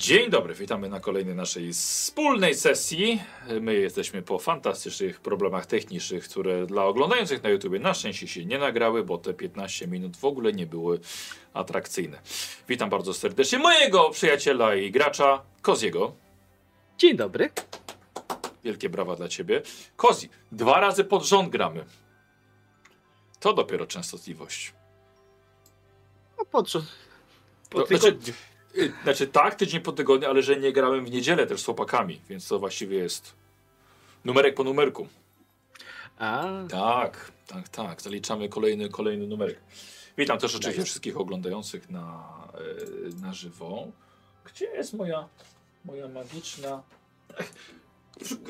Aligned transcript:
Dzień 0.00 0.30
dobry, 0.30 0.54
witamy 0.54 0.88
na 0.88 1.00
kolejnej 1.00 1.34
naszej 1.34 1.72
wspólnej 1.72 2.54
sesji. 2.54 3.22
My 3.60 3.74
jesteśmy 3.74 4.22
po 4.22 4.38
fantastycznych 4.38 5.20
problemach 5.20 5.66
technicznych, 5.66 6.24
które 6.24 6.66
dla 6.66 6.84
oglądających 6.84 7.42
na 7.42 7.48
YouTubie 7.48 7.78
na 7.78 7.94
szczęście 7.94 8.28
się 8.28 8.44
nie 8.44 8.58
nagrały, 8.58 9.04
bo 9.04 9.18
te 9.18 9.34
15 9.34 9.86
minut 9.86 10.16
w 10.16 10.24
ogóle 10.24 10.52
nie 10.52 10.66
były 10.66 11.00
atrakcyjne. 11.54 12.20
Witam 12.68 12.90
bardzo 12.90 13.14
serdecznie 13.14 13.58
mojego 13.58 14.10
przyjaciela 14.10 14.74
i 14.74 14.90
gracza, 14.90 15.42
Koziego. 15.62 16.12
Dzień 16.98 17.16
dobry. 17.16 17.50
Wielkie 18.64 18.88
brawa 18.88 19.16
dla 19.16 19.28
ciebie. 19.28 19.62
Kozi, 19.96 20.28
dwa 20.52 20.80
razy 20.80 21.04
pod 21.04 21.24
rząd 21.24 21.50
gramy. 21.50 21.84
To 23.40 23.52
dopiero 23.52 23.86
częstotliwość. 23.86 24.74
No 26.38 26.44
po 26.44 26.62
co? 26.62 26.82
Po 27.70 27.80
To, 27.80 27.86
znaczy, 27.86 28.08
y, 28.08 28.49
znaczy 29.02 29.26
tak, 29.26 29.54
tydzień 29.54 29.80
po 29.80 29.92
tygodniu, 29.92 30.28
ale 30.28 30.42
że 30.42 30.56
nie 30.56 30.72
grałem 30.72 31.04
w 31.04 31.10
niedzielę 31.10 31.46
też 31.46 31.60
z 31.60 31.64
chłopakami, 31.64 32.20
więc 32.28 32.48
to 32.48 32.58
właściwie 32.58 32.98
jest 32.98 33.34
numerek 34.24 34.54
po 34.54 34.64
numerku. 34.64 35.08
A, 36.18 36.44
Tak, 36.70 37.32
tak, 37.46 37.68
tak. 37.68 38.02
Zaliczamy 38.02 38.48
kolejny, 38.48 38.88
kolejny 38.88 39.26
numerek. 39.26 39.60
Witam 40.18 40.38
też 40.38 40.54
oczywiście 40.54 40.84
wszystkich 40.84 41.16
oglądających 41.16 41.90
na, 41.90 42.34
e, 42.54 43.20
na 43.22 43.32
żywo. 43.32 43.86
Gdzie 44.44 44.66
jest 44.66 44.92
moja, 44.92 45.28
moja 45.84 46.08
magiczna... 46.08 46.82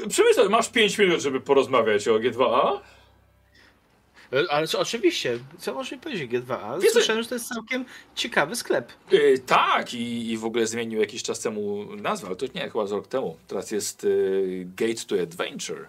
Przemyśl, 0.08 0.48
masz 0.48 0.68
5 0.68 0.98
minut, 0.98 1.20
żeby 1.20 1.40
porozmawiać 1.40 2.08
o 2.08 2.14
G2A? 2.14 2.80
E, 4.32 4.52
ale 4.52 4.66
oczywiście, 4.78 5.38
co 5.58 5.74
może 5.74 5.96
mi 5.96 6.02
powiedzieć 6.02 6.30
G2A? 6.30 6.80
Wiesz 6.80 6.92
Słyszałem, 6.92 7.22
że 7.22 7.28
to 7.28 7.34
jest 7.34 7.48
całkiem 7.48 7.84
ciekawy 8.14 8.56
sklep. 8.56 8.92
Yy, 9.10 9.38
tak, 9.38 9.94
i, 9.94 10.30
i 10.30 10.38
w 10.38 10.44
ogóle 10.44 10.66
zmienił 10.66 11.00
jakiś 11.00 11.22
czas 11.22 11.40
temu 11.40 11.86
nazwę, 11.96 12.26
ale 12.26 12.36
to 12.36 12.46
nie, 12.54 12.70
chyba 12.70 12.86
z 12.86 12.92
rok 12.92 13.06
temu. 13.06 13.36
Teraz 13.46 13.70
jest 13.70 14.04
yy, 14.04 14.66
Gate 14.76 15.04
to 15.06 15.22
Adventure. 15.22 15.88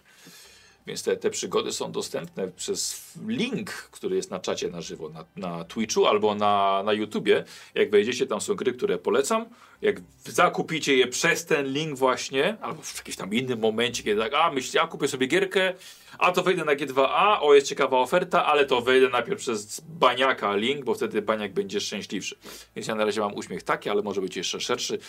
Więc 0.88 1.04
te, 1.04 1.18
te 1.18 1.30
przygody 1.30 1.72
są 1.72 1.92
dostępne 1.92 2.48
przez 2.48 3.12
link, 3.28 3.72
który 3.72 4.16
jest 4.16 4.32
na 4.32 4.40
czacie 4.40 4.70
na 4.70 4.82
żywo, 4.82 5.10
na, 5.10 5.26
na 5.36 5.64
Twitchu 5.64 6.06
albo 6.06 6.36
na, 6.36 6.84
na 6.86 6.94
YouTubie. 6.94 7.44
Jak 7.76 7.92
wejdziecie, 7.92 8.28
tam 8.28 8.42
są 8.42 8.56
gry, 8.56 8.74
które 8.74 8.98
polecam. 8.98 9.46
Jak 9.82 10.02
zakupicie 10.26 10.96
je 10.96 11.08
przez 11.08 11.46
ten 11.46 11.74
link 11.74 11.98
właśnie, 11.98 12.58
albo 12.62 12.82
w 12.82 12.98
jakimś 12.98 13.16
tam 13.16 13.34
innym 13.34 13.60
momencie, 13.60 14.04
kiedy 14.04 14.22
tak, 14.22 14.34
a 14.34 14.52
myślicie, 14.52 14.82
a 14.82 14.88
kupię 14.88 15.08
sobie 15.08 15.28
gierkę, 15.28 15.74
a 16.20 16.32
to 16.32 16.44
wejdę 16.44 16.66
na 16.66 16.76
G2A, 16.76 17.38
o 17.42 17.54
jest 17.54 17.68
ciekawa 17.68 18.00
oferta, 18.00 18.46
ale 18.46 18.66
to 18.66 18.82
wejdę 18.82 19.10
najpierw 19.10 19.40
przez 19.40 19.80
Baniaka 19.80 20.56
link, 20.56 20.86
bo 20.86 20.94
wtedy 20.94 21.22
Baniak 21.22 21.54
będzie 21.54 21.80
szczęśliwszy. 21.80 22.36
Więc 22.76 22.88
ja 22.88 22.96
na 22.96 23.06
razie 23.06 23.22
mam 23.22 23.36
uśmiech 23.36 23.64
taki, 23.64 23.90
ale 23.90 24.02
może 24.02 24.22
być 24.22 24.38
jeszcze 24.38 24.60
szerszy, 24.60 25.00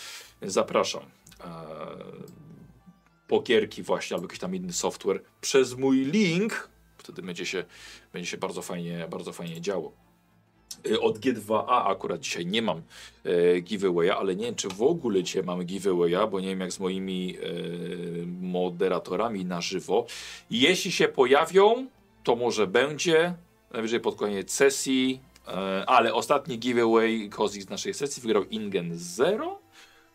zapraszam. 0.41 1.03
Eee, 1.39 2.42
pokierki 3.27 3.83
właśnie, 3.83 4.15
albo 4.15 4.25
jakiś 4.25 4.39
tam 4.39 4.55
inny 4.55 4.73
software 4.73 5.21
przez 5.41 5.77
mój 5.77 5.97
link, 5.97 6.69
wtedy 6.97 7.21
będzie 7.21 7.45
się, 7.45 7.65
będzie 8.13 8.29
się 8.29 8.37
bardzo 8.37 8.61
fajnie, 8.61 9.07
bardzo 9.11 9.33
fajnie 9.33 9.61
działo. 9.61 9.91
Y, 10.87 11.01
Od 11.01 11.19
G2A 11.19 11.91
akurat 11.91 12.19
dzisiaj 12.19 12.45
nie 12.45 12.61
mam 12.61 12.81
e, 13.23 13.61
giveawaya, 13.61 14.09
ale 14.09 14.35
nie 14.35 14.45
wiem, 14.45 14.55
czy 14.55 14.67
w 14.69 14.81
ogóle 14.81 15.23
dzisiaj 15.23 15.43
mamy 15.43 15.63
giveawaya, 15.63 16.27
bo 16.27 16.39
nie 16.39 16.47
wiem 16.47 16.59
jak 16.59 16.71
z 16.71 16.79
moimi 16.79 17.37
e, 17.37 18.25
moderatorami 18.41 19.45
na 19.45 19.61
żywo. 19.61 20.05
Jeśli 20.51 20.91
się 20.91 21.07
pojawią, 21.07 21.87
to 22.23 22.35
może 22.35 22.67
będzie, 22.67 23.33
najwyżej 23.71 23.99
pod 23.99 24.15
koniec 24.15 24.51
sesji, 24.51 25.19
e, 25.47 25.51
ale 25.87 26.13
ostatni 26.13 26.59
giveaway 26.59 27.29
Kozik 27.29 27.63
z 27.63 27.69
naszej 27.69 27.93
sesji 27.93 28.21
wygrał 28.21 28.43
Ingen 28.43 28.91
Zero. 28.97 29.62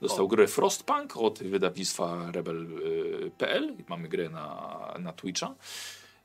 Dostał 0.00 0.28
grę 0.28 0.46
Frostpunk 0.46 1.16
od 1.16 1.38
wydawnictwa 1.42 2.30
Rebel.pl. 2.32 3.74
Mamy 3.88 4.08
grę 4.08 4.28
na, 4.28 4.94
na 4.98 5.12
Twitcha. 5.12 5.54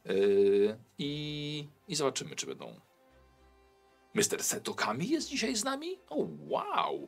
Yy, 0.06 0.78
i, 0.98 1.68
I 1.88 1.96
zobaczymy, 1.96 2.36
czy 2.36 2.46
będą. 2.46 2.80
Mr. 4.14 4.44
Setokami 4.44 5.10
jest 5.10 5.30
dzisiaj 5.30 5.56
z 5.56 5.64
nami? 5.64 6.00
O, 6.10 6.28
wow! 6.48 7.08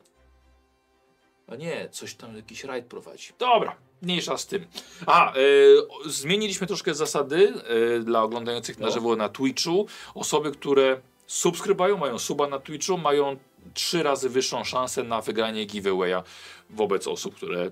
A 1.47 1.55
nie, 1.55 1.89
coś 1.89 2.15
tam 2.15 2.35
jakiś 2.35 2.63
rajd 2.63 2.85
prowadzi. 2.85 3.33
Dobra, 3.39 3.75
mniejsza 4.01 4.37
z 4.37 4.47
tym. 4.47 4.65
A, 5.05 5.33
yy, 5.35 5.87
zmieniliśmy 6.11 6.67
troszkę 6.67 6.93
zasady 6.93 7.53
yy, 7.69 7.99
dla 8.03 8.23
oglądających 8.23 8.79
na 8.79 8.85
No. 8.85 8.91
żywo 8.91 9.15
na 9.15 9.29
Twitchu. 9.29 9.87
Osoby, 10.15 10.51
które 10.51 11.01
subskrybują, 11.27 11.97
mają 11.97 12.19
suba 12.19 12.47
na 12.47 12.59
Twitchu, 12.59 12.97
mają 12.97 13.37
trzy 13.73 14.03
razy 14.03 14.29
wyższą 14.29 14.63
szansę 14.63 15.03
na 15.03 15.21
wygranie 15.21 15.65
giveawaya 15.65 16.23
wobec 16.69 17.07
osób, 17.07 17.35
które 17.35 17.71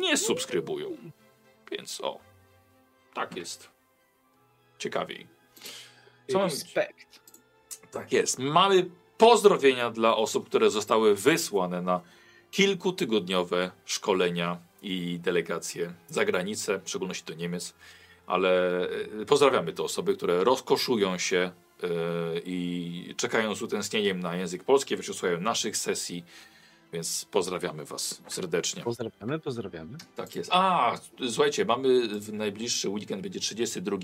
nie 0.00 0.16
subskrybują. 0.16 0.96
Więc 1.70 2.00
o, 2.00 2.18
tak 3.14 3.36
jest. 3.36 3.70
Ciekawiej. 4.78 5.26
Co? 6.28 6.44
Respekt. 6.44 7.20
Tak 7.90 8.12
jest. 8.12 8.38
Mamy 8.38 8.90
pozdrowienia 9.18 9.90
dla 9.90 10.16
osób, 10.16 10.48
które 10.48 10.70
zostały 10.70 11.14
wysłane 11.14 11.82
na 11.82 12.00
kilkutygodniowe 12.50 13.70
szkolenia 13.84 14.58
i 14.82 15.18
delegacje 15.20 15.92
za 16.08 16.24
granicę, 16.24 16.80
w 16.84 16.88
szczególności 16.88 17.24
do 17.24 17.34
Niemiec. 17.34 17.74
Ale 18.26 18.80
e, 19.20 19.26
pozdrawiamy 19.26 19.72
te 19.72 19.82
osoby, 19.82 20.16
które 20.16 20.44
rozkoszują 20.44 21.18
się 21.18 21.52
i 22.44 23.14
czekają 23.16 23.54
z 23.54 23.62
utęsknieniem 23.62 24.20
na 24.20 24.36
język 24.36 24.64
polski, 24.64 24.96
wysłuchają 24.96 25.40
naszych 25.40 25.76
sesji, 25.76 26.24
więc 26.92 27.24
pozdrawiamy 27.30 27.84
Was 27.84 28.22
serdecznie. 28.28 28.82
Pozdrawiamy, 28.82 29.38
pozdrawiamy. 29.38 29.98
Tak 30.16 30.36
jest. 30.36 30.50
A, 30.52 30.94
słuchajcie, 31.30 31.64
mamy 31.64 32.08
w 32.20 32.32
najbliższy 32.32 32.88
weekend, 32.88 33.22
będzie 33.22 33.40
32 33.40 33.96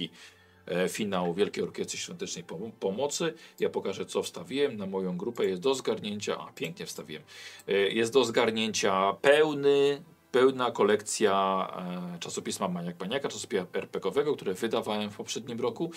e, 0.67 0.89
finał 0.89 1.35
Wielkiej 1.35 1.65
Orkiestry 1.65 1.99
Świątecznej 1.99 2.45
Pom- 2.45 2.73
Pomocy. 2.81 3.35
Ja 3.61 3.71
pokażę, 3.71 4.07
co 4.07 4.23
wstawiłem 4.23 4.77
na 4.77 4.87
moją 4.87 5.17
grupę. 5.17 5.45
Jest 5.47 5.63
do 5.63 5.75
zgarnięcia, 5.75 6.39
a 6.39 6.53
pięknie 6.53 6.87
wstawiłem, 6.87 7.23
E, 7.69 7.73
jest 7.73 8.13
do 8.13 8.25
zgarnięcia 8.25 9.13
pełny, 9.13 10.03
pełna 10.33 10.71
kolekcja 10.71 11.67
e, 12.15 12.19
czasopisma 12.19 12.69
Maniak 12.69 13.01
Maniaka, 13.01 13.29
czasopisma 13.29 13.67
RPG-owego, 13.73 14.37
które 14.37 14.55
wydawałem 14.55 15.11
w 15.11 15.17
poprzednim 15.17 15.61
roku. 15.61 15.91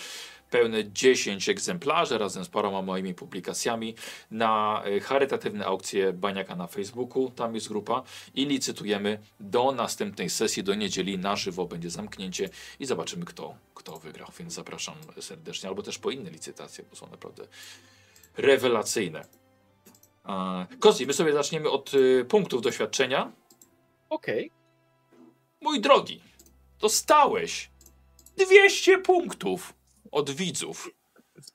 Pełne 0.50 0.92
10 0.92 1.48
egzemplarzy 1.48 2.18
razem 2.18 2.44
z 2.44 2.48
paroma 2.48 2.82
moimi 2.82 3.14
publikacjami 3.14 3.94
na 4.30 4.82
e, 4.84 5.00
charytatywne 5.00 5.66
aukcje 5.66 6.12
Baniaka 6.12 6.56
na 6.56 6.66
Facebooku. 6.66 7.30
Tam 7.30 7.54
jest 7.54 7.68
grupa 7.68 8.02
i 8.34 8.46
licytujemy 8.46 9.18
do 9.40 9.72
następnej 9.72 10.30
sesji, 10.30 10.64
do 10.64 10.74
niedzieli 10.74 11.18
na 11.18 11.36
żywo 11.36 11.66
będzie 11.66 11.90
zamknięcie 11.90 12.48
i 12.80 12.86
zobaczymy, 12.86 13.24
kto, 13.24 13.54
kto 13.74 13.98
wygrał. 13.98 14.28
Więc 14.38 14.52
zapraszam 14.52 14.94
serdecznie, 15.20 15.68
albo 15.68 15.82
też 15.82 15.98
po 15.98 16.10
inne 16.10 16.30
licytacje, 16.30 16.84
bo 16.90 16.96
są 16.96 17.10
naprawdę 17.10 17.46
rewelacyjne. 18.36 19.24
E, 20.28 20.66
Kozi, 20.80 21.06
my 21.06 21.12
sobie 21.12 21.32
zaczniemy 21.32 21.70
od 21.70 21.90
punktów 22.28 22.62
doświadczenia. 22.62 23.32
Okej. 24.12 24.50
Mój 25.60 25.80
drogi, 25.80 26.20
dostałeś 26.80 27.70
200 28.36 28.98
punktów 28.98 29.74
od 30.10 30.30
widzów. 30.30 30.90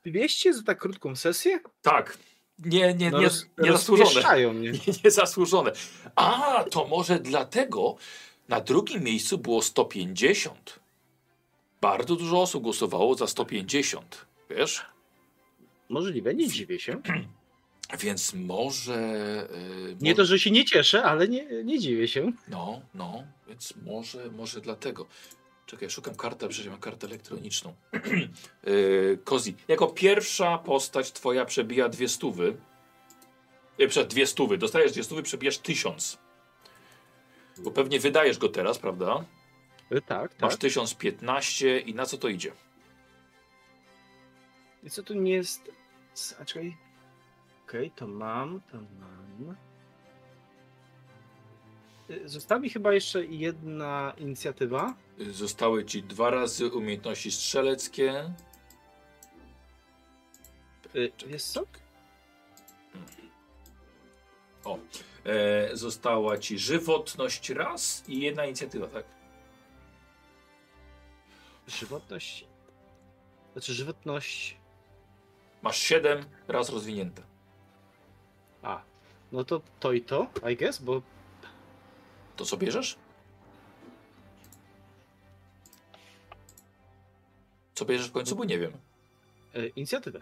200 0.05 0.53
za 0.53 0.63
tak 0.63 0.79
krótką 0.79 1.15
sesję? 1.15 1.59
Tak, 1.81 2.17
nie, 2.59 2.93
nie, 2.93 3.11
No 3.11 3.21
nie, 3.21 3.29
nie 3.57 3.71
zasłużone. 3.71 4.53
mnie. 4.53 4.71
Nie, 4.87 4.93
niezasłużone. 5.03 5.71
A, 6.15 6.63
to 6.71 6.87
może 6.87 7.19
dlatego 7.19 7.95
na 8.47 8.61
drugim 8.61 9.03
miejscu 9.03 9.37
było 9.37 9.61
150. 9.61 10.79
Bardzo 11.81 12.15
dużo 12.15 12.41
osób 12.41 12.63
głosowało 12.63 13.15
za 13.15 13.27
150. 13.27 14.25
Wiesz? 14.49 14.85
Możliwe, 15.89 16.35
nie 16.35 16.47
dziwię 16.47 16.79
się. 16.79 17.01
Więc 17.99 18.33
może. 18.33 18.93
Yy, 19.87 19.97
Nie 20.01 20.15
to, 20.15 20.25
że 20.25 20.39
się 20.39 20.51
nie 20.51 20.65
cieszę, 20.65 21.03
ale 21.03 21.27
nie, 21.27 21.63
nie 21.63 21.79
dziwię 21.79 22.07
się. 22.07 22.31
No, 22.47 22.81
no, 22.93 23.23
więc 23.47 23.73
może, 23.85 24.31
może 24.31 24.61
dlatego. 24.61 25.05
Czekaj, 25.65 25.89
szukam 25.89 26.15
karty, 26.15 26.47
przecież 26.47 26.71
mam 26.71 26.79
kartę 26.79 27.07
elektroniczną. 27.07 27.73
yy, 28.63 29.17
Kozi, 29.23 29.55
jako 29.67 29.87
pierwsza 29.87 30.57
postać 30.57 31.11
twoja 31.11 31.45
przebija 31.45 31.89
dwie 31.89 32.09
stówy. 32.09 32.57
Nie, 33.79 33.87
przed 33.87 34.07
dwie 34.07 34.27
stówy. 34.27 34.57
Dostajesz 34.57 34.91
dwie 34.91 35.03
stówy, 35.03 35.23
przebijasz 35.23 35.57
tysiąc. 35.57 36.17
Bo 37.57 37.71
pewnie 37.71 37.99
wydajesz 37.99 38.37
go 38.37 38.49
teraz, 38.49 38.79
prawda? 38.79 39.25
E, 39.91 40.01
Tak, 40.01 40.31
tak. 40.33 40.41
Masz 40.41 40.55
1015 40.57 41.79
i 41.79 41.95
na 41.95 42.05
co 42.05 42.17
to 42.17 42.27
idzie? 42.27 42.51
I 44.83 44.89
co 44.89 45.03
tu 45.03 45.13
nie 45.13 45.31
jest... 45.33 45.71
S- 46.13 46.35
Okej, 47.67 47.91
to 47.91 48.07
mam, 48.07 48.61
to 48.71 48.77
mam. 48.77 49.55
Y, 52.09 52.29
Została 52.29 52.61
mi 52.61 52.69
chyba 52.69 52.93
jeszcze 52.93 53.25
jedna 53.25 54.13
inicjatywa. 54.17 54.93
Zostały 55.31 55.85
ci 55.85 56.03
dwa 56.03 56.29
razy 56.29 56.67
umiejętności 56.67 57.31
strzeleckie. 57.31 58.33
Y, 60.95 61.11
Jest 61.27 61.51
co? 61.53 61.63
O. 64.63 64.79
E, 65.25 65.75
została 65.75 66.37
ci 66.37 66.59
żywotność 66.59 67.49
raz 67.49 68.03
i 68.07 68.19
jedna 68.21 68.45
inicjatywa, 68.45 68.87
tak? 68.87 69.05
Żywotność. 71.67 72.45
Znaczy 73.53 73.73
żywotność. 73.73 74.57
Masz 75.61 75.77
7 75.77 76.25
raz 76.47 76.69
rozwinięte. 76.69 77.36
A. 78.63 78.81
No 79.31 79.43
to 79.43 79.61
to 79.79 79.91
i 79.93 80.01
to, 80.01 80.27
I 80.51 80.55
guess, 80.57 80.81
bo. 80.81 81.01
To 82.35 82.45
co 82.45 82.57
bierzesz? 82.57 82.97
Co 87.75 87.85
bierzesz 87.85 88.07
w 88.07 88.11
końcu, 88.11 88.35
bo 88.35 88.45
nie 88.45 88.59
wiem. 88.59 88.71
E, 89.55 89.67
inicjatywę. 89.67 90.19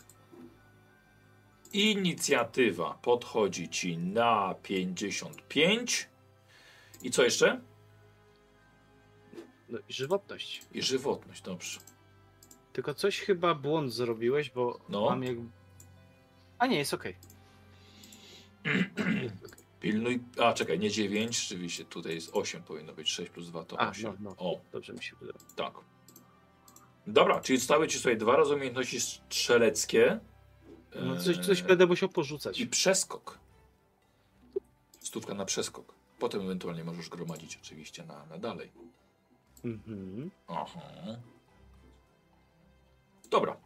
Inicjatywa 1.74 2.94
podchodzi 3.02 3.70
ci 3.70 3.98
na 3.98 4.56
55. 4.64 6.10
I 7.04 7.12
co 7.12 7.24
jeszcze? 7.24 7.62
No 9.70 9.80
i 9.90 9.94
żywotność. 9.94 10.62
I 10.74 10.81
żywotność, 10.81 11.42
dobrze. 11.42 11.80
Tylko 12.74 12.94
coś 12.94 13.20
chyba 13.20 13.56
błąd 13.56 13.94
zrobiłeś, 13.94 14.50
bo 14.50 14.80
No. 14.90 15.06
mam 15.10 15.24
jak. 15.24 15.38
A 16.60 16.68
nie, 16.68 16.78
jest 16.78 16.94
okej. 16.94 17.16
Pilnuj. 19.80 20.24
A 20.42 20.54
czekaj, 20.54 20.80
nie 20.80 20.92
9, 20.92 21.40
rzeczywiście 21.42 21.86
tutaj 21.86 22.16
jest 22.16 22.30
8, 22.34 22.64
powinno 22.64 22.94
być 22.94 23.10
6 23.12 23.30
plus 23.32 23.48
2 23.50 23.64
to 23.66 23.80
A, 23.82 23.90
8. 23.90 24.04
no, 24.04 24.16
no. 24.20 24.36
O, 24.38 24.60
Dobrze 24.72 24.94
mi 24.94 25.04
się 25.04 25.16
wydało. 25.16 25.40
tak. 25.56 25.74
Dobra, 27.08 27.42
czyli 27.42 27.60
stały 27.60 27.88
ci 27.88 28.00
sobie 28.00 28.16
dwa 28.16 28.36
razy 28.36 28.54
umiejętności 28.56 29.02
strzeleckie. 29.02 30.20
No 31.02 31.18
coś, 31.18 31.38
Eee, 31.38 31.44
coś 31.44 31.62
będę 31.62 31.86
musiał 31.86 32.10
porzucać. 32.10 32.60
I 32.60 32.68
przeskok. 32.68 33.40
Stówka 35.00 35.34
na 35.34 35.46
przeskok. 35.46 35.94
Potem 36.20 36.42
ewentualnie 36.42 36.84
możesz 36.84 37.10
gromadzić 37.10 37.60
oczywiście 37.64 38.06
na, 38.06 38.26
na 38.26 38.38
dalej. 38.38 38.72
Mhm. 39.66 40.32
Aha. 40.48 40.80
Dobra. 43.30 43.58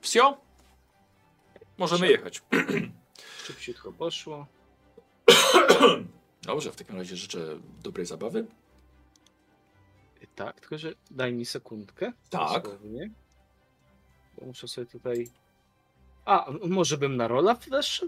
Wsio? 0.00 0.40
Możemy 1.78 2.06
Wsio. 2.06 2.12
jechać. 2.12 2.42
Szybciutko 3.44 3.92
poszło. 3.92 4.46
Dobrze, 6.42 6.72
w 6.72 6.76
takim 6.76 6.96
razie 6.96 7.16
życzę 7.16 7.58
dobrej 7.82 8.06
zabawy. 8.06 8.46
Tak, 10.34 10.60
tylko 10.60 10.78
że 10.78 10.92
daj 11.10 11.32
mi 11.32 11.44
sekundkę. 11.44 12.12
Tak. 12.30 12.62
dosłownie. 12.62 13.10
Bo 14.40 14.46
muszę 14.46 14.68
sobie 14.68 14.86
tutaj. 14.86 15.30
A, 16.24 16.46
może 16.68 16.98
bym 16.98 17.16
na 17.16 17.28
rola 17.28 17.54
też? 17.54 18.04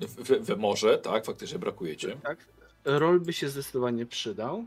W, 0.00 0.06
w, 0.06 0.46
w 0.46 0.56
morze, 0.58 0.98
tak, 0.98 1.26
faktycznie 1.26 1.58
brakuje 1.58 1.96
cię. 1.96 2.16
Tak. 2.22 2.38
Rol 2.84 3.20
by 3.20 3.32
się 3.32 3.48
zdecydowanie 3.48 4.06
przydał. 4.06 4.64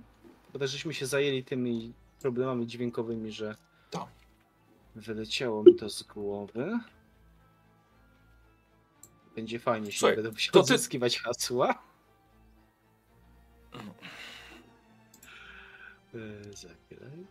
Bo 0.53 0.59
też 0.59 0.71
żeśmy 0.71 0.93
się 0.93 1.05
zajęli 1.05 1.43
tymi 1.43 1.93
problemami 2.21 2.67
dźwiękowymi, 2.67 3.31
że 3.31 3.55
Tak. 3.91 4.07
wyleciało 4.95 5.63
mi 5.63 5.75
to 5.75 5.89
z 5.89 6.03
głowy. 6.03 6.79
Będzie 9.38 9.60
fajnie, 9.60 9.86
jeśli 9.86 10.00
Słuchaj, 10.00 10.16
będę 10.16 10.31
musiał 10.31 10.54
to 10.54 10.60
ty- 10.63 10.74
odzyskiwać 10.74 11.19
hasła. 11.19 11.84
Yy, 16.13 16.42
zagraj. 16.54 17.25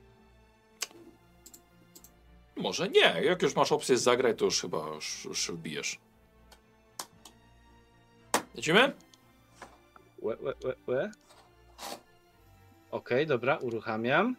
Może 2.56 2.88
nie. 2.88 3.22
Jak 3.22 3.42
już 3.42 3.56
masz 3.56 3.72
opcję 3.72 3.98
zagrać, 3.98 4.38
to 4.38 4.44
już 4.44 4.60
chyba 4.60 4.88
już, 4.94 5.24
już 5.24 5.50
wbijesz. 5.50 5.98
Lecimy? 8.54 8.92
Łe, 10.22 10.36
łe, 10.40 10.52
łe, 10.64 10.74
łe. 10.86 11.10
Okej, 12.90 13.26
dobra, 13.26 13.56
uruchamiam. 13.56 14.36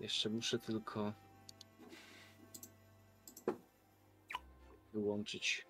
Jeszcze 0.00 0.28
muszę 0.30 0.58
tylko 0.58 1.12
wyłączyć 4.92 5.69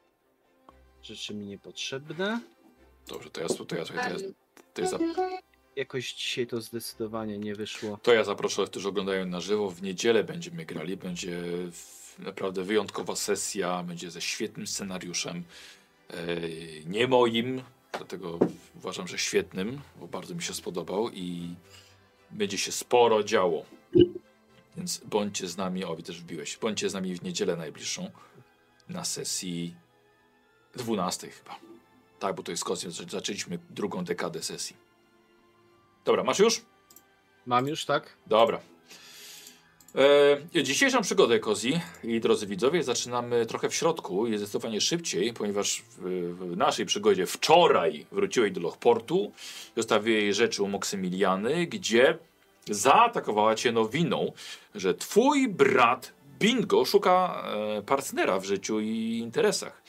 rzeczy 1.10 1.34
mi 1.34 1.46
niepotrzebne. 1.46 2.40
Dobrze, 3.08 3.30
to 3.30 3.40
ja, 3.40 3.48
to 3.48 3.54
ja, 3.54 3.66
to 3.66 3.76
ja, 3.76 3.84
to 3.84 3.94
ja, 3.94 4.16
to 4.74 4.82
ja, 4.82 4.88
za, 4.88 4.98
Jakoś 5.76 6.12
dzisiaj 6.12 6.46
to 6.46 6.60
zdecydowanie 6.60 7.38
nie 7.38 7.54
wyszło. 7.54 7.98
to 8.02 8.12
ja 8.12 8.24
zaproszę, 8.24 8.64
którzy 8.64 8.88
oglądają 8.88 9.26
na 9.26 9.40
żywo. 9.40 9.70
W 9.70 9.82
niedzielę 9.82 10.24
będziemy 10.24 10.64
grali. 10.64 10.96
Będzie 10.96 11.42
naprawdę 12.18 12.64
wyjątkowa 12.64 13.16
sesja. 13.16 13.82
Będzie 13.82 14.10
ze 14.10 14.20
świetnym 14.20 14.66
scenariuszem. 14.66 15.44
E, 16.10 16.14
nie 16.86 17.08
moim, 17.08 17.62
dlatego 17.92 18.38
uważam, 18.76 19.08
że 19.08 19.18
świetnym, 19.18 19.80
bo 20.00 20.08
bardzo 20.08 20.34
mi 20.34 20.42
się 20.42 20.54
spodobał 20.54 21.10
i 21.10 21.54
będzie 22.30 22.58
się 22.58 22.72
sporo 22.72 23.24
działo. 23.24 23.64
Więc 24.76 24.98
bądźcie 24.98 25.48
z 25.48 25.56
nami, 25.56 25.84
o, 25.84 25.96
też 25.96 26.20
wbiłeś, 26.20 26.56
bądźcie 26.56 26.90
z 26.90 26.94
nami 26.94 27.14
w 27.14 27.22
niedzielę 27.22 27.56
najbliższą 27.56 28.10
na 28.88 29.04
sesji 29.04 29.74
12 30.76 31.30
chyba. 31.30 31.56
Tak, 32.18 32.36
bo 32.36 32.42
to 32.42 32.50
jest 32.50 32.64
kosmos. 32.64 33.02
Zaczęliśmy 33.08 33.58
drugą 33.70 34.04
dekadę 34.04 34.42
sesji. 34.42 34.76
Dobra, 36.04 36.24
masz 36.24 36.38
już? 36.38 36.62
Mam 37.46 37.66
już, 37.66 37.84
tak? 37.84 38.16
Dobra. 38.26 38.60
E, 40.54 40.62
dzisiejszą 40.62 41.02
przygodę 41.02 41.38
Kozi 41.38 41.80
i 42.04 42.20
drodzy 42.20 42.46
widzowie 42.46 42.82
zaczynamy 42.82 43.46
trochę 43.46 43.68
w 43.68 43.74
środku 43.74 44.26
i 44.26 44.38
zdecydowanie 44.38 44.80
szybciej, 44.80 45.32
ponieważ 45.32 45.82
w, 45.98 46.34
w 46.38 46.56
naszej 46.56 46.86
przygodzie 46.86 47.26
wczoraj 47.26 48.06
wróciłeś 48.12 48.52
do 48.52 48.60
Lochportu, 48.60 49.32
zostawiłeś 49.76 50.36
rzeczy 50.36 50.62
u 50.62 50.68
Moksymiliany, 50.68 51.66
gdzie 51.66 52.18
zaatakowała 52.70 53.54
cię 53.54 53.72
nowiną, 53.72 54.32
że 54.74 54.94
twój 54.94 55.48
brat 55.48 56.12
Bingo 56.38 56.84
szuka 56.84 57.44
e, 57.78 57.82
partnera 57.82 58.38
w 58.38 58.44
życiu 58.44 58.80
i 58.80 59.18
interesach. 59.18 59.82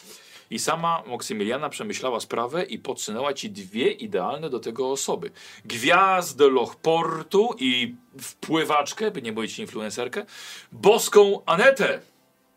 I 0.51 0.59
sama 0.59 1.03
Moksymiliana 1.07 1.69
przemyślała 1.69 2.19
sprawę 2.19 2.63
i 2.63 2.79
podsunęła 2.79 3.33
ci 3.33 3.49
dwie 3.49 3.91
idealne 3.91 4.49
do 4.49 4.59
tego 4.59 4.91
osoby. 4.91 5.31
Gwiazdę 5.65 6.49
Lochportu 6.49 7.55
i 7.59 7.95
wpływaczkę, 8.21 9.11
by 9.11 9.21
nie 9.21 9.31
mówić 9.31 9.59
influencerkę, 9.59 10.25
boską 10.71 11.41
Anetę. 11.45 12.01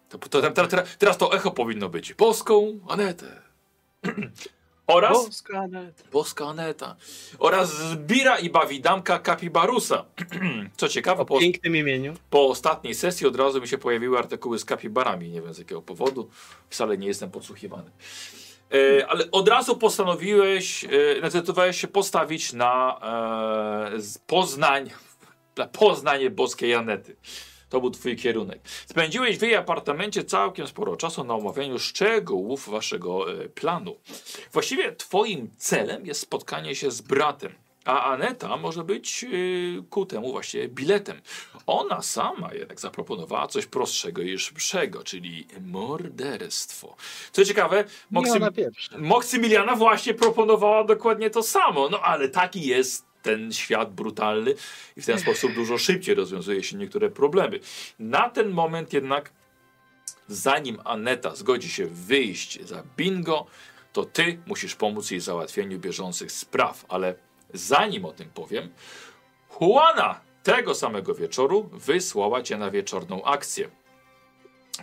To, 0.08 0.18
to, 0.18 0.50
to, 0.50 0.68
teraz 0.98 1.18
to 1.18 1.34
echo 1.34 1.50
powinno 1.50 1.88
być. 1.88 2.14
Boską 2.14 2.78
Anetę. 2.88 3.42
Oraz 4.86 5.12
Boska 5.26 5.66
net. 5.66 6.04
boska 6.12 6.46
Aneta. 6.46 6.96
Oraz 7.38 7.70
Zbira 7.70 8.38
i 8.38 8.50
Bawidamka 8.50 9.18
Kapibarusa. 9.18 10.04
Co 10.76 10.88
ciekawe, 10.88 11.22
O 11.22 11.26
po, 11.26 11.38
pięknym 11.40 11.76
imieniu. 11.76 12.14
po 12.30 12.48
ostatniej 12.48 12.94
sesji 12.94 13.26
od 13.26 13.36
razu 13.36 13.60
mi 13.60 13.68
się 13.68 13.78
pojawiły 13.78 14.18
artykuły 14.18 14.58
z 14.58 14.64
kapibarami. 14.64 15.30
Nie 15.30 15.42
wiem 15.42 15.54
z 15.54 15.58
jakiego 15.58 15.82
powodu. 15.82 16.28
Wcale 16.70 16.98
nie 16.98 17.06
jestem 17.06 17.30
podsłuchiwany. 17.30 17.90
E, 19.00 19.06
ale 19.06 19.30
od 19.30 19.48
razu 19.48 19.76
postanowiłeś, 19.76 20.84
e, 20.84 20.88
zdecydowałeś 21.28 21.80
się 21.80 21.88
postawić 21.88 22.52
na 22.52 22.98
e, 23.94 23.98
Poznań, 24.26 24.90
na 25.56 25.66
Poznanie 25.66 26.30
boskiej 26.30 26.74
Anety. 26.74 27.16
To 27.74 27.80
był 27.80 27.90
twój 27.90 28.16
kierunek. 28.16 28.60
Spędziłeś 28.86 29.38
w 29.38 29.42
jej 29.42 29.54
apartamencie 29.54 30.24
całkiem 30.24 30.66
sporo 30.66 30.96
czasu 30.96 31.24
na 31.24 31.34
omawianiu 31.34 31.78
szczegółów 31.78 32.68
waszego 32.68 33.32
e, 33.32 33.48
planu. 33.48 33.96
Właściwie 34.52 34.92
twoim 34.92 35.50
celem 35.58 36.06
jest 36.06 36.20
spotkanie 36.20 36.74
się 36.74 36.90
z 36.90 37.00
bratem. 37.00 37.52
A 37.84 38.04
Aneta 38.04 38.56
może 38.56 38.84
być 38.84 39.24
e, 39.24 39.28
ku 39.90 40.06
temu 40.06 40.32
właśnie 40.32 40.68
biletem. 40.68 41.20
Ona 41.66 42.02
sama 42.02 42.54
jednak 42.54 42.80
zaproponowała 42.80 43.46
coś 43.46 43.66
prostszego 43.66 44.22
i 44.22 44.38
szybszego, 44.38 45.04
czyli 45.04 45.46
morderstwo. 45.60 46.96
Co 47.32 47.44
ciekawe. 47.44 47.84
Moksymiliana 48.98 49.76
właśnie 49.76 50.14
proponowała 50.14 50.84
dokładnie 50.84 51.30
to 51.30 51.42
samo. 51.42 51.88
No 51.88 52.00
ale 52.00 52.28
taki 52.28 52.66
jest 52.66 53.13
ten 53.24 53.52
świat 53.52 53.94
brutalny 53.94 54.54
i 54.96 55.02
w 55.02 55.06
ten 55.06 55.18
sposób 55.18 55.54
dużo 55.54 55.78
szybciej 55.78 56.14
rozwiązuje 56.14 56.62
się 56.62 56.76
niektóre 56.76 57.10
problemy. 57.10 57.60
Na 57.98 58.28
ten 58.30 58.50
moment 58.50 58.92
jednak, 58.92 59.32
zanim 60.28 60.78
Aneta 60.84 61.34
zgodzi 61.34 61.68
się 61.68 61.86
wyjść 61.86 62.66
za 62.66 62.82
bingo, 62.96 63.46
to 63.92 64.04
ty 64.04 64.38
musisz 64.46 64.74
pomóc 64.74 65.10
jej 65.10 65.20
w 65.20 65.24
załatwieniu 65.24 65.78
bieżących 65.78 66.32
spraw. 66.32 66.84
Ale 66.88 67.14
zanim 67.54 68.04
o 68.04 68.12
tym 68.12 68.30
powiem, 68.30 68.70
Juana 69.60 70.20
tego 70.42 70.74
samego 70.74 71.14
wieczoru 71.14 71.70
wysłała 71.72 72.42
cię 72.42 72.56
na 72.56 72.70
wieczorną 72.70 73.24
akcję. 73.24 73.70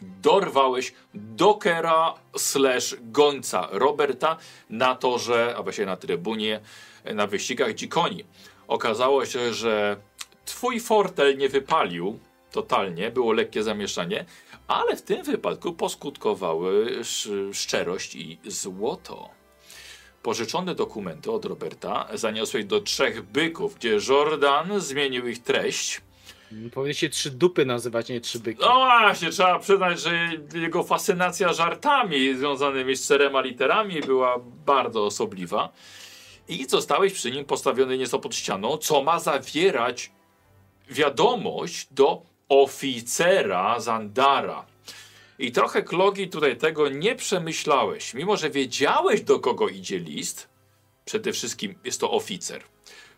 Dorwałeś 0.02 0.94
dokera 1.14 2.14
slash 2.38 2.96
gońca 3.02 3.68
Roberta 3.72 4.38
na 4.70 4.96
torze, 4.96 5.56
a 5.58 5.64
właściwie 5.64 5.86
na 5.86 5.98
trybunie, 5.98 6.62
na 7.06 7.28
wyścigach 7.28 7.74
dzikoni. 7.74 8.24
Okazało 8.68 9.26
się, 9.26 9.54
że 9.54 9.98
twój 10.46 10.80
fortel 10.80 11.38
nie 11.38 11.50
wypalił 11.50 12.20
totalnie, 12.52 13.12
było 13.12 13.34
lekkie 13.34 13.64
zamieszanie, 13.64 14.26
ale 14.68 14.96
w 14.96 15.02
tym 15.02 15.24
wypadku 15.24 15.74
poskutkowały 15.74 16.98
sz 17.00 17.58
szczerość 17.58 18.16
i 18.16 18.40
złoto. 18.46 19.30
Pożyczone 20.24 20.76
dokumenty 20.76 21.32
od 21.32 21.46
Roberta 21.46 22.08
zaniosłeś 22.14 22.66
do 22.66 22.82
trzech 22.82 23.22
byków, 23.22 23.76
gdzie 23.76 23.98
Jordan 24.10 24.80
zmienił 24.80 25.28
ich 25.28 25.44
treść. 25.44 26.02
Powinien 26.74 26.94
się 26.94 27.10
trzy 27.10 27.32
dupy 27.32 27.66
nazywać, 27.66 28.10
nie 28.10 28.22
trzy 28.22 28.40
byki. 28.40 28.62
No 28.62 28.74
właśnie, 28.76 29.30
trzeba 29.30 29.60
przyznać, 29.60 30.02
że 30.02 30.30
jego 30.54 30.84
fascynacja 30.84 31.54
żartami 31.54 32.36
związanymi 32.36 32.96
z 32.96 33.06
czterema 33.06 33.42
literami 33.42 34.02
była 34.02 34.36
bardzo 34.66 35.06
osobliwa. 35.06 35.70
I 36.48 36.66
zostałeś 36.70 37.14
przy 37.14 37.32
nim 37.32 37.46
postawiony 37.46 37.98
nieco 37.98 38.20
pod 38.20 38.36
ścianą, 38.36 38.78
co 38.78 39.04
ma 39.04 39.20
zawierać 39.20 40.12
wiadomość 40.90 41.88
do 41.92 42.22
oficera 42.50 43.80
Zandara. 43.80 44.66
I 45.40 45.52
trochę 45.52 45.84
Klogi 45.84 46.30
tutaj 46.30 46.58
tego 46.58 46.90
nie 46.90 47.16
przemyślałeś. 47.16 48.14
Mimo, 48.14 48.38
że 48.38 48.50
wiedziałeś 48.50 49.22
do 49.22 49.40
kogo 49.40 49.68
idzie 49.68 50.00
list, 50.00 50.50
przede 51.06 51.34
wszystkim 51.34 51.76
jest 51.84 52.00
to 52.00 52.12
oficer. 52.12 52.64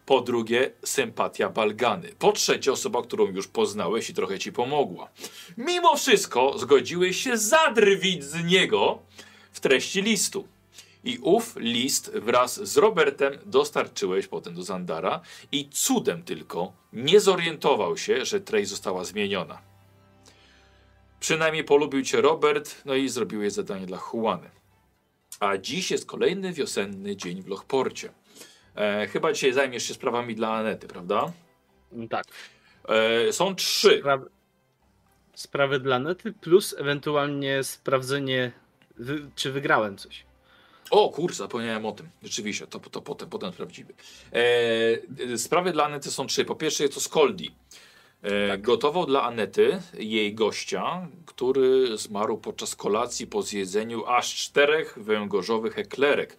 Po 0.05 0.21
drugie, 0.21 0.71
sympatia 0.85 1.49
Balgany. 1.49 2.09
Po 2.19 2.31
trzecie, 2.31 2.71
osoba, 2.71 3.01
którą 3.01 3.27
już 3.27 3.47
poznałeś 3.47 4.09
i 4.09 4.13
trochę 4.13 4.39
ci 4.39 4.51
pomogła. 4.51 5.09
Mimo 5.57 5.95
wszystko 5.95 6.57
zgodziłeś 6.57 7.23
się 7.23 7.37
zadrwić 7.37 8.23
z 8.23 8.43
niego 8.43 8.99
w 9.51 9.59
treści 9.59 10.01
listu. 10.01 10.47
I 11.03 11.17
ów 11.21 11.55
list 11.55 12.11
wraz 12.11 12.67
z 12.67 12.77
Robertem 12.77 13.33
dostarczyłeś 13.45 14.27
potem 14.27 14.53
do 14.53 14.63
Zandara 14.63 15.21
i 15.51 15.69
cudem 15.69 16.23
tylko 16.23 16.73
nie 16.93 17.19
zorientował 17.19 17.97
się, 17.97 18.25
że 18.25 18.41
treść 18.41 18.69
została 18.69 19.03
zmieniona. 19.03 19.61
Przynajmniej 21.19 21.63
polubił 21.63 22.03
cię 22.03 22.21
Robert, 22.21 22.81
no 22.85 22.95
i 22.95 23.09
zrobiłeś 23.09 23.53
zadanie 23.53 23.85
dla 23.85 23.99
Juany. 24.13 24.49
A 25.39 25.57
dziś 25.57 25.91
jest 25.91 26.05
kolejny 26.05 26.53
wiosenny 26.53 27.15
dzień 27.15 27.41
w 27.41 27.47
Lochporcie. 27.47 28.09
E, 28.75 29.07
chyba 29.07 29.33
dzisiaj 29.33 29.53
zajmiesz 29.53 29.83
się 29.83 29.93
sprawami 29.93 30.35
dla 30.35 30.53
Anety, 30.53 30.87
prawda? 30.87 31.31
Tak. 32.09 32.25
E, 32.89 33.33
są 33.33 33.55
trzy. 33.55 33.97
Sprawy, 33.99 34.29
sprawy 35.35 35.79
dla 35.79 35.99
nety 35.99 36.33
plus 36.33 36.75
ewentualnie 36.77 37.63
sprawdzenie, 37.63 38.51
wy, 38.97 39.29
czy 39.35 39.51
wygrałem 39.51 39.97
coś. 39.97 40.25
O 40.91 41.09
kurczę, 41.09 41.35
zapomniałem 41.35 41.85
o 41.85 41.91
tym. 41.91 42.09
Rzeczywiście, 42.23 42.67
to, 42.67 42.79
to 42.79 43.01
potem, 43.01 43.29
potem 43.29 43.53
sprawdzimy. 43.53 43.93
E, 45.31 45.37
sprawy 45.37 45.71
dla 45.71 45.83
Anety 45.85 46.11
są 46.11 46.27
trzy. 46.27 46.45
Po 46.45 46.55
pierwsze 46.55 46.83
jest 46.83 46.95
to 46.95 47.01
Skoldi. 47.01 47.51
E, 48.21 48.57
Gotował 48.57 49.05
dla 49.05 49.23
Anety, 49.23 49.81
jej 49.93 50.35
gościa, 50.35 51.07
który 51.25 51.97
zmarł 51.97 52.37
podczas 52.37 52.75
kolacji 52.75 53.27
po 53.27 53.41
zjedzeniu 53.41 54.05
aż 54.05 54.35
czterech 54.35 54.97
węgorzowych 54.97 55.79
eklerek. 55.79 56.37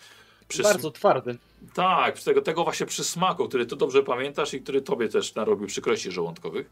Bardzo 0.63 0.91
twardy. 0.91 1.39
Tak, 1.75 2.19
z 2.19 2.25
tego, 2.25 2.43
tego 2.43 2.65
właśnie 2.65 2.87
przysmaku, 2.87 3.49
który 3.49 3.67
ty 3.67 3.77
dobrze 3.77 4.03
pamiętasz 4.03 4.55
i 4.55 4.61
który 4.61 4.83
tobie 4.83 5.09
też 5.09 5.35
narobił 5.35 5.67
przykrości 5.67 6.11
żołądkowych. 6.11 6.71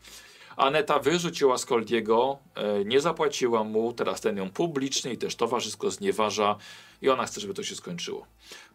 Aneta 0.57 0.99
wyrzuciła 0.99 1.59
Skoldiego, 1.59 2.39
e, 2.55 2.85
nie 2.85 3.01
zapłaciła 3.01 3.65
mu, 3.65 3.93
teraz 3.93 4.21
ten 4.21 4.37
ją 4.37 4.51
publicznie 4.51 5.13
i 5.13 5.19
też 5.19 5.37
towarzysko 5.37 5.91
znieważa 5.91 6.57
i 7.03 7.09
ona 7.09 7.25
chce, 7.25 7.41
żeby 7.41 7.55
to 7.55 7.63
się 7.63 7.75
skończyło. 7.75 8.27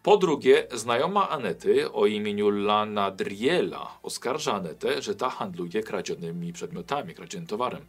Po 0.04 0.18
drugie, 0.18 0.68
znajoma 0.74 1.30
Anety 1.30 1.92
o 1.92 2.06
imieniu 2.06 2.50
Lana 2.50 3.12
Driela 3.12 3.98
oskarża 4.04 4.54
Anetę, 4.54 5.02
że 5.02 5.16
ta 5.16 5.30
handluje 5.30 5.84
kradzionymi 5.84 6.54
przedmiotami, 6.54 7.14
kradzionym 7.14 7.48
towarem. 7.48 7.86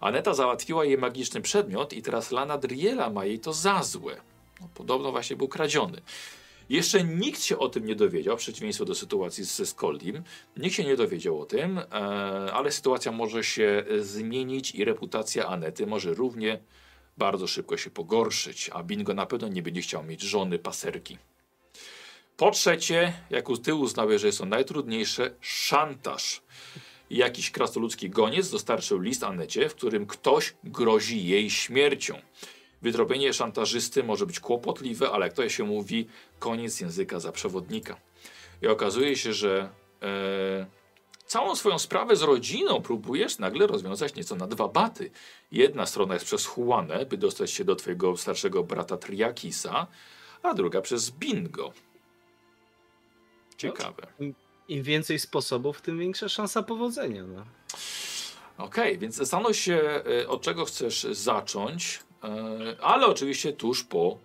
Aneta 0.00 0.34
załatwiła 0.34 0.84
jej 0.84 0.98
magiczny 0.98 1.40
przedmiot 1.40 1.92
i 1.92 2.02
teraz 2.02 2.30
Lana 2.30 2.58
Driela 2.58 3.10
ma 3.10 3.24
jej 3.24 3.38
to 3.38 3.52
za 3.52 3.82
złe. 3.82 4.16
No, 4.60 4.68
podobno 4.74 5.12
właśnie 5.12 5.36
był 5.36 5.48
kradziony. 5.48 6.00
Jeszcze 6.72 7.04
nikt 7.04 7.42
się 7.42 7.58
o 7.58 7.68
tym 7.68 7.86
nie 7.86 7.96
dowiedział, 7.96 8.36
w 8.36 8.40
przeciwieństwie 8.40 8.84
do 8.84 8.94
sytuacji 8.94 9.44
ze 9.44 9.66
Skoldim. 9.66 10.22
Nikt 10.56 10.76
się 10.76 10.84
nie 10.84 10.96
dowiedział 10.96 11.40
o 11.40 11.46
tym, 11.46 11.78
e, 11.78 11.82
ale 12.52 12.72
sytuacja 12.72 13.12
może 13.12 13.44
się 13.44 13.84
zmienić 14.00 14.74
i 14.74 14.84
reputacja 14.84 15.46
Anety 15.46 15.86
może 15.86 16.14
równie 16.14 16.58
bardzo 17.18 17.46
szybko 17.46 17.76
się 17.76 17.90
pogorszyć, 17.90 18.70
a 18.72 18.82
Bingo 18.82 19.14
na 19.14 19.26
pewno 19.26 19.48
nie 19.48 19.62
będzie 19.62 19.80
chciał 19.80 20.04
mieć 20.04 20.22
żony 20.22 20.58
paserki. 20.58 21.18
Po 22.36 22.50
trzecie, 22.50 23.12
jak 23.30 23.44
ty 23.62 23.74
uznałeś, 23.74 24.20
że 24.20 24.26
jest 24.26 24.38
to 24.38 24.46
najtrudniejsze, 24.46 25.34
szantaż. 25.40 26.42
Jakiś 27.10 27.50
krasnoludzki 27.50 28.10
goniec 28.10 28.50
dostarczył 28.50 29.00
list 29.00 29.24
Anecie, 29.24 29.68
w 29.68 29.74
którym 29.74 30.06
ktoś 30.06 30.54
grozi 30.64 31.26
jej 31.26 31.50
śmiercią. 31.50 32.18
Wydrobienie 32.82 33.32
szantażysty 33.32 34.04
może 34.04 34.26
być 34.26 34.40
kłopotliwe, 34.40 35.10
ale 35.10 35.26
jak 35.26 35.34
to 35.34 35.48
się 35.48 35.64
mówi, 35.64 36.08
koniec 36.38 36.80
języka 36.80 37.20
za 37.20 37.32
przewodnika. 37.32 37.96
I 38.62 38.66
okazuje 38.66 39.16
się, 39.16 39.32
że 39.32 39.68
e, 40.02 40.66
całą 41.26 41.56
swoją 41.56 41.78
sprawę 41.78 42.16
z 42.16 42.22
rodziną 42.22 42.82
próbujesz 42.82 43.38
nagle 43.38 43.66
rozwiązać 43.66 44.14
nieco 44.14 44.36
na 44.36 44.46
dwa 44.46 44.68
baty. 44.68 45.10
Jedna 45.52 45.86
strona 45.86 46.14
jest 46.14 46.26
przez 46.26 46.48
Juanę, 46.56 47.06
by 47.06 47.16
dostać 47.16 47.50
się 47.50 47.64
do 47.64 47.76
twojego 47.76 48.16
starszego 48.16 48.64
brata 48.64 48.96
Triakisa, 48.96 49.86
a 50.42 50.54
druga 50.54 50.80
przez 50.80 51.10
Bingo. 51.10 51.72
Ciekawe. 53.56 54.06
Im 54.68 54.82
więcej 54.82 55.18
sposobów, 55.18 55.80
tym 55.80 55.98
większa 55.98 56.28
szansa 56.28 56.62
powodzenia. 56.62 57.24
No. 57.26 57.44
Okej, 58.58 58.98
więc 58.98 59.14
zastanów 59.14 59.56
się, 59.56 60.02
e, 60.22 60.28
od 60.28 60.42
czego 60.42 60.64
chcesz 60.64 61.06
zacząć, 61.10 62.00
ale 62.80 63.06
oczywiście 63.06 63.52
tuż 63.52 63.84
po 63.84 64.18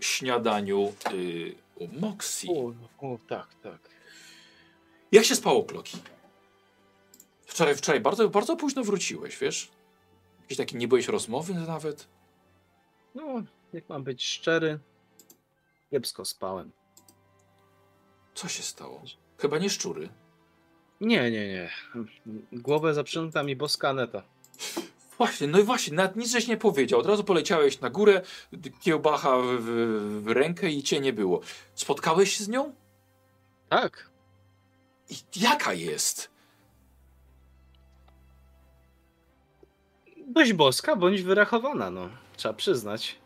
śniadaniu 0.00 0.92
y, 1.12 1.54
u 1.74 1.88
Moxie. 2.00 2.50
O, 2.50 2.72
o, 3.12 3.18
tak, 3.28 3.54
tak. 3.62 3.78
Jak 5.12 5.24
się 5.24 5.36
spało, 5.36 5.64
Kloki? 5.64 5.98
Wczoraj, 7.46 7.76
wczoraj 7.76 8.00
bardzo, 8.00 8.28
bardzo 8.28 8.56
późno 8.56 8.84
wróciłeś, 8.84 9.38
wiesz? 9.38 9.70
Jakiś 10.40 10.58
taki 10.58 10.76
nie 10.76 10.88
byłeś 10.88 11.08
rozmowy 11.08 11.54
nawet? 11.54 12.08
No, 13.14 13.42
jak 13.72 13.88
mam 13.88 14.04
być 14.04 14.24
szczery, 14.24 14.78
kiepsko 15.90 16.24
spałem. 16.24 16.72
Co 18.34 18.48
się 18.48 18.62
stało? 18.62 19.02
Chyba 19.38 19.58
nie 19.58 19.70
szczury. 19.70 20.08
Nie, 21.00 21.30
nie, 21.30 21.48
nie. 21.48 21.70
Głowę 22.52 22.94
zaprząta 22.94 23.42
mi 23.42 23.56
boska 23.56 23.88
Aneta. 23.88 24.22
Właśnie, 25.18 25.46
no 25.46 25.58
i 25.58 25.62
właśnie, 25.62 25.96
nawet 25.96 26.16
nic 26.16 26.30
żeś 26.30 26.46
nie 26.46 26.56
powiedział. 26.56 27.00
Od 27.00 27.06
razu 27.06 27.24
poleciałeś 27.24 27.80
na 27.80 27.90
górę, 27.90 28.22
kiełbacha 28.80 29.36
w, 29.36 29.46
w, 29.46 30.22
w 30.22 30.28
rękę 30.28 30.70
i 30.70 30.82
cię 30.82 31.00
nie 31.00 31.12
było. 31.12 31.40
Spotkałeś 31.74 32.36
się 32.36 32.44
z 32.44 32.48
nią? 32.48 32.74
Tak. 33.68 34.10
I 35.10 35.16
jaka 35.36 35.72
jest? 35.72 36.30
Dość 40.26 40.52
boska, 40.52 40.96
bądź 40.96 41.22
wyrachowana, 41.22 41.90
no. 41.90 42.08
Trzeba 42.36 42.54
przyznać. 42.54 43.18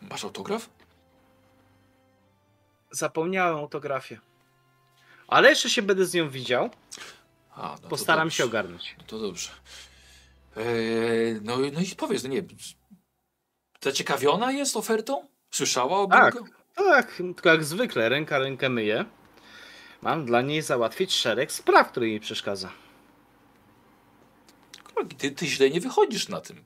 Masz 0.00 0.24
autograf? 0.24 0.70
Zapomniałem 2.90 3.56
autografię. 3.56 4.20
Ale 5.28 5.50
jeszcze 5.50 5.70
się 5.70 5.82
będę 5.82 6.06
z 6.06 6.14
nią 6.14 6.28
widział. 6.28 6.70
A, 7.54 7.76
no 7.82 7.88
Postaram 7.88 8.30
się 8.30 8.44
ogarnąć. 8.44 8.94
No 8.98 9.04
to 9.06 9.18
dobrze. 9.18 9.50
Eee, 10.56 11.40
no, 11.42 11.60
i- 11.60 11.72
no 11.72 11.80
i 11.80 11.86
powiedz, 11.96 12.22
no 12.22 12.28
nie, 12.28 12.42
zaciekawiona 13.80 14.52
jest 14.52 14.76
ofertą? 14.76 15.28
Słyszała 15.50 16.00
o 16.00 16.06
Tak. 16.06 16.34
Tak, 16.76 17.12
tylko 17.16 17.48
jak 17.48 17.64
zwykle, 17.64 18.08
ręka 18.08 18.38
rękę 18.38 18.68
myje. 18.68 19.04
Mam 20.02 20.26
dla 20.26 20.42
niej 20.42 20.62
załatwić 20.62 21.12
szereg 21.12 21.52
spraw, 21.52 21.90
które 21.90 22.08
jej 22.08 22.20
przeszkadza. 22.20 22.70
Ty, 25.18 25.30
ty 25.30 25.46
źle 25.46 25.70
nie 25.70 25.80
wychodzisz 25.80 26.28
na 26.28 26.40
tym. 26.40 26.64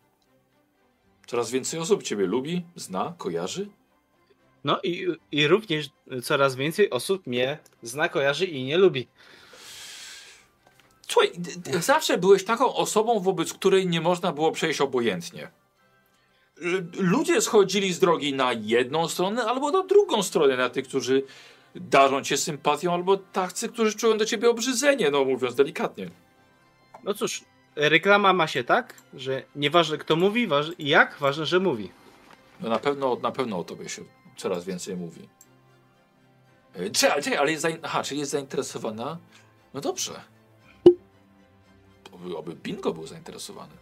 Coraz 1.26 1.50
więcej 1.50 1.80
osób 1.80 2.02
ciebie 2.02 2.26
lubi, 2.26 2.64
zna, 2.76 3.14
kojarzy. 3.18 3.68
No 4.64 4.80
i, 4.82 5.06
i 5.32 5.46
również 5.48 5.88
coraz 6.22 6.56
więcej 6.56 6.90
osób 6.90 7.26
mnie 7.26 7.58
zna, 7.82 8.08
kojarzy 8.08 8.46
i 8.46 8.64
nie 8.64 8.78
lubi. 8.78 9.08
Słuchaj, 11.08 11.32
zawsze 11.80 12.18
byłeś 12.18 12.44
taką 12.44 12.74
osobą, 12.74 13.20
wobec 13.20 13.52
której 13.52 13.86
nie 13.86 14.00
można 14.00 14.32
było 14.32 14.52
przejść 14.52 14.80
obojętnie. 14.80 15.50
Ludzie 16.98 17.40
schodzili 17.40 17.92
z 17.92 17.98
drogi 17.98 18.34
na 18.34 18.52
jedną 18.52 19.08
stronę 19.08 19.44
albo 19.44 19.70
na 19.70 19.82
drugą 19.82 20.22
stronę, 20.22 20.56
na 20.56 20.70
tych, 20.70 20.88
którzy 20.88 21.22
darzą 21.74 22.22
cię 22.22 22.36
sympatią, 22.36 22.94
albo 22.94 23.16
tacy, 23.16 23.68
którzy 23.68 23.94
czują 23.96 24.18
do 24.18 24.24
ciebie 24.24 24.50
obrzydzenie, 24.50 25.10
no 25.10 25.24
mówiąc 25.24 25.54
delikatnie. 25.54 26.10
No 27.04 27.14
cóż, 27.14 27.44
reklama 27.76 28.32
ma 28.32 28.46
się 28.46 28.64
tak, 28.64 28.94
że 29.14 29.42
nieważne 29.56 29.98
kto 29.98 30.16
mówi 30.16 30.46
waż, 30.46 30.66
i 30.78 30.88
jak, 30.88 31.16
ważne, 31.20 31.46
że 31.46 31.60
mówi. 31.60 31.90
No 32.60 32.68
na 32.68 32.78
pewno, 32.78 33.16
na 33.22 33.30
pewno 33.30 33.58
o 33.58 33.64
tobie 33.64 33.88
się 33.88 34.02
coraz 34.36 34.64
więcej 34.64 34.96
mówi. 34.96 35.28
E, 36.74 36.90
Czekaj, 36.90 37.36
ale 37.36 37.52
jest. 37.52 37.66
Aha, 37.82 38.02
czyli 38.02 38.20
jest 38.20 38.32
zainteresowana? 38.32 39.18
No 39.74 39.80
dobrze. 39.80 40.20
Oby, 42.18 42.36
oby 42.36 42.54
Bingo 42.54 42.92
był 42.92 43.06
zainteresowany. 43.06 43.74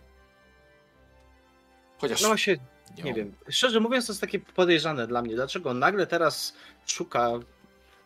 Chociaż 1.99 2.23
No 2.23 2.29
właśnie, 2.29 2.57
Nie 3.05 3.15
wiem. 3.15 3.35
Szczerze 3.49 3.81
mówiąc, 3.81 4.07
to 4.07 4.13
jest 4.13 4.21
takie 4.21 4.41
podejrzane 4.41 5.07
dla 5.07 5.23
mnie. 5.23 5.35
Dlaczego 5.35 5.75
nagle 5.75 6.07
teraz 6.07 6.55
szuka 6.87 7.31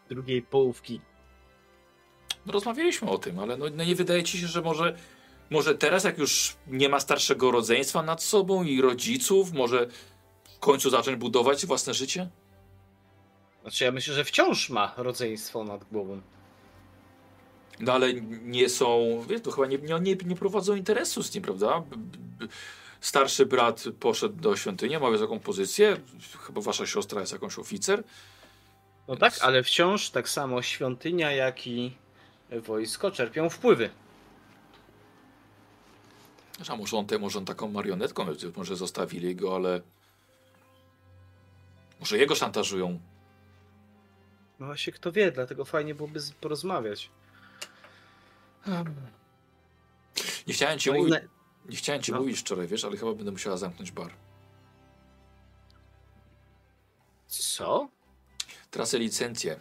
drugiej 0.09 0.43
połówki? 0.43 1.01
No, 2.47 2.53
rozmawialiśmy 2.53 3.11
o 3.11 3.19
tym, 3.19 3.39
ale 3.39 3.57
no, 3.57 3.67
no 3.73 3.85
nie 3.85 3.95
wydaje 3.95 4.23
ci 4.23 4.39
się, 4.39 4.47
że 4.47 4.63
może, 4.63 4.97
może 5.51 5.75
teraz, 5.75 6.05
jak 6.05 6.19
już 6.19 6.57
nie 6.67 6.89
ma 6.89 7.01
starszego 7.01 7.51
rodzeństwa 7.51 8.03
nad 8.03 8.23
sobą 8.23 8.65
i 8.65 8.81
rodziców, 8.81 9.53
może 9.53 9.87
w 10.57 10.59
końcu 10.59 10.91
zacząć 10.91 11.19
budować 11.19 11.67
własne 11.67 11.95
życie? 11.95 12.29
Znaczy, 13.63 13.85
ja 13.85 13.93
myślę, 13.93 14.15
że 14.15 14.25
wciąż 14.25 14.71
ma 14.71 14.95
rodzeństwo 14.97 15.65
nad 15.65 15.85
głową. 15.85 16.21
No 17.81 17.93
ale 17.93 18.15
nie 18.45 18.69
są, 18.69 19.21
wiesz, 19.29 19.41
to 19.41 19.51
chyba 19.51 19.67
nie, 19.67 19.79
nie, 19.79 20.17
nie 20.27 20.37
prowadzą 20.37 20.75
interesu 20.75 21.23
z 21.23 21.35
nim, 21.35 21.43
prawda? 21.43 21.83
Starszy 23.01 23.47
brat 23.47 23.85
poszedł 24.01 24.41
do 24.41 24.57
świątyni, 24.57 24.99
ma 24.99 25.19
taką 25.19 25.41
pozycję, 25.41 25.97
chyba 26.47 26.61
wasza 26.61 26.87
siostra 26.87 27.21
jest 27.21 27.33
jakąś 27.33 27.59
oficer. 27.59 28.05
No 29.09 29.17
tak, 29.17 29.35
ale 29.41 29.63
wciąż 29.63 30.11
tak 30.11 30.29
samo 30.29 30.63
świątynia, 30.63 31.33
jak 31.33 31.67
i 31.67 31.95
wojsko 32.51 33.11
czerpią 33.11 33.51
wpływy. 33.51 33.91
A 36.69 36.77
może 36.77 36.97
on, 36.97 37.07
te, 37.07 37.19
może 37.19 37.39
on 37.39 37.45
taką 37.45 37.69
marionetką, 37.69 38.27
może 38.57 38.77
zostawili 38.77 39.37
go, 39.37 39.57
ale 39.57 39.81
może 42.01 42.19
jego 42.19 42.35
szantażują. 42.35 43.01
No 44.59 44.67
właśnie, 44.67 44.93
kto 44.93 45.13
wie, 45.13 45.33
dlatego 45.33 45.65
fajnie 45.65 45.95
byłoby 45.95 46.21
porozmawiać. 46.41 47.11
Nie 50.47 50.55
chciałem 50.55 50.79
ci, 50.79 50.91
No 50.91 50.97
i 50.97 50.99
mówić, 50.99 51.15
na- 51.15 51.21
nie 51.71 51.77
chciałem 51.77 52.03
ci 52.03 52.13
No. 52.13 52.19
mówić 52.21 52.39
wczoraj, 52.41 52.67
wiesz, 52.67 52.85
ale 52.85 52.97
chyba 52.97 53.13
będę 53.15 53.31
musiała 53.33 53.57
zamknąć 53.57 53.91
bar. 53.93 54.13
Co? 57.27 57.89
Tracę 58.71 58.99
licencję. 58.99 59.61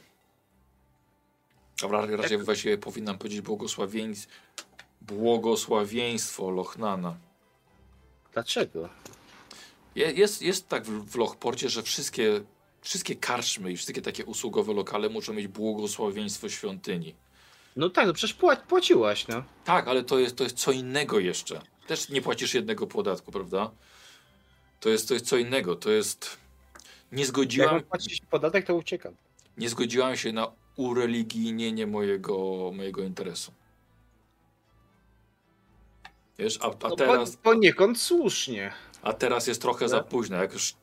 Dobra, 1.81 2.05
raczej 2.05 2.37
Jak- 2.37 2.45
właściwie 2.45 2.77
powinnam 2.77 3.17
powiedzieć 3.17 3.41
błogosławieństw, 3.41 4.27
błogosławieństwo 5.01 6.49
Lochnana. 6.49 7.17
Dlaczego? 8.33 8.89
Je- 9.95 10.11
Jest, 10.11 10.41
jest 10.41 10.67
tak 10.67 10.83
w, 10.85 11.11
w 11.11 11.15
Lochporcie, 11.15 11.69
że 11.69 11.83
wszystkie, 11.83 12.41
wszystkie 12.81 13.15
karczmy 13.15 13.71
i 13.71 13.77
wszystkie 13.77 14.01
takie 14.01 14.25
usługowe 14.25 14.73
lokale 14.73 15.09
muszą 15.09 15.33
mieć 15.33 15.47
błogosławieństwo 15.47 16.49
świątyni. 16.49 17.15
No 17.75 17.89
tak, 17.89 18.07
no 18.07 18.13
przecież 18.13 18.37
pła- 18.37 18.61
płaciłaś, 18.67 19.27
no. 19.27 19.43
Tak, 19.65 19.87
ale 19.87 20.03
to 20.03 20.19
jest, 20.19 20.35
to 20.35 20.43
jest 20.43 20.57
co 20.57 20.71
innego 20.71 21.19
jeszcze. 21.19 21.61
Też 21.87 22.09
nie 22.09 22.21
płacisz 22.21 22.53
jednego 22.53 22.87
podatku, 22.87 23.31
prawda? 23.31 23.71
To 24.79 24.89
jest, 24.89 25.07
to 25.07 25.13
jest 25.13 25.25
co 25.27 25.37
innego. 25.37 25.75
To 25.75 25.89
jest. 25.91 26.37
Nie 27.11 27.19
Jak 27.19 27.27
zgodziłam, 27.27 27.71
mam 27.75 27.83
płacić 27.83 28.21
podatek, 28.29 28.65
to 28.65 28.75
uciekam. 28.75 29.13
nie 29.57 29.69
zgodziłam 29.69 30.15
się 30.17 30.31
na 30.33 30.51
ureligijnienie 30.75 31.87
mojego, 31.87 32.35
mojego 32.75 33.01
interesu. 33.01 33.51
Wiesz, 36.39 36.59
a, 36.61 36.65
a 36.65 36.89
No, 36.89 36.95
teraz. 36.95 37.35
po, 37.35 37.43
poniekąd 37.43 37.99
słusznie. 38.01 38.71
A 39.01 39.13
teraz 39.13 39.47
jest 39.47 39.61
trochę 39.61 39.89
za 39.89 39.97
Tak. 39.97 40.07
późno. 40.07 40.37
Jak 40.37 40.53
już 40.53 40.73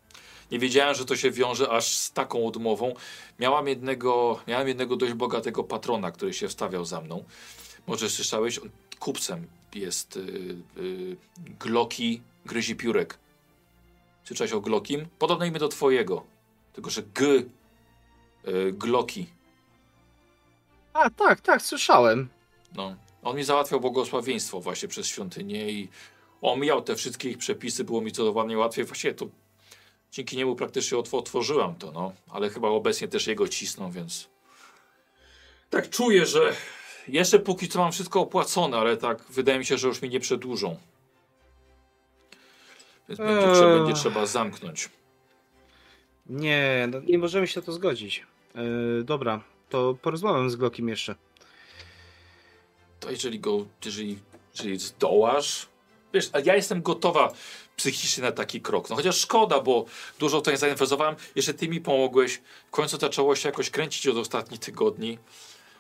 nie 0.50 0.58
wiedziałem, 0.58 0.94
że 0.94 1.04
to 1.04 1.16
się 1.16 1.30
wiąże 1.30 1.70
aż 1.70 1.96
z 1.96 2.12
taką 2.12 2.46
odmową. 2.46 2.94
Miałam 3.38 3.68
jednego, 3.68 4.40
miałem 4.46 4.68
jednego 4.68 4.96
dość 4.96 5.12
bogatego 5.12 5.64
patrona, 5.64 6.10
który 6.10 6.34
się 6.34 6.48
wstawiał 6.48 6.84
za 6.84 7.00
mną. 7.00 7.24
Może 7.86 8.10
słyszałeś, 8.10 8.58
on 8.58 8.70
kupcem 8.98 9.46
jest 9.74 10.16
yy, 10.16 10.56
yy, 10.84 11.16
Gloki 11.60 12.22
Gryzi 12.46 12.76
Piórek. 12.76 13.18
Słyszałeś 14.24 14.52
o 14.52 14.60
Glokim? 14.60 15.06
Podobne 15.18 15.48
imię 15.48 15.58
do 15.58 15.68
twojego. 15.68 16.24
Tylko, 16.72 16.90
że 16.90 17.02
G 17.02 17.26
yy, 17.26 18.72
Gloki. 18.72 19.26
A, 20.92 21.10
tak, 21.10 21.40
tak, 21.40 21.62
słyszałem. 21.62 22.28
No. 22.74 22.96
On 23.22 23.36
mi 23.36 23.44
załatwiał 23.44 23.80
błogosławieństwo 23.80 24.60
właśnie 24.60 24.88
przez 24.88 25.06
świątynię 25.06 25.70
i 25.70 25.88
omijał 26.42 26.82
te 26.82 26.96
wszystkie 26.96 27.30
ich 27.30 27.38
przepisy, 27.38 27.84
było 27.84 28.00
mi 28.00 28.10
zdecydowanie 28.10 28.58
łatwiej. 28.58 28.84
Właściwie 28.84 29.14
to 29.14 29.26
dzięki 30.16 30.36
niemu 30.36 30.56
praktycznie 30.56 30.98
otw- 30.98 31.14
otworzyłam 31.14 31.74
to, 31.74 31.92
no. 31.92 32.12
Ale 32.30 32.50
chyba 32.50 32.68
obecnie 32.68 33.08
też 33.08 33.26
jego 33.26 33.48
cisną, 33.48 33.90
więc 33.90 34.28
tak 35.70 35.90
czuję, 35.90 36.26
że 36.26 36.52
jeszcze 37.08 37.38
póki 37.38 37.68
co 37.68 37.78
mam 37.78 37.92
wszystko 37.92 38.20
opłacone, 38.20 38.76
ale 38.76 38.96
tak 38.96 39.22
wydaje 39.28 39.58
mi 39.58 39.64
się, 39.66 39.78
że 39.78 39.88
już 39.88 40.02
mi 40.02 40.08
nie 40.08 40.20
przedłużą. 40.20 40.76
Więc 43.08 43.18
będzie, 43.18 43.52
trzeba, 43.54 43.70
Eee. 43.70 43.78
będzie 43.78 44.00
trzeba 44.00 44.26
zamknąć. 44.26 44.90
Nie, 46.26 46.88
no, 46.92 47.00
nie 47.00 47.18
możemy 47.18 47.46
się 47.46 47.60
na 47.60 47.66
to 47.66 47.72
zgodzić. 47.72 48.26
Yy, 48.54 49.04
dobra, 49.04 49.42
to 49.68 49.94
porozmawiam 50.02 50.50
z 50.50 50.56
Glokiem 50.56 50.88
jeszcze. 50.88 51.14
To 53.00 53.10
jeżeli 53.10 53.40
go, 53.40 53.66
jeżeli, 53.84 54.18
jeżeli 54.54 54.78
zdołasz, 54.78 55.68
wiesz, 56.14 56.30
ja 56.44 56.56
jestem 56.56 56.82
gotowa 56.82 57.32
psychicznie 57.76 58.22
na 58.22 58.32
taki 58.32 58.60
krok. 58.60 58.90
No 58.90 58.96
chociaż 58.96 59.20
szkoda, 59.20 59.60
bo 59.60 59.84
dużo 60.18 60.38
tutaj 60.38 60.56
zainwestowałem. 60.56 61.16
Jeszcze 61.34 61.54
ty 61.54 61.68
mi 61.68 61.80
pomogłeś. 61.80 62.40
W 62.68 62.70
końcu 62.70 62.98
zaczęło 62.98 63.36
się 63.36 63.48
jakoś 63.48 63.70
kręcić 63.70 64.06
od 64.06 64.16
ostatnich 64.16 64.60
tygodni. 64.60 65.18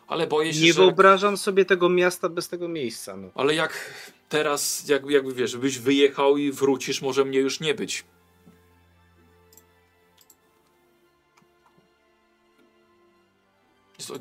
Ale 0.06 0.26
boję 0.26 0.54
się, 0.54 0.60
Nie 0.60 0.72
że... 0.72 0.80
wyobrażam 0.80 1.36
sobie 1.36 1.64
tego 1.64 1.88
miasta 1.88 2.28
bez 2.28 2.48
tego 2.48 2.68
miejsca. 2.68 3.16
No. 3.16 3.28
Ale 3.34 3.54
jak 3.54 3.94
teraz, 4.28 4.88
jak, 4.88 5.10
jakby 5.10 5.34
wiesz, 5.34 5.50
żebyś 5.50 5.78
wyjechał 5.78 6.36
i 6.36 6.52
wrócisz, 6.52 7.02
może 7.02 7.24
mnie 7.24 7.38
już 7.38 7.60
nie 7.60 7.74
być. 7.74 8.04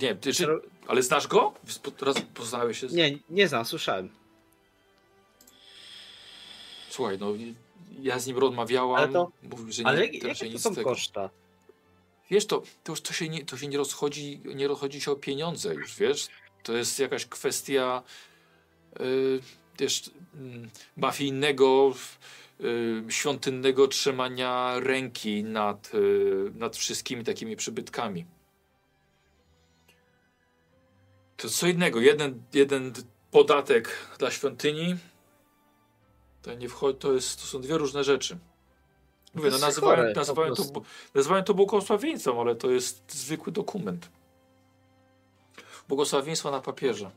Nie, 0.02 0.16
ty, 0.16 0.34
czy, 0.34 0.48
ale 0.88 1.04
znasz 1.04 1.28
go? 1.28 1.54
Spo- 1.68 2.06
Raz 2.06 2.16
poznałeś 2.34 2.80
się 2.80 2.90
z... 2.90 2.94
Nie, 2.94 3.18
nie 3.30 3.48
znam, 3.48 3.66
słyszałem. 3.66 4.10
Słuchaj, 6.90 7.18
no 7.20 7.34
ja 8.02 8.20
z 8.20 8.28
nim 8.28 8.38
rozmawiałam, 8.38 8.96
Ale 8.96 9.14
to- 9.14 9.32
mówił, 9.44 9.72
że 9.72 9.84
nie, 9.84 9.88
Ale 9.88 10.02
raczej 10.02 10.22
jakie 10.28 10.52
to 10.52 10.60
są 10.60 10.84
koszta? 10.84 11.30
Wiesz, 12.30 12.46
to, 12.46 12.64
to 12.84 12.92
już 12.92 13.02
to 13.02 13.14
się, 13.14 13.30
nie, 13.30 13.46
to 13.46 13.58
się 13.58 13.68
nie 13.68 13.78
rozchodzi, 13.78 14.42
nie 14.56 14.68
rozchodzi 14.68 15.02
się 15.02 15.12
o 15.12 15.16
pieniądze 15.16 15.76
już, 15.76 15.96
wiesz? 15.96 16.28
To 16.64 16.74
jest 16.74 17.00
jakaś 17.00 17.26
kwestia 17.26 18.04
yy, 19.00 19.40
wiesz, 19.80 20.10
mm, 20.36 20.70
mafijnego, 20.98 21.94
yy, 22.60 23.04
świątynnego 23.10 23.88
trzymania 23.88 24.80
ręki 24.80 25.44
nad, 25.44 25.94
yy, 25.94 26.52
nad 26.56 26.78
wszystkimi 26.78 27.24
takimi 27.24 27.56
przybytkami. 27.56 28.26
To 31.38 31.50
co 31.50 31.68
innego, 31.68 32.02
jeden, 32.02 32.44
jeden 32.54 32.94
podatek 33.32 33.98
dla 34.20 34.32
świątyni 34.32 34.96
to 36.46 36.54
nie 36.54 36.70
wchodzi, 36.70 37.00
to, 37.00 37.14
jest, 37.14 37.42
to 37.42 37.48
są 37.48 37.62
dwie 37.62 37.78
różne 37.78 38.04
rzeczy. 38.04 38.38
Mówię, 39.36 39.50
no 39.50 39.58
nazywają, 39.58 40.14
to, 40.14 40.20
nazywają 41.16 41.44
to 41.44 41.54
błogosławieństwem, 41.54 42.40
ale 42.40 42.56
to 42.56 42.72
jest 42.72 43.14
zwykły 43.14 43.52
dokument. 43.54 44.10
Błogosławieństwo 45.88 46.52
na 46.52 46.62
papierze. 46.62 47.12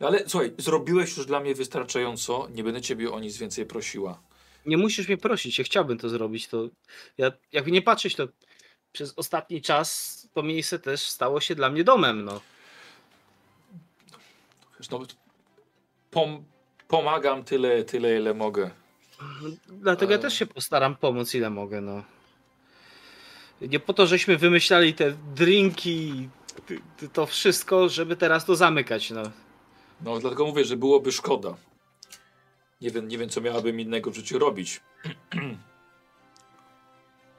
Ale 0.00 0.28
słuchaj, 0.28 0.54
zrobiłeś 0.58 1.16
już 1.16 1.26
dla 1.26 1.40
mnie 1.40 1.54
wystarczająco, 1.54 2.48
nie 2.54 2.64
będę 2.64 2.82
ciebie 2.82 3.12
o 3.12 3.20
nic 3.20 3.36
więcej 3.36 3.66
prosiła. 3.66 4.22
Nie 4.66 4.76
musisz 4.76 5.08
mnie 5.08 5.16
prosić, 5.16 5.58
ja 5.58 5.64
chciałbym 5.64 5.98
to 5.98 6.08
zrobić. 6.08 6.48
To 6.48 6.68
ja, 7.18 7.32
jakby 7.52 7.70
nie 7.70 7.82
patrzeć, 7.82 8.14
to 8.14 8.28
przez 8.92 9.12
ostatni 9.16 9.62
czas 9.62 10.18
to 10.34 10.42
miejsce 10.42 10.78
też 10.78 11.00
stało 11.00 11.40
się 11.40 11.54
dla 11.54 11.70
mnie 11.70 11.84
domem. 11.84 12.24
No. 12.24 12.40
No, 14.90 15.00
pom 16.12 16.44
pomagam 16.88 17.44
tyle, 17.44 17.84
tyle, 17.84 18.16
ile 18.16 18.34
mogę. 18.34 18.70
Dlatego 19.68 20.12
ja 20.12 20.18
też 20.18 20.34
się 20.34 20.46
postaram 20.46 20.96
pomóc, 20.96 21.34
ile 21.34 21.50
mogę. 21.50 21.80
No. 21.80 22.02
Nie 23.60 23.80
po 23.80 23.92
to, 23.92 24.06
żeśmy 24.06 24.36
wymyślali 24.36 24.94
te 24.94 25.12
drinki, 25.34 26.28
to 27.12 27.26
wszystko, 27.26 27.88
żeby 27.88 28.16
teraz 28.16 28.44
to 28.44 28.56
zamykać. 28.56 29.10
No. 29.10 29.22
No, 30.00 30.18
dlatego 30.18 30.46
mówię, 30.46 30.64
że 30.64 30.76
byłoby 30.76 31.12
szkoda. 31.12 31.56
Nie 32.80 32.90
wiem, 32.90 33.08
nie 33.08 33.18
wiem 33.18 33.28
co 33.28 33.40
miałabym 33.40 33.80
innego 33.80 34.10
w 34.10 34.14
życiu 34.14 34.38
robić. 34.38 34.80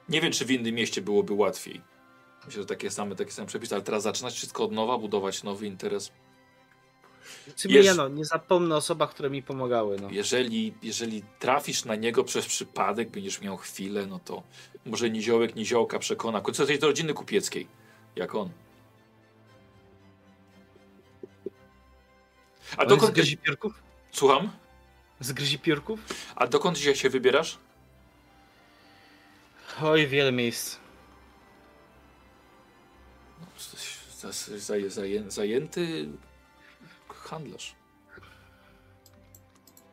nie 0.08 0.20
wiem, 0.20 0.32
czy 0.32 0.44
w 0.44 0.50
innym 0.50 0.74
mieście 0.74 1.02
byłoby 1.02 1.32
łatwiej. 1.32 1.80
Myślę, 2.46 2.62
że 2.62 2.66
takie 2.66 2.90
same, 2.90 3.16
takie 3.16 3.30
same 3.30 3.48
przepisy, 3.48 3.74
ale 3.74 3.84
teraz 3.84 4.02
zaczynać 4.02 4.34
wszystko 4.34 4.64
od 4.64 4.72
nowa, 4.72 4.98
budować 4.98 5.42
nowy 5.42 5.66
interes. 5.66 6.12
Cybiliano, 7.56 8.08
no, 8.08 8.14
nie 8.14 8.24
zapomnę 8.24 8.74
o 8.74 8.78
osobach, 8.78 9.10
które 9.10 9.30
mi 9.30 9.42
pomagały. 9.42 9.96
No. 10.00 10.08
Jeżeli, 10.10 10.74
jeżeli 10.82 11.22
trafisz 11.38 11.84
na 11.84 11.94
niego 11.94 12.24
przez 12.24 12.46
przypadek, 12.46 13.10
będziesz 13.10 13.40
miał 13.40 13.56
chwilę, 13.56 14.06
no 14.06 14.18
to 14.18 14.42
może 14.86 15.10
niziołek 15.10 15.54
niziołka 15.56 15.98
przekona. 15.98 16.40
Końcu 16.40 16.62
jesteś 16.62 16.78
do 16.78 16.86
rodziny 16.86 17.14
kupieckiej, 17.14 17.66
jak 18.16 18.34
on. 18.34 18.50
A 22.76 22.82
On 22.82 22.88
dokąd... 22.88 23.12
z 23.12 23.16
Gazipierków? 23.16 23.82
Słucham? 24.12 24.50
Zgryzi 25.20 25.58
piórków? 25.58 26.00
A 26.36 26.46
dokąd 26.46 26.76
dzisiaj 26.78 26.96
się 26.96 27.10
wybierasz? 27.10 27.58
Oj, 29.82 30.06
wiele 30.06 30.32
miejsc. 30.32 30.76
No, 33.40 33.46
jesteś 33.56 33.96
za- 34.18 34.32
za- 34.58 34.88
zaję- 34.88 35.30
Zajęty 35.30 36.08
handlarz. 37.24 37.74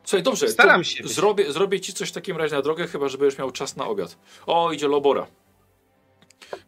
Słuchaj, 0.04 0.22
dobrze. 0.22 0.48
Staram 0.48 0.84
się. 0.84 1.08
Zrobię, 1.08 1.52
zrobię 1.52 1.80
ci 1.80 1.92
coś 1.92 2.08
w 2.08 2.12
takim 2.12 2.36
razie 2.36 2.56
na 2.56 2.62
drogę, 2.62 2.86
chyba 2.86 3.08
że 3.08 3.18
będziesz 3.18 3.38
miał 3.38 3.50
czas 3.50 3.76
na 3.76 3.86
obiad. 3.86 4.18
O, 4.46 4.72
idzie 4.72 4.88
Lobora. 4.88 5.26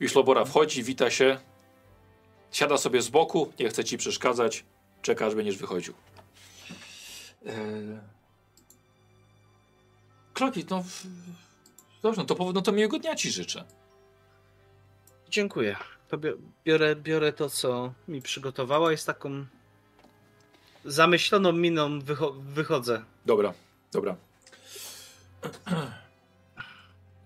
Już 0.01 0.15
Lobora 0.15 0.45
wchodzi, 0.45 0.83
wita 0.83 1.11
się. 1.11 1.41
Siada 2.51 2.79
sobie 2.79 3.03
z 3.03 3.09
boku, 3.09 3.53
nie 3.61 3.69
chce 3.69 3.85
ci 3.85 3.99
przeszkadzać. 3.99 4.65
Czeka, 5.03 5.27
aż 5.27 5.35
będziesz 5.35 5.57
wychodził. 5.57 5.95
Eee... 7.47 7.99
Kloki, 10.35 10.65
no... 10.71 10.85
Dobrze, 12.03 12.21
no 12.21 12.27
to, 12.27 12.53
no 12.53 12.63
to 12.63 12.73
miłego 12.73 12.99
dnia 12.99 13.15
ci 13.15 13.31
życzę. 13.31 13.65
Dziękuję. 15.29 15.77
To 16.09 16.19
bi- 16.19 16.37
biorę, 16.65 16.97
biorę 16.97 17.33
to, 17.33 17.51
co 17.51 17.93
mi 18.09 18.23
przygotowała 18.23 18.97
z 18.97 19.05
taką 19.05 19.47
zamyśloną 20.85 21.53
miną 21.53 21.99
wycho- 22.01 22.43
wychodzę. 22.43 23.05
Dobra, 23.27 23.53
dobra. 23.93 24.17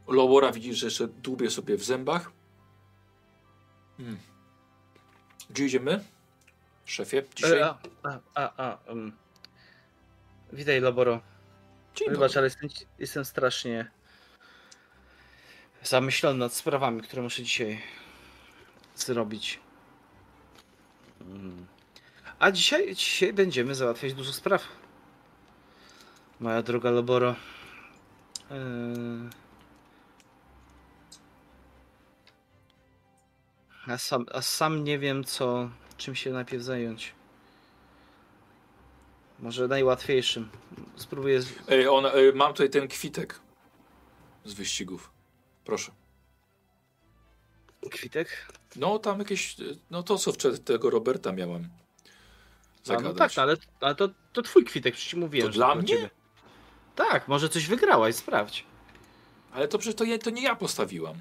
Lobora 0.08 0.52
widzisz, 0.52 0.76
że 0.78 0.86
jeszcze 0.86 1.08
dłubie 1.08 1.50
sobie 1.50 1.76
w 1.76 1.84
zębach. 1.84 2.30
Hmm. 3.96 4.18
Gdzie 5.50 5.66
idziemy? 5.66 6.04
Szefie, 6.84 7.22
dzisiaj? 7.34 7.58
E, 7.58 7.66
a, 7.66 7.78
a, 8.02 8.18
a, 8.34 8.52
a, 8.56 8.90
um. 8.90 9.12
Witaj, 10.52 10.80
Loboro. 10.80 11.20
Dzień 11.94 12.08
Wybacz, 12.08 12.32
dobry. 12.32 12.38
ale 12.38 12.46
jestem, 12.46 12.68
jestem 12.98 13.24
strasznie 13.24 13.90
zamyślony 15.82 16.38
nad 16.38 16.52
sprawami, 16.52 17.02
które 17.02 17.22
muszę 17.22 17.42
dzisiaj 17.42 17.82
zrobić. 18.94 19.60
Mm. 21.20 21.66
A 22.38 22.50
dzisiaj, 22.50 22.94
dzisiaj 22.94 23.32
będziemy 23.32 23.74
załatwiać 23.74 24.14
dużo 24.14 24.32
spraw. 24.32 24.64
Moja 26.40 26.62
droga 26.62 26.90
Loboro. 26.90 27.34
Eee... 28.50 28.58
A 33.86 33.98
sam, 33.98 34.26
a 34.34 34.42
sam 34.42 34.84
nie 34.84 34.98
wiem, 34.98 35.24
co, 35.24 35.70
czym 35.96 36.14
się 36.14 36.30
najpierw 36.30 36.62
zająć. 36.62 37.12
Może 39.38 39.68
najłatwiejszym. 39.68 40.48
Spróbuję. 40.96 41.42
z- 41.42 41.52
Ej, 41.68 41.88
on, 41.88 42.06
ej, 42.06 42.32
mam 42.34 42.52
tutaj 42.52 42.70
ten 42.70 42.88
kwitek 42.88 43.40
z 44.44 44.52
wyścigów. 44.54 45.10
Proszę. 45.64 45.92
Kwitek? 47.90 48.48
No 48.76 48.98
tam 48.98 49.18
jakieś, 49.18 49.60
e, 49.60 49.64
no 49.90 50.02
to 50.02 50.18
co 50.18 50.32
wczoraj 50.32 50.58
tego 50.58 50.90
Roberta 50.90 51.32
miałem 51.32 51.68
A, 52.90 52.96
zagadać. 52.96 53.12
no 53.12 53.18
tak, 53.18 53.38
ale, 53.38 53.56
ale 53.80 53.94
to, 53.94 54.08
to 54.32 54.42
twój 54.42 54.64
kwitek, 54.64 54.94
przecież 54.94 55.10
ci 55.10 55.16
mówiłem. 55.16 55.48
To 55.48 55.52
dla 55.54 55.74
mnie? 55.74 55.86
ciebie. 55.88 56.10
Tak, 56.96 57.28
może 57.28 57.48
coś 57.48 57.66
wygrałaś, 57.66 58.14
sprawdź. 58.14 58.64
Ale 59.52 59.68
to 59.68 59.78
przecież 59.78 59.94
to, 59.96 60.04
nie- 60.04 60.18
to 60.18 60.30
nie 60.30 60.42
ja 60.42 60.56
postawiłam. 60.56 61.16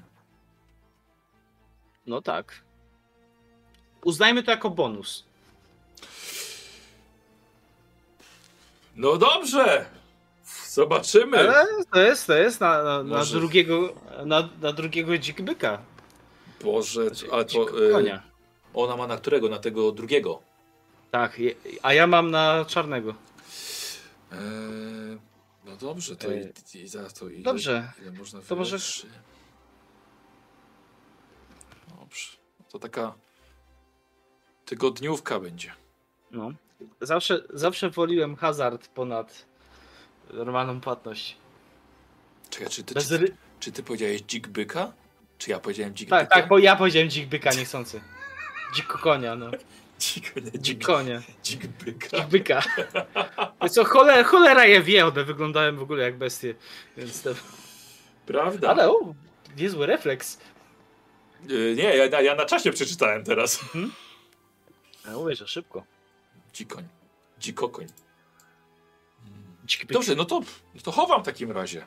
No 2.06 2.22
tak. 2.22 2.62
Uznajmy 4.04 4.42
to 4.42 4.50
jako 4.50 4.70
bonus. 4.70 5.24
No 8.96 9.16
dobrze! 9.16 9.86
Zobaczymy. 10.68 11.38
Ale 11.38 11.66
to 11.92 12.00
jest, 12.00 12.26
to 12.26 12.34
jest 12.34 12.60
na, 12.60 12.82
na, 12.82 13.02
na 13.02 13.24
drugiego, 13.24 13.94
na, 14.26 14.48
na 14.60 14.72
drugiego 14.72 15.18
dzikbyka. 15.18 15.78
Boże, 16.64 17.10
ale 17.32 17.44
to 17.44 17.88
e, 17.88 17.92
konia. 17.92 18.22
ona 18.74 18.96
ma 18.96 19.06
na 19.06 19.16
którego? 19.16 19.48
Na 19.48 19.58
tego 19.58 19.92
drugiego. 19.92 20.42
Tak, 21.10 21.38
je, 21.38 21.54
a 21.82 21.92
ja 21.92 22.06
mam 22.06 22.30
na 22.30 22.64
czarnego. 22.64 23.14
Eee, 24.32 24.38
no 25.64 25.76
dobrze, 25.76 26.16
to 26.16 26.32
Eee, 26.32 26.52
i, 26.74 26.78
i 26.78 26.88
za 26.88 27.10
to 27.10 27.28
ile, 27.28 27.42
dobrze. 27.42 27.92
ile 28.02 28.12
można 28.12 28.40
To 28.42 28.56
może- 28.56 28.76
wydać? 28.78 29.06
Dobrze. 32.00 32.28
To 32.72 32.78
taka 32.78 33.14
tygodniówka 34.64 35.40
będzie. 35.40 35.72
No. 36.30 36.50
Zawsze, 37.00 37.42
zawsze 37.50 37.90
woliłem 37.90 38.36
hazard 38.36 38.88
ponad 38.88 39.46
normalną 40.32 40.80
płatność. 40.80 41.36
Czekaj, 42.50 42.68
czy 42.68 42.84
ty, 42.84 42.94
Bez 42.94 43.08
czy, 43.08 43.18
ry... 43.18 43.36
czy 43.60 43.72
ty 43.72 43.82
powiedziałeś 43.82 44.22
dzik 44.22 44.48
byka? 44.48 44.92
Czy 45.38 45.50
ja 45.50 45.60
powiedziałem 45.60 45.94
dzik 45.94 46.10
Tak, 46.10 46.24
byka? 46.28 46.34
tak, 46.40 46.48
bo 46.48 46.58
ja 46.58 46.76
powiedziałem 46.76 47.10
dzik 47.10 47.28
byka 47.28 47.50
niechcący. 47.52 48.00
Dziko 48.74 48.98
konia, 48.98 49.34
no. 49.34 49.50
Dzik, 49.98 50.36
nie, 50.36 50.60
Dzik 50.60 50.84
konia. 50.86 51.22
dzik 51.42 51.66
byka. 51.66 52.16
Dzik 52.16 52.28
byka. 52.28 52.62
Co, 53.70 53.84
cholera, 53.84 54.24
cholera 54.24 54.64
je 54.64 54.82
wie, 54.82 55.06
one 55.06 55.24
wyglądałem 55.24 55.76
w 55.76 55.82
ogóle 55.82 56.02
jak 56.02 56.18
bestie. 56.18 56.54
Więc 56.96 57.22
to... 57.22 57.30
Prawda? 58.26 58.70
Ale 58.70 58.90
o, 58.90 59.14
niezły 59.56 59.86
refleks. 59.86 60.38
Yy, 61.48 61.74
nie, 61.76 61.96
ja, 61.96 62.20
ja 62.20 62.34
na 62.34 62.44
czasie 62.44 62.72
przeczytałem 62.72 63.24
teraz. 63.24 63.60
Ja 65.06 65.12
mówię, 65.12 65.36
że 65.36 65.48
szybko. 65.48 65.84
Dzikoń. 66.52 66.88
Dzikokoń. 67.38 67.86
Dzik. 69.66 69.92
Dobrze, 69.92 70.14
no 70.14 70.24
to, 70.24 70.40
no 70.74 70.80
to 70.82 70.92
chowam 70.92 71.22
w 71.22 71.26
takim 71.26 71.52
razie. 71.52 71.86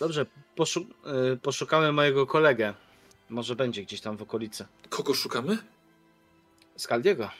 Dobrze, 0.00 0.26
poszu... 0.56 0.86
y, 1.32 1.36
poszukamy 1.36 1.92
mojego 1.92 2.26
kolegę. 2.26 2.74
Może 3.28 3.56
będzie 3.56 3.82
gdzieś 3.82 4.00
tam 4.00 4.16
w 4.16 4.22
okolicy. 4.22 4.66
Kogo 4.88 5.14
szukamy? 5.14 5.58
Skaldiego. 6.76 7.30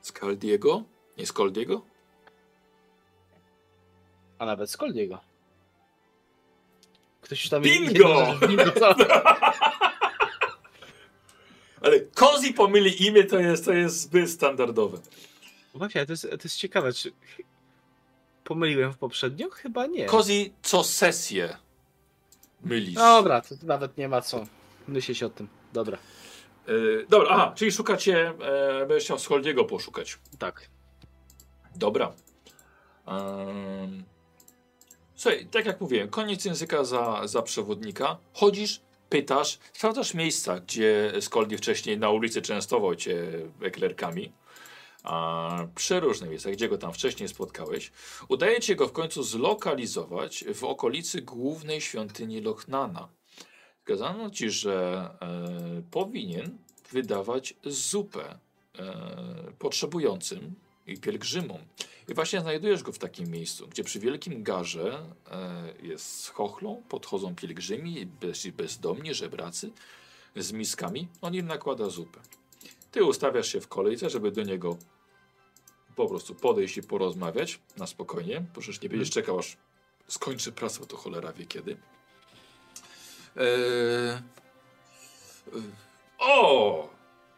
Skaldiego? 0.00 0.84
Nie 1.18 1.26
Skoldiego? 1.26 1.82
A 4.38 4.46
nawet 4.46 4.70
Skoldiego. 4.70 5.20
Ktoś 7.20 7.40
już 7.40 7.50
tam... 7.50 7.62
Bingo! 7.62 8.26
Ale 11.82 12.00
Kozi 12.00 12.54
pomyli 12.54 13.06
imię, 13.06 13.24
to 13.24 13.38
jest, 13.38 13.64
to 13.64 13.72
jest 13.72 14.00
zbyt 14.00 14.30
standardowe. 14.30 14.98
Właśnie, 15.74 16.06
to 16.06 16.12
jest, 16.12 16.22
to 16.22 16.38
jest 16.44 16.56
ciekawe, 16.56 16.92
czy 16.92 17.12
pomyliłem 18.44 18.92
w 18.92 18.98
poprzednio? 18.98 19.50
Chyba 19.50 19.86
nie. 19.86 20.06
Kozi 20.06 20.52
co 20.62 20.84
sesję 20.84 21.56
mylisz. 22.62 22.94
Dobra, 22.94 23.40
to 23.40 23.54
nawet 23.62 23.96
nie 23.96 24.08
ma 24.08 24.22
co 24.22 24.46
myśleć 24.88 25.22
o 25.22 25.30
tym. 25.30 25.48
Dobra, 25.72 25.98
Yy, 26.68 27.06
dobra, 27.08 27.28
aha, 27.30 27.52
czyli 27.56 27.72
szukacie, 27.72 28.28
e, 28.40 28.86
będziesz 28.86 29.04
chciał 29.04 29.18
Skoldiego 29.18 29.64
poszukać. 29.64 30.18
tak. 30.38 30.70
Dobra. 31.76 32.12
Um, 33.06 34.04
słuchaj, 35.14 35.46
tak 35.46 35.66
jak 35.66 35.80
mówiłem, 35.80 36.08
koniec 36.08 36.44
języka 36.44 36.84
za, 36.84 37.26
za 37.26 37.42
przewodnika. 37.42 38.18
Chodzisz, 38.32 38.80
pytasz, 39.08 39.58
sprawdzasz 39.72 40.14
miejsca, 40.14 40.60
gdzie 40.60 41.12
Skoldi 41.20 41.56
wcześniej 41.56 41.98
na 41.98 42.10
ulicy 42.10 42.42
częstował 42.42 42.94
cię 42.94 43.26
eklerkami. 43.62 44.32
A, 45.02 45.66
przeróżne 45.74 46.28
miejsca, 46.28 46.50
gdzie 46.50 46.68
go 46.68 46.78
tam 46.78 46.92
wcześniej 46.92 47.28
spotkałeś. 47.28 47.92
Udaje 48.28 48.60
ci 48.60 48.76
go 48.76 48.88
w 48.88 48.92
końcu 48.92 49.22
zlokalizować 49.22 50.44
w 50.54 50.64
okolicy 50.64 51.22
głównej 51.22 51.80
świątyni 51.80 52.40
Lochnana. 52.40 53.08
Wskazano 53.88 54.30
ci, 54.30 54.50
że 54.50 55.08
e, 55.20 55.82
powinien 55.90 56.58
wydawać 56.92 57.54
zupę 57.64 58.38
e, 58.78 59.52
potrzebującym 59.58 60.54
i 60.86 60.98
pielgrzymom. 60.98 61.58
I 62.08 62.14
właśnie 62.14 62.40
znajdujesz 62.40 62.82
go 62.82 62.92
w 62.92 62.98
takim 62.98 63.30
miejscu, 63.30 63.68
gdzie 63.68 63.84
przy 63.84 64.00
wielkim 64.00 64.42
garze 64.42 64.98
e, 65.30 65.86
jest 65.86 66.20
z 66.20 66.28
chochlą, 66.28 66.82
podchodzą 66.88 67.34
pielgrzymi, 67.34 68.06
bez, 68.06 68.46
bezdomni, 68.46 69.14
żebracy 69.14 69.70
z 70.36 70.52
miskami. 70.52 71.08
On 71.20 71.34
im 71.34 71.46
nakłada 71.46 71.90
zupę. 71.90 72.20
Ty 72.90 73.04
ustawiasz 73.04 73.48
się 73.48 73.60
w 73.60 73.68
kolejce, 73.68 74.10
żeby 74.10 74.32
do 74.32 74.42
niego 74.42 74.76
po 75.96 76.08
prostu 76.08 76.34
podejść 76.34 76.76
i 76.76 76.82
porozmawiać 76.82 77.60
na 77.76 77.86
spokojnie, 77.86 78.44
przecież 78.58 78.82
nie 78.82 78.88
będziesz 78.88 79.10
czekał, 79.10 79.38
aż 79.38 79.56
skończy 80.08 80.52
pracę, 80.52 80.86
to 80.86 80.96
cholera 80.96 81.32
wie 81.32 81.46
kiedy. 81.46 81.76
Eee... 83.38 84.22
O! 86.18 86.88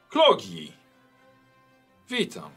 Klogi! 0.09 0.73
Witam. 2.09 2.51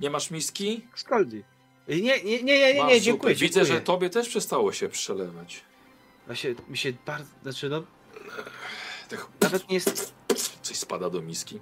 Nie 0.00 0.10
masz 0.10 0.30
miski? 0.30 0.86
Skaldi. 0.94 1.44
Nie, 1.88 1.96
nie, 2.00 2.22
nie, 2.22 2.42
nie, 2.42 2.74
nie, 2.74 2.84
nie 2.84 3.00
dziękuję, 3.00 3.34
Widzę, 3.34 3.64
że 3.64 3.80
tobie 3.80 4.10
też 4.10 4.28
przestało 4.28 4.72
się 4.72 4.88
przelewać. 4.88 5.64
Właśnie, 6.26 6.54
mi 6.68 6.78
się 6.78 6.92
bardzo, 7.06 7.30
znaczy 7.42 7.68
no, 7.68 7.82
nawet 9.40 9.68
nie 9.68 9.74
jest, 9.74 10.14
coś 10.62 10.76
spada 10.76 11.10
do 11.10 11.22
miski. 11.22 11.60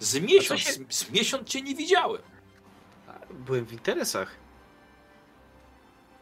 Z 0.00 0.20
miesiąc, 0.20 0.60
się- 0.60 0.72
z, 0.88 1.10
miesiąc 1.10 1.48
cię 1.48 1.62
nie 1.62 1.74
widziałem. 1.74 2.22
byłem 3.30 3.66
w 3.66 3.72
interesach. 3.72 4.36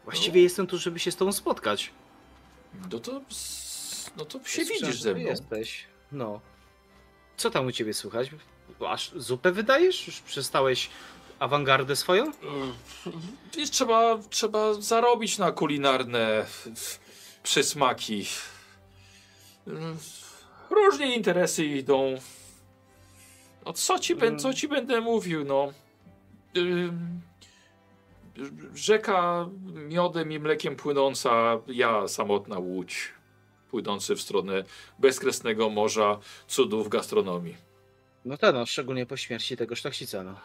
Właściwie 0.03 0.41
jestem 0.41 0.67
tu, 0.67 0.77
żeby 0.77 0.99
się 0.99 1.11
z 1.11 1.15
tobą 1.15 1.31
spotkać. 1.31 1.91
No 2.91 2.99
to, 2.99 3.21
no 4.19 4.25
to 4.25 4.39
się 4.39 4.43
Słyszałem, 4.65 4.81
widzisz 4.81 5.01
ze 5.01 5.13
mną. 5.15 5.27
Jesteś. 5.29 5.85
No. 6.11 6.41
Co 7.37 7.49
tam 7.49 7.65
u 7.65 7.71
ciebie 7.71 7.93
słychać? 7.93 8.29
Aż 8.87 9.11
zupę 9.15 9.51
wydajesz? 9.51 10.07
Już 10.07 10.21
przestałeś 10.21 10.89
awangardę 11.39 11.95
swoją? 11.95 12.31
Wiesz, 13.57 13.69
trzeba, 13.69 14.17
trzeba 14.29 14.73
zarobić 14.73 15.37
na 15.37 15.51
kulinarne 15.51 16.45
przysmaki. 17.43 18.25
Różnie 20.69 21.15
interesy 21.15 21.65
idą. 21.65 22.15
No 23.65 23.73
co 23.73 23.99
ci, 23.99 24.15
bę- 24.15 24.39
co 24.39 24.53
ci 24.53 24.67
będę 24.67 25.01
mówił, 25.01 25.45
no. 25.45 25.73
Ym, 26.57 27.21
Rzeka 28.75 29.49
miodem 29.73 30.31
i 30.31 30.39
mlekiem 30.39 30.75
płynąca, 30.75 31.57
ja 31.67 32.07
samotna 32.07 32.59
łódź, 32.59 33.11
płynący 33.73 34.15
w 34.15 34.21
stronę 34.21 34.63
bezkresnego 34.99 35.69
morza 35.69 36.19
cudów 36.47 36.89
gastronomii. 36.89 37.55
No 38.25 38.37
tak, 38.37 38.53
no, 38.55 38.65
szczególnie 38.65 39.05
po 39.05 39.17
śmierci 39.17 39.57
tego 39.57 39.75
szlachcica, 39.75 40.23
no. 40.23 40.35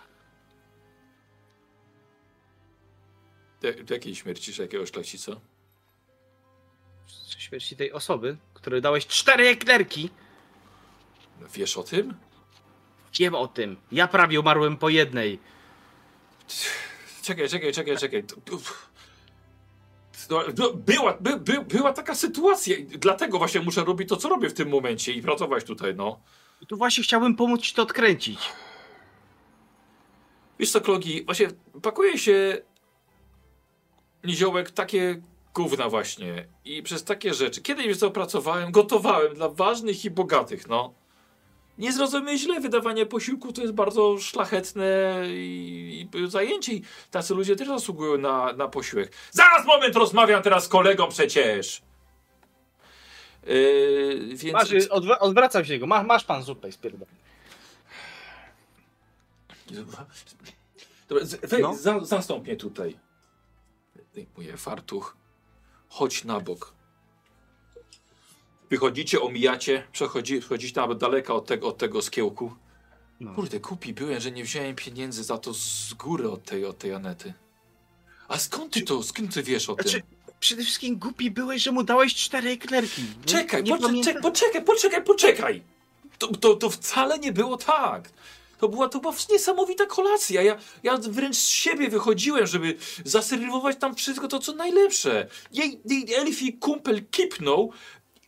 Jak- 3.63 3.91
Jakiej 3.91 4.15
śmierci 4.15 4.53
że 4.53 4.63
jakiegoś 4.63 4.91
szlachcica? 4.91 5.33
Śmierci 7.39 7.77
tej 7.77 7.93
osoby, 7.93 8.37
której 8.55 8.83
dałeś 8.83 9.07
cztery 9.07 9.49
eklerki. 9.49 10.11
Wiesz 11.55 11.77
o 11.77 11.83
tym? 11.83 12.15
Wiem 13.19 13.35
o 13.35 13.49
tym. 13.49 13.77
Ja 13.93 14.09
prawie 14.09 14.41
umarłem 14.41 14.77
po 14.77 14.89
jednej. 14.89 15.39
Czekaj, 17.23 17.49
czekaj, 17.49 17.73
czekaj, 17.73 17.97
czekaj. 17.99 18.25
Była, 20.75 21.17
by, 21.21 21.37
by, 21.37 21.65
była 21.65 21.93
taka 21.93 22.15
sytuacja, 22.15 22.77
dlatego 22.99 23.39
właśnie 23.39 23.61
muszę 23.61 23.85
robić 23.85 24.09
to, 24.09 24.17
co 24.17 24.29
robię 24.29 24.49
w 24.49 24.55
tym 24.55 24.69
momencie 24.69 25.13
i 25.13 25.23
pracować 25.23 25.65
tutaj, 25.65 25.95
no. 25.95 26.21
I 26.61 26.67
tu 26.67 26.77
właśnie 26.77 27.05
chciałbym 27.05 27.37
pomóc 27.37 27.61
ci 27.61 27.75
to 27.75 27.83
odkręcić. 27.83 28.39
Wiesz 30.59 30.71
co, 30.71 30.81
Klogi, 30.81 31.25
właśnie 31.25 31.49
pakuje 31.83 32.19
się 32.19 32.63
niziołek 34.25 34.71
takie 34.71 35.23
gówna 35.55 35.89
właśnie 35.89 36.49
i 36.65 36.83
przez 36.83 37.05
takie 37.05 37.35
rzeczy. 37.35 37.63
Kiedyś 37.63 37.87
wiesz 37.87 37.97
co, 37.97 38.11
pracowałem, 38.11 38.73
gotowałem 38.73 39.35
dla 39.35 39.49
ważnych 39.49 40.05
i 40.05 40.11
bogatych, 40.11 40.69
no. 40.69 40.95
Nie 41.79 41.93
zrozumie 41.93 42.39
źle, 42.39 42.61
wydawanie 42.61 43.07
posiłku 43.07 43.53
to 43.53 43.61
jest 43.63 43.73
bardzo 43.75 44.19
szlachetne 44.19 45.21
i, 45.27 46.09
i 46.15 46.31
zajęcie 46.31 46.73
i 46.73 46.83
tacy 47.11 47.35
ludzie 47.35 47.57
też 47.57 47.69
zasługują 47.69 48.19
na, 48.19 48.53
na 48.53 48.69
posiłek. 48.69 49.13
Zaraz 49.31 49.67
moment, 49.67 49.97
rozmawiam 49.97 50.43
teraz 50.43 50.65
z 50.65 50.69
kolegą 50.69 51.09
przecież. 51.09 51.83
Yy, 53.47 54.29
więc... 54.37 54.53
Masz, 54.53 54.71
odwra- 54.71 55.17
odwracam 55.21 55.65
się 55.65 55.73
jego. 55.73 55.87
Ma, 55.87 56.03
masz 56.03 56.25
pan 56.25 56.43
zupę 56.43 56.69
i 56.69 56.73
spierdol. 56.73 57.09
Dobra, 59.71 60.07
z- 61.27 61.35
weź, 61.51 61.63
No. 61.63 61.75
za, 61.75 62.01
zastąp 62.01 62.45
mnie 62.45 62.57
tutaj. 62.57 62.97
Zdejmuję 64.13 64.57
fartuch. 64.57 65.17
Chodź 65.89 66.25
na 66.25 66.41
bok. 66.41 66.75
Wychodzicie, 68.71 69.21
omijacie, 69.21 69.87
przechodzi, 69.93 70.39
przechodzicie 70.39 70.81
nawet 70.81 70.99
daleka 70.99 71.35
od 71.35 71.47
tego, 71.47 71.69
od 71.69 71.79
tego 71.79 72.03
skiełku. 72.03 72.53
No. 73.21 73.35
Kurde, 73.35 73.61
kupi 73.61 73.95
byłem, 73.95 74.21
że 74.21 74.31
nie 74.31 74.45
wziąłem 74.45 74.77
pieniędzy 74.77 75.25
za 75.25 75.39
to 75.39 75.55
z 75.55 75.95
góry 75.95 76.31
od 76.31 76.45
tej, 76.45 76.65
od 76.65 76.79
tej 76.79 76.93
Anety. 76.93 77.35
A 78.29 78.39
skąd 78.39 78.73
ty 78.73 78.83
to, 78.83 79.03
skąd 79.03 79.35
ty 79.35 79.43
wiesz 79.43 79.69
o 79.69 79.75
tym? 79.75 79.89
Znaczy, 79.89 80.03
przede 80.41 80.63
wszystkim 80.63 80.99
głupi 80.99 81.31
byłeś, 81.31 81.63
że 81.63 81.73
mu 81.73 81.83
dałeś 81.83 82.15
cztery 82.15 82.51
eklerki. 82.51 83.03
Czekaj, 83.27 83.65
poczekaj, 84.23 84.65
poczekaj, 84.65 85.05
poczekaj! 85.05 85.63
To, 86.19 86.27
to, 86.27 86.55
to 86.55 86.71
wcale 86.71 87.19
nie 87.19 87.33
było 87.33 87.57
tak. 87.57 88.11
To 88.59 88.69
była, 88.69 88.89
to 88.89 89.01
była 89.01 89.15
niesamowita 89.31 89.87
kolacja. 89.87 90.43
Ja, 90.43 90.57
ja 90.83 90.99
wręcz 90.99 91.37
z 91.37 91.49
siebie 91.49 91.89
wychodziłem, 91.89 92.47
żeby 92.47 92.77
zaserwować 93.05 93.77
tam 93.77 93.95
wszystko 93.95 94.29
to, 94.29 94.39
co 94.39 94.53
najlepsze. 94.53 95.29
Jej, 95.53 95.81
jej 95.85 96.15
Elfi 96.15 96.53
kumpel 96.53 97.05
kipnął, 97.11 97.73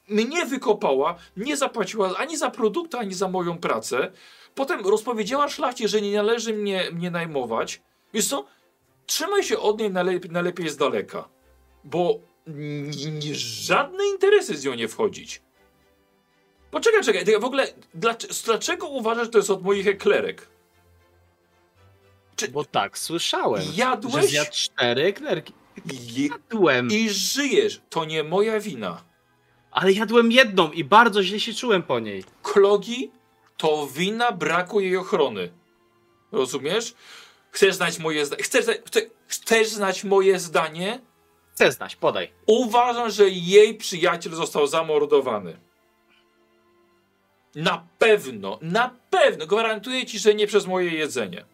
mnie 0.08 0.46
wykopała, 0.46 1.16
nie 1.36 1.56
zapłaciła 1.56 2.16
ani 2.16 2.36
za 2.36 2.50
produkty, 2.50 2.98
ani 2.98 3.14
za 3.14 3.28
moją 3.28 3.58
pracę. 3.58 4.12
Potem 4.54 4.86
rozpowiedziała 4.86 5.48
szlachcie, 5.48 5.88
że 5.88 6.00
nie 6.02 6.16
należy 6.16 6.52
mnie, 6.52 6.90
mnie 6.92 7.10
najmować. 7.10 7.82
Wiesz 8.14 8.28
co? 8.28 8.46
Trzymaj 9.06 9.42
się 9.42 9.58
od 9.58 9.78
niej 9.80 9.90
najlepiej, 9.90 10.30
najlepiej 10.30 10.68
z 10.68 10.76
daleka. 10.76 11.28
Bo 11.84 12.18
żadne 13.32 14.06
interesy 14.06 14.56
z 14.56 14.64
nią 14.64 14.74
nie 14.74 14.88
wchodzić. 14.88 15.42
Poczekaj, 16.70 17.02
czekaj, 17.02 17.40
w 17.40 17.44
ogóle 17.44 17.66
dlaczego, 18.44 18.88
uważasz, 18.88 19.24
że 19.24 19.30
to 19.30 19.38
jest 19.38 19.50
od 19.50 19.62
moich 19.62 19.86
eklerek? 19.86 20.48
Czy 22.36 22.48
Bo 22.48 22.64
tak, 22.64 22.98
słyszałem. 22.98 23.62
Że 23.62 23.72
jadłeś 23.76 24.26
zjadł 24.26 24.50
cztery 24.52 25.02
eklerki. 25.04 25.52
Jadłem. 26.16 26.88
i 26.90 27.08
żyjesz? 27.08 27.80
To 27.90 28.04
nie 28.04 28.24
moja 28.24 28.60
wina. 28.60 29.04
Ale 29.76 29.92
jadłem 29.92 30.32
jedną 30.32 30.72
i 30.72 30.84
bardzo 30.84 31.22
źle 31.22 31.40
się 31.40 31.54
czułem 31.54 31.82
po 31.82 32.00
niej. 32.00 32.24
Klogi 32.42 33.10
to 33.56 33.86
wina 33.86 34.32
braku 34.32 34.80
jej 34.80 34.96
ochrony. 34.96 35.52
Rozumiesz? 36.32 36.94
Chcesz 37.50 37.74
znać 37.74 37.98
moje 37.98 38.26
zdanie? 38.26 38.42
Chcesz, 38.42 38.64
chcesz 39.26 39.68
znać 39.68 40.04
moje 40.04 40.38
zdanie? 40.38 41.00
Chcę 41.54 41.72
znać, 41.72 41.96
podaj. 41.96 42.32
Uważam, 42.46 43.10
że 43.10 43.28
jej 43.28 43.74
przyjaciel 43.74 44.32
został 44.32 44.66
zamordowany. 44.66 45.56
Na 47.54 47.86
pewno, 47.98 48.58
na 48.62 48.96
pewno, 49.10 49.46
gwarantuję 49.46 50.06
ci, 50.06 50.18
że 50.18 50.34
nie 50.34 50.46
przez 50.46 50.66
moje 50.66 50.90
jedzenie. 50.90 51.44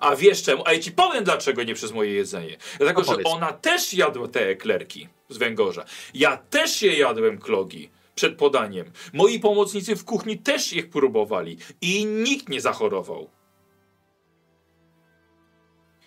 A 0.00 0.16
wiesz 0.16 0.42
czemu? 0.42 0.62
A 0.66 0.72
ja 0.72 0.78
ci 0.78 0.92
powiem, 0.92 1.24
dlaczego 1.24 1.62
nie 1.62 1.74
przez 1.74 1.92
moje 1.92 2.12
jedzenie. 2.12 2.56
Dlatego, 2.78 3.04
że 3.04 3.10
Opowiedz. 3.10 3.28
ona 3.32 3.52
też 3.52 3.94
jadła 3.94 4.28
te 4.28 4.48
eklerki 4.48 5.08
z 5.28 5.36
węgorza. 5.36 5.84
Ja 6.14 6.36
też 6.36 6.82
je 6.82 6.98
jadłem 6.98 7.38
klogi 7.38 7.90
przed 8.14 8.36
podaniem. 8.36 8.90
Moi 9.12 9.40
pomocnicy 9.40 9.96
w 9.96 10.04
kuchni 10.04 10.38
też 10.38 10.72
ich 10.72 10.90
próbowali. 10.90 11.58
I 11.80 12.06
nikt 12.06 12.48
nie 12.48 12.60
zachorował. 12.60 13.30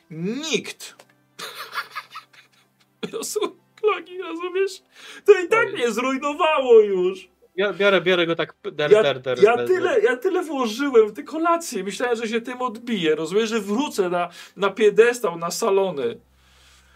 Nikt. 0.10 0.96
Klogi, 3.82 4.22
rozumiesz? 4.22 4.82
To 5.26 5.40
i 5.40 5.48
tak 5.48 5.74
mnie 5.74 5.92
zrujnowało 5.92 6.80
już. 6.80 7.30
Ja 7.56 7.74
biorę, 7.74 8.02
biorę 8.02 8.26
go 8.28 8.36
tak. 8.36 8.54
Der, 8.72 8.92
Ja, 8.92 9.04
der, 9.04 9.22
der, 9.22 9.44
ja, 9.44 9.58
der, 9.58 9.68
tyle, 9.68 10.00
ja 10.02 10.18
tyle 10.18 10.44
włożyłem 10.44 11.08
w 11.10 11.14
te 11.14 11.24
kolacje. 11.24 11.84
Myślałem, 11.84 12.16
że 12.16 12.28
się 12.28 12.42
tym 12.42 12.62
odbiję. 12.62 13.16
Rozumiesz, 13.16 13.50
że 13.50 13.60
wrócę 13.60 14.10
na, 14.10 14.30
na 14.56 14.70
piedestał, 14.70 15.38
na 15.38 15.52
salony. 15.52 16.20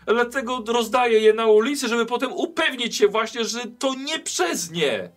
Dlatego 0.06 0.64
rozdaję 0.68 1.20
je 1.20 1.34
na 1.34 1.46
ulicy, 1.48 1.88
żeby 1.88 2.06
potem 2.06 2.32
upewnić 2.34 2.96
się 2.98 3.08
właśnie, 3.08 3.46
że 3.46 3.60
to 3.80 3.94
nie 3.96 4.20
przez 4.20 4.72
nie. 4.72 5.10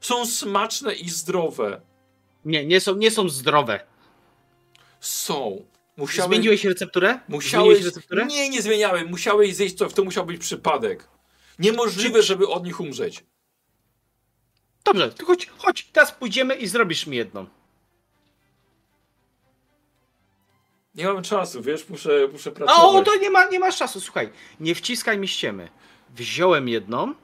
Są 0.00 0.26
smaczne 0.26 0.94
i 0.94 1.08
zdrowe. 1.10 1.80
Nie, 2.44 2.64
nie 2.66 2.80
są, 2.80 2.96
nie 2.96 3.10
są 3.10 3.28
zdrowe. 3.28 3.80
Są. 5.00 5.64
Musiałeś, 5.96 6.28
Zmieniłeś 6.28 6.64
recepturę? 6.64 7.20
musiałeś, 7.28 7.64
Zmieniłeś 7.66 7.84
recepturę? 7.84 8.26
nie, 8.26 8.48
nie 8.48 8.62
zmieniałem. 8.62 9.08
Musiałeś 9.08 9.56
zjeść 9.56 9.74
to, 9.76 9.88
to 9.88 10.04
musiał 10.04 10.26
być 10.26 10.40
przypadek. 10.40 11.08
Niemożliwe, 11.58 12.22
żeby 12.22 12.48
od 12.48 12.64
nich 12.64 12.80
umrzeć. 12.80 13.24
Dobrze, 14.84 15.10
to 15.12 15.26
chodź, 15.26 15.50
chodź, 15.58 15.88
teraz 15.92 16.12
pójdziemy 16.12 16.54
i 16.54 16.66
zrobisz 16.66 17.06
mi 17.06 17.16
jedną. 17.16 17.46
Nie 20.94 21.06
mam 21.06 21.22
czasu, 21.22 21.62
wiesz, 21.62 21.88
muszę, 21.88 22.10
muszę 22.32 22.52
pracować. 22.52 22.84
O, 22.84 23.02
to 23.02 23.16
nie, 23.16 23.30
ma, 23.30 23.44
nie 23.44 23.58
masz 23.60 23.76
czasu, 23.76 24.00
słuchaj. 24.00 24.30
Nie 24.60 24.74
wciskaj 24.74 25.18
mi 25.18 25.28
ściemy. 25.28 25.68
Wziąłem 26.16 26.68
jedną 26.68 27.14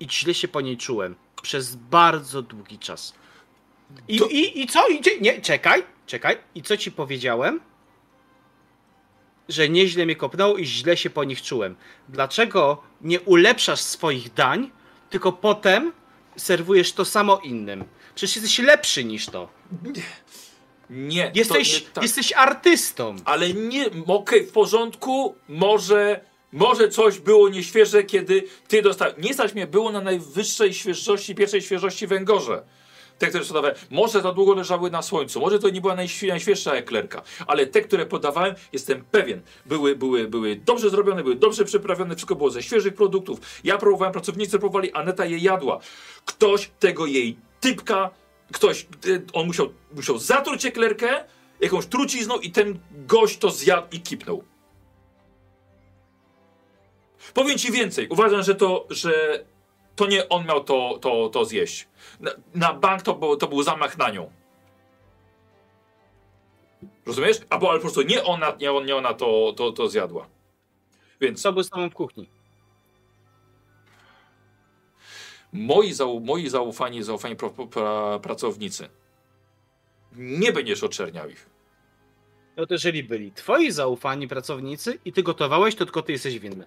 i 0.00 0.10
źle 0.10 0.34
się 0.34 0.48
po 0.48 0.60
niej 0.60 0.76
czułem. 0.76 1.14
Przez 1.42 1.76
bardzo 1.76 2.42
długi 2.42 2.78
czas. 2.78 3.14
I, 4.08 4.18
To- 4.18 4.26
i, 4.26 4.60
i 4.60 4.66
co? 4.66 4.88
Idzie? 4.88 5.20
Nie, 5.20 5.40
czekaj, 5.40 5.82
czekaj. 6.06 6.38
I 6.54 6.62
co 6.62 6.76
ci 6.76 6.92
powiedziałem? 6.92 7.60
Że 9.48 9.68
nieźle 9.68 10.04
mnie 10.04 10.16
kopnął 10.16 10.56
i 10.56 10.64
źle 10.66 10.96
się 10.96 11.10
po 11.10 11.24
nich 11.24 11.42
czułem. 11.42 11.76
Dlaczego 12.08 12.82
nie 13.00 13.20
ulepszasz 13.20 13.80
swoich 13.80 14.34
dań, 14.34 14.70
tylko 15.10 15.32
potem 15.32 15.92
serwujesz 16.36 16.92
to 16.92 17.04
samo 17.04 17.38
innym? 17.38 17.84
Przecież 18.14 18.36
jesteś 18.36 18.58
lepszy 18.58 19.04
niż 19.04 19.26
to. 19.26 19.48
Nie, 19.82 20.02
Jesteś, 21.34 21.72
to 21.72 21.78
nie 21.88 21.92
tak. 21.94 22.04
jesteś 22.04 22.32
artystą. 22.32 23.16
Ale 23.24 23.52
nie, 23.52 23.86
okej, 24.06 24.46
w 24.46 24.52
porządku, 24.52 25.34
może, 25.48 26.20
może 26.52 26.88
coś 26.88 27.18
było 27.18 27.48
nieświeże, 27.48 28.02
kiedy 28.02 28.44
ty 28.68 28.82
dostałeś. 28.82 29.14
Nie 29.18 29.34
stać 29.34 29.54
mnie 29.54 29.66
było 29.66 29.92
na 29.92 30.00
najwyższej 30.00 30.74
świeżości, 30.74 31.34
pierwszej 31.34 31.62
świeżości 31.62 32.06
węgorze. 32.06 32.62
Te, 33.18 33.26
które 33.28 33.44
sprzedawałem, 33.44 33.76
może 33.90 34.20
za 34.20 34.32
długo 34.32 34.54
leżały 34.54 34.90
na 34.90 35.02
słońcu, 35.02 35.40
może 35.40 35.58
to 35.58 35.70
nie 35.70 35.80
była 35.80 35.94
najświe- 35.96 36.28
najświeższa 36.28 36.72
eklerka, 36.72 37.22
ale 37.46 37.66
te, 37.66 37.80
które 37.80 38.06
podawałem, 38.06 38.54
jestem 38.72 39.04
pewien, 39.10 39.40
były, 39.66 39.96
były, 39.96 40.28
były 40.28 40.56
dobrze 40.56 40.90
zrobione, 40.90 41.22
były 41.22 41.34
dobrze 41.34 41.64
przyprawione, 41.64 42.14
wszystko 42.14 42.34
było 42.36 42.50
ze 42.50 42.62
świeżych 42.62 42.94
produktów. 42.94 43.38
Ja 43.64 43.78
próbowałem, 43.78 44.12
pracownicy 44.12 44.58
próbowali, 44.58 44.92
Aneta 44.92 45.24
je 45.24 45.38
jadła. 45.38 45.78
Ktoś 46.24 46.70
tego 46.78 47.06
jej 47.06 47.36
typka, 47.60 48.10
ktoś, 48.52 48.86
y, 49.06 49.24
on 49.32 49.46
musiał, 49.46 49.72
musiał 49.94 50.18
zatruć 50.18 50.66
eklerkę 50.66 51.24
jakąś 51.60 51.86
trucizną 51.86 52.38
i 52.38 52.50
ten 52.50 52.78
gość 52.90 53.38
to 53.38 53.50
zjadł 53.50 53.86
i 53.92 54.00
kipnął. 54.00 54.44
Powiem 57.34 57.58
ci 57.58 57.72
więcej. 57.72 58.08
Uważam, 58.08 58.42
że 58.42 58.54
to, 58.54 58.86
że 58.90 59.44
to 59.96 60.06
nie 60.06 60.28
on 60.28 60.46
miał 60.46 60.64
to, 60.64 60.98
to, 61.00 61.28
to 61.28 61.44
zjeść. 61.44 61.88
Na, 62.20 62.30
na 62.54 62.74
bank 62.74 63.02
to, 63.02 63.36
to 63.36 63.48
był 63.48 63.62
zamach 63.62 63.98
na 63.98 64.10
nią. 64.10 64.30
Rozumiesz? 67.06 67.36
Albo 67.50 67.70
ale 67.70 67.78
po 67.78 67.82
prostu 67.82 68.02
nie 68.02 68.24
ona, 68.24 68.56
nie, 68.60 68.84
nie 68.84 68.96
ona 68.96 69.14
to, 69.14 69.54
to, 69.56 69.72
to 69.72 69.88
zjadła. 69.88 70.26
Więc 71.20 71.42
Co 71.42 71.52
był 71.52 71.64
tobą 71.64 71.90
w 71.90 71.94
kuchni? 71.94 72.28
Moi, 75.54 75.92
zau, 75.92 76.20
moi 76.20 76.48
zaufani, 76.48 77.02
zaufani 77.02 77.36
pro, 77.36 77.50
pra, 77.50 78.18
pracownicy. 78.18 78.88
Nie 80.16 80.52
będziesz 80.52 80.82
oczerniał 80.82 81.30
ich. 81.30 81.46
No 82.56 82.66
to 82.66 82.74
jeżeli 82.74 83.04
byli 83.04 83.32
twoi 83.32 83.70
zaufani 83.70 84.28
pracownicy 84.28 84.98
i 85.04 85.12
ty 85.12 85.22
gotowałeś, 85.22 85.74
to 85.74 85.84
tylko 85.84 86.02
ty 86.02 86.12
jesteś 86.12 86.38
winny. 86.38 86.66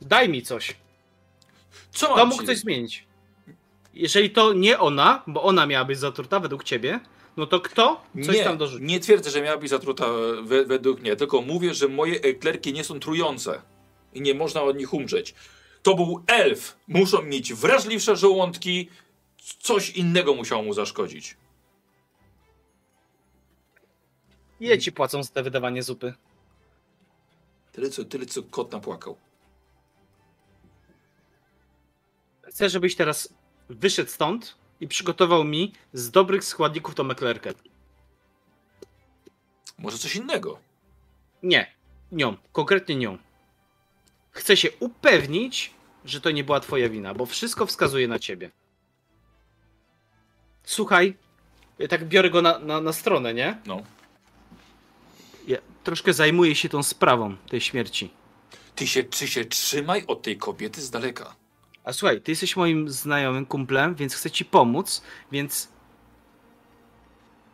Daj 0.00 0.28
mi 0.28 0.42
coś. 0.42 0.76
Co 1.90 2.06
To 2.14 2.26
mógł 2.26 2.40
ci- 2.40 2.46
coś 2.46 2.58
zmienić. 2.58 3.06
Jeżeli 3.94 4.30
to 4.30 4.52
nie 4.52 4.78
ona, 4.78 5.22
bo 5.26 5.42
ona 5.42 5.66
miała 5.66 5.84
być 5.84 5.98
zatruta 5.98 6.40
według 6.40 6.64
ciebie, 6.64 7.00
no 7.36 7.46
to 7.46 7.60
kto 7.60 8.02
coś 8.26 8.36
nie, 8.36 8.44
tam 8.44 8.58
dorzucił? 8.58 8.86
nie 8.86 9.00
twierdzę, 9.00 9.30
że 9.30 9.42
miała 9.42 9.56
być 9.58 9.70
zatruta 9.70 10.06
we, 10.42 10.64
według 10.64 11.00
mnie, 11.00 11.16
tylko 11.16 11.42
mówię, 11.42 11.74
że 11.74 11.88
moje 11.88 12.20
eklerki 12.20 12.72
nie 12.72 12.84
są 12.84 13.00
trujące 13.00 13.62
i 14.14 14.20
nie 14.20 14.34
można 14.34 14.62
od 14.62 14.76
nich 14.76 14.94
umrzeć. 14.94 15.34
To 15.82 15.94
był 15.94 16.24
elf. 16.26 16.76
Muszą 16.88 17.22
mieć 17.22 17.54
wrażliwsze 17.54 18.16
żołądki. 18.16 18.88
Coś 19.58 19.90
innego 19.90 20.34
musiało 20.34 20.62
mu 20.62 20.74
zaszkodzić. 20.74 21.36
Ile 24.60 24.78
ci 24.78 24.92
płacą 24.92 25.22
za 25.22 25.30
te 25.30 25.42
wydawanie 25.42 25.82
zupy? 25.82 26.14
Tyle 27.72 27.90
co, 27.90 28.04
tyle 28.04 28.26
co 28.26 28.42
kot 28.42 28.72
napłakał. 28.72 29.16
Chcę, 32.42 32.68
żebyś 32.68 32.96
teraz 32.96 33.34
wyszedł 33.68 34.10
stąd 34.10 34.56
i 34.80 34.88
przygotował 34.88 35.44
mi 35.44 35.72
z 35.92 36.10
dobrych 36.10 36.44
składników 36.44 36.94
tą 36.94 37.10
eklerkę. 37.10 37.50
Może 39.78 39.98
coś 39.98 40.16
innego. 40.16 40.58
Nie, 41.42 41.74
nią, 42.12 42.36
konkretnie 42.52 42.96
nią. 42.96 43.18
Chcę 44.30 44.56
się 44.56 44.68
upewnić, 44.80 45.74
że 46.04 46.20
to 46.20 46.30
nie 46.30 46.44
była 46.44 46.60
twoja 46.60 46.88
wina, 46.88 47.14
bo 47.14 47.26
wszystko 47.26 47.66
wskazuje 47.66 48.08
na 48.08 48.18
ciebie. 48.18 48.50
Słuchaj, 50.64 51.16
ja 51.78 51.88
tak 51.88 52.04
biorę 52.04 52.30
go 52.30 52.42
na, 52.42 52.58
na, 52.58 52.80
na 52.80 52.92
stronę, 52.92 53.34
nie? 53.34 53.58
No. 53.66 53.82
Ja 55.46 55.58
troszkę 55.84 56.12
zajmuję 56.12 56.54
się 56.54 56.68
tą 56.68 56.82
sprawą 56.82 57.36
tej 57.36 57.60
śmierci. 57.60 58.10
Ty 58.74 58.86
się, 58.86 59.04
ty 59.04 59.28
się 59.28 59.44
trzymaj 59.44 60.04
od 60.06 60.22
tej 60.22 60.36
kobiety 60.36 60.82
z 60.82 60.90
daleka. 60.90 61.36
A 61.84 61.92
słuchaj, 61.92 62.20
ty 62.20 62.32
jesteś 62.32 62.56
moim 62.56 62.88
znajomym 62.88 63.46
kumplem, 63.46 63.94
więc 63.94 64.14
chcę 64.14 64.30
ci 64.30 64.44
pomóc, 64.44 65.02
więc 65.32 65.68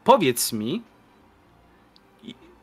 powiedz 0.04 0.52
mi, 0.52 0.82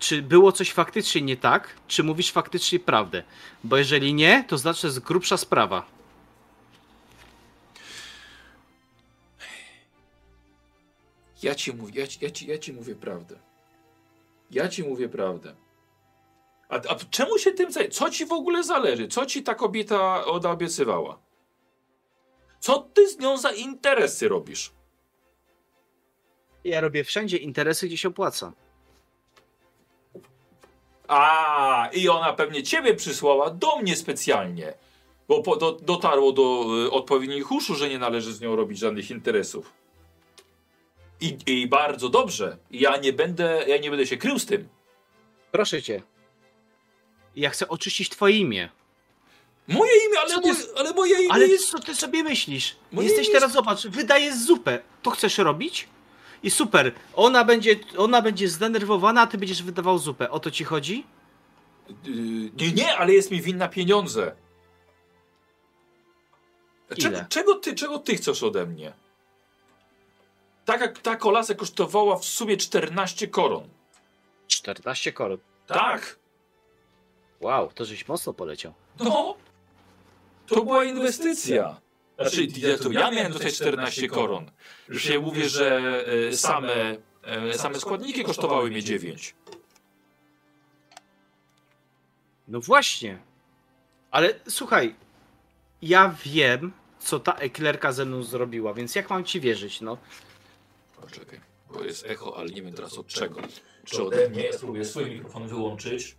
czy 0.04 0.22
było 0.22 0.52
coś 0.52 0.72
faktycznie 0.72 1.22
nie 1.22 1.38
tak, 1.38 1.76
czy 1.88 2.04
mówisz 2.04 2.32
faktycznie 2.32 2.80
prawdę. 2.80 3.24
Bo 3.64 3.78
jeżeli 3.78 4.14
nie, 4.14 4.44
to 4.48 4.58
znaczy, 4.58 4.82
że 4.82 4.88
jest 4.88 5.00
grubsza 5.00 5.38
sprawa. 5.38 5.86
Ja 11.44 11.56
ci 11.56 11.74
mówię, 11.74 12.02
ja 12.02 12.08
ci, 12.08 12.26
ja 12.26 12.32
ci, 12.32 12.48
ja 12.48 12.58
ci 12.58 12.74
mówię 12.74 12.96
prawdę. 12.96 13.40
Ja 14.52 14.68
ci 14.68 14.84
mówię 14.84 15.10
prawdę. 15.10 15.56
A, 16.70 16.76
a 16.76 16.96
czemu 16.96 17.38
się 17.38 17.52
tym 17.52 17.72
zajmujesz? 17.72 17.96
Co 17.96 18.10
ci 18.10 18.26
w 18.26 18.32
ogóle 18.32 18.64
zależy? 18.64 19.08
Co 19.08 19.26
ci 19.26 19.44
ta 19.44 19.56
kobieta 19.56 20.26
odebiecywała? 20.26 21.20
Co 22.60 22.80
ty 22.80 23.10
z 23.10 23.20
nią 23.20 23.38
za 23.38 23.52
interesy 23.52 24.28
robisz? 24.28 24.72
Ja 26.64 26.82
robię 26.82 27.04
wszędzie 27.04 27.38
interesy, 27.38 27.88
gdzie 27.88 27.98
się 27.98 28.08
opłaca. 28.08 28.54
A, 31.14 31.90
i 31.94 32.10
ona 32.10 32.34
pewnie 32.34 32.64
ciebie 32.64 32.94
przysłała 32.94 33.50
do 33.50 33.78
mnie 33.78 33.96
specjalnie. 33.96 34.74
Bo 35.28 35.44
po, 35.44 35.56
do, 35.56 35.72
dotarło 35.72 36.32
do 36.32 36.66
y, 36.86 36.92
odpowiednich 36.92 37.52
uszu, 37.52 37.76
że 37.76 37.90
nie 37.90 38.00
należy 38.00 38.34
z 38.34 38.42
nią 38.42 38.56
robić 38.56 38.80
żadnych 38.80 39.12
interesów. 39.12 39.74
I, 41.22 41.38
I 41.48 41.68
bardzo 41.68 42.10
dobrze. 42.10 42.58
Ja 42.72 42.98
nie 42.98 43.14
będę, 43.14 43.66
ja 43.68 43.78
nie 43.78 43.90
będę 43.90 44.08
się 44.08 44.18
krył 44.18 44.40
z 44.40 44.46
tym. 44.46 44.68
Proszę 45.52 45.82
cię. 45.82 46.02
Ja 47.36 47.50
chcę 47.50 47.68
oczyścić 47.68 48.10
twoje 48.10 48.38
imię. 48.38 48.70
Moje 49.68 49.92
imię, 50.08 50.20
ale, 50.20 50.42
ty 50.42 50.42
moje, 50.42 50.56
ale 50.76 50.94
moje 50.94 51.20
imię 51.20 51.32
Ale 51.32 51.48
jest... 51.48 51.70
co 51.70 51.80
ty 51.80 51.96
sobie 51.96 52.24
myślisz? 52.24 52.76
Moje 52.92 53.08
Jesteś 53.08 53.32
teraz, 53.32 53.52
zobacz, 53.52 53.88
wydajesz 53.88 54.36
zupę. 54.36 54.80
To 55.02 55.12
chcesz 55.12 55.38
robić? 55.38 55.88
I 56.44 56.52
super. 56.52 56.92
Ona 57.16 57.44
będzie, 57.46 57.76
ona 57.98 58.22
będzie 58.22 58.50
zdenerwowana, 58.50 59.22
a 59.22 59.28
ty 59.28 59.38
będziesz 59.38 59.64
wydawał 59.64 59.98
zupę. 59.98 60.30
O 60.30 60.40
to 60.40 60.52
ci 60.52 60.64
chodzi? 60.64 61.06
Yy, 62.04 62.52
Nie, 62.58 62.72
nie, 62.72 62.98
ale 62.98 63.14
jest 63.14 63.32
mi 63.32 63.42
winna 63.42 63.68
pieniądze. 63.68 64.36
Czego, 67.02 67.18
czego, 67.30 67.56
ty, 67.56 67.76
czego 67.76 68.00
ty 68.00 68.16
chcesz 68.16 68.44
ode 68.44 68.66
mnie? 68.66 68.94
Taka, 70.66 70.88
ta 70.88 71.16
kolasa 71.16 71.54
kosztowała 71.54 72.18
w 72.18 72.26
sumie 72.26 72.58
14 72.58 73.28
koron. 73.28 73.70
14 74.48 75.14
koron. 75.14 75.38
Tak. 75.68 76.20
Wow, 77.42 77.72
to 77.76 77.86
żeś 77.86 78.08
mocno 78.08 78.34
poleciał. 78.34 78.74
No. 79.00 79.36
To 80.48 80.64
była 80.64 80.84
inwestycja. 80.84 81.82
Znaczy, 82.20 82.48
ja, 82.58 82.78
to 82.78 82.92
ja 82.92 83.12
miałem 83.12 83.34
tutaj 83.34 83.52
14 83.52 84.08
koron. 84.08 84.52
Już 84.90 85.04
się 85.04 85.20
mówię, 85.20 85.50
że 85.50 85.82
e, 86.30 86.38
same, 86.38 86.98
e, 87.24 87.54
same 87.54 87.80
składniki 87.80 88.24
kosztowały 88.24 88.70
mnie 88.70 88.84
9. 88.84 89.36
No 92.48 92.62
właśnie. 92.62 93.18
Ale 94.12 94.34
słuchaj, 94.50 94.96
ja 95.82 96.16
wiem, 96.26 96.72
co 97.00 97.20
ta 97.20 97.34
eklerka 97.34 97.92
ze 97.92 98.06
mną 98.06 98.24
zrobiła, 98.24 98.74
więc 98.74 98.96
jak 98.96 99.10
mam 99.10 99.24
ci 99.24 99.40
wierzyć, 99.40 99.82
no? 99.82 99.98
Poczekaj, 101.02 101.40
bo 101.74 101.84
jest 101.84 102.06
echo, 102.06 102.38
ale 102.38 102.50
nie 102.50 102.62
wiem 102.62 102.74
teraz 102.74 102.98
od 102.98 103.08
czego. 103.08 103.42
Czy 103.86 104.04
ode 104.04 104.30
mnie? 104.30 104.44
Ja 104.44 104.54
spróbuję 104.54 104.86
swój 104.86 105.06
mikrofon 105.12 105.48
wyłączyć. 105.48 106.16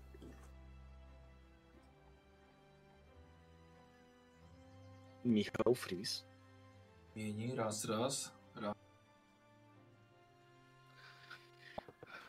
Michał 5.25 5.75
Fris. 5.75 6.25
Mieni, 7.17 7.55
raz, 7.55 7.85
raz. 7.85 8.33
raz. 8.57 8.75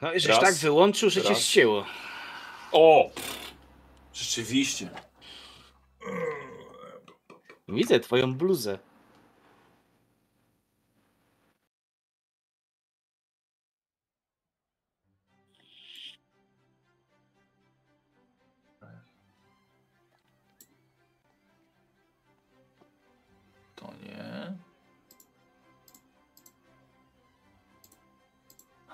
No 0.01 0.13
i 0.13 0.19
żeś 0.19 0.29
Raz. 0.31 0.39
tak 0.39 0.55
wyłączył, 0.55 1.10
że 1.10 1.21
cię 1.21 1.29
Raz. 1.29 1.39
ścięło. 1.39 1.86
O! 2.71 3.10
Rzeczywiście. 4.13 4.89
Widzę 7.67 7.99
twoją 7.99 8.34
bluzę. 8.34 8.79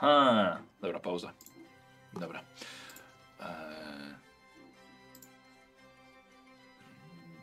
Ha, 0.01 0.61
dobra, 0.81 0.99
pauza. 0.99 1.33
Dobra. 2.13 2.43
Eee... 3.39 4.15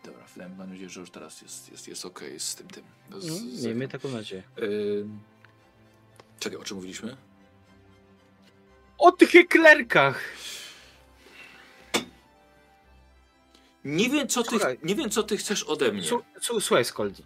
Dobra, 0.04 0.26
w- 0.26 0.36
mam 0.58 0.70
nadzieję, 0.70 0.88
że 0.88 1.00
już 1.00 1.10
teraz 1.10 1.42
jest, 1.42 1.70
jest, 1.70 1.88
jest 1.88 2.04
ok 2.04 2.20
z 2.38 2.54
tym 2.54 2.68
tym. 2.68 2.84
Z, 3.18 3.24
z, 3.24 3.64
Miejmy 3.64 3.88
taką 3.88 4.08
nadzieję. 4.08 4.42
Eee... 4.62 5.08
Czekaj, 6.40 6.58
o 6.58 6.64
czym 6.64 6.76
mówiliśmy? 6.76 7.16
O 8.98 9.12
tych 9.12 9.34
eklerkach! 9.34 10.20
Nie 13.84 14.10
wiem, 14.10 14.28
co 14.28 14.42
ty, 14.42 14.48
Słuchaj. 14.50 14.78
nie 14.82 14.94
wiem, 14.94 15.10
co 15.10 15.22
ty 15.22 15.36
chcesz 15.36 15.64
ode 15.64 15.92
mnie. 15.92 16.08
Słuchaj, 16.60 16.84
Skoldi. 16.84 17.24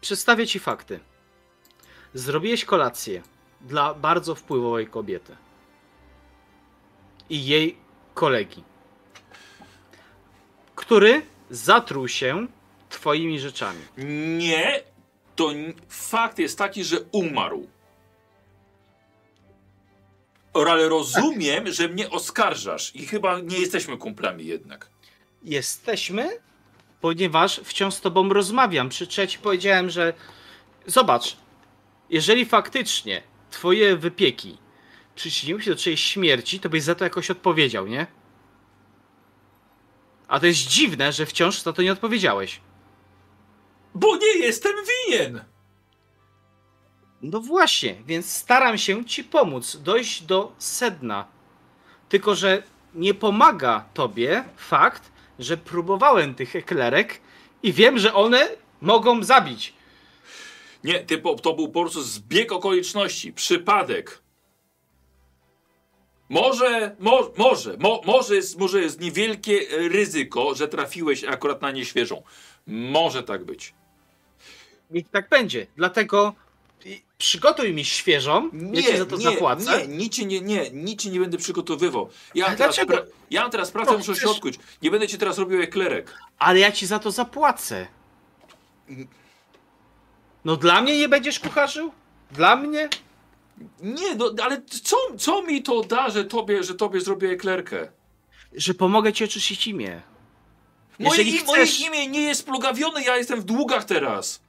Przedstawię 0.00 0.46
ci 0.46 0.58
fakty. 0.58 1.00
Zrobiłeś 2.14 2.64
kolację 2.64 3.22
dla 3.62 3.94
bardzo 3.94 4.34
wpływowej 4.34 4.86
kobiety 4.86 5.36
i 7.30 7.46
jej 7.46 7.76
kolegi, 8.14 8.64
który 10.74 11.22
zatruł 11.50 12.08
się 12.08 12.46
twoimi 12.88 13.40
rzeczami. 13.40 13.80
Nie, 14.38 14.82
to 15.36 15.50
fakt 15.88 16.38
jest 16.38 16.58
taki, 16.58 16.84
że 16.84 17.00
umarł. 17.12 17.68
Ale 20.54 20.88
rozumiem, 20.88 21.72
że 21.72 21.88
mnie 21.88 22.10
oskarżasz 22.10 22.96
i 22.96 23.06
chyba 23.06 23.40
nie 23.40 23.58
jesteśmy 23.58 23.98
kumplami 23.98 24.46
jednak. 24.46 24.88
Jesteśmy, 25.42 26.28
ponieważ 27.00 27.60
wciąż 27.64 27.94
z 27.94 28.00
tobą 28.00 28.28
rozmawiam. 28.28 28.88
Przy 28.88 29.06
czy 29.06 29.20
ja 29.20 29.26
ci 29.26 29.38
powiedziałem, 29.38 29.90
że 29.90 30.14
zobacz, 30.86 31.36
jeżeli 32.10 32.44
faktycznie 32.44 33.22
twoje 33.52 33.96
wypieki 33.96 34.58
przyczyniły 35.14 35.62
się 35.62 35.70
do 35.70 35.76
czyjejś 35.76 36.00
śmierci, 36.00 36.60
to 36.60 36.68
byś 36.68 36.82
za 36.82 36.94
to 36.94 37.04
jakoś 37.04 37.30
odpowiedział, 37.30 37.86
nie? 37.86 38.06
A 40.28 40.40
to 40.40 40.46
jest 40.46 40.60
dziwne, 40.60 41.12
że 41.12 41.26
wciąż 41.26 41.62
za 41.62 41.72
to 41.72 41.82
nie 41.82 41.92
odpowiedziałeś. 41.92 42.60
Bo 43.94 44.16
nie 44.16 44.38
jestem 44.38 44.72
winien! 45.08 45.44
No 47.22 47.40
właśnie, 47.40 47.94
więc 48.06 48.32
staram 48.32 48.78
się 48.78 49.04
ci 49.04 49.24
pomóc, 49.24 49.76
dojść 49.76 50.22
do 50.22 50.52
sedna. 50.58 51.26
Tylko, 52.08 52.34
że 52.34 52.62
nie 52.94 53.14
pomaga 53.14 53.84
tobie 53.94 54.44
fakt, 54.56 55.12
że 55.38 55.56
próbowałem 55.56 56.34
tych 56.34 56.56
eklerek 56.56 57.20
i 57.62 57.72
wiem, 57.72 57.98
że 57.98 58.14
one 58.14 58.48
mogą 58.80 59.22
zabić. 59.22 59.74
Nie, 60.84 61.04
to 61.42 61.52
był 61.54 61.68
po 61.68 61.80
prostu 61.80 62.02
zbieg 62.02 62.52
okoliczności, 62.52 63.32
przypadek. 63.32 64.22
Może, 66.28 66.96
mo, 66.98 67.30
może, 67.36 67.76
mo, 67.76 68.00
może, 68.04 68.34
jest, 68.34 68.58
może 68.58 68.80
jest 68.82 69.00
niewielkie 69.00 69.60
ryzyko, 69.88 70.54
że 70.54 70.68
trafiłeś 70.68 71.24
akurat 71.24 71.62
na 71.62 71.70
nieświeżą. 71.70 72.22
Może 72.66 73.22
tak 73.22 73.44
być. 73.44 73.74
Niech 74.90 75.08
tak 75.10 75.28
będzie. 75.28 75.66
Dlatego 75.76 76.34
przygotuj 77.18 77.74
mi 77.74 77.84
świeżą, 77.84 78.50
ja 78.72 78.82
ci 78.82 78.96
za 78.98 79.06
to 79.06 79.16
nie, 79.16 79.22
zapłacę. 79.22 79.86
Nie, 79.86 79.96
nic 79.96 80.18
nie, 80.18 80.40
nie, 80.40 80.70
nic 80.70 81.04
nie 81.04 81.20
będę 81.20 81.38
przygotowywał. 81.38 82.08
Ja 82.34 82.48
mam 82.48 82.56
teraz, 82.56 82.76
pra, 82.86 82.98
ja 83.30 83.42
mam 83.42 83.50
teraz 83.50 83.70
pracę, 83.70 83.92
No, 83.92 83.98
muszę 83.98 84.06
się 84.06 84.12
przecież- 84.12 84.36
odkuć. 84.36 84.58
Nie 84.82 84.90
będę 84.90 85.08
ci 85.08 85.18
teraz 85.18 85.38
robił 85.38 85.62
eklerek. 85.62 86.14
Ale 86.38 86.58
ja 86.58 86.72
ci 86.72 86.86
za 86.86 86.98
to 86.98 87.10
zapłacę. 87.10 87.86
No 90.44 90.56
dla 90.56 90.82
mnie 90.82 90.98
nie 90.98 91.08
będziesz 91.08 91.40
kucharzył? 91.40 91.92
Dla 92.32 92.56
mnie? 92.56 92.88
Nie, 93.80 94.14
no 94.14 94.30
ale 94.42 94.62
co, 94.82 94.96
co 95.18 95.42
mi 95.42 95.62
to 95.62 95.82
da, 95.82 96.10
że 96.10 96.24
tobie, 96.24 96.62
że 96.64 96.74
tobie 96.74 97.00
zrobię 97.00 97.30
eklerkę? 97.30 97.88
Że 98.54 98.74
pomogę 98.74 99.12
ci 99.12 99.24
oczyścić 99.24 99.66
imię. 99.66 100.02
Moje, 100.98 101.22
i- 101.22 101.44
moje 101.44 101.62
chcesz- 101.66 101.80
imię 101.86 102.06
nie 102.06 102.22
jest 102.22 102.46
plugawione, 102.46 103.02
ja 103.02 103.16
jestem 103.16 103.40
w 103.40 103.44
długach 103.44 103.84
teraz. 103.84 104.42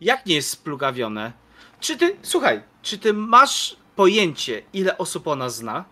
Jak 0.00 0.26
nie 0.26 0.34
jest 0.34 0.50
splugawione? 0.50 1.32
Czy 1.80 1.96
ty, 1.96 2.16
słuchaj, 2.22 2.62
czy 2.82 2.98
ty 2.98 3.12
masz 3.12 3.76
pojęcie, 3.96 4.62
ile 4.72 4.98
osób 4.98 5.26
ona 5.28 5.50
zna? 5.50 5.84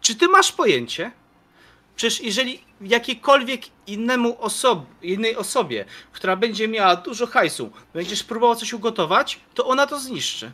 Czy 0.00 0.14
ty 0.14 0.28
masz 0.28 0.52
pojęcie? 0.52 1.12
Przecież 1.96 2.20
jeżeli 2.20 2.64
jakiejkolwiek 2.84 3.62
innemu 3.86 4.36
osob, 4.40 4.86
innej 5.02 5.36
osobie, 5.36 5.84
która 6.12 6.36
będzie 6.36 6.68
miała 6.68 6.96
dużo 6.96 7.26
hajsu, 7.26 7.70
będziesz 7.94 8.24
próbował 8.24 8.56
coś 8.56 8.72
ugotować, 8.72 9.40
to 9.54 9.66
ona 9.66 9.86
to 9.86 10.00
zniszczy. 10.00 10.52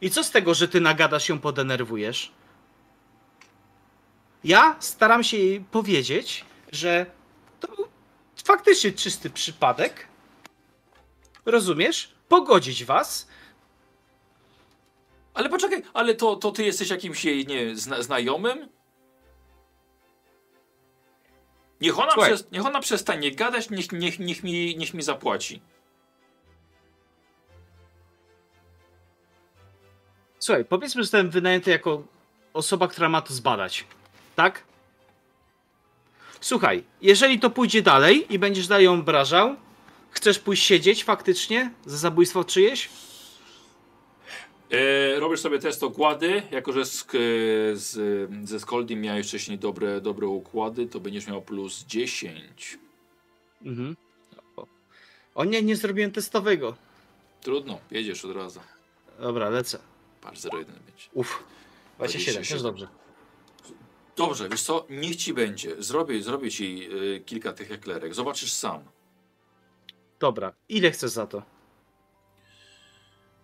I 0.00 0.10
co 0.10 0.24
z 0.24 0.30
tego, 0.30 0.54
że 0.54 0.68
ty 0.68 0.80
nagadasz 0.80 1.28
ją 1.28 1.38
podenerwujesz? 1.38 2.32
Ja 4.44 4.76
staram 4.80 5.24
się 5.24 5.36
jej 5.36 5.60
powiedzieć, 5.60 6.44
że 6.72 7.06
to 7.60 7.68
był 7.68 7.86
faktycznie 8.44 8.92
czysty 8.92 9.30
przypadek, 9.30 10.10
Rozumiesz? 11.46 12.14
Pogodzić 12.28 12.84
was. 12.84 13.28
Ale 15.34 15.48
poczekaj, 15.48 15.82
ale 15.92 16.14
to, 16.14 16.36
to 16.36 16.52
ty 16.52 16.64
jesteś 16.64 16.90
jakimś 16.90 17.24
jej, 17.24 17.46
nie 17.46 17.76
zna, 17.76 18.02
znajomym? 18.02 18.68
Niech 21.80 21.98
ona, 21.98 22.12
Słuchaj. 22.12 22.30
przez, 22.34 22.50
niech 22.52 22.66
ona 22.66 22.80
przestanie 22.80 23.30
gadać, 23.30 23.70
niech, 23.70 23.92
niech, 23.92 24.18
niech, 24.18 24.42
mi, 24.42 24.76
niech 24.76 24.94
mi 24.94 25.02
zapłaci. 25.02 25.60
Słuchaj, 30.38 30.64
powiedzmy, 30.64 30.98
że 30.98 31.04
jestem 31.04 31.30
wynajęty 31.30 31.70
jako 31.70 32.02
osoba, 32.52 32.88
która 32.88 33.08
ma 33.08 33.20
to 33.20 33.34
zbadać. 33.34 33.84
Tak? 34.36 34.62
Słuchaj, 36.40 36.84
jeżeli 37.02 37.40
to 37.40 37.50
pójdzie 37.50 37.82
dalej 37.82 38.34
i 38.34 38.38
będziesz 38.38 38.66
dalej 38.66 38.84
ją 38.84 38.94
obrażał, 38.94 39.56
chcesz 40.10 40.38
pójść 40.38 40.64
siedzieć 40.66 41.04
faktycznie 41.04 41.70
za 41.86 41.96
zabójstwo 41.96 42.44
czyjeś? 42.44 42.88
E, 44.70 45.20
robisz 45.20 45.40
sobie 45.40 45.58
test 45.58 45.82
okłady, 45.82 46.42
jako 46.50 46.72
że 46.72 46.84
z, 46.84 47.06
z, 47.74 47.98
ze 48.48 48.60
Skoldim 48.60 49.00
miałeś 49.00 49.26
wcześniej 49.26 49.58
dobre, 49.58 50.00
dobre 50.00 50.26
układy, 50.26 50.86
to 50.86 51.00
będziesz 51.00 51.26
miał 51.26 51.42
plus 51.42 51.84
10. 51.84 52.78
Mhm. 53.62 53.96
O, 54.56 54.66
o 55.34 55.44
nie, 55.44 55.62
nie 55.62 55.76
zrobiłem 55.76 56.12
testowego. 56.12 56.76
Trudno, 57.40 57.78
jedziesz 57.90 58.24
od 58.24 58.36
razu. 58.36 58.60
Dobra, 59.20 59.48
lecę. 59.48 59.78
Patrz, 60.20 60.40
0,1 60.40 60.64
będzie. 60.64 61.08
Uff. 61.12 61.44
27, 61.96 62.42
też 62.42 62.48
27. 62.48 62.62
dobrze. 62.62 62.88
Dobrze, 64.16 64.48
wiesz 64.48 64.62
co, 64.62 64.86
niech 64.90 65.16
ci 65.16 65.34
będzie. 65.34 65.82
Zrobię, 65.82 66.22
zrobię 66.22 66.50
ci 66.50 66.88
y, 66.92 67.20
kilka 67.26 67.52
tych 67.52 67.72
eklerek. 67.72 68.14
Zobaczysz 68.14 68.52
sam. 68.52 68.82
Dobra, 70.20 70.52
ile 70.68 70.90
chcesz 70.90 71.10
za 71.10 71.26
to? 71.26 71.42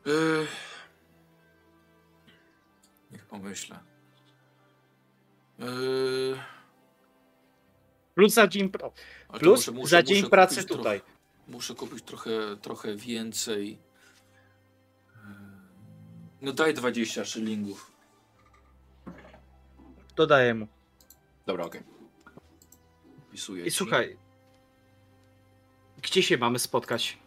Yy... 0.07 0.47
Niech 3.17 3.27
pomyślę. 3.27 3.79
Yy... 5.59 6.39
Plus 8.15 8.33
za 8.35 8.47
dzień, 8.49 8.69
pra- 8.69 8.91
plus 9.39 9.59
muszę- 9.67 9.73
muszę- 9.73 9.89
za 9.91 10.03
dzień 10.03 10.31
pracy 10.31 10.55
trochę- 10.65 10.69
tutaj. 10.79 11.01
Muszę 11.49 11.75
kupić 11.75 12.05
trochę, 12.05 12.31
trochę 12.63 12.97
więcej. 12.97 13.71
Yy, 13.71 15.21
No 16.43 16.53
daj 16.53 16.75
20 16.75 17.25
szylingów. 17.25 17.93
Dodaję 20.17 20.55
mu. 20.55 20.69
Dobra, 21.47 21.65
okej. 21.65 21.83
Wpisuję 23.29 23.63
I 23.63 23.71
ci. 23.71 23.77
słuchaj. 23.77 24.17
Gdzie 26.03 26.23
się 26.23 26.39
mamy 26.39 26.59
spotkać? 26.59 27.19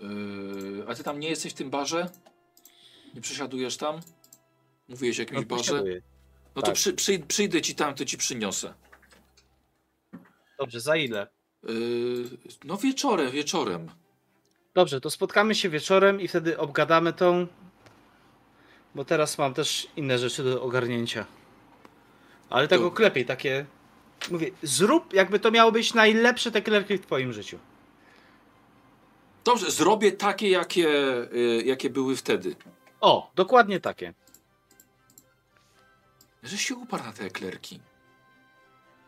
Yy, 0.00 0.84
a 0.88 0.94
ty 0.94 1.04
tam 1.04 1.20
nie 1.20 1.28
jesteś 1.28 1.52
w 1.52 1.56
tym 1.56 1.70
barze? 1.70 2.10
Nie 3.14 3.20
przesiadujesz 3.20 3.76
tam? 3.76 4.00
Mówiłeś 4.92 5.18
o 5.18 5.22
jakimś 5.22 5.40
No, 5.40 5.56
barze? 5.56 5.84
No 6.56 6.62
to 6.62 6.66
tak. 6.66 6.74
przy, 6.74 6.92
przy, 6.92 7.18
przyjdę 7.18 7.62
ci 7.62 7.74
tam, 7.74 7.94
to 7.94 8.04
ci 8.04 8.18
przyniosę. 8.18 8.74
Dobrze, 10.58 10.80
za 10.80 10.96
ile? 10.96 11.26
Yy, 11.62 11.72
no 12.64 12.76
wieczorem, 12.76 13.30
wieczorem. 13.30 13.88
Dobrze, 14.74 15.00
to 15.00 15.10
spotkamy 15.10 15.54
się 15.54 15.68
wieczorem 15.68 16.20
i 16.20 16.28
wtedy 16.28 16.58
obgadamy 16.58 17.12
tą. 17.12 17.46
Bo 18.94 19.04
teraz 19.04 19.38
mam 19.38 19.54
też 19.54 19.86
inne 19.96 20.18
rzeczy 20.18 20.44
do 20.44 20.62
ogarnięcia. 20.62 21.26
Ale 22.50 22.68
tego 22.68 22.84
Dobra. 22.84 22.96
klepiej, 22.96 23.26
takie. 23.26 23.66
Mówię, 24.30 24.50
zrób 24.62 25.12
jakby 25.12 25.38
to 25.40 25.50
miało 25.50 25.72
być 25.72 25.94
najlepsze 25.94 26.50
te 26.50 26.62
klerki 26.62 26.98
w 26.98 27.06
twoim 27.06 27.32
życiu. 27.32 27.58
Dobrze, 29.44 29.70
zrobię 29.70 30.12
takie, 30.12 30.50
jakie, 30.50 30.88
y, 31.32 31.62
jakie 31.64 31.90
były 31.90 32.16
wtedy. 32.16 32.56
O, 33.00 33.30
dokładnie 33.34 33.80
takie. 33.80 34.14
Że 36.42 36.58
się 36.58 36.74
uparł 36.74 37.04
na 37.04 37.12
te 37.12 37.24
eklerki. 37.24 37.80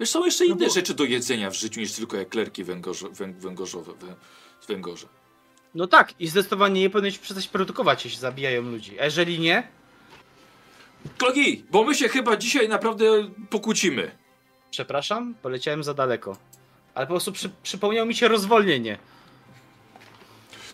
Wiesz, 0.01 0.11
są 0.11 0.25
jeszcze 0.25 0.45
No 0.45 0.55
inne 0.55 0.67
bo- 0.67 0.73
rzeczy 0.73 0.95
do 0.95 1.05
jedzenia 1.05 1.51
w 1.51 1.55
życiu 1.55 1.81
niż 1.81 1.93
tylko 1.93 2.19
eklerki 2.19 2.65
węgorze, 2.65 3.09
węg, 3.09 3.37
węgorzowe, 3.37 3.93
wę, 3.95 4.15
z 4.61 4.67
węgorza. 4.67 5.09
No 5.75 5.87
tak, 5.87 6.21
i 6.21 6.29
zdecydowanie 6.29 6.81
nie 6.81 6.91
powinieneś 6.91 7.19
przestać 7.19 7.49
produkować, 7.49 8.05
jeśli 8.05 8.21
zabijają 8.21 8.63
ludzi. 8.63 9.01
A 9.01 9.05
jeżeli 9.05 9.39
nie, 9.39 9.69
Klogi, 11.19 11.65
bo 11.71 11.85
my 11.85 11.95
się 11.95 12.09
chyba 12.09 12.37
dzisiaj 12.37 12.69
naprawdę 12.69 13.05
pokłócimy. 13.51 14.11
przepraszam, 14.71 15.35
poleciałem 15.43 15.85
za 15.85 15.95
daleko. 15.95 16.37
Ale 16.95 17.07
po 17.07 17.13
prostu 17.13 17.33
przy, 17.33 17.51
przypomniało 17.63 18.07
mi 18.07 18.15
się 18.15 18.29
rozwolnienie. 18.29 18.99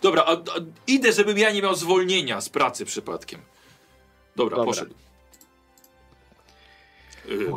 Dobra, 0.01 0.23
a, 0.25 0.31
a, 0.31 0.37
idę, 0.87 1.13
żebym 1.13 1.37
ja 1.37 1.51
nie 1.51 1.61
miał 1.61 1.75
zwolnienia 1.75 2.41
z 2.41 2.49
pracy 2.49 2.85
przypadkiem. 2.85 3.41
Dobra, 4.35 4.57
Dobra. 4.57 4.71
poszedł. 4.73 4.93
Yy, 7.31 7.51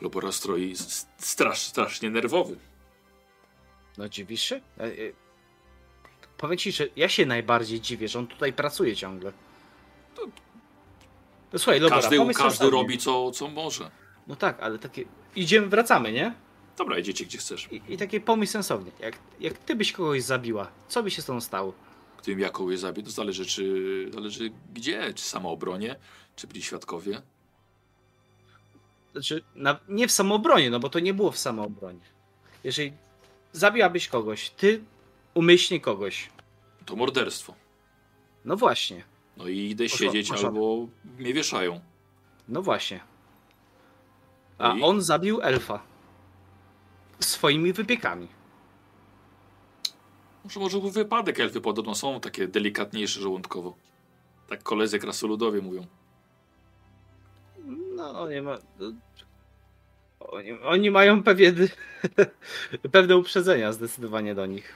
laborastroj 0.00 0.68
jest 0.68 1.08
strasz, 1.18 1.60
strasznie 1.60 2.10
nerwowy. 2.10 2.56
No 3.98 4.08
dziwisz 4.08 4.42
się? 4.42 4.60
E, 4.78 4.84
e, 4.84 4.88
powiem 6.38 6.58
ci, 6.58 6.72
że 6.72 6.86
ja 6.96 7.08
się 7.08 7.26
najbardziej 7.26 7.80
dziwię, 7.80 8.08
że 8.08 8.18
on 8.18 8.26
tutaj 8.26 8.52
pracuje 8.52 8.96
ciągle. 8.96 9.32
No 11.52 11.58
słuchaj, 11.58 11.80
dobra, 11.80 12.00
Każdy, 12.00 12.34
każdy 12.34 12.70
robi 12.70 12.98
co, 12.98 13.30
co 13.30 13.48
może. 13.48 13.90
No 14.26 14.36
tak, 14.36 14.60
ale 14.60 14.78
takie... 14.78 15.04
Idziemy, 15.36 15.66
wracamy, 15.66 16.12
nie? 16.12 16.34
Dobra, 16.76 16.98
idziecie 16.98 17.24
gdzie 17.24 17.38
chcesz. 17.38 17.68
I, 17.72 17.82
i 17.88 17.96
takie 17.96 18.20
pomysł 18.20 18.52
sensowny. 18.52 18.90
Jak, 19.00 19.18
jak 19.40 19.58
ty 19.58 19.74
byś 19.76 19.92
kogoś 19.92 20.22
zabiła, 20.22 20.70
co 20.88 21.02
by 21.02 21.10
się 21.10 21.22
z 21.22 21.24
tą 21.24 21.40
stało? 21.40 21.74
Tym 22.22 22.40
jaką 22.40 22.70
je 22.70 22.78
zabił, 22.78 23.04
to 23.04 23.10
zależy 23.10 23.46
czy 23.46 24.10
zależy 24.14 24.50
gdzie, 24.72 25.14
czy 25.14 25.24
samoobronie, 25.24 25.96
czy 26.36 26.46
byli 26.46 26.62
świadkowie. 26.62 27.22
Znaczy, 29.12 29.42
na, 29.54 29.78
nie 29.88 30.08
w 30.08 30.12
samoobronie, 30.12 30.70
no 30.70 30.80
bo 30.80 30.88
to 30.88 30.98
nie 31.00 31.14
było 31.14 31.30
w 31.30 31.38
samoobronie. 31.38 32.00
Jeżeli 32.64 32.92
zabiłabyś 33.52 34.08
kogoś, 34.08 34.50
ty 34.50 34.82
umyślnie 35.34 35.80
kogoś, 35.80 36.30
To 36.86 36.96
morderstwo. 36.96 37.54
no 38.44 38.56
właśnie, 38.56 39.04
No 39.36 39.48
i 39.48 39.58
idę 39.58 39.84
Poszło- 39.84 39.98
siedzieć 39.98 40.30
albo 40.32 40.86
mnie 41.18 41.34
wieszają. 41.34 41.80
no 42.48 42.62
właśnie. 42.62 43.00
A 44.58 44.74
I? 44.76 44.82
on 44.82 45.02
zabił 45.02 45.40
elfa. 45.42 45.82
Swoimi 47.20 47.72
wypiekami. 47.72 48.28
Może, 50.44 50.60
może 50.60 50.78
był 50.80 50.90
wypadek, 50.90 51.40
elfy 51.40 51.60
podobno 51.60 51.94
są 51.94 52.20
takie 52.20 52.48
delikatniejsze 52.48 53.20
żołądkowo. 53.20 53.74
Tak 54.48 54.62
koledzy 54.62 54.98
krasoludowie 54.98 55.60
mówią. 55.62 55.86
No, 58.02 58.28
nie 58.28 58.42
ma. 58.42 58.58
Oni, 60.20 60.52
oni 60.52 60.90
mają 60.90 61.22
pewien, 61.22 61.68
pewne 62.92 63.16
uprzedzenia 63.16 63.72
zdecydowanie 63.72 64.34
do 64.34 64.46
nich. 64.46 64.74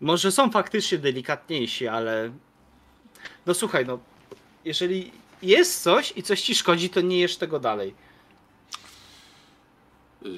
Może 0.00 0.32
są 0.32 0.50
faktycznie 0.50 0.98
delikatniejsi, 0.98 1.88
ale. 1.88 2.30
No 3.46 3.54
słuchaj, 3.54 3.86
no. 3.86 3.98
Jeżeli 4.64 5.12
jest 5.42 5.82
coś 5.82 6.12
i 6.16 6.22
coś 6.22 6.42
ci 6.42 6.54
szkodzi, 6.54 6.90
to 6.90 7.00
nie 7.00 7.20
jesz 7.20 7.36
tego 7.36 7.60
dalej. 7.60 7.94
Yy, 10.22 10.30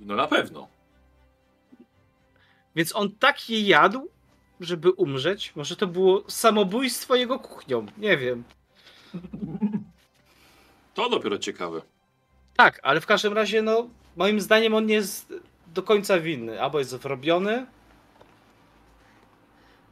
no 0.00 0.16
na 0.16 0.26
pewno. 0.26 0.68
Więc 2.76 2.96
on 2.96 3.16
tak 3.16 3.50
je 3.50 3.60
jadł, 3.60 4.08
żeby 4.60 4.90
umrzeć. 4.90 5.56
Może 5.56 5.76
to 5.76 5.86
było 5.86 6.24
samobójstwo 6.28 7.16
jego 7.16 7.38
kuchnią. 7.38 7.86
Nie 7.98 8.16
wiem. 8.16 8.44
To 10.94 11.08
dopiero 11.08 11.38
ciekawe. 11.38 11.82
Tak, 12.56 12.80
ale 12.82 13.00
w 13.00 13.06
każdym 13.06 13.32
razie, 13.32 13.62
no, 13.62 13.88
moim 14.16 14.40
zdaniem 14.40 14.74
on 14.74 14.86
nie 14.86 14.94
jest 14.94 15.34
do 15.74 15.82
końca 15.82 16.18
winny. 16.20 16.62
Albo 16.62 16.78
jest 16.78 16.96
wrobiony. 16.96 17.66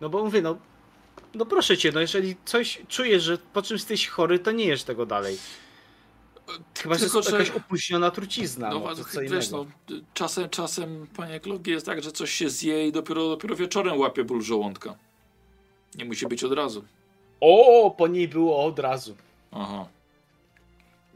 No 0.01 0.09
bo 0.09 0.25
mówię, 0.25 0.43
no, 0.43 0.59
no 1.35 1.47
proszę 1.47 1.77
cię, 1.79 1.93
no 1.93 2.01
jeżeli 2.01 2.37
coś 2.45 2.83
czujesz, 2.89 3.23
że 3.23 3.39
po 3.39 3.63
czymś 3.63 3.81
jesteś 3.81 4.09
chory, 4.09 4.39
to 4.39 4.51
nie 4.53 4.65
jesz 4.65 4.83
tego 4.83 5.07
dalej. 5.07 5.39
Chyba, 6.79 6.95
że 6.95 7.01
Tylko, 7.01 7.19
jest 7.19 7.31
że- 7.31 7.39
jakaś 7.39 7.51
opóźniona 7.57 8.11
trucizna. 8.11 8.71
No, 8.71 8.81
No, 8.81 9.21
wiesz, 9.31 9.51
no, 9.51 9.67
czasem, 10.15 10.49
czasem, 10.49 11.07
panie 11.17 11.41
Klogi, 11.41 11.71
jest 11.71 11.87
tak, 11.87 12.03
że 12.03 12.13
coś 12.13 12.31
się 12.31 12.51
zje 12.51 12.89
i 12.89 12.93
dopiero, 12.93 13.29
dopiero 13.29 13.57
wieczorem 13.57 13.99
łapie 13.99 14.25
ból 14.25 14.43
żołądka. 14.43 14.95
Nie 15.95 16.05
musi 16.05 16.27
być 16.27 16.45
od 16.45 16.53
razu. 16.53 16.85
O, 17.41 17.95
po 17.99 18.07
niej 18.07 18.29
było 18.29 18.65
od 18.65 18.79
razu. 18.79 19.17
Aha. 19.53 19.87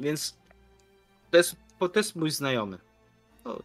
Więc 0.02 0.36
to 1.30 1.36
jest, 1.36 1.56
to 1.78 1.90
jest 1.94 2.16
mój 2.16 2.30
znajomy. 2.30 2.78
No, 3.44 3.58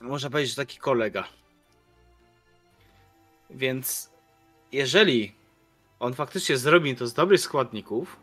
można 0.00 0.30
powiedzieć, 0.30 0.50
że 0.50 0.56
taki 0.56 0.78
kolega. 0.78 1.28
Więc 3.50 4.10
jeżeli 4.72 5.34
on 6.00 6.14
faktycznie 6.14 6.58
zrobi 6.58 6.96
to 6.96 7.06
z 7.06 7.14
dobrych 7.14 7.40
składników 7.40 8.16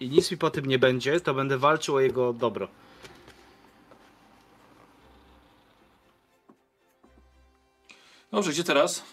i 0.00 0.08
nic 0.08 0.30
mi 0.30 0.36
po 0.36 0.50
tym 0.50 0.66
nie 0.66 0.78
będzie, 0.78 1.20
to 1.20 1.34
będę 1.34 1.58
walczył 1.58 1.94
o 1.94 2.00
jego 2.00 2.32
dobro. 2.32 2.68
Dobrze, 8.30 8.50
gdzie 8.50 8.64
teraz? 8.64 9.04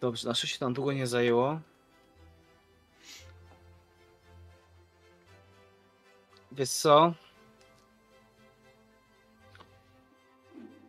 Dobrze, 0.00 0.28
nasze 0.28 0.46
się 0.46 0.58
tam 0.58 0.72
długo 0.72 0.92
nie 0.92 1.06
zajęło. 1.06 1.60
Wiesz 6.52 6.70
co? 6.70 7.14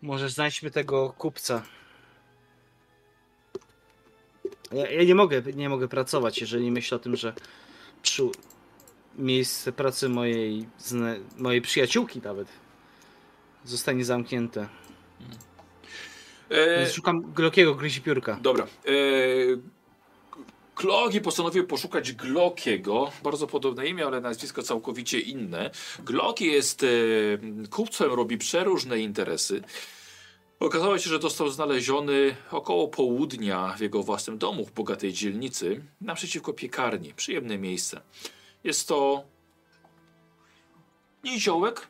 Może 0.02 0.30
znajdźmy 0.30 0.72
tego 0.72 1.14
kupca. 1.18 1.64
Ja, 4.72 4.92
ja 4.92 5.04
nie 5.04 5.16
mogę, 5.16 5.42
nie 5.42 5.70
mogę 5.70 5.88
pracować, 5.88 6.42
jeżeli 6.42 6.72
myślę 6.72 6.96
o 6.96 7.00
tym, 7.00 7.16
że 7.16 7.34
przy 8.02 8.24
miejsce 9.16 9.72
pracy 9.72 10.10
mojej, 10.10 10.70
mojej 11.38 11.62
przyjaciółki 11.62 12.22
nawet 12.24 12.48
zostanie 13.66 14.06
zamknięte. 14.06 14.70
E, 16.52 16.90
szukam 16.90 17.22
Glockiego 17.34 17.76
gryzipiórka. 17.76 18.40
dobra. 18.42 18.64
E, 18.64 18.92
Klogi 20.76 21.22
postanowił 21.22 21.68
poszukać 21.68 22.12
Glockiego. 22.14 23.12
Bardzo 23.24 23.48
podobne 23.48 23.88
imię, 23.88 24.06
ale 24.06 24.22
nazwisko 24.22 24.64
całkowicie 24.64 25.20
inne. 25.20 25.72
Glocki 26.00 26.46
jest 26.46 26.84
e, 26.84 26.88
kupcem, 27.70 28.14
robi 28.14 28.38
przeróżne 28.38 29.00
interesy. 29.00 29.62
Okazało 30.60 30.98
się, 30.98 31.10
że 31.10 31.20
został 31.20 31.50
znaleziony 31.50 32.36
około 32.52 32.88
południa 32.88 33.76
w 33.78 33.82
jego 33.82 34.04
własnym 34.04 34.38
domu 34.38 34.66
w 34.66 34.72
bogatej 34.72 35.14
dzielnicy, 35.14 35.84
naprzeciwko 36.02 36.54
piekarni. 36.54 37.14
Przyjemne 37.14 37.58
miejsce. 37.58 38.02
Jest 38.64 38.88
to 38.88 39.24
niziołek, 41.24 41.88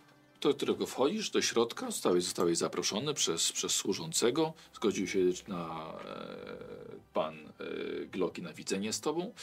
do 0.50 0.54
którego 0.54 0.86
wchodzisz 0.86 1.30
do 1.30 1.42
środka. 1.42 1.86
Zostałeś, 1.86 2.24
zostałeś 2.24 2.58
zaproszony 2.58 3.14
przez, 3.14 3.52
przez 3.52 3.72
służącego. 3.72 4.54
Zgodził 4.74 5.08
się 5.08 5.20
na 5.48 5.94
e, 6.06 6.82
pan 7.14 7.36
e, 7.36 8.06
Glocki 8.06 8.42
na 8.42 8.54
widzenie 8.54 8.94
z 8.94 9.02
tobą. 9.02 9.34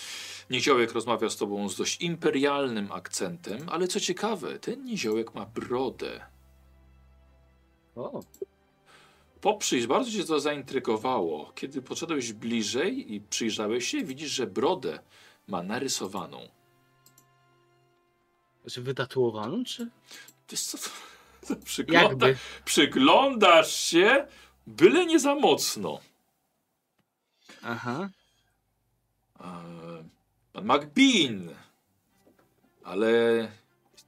Niziołek 0.50 0.92
rozmawia 0.92 1.30
z 1.30 1.36
tobą 1.36 1.68
z 1.68 1.76
dość 1.76 2.00
imperialnym 2.00 2.92
akcentem, 2.92 3.68
ale 3.68 3.88
co 3.88 4.00
ciekawe, 4.00 4.58
ten 4.58 4.84
niziołek 4.84 5.34
ma 5.34 5.46
brodę. 5.46 6.26
O. 7.96 8.20
Poprzyjrz, 9.40 9.86
bardzo 9.86 10.10
cię 10.10 10.24
to 10.24 10.40
zaintrygowało. 10.40 11.52
Kiedy 11.54 11.82
podszedłeś 11.82 12.32
bliżej 12.32 13.14
i 13.14 13.20
przyjrzałeś 13.20 13.88
się, 13.88 14.04
widzisz, 14.04 14.30
że 14.30 14.46
brodę 14.46 14.98
ma 15.46 15.62
narysowaną. 15.62 16.48
Czy 18.70 18.82
wytatuowaną, 18.82 19.64
czy? 19.64 19.90
Wiesz 20.50 20.62
co, 20.62 20.78
to 21.48 21.56
przygląda, 21.56 22.26
Jakby. 22.28 22.36
przyglądasz 22.64 23.74
się, 23.76 24.26
byle 24.66 25.06
nie 25.06 25.18
za 25.18 25.34
mocno. 25.34 26.00
Aha. 27.62 28.08
E, 29.40 29.44
Pan 30.52 30.64
McBean. 30.64 31.54
Ale 32.84 33.08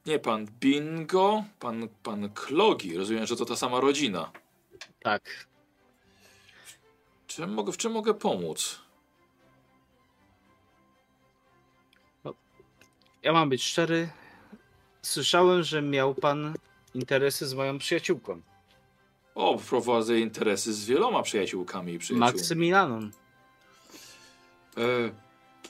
nie 0.07 0.18
pan 0.18 0.47
Bingo, 0.47 1.45
pan, 1.59 1.88
pan 2.03 2.30
Klogi. 2.30 2.97
Rozumiem, 2.97 3.26
że 3.26 3.36
to 3.36 3.45
ta 3.45 3.57
sama 3.57 3.80
rodzina. 3.80 4.32
Tak. 5.03 5.47
Czym 7.26 7.53
mogę, 7.55 7.72
w 7.72 7.76
czym 7.76 7.93
mogę 7.93 8.14
pomóc? 8.14 8.78
Ja 13.22 13.32
mam 13.32 13.49
być 13.49 13.64
szczery. 13.64 14.11
Słyszałem, 15.03 15.62
że 15.62 15.82
miał 15.82 16.14
pan 16.14 16.55
interesy 16.94 17.46
z 17.46 17.55
moją 17.55 17.78
przyjaciółką. 17.78 18.40
O, 19.34 19.59
prowadzę 19.59 20.18
interesy 20.18 20.72
z 20.72 20.84
wieloma 20.84 21.22
przyjaciółkami 21.22 21.92
i 21.92 21.98
przyjaciółmi. 21.98 22.32
Maksymilianą. 22.32 22.98
E, 24.76 24.80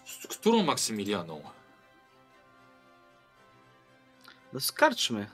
z 0.06 0.26
którą 0.26 0.62
Maksymilianą? 0.62 1.42
No 4.52 4.60
skarczmy. 4.60 5.26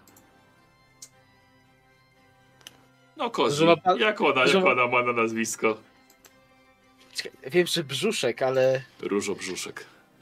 No 3.16 3.30
kozi, 3.30 3.64
ma 3.64 3.76
pan- 3.76 3.98
jak, 3.98 4.20
ona, 4.20 4.44
jak 4.46 4.54
ma- 4.64 4.70
ona 4.70 4.86
ma 4.86 5.02
na 5.02 5.12
nazwisko? 5.12 5.78
Wiem, 7.46 7.66
że 7.66 7.84
brzuszek, 7.84 8.42
ale... 8.42 8.82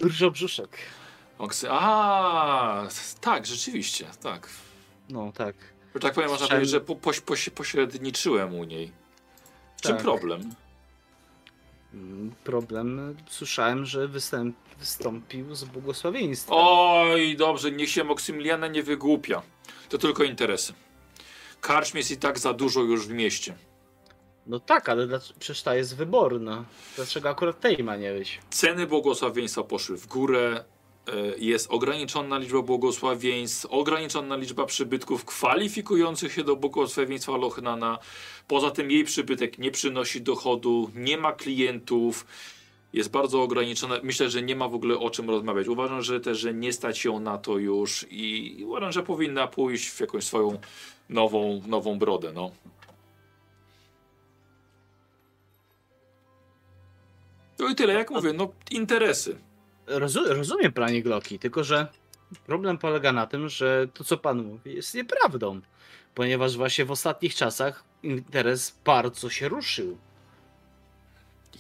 Różo 0.01 0.31
Brzuszek. 0.31 0.79
Maksy... 1.39 1.66
A, 1.70 2.87
tak, 3.20 3.47
rzeczywiście, 3.47 4.07
tak. 4.22 4.49
No, 5.09 5.32
tak. 5.32 5.55
Że 5.95 6.01
tak 6.01 6.14
powiem, 6.14 6.30
można 6.30 6.49
powiedzieć, 6.49 6.70
że 6.70 6.80
po, 6.80 6.97
poś, 6.97 7.20
poś, 7.20 7.51
pośredniczyłem 7.51 8.55
u 8.55 8.64
niej. 8.64 8.93
W 9.76 9.80
czym 9.80 9.93
Tak. 9.95 10.03
problem? 10.03 10.55
Mm, 11.95 12.32
Problem, 12.45 13.16
słyszałem, 13.28 13.87
że 13.87 14.09
występ, 14.09 14.57
wystąpił 14.78 15.55
z 15.55 15.64
błogosławieństwem. 15.64 16.57
Oj, 16.61 17.37
dobrze, 17.37 17.70
niech 17.72 17.89
się 17.91 18.05
Maksymiliana 18.05 18.66
nie 18.68 18.82
wygłupia. 18.82 19.43
To 19.89 19.99
tylko 19.99 20.24
interesy. 20.24 20.72
Karczm 21.61 21.97
jest 21.97 22.11
i 22.11 22.16
tak 22.16 22.39
za 22.39 22.53
dużo 22.53 22.80
już 22.82 23.07
w 23.07 23.11
mieście. 23.11 23.55
No 24.47 24.61
tak, 24.61 24.89
ale 24.89 25.07
dlaczego, 25.07 25.39
przecież 25.41 25.62
ta 25.62 25.74
jest 25.74 25.97
wyborna. 25.97 26.64
Dlaczego 26.97 27.28
akurat 27.28 27.61
tej 27.61 27.85
ma 27.85 27.97
nie 27.97 28.12
być? 28.12 28.41
Ceny 28.51 28.87
błogosławieństwa 28.87 29.62
poszły 29.62 29.97
w 29.99 30.07
górę. 30.07 30.64
E, 31.09 31.39
Jest 31.39 31.71
ograniczona 31.71 32.39
liczba 32.39 32.63
błogosławieństw, 32.63 33.67
ograniczona 33.67 34.37
liczba 34.37 34.67
przybytków 34.67 35.25
kwalifikujących 35.25 36.33
się 36.33 36.45
do 36.45 36.57
błogosławieństwa 36.57 37.37
Lochnana. 37.37 37.99
Poza 38.49 38.71
tym 38.71 38.91
jej 38.91 39.05
przybytek 39.05 39.59
nie 39.59 39.71
przynosi 39.71 40.23
dochodu, 40.23 40.91
nie 40.95 41.19
ma 41.19 41.33
klientów, 41.33 42.27
jest 42.95 43.11
bardzo 43.11 43.43
ograniczona. 43.43 43.95
Myślę, 44.03 44.31
że 44.31 44.43
nie 44.43 44.57
ma 44.57 44.69
w 44.69 44.75
ogóle 44.75 44.99
o 44.99 45.11
czym 45.11 45.31
rozmawiać. 45.31 45.69
Uważam, 45.69 46.03
że 46.03 46.21
też, 46.21 46.39
że 46.39 46.55
nie 46.55 46.73
stać 46.73 47.05
ją 47.05 47.21
na 47.21 47.39
to 47.39 47.59
już 47.59 48.07
i 48.11 48.57
uważam, 48.67 48.93
że 48.93 49.03
powinna 49.03 49.47
pójść 49.47 49.89
w 49.89 50.01
jakąś 50.01 50.25
swoją 50.25 50.59
nową, 51.09 51.63
nową 51.67 51.99
brodę. 51.99 52.33
No. 52.35 52.51
No 57.59 57.69
i 57.69 57.75
tyle, 57.75 57.95
jak 57.95 58.11
mówię, 58.11 58.33
no 58.33 58.49
interesy. 58.71 59.39
Rozu, 59.87 60.20
rozumiem 60.35 60.72
planie 60.72 61.03
Glocki, 61.03 61.39
tylko 61.39 61.64
że 61.64 61.89
problem 62.47 62.78
polega 62.78 63.12
na 63.12 63.26
tym, 63.26 63.49
że 63.49 63.89
to 63.95 64.05
co 64.05 64.16
pan 64.18 64.43
mówi 64.45 64.74
jest 64.74 64.95
nieprawdą. 64.95 65.61
Ponieważ 66.14 66.57
właśnie 66.57 66.85
w 66.85 66.91
ostatnich 66.91 67.35
czasach 67.35 67.85
interes 68.03 68.78
bardzo 68.85 69.30
się 69.30 69.49
ruszył. 69.49 69.99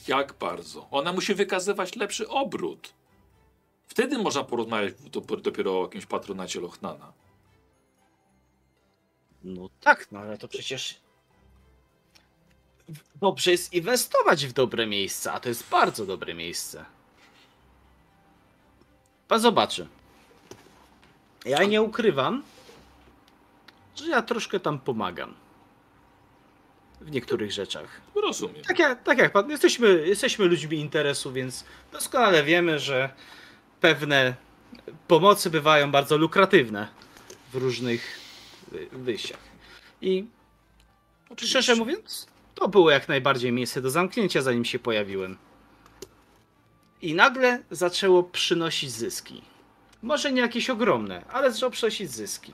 Jak 0.08 0.32
bardzo? 0.32 0.88
Ona 0.90 1.12
musi 1.12 1.34
wykazywać 1.34 1.96
lepszy 1.96 2.28
obrót. 2.28 2.94
Wtedy 3.86 4.18
można 4.18 4.44
porozmawiać 4.44 4.94
do- 5.10 5.20
dopiero 5.20 5.80
o 5.80 5.82
jakimś 5.82 6.06
patronacie 6.06 6.60
Lochnana. 6.60 7.12
No 9.44 9.68
tak, 9.80 10.12
no 10.12 10.18
ale 10.20 10.38
to 10.38 10.48
przecież 10.48 11.00
dobrze 13.20 13.50
jest 13.50 13.72
inwestować 13.72 14.46
w 14.46 14.52
dobre 14.52 14.86
miejsca, 14.86 15.32
a 15.32 15.40
to 15.40 15.48
jest 15.48 15.68
bardzo 15.70 16.06
dobre 16.06 16.34
miejsce. 16.34 16.84
Pan 19.34 19.40
zobaczy. 19.40 19.86
Ja 21.44 21.64
nie 21.64 21.82
ukrywam, 21.82 22.42
że 23.96 24.06
ja 24.08 24.22
troszkę 24.22 24.60
tam 24.60 24.78
pomagam. 24.78 25.34
W 27.00 27.10
niektórych 27.10 27.52
rzeczach. 27.52 28.00
Rozumiem. 28.14 28.64
Tak 28.64 28.78
jak, 28.78 29.02
tak 29.02 29.18
jak 29.18 29.32
pan, 29.32 29.50
jesteśmy, 29.50 30.06
jesteśmy 30.06 30.44
ludźmi 30.44 30.78
interesu, 30.78 31.32
więc 31.32 31.64
doskonale 31.92 32.42
wiemy, 32.44 32.78
że 32.78 33.10
pewne 33.80 34.34
pomocy 35.08 35.50
bywają 35.50 35.90
bardzo 35.90 36.16
lukratywne 36.16 36.88
w 37.52 37.56
różnych 37.56 38.18
wy- 38.72 38.86
wyjściach. 38.92 39.40
I 40.02 40.26
szczerze 41.36 41.74
mówiąc, 41.74 42.26
to 42.54 42.68
było 42.68 42.90
jak 42.90 43.08
najbardziej 43.08 43.52
miejsce 43.52 43.82
do 43.82 43.90
zamknięcia, 43.90 44.42
zanim 44.42 44.64
się 44.64 44.78
pojawiłem. 44.78 45.36
I 47.04 47.14
nagle 47.14 47.62
zaczęło 47.70 48.22
przynosić 48.22 48.90
zyski. 48.90 49.42
Może 50.02 50.32
nie 50.32 50.40
jakieś 50.40 50.70
ogromne, 50.70 51.24
ale 51.32 51.52
zaczęło 51.52 51.70
przynosić 51.70 52.10
zyski. 52.10 52.52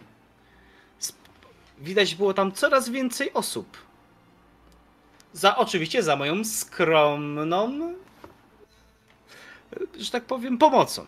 Widać 1.78 2.14
było 2.14 2.34
tam 2.34 2.52
coraz 2.52 2.88
więcej 2.88 3.32
osób. 3.32 3.76
Za 5.32 5.56
oczywiście 5.56 6.02
za 6.02 6.16
moją 6.16 6.44
skromną, 6.44 7.94
że 9.98 10.10
tak 10.10 10.24
powiem, 10.24 10.58
pomocą. 10.58 11.06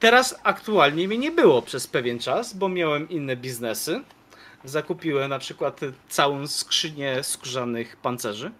Teraz 0.00 0.40
aktualnie 0.42 1.08
mnie 1.08 1.18
nie 1.18 1.30
było 1.30 1.62
przez 1.62 1.86
pewien 1.86 2.18
czas, 2.18 2.54
bo 2.54 2.68
miałem 2.68 3.08
inne 3.08 3.36
biznesy. 3.36 4.02
Zakupiłem 4.64 5.30
na 5.30 5.38
przykład 5.38 5.80
całą 6.08 6.46
skrzynię 6.46 7.24
skórzanych 7.24 7.96
pancerzy 7.96 8.52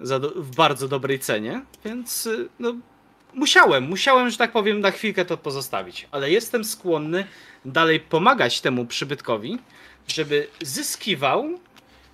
do, 0.00 0.30
w 0.36 0.56
bardzo 0.56 0.88
dobrej 0.88 1.18
cenie, 1.18 1.62
więc 1.84 2.26
y, 2.26 2.48
no, 2.58 2.74
musiałem, 3.34 3.84
musiałem, 3.84 4.30
że 4.30 4.36
tak 4.36 4.52
powiem, 4.52 4.80
na 4.80 4.90
chwilkę 4.90 5.24
to 5.24 5.36
pozostawić. 5.36 6.08
Ale 6.10 6.30
jestem 6.30 6.64
skłonny 6.64 7.24
dalej 7.64 8.00
pomagać 8.00 8.60
temu 8.60 8.86
przybytkowi, 8.86 9.58
żeby 10.08 10.48
zyskiwał 10.62 11.48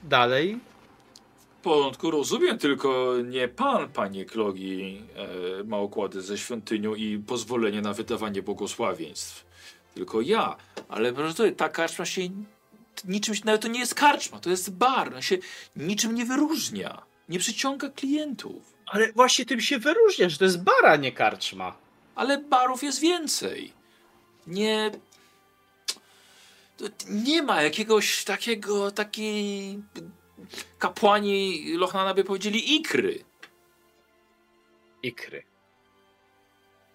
dalej. 0.03 0.59
W 1.59 1.63
porządku, 1.63 2.11
rozumiem, 2.11 2.59
tylko 2.59 3.15
nie 3.25 3.49
pan, 3.49 3.89
panie 3.89 4.25
Klogi, 4.25 5.03
e, 5.61 5.65
ma 5.65 5.79
układy 5.79 6.23
ze 6.23 6.39
świątynią 6.39 6.95
i 6.95 7.19
pozwolenie 7.19 7.81
na 7.81 7.93
wydawanie 7.93 8.43
błogosławieństw. 8.43 9.47
Tylko 9.95 10.21
ja. 10.21 10.57
Ale 10.89 11.13
proszę 11.13 11.53
ta 11.53 11.69
karczma 11.69 12.05
się 12.05 12.23
niczym, 13.05 13.35
nawet 13.45 13.63
to 13.63 13.69
nie 13.69 13.81
jest 13.81 13.95
karczma, 13.95 14.41
to 14.41 14.51
jest 14.51 14.77
bar. 14.77 15.15
On 15.15 15.23
się 15.23 15.39
niczym 15.77 16.15
nie 16.15 16.25
wyróżnia. 16.25 17.03
Nie 17.29 17.39
przyciąga 17.39 17.89
klientów. 17.89 18.75
Ale 18.87 19.13
właśnie 19.13 19.47
tym 19.47 19.61
się 19.61 19.79
wyróżnia, 19.79 20.29
że 20.29 20.39
to 20.39 20.45
jest 20.45 20.63
bara, 20.63 20.97
nie 20.97 21.13
karczma. 21.13 21.77
Ale 22.15 22.39
barów 22.39 22.83
jest 22.83 23.01
więcej. 23.01 23.73
Nie. 24.47 24.91
Nie 27.09 27.43
ma 27.43 27.63
jakiegoś 27.63 28.25
takiego, 28.25 28.91
takiej. 28.91 29.79
Kapłani 30.79 31.65
Lochnana 31.77 32.15
by 32.15 32.25
powiedzieli 32.25 32.75
ikry. 32.75 33.25
Ikry. 35.03 35.43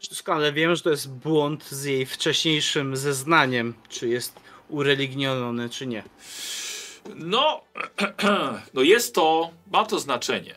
Doskonale 0.10 0.54
wiem, 0.54 0.76
że 0.76 0.84
to 0.84 0.90
jest 0.90 1.10
błąd 1.10 1.70
z 1.70 1.84
jej 1.84 2.06
wcześniejszym 2.06 2.98
zeznaniem, 2.98 3.74
czy 3.90 4.08
jest 4.08 4.40
ureligniony, 4.70 5.70
czy 5.70 5.88
nie. 5.88 6.04
No, 7.16 7.62
no 8.74 8.82
jest 8.82 9.16
to, 9.16 9.52
ma 9.72 9.86
to 9.86 10.00
znaczenie. 10.00 10.56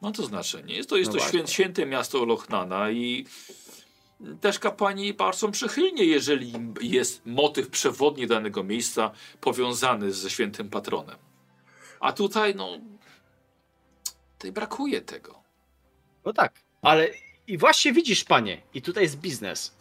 Ma 0.00 0.12
to 0.12 0.26
znaczenie. 0.26 0.76
Jest 0.76 0.88
to, 0.88 0.96
jest 0.96 1.12
No 1.12 1.18
to 1.18 1.28
świę, 1.28 1.46
święte 1.46 1.86
miasto 1.86 2.24
Lochnana 2.24 2.90
i 2.90 3.26
też 4.40 4.58
kapłani 4.58 5.14
patrzą 5.14 5.50
przychylnie, 5.50 6.04
jeżeli 6.04 6.52
jest 6.80 7.26
motyw 7.26 7.68
przewodni 7.68 8.26
danego 8.26 8.64
miejsca 8.64 9.10
powiązany 9.40 10.12
ze 10.12 10.30
świętym 10.30 10.70
patronem. 10.70 11.16
A 12.00 12.12
tutaj, 12.12 12.54
no, 12.54 12.78
tutaj 14.38 14.52
brakuje 14.52 15.00
tego. 15.00 15.42
No 16.24 16.32
tak, 16.32 16.60
ale 16.82 17.08
i 17.46 17.58
właśnie 17.58 17.92
widzisz, 17.92 18.24
panie, 18.24 18.62
i 18.74 18.82
tutaj 18.82 19.02
jest 19.02 19.18
biznes. 19.18 19.74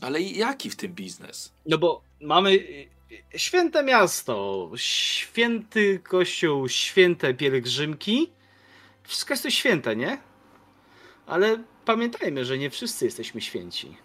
Ale 0.00 0.20
jaki 0.20 0.70
w 0.70 0.76
tym 0.76 0.94
biznes? 0.94 1.52
No 1.66 1.78
bo 1.78 2.02
mamy 2.20 2.50
y, 2.50 2.88
y, 3.34 3.38
święte 3.38 3.82
miasto, 3.82 4.70
święty 4.76 5.98
kościół, 5.98 6.68
święte 6.68 7.34
pielgrzymki. 7.34 8.32
Wszystko 9.02 9.32
jest 9.32 9.42
to 9.42 9.50
święte, 9.50 9.96
nie? 9.96 10.18
Ale 11.26 11.62
pamiętajmy, 11.84 12.44
że 12.44 12.58
nie 12.58 12.70
wszyscy 12.70 13.04
jesteśmy 13.04 13.40
święci. 13.40 13.96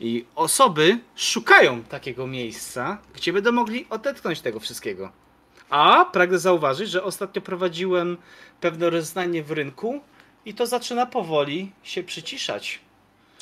I 0.00 0.24
osoby 0.34 0.98
szukają 1.16 1.82
takiego 1.82 2.26
miejsca, 2.26 3.02
gdzie 3.14 3.32
będą 3.32 3.52
mogli 3.52 3.86
odetchnąć 3.90 4.40
tego 4.40 4.60
wszystkiego. 4.60 5.12
A 5.70 6.04
pragnę 6.04 6.38
zauważyć, 6.38 6.90
że 6.90 7.04
ostatnio 7.04 7.42
prowadziłem 7.42 8.16
pewne 8.60 8.90
rozeznanie 8.90 9.42
w 9.42 9.50
rynku 9.50 10.00
i 10.44 10.54
to 10.54 10.66
zaczyna 10.66 11.06
powoli 11.06 11.72
się 11.82 12.02
przyciszać. 12.02 12.80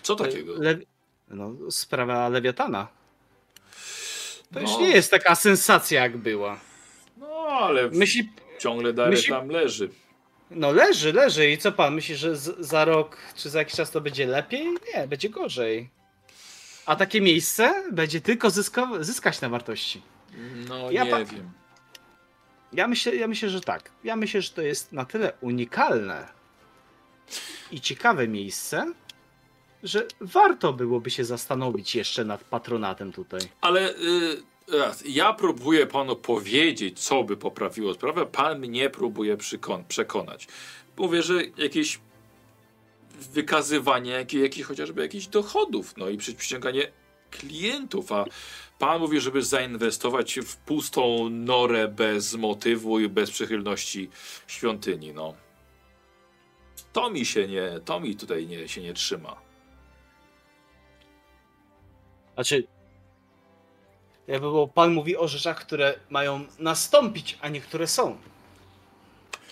Co 0.02 0.16
takiego? 0.16 0.54
Le... 0.58 0.78
No, 1.30 1.70
sprawa 1.70 2.28
Lewiatana. 2.28 2.88
To 4.54 4.60
już 4.60 4.70
No. 4.70 4.80
nie 4.80 4.88
jest 4.90 5.10
taka 5.10 5.34
sensacja, 5.34 6.02
jak 6.02 6.16
była. 6.16 6.60
No, 7.16 7.28
ale 7.50 7.90
Myśli, 7.90 8.32
ciągle 8.58 8.92
dalej 8.92 9.16
myśli- 9.16 9.28
tam 9.30 9.48
leży. 9.48 9.90
no 10.50 10.72
leży, 10.72 11.12
leży 11.12 11.50
i 11.50 11.58
co 11.58 11.72
pan 11.72 11.94
myśli, 11.94 12.16
że 12.16 12.36
z, 12.36 12.58
za 12.58 12.84
rok 12.84 13.16
czy 13.36 13.50
za 13.50 13.58
jakiś 13.58 13.74
czas 13.74 13.90
to 13.90 14.00
będzie 14.00 14.26
lepiej? 14.26 14.66
Nie, 14.94 15.08
będzie 15.08 15.28
gorzej. 15.30 15.90
A 16.86 16.96
takie 16.96 17.20
miejsce 17.20 17.84
będzie 17.92 18.20
tylko 18.20 18.50
zyska, 18.50 18.88
zyskać 19.00 19.40
na 19.40 19.48
wartości. 19.48 20.02
No, 20.68 20.90
Ja 20.90 21.04
nie 21.04 21.10
wiem. 21.24 21.50
Ja 22.72 22.88
myślę, 22.88 23.16
ja 23.16 23.28
myślę, 23.28 23.48
że 23.48 23.60
tak. 23.60 23.90
Ja 24.04 24.16
myślę, 24.16 24.42
że 24.42 24.50
to 24.50 24.62
jest 24.62 24.92
na 24.92 25.04
tyle 25.04 25.32
unikalne 25.40 26.28
i 27.70 27.80
ciekawe 27.80 28.28
miejsce, 28.28 28.92
że 29.82 30.06
warto 30.20 30.72
byłoby 30.72 31.10
się 31.10 31.24
zastanowić 31.24 31.94
jeszcze 31.94 32.24
nad 32.24 32.44
patronatem 32.44 33.12
tutaj. 33.12 33.40
Ale 33.60 33.90
y, 33.90 34.42
raz, 34.78 35.04
ja 35.06 35.32
próbuję 35.32 35.86
panu 35.86 36.16
powiedzieć, 36.16 37.00
co 37.00 37.24
by 37.24 37.36
poprawiło 37.36 37.94
sprawę. 37.94 38.26
Pan 38.26 38.58
mnie 38.60 38.90
próbuje 38.90 39.36
przekonać. 39.88 40.48
Mówię, 40.96 41.22
że 41.22 41.42
jakieś 41.56 42.00
wykazywanie 43.32 44.26
jakich 44.32 44.66
chociażby 44.66 45.02
jakichś 45.02 45.26
dochodów, 45.26 45.96
no 45.96 46.08
i 46.08 46.16
przy- 46.16 46.34
przyciąganie 46.34 46.90
klientów, 47.30 48.12
a 48.12 48.24
pan 48.78 49.00
mówi, 49.00 49.20
żeby 49.20 49.42
zainwestować 49.42 50.38
w 50.40 50.56
pustą 50.56 51.28
norę 51.30 51.88
bez 51.88 52.34
motywu 52.34 53.00
i 53.00 53.08
bez 53.08 53.30
przychylności 53.30 54.10
świątyni, 54.46 55.12
no. 55.14 55.34
To 56.92 57.10
mi 57.10 57.26
się 57.26 57.48
nie, 57.48 57.80
to 57.84 58.00
mi 58.00 58.16
tutaj 58.16 58.46
nie, 58.46 58.68
się 58.68 58.80
nie 58.82 58.94
trzyma. 58.94 59.36
Znaczy, 62.34 62.66
jakby 64.26 64.46
było, 64.46 64.68
pan 64.68 64.94
mówi 64.94 65.16
o 65.16 65.28
rzeczach, 65.28 65.60
które 65.60 65.94
mają 66.10 66.44
nastąpić, 66.58 67.38
a 67.40 67.48
nie 67.48 67.60
które 67.60 67.86
są. 67.86 68.18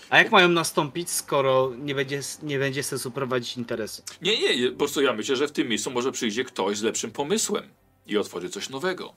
A 0.09 0.17
jak 0.17 0.31
mają 0.31 0.49
nastąpić, 0.49 1.09
skoro 1.09 1.71
nie 1.77 1.95
będzie, 1.95 2.21
nie 2.43 2.59
będzie 2.59 2.83
sensu 2.83 3.11
prowadzić 3.11 3.57
interesu? 3.57 4.03
Nie, 4.21 4.39
nie, 4.41 4.61
nie, 4.61 4.71
po 4.71 4.77
prostu 4.77 5.01
ja 5.01 5.13
myślę, 5.13 5.35
że 5.35 5.47
w 5.47 5.51
tym 5.51 5.67
miejscu 5.67 5.91
może 5.91 6.11
przyjdzie 6.11 6.43
ktoś 6.43 6.77
z 6.77 6.81
lepszym 6.81 7.11
pomysłem 7.11 7.69
i 8.07 8.17
otworzy 8.17 8.49
coś 8.49 8.69
nowego. 8.69 9.13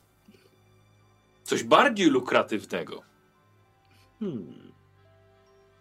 Coś 1.45 1.63
bardziej 1.65 2.07
lukratywnego. 2.07 3.03
Hmm. 4.21 4.73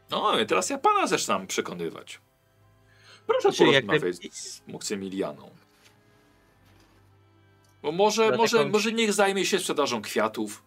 No, 0.10 0.40
i 0.40 0.46
teraz 0.46 0.70
ja 0.70 0.78
pana 0.78 1.08
zaczynam 1.08 1.48
przekonywać. 1.48 2.20
Proszę 3.28 3.42
Znaczy, 3.42 3.72
jak 3.72 3.86
porozmawiać 3.86 4.18
naj- 4.18 4.32
z 4.32 4.62
Moksymilianą. 4.68 5.50
Bo 7.82 7.92
może, 7.92 8.38
może, 8.38 8.66
może 8.66 8.92
niech 8.92 9.14
zajmie 9.14 9.46
się 9.46 9.60
sprzedażą 9.60 10.02
kwiatów. 10.02 10.64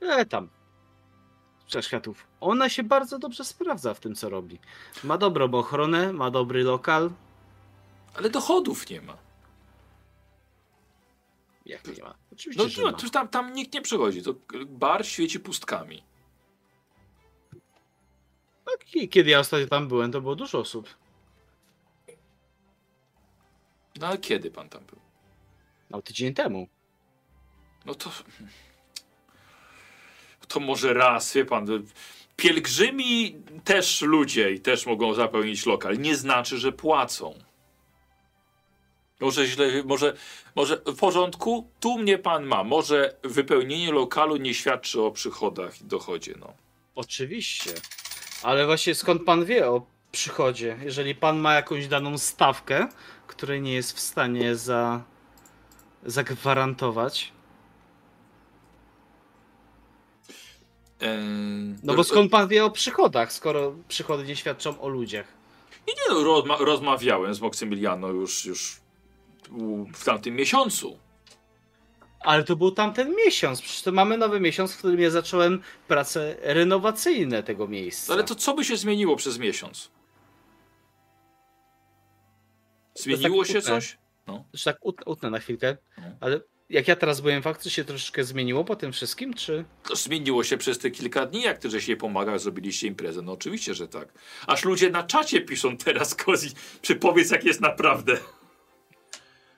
E 0.00 0.26
tam. 0.26 0.48
Sprzedaż 1.58 1.86
kwiatów. 1.86 2.26
Ona 2.40 2.68
się 2.68 2.82
bardzo 2.82 3.18
dobrze 3.18 3.44
sprawdza 3.44 3.94
w 3.94 4.00
tym, 4.00 4.14
co 4.14 4.28
robi. 4.28 4.58
Ma 5.04 5.18
dobrą 5.18 5.50
ochronę, 5.50 6.12
ma 6.12 6.30
dobry 6.30 6.64
lokal. 6.64 7.10
Ale 8.14 8.30
dochodów 8.30 8.90
nie 8.90 9.00
ma. 9.00 9.16
Jak 11.66 11.96
nie 11.96 12.02
ma? 12.04 12.14
Oczywiście, 12.32 12.62
No 12.62 12.68
że 12.68 12.82
ma, 12.82 12.92
tam, 12.92 13.28
tam 13.28 13.52
nikt 13.52 13.74
nie 13.74 13.82
przychodzi. 13.82 14.22
To 14.22 14.34
bar 14.66 15.06
świeci 15.06 15.40
pustkami. 15.40 16.02
I 18.94 19.08
Kiedy 19.08 19.30
ja 19.30 19.38
ostatnio 19.38 19.66
tam 19.66 19.88
byłem, 19.88 20.12
to 20.12 20.20
było 20.20 20.36
dużo 20.36 20.58
osób. 20.58 20.88
No 24.00 24.06
ale 24.06 24.18
kiedy 24.18 24.50
pan 24.50 24.68
tam 24.68 24.84
był? 24.84 24.98
No 25.90 26.02
tydzień 26.02 26.34
temu. 26.34 26.68
No 27.86 27.94
to. 27.94 28.10
To 30.48 30.60
może 30.60 30.94
raz, 30.94 31.34
wie 31.34 31.44
pan. 31.44 31.66
Pielgrzymi 32.36 33.42
też 33.64 34.02
ludzie 34.02 34.52
i 34.52 34.60
też 34.60 34.86
mogą 34.86 35.14
zapełnić 35.14 35.66
lokal. 35.66 35.98
Nie 35.98 36.16
znaczy, 36.16 36.58
że 36.58 36.72
płacą. 36.72 37.34
Może 39.20 39.46
źle, 39.46 39.82
może, 39.84 40.16
może 40.54 40.76
w 40.76 40.96
porządku, 40.96 41.70
tu 41.80 41.98
mnie 41.98 42.18
pan 42.18 42.44
ma. 42.46 42.64
Może 42.64 43.16
wypełnienie 43.22 43.92
lokalu 43.92 44.36
nie 44.36 44.54
świadczy 44.54 45.02
o 45.02 45.10
przychodach 45.10 45.80
i 45.80 45.84
dochodzie. 45.84 46.34
No. 46.38 46.52
Oczywiście. 46.94 47.70
Ale 48.42 48.66
właśnie 48.66 48.94
skąd 48.94 49.24
pan 49.24 49.44
wie 49.44 49.68
o 49.68 49.86
przychodzie? 50.12 50.78
Jeżeli 50.82 51.14
pan 51.14 51.38
ma 51.38 51.54
jakąś 51.54 51.88
daną 51.88 52.18
stawkę, 52.18 52.88
której 53.36 53.62
nie 53.62 53.72
jest 53.72 53.96
w 53.96 54.00
stanie 54.00 54.56
za, 54.56 55.02
zagwarantować. 56.02 57.32
No 61.82 61.94
bo 61.94 62.04
skąd 62.04 62.30
pan 62.30 62.48
wie 62.48 62.64
o 62.64 62.70
przychodach, 62.70 63.32
skoro 63.32 63.74
przychody 63.88 64.24
nie 64.24 64.36
świadczą 64.36 64.80
o 64.80 64.88
ludziach? 64.88 65.26
Nie, 65.88 65.94
nie 65.94 66.14
no, 66.14 66.24
rozma 66.24 66.56
rozmawiałem 66.56 67.34
z 67.34 67.40
Moksymiliano 67.40 68.08
już, 68.08 68.44
już 68.44 68.80
w 69.94 70.04
tamtym 70.04 70.34
miesiącu. 70.34 70.98
Ale 72.20 72.44
to 72.44 72.56
był 72.56 72.70
tamten 72.70 73.14
miesiąc. 73.16 73.62
Przecież 73.62 73.82
to 73.82 73.92
mamy 73.92 74.18
nowy 74.18 74.40
miesiąc, 74.40 74.72
w 74.72 74.78
którym 74.78 75.00
ja 75.00 75.10
zacząłem 75.10 75.62
prace 75.88 76.36
renowacyjne 76.42 77.42
tego 77.42 77.68
miejsca. 77.68 78.12
Ale 78.12 78.24
to 78.24 78.34
co 78.34 78.54
by 78.54 78.64
się 78.64 78.76
zmieniło 78.76 79.16
przez 79.16 79.38
miesiąc? 79.38 79.90
Zmieniło 82.94 83.42
tak 83.42 83.52
się 83.52 83.58
utnę. 83.58 83.70
coś? 83.70 83.98
Że 84.52 84.64
tak 84.64 84.84
ut- 84.84 85.02
utnę 85.06 85.30
na 85.30 85.38
chwilkę. 85.38 85.76
No. 85.98 86.04
Ale 86.20 86.40
jak 86.70 86.88
ja 86.88 86.96
teraz 86.96 87.20
byłem 87.20 87.42
w 87.42 87.46
akcji, 87.46 87.70
się 87.70 87.84
troszeczkę 87.84 88.24
zmieniło 88.24 88.64
po 88.64 88.76
tym 88.76 88.92
wszystkim, 88.92 89.34
czy... 89.34 89.64
To 89.88 89.96
zmieniło 89.96 90.44
się 90.44 90.56
przez 90.58 90.78
te 90.78 90.90
kilka 90.90 91.26
dni, 91.26 91.42
jak 91.42 91.58
ty 91.58 91.70
żeś 91.70 91.88
jej 91.88 91.96
pomagał, 91.96 92.38
zrobiliście 92.38 92.86
imprezę. 92.86 93.22
No 93.22 93.32
oczywiście, 93.32 93.74
że 93.74 93.88
tak. 93.88 94.08
Aż 94.46 94.64
ludzie 94.64 94.90
na 94.90 95.02
czacie 95.02 95.40
piszą 95.40 95.76
teraz, 95.76 96.14
Kozi, 96.14 96.48
przypowiedz 96.82 97.30
jak 97.30 97.44
jest 97.44 97.60
naprawdę. 97.60 98.18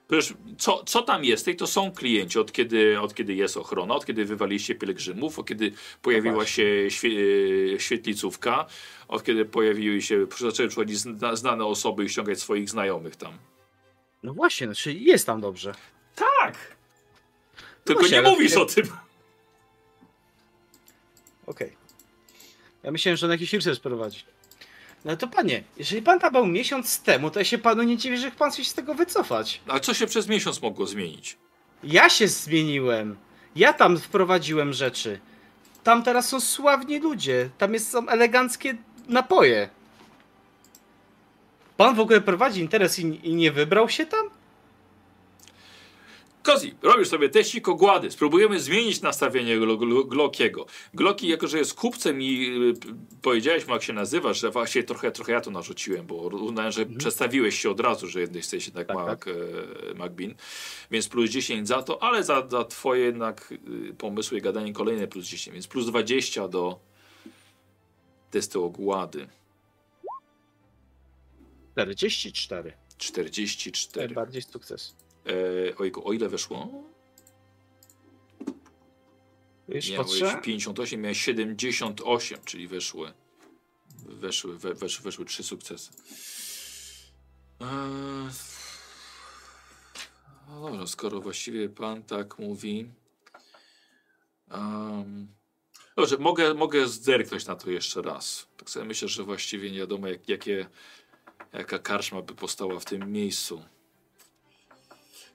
Przecież 0.09 0.34
co, 0.59 0.84
co 0.84 1.02
tam 1.02 1.24
jest? 1.24 1.44
Tej 1.44 1.57
to 1.57 1.66
są 1.66 1.92
klienci, 1.92 2.38
od 2.38 2.52
kiedy, 2.52 3.00
od 3.00 3.14
kiedy 3.14 3.34
jest 3.34 3.57
ochrona, 3.57 3.94
od 3.94 4.07
kiedy 4.07 4.24
wywaliście 4.24 4.74
pielgrzymów, 4.74 5.38
od 5.38 5.46
kiedy 5.48 5.72
pojawiła 6.02 6.34
właśnie. 6.34 6.64
się 6.64 6.90
świe, 6.90 7.11
e, 7.74 7.80
świetlicówka, 7.80 8.66
od 9.09 9.24
kiedy 9.24 9.44
pojawiły 9.44 10.02
się, 10.02 10.26
zaczęły 10.38 10.68
przychodzić 10.68 10.98
zna, 10.98 11.36
znane 11.36 11.64
osoby 11.64 12.04
i 12.04 12.09
ściągać 12.09 12.40
swoich 12.40 12.70
znajomych 12.70 13.16
tam. 13.16 13.38
No 14.22 14.34
właśnie, 14.34 14.66
no, 14.66 14.74
czyli 14.74 15.04
jest 15.04 15.26
tam 15.26 15.40
dobrze. 15.40 15.74
Tak! 16.14 16.76
Tylko 17.84 18.00
właśnie, 18.00 18.16
nie 18.16 18.26
ale- 18.26 18.30
mówisz 18.30 18.57
o 18.57 18.66
tym. 18.66 18.86
Okej. 21.46 21.76
Ja 22.82 22.90
myślałem, 22.90 23.16
że 23.16 23.26
on 23.26 23.32
jakiś 23.32 23.52
research 23.52 23.80
prowadzi. 23.80 24.24
No 25.07 25.16
to 25.16 25.28
panie, 25.28 25.62
jeżeli 25.76 26.02
pan 26.02 26.20
tam 26.20 26.32
był 26.32 26.46
miesiąc 26.46 27.02
temu, 27.02 27.30
to 27.30 27.38
ja 27.38 27.44
się 27.44 27.59
panu 27.59 27.82
nie 27.82 27.96
dziwię, 27.96 28.16
że 28.16 28.30
pan 28.30 28.52
się 28.52 28.64
z 28.64 28.74
tego 28.74 28.94
wycofać. 28.94 29.61
A 29.68 29.80
co 29.80 29.94
się 29.94 30.07
przez 30.07 30.28
miesiąc 30.28 30.62
mogło 30.62 30.86
zmienić? 30.86 31.38
Ja 31.84 32.09
się 32.09 32.28
zmieniłem. 32.28 33.16
Ja 33.57 33.72
tam 33.72 33.98
wprowadziłem 33.98 34.72
rzeczy. 34.72 35.20
Tam 35.84 36.02
teraz 36.02 36.28
są 36.28 36.40
sławni 36.40 36.98
ludzie. 36.98 37.50
Tam 37.59 37.74
jest, 37.74 37.90
są 37.90 38.09
eleganckie 38.09 38.76
napoje. 39.09 39.68
Pan 41.76 41.94
w 41.94 42.00
ogóle 42.00 42.20
prowadzi 42.20 42.61
interes 42.61 42.98
i, 42.98 43.28
i 43.28 43.34
nie 43.34 43.52
wybrał 43.52 43.88
się 43.88 44.07
tam? 44.07 44.30
Kozi, 46.47 46.74
robisz 46.82 47.09
sobie 47.09 47.28
teścik 47.28 47.68
ogłady. 47.68 48.11
Spróbujemy 48.11 48.61
zmienić 48.61 49.01
nastawienie 49.01 49.57
Glo- 49.61 49.78
Glo- 49.78 50.09
Glockiego. 50.09 50.66
Glocki, 50.94 51.28
jako 51.28 51.47
że 51.47 51.59
jest 51.59 51.74
kupcem 51.74 52.22
i 52.22 52.47
y, 52.86 53.20
powiedziałeś 53.22 53.66
mu, 53.66 53.72
jak 53.72 53.82
się 53.82 53.92
nazywasz, 53.92 54.40
że 54.40 54.51
właśnie 54.51 54.82
trochę, 54.82 55.11
trochę 55.12 55.32
ja 55.32 55.40
to 55.40 55.51
narzuciłem, 55.51 56.07
bo 56.07 56.14
uznałem, 56.16 56.72
że 56.72 56.86
przedstawiłeś 56.86 57.61
się 57.61 57.70
od 57.70 57.80
razu, 57.80 58.07
że 58.09 58.20
jesteś 58.20 58.66
jednak 58.66 58.86
Tak, 58.86 58.97
Mac, 58.97 59.20
e, 59.26 59.94
MacBean. 59.94 60.34
Więc 60.90 61.09
plus 61.09 61.30
10 61.30 61.68
za 61.68 61.82
to, 61.82 62.03
ale 62.03 62.24
za, 62.24 62.49
za 62.49 62.64
twoje 62.64 63.05
jednak 63.05 63.53
y, 63.90 63.94
pomysły 63.94 64.38
i 64.38 64.42
gadanie 64.42 64.72
kolejne 64.72 65.09
plus 65.09 65.26
10, 65.26 65.55
więc 65.55 65.66
plus 65.66 65.86
20 65.86 66.49
do 66.49 66.78
testu 68.30 68.64
ogłady. 68.64 69.28
44. 71.74 72.72
44. 72.99 74.07
Najbardziej 74.07 74.42
sukces. 74.42 75.05
E, 75.26 75.76
ojku, 75.76 76.08
o 76.08 76.12
ile 76.12 76.28
weszło? 76.28 76.84
Już 79.68 79.90
Miałeś 79.90 80.20
patrzę. 80.20 80.40
58, 80.42 81.00
miałeś 81.00 81.20
78, 81.20 82.38
czyli 82.44 82.68
weszły. 82.68 83.12
Weszły, 84.08 84.58
we, 84.58 84.74
weszły, 84.74 85.04
weszły 85.04 85.24
trzy 85.24 85.42
sukcesy. 85.42 85.90
Eee, 87.60 88.30
no 90.48 90.60
dobra, 90.60 90.86
skoro 90.86 91.20
właściwie 91.20 91.68
pan 91.68 92.02
tak 92.02 92.38
mówi. 92.38 92.90
Um, 94.50 95.28
dobrze, 95.96 96.18
mogę, 96.18 96.54
mogę 96.54 96.88
zerknąć 96.88 97.46
na 97.46 97.56
to 97.56 97.70
jeszcze 97.70 98.02
raz. 98.02 98.48
Tak 98.56 98.70
sobie 98.70 98.86
myślę, 98.86 99.08
że 99.08 99.24
właściwie 99.24 99.70
nie 99.70 99.78
wiadomo, 99.78 100.08
jak, 100.08 100.28
jakie, 100.28 100.66
jaka 101.52 101.78
karczma 101.78 102.22
by 102.22 102.34
powstała 102.34 102.78
w 102.78 102.84
tym 102.84 103.12
miejscu. 103.12 103.62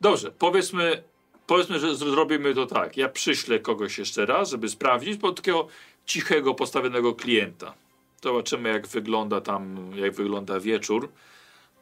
Dobrze, 0.02 0.32
powiedzmy, 0.32 1.04
powiedzmy, 1.48 1.80
że 1.80 1.96
zrobimy 1.96 2.56
to 2.56 2.66
tak. 2.66 2.98
Ja 2.98 3.10
przyślę 3.10 3.60
kogoś 3.60 3.98
jeszcze 3.98 4.26
raz, 4.26 4.50
żeby 4.50 4.70
sprawdzić, 4.70 5.18
bo 5.18 5.32
takiego 5.32 5.68
cichego, 6.06 6.54
postawionego 6.54 7.16
klienta. 7.16 7.74
Zobaczymy, 8.24 8.70
jak 8.70 8.88
wygląda 8.88 9.42
tam, 9.42 9.92
jak 9.96 10.14
wygląda 10.14 10.60
wieczór. 10.60 11.12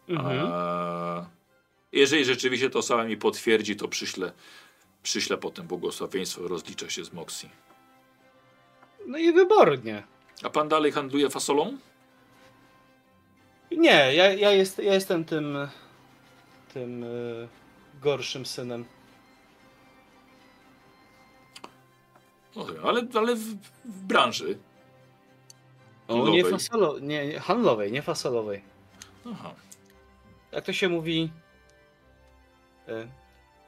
Mhm. 0.10 0.40
A, 0.52 1.26
jeżeli 1.92 2.26
rzeczywiście 2.26 2.70
to 2.70 2.82
sama 2.82 3.04
mi 3.04 3.18
potwierdzi, 3.18 3.76
to 3.76 3.88
przyślę, 3.88 4.32
przyślę 5.04 5.38
potem 5.38 5.68
błogosławieństwo, 5.68 6.48
rozliczę 6.48 6.90
się 6.90 7.06
z 7.06 7.14
Moxie. 7.14 7.50
No 9.08 9.18
i 9.18 9.34
wybornie. 9.34 10.04
A 10.44 10.50
pan 10.50 10.68
dalej 10.68 10.92
handluje 10.92 11.30
fasolą? 11.30 11.78
Nie, 13.72 14.14
ja, 14.16 14.34
ja, 14.34 14.52
jest, 14.52 14.78
ja 14.78 14.94
jestem 14.94 15.26
tym 15.26 15.58
tym 16.74 17.04
y, 17.04 17.48
gorszym 18.00 18.46
synem. 18.46 18.86
No, 22.56 22.66
wiem, 22.66 22.86
ale, 22.86 23.08
ale 23.14 23.36
w, 23.36 23.40
w 23.86 24.04
branży. 24.04 24.58
O, 26.08 26.14
nie 26.16 26.22
Handlowej. 26.24 26.52
fasolo, 26.52 27.00
nie, 27.00 27.28
nie, 27.28 27.40
handlowej, 27.40 27.92
nie 27.92 28.02
fasolowej. 28.02 28.62
Aha. 29.32 29.54
jak 30.52 30.66
to 30.66 30.74
się 30.74 30.90
mówi, 30.90 31.32
e, 32.88 33.08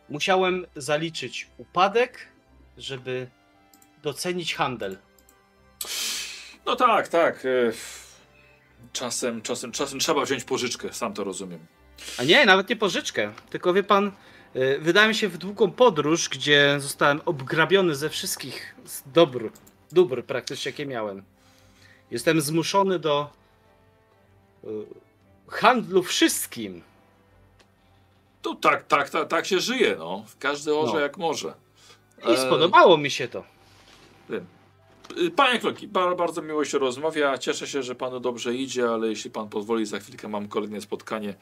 musiałem 0.09 0.65
zaliczyć 0.75 1.49
upadek, 1.57 2.27
żeby 2.77 3.27
docenić 4.03 4.55
handel. 4.55 4.97
No 6.65 6.75
tak, 6.75 7.07
tak. 7.07 7.45
e, 7.45 7.71
Czasem, 8.93 9.41
czasem, 9.41 9.71
czasem 9.71 9.99
trzeba 9.99 10.25
wziąć 10.25 10.43
pożyczkę, 10.43 10.93
sam 10.93 11.13
to 11.13 11.23
rozumiem. 11.23 11.65
A 12.17 12.23
nie, 12.23 12.45
nawet 12.45 12.69
nie 12.69 12.75
pożyczkę, 12.75 13.31
tylko 13.49 13.73
wie 13.73 13.83
pan, 13.83 14.11
e, 14.53 14.79
wydałem 14.79 15.13
się 15.13 15.29
w 15.29 15.37
długą 15.37 15.71
podróż, 15.71 16.29
gdzie 16.29 16.75
zostałem 16.79 17.21
obgrabiony 17.25 17.95
ze 17.95 18.09
wszystkich 18.09 18.75
dóbr, 19.05 19.49
dóbr 19.91 20.23
praktycznie 20.25 20.69
jakie 20.71 20.85
miałem. 20.85 21.23
Jestem 22.11 22.41
zmuszony 22.41 22.99
do 22.99 23.29
e, 24.63 24.67
handlu 25.47 26.03
wszystkim. 26.03 26.81
To 28.41 28.55
tak, 28.55 28.87
tak, 28.87 29.09
tak, 29.09 29.27
tak 29.27 29.45
się 29.45 29.59
żyje, 29.59 29.95
no. 29.99 30.25
Każdy 30.39 30.75
orze 30.75 30.93
No. 30.93 30.99
jak 30.99 31.17
może. 31.17 31.53
I 32.27 32.31
E, 32.31 32.37
spodobało 32.37 32.97
mi 32.97 33.11
się 33.11 33.27
to. 33.27 33.43
Y, 35.17 35.31
Panie 35.31 35.59
Kloki, 35.59 35.87
ba- 35.87 36.15
bardzo 36.15 36.41
miło 36.41 36.65
się 36.65 36.77
rozmawia. 36.79 37.37
Cieszę 37.37 37.67
się, 37.67 37.83
że 37.83 37.95
panu 37.95 38.19
dobrze 38.19 38.55
idzie, 38.55 38.89
ale 38.89 39.07
jeśli 39.07 39.31
pan 39.31 39.49
pozwoli, 39.49 39.85
za 39.85 39.99
chwilkę 39.99 40.27
mam 40.27 40.47
kolejne 40.47 40.81
spotkanie. 40.81 41.33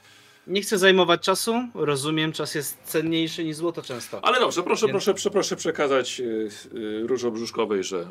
Nie 0.50 0.62
chcę 0.62 0.78
zajmować 0.78 1.22
czasu, 1.22 1.54
rozumiem, 1.74 2.32
czas 2.32 2.56
jest 2.56 2.78
cenniejszy 2.84 3.44
niż 3.44 3.56
złoto 3.56 3.82
często. 3.82 4.26
Ale 4.26 4.40
dobrze, 4.40 4.64
proszę, 4.64 4.86
Więc- 4.86 4.94
proszę, 4.94 5.14
proszę, 5.14 5.32
proszę 5.32 5.56
przekazać 5.56 6.20
y, 6.20 6.50
y, 6.74 7.08
Różobrzuszkowej, 7.08 7.84
że 7.84 8.10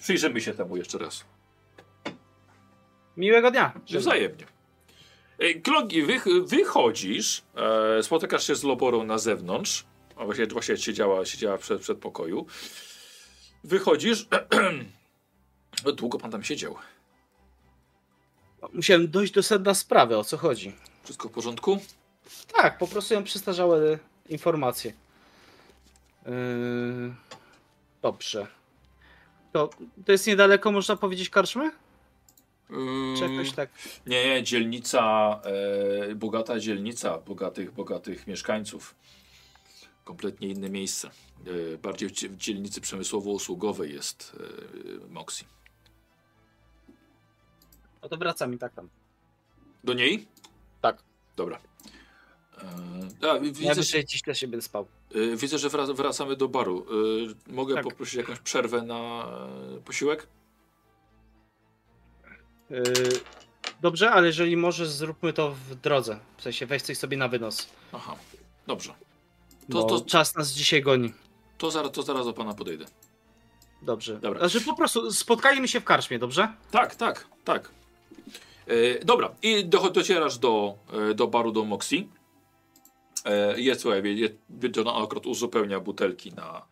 przyjrzymy 0.00 0.40
się 0.40 0.54
temu 0.54 0.76
jeszcze 0.76 0.98
raz. 0.98 1.24
Miłego 3.16 3.50
dnia. 3.50 3.80
Wzajemnie. 3.90 4.46
Klogi, 5.62 6.02
wy, 6.02 6.20
wychodzisz, 6.46 7.42
e, 7.98 8.02
spotykasz 8.02 8.46
się 8.46 8.54
z 8.54 8.64
Loborą 8.64 9.04
na 9.04 9.18
zewnątrz, 9.18 9.84
a 10.16 10.24
właśnie, 10.24 10.46
właśnie 10.46 10.76
siedziała, 10.76 11.24
siedziała 11.24 11.58
przed, 11.58 11.80
przed 11.80 11.98
pokoju. 11.98 12.46
Wychodzisz, 13.64 14.26
długo 15.96 16.18
pan 16.18 16.30
tam 16.30 16.42
siedział. 16.42 16.76
Musiałem 18.72 19.10
dojść 19.10 19.32
do 19.32 19.42
sedna 19.42 19.74
sprawy, 19.74 20.16
o 20.16 20.24
co 20.24 20.36
chodzi. 20.36 20.72
Wszystko 21.06 21.28
w 21.28 21.32
porządku? 21.32 21.78
Tak, 22.56 22.78
po 22.78 22.86
prostu 22.86 23.14
ją 23.14 23.24
przestarzałe 23.24 23.98
informacje. 24.28 24.92
Yy... 26.26 26.32
Dobrze. 28.02 28.46
To, 29.52 29.70
to 30.06 30.12
jest 30.12 30.26
niedaleko, 30.26 30.72
można 30.72 30.96
powiedzieć, 30.96 31.30
karczmy? 31.30 31.70
Czy 33.18 33.32
jakoś 33.32 33.52
tak? 33.52 33.70
Nie, 34.06 34.26
nie, 34.26 34.42
dzielnica, 34.42 35.00
e, 36.10 36.14
bogata 36.14 36.60
dzielnica, 36.60 37.18
bogatych, 37.18 37.72
bogatych 37.72 38.26
mieszkańców. 38.26 38.94
Kompletnie 40.04 40.48
inne 40.48 40.70
miejsce. 40.70 41.10
E, 41.74 41.78
bardziej 41.78 42.08
w 42.08 42.12
dzie- 42.12 42.28
w 42.28 42.36
dzielnicy 42.36 42.80
przemysłowo-usługowej 42.80 43.92
jest 43.94 44.36
e, 45.06 45.08
Moxie. 45.12 45.46
No 48.02 48.08
to 48.08 48.16
wracam 48.16 48.54
i 48.54 48.58
tak 48.58 48.74
tam. 48.74 48.88
Do 49.84 49.92
niej? 49.94 50.28
Dobra. 51.36 51.58
E, 52.58 52.66
a, 53.22 53.26
Ja 53.26 53.38
widzę, 53.40 53.64
że, 53.68 53.74
wyżej 53.74 54.04
dziś 54.04 54.22
też 54.22 54.38
się 54.40 54.48
będę 54.48 54.62
spał. 54.62 54.86
e, 55.14 55.36
widzę, 55.36 55.58
że 55.58 55.68
wra- 55.68 55.94
wracamy 55.94 56.36
do 56.36 56.48
baru. 56.48 56.86
E, 57.48 57.52
mogę 57.52 57.74
Tak. 57.74 57.84
poprosić 57.84 58.14
jakąś 58.14 58.38
przerwę 58.38 58.82
na 58.82 59.26
posiłek? 59.84 60.26
Dobrze, 63.80 64.10
ale 64.10 64.26
jeżeli 64.26 64.56
możesz, 64.56 64.88
zróbmy 64.88 65.32
to 65.32 65.50
w 65.50 65.74
drodze. 65.74 66.18
W 66.36 66.42
sensie 66.42 66.66
weź 66.66 66.82
coś 66.82 66.98
sobie 66.98 67.16
na 67.16 67.28
wynos. 67.28 67.68
Aha, 67.92 68.16
dobrze. 68.66 68.94
To, 69.70 69.82
To- 69.82 70.00
to- 70.00 70.04
czas 70.04 70.34
nas 70.34 70.52
dzisiaj 70.52 70.82
goni. 70.82 71.12
To 71.58 71.70
zaraz, 71.70 71.92
to 71.92 72.02
zaraz 72.02 72.26
do 72.26 72.32
pana 72.32 72.54
podejdę. 72.54 72.84
Dobrze. 73.82 74.20
Dobra. 74.20 74.40
Znaczy 74.48 74.60
po 74.66 74.74
prostu 74.76 75.12
spotkajmy 75.12 75.68
się 75.68 75.80
w 75.80 75.84
karczmie, 75.84 76.18
dobrze? 76.18 76.48
Tak, 76.70 76.94
tak, 76.94 77.26
tak. 77.44 77.70
E, 78.66 79.04
dobra, 79.04 79.34
i 79.42 79.64
do, 79.64 79.90
docierasz 79.90 80.38
do, 80.38 80.78
e, 81.10 81.14
do 81.14 81.26
baru 81.26 81.52
do 81.52 81.64
Moxie. 81.64 82.08
E, 83.24 83.60
jest, 83.60 83.80
słuchaj, 83.80 84.18
jest, 84.18 84.34
jest, 84.62 84.78
ona 84.78 84.94
akurat 84.94 85.26
uzupełnia 85.26 85.80
butelki 85.80 86.32
na, 86.32 86.66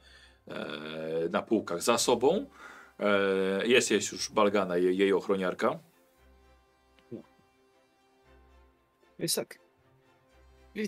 e, 0.49 1.29
na 1.31 1.43
półkach 1.43 1.83
za 1.83 1.99
sobą. 1.99 2.47
E, 3.01 3.67
jest, 3.67 3.91
jest 3.91 4.13
już 4.13 4.31
Balgana, 4.31 4.77
jej, 4.77 4.99
jej 4.99 5.13
ochroniarka. 5.13 5.79
Jest 9.19 9.37
tak. 9.37 9.59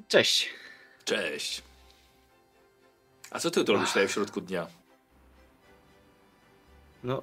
Cześć. 0.09 0.50
Cześć. 1.04 1.62
A 3.30 3.40
co 3.40 3.50
ty 3.50 3.64
tu 3.64 3.72
robisz 3.72 3.88
tutaj 3.88 4.09
w 4.09 4.12
środku 4.12 4.40
dnia? 4.40 4.66
No, 7.04 7.22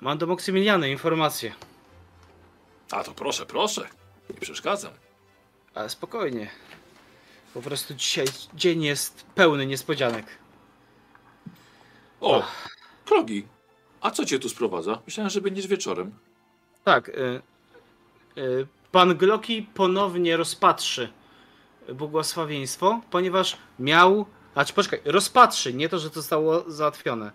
mam 0.00 0.18
do 0.18 0.26
Maksymiliany 0.26 0.90
informacje. 0.90 1.54
A 2.90 3.04
to 3.04 3.12
proszę, 3.12 3.46
proszę. 3.46 3.88
Nie 4.30 4.40
przeszkadzam. 4.40 4.92
Ale 5.74 5.88
spokojnie. 5.88 6.50
Po 7.54 7.62
prostu 7.62 7.94
dzisiaj 7.94 8.26
dzień 8.54 8.82
jest 8.82 9.26
pełny 9.34 9.66
niespodzianek. 9.66 10.26
O, 12.20 12.44
progi. 13.04 13.46
A 14.00 14.10
co 14.10 14.24
cię 14.24 14.38
tu 14.38 14.48
sprowadza? 14.48 15.02
Myślałem, 15.06 15.30
że 15.30 15.40
będziesz 15.40 15.66
wieczorem. 15.66 16.12
Tak. 16.84 17.08
Y, 17.08 17.42
y, 18.38 18.66
pan 18.92 19.16
Gloki 19.16 19.62
ponownie 19.74 20.36
rozpatrzy 20.36 21.12
błogosławieństwo, 21.94 23.00
ponieważ 23.10 23.56
miał. 23.78 24.26
A 24.54 24.64
czy 24.64 24.72
poczekaj, 24.72 25.00
rozpatrzy, 25.04 25.74
nie 25.74 25.88
to, 25.88 25.98
że 25.98 26.08
to 26.10 26.14
zostało 26.14 26.70
załatwione. 26.70 27.32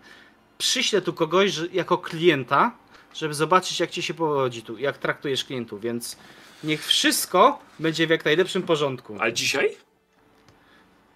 Przyślę 0.58 1.01
tu 1.01 1.14
kogoś 1.14 1.51
że, 1.51 1.68
jako 1.68 1.97
klienta, 1.97 2.72
żeby 3.14 3.34
zobaczyć, 3.34 3.80
jak 3.80 3.91
ci 3.91 4.01
się 4.01 4.14
powodzi 4.14 4.61
tu, 4.61 4.78
jak 4.78 4.97
traktujesz 4.97 5.43
klientów, 5.45 5.82
więc 5.82 6.18
niech 6.64 6.86
wszystko 6.86 7.59
będzie 7.80 8.07
w 8.07 8.09
jak 8.09 8.26
najlepszym 8.26 8.64
porządku. 8.64 9.18
Ale 9.20 9.34
dzisiaj? 9.34 9.78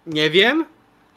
Nie 0.06 0.30
wiem, 0.30 0.64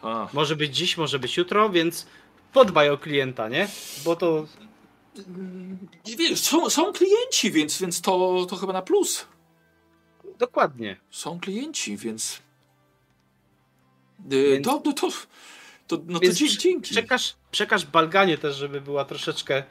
A, 0.01 0.27
może 0.33 0.55
być 0.55 0.75
dziś, 0.75 0.97
może 0.97 1.19
być 1.19 1.37
jutro, 1.37 1.69
więc 1.69 2.07
podbaj 2.53 2.89
o 2.89 2.97
klienta, 2.97 3.49
nie? 3.49 3.67
Bo 4.05 4.15
to 4.15 4.45
Wiesz, 6.17 6.39
są, 6.39 6.69
są 6.69 6.93
klienci, 6.93 7.51
więc, 7.51 7.81
więc 7.81 8.01
to, 8.01 8.45
to 8.49 8.55
chyba 8.55 8.73
na 8.73 8.81
plus. 8.81 9.25
dokładnie. 10.39 10.97
Są 11.09 11.39
klienci, 11.39 11.97
więc. 11.97 12.41
Yy, 14.29 14.51
Więc- 14.51 14.67
to, 14.67 14.81
no 14.85 14.93
to, 14.93 15.09
to, 15.87 15.97
no 16.05 16.19
to 16.19 16.31
dzięki. 16.33 16.79
Przekaż, 16.81 17.35
przekaż 17.51 17.85
Balganie 17.85 18.37
też, 18.37 18.55
żeby 18.55 18.81
była 18.81 19.05
troszeczkę, 19.05 19.63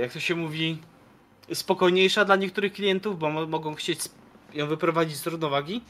jak 0.00 0.12
to 0.12 0.20
się 0.20 0.34
mówi, 0.34 0.78
spokojniejsza 1.54 2.24
dla 2.24 2.36
niektórych 2.36 2.72
klientów, 2.72 3.18
bo 3.18 3.30
mo- 3.30 3.46
mogą 3.46 3.74
chcieć 3.74 4.00
ją 4.54 4.66
wyprowadzić 4.66 5.16
z 5.16 5.26
równowagi. 5.26 5.82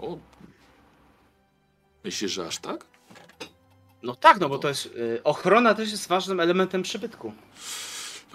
O. 0.00 0.18
Myślisz, 2.04 2.32
że 2.32 2.46
aż 2.46 2.58
tak? 2.58 2.84
No 4.02 4.14
tak, 4.16 4.40
no 4.40 4.48
bo 4.48 4.58
to 4.58 4.68
jest. 4.68 4.86
e, 5.18 5.24
Ochrona 5.24 5.74
też 5.74 5.90
jest 5.90 6.08
ważnym 6.08 6.40
elementem 6.40 6.82
przybytku. 6.82 7.32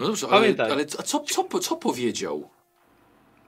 No 0.00 0.06
dobrze, 0.06 0.26
ale, 0.26 0.40
Pamiętaj. 0.40 0.70
ale 0.70 0.86
co, 0.86 1.20
co, 1.20 1.58
co 1.60 1.76
powiedział? 1.76 2.50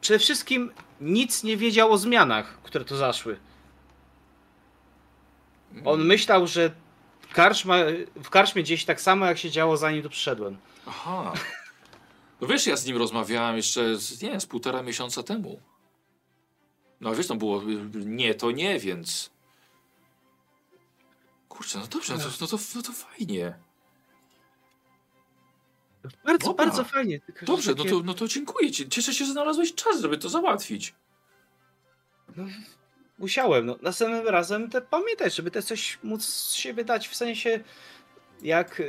Przede 0.00 0.18
wszystkim 0.18 0.72
nic 1.00 1.42
nie 1.42 1.56
wiedział 1.56 1.92
o 1.92 1.98
zmianach, 1.98 2.58
które 2.62 2.84
tu 2.84 2.96
zaszły. 2.96 3.36
On 5.84 6.04
myślał, 6.04 6.46
że 6.46 6.70
karczma, 7.32 7.76
w 8.22 8.30
karczmie 8.30 8.62
gdzieś 8.62 8.84
tak 8.84 9.00
samo, 9.00 9.26
jak 9.26 9.38
się 9.38 9.50
działo 9.50 9.76
zanim 9.76 10.02
tu 10.02 10.10
przyszedłem. 10.10 10.58
Aha. 10.86 11.32
No 12.40 12.46
wiesz, 12.46 12.66
ja 12.66 12.76
z 12.76 12.86
nim 12.86 12.96
rozmawiałem 12.96 13.56
jeszcze, 13.56 13.96
z, 13.96 14.22
nie 14.22 14.30
wiem, 14.30 14.40
z 14.40 14.46
półtora 14.46 14.82
miesiąca 14.82 15.22
temu. 15.22 15.60
No 17.00 17.14
wiesz, 17.14 17.28
no 17.28 17.36
było 17.36 17.62
nie, 17.94 18.34
to 18.34 18.50
nie, 18.50 18.78
więc... 18.78 19.30
Kurczę, 21.48 21.78
no 21.78 21.86
dobrze, 21.86 22.12
no 22.14 22.18
to, 22.18 22.30
no 22.40 22.46
to, 22.46 22.58
no 22.74 22.82
to 22.82 22.92
fajnie. 22.92 23.58
Bardzo, 26.24 26.46
Dobra. 26.46 26.66
bardzo 26.66 26.84
fajnie. 26.84 27.20
Dobrze, 27.42 27.70
no 27.70 27.76
takie- 27.76 27.90
to, 27.90 28.00
no 28.04 28.14
to 28.14 28.28
dziękuję 28.28 28.70
ci. 28.70 28.88
Cieszę 28.88 29.14
się, 29.14 29.24
że 29.24 29.32
znalazłeś 29.32 29.74
czas, 29.74 30.00
żeby 30.00 30.18
to 30.18 30.28
załatwić. 30.28 30.94
Musiałem. 33.20 33.66
No. 33.66 33.76
Następnym 33.82 34.28
razem 34.28 34.70
te 34.70 34.80
pamiętaj, 34.80 35.30
żeby 35.30 35.50
też 35.50 35.64
coś 35.64 35.98
móc 36.02 36.24
z 36.24 36.52
siebie 36.52 36.84
dać 36.84 37.08
w 37.08 37.16
sensie 37.16 37.60
jak 38.42 38.80
e, 38.80 38.84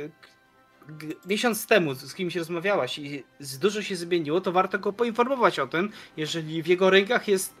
miesiąc 1.26 1.66
temu 1.66 1.94
z 1.94 2.14
kimś 2.14 2.36
rozmawiałaś 2.36 2.98
i 2.98 3.24
dużo 3.60 3.82
się 3.82 3.96
zmieniło, 3.96 4.40
to 4.40 4.52
warto 4.52 4.78
go 4.78 4.92
poinformować 4.92 5.58
o 5.58 5.66
tym, 5.66 5.92
jeżeli 6.16 6.62
w 6.62 6.66
jego 6.66 6.90
rękach 6.90 7.28
jest 7.28 7.54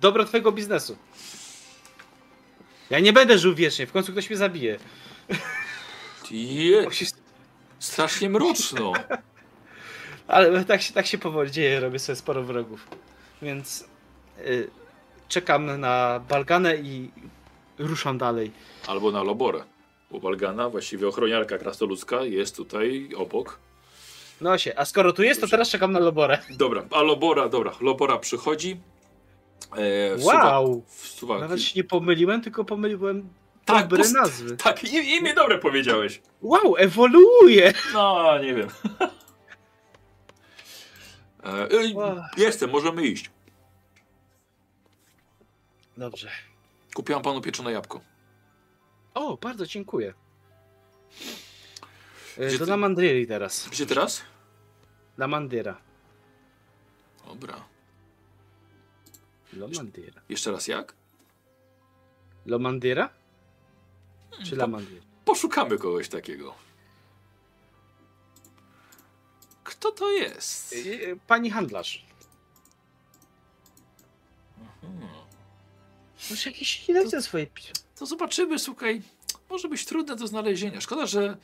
dobro 0.00 0.24
twojego 0.24 0.52
biznesu. 0.52 0.96
Ja 2.90 3.00
nie 3.00 3.12
będę 3.12 3.38
żył 3.38 3.54
wiecznie, 3.54 3.86
w 3.86 3.92
końcu 3.92 4.12
ktoś 4.12 4.30
mnie 4.30 4.36
zabije. 4.36 4.78
Je, 6.30 6.86
strasznie 7.78 8.30
mroczno. 8.30 8.92
Ale 10.28 10.64
tak 10.64 10.82
się, 10.82 10.94
tak 10.94 11.06
się 11.06 11.18
powoli 11.18 11.50
dzieje, 11.50 11.80
robię 11.80 11.98
sobie 11.98 12.16
sporo 12.16 12.42
wrogów. 12.42 12.88
Więc 13.42 13.84
y, 14.38 14.70
czekam 15.36 15.80
na 15.80 16.20
Balganę 16.28 16.76
i 16.76 17.10
ruszam 17.78 18.18
dalej. 18.18 18.50
Albo 18.86 19.10
na 19.10 19.22
Loborę. 19.22 19.64
Bo 20.10 20.20
Balgana, 20.20 20.68
właściwie 20.68 21.08
ochroniarka 21.08 21.58
krasnoludzka, 21.58 22.22
jest 22.22 22.56
tutaj 22.56 23.08
obok. 23.16 23.58
No 24.40 24.58
się, 24.58 24.72
a 24.76 24.84
skoro 24.84 25.12
tu 25.12 25.22
jest, 25.22 25.40
to 25.40 25.48
teraz 25.48 25.68
czekam 25.70 25.92
na 25.92 25.98
Loborę. 25.98 26.38
Dobra, 26.50 26.84
a 26.90 27.02
Lobora, 27.02 27.48
dobra, 27.48 27.72
Lobora 27.80 28.18
przychodzi. 28.18 28.80
E, 29.76 30.16
wsuwa- 30.16 30.24
Wow! 30.44 30.82
wsuwa- 30.88 31.40
Nawet 31.40 31.62
się 31.62 31.72
nie 31.76 31.84
pomyliłem, 31.84 32.40
tylko 32.42 32.64
pomyliłem 32.64 33.28
tak, 33.64 33.82
dobre 33.82 33.98
post- 33.98 34.14
nazwy. 34.14 34.56
Tak, 34.56 34.84
i- 34.84 35.16
imię 35.16 35.34
dobre 35.34 35.58
powiedziałeś. 35.58 36.20
Wow, 36.42 36.76
ewoluuje! 36.78 37.72
No, 37.94 38.38
nie 38.38 38.54
wiem. 38.54 38.68
E, 41.44 41.48
e, 41.70 41.94
Wow. 41.94 42.16
jestem, 42.36 42.70
możemy 42.70 43.06
iść. 43.06 43.30
Dobrze. 45.96 46.30
Kupiłam 46.94 47.22
panu 47.22 47.40
pieczone 47.40 47.72
jabłko. 47.72 48.00
O, 49.14 49.36
bardzo 49.36 49.66
dziękuję. 49.66 50.14
Y, 52.38 52.46
Gdzie 52.46 52.52
To 52.52 52.58
ty- 52.58 52.64
dla 52.66 52.76
Mandryri 52.76 53.26
teraz. 53.26 53.68
Gdzie 53.68 53.86
teraz? 53.86 54.22
Dla 55.16 55.28
Mandyra. 55.28 55.76
Dobra. 57.26 57.64
Lo 59.52 59.68
Mandyra. 59.68 60.22
Jeszcze 60.28 60.52
raz 60.52 60.68
jak? 60.68 60.94
Lo 62.46 62.58
Mandyra? 62.58 63.08
Czy 64.44 64.50
po- 64.50 64.56
La 64.56 64.66
Mandyra? 64.66 65.02
Poszukamy 65.24 65.78
kogoś 65.78 66.08
takiego. 66.08 66.54
Kto 69.64 69.92
to 69.92 70.10
jest? 70.10 70.72
Y, 70.72 70.76
y, 70.78 71.18
Pani 71.26 71.50
handlarz. 71.50 72.06
Może 76.30 76.50
jakieś 76.50 76.88
ile 76.88 77.22
swoje 77.22 77.46
pismo. 77.46 77.72
To 77.98 78.06
zobaczymy, 78.06 78.58
słuchaj. 78.58 79.02
Może 79.50 79.68
być 79.68 79.84
trudne 79.84 80.16
do 80.16 80.26
znalezienia. 80.26 80.80
Szkoda, 80.80 81.06
że 81.06 81.36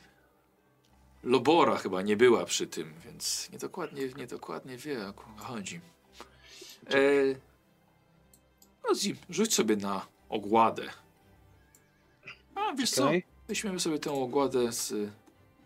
Lobora 1.23 1.77
chyba 1.77 2.01
nie 2.01 2.17
była 2.17 2.45
przy 2.45 2.67
tym, 2.67 2.93
więc 3.05 3.49
niedokładnie, 3.51 4.07
niedokładnie 4.17 4.77
wie, 4.77 5.07
o 5.07 5.13
kogo 5.13 5.43
chodzi. 5.43 5.79
E, 6.89 6.95
Ozzy, 8.83 9.15
rzuć 9.29 9.53
sobie 9.53 9.75
na 9.75 10.05
ogładę. 10.29 10.89
A 12.55 12.73
wiesz 12.73 12.91
co? 12.91 13.05
Okej. 13.05 13.23
Weźmiemy 13.47 13.79
sobie 13.79 13.99
tę 13.99 14.11
ogładę 14.11 14.71
z 14.71 15.11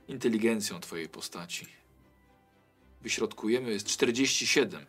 inteligencją 0.07 0.79
twojej 0.79 1.09
postaci. 1.09 1.67
Wyśrodkujemy, 3.01 3.71
jest 3.71 3.87
47. 3.87 4.85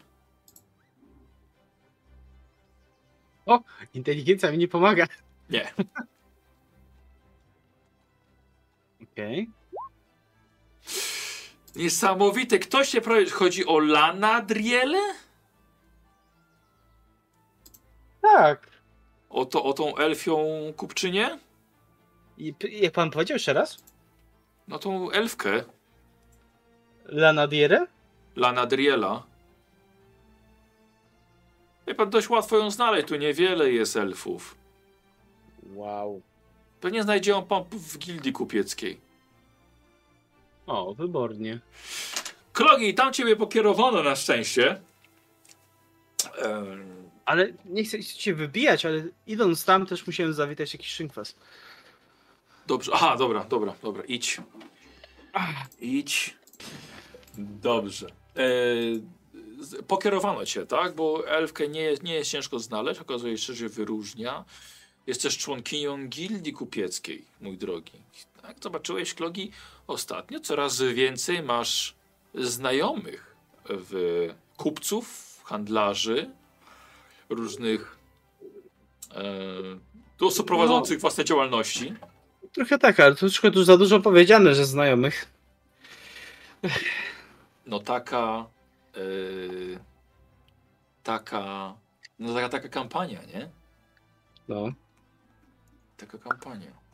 Inteligencja 3.94 4.50
mi 4.50 4.58
nie 4.58 4.68
pomaga. 4.68 5.06
Nie. 5.50 5.72
Okej. 9.12 9.50
Niesamowite. 11.76 12.58
Ktoś 12.58 12.88
się 12.88 13.00
prawie... 13.00 13.30
Chodzi 13.30 13.66
o 13.66 13.78
Lana 13.78 14.40
Driele? 14.40 15.14
Tak. 18.22 18.70
O, 19.30 19.44
to, 19.44 19.64
o 19.64 19.72
tą 19.72 19.96
elfią 19.96 20.46
kupczynię? 20.76 21.38
I 22.38 22.54
jak 22.70 22.92
pan 22.92 23.10
powiedział 23.10 23.34
jeszcze 23.34 23.52
raz? 23.52 23.84
No 24.68 24.78
tą 24.78 25.10
elfkę. 25.10 25.64
La 27.06 27.32
Nadiere? 27.32 27.86
Lana 28.36 28.66
Driela. 28.66 29.22
Wie 31.86 31.94
pan, 31.94 32.10
dość 32.10 32.30
łatwo 32.30 32.58
ją 32.58 32.70
znaleźć. 32.70 33.08
Tu 33.08 33.16
niewiele 33.16 33.72
jest 33.72 33.96
elfów. 33.96 34.54
Wow. 35.74 36.20
Pewnie 36.80 37.02
znajdzie 37.02 37.30
ją 37.30 37.42
pan 37.42 37.64
w 37.70 37.98
gildii 37.98 38.32
kupieckiej. 38.32 39.00
O, 40.66 40.94
wybornie. 40.94 41.60
Klogi, 42.52 42.94
tam 42.94 43.12
ciebie 43.12 43.36
pokierowano 43.36 44.02
na 44.02 44.16
szczęście. 44.16 44.80
Ale 47.24 47.52
nie 47.64 47.84
chcę 47.84 48.02
się 48.02 48.34
wybijać, 48.34 48.86
ale 48.86 49.04
idąc 49.26 49.64
tam 49.64 49.86
też 49.86 50.06
musiałem 50.06 50.32
zawitać 50.32 50.72
jakiś 50.72 50.90
szynkwas. 50.90 51.34
Dobrze. 52.66 52.92
Aha, 52.94 53.16
dobra, 53.16 53.44
dobra, 53.44 53.74
dobra. 53.82 54.02
Idź. 54.04 54.40
Idź. 55.80 56.36
Dobrze. 57.38 58.06
E, 58.06 58.10
z- 58.94 59.02
pokierowano 59.88 60.46
cię, 60.46 60.66
tak? 60.66 60.94
Bo 60.94 61.28
elfkę 61.28 61.68
nie, 61.68 61.80
jest- 61.80 62.02
nie 62.02 62.14
jest 62.14 62.30
ciężko 62.30 62.58
znaleźć. 62.58 63.00
Okazuje 63.00 63.38
się, 63.38 63.52
że 63.54 63.68
wyróżnia. 63.68 64.44
Jest 65.06 65.22
też 65.22 65.38
członkinią 65.38 66.08
gildii 66.08 66.52
kupieckiej, 66.52 67.24
mój 67.40 67.58
drogi. 67.58 67.92
Tak, 68.42 68.56
zobaczyłeś, 68.62 69.14
Klogi, 69.14 69.50
ostatnio 69.86 70.40
coraz 70.40 70.80
więcej 70.82 71.42
masz 71.42 71.94
znajomych 72.34 73.36
w 73.68 74.28
kupców, 74.56 75.40
handlarzy, 75.44 76.30
różnych 77.28 77.96
e, 80.20 80.26
osób 80.26 80.46
prowadzących 80.46 81.00
własne 81.00 81.24
działalności. 81.24 81.94
Trochę 82.52 82.78
tak, 82.78 83.00
ale 83.00 83.14
troszkę 83.14 83.50
tu 83.50 83.64
za 83.64 83.76
dużo 83.76 84.00
powiedziane, 84.00 84.54
że 84.54 84.64
znajomych. 84.64 85.26
no 87.66 87.78
taka 87.80 88.46
yy, 88.96 89.78
taka 91.02 91.74
no 92.18 92.34
taka, 92.34 92.48
taka 92.48 92.68
kampania, 92.68 93.20
nie? 93.24 93.50
No. 94.48 94.72
Taka 95.96 96.18
kampania. 96.18 96.84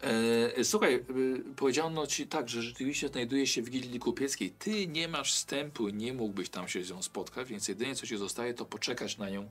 E, 0.00 0.64
słuchaj, 0.64 0.94
y, 0.94 1.44
powiedziano 1.56 2.06
ci 2.06 2.26
tak, 2.26 2.48
że 2.48 2.62
rzeczywiście 2.62 3.08
znajduje 3.08 3.46
się 3.46 3.62
w 3.62 3.70
gildii 3.70 4.00
kupieckiej. 4.00 4.50
Ty 4.50 4.86
nie 4.86 5.08
masz 5.08 5.32
wstępu, 5.34 5.88
nie 5.88 6.12
mógłbyś 6.12 6.48
tam 6.48 6.68
się 6.68 6.84
z 6.84 6.90
nią 6.90 7.02
spotkać, 7.02 7.48
więc 7.48 7.68
jedynie 7.68 7.94
co 7.94 8.06
ci 8.06 8.16
zostaje 8.16 8.54
to 8.54 8.64
poczekać 8.64 9.18
na 9.18 9.30
nią 9.30 9.48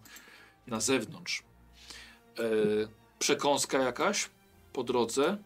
na 0.68 0.80
zewnątrz. 0.80 1.44
E, 2.40 2.44
przekąska 3.20 3.80
jakaś 3.80 4.30
po 4.74 4.84
drodze 4.84 5.38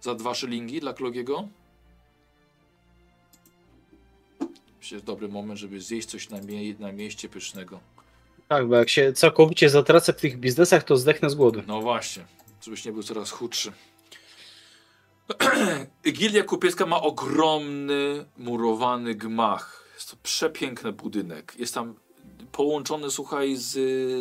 za 0.00 0.14
dwa 0.14 0.34
szylingi 0.34 0.80
dla 0.80 0.92
Klogiego. 0.92 1.48
Myślę, 4.84 4.98
że 4.98 5.04
dobry 5.04 5.28
moment, 5.28 5.60
żeby 5.60 5.80
zjeść 5.80 6.08
coś 6.08 6.28
na, 6.30 6.40
mie 6.40 6.74
na 6.74 6.92
mieście 6.92 7.28
pysznego. 7.28 7.80
Tak, 8.48 8.68
bo 8.68 8.76
jak 8.76 8.88
się 8.88 9.12
całkowicie 9.12 9.70
zatracę 9.70 10.12
w 10.12 10.16
tych 10.16 10.38
biznesach, 10.38 10.84
to 10.84 10.96
zdechnę 10.96 11.30
z 11.30 11.34
głodu. 11.34 11.62
No 11.66 11.80
właśnie, 11.80 12.24
żebyś 12.62 12.84
nie 12.84 12.92
był 12.92 13.02
coraz 13.02 13.30
chudszy. 13.30 13.72
Gildia 16.12 16.42
Kupiecka 16.42 16.86
ma 16.86 17.02
ogromny, 17.02 18.24
murowany 18.38 19.14
gmach. 19.14 19.90
Jest 19.94 20.10
to 20.10 20.16
przepiękny 20.22 20.92
budynek. 20.92 21.54
Jest 21.58 21.74
tam 21.74 21.94
połączony, 22.52 23.10
słuchaj, 23.10 23.56
z, 23.56 23.72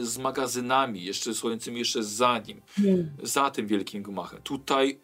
z 0.07 0.17
magazynami, 0.17 1.03
jeszcze 1.03 1.33
stojącymi 1.33 1.79
jeszcze 1.79 2.03
za 2.03 2.39
nim, 2.39 2.61
za 3.23 3.51
tym 3.51 3.67
wielkim 3.67 4.03
gmachem. 4.03 4.41
Tutaj 4.41 4.99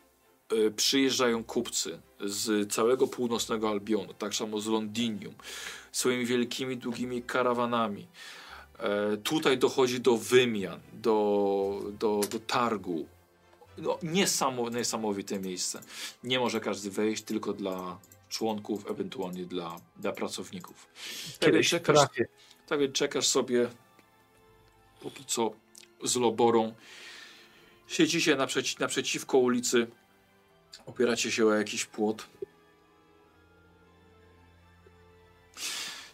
e, 0.50 0.72
przyjeżdżają 0.72 1.44
kupcy 1.44 2.00
z 2.20 2.72
całego 2.74 3.08
północnego 3.08 3.70
Albionu, 3.70 4.14
tak 4.14 4.36
samo 4.36 4.60
z 4.60 4.68
Londinium, 4.68 5.34
swoimi 5.92 6.26
wielkimi, 6.26 6.78
długimi 6.78 7.22
karawanami. 7.24 8.08
E, 8.80 9.18
tutaj 9.18 9.58
dochodzi 9.58 10.00
do 10.00 10.18
wymian, 10.18 10.80
do, 10.94 11.82
do, 12.00 12.22
do 12.32 12.40
targu. 12.40 13.06
No, 13.78 13.98
niesamow, 14.04 14.74
niesamowite 14.74 15.40
miejsce. 15.40 15.82
Nie 16.24 16.40
może 16.40 16.60
każdy 16.60 16.92
wejść, 16.92 17.24
tylko 17.24 17.54
dla 17.54 18.00
członków, 18.30 18.92
ewentualnie 18.92 19.46
dla, 19.46 19.76
dla 19.98 20.12
pracowników. 20.12 20.88
Tak 20.88 20.94
więc, 20.94 21.40
Kiedyś 21.40 21.70
czekasz, 21.70 21.96
trafię. 21.98 22.28
tak 22.68 22.80
więc 22.80 22.94
czekasz 22.96 23.28
sobie 23.28 23.70
póki 25.02 25.26
co 25.26 25.52
z 26.04 26.16
Loborą. 26.16 26.74
Siedzicie 27.88 28.36
naprzeci, 28.36 28.76
naprzeciwko 28.80 29.38
ulicy, 29.38 29.88
opieracie 30.86 31.32
się 31.32 31.46
o 31.46 31.54
jakiś 31.54 31.86
płot. 31.86 32.28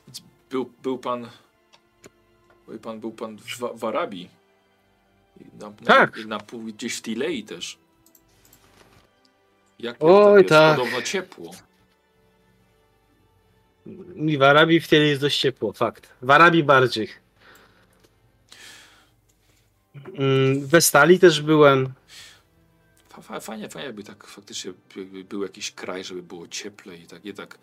Więc 0.08 0.22
Był, 0.50 0.72
był 0.84 0.98
pan 0.98 1.30
Oj, 2.68 2.80
pan 2.80 3.00
był 3.00 3.12
pan 3.12 3.38
w, 3.38 3.80
w 3.80 3.84
Arabii. 3.86 4.30
I 5.42 5.46
Na, 5.60 5.70
na, 5.70 5.76
Tak. 5.86 6.18
i 6.18 6.26
Na, 6.28 6.40
pół, 6.40 6.62
gdzieś 6.62 6.98
w 6.98 7.02
Tilei 7.02 7.44
też. 7.44 7.78
Jak 9.80 9.98
Oj, 10.00 10.38
jest? 10.38 10.50
tak. 10.50 10.78
Podobno 10.78 11.02
ciepło. 11.02 11.52
Mi 14.16 14.38
w 14.38 14.44
Arabii 14.44 14.80
w 14.80 14.88
tyle 14.88 15.06
jest 15.06 15.22
dość 15.22 15.40
ciepło, 15.40 15.74
fakt. 15.74 16.10
W 16.22 16.30
Arabii 16.32 16.64
bardziej. 16.64 17.10
Mm, 20.14 20.68
We 20.68 20.82
Stali 20.82 21.20
też 21.20 21.42
byłem. 21.42 21.94
Fa- 23.16 23.22
fa- 23.22 23.40
Fajnie, 23.40 23.70
fajnie 23.70 23.86
jakby 23.86 24.04
tak 24.04 24.28
faktycznie 24.28 24.74
był 25.30 25.44
jakiś 25.44 25.72
kraj, 25.72 26.04
żeby 26.04 26.24
było 26.24 26.48
cieplej 26.48 27.02
i 27.02 27.08
tak, 27.08 27.24
nie 27.24 27.34
tak 27.34 27.58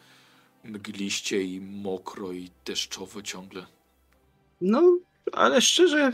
mgliście 0.64 1.42
i 1.42 1.60
mokro 1.60 2.32
i 2.32 2.50
deszczowo 2.64 3.22
ciągle. 3.22 3.66
No, 4.60 4.98
ale 5.32 5.60
szczerze, 5.62 6.12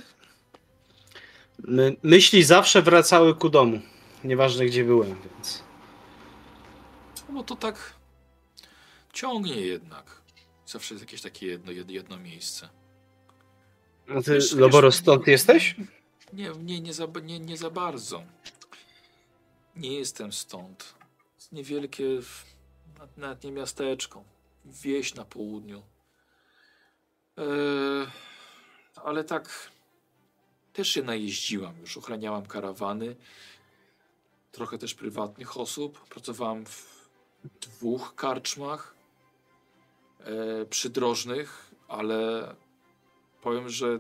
my, 1.59 1.97
myśli 2.03 2.45
zawsze 2.45 2.83
wracały 2.83 3.35
ku 3.35 3.49
domu. 3.49 3.81
Nieważne 4.25 4.67
gdzie 4.67 4.85
byłem, 4.85 5.09
więc. 5.09 5.63
No 7.29 7.35
bo 7.35 7.43
to 7.43 7.57
tak 7.57 7.93
ciągnie 9.13 9.61
jednak. 9.61 10.23
Zawsze 10.67 10.95
jest 10.95 11.05
jakieś 11.05 11.23
takie 11.23 11.47
jedno, 11.47 11.73
jedno, 11.73 12.19
miejsce. 12.19 12.69
No 14.09 14.23
ty, 14.23 14.33
wiesz, 14.33 14.53
Loboro, 14.53 14.93
stąd 14.93 15.27
jesteś? 15.27 15.77
Nie, 16.33 16.51
nie, 16.63 16.81
nie, 16.81 16.93
za, 16.93 17.07
nie, 17.23 17.41
nie 17.41 17.57
za 17.57 17.71
bardzo. 17.71 18.23
Nie 19.79 19.99
jestem 19.99 20.33
stąd. 20.33 20.95
Jest 21.37 21.53
niewielkie, 21.53 22.05
nawet 23.17 23.45
nie 23.45 23.53
miasteczko. 23.53 24.25
Wieś 24.65 25.15
na 25.15 25.25
południu. 25.25 25.83
Eee, 27.37 27.45
ale 29.05 29.25
tak 29.25 29.71
też 30.73 30.89
się 30.89 31.03
najeździłam. 31.03 31.81
Już 31.81 31.97
ochraniałam 31.97 32.47
karawany. 32.47 33.17
Trochę 34.53 34.79
też 34.79 34.95
prywatnych 34.95 35.57
osób. 35.57 36.09
Pracowałam 36.09 36.67
w 36.67 37.09
dwóch 37.61 38.15
karczmach 38.15 38.95
e, 40.21 40.65
przydrożnych, 40.67 41.71
ale 41.89 42.55
powiem, 43.43 43.69
że 43.69 43.99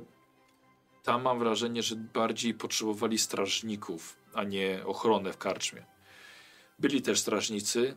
tam 1.03 1.22
mam 1.22 1.39
wrażenie, 1.39 1.83
że 1.83 1.97
bardziej 1.97 2.55
potrzebowali 2.55 3.18
strażników, 3.18 4.16
a 4.39 4.45
nie 4.45 4.80
ochronę 4.86 5.32
w 5.32 5.39
karczmie. 5.39 5.84
Byli 6.78 7.03
też 7.03 7.20
strażnicy, 7.20 7.95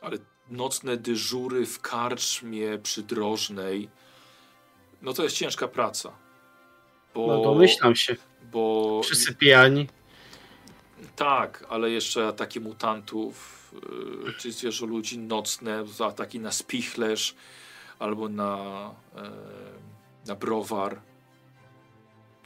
ale 0.00 0.18
nocne 0.48 0.96
dyżury 0.96 1.66
w 1.66 1.80
karczmie 1.80 2.78
przydrożnej, 2.78 3.88
no 5.02 5.12
to 5.12 5.22
jest 5.22 5.36
ciężka 5.36 5.68
praca. 5.68 6.12
Bo, 7.14 7.26
no 7.26 7.42
domyślam 7.42 7.96
się. 7.96 8.16
Bo... 8.52 9.00
Wszyscy 9.04 9.34
pijani. 9.34 9.88
Tak, 11.16 11.64
ale 11.68 11.90
jeszcze 11.90 12.26
ataki 12.26 12.60
mutantów, 12.60 13.74
yy, 14.26 14.32
czy 14.32 14.52
zwierzę 14.52 14.86
ludzi 14.86 15.18
nocne, 15.18 15.84
ataki 16.06 16.40
na 16.40 16.52
spichlerz 16.52 17.34
albo 17.98 18.28
na, 18.28 18.94
yy, 19.14 19.22
na 20.26 20.34
browar. 20.34 21.00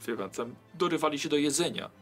Wie 0.07 0.17
pan, 0.17 0.29
tam 0.29 0.55
dorywali 0.73 1.19
się 1.19 1.29
do 1.29 1.37
jedzenia. 1.37 2.00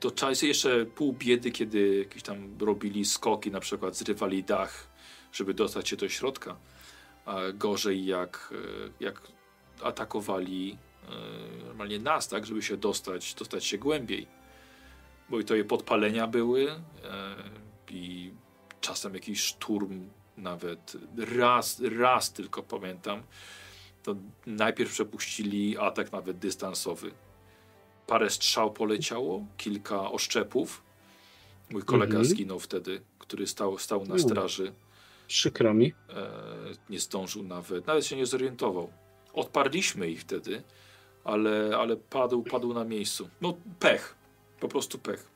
To 0.00 0.10
czasy 0.10 0.46
jeszcze 0.46 0.86
pół 0.86 1.12
biedy, 1.12 1.50
kiedy 1.50 1.98
jakieś 1.98 2.22
tam 2.22 2.58
robili 2.60 3.04
skoki, 3.04 3.50
na 3.50 3.60
przykład 3.60 3.96
zrywali 3.96 4.44
dach, 4.44 4.88
żeby 5.32 5.54
dostać 5.54 5.88
się 5.88 5.96
do 5.96 6.08
środka. 6.08 6.56
A 7.24 7.36
gorzej 7.54 8.06
jak, 8.06 8.54
e, 8.54 9.04
jak 9.04 9.22
atakowali 9.82 10.78
e, 11.08 11.64
normalnie 11.64 11.98
nas, 11.98 12.28
tak, 12.28 12.46
żeby 12.46 12.62
się 12.62 12.76
dostać, 12.76 13.34
dostać 13.34 13.64
się 13.64 13.78
głębiej. 13.78 14.26
Bo 15.28 15.40
i 15.40 15.44
to 15.44 15.54
je 15.54 15.64
podpalenia 15.64 16.26
były 16.26 16.70
e, 16.70 16.80
i 17.90 18.32
czasem 18.80 19.14
jakiś 19.14 19.40
szturm 19.40 20.08
nawet. 20.36 20.96
Raz, 21.36 21.82
raz 21.98 22.32
tylko 22.32 22.62
pamiętam, 22.62 23.22
to 24.02 24.16
najpierw 24.46 24.92
przepuścili 24.92 25.78
atak 25.78 26.12
nawet 26.12 26.38
dystansowy. 26.38 27.10
Parę 28.08 28.30
strzał 28.30 28.72
poleciało, 28.72 29.46
kilka 29.56 30.10
oszczepów. 30.10 30.82
Mój 31.70 31.82
kolega 31.82 32.18
mhm. 32.18 32.24
zginął 32.24 32.60
wtedy, 32.60 33.00
który 33.18 33.46
stał, 33.46 33.78
stał 33.78 34.06
na 34.06 34.18
straży. 34.18 34.72
Przykro 35.26 35.74
mi. 35.74 35.92
E, 36.08 36.30
nie 36.90 37.00
zdążył 37.00 37.42
nawet, 37.42 37.86
nawet 37.86 38.06
się 38.06 38.16
nie 38.16 38.26
zorientował. 38.26 38.92
Odparliśmy 39.32 40.10
ich 40.10 40.20
wtedy, 40.20 40.62
ale, 41.24 41.76
ale 41.78 41.96
padł, 41.96 42.42
padł 42.42 42.74
na 42.74 42.84
miejscu. 42.84 43.28
No 43.40 43.54
pech, 43.78 44.16
po 44.60 44.68
prostu 44.68 44.98
pech. 44.98 45.30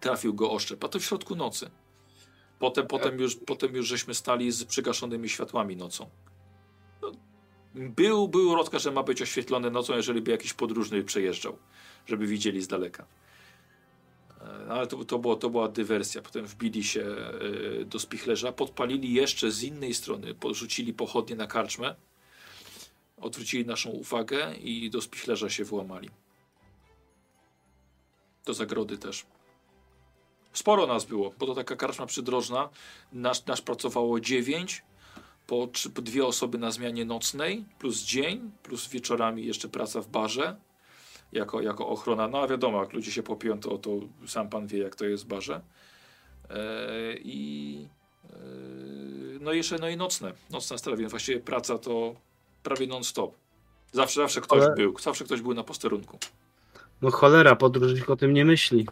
Trafił 0.00 0.34
go 0.34 0.50
oszczep, 0.50 0.84
a 0.84 0.88
to 0.88 0.98
w 0.98 1.04
środku 1.04 1.36
nocy. 1.36 1.70
Potem, 2.58 2.86
potem, 2.86 3.20
już, 3.20 3.36
potem 3.36 3.74
już 3.74 3.86
żeśmy 3.86 4.14
stali 4.14 4.52
z 4.52 4.64
przygaszonymi 4.64 5.28
światłami 5.28 5.76
nocą. 5.76 6.10
Był, 7.74 8.28
był 8.28 8.54
rozkaz, 8.54 8.82
że 8.82 8.90
ma 8.90 9.02
być 9.02 9.22
oświetlony 9.22 9.70
nocą, 9.70 9.96
jeżeli 9.96 10.20
by 10.20 10.30
jakiś 10.30 10.52
podróżny 10.52 11.04
przejeżdżał, 11.04 11.58
żeby 12.06 12.26
widzieli 12.26 12.62
z 12.62 12.68
daleka. 12.68 13.06
E, 14.40 14.72
ale 14.72 14.86
to, 14.86 15.04
to, 15.04 15.18
było, 15.18 15.36
to 15.36 15.50
była 15.50 15.68
dywersja. 15.68 16.22
Potem 16.22 16.46
wbili 16.46 16.84
się 16.84 17.02
e, 17.80 17.84
do 17.84 17.98
spichlerza, 17.98 18.52
podpalili 18.52 19.12
jeszcze 19.12 19.50
z 19.50 19.62
innej 19.62 19.94
strony, 19.94 20.34
porzucili 20.34 20.92
pochodnie 20.92 21.36
na 21.36 21.46
karczmę, 21.46 21.94
odwrócili 23.16 23.66
naszą 23.66 23.90
uwagę 23.90 24.54
i 24.54 24.90
do 24.90 25.00
spichlerza 25.00 25.50
się 25.50 25.64
włamali. 25.64 26.10
Do 28.44 28.54
zagrody 28.54 28.98
też. 28.98 29.26
Sporo 30.52 30.86
nas 30.86 31.04
było, 31.04 31.34
bo 31.38 31.46
to 31.46 31.54
taka 31.54 31.76
karczma 31.76 32.06
przydrożna. 32.06 32.68
Nasz, 33.12 33.46
nasz 33.46 33.60
pracowało 33.60 34.20
dziewięć, 34.20 34.82
po, 35.46 35.66
trzy, 35.66 35.90
po 35.90 36.02
dwie 36.02 36.26
osoby 36.26 36.58
na 36.58 36.70
zmianie 36.70 37.04
nocnej, 37.04 37.64
plus 37.78 38.02
dzień, 38.02 38.50
plus 38.62 38.88
wieczorami 38.88 39.46
jeszcze 39.46 39.68
praca 39.68 40.00
w 40.00 40.08
barze 40.08 40.56
jako, 41.34 41.60
jako 41.60 41.88
ochrona. 41.88 42.28
No 42.28 42.38
a 42.38 42.46
wiadomo, 42.46 42.80
jak 42.80 42.92
ludzie 42.92 43.12
się 43.12 43.22
popiją, 43.22 43.60
to, 43.60 43.78
to 43.78 43.90
sam 44.26 44.48
pan 44.48 44.66
wie, 44.66 44.78
jak 44.78 44.94
to 44.96 45.04
jest 45.04 45.24
w 45.24 45.26
barze. 45.26 45.60
E, 46.50 46.56
I 47.18 47.88
e, 48.24 48.36
no 49.40 49.52
jeszcze 49.52 49.78
no 49.78 49.88
i 49.88 49.96
nocne, 49.96 50.32
nocne 50.50 50.78
strawy, 50.78 50.98
więc 50.98 51.10
właściwie 51.10 51.40
praca 51.40 51.78
to 51.78 52.14
prawie 52.62 52.86
non-stop. 52.86 53.36
Zawsze, 53.92 54.20
zawsze 54.20 54.40
ktoś 54.40 54.62
ale... 54.62 54.74
był, 54.74 54.98
zawsze 54.98 55.24
ktoś 55.24 55.40
był 55.40 55.54
na 55.54 55.64
posterunku. 55.64 56.18
No 57.02 57.10
cholera, 57.10 57.56
podróżnik 57.56 58.10
o 58.10 58.16
tym 58.16 58.32
nie 58.32 58.44
myśli. 58.44 58.86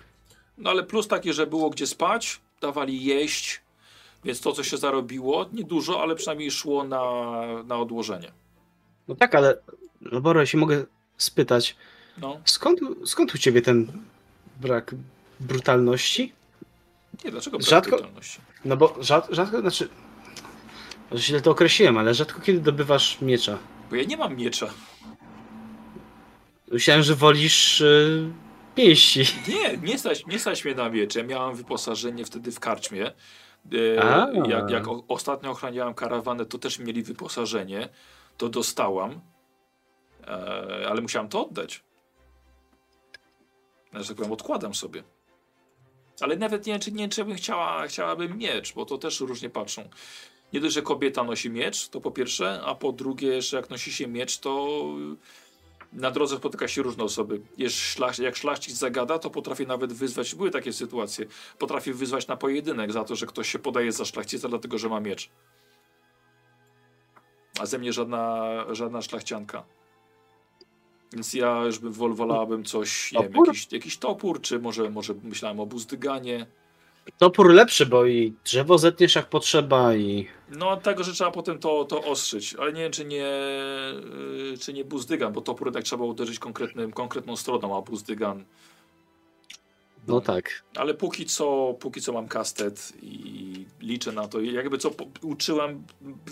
No 0.59 0.71
ale 0.71 0.83
plus 0.83 1.09
taki, 1.09 1.33
że 1.33 1.47
było 1.47 1.71
gdzie 1.71 1.87
spać, 1.87 2.41
dawali 2.61 3.05
jeść, 3.05 3.61
więc 4.25 4.41
to, 4.41 4.53
co 4.53 4.65
się 4.65 4.77
zarobiło, 4.77 5.47
niedużo, 5.53 6.03
ale 6.03 6.15
przynajmniej 6.15 6.51
szło 6.51 6.85
na, 6.85 7.03
na 7.65 7.79
odłożenie. 7.79 8.33
No 9.09 9.15
tak, 9.15 9.35
ale 9.35 9.59
Boro, 10.21 10.41
jeśli 10.41 10.59
mogę 10.59 10.85
spytać, 11.17 11.77
no. 12.19 12.41
skąd, 12.45 12.81
skąd 13.05 13.35
u 13.35 13.39
ciebie 13.39 13.63
ten 13.63 13.93
brak 14.61 14.95
brutalności? 15.41 16.33
Nie, 17.25 17.31
dlaczego 17.31 17.59
brak 17.59 17.69
rzadko, 17.71 17.91
brutalności? 17.91 18.41
No 18.65 18.77
bo 18.77 18.97
rzadko, 19.01 19.35
rzadko 19.35 19.61
znaczy, 19.61 19.89
źle 21.17 21.41
to 21.41 21.51
określiłem, 21.51 21.99
ale 21.99 22.15
rzadko 22.15 22.41
kiedy 22.41 22.61
dobywasz 22.61 23.21
miecza. 23.21 23.59
Bo 23.91 23.97
ja 23.97 24.05
nie 24.05 24.17
mam 24.17 24.37
miecza. 24.37 24.71
Myślałem, 26.73 27.03
że 27.03 27.15
wolisz 27.15 27.81
yy, 27.81 28.33
pięści. 28.75 29.25
Nie, 29.49 29.77
nie 29.77 29.99
stać, 29.99 30.27
nie 30.27 30.39
stać 30.39 30.65
mnie 30.65 30.75
na 30.75 30.89
miecz. 30.89 31.15
Ja 31.15 31.23
miałem 31.23 31.57
wyposażenie 31.57 32.25
wtedy 32.25 32.53
w 32.53 32.61
karczmie. 32.61 33.13
E, 33.73 34.49
jak, 34.49 34.71
jak 34.71 34.89
o, 34.89 35.05
ostatnio 35.09 35.51
ochraniałem 35.51 35.95
karawanę, 35.95 36.47
to 36.47 36.59
też 36.59 36.79
mieli 36.79 37.03
wyposażenie. 37.03 37.89
To 38.37 38.49
dostałam, 38.49 39.21
e, 40.27 40.87
ale 40.91 41.01
musiałem 41.01 41.29
to 41.29 41.47
oddać. 41.47 41.85
Że 43.93 44.09
tak 44.09 44.17
powiem, 44.17 44.33
odkładam 44.33 44.75
sobie. 44.75 45.03
Ale 46.21 46.37
nawet 46.37 46.67
nie, 46.67 46.79
czy 46.79 46.93
nie 46.93 47.09
czy 47.09 47.25
bym 47.25 47.37
chciała, 47.37 47.87
chciałabym 47.87 48.39
miecz, 48.39 48.75
bo 48.75 48.85
to 48.85 48.99
też 48.99 49.21
różnie 49.21 49.51
patrzą. 49.51 49.89
Nie 50.53 50.61
dość, 50.61 50.75
że 50.75 50.83
kobieta 50.83 51.25
nosi 51.25 51.51
miecz, 51.51 51.89
to 51.89 52.01
po 52.01 52.11
pierwsze, 52.11 52.61
a 52.65 52.75
po 52.75 52.93
drugie, 52.93 53.43
że 53.43 53.57
jak 53.57 53.71
nosi 53.71 53.93
się 53.93 54.07
miecz, 54.07 54.39
to 54.39 54.85
na 55.93 56.11
drodze 56.11 56.37
spotyka 56.37 56.69
się 56.69 56.83
różne 56.83 57.05
osoby. 57.05 57.41
jak 58.19 58.37
szlachcic 58.37 58.75
zagada, 58.75 59.19
to 59.19 59.31
potrafi 59.31 59.67
nawet 59.67 59.93
wyzwać, 59.93 60.35
były 60.35 60.51
takie 60.51 60.73
sytuacje, 60.73 61.27
potrafi 61.59 61.93
wyzwać 61.93 62.27
na 62.27 62.37
pojedynek 62.37 62.93
za 62.93 63.05
to, 63.05 63.17
że 63.17 63.27
ktoś 63.27 63.49
się 63.49 63.59
podaje 63.59 63.93
za 63.93 64.05
szlachcica, 64.05 64.49
dlatego 64.49 64.79
że 64.79 64.89
ma 64.89 65.01
miecz. 65.01 65.31
A 67.61 67.67
ze 67.67 67.79
mnie 67.79 67.93
żadna, 67.93 68.49
żadna 68.71 69.03
szlachcianka. 69.03 69.65
Więc 71.13 71.35
ja 71.35 71.65
już 71.65 71.79
bym 71.79 71.93
wolałabym 71.93 72.65
coś, 72.65 73.13
nie 73.13 73.23
wiem, 73.23 73.33
jakiś, 73.47 73.73
jakiś 73.73 73.99
topór, 73.99 74.41
czy 74.41 74.59
może, 74.59 74.91
może 74.91 75.15
myślałem 75.23 75.61
o 75.61 75.67
buzdyganie. 75.67 76.47
Topór 77.19 77.51
lepszy, 77.55 77.87
bo 77.87 78.07
i 78.07 78.35
drzewo 78.45 78.79
zetniesz 78.79 79.15
jak 79.15 79.29
potrzeba 79.29 79.95
i... 79.95 80.29
No 80.49 80.77
tego, 80.77 81.05
że 81.05 81.13
trzeba 81.13 81.31
potem 81.31 81.59
to, 81.59 81.85
to 81.85 82.05
ostrzyć, 82.05 82.55
ale 82.55 82.73
nie 82.73 82.83
wiem 82.83 82.93
czy 82.93 83.05
nie, 83.05 83.27
y, 84.55 84.59
czy 84.61 84.73
nie 84.73 84.85
buzdygan, 84.85 85.33
bo 85.33 85.41
topór 85.41 85.73
tak 85.73 85.85
trzeba 85.85 86.05
uderzyć 86.05 86.39
konkretnym, 86.39 86.93
konkretną 86.93 87.37
stroną, 87.37 87.77
a 87.79 87.83
buzdygan... 87.83 88.45
No, 90.09 90.21
tak. 90.21 90.63
Ale 90.77 90.95
póki 90.95 91.27
co, 91.27 91.75
póki 91.81 92.01
co 92.01 92.13
mam 92.13 92.29
kastet 92.29 92.93
i 93.03 93.67
liczę 93.81 94.13
na 94.13 94.29
to. 94.29 94.41
Jakby 94.41 94.79
co 94.79 94.91
uczyłem, 95.23 95.85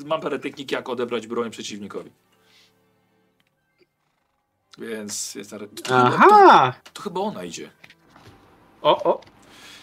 mam 0.07 0.21
parę 0.21 0.39
techniki 0.39 0.75
jak 0.75 0.89
odebrać 0.89 1.27
broń 1.27 1.51
przeciwnikowi. 1.51 2.11
Więc, 4.79 5.39
to, 5.85 5.97
Aha! 5.97 6.73
To, 6.85 6.91
to, 6.93 7.03
chyba 7.03 7.21
ona 7.21 7.45
idzie. 7.45 7.71
O, 8.83 9.03
o. 9.03 9.21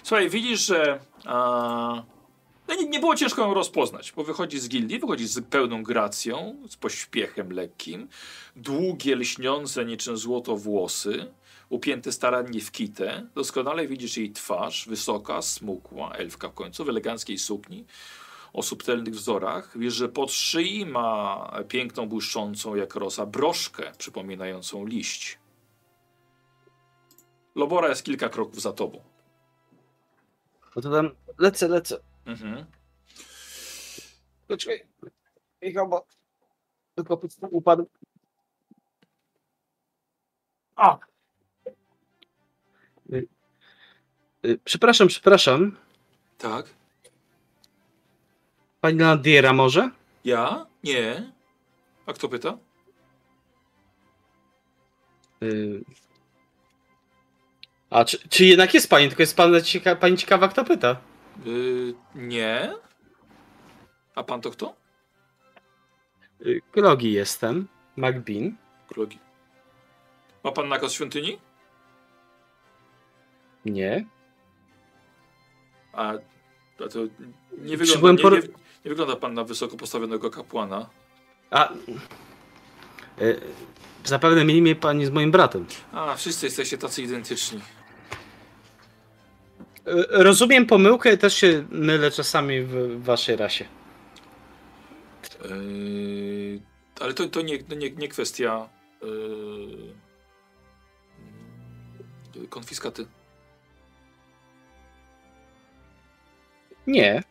Słuchaj, 0.08 0.30
widzisz, 0.30 0.66
że. 0.66 1.00
A, 1.26 2.04
no 2.68 2.76
nie, 2.76 2.86
nie 2.86 3.00
było 3.00 3.16
ciężko 3.16 3.42
ją 3.42 3.54
rozpoznać, 3.54 4.14
bo 4.16 4.24
wychodzi 4.24 4.60
z 4.60 4.70
gildii, 4.70 5.00
wychodzi 5.00 5.28
z 5.28 5.46
pełną 5.46 5.84
gracją, 5.84 6.56
z 6.70 6.78
pośpiechem 6.78 7.52
lekkim, 7.52 8.08
długie, 8.56 9.16
lśniące 9.16 9.86
niczym 9.86 10.18
złoto 10.18 10.56
włosy, 10.56 11.34
upięte 11.70 12.12
starannie 12.12 12.62
w 12.62 12.72
kitę. 12.72 13.28
Doskonale 13.36 13.88
widzisz 13.88 14.18
jej 14.18 14.32
twarz, 14.32 14.86
wysoka, 14.90 15.42
smukła, 15.42 16.12
elfka 16.12 16.50
w 16.50 16.54
końcu, 16.54 16.86
w 16.86 16.90
eleganckiej 16.90 17.38
sukni, 17.38 17.86
o 18.54 18.64
subtelnych 18.64 19.16
wzorach. 19.16 19.78
Wiesz, 19.80 19.94
że 19.94 20.10
pod 20.10 20.32
szyi 20.32 20.86
ma 20.86 21.52
piękną, 21.68 22.10
błyszczącą 22.10 22.76
jak 22.76 22.96
rosa 22.96 23.26
broszkę 23.26 23.92
przypominającą 23.98 24.86
liść. 24.86 25.40
Lobora 27.56 27.90
jest 27.90 28.04
kilka 28.04 28.30
kroków 28.30 28.62
za 28.62 28.74
tobą. 28.74 29.17
No 30.78 30.84
to 30.84 30.92
tam 30.92 31.12
lecę, 31.38 31.68
lecę. 31.68 32.00
Mhm. 32.26 32.66
Poczekaj. 34.48 34.86
Michał, 35.62 35.90
bo 35.90 36.06
tylko 36.96 37.22
upadł. 37.52 37.90
A! 40.76 40.98
Y, 43.14 43.28
y, 44.46 44.60
Przepraszam, 44.64 45.08
przepraszam. 45.08 45.78
Tak? 46.38 46.66
Pani 48.82 49.00
Landiera 49.00 49.54
może? 49.54 49.92
Ja? 50.24 50.66
Nie. 50.84 51.32
A 52.06 52.14
kto 52.14 52.30
pyta? 52.30 52.58
Y, 55.44 55.84
A 57.90 58.06
czy, 58.06 58.30
czy 58.30 58.46
jednak 58.46 58.74
jest 58.74 58.90
pani, 58.90 59.08
tylko 59.08 59.24
jest 59.24 59.38
pan 59.38 59.64
cieka, 59.64 59.96
pani 59.96 60.18
ciekawa, 60.18 60.48
kto 60.48 60.66
pyta? 60.66 60.98
Yy, 61.46 61.94
nie. 62.16 62.74
A 64.16 64.24
pan 64.24 64.42
to 64.42 64.52
kto? 64.52 64.76
Y, 66.46 66.62
Klogi 66.72 67.12
jestem, 67.14 67.68
McBean. 67.96 68.56
Krogi. 68.88 69.20
Ma 70.44 70.52
pan 70.52 70.68
nakaz 70.70 70.92
świątyni? 70.94 71.40
Nie. 73.66 74.06
A, 75.94 76.14
a 76.80 76.88
to 76.90 77.00
nie 77.58 77.78
wygląda, 77.78 78.30
nie, 78.30 78.30
nie, 78.30 78.48
nie 78.86 78.90
wygląda 78.90 79.16
pan 79.16 79.34
na 79.34 79.44
wysoko 79.44 79.78
postawionego 79.78 80.30
kapłana. 80.30 80.90
A. 81.50 81.74
Y, 83.22 83.42
Zapewne 84.04 84.46
mieli 84.46 84.62
mnie 84.62 84.76
pani 84.76 85.06
z 85.06 85.10
moim 85.10 85.32
bratem. 85.32 85.66
A, 85.92 86.16
wszyscy 86.16 86.46
jesteście 86.46 86.78
tacy 86.78 87.02
identyczni. 87.02 87.62
Rozumiem 90.10 90.66
pomyłkę, 90.66 91.18
też 91.18 91.34
się 91.34 91.66
mylę 91.70 92.12
czasami 92.12 92.62
w 92.62 93.04
waszej 93.04 93.36
rasie. 93.36 93.66
Yy, 95.44 96.62
ale 97.00 97.14
to, 97.14 97.28
to, 97.28 97.42
nie, 97.42 97.58
nie, 97.58 97.92
nie 97.92 98.08
kwestia 98.08 98.70
yy, 99.02 99.96
konfiskaty. 102.50 103.08
Nie. 106.88 107.24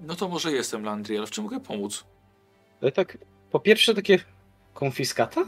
No 0.00 0.14
to 0.14 0.28
może 0.28 0.52
jestem 0.52 0.84
Landry, 0.84 1.18
ale 1.18 1.26
w 1.26 1.30
czym 1.30 1.44
mogę 1.44 1.60
pomóc? 1.60 2.04
Ale 2.82 2.92
tak, 2.92 3.18
po 3.50 3.60
pierwsze 3.60 3.94
takie 3.94 4.18
konfiskata? 4.74 5.44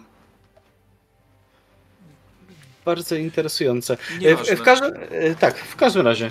Bardzo 2.84 3.14
interesujące. 3.14 3.96
E, 4.24 4.36
W, 4.36 4.40
w 4.46 4.62
każdym, 4.62 4.92
e, 5.10 5.34
tak, 5.34 5.58
w 5.58 5.76
każdym 5.76 6.06
razie. 6.06 6.30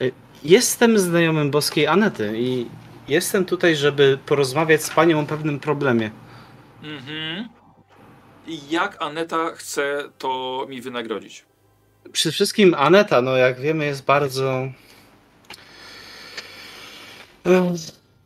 E, 0.00 0.10
Jestem 0.44 0.98
znajomym 0.98 1.50
boskiej 1.50 1.86
Anety 1.86 2.32
i 2.36 2.66
jestem 3.08 3.44
tutaj, 3.44 3.76
żeby 3.76 4.18
porozmawiać 4.26 4.84
z 4.84 4.90
panią 4.90 5.20
o 5.20 5.26
pewnym 5.26 5.60
problemie. 5.60 6.10
Mhm. 6.82 7.48
I 8.46 8.70
jak 8.70 9.02
Aneta 9.02 9.50
chce 9.54 10.02
to 10.18 10.66
mi 10.68 10.80
wynagrodzić? 10.80 11.44
Przede 12.12 12.32
wszystkim 12.32 12.74
Aneta, 12.74 13.22
no 13.22 13.36
jak 13.36 13.60
wiemy, 13.60 13.84
jest 13.86 14.04
bardzo. 14.04 14.68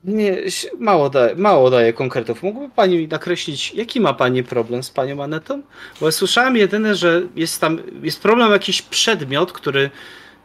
Nie, 0.05 0.43
mało 0.79 1.11
daje, 1.11 1.35
mało 1.35 1.71
daje 1.71 1.93
konkretów. 1.93 2.43
Mógłby 2.43 2.69
pani 2.69 3.09
nakreślić, 3.09 3.75
jaki 3.75 4.01
ma 4.01 4.15
pani 4.15 4.45
problem 4.45 4.83
z 4.83 4.91
panią 4.91 5.23
Anetą? 5.23 5.63
Bo 6.01 6.07
ja 6.07 6.13
słyszałem 6.13 6.57
jedyne, 6.57 6.95
że 6.95 7.23
jest 7.37 7.61
tam, 7.61 7.79
jest 8.03 8.21
problem 8.23 8.53
jakiś 8.53 8.83
przedmiot, 8.83 9.53
który 9.53 9.91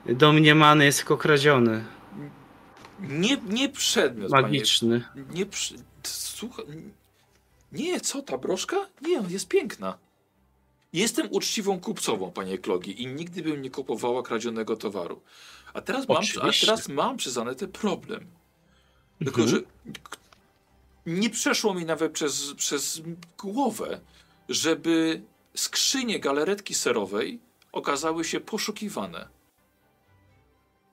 domniemany 0.06 0.86
jest 0.86 1.00
jako 1.00 1.18
kradziony, 1.18 1.86
Nie, 3.00 3.38
nie 3.50 3.70
przedmiot, 3.70 4.32
panie. 4.32 4.44
magiczny. 4.44 5.02
Nie, 5.34 5.46
przy... 5.46 5.76
Słuchaj. 6.04 6.66
Nie, 7.72 8.02
co 8.02 8.22
ta 8.22 8.38
broszka? 8.38 8.78
Nie, 9.02 9.22
jest 9.30 9.48
piękna. 9.48 9.98
Jestem 10.94 11.28
uczciwą 11.32 11.80
kupcową, 11.80 12.32
panie 12.32 12.58
Klogi, 12.58 13.02
i 13.04 13.08
nigdy 13.08 13.42
bym 13.42 13.62
nie 13.62 13.70
kupowała 13.70 14.24
kradzionego 14.24 14.76
towaru. 14.76 15.22
A 15.74 15.82
teraz 15.82 16.08
mam, 16.08 16.24
a 16.42 16.52
teraz 16.62 16.88
mam 16.90 17.18
przez 17.18 17.38
Anetę 17.38 17.68
problem. 17.68 18.28
Tylko, 19.20 19.42
Mhm. 19.42 19.48
że 19.50 19.62
nie 21.06 21.30
przeszło 21.30 21.74
mi 21.74 21.86
nawet 21.86 22.12
przez, 22.12 22.54
przez 22.54 23.02
głowę, 23.38 24.00
żeby 24.50 25.22
skrzynie 25.56 26.20
galaretki 26.20 26.74
serowej 26.74 27.40
okazały 27.72 28.24
się 28.26 28.40
poszukiwane. 28.40 29.28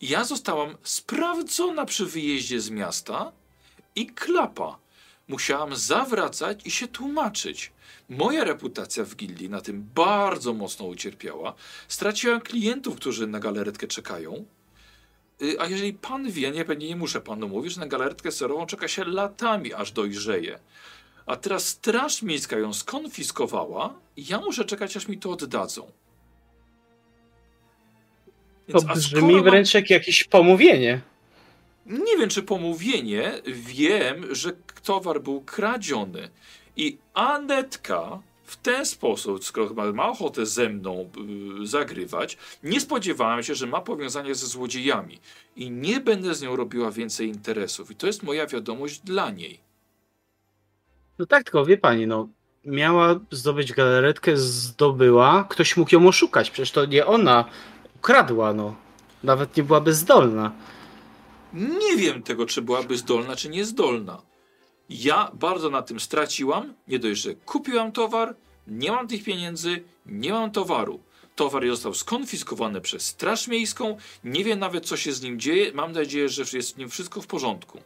Ja 0.01 0.25
zostałam 0.25 0.77
sprawdzona 0.83 1.85
przy 1.85 2.07
wyjeździe 2.07 2.61
z 2.61 2.71
miasta 2.71 3.33
i 3.97 4.07
klapa. 4.07 4.79
Musiałam 5.29 5.77
zawracać 5.77 6.67
i 6.67 6.71
się 6.71 6.89
tłumaczyć. 6.89 7.73
Moja 8.09 8.45
reputacja 8.45 9.05
w 9.05 9.17
gildii 9.17 9.51
na 9.51 9.61
tym 9.61 9.89
bardzo 9.95 10.53
mocno 10.53 10.87
ucierpiała. 10.87 11.55
Straciłam 11.89 12.41
klientów, 12.41 12.97
którzy 12.97 13.27
na 13.27 13.41
galaretkę 13.41 13.87
czekają. 13.87 14.45
Y, 15.43 15.61
A 15.61 15.67
jeżeli 15.67 15.93
pan 15.93 16.31
wie, 16.31 16.51
nie, 16.51 16.65
pewnie 16.65 16.89
nie 16.89 16.97
muszę 16.97 17.21
panu 17.21 17.49
mówić, 17.49 17.73
że 17.75 17.81
na 17.81 17.87
galaretkę 17.87 18.33
serową 18.33 18.67
czeka 18.67 18.89
się 18.89 19.05
latami, 19.05 19.75
aż 19.75 19.93
dojrzeje. 19.93 20.59
A 21.27 21.37
teraz 21.37 21.69
Straż 21.69 22.23
Miejska 22.23 22.59
ją 22.59 22.73
skonfiskowała 22.73 23.95
i 24.17 24.27
ja 24.27 24.39
muszę 24.41 24.65
czekać, 24.65 24.97
aż 24.97 25.09
mi 25.09 25.19
to 25.19 25.31
oddadzą. 25.31 25.91
To 28.73 28.79
a 28.89 28.95
brzmi 28.95 29.35
mam- 29.35 29.43
wręcz 29.45 29.75
jak 29.75 29.91
jakieś 29.91 30.25
pomówienie. 30.25 31.01
nie 31.87 32.17
wiem, 32.19 32.29
czy 32.29 32.43
pomówienie. 32.43 33.33
Wiem, 33.47 34.35
że 34.35 34.53
towar 34.83 35.21
był 35.23 35.41
kradziony. 35.41 36.29
I 36.77 36.99
Anetka 37.15 38.23
w 38.53 38.57
ten 38.57 38.87
sposób, 38.87 39.45
skoro 39.45 39.69
chyba 39.69 39.93
ma 39.93 40.09
ochotę 40.09 40.47
ze 40.47 40.69
mną 40.69 41.11
y, 41.63 41.67
zagrywać, 41.67 42.39
nie 42.63 42.81
spodziewałem 42.81 43.43
się, 43.43 43.55
że 43.55 43.67
ma 43.67 43.81
powiązanie 43.81 44.35
ze 44.35 44.47
złodziejami. 44.47 45.21
I 45.57 45.71
nie 45.71 46.01
będę 46.01 46.35
z 46.35 46.43
nią 46.43 46.57
robiła 46.57 46.91
więcej 46.91 47.29
interesów. 47.29 47.91
I 47.91 47.95
to 47.95 48.07
jest 48.07 48.23
moja 48.23 48.47
wiadomość 48.47 49.01
dla 49.01 49.31
niej. 49.31 49.61
No 51.19 51.27
tak, 51.27 51.45
tylko 51.45 51.65
wie 51.65 51.79
pani, 51.79 52.07
no 52.07 52.29
miała 52.65 53.21
zdobyć 53.31 53.73
galaretkę, 53.73 54.37
zdobyła, 54.37 55.45
ktoś 55.49 55.77
mógł 55.77 55.95
ją 55.95 56.09
oszukać, 56.09 56.51
przecież 56.51 56.71
to 56.71 56.87
nie 56.87 57.07
ona 57.07 57.45
ukradła, 57.97 58.55
no. 58.55 58.77
Nawet 59.23 59.57
nie 59.57 59.63
byłaby 59.63 59.95
zdolna. 59.95 60.53
Nie 61.53 61.97
wiem 61.97 62.23
tego, 62.23 62.47
czy 62.47 62.63
byłaby 62.63 62.97
zdolna, 62.97 63.37
czy 63.37 63.49
niezdolna. 63.49 64.23
Ja 64.89 65.31
bardzo 65.35 65.71
na 65.71 65.83
tym 65.83 66.01
straciłam. 66.01 66.75
Nie 66.89 66.99
dość, 66.99 67.21
że 67.23 67.35
kupiłam 67.35 67.93
towar, 67.93 68.35
nie 68.67 68.93
mam 68.93 69.09
tych 69.09 69.25
pieniędzy, 69.25 69.83
nie 70.07 70.33
mam 70.33 70.51
towaru. 70.51 71.01
Towar 71.37 71.67
został 71.69 71.95
skonfiskowany 71.95 72.81
przez 72.81 73.03
Straż 73.07 73.49
Miejską. 73.49 73.97
Nie 74.25 74.45
wiem 74.45 74.59
nawet, 74.59 74.87
co 74.87 74.97
się 74.97 75.13
z 75.13 75.23
nim 75.23 75.41
dzieje. 75.41 75.73
Mam 75.73 75.93
nadzieję, 75.93 76.29
że 76.29 76.43
jest 76.53 76.69
z 76.69 76.77
nim 76.77 76.89
wszystko 76.89 77.21
w 77.21 77.27
porządku. 77.27 77.81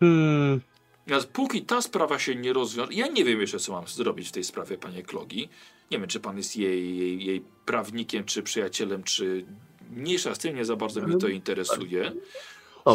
Hmm, 0.00 0.60
Natomiast 1.06 1.28
póki 1.28 1.62
ta 1.62 1.82
sprawa 1.82 2.18
się 2.18 2.34
nie 2.34 2.52
rozwiąże, 2.52 2.94
ja 2.94 3.06
nie 3.06 3.24
wiem 3.24 3.40
jeszcze, 3.40 3.58
co 3.58 3.72
mam 3.72 3.88
zrobić 3.88 4.28
w 4.28 4.32
tej 4.32 4.44
sprawie, 4.44 4.78
panie 4.78 5.02
Klogi. 5.02 5.48
Nie 5.90 5.98
wiem, 5.98 6.08
czy 6.08 6.20
pan 6.20 6.36
jest 6.36 6.56
jej, 6.56 6.98
jej, 6.98 7.24
jej 7.26 7.40
prawnikiem, 7.66 8.24
czy 8.24 8.42
przyjacielem, 8.42 9.02
czy 9.02 9.44
mniejsza 9.90 10.34
z 10.34 10.38
tym, 10.38 10.56
nie 10.56 10.64
za 10.64 10.76
bardzo 10.76 11.00
mnie 11.00 11.16
to 11.18 11.28
interesuje. 11.28 12.12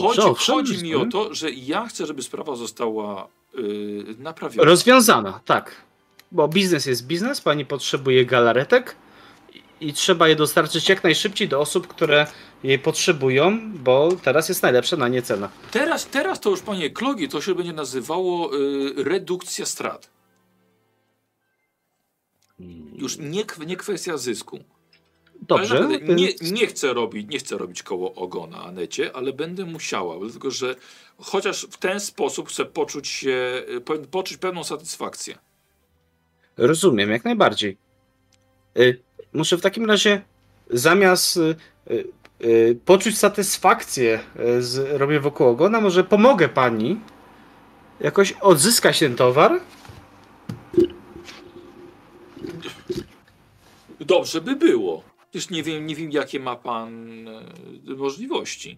Dobrze, 0.02 0.22
Chodzi, 0.22 0.32
owszem, 0.32 0.56
chodzi 0.56 0.84
mi 0.84 0.96
o 0.96 1.06
to, 1.06 1.34
że 1.34 1.52
ja 1.52 1.86
chcę, 1.86 2.06
żeby 2.06 2.24
sprawa 2.24 2.56
została 2.56 3.28
yy, 3.54 4.16
naprawiona. 4.18 4.70
rozwiązana, 4.70 5.40
tak. 5.46 5.76
Bo 6.32 6.48
biznes 6.48 6.86
jest 6.86 7.08
biznes, 7.08 7.42
pani 7.42 7.66
potrzebuje 7.66 8.26
galaretek 8.26 8.96
i, 9.54 9.88
i 9.88 9.94
trzeba 9.94 10.28
je 10.28 10.36
dostarczyć 10.36 10.90
jak 10.90 11.04
najszybciej 11.04 11.48
do 11.48 11.60
osób, 11.60 11.88
które 11.88 12.28
jej 12.64 12.80
potrzebują, 12.80 13.72
bo 13.74 14.10
teraz 14.24 14.50
jest 14.50 14.64
najlepsza 14.64 14.98
na 14.98 15.08
nie 15.08 15.22
cena. 15.22 15.50
Teraz, 15.72 16.06
teraz 16.06 16.40
to 16.40 16.50
już, 16.50 16.62
panie 16.62 16.90
Klogi, 16.90 17.30
to 17.30 17.42
się 17.42 17.56
będzie 17.56 17.74
nazywało 17.74 18.56
yy, 18.56 19.04
redukcja 19.04 19.66
strat. 19.66 20.10
Już 22.96 23.18
nie, 23.18 23.44
nie 23.66 23.76
kwestia 23.76 24.18
zysku. 24.18 24.60
Dobrze. 25.48 25.80
Naprawdę 25.80 26.16
nie, 26.16 26.30
nie, 26.52 26.68
chcę 26.68 26.94
robić, 26.94 27.30
nie 27.30 27.40
chcę 27.40 27.58
robić 27.58 27.84
koło 27.84 28.14
ogona 28.16 28.64
Anecie, 28.64 29.16
ale 29.16 29.34
będę 29.34 29.66
musiała, 29.66 30.20
dlatego 30.20 30.52
że 30.52 30.76
chociaż 31.18 31.68
w 31.72 31.78
ten 31.78 32.00
sposób 32.00 32.50
chcę 32.50 32.66
poczuć 32.66 33.08
się, 33.08 33.64
po- 33.86 33.98
poczuć 33.98 34.38
pewną 34.38 34.64
satysfakcję. 34.64 35.38
Rozumiem, 36.58 37.10
jak 37.10 37.26
najbardziej. 37.26 37.78
Y, 38.80 39.02
Muszę 39.34 39.58
w 39.58 39.62
takim 39.62 39.86
razie 39.86 40.22
zamiast 40.70 41.38
y, 41.38 41.56
y, 42.44 42.80
poczuć 42.86 43.18
satysfakcję 43.18 44.20
z 44.60 45.02
robię 45.02 45.20
wokół 45.20 45.48
ogona, 45.48 45.82
może 45.82 46.04
pomogę 46.04 46.50
pani 46.50 47.00
jakoś 48.00 48.32
odzyskać 48.32 49.00
ten 49.00 49.16
towar. 49.16 49.60
Dobrze 54.00 54.42
by 54.42 54.56
było. 54.56 55.04
Już 55.34 55.50
nie 55.50 55.64
wiem, 55.64 55.88
nie 55.88 55.96
wiem 55.96 56.12
jakie 56.12 56.40
ma 56.40 56.56
pan 56.56 57.28
e, 57.28 57.44
możliwości. 57.98 58.78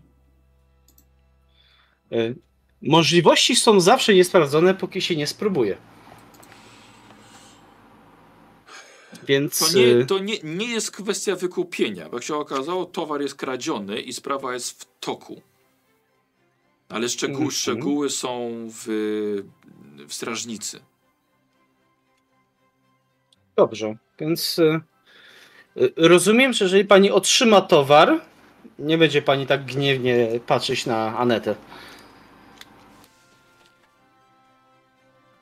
Y, 2.11 2.35
Możliwości 2.81 3.55
są 3.55 3.79
zawsze 3.79 4.13
niesprawdzone, 4.13 4.75
póki 4.75 5.01
się 5.01 5.15
nie 5.15 5.27
spróbuje. 5.27 5.77
Więc 9.27 9.59
To, 9.59 9.77
nie, 9.77 9.85
y, 9.87 10.05
to 10.05 10.19
nie, 10.19 10.39
nie 10.43 10.67
jest 10.67 10.91
kwestia 10.91 11.35
wykupienia, 11.35 12.09
bo 12.09 12.17
jak 12.17 12.23
się 12.23 12.35
okazało, 12.35 12.85
towar 12.85 13.21
jest 13.21 13.35
kradziony 13.35 14.01
i 14.01 14.13
sprawa 14.13 14.53
jest 14.53 14.81
w 14.81 14.99
toku. 14.99 15.41
Ale 16.89 17.09
szczegół, 17.09 17.35
Mhm. 17.35 17.51
szczegóły 17.51 18.09
są 18.09 18.51
w, 18.71 18.83
w 20.07 20.13
strażnicy. 20.13 20.79
Dobrze, 23.55 23.97
więc 24.19 24.61
rozumiem, 25.97 26.53
że 26.53 26.65
jeżeli 26.65 26.85
pani 26.85 27.11
otrzyma 27.11 27.61
towar, 27.61 28.21
nie 28.79 28.97
będzie 28.97 29.21
pani 29.21 29.47
tak 29.47 29.65
gniewnie 29.65 30.27
patrzeć 30.47 30.85
na 30.85 31.17
Anetę. 31.17 31.55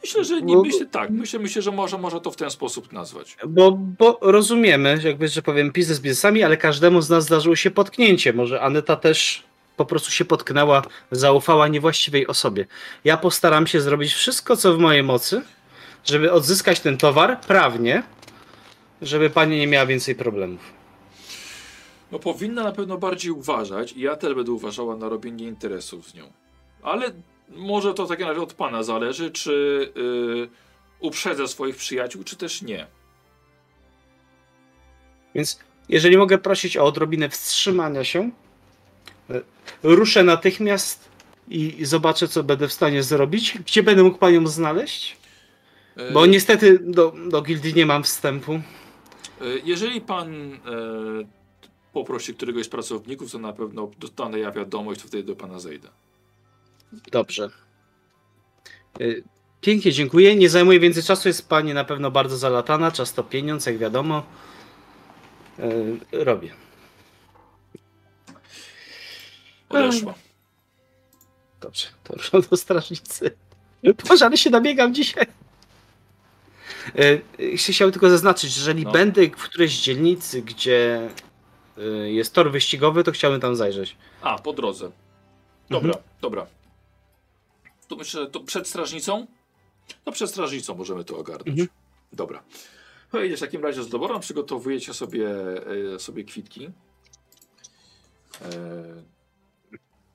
Myślę, 0.03 0.23
że 0.23 0.41
nie 0.41 0.55
Bo- 0.55 0.63
myślę 0.63 0.85
tak. 0.85 1.09
Myślę, 1.09 1.39
myślę, 1.39 1.61
że 1.61 1.71
może, 1.71 1.97
można 1.97 2.19
to 2.19 2.31
w 2.31 2.35
ten 2.35 2.49
sposób 2.49 2.93
nazwać. 2.93 3.37
Bo, 3.47 3.71
bo 3.71 4.19
rozumiemy, 4.21 4.99
jakby, 5.03 5.27
że 5.27 5.41
powiem, 5.41 5.71
biznes 5.71 5.99
biznesami, 5.99 6.43
ale 6.43 6.57
każdemu 6.57 7.01
z 7.01 7.09
nas 7.09 7.23
zdarzyło 7.23 7.55
się 7.55 7.71
potknięcie. 7.71 8.33
Może 8.33 8.61
Aneta 8.61 8.95
też 8.95 9.43
po 9.77 9.85
prostu 9.85 10.11
się 10.11 10.25
potknęła, 10.25 10.81
zaufała 11.11 11.67
niewłaściwej 11.67 12.27
osobie. 12.27 12.65
Ja 13.03 13.17
postaram 13.17 13.67
się 13.67 13.81
zrobić 13.81 14.13
wszystko, 14.13 14.57
co 14.57 14.73
w 14.73 14.79
mojej 14.79 15.03
mocy, 15.03 15.41
żeby 16.05 16.31
odzyskać 16.31 16.79
ten 16.79 16.97
towar 16.97 17.39
prawnie, 17.41 18.03
żeby 19.01 19.29
pani 19.29 19.57
nie 19.57 19.67
miała 19.67 19.85
więcej 19.85 20.15
problemów. 20.15 20.73
No 22.11 22.19
powinna 22.19 22.63
na 22.63 22.71
pewno 22.71 22.97
bardziej 22.97 23.31
uważać 23.31 23.91
i 23.91 24.01
ja 24.01 24.15
też 24.15 24.33
będę 24.33 24.51
uważała 24.51 24.95
na 24.95 25.09
robienie 25.09 25.47
interesów 25.47 26.09
z 26.09 26.13
nią. 26.13 26.31
Ale 26.81 27.11
może 27.49 27.93
to 27.93 28.05
tak 28.05 28.19
razie 28.19 28.41
od 28.41 28.53
pana 28.53 28.83
zależy, 28.83 29.31
czy 29.31 29.91
yy, 29.95 30.49
uprzedzę 30.99 31.47
swoich 31.47 31.75
przyjaciół, 31.75 32.23
czy 32.23 32.35
też 32.35 32.61
nie. 32.61 32.87
Więc 35.35 35.59
jeżeli 35.89 36.17
mogę 36.17 36.37
prosić 36.37 36.77
o 36.77 36.85
odrobinę 36.85 37.29
wstrzymania 37.29 38.03
się, 38.03 38.31
e, 39.29 39.41
ruszę 39.83 40.23
natychmiast 40.23 41.09
i 41.47 41.85
zobaczę, 41.85 42.27
co 42.27 42.43
będę 42.43 42.67
w 42.67 42.73
stanie 42.73 43.03
zrobić. 43.03 43.57
Gdzie 43.65 43.83
będę 43.83 44.03
mógł 44.03 44.17
panią 44.17 44.47
znaleźć? 44.47 45.17
Yy, 45.97 46.11
Bo 46.11 46.25
niestety 46.25 46.79
do, 46.79 47.13
do 47.29 47.41
gildii 47.41 47.73
nie 47.73 47.85
mam 47.85 48.03
wstępu. 48.03 48.61
Yy, 49.41 49.61
jeżeli 49.65 50.01
pan 50.01 50.49
yy, 50.49 51.27
poprosi 51.93 52.33
któregoś 52.33 52.65
z 52.65 52.69
pracowników, 52.69 53.31
to 53.31 53.39
na 53.39 53.53
pewno 53.53 53.91
dostanę 53.99 54.39
ja 54.39 54.51
wiadomość, 54.51 55.01
to 55.01 55.07
wtedy 55.07 55.23
do 55.23 55.35
pana 55.35 55.59
zejdę. 55.59 55.89
Dobrze. 57.11 57.49
E, 58.99 59.05
Pięknie 59.61 59.91
dziękuję. 59.91 60.35
Nie 60.35 60.49
zajmuję 60.49 60.79
więcej 60.79 61.03
czasu. 61.03 61.27
Jest 61.27 61.49
pani 61.49 61.73
na 61.73 61.83
pewno 61.83 62.11
bardzo 62.11 62.37
zalatana. 62.37 62.91
Czas 62.91 63.13
to 63.13 63.23
pieniądz, 63.23 63.65
jak 63.65 63.77
wiadomo. 63.77 64.23
E, 65.59 66.23
Robię. 66.23 66.53
Odeszła. 69.69 70.13
Dobrze, 71.61 71.87
to 72.03 72.41
do 72.49 72.57
strażnicy. 72.57 73.31
Pożary 74.07 74.37
się 74.37 74.49
nabiegam 74.49 74.93
dzisiaj. 74.93 75.25
E, 76.95 77.57
Chciałem 77.57 77.91
tylko 77.91 78.09
zaznaczyć, 78.09 78.51
że 78.51 78.59
jeżeli 78.59 78.83
No. 78.83 78.91
będę 78.91 79.27
w 79.27 79.31
którejś 79.31 79.81
dzielnicy, 79.81 80.41
gdzie 80.41 81.09
e, 81.77 81.81
jest 82.11 82.33
tor 82.33 82.51
wyścigowy, 82.51 83.03
to 83.03 83.11
chciałbym 83.11 83.41
tam 83.41 83.55
zajrzeć. 83.55 83.97
A, 84.21 84.39
po 84.39 84.53
drodze. 84.53 84.91
Dobra, 85.69 85.87
Mhm. 85.89 86.05
dobra. 86.21 86.45
To 87.87 87.95
myślę, 87.95 88.21
że 88.21 88.29
to 88.29 88.39
przed 88.39 88.67
strażnicą? 88.67 89.27
No 90.05 90.11
przed 90.11 90.29
strażnicą 90.29 90.75
możemy 90.75 91.03
to 91.03 91.17
ogarnąć. 91.17 91.47
Mhm. 91.49 91.67
Dobra. 92.13 92.43
No 93.13 93.21
idziesz 93.21 93.39
w 93.39 93.43
takim 93.43 93.63
razie 93.63 93.83
z 93.83 93.89
doborem, 93.89 94.19
przygotowujecie 94.19 94.93
sobie, 94.93 95.27
e, 95.95 95.99
sobie 95.99 96.23
kwitki. 96.23 96.69
E, 98.41 98.49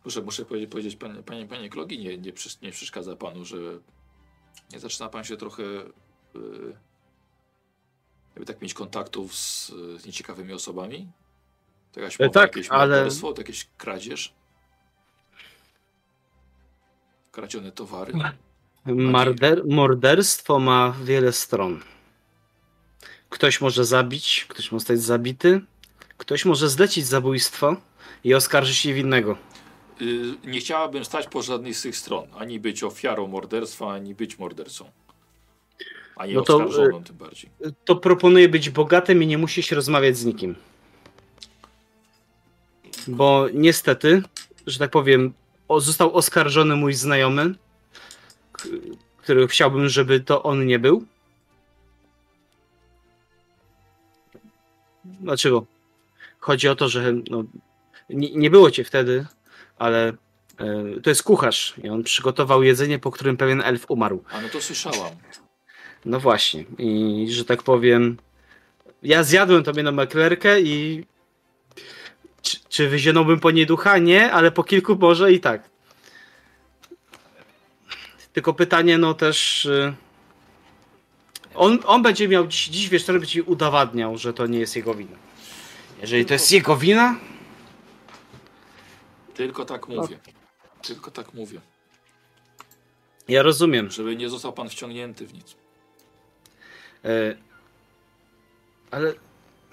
muszę, 0.04 0.22
muszę 0.22 0.44
powiedzieć, 0.44 0.70
powiedzieć 0.70 0.96
panie, 0.96 1.22
panie, 1.22 1.46
panie 1.46 1.68
Klogi, 1.70 1.98
nie, 1.98 2.18
nie, 2.18 2.32
nie 2.62 2.70
przeszkadza 2.72 3.16
panu, 3.16 3.44
że 3.44 3.56
nie 4.72 4.78
zaczyna 4.80 5.08
pan 5.08 5.24
się 5.24 5.36
trochę 5.36 5.62
jakby 8.30 8.46
tak 8.46 8.62
mieć 8.62 8.74
kontaktów 8.74 9.34
z, 9.34 9.68
z 10.02 10.06
nieciekawymi 10.06 10.52
osobami? 10.52 11.08
To 11.92 12.00
jakaś 12.00 12.20
E, 12.20 12.24
mowa, 12.24 12.34
tak, 12.34 12.56
jakieś 12.56 12.68
ale- 12.70 12.96
morderstwo, 12.96 13.32
to 13.32 13.40
jakieś 13.40 13.66
kradzież? 13.78 14.34
Kradzione 17.32 17.72
towary? 17.72 18.12
Marder, 18.86 19.62
morderstwo 19.66 20.58
ma 20.58 20.94
wiele 21.04 21.32
stron. 21.32 21.80
Ktoś 23.30 23.60
może 23.60 23.84
zabić, 23.84 24.46
ktoś 24.48 24.72
może 24.72 24.80
zostać 24.80 25.00
zabity, 25.02 25.60
ktoś 26.18 26.44
może 26.44 26.68
zlecić 26.68 27.06
zabójstwo 27.06 27.76
i 28.24 28.34
oskarżyć 28.34 28.84
niewinnego. 28.84 29.36
Y, 30.02 30.34
nie 30.44 30.60
chciałabym 30.60 31.04
stać 31.04 31.26
po 31.28 31.42
żadnej 31.42 31.74
z 31.74 31.82
tych 31.82 31.96
stron. 31.96 32.28
Ani 32.38 32.60
być 32.60 32.82
ofiarą 32.82 33.26
morderstwa, 33.26 33.92
ani 33.92 34.14
być 34.14 34.38
mordercą. 34.38 34.90
Ani 36.18 36.34
No 36.34 36.42
to, 36.42 36.56
oskarżoną 36.56 37.04
tym 37.04 37.16
bardziej. 37.16 37.50
To 37.84 37.96
proponuję 37.96 38.48
być 38.48 38.70
bogatym 38.70 39.22
i 39.22 39.26
nie 39.26 39.38
musisz 39.38 39.70
rozmawiać 39.70 40.16
z 40.16 40.24
nikim. 40.24 40.54
Bo 43.08 43.46
niestety, 43.54 44.22
że 44.66 44.78
tak 44.78 44.90
powiem, 44.90 45.32
został 45.78 46.14
oskarżony 46.16 46.76
mój 46.76 46.94
znajomy, 46.94 47.54
który 49.16 49.48
chciałbym, 49.48 49.88
żeby 49.88 50.20
to 50.20 50.42
on 50.42 50.66
nie 50.66 50.78
był. 50.78 51.04
Dlaczego? 55.04 55.66
Chodzi 56.38 56.68
o 56.68 56.76
to, 56.76 56.88
że 56.88 57.12
no, 57.30 57.44
nie, 58.10 58.30
nie 58.30 58.50
było 58.50 58.70
cię 58.70 58.84
wtedy, 58.84 59.26
ale 59.78 60.08
e, 60.58 61.00
to 61.02 61.10
jest 61.10 61.22
kucharz 61.22 61.74
i 61.82 61.88
on 61.88 62.02
przygotował 62.02 62.62
jedzenie, 62.62 62.98
po 62.98 63.10
którym 63.10 63.36
pewien 63.36 63.60
elf 63.62 63.90
umarł. 63.90 64.24
A 64.30 64.40
no 64.40 64.48
to 64.48 64.60
słyszałam. 64.60 65.10
No 66.04 66.20
właśnie. 66.20 66.64
I 66.78 67.26
że 67.30 67.44
tak 67.44 67.62
powiem, 67.62 68.16
ja 69.02 69.22
zjadłem 69.22 69.62
tobie 69.64 69.82
na 69.82 69.92
maklerkę 69.92 70.60
i 70.60 71.04
czy, 72.42 72.56
czy 72.68 72.88
wyzionąłbym 72.88 73.40
po 73.40 73.50
niej 73.50 73.66
ducha? 73.66 73.98
Nie, 73.98 74.32
ale 74.32 74.50
po 74.50 74.64
kilku 74.64 74.96
może 74.96 75.32
i 75.32 75.40
tak. 75.40 75.70
Tylko 78.32 78.54
pytanie, 78.54 78.98
no 78.98 79.14
też. 79.14 79.64
y, 79.64 79.94
On, 81.54 81.78
on 81.86 82.02
będzie 82.02 82.28
miał 82.28 82.46
dziś, 82.46 82.68
dziś 82.68 82.88
wieczorem 82.88 83.20
będzie 83.20 83.42
udowadniał, 83.42 84.18
że 84.18 84.32
to 84.34 84.46
nie 84.46 84.58
jest 84.58 84.76
jego 84.76 84.94
wina. 84.94 85.16
Jeżeli 86.00 86.24
to 86.26 86.32
jest 86.34 86.52
jego 86.52 86.76
wina, 86.76 87.16
Tylko 89.34 89.64
tak 89.64 89.88
mówię. 89.88 90.18
Tylko 90.82 91.10
tak 91.10 91.34
mówię. 91.34 91.60
ja 93.28 93.42
rozumiem. 93.42 93.90
Żeby 93.90 94.16
nie 94.16 94.28
został 94.28 94.52
pan 94.52 94.68
wciągnięty 94.68 95.26
w 95.26 95.34
nic. 95.34 95.56
E, 97.08 97.36
ale 98.90 99.14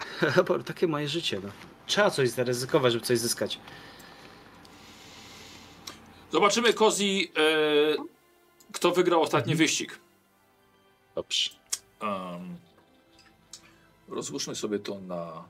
takie 0.65 0.87
moje 0.87 1.07
życie. 1.07 1.39
No. 1.43 1.49
Trzeba 1.87 2.09
coś 2.11 2.29
zaryzykować, 2.29 2.93
żeby 2.93 3.05
coś 3.05 3.19
zyskać. 3.19 3.59
Zobaczymy, 6.31 6.73
Kozi, 6.73 7.31
e, 7.37 7.95
kto 8.73 8.91
wygrał 8.91 9.21
ostatni 9.21 9.51
Mhm. 9.53 9.57
wyścig. 9.67 9.99
Dobrze. 11.15 11.49
Um, 12.01 12.55
rozłóżmy 14.07 14.55
sobie 14.55 14.79
to 14.79 14.99
na 14.99 15.43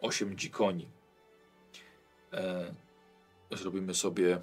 8 0.00 0.36
dzikoni. 0.38 0.88
E, 2.32 2.74
zrobimy 3.52 3.94
sobie 3.94 4.40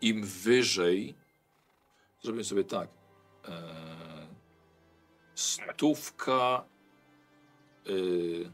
im 0.00 0.24
wyżej 0.26 1.14
zrobimy 2.22 2.44
sobie 2.44 2.64
tak. 2.64 2.88
E, 3.48 4.10
Stówka. 5.34 6.64
Yy, 7.86 8.52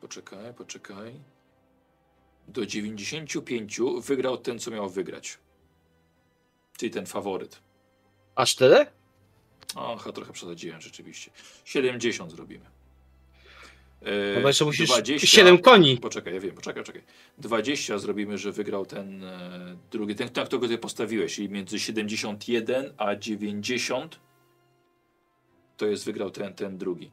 poczekaj, 0.00 0.54
poczekaj. 0.54 1.20
Do 2.48 2.66
95 2.66 3.80
wygrał 4.00 4.38
ten, 4.38 4.58
co 4.58 4.70
miał 4.70 4.90
wygrać. 4.90 5.38
Czyli 6.76 6.90
ten 6.90 7.06
faworyt. 7.06 7.62
Aż 8.34 8.56
tyle? 8.56 8.92
Aha, 9.76 10.12
trochę 10.12 10.32
przesadziłem 10.32 10.80
rzeczywiście. 10.80 11.30
70 11.64 12.32
zrobimy. 12.32 12.70
No 14.34 14.40
bo 14.40 14.48
jeszcze 14.48 14.64
musisz 14.64 14.88
20 14.88 15.26
7 15.26 15.58
koni. 15.58 15.96
Poczekaj, 15.96 16.34
ja 16.34 16.40
wiem, 16.40 16.54
poczekaj, 16.54 16.82
poczekaj. 16.82 17.02
20 17.38 17.98
zrobimy, 17.98 18.38
że 18.38 18.52
wygrał 18.52 18.86
ten 18.86 19.24
e, 19.24 19.76
drugi, 19.90 20.14
ten, 20.14 20.28
tak, 20.28 20.46
którego 20.46 20.68
ty 20.68 20.78
postawiłeś, 20.78 21.34
czyli 21.34 21.48
między 21.48 21.80
71 21.80 22.94
a 22.96 23.16
90 23.16 24.20
to 25.76 25.86
jest 25.86 26.04
wygrał 26.04 26.30
ten, 26.30 26.54
ten 26.54 26.78
drugi. 26.78 27.10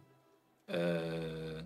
E, 0.69 1.65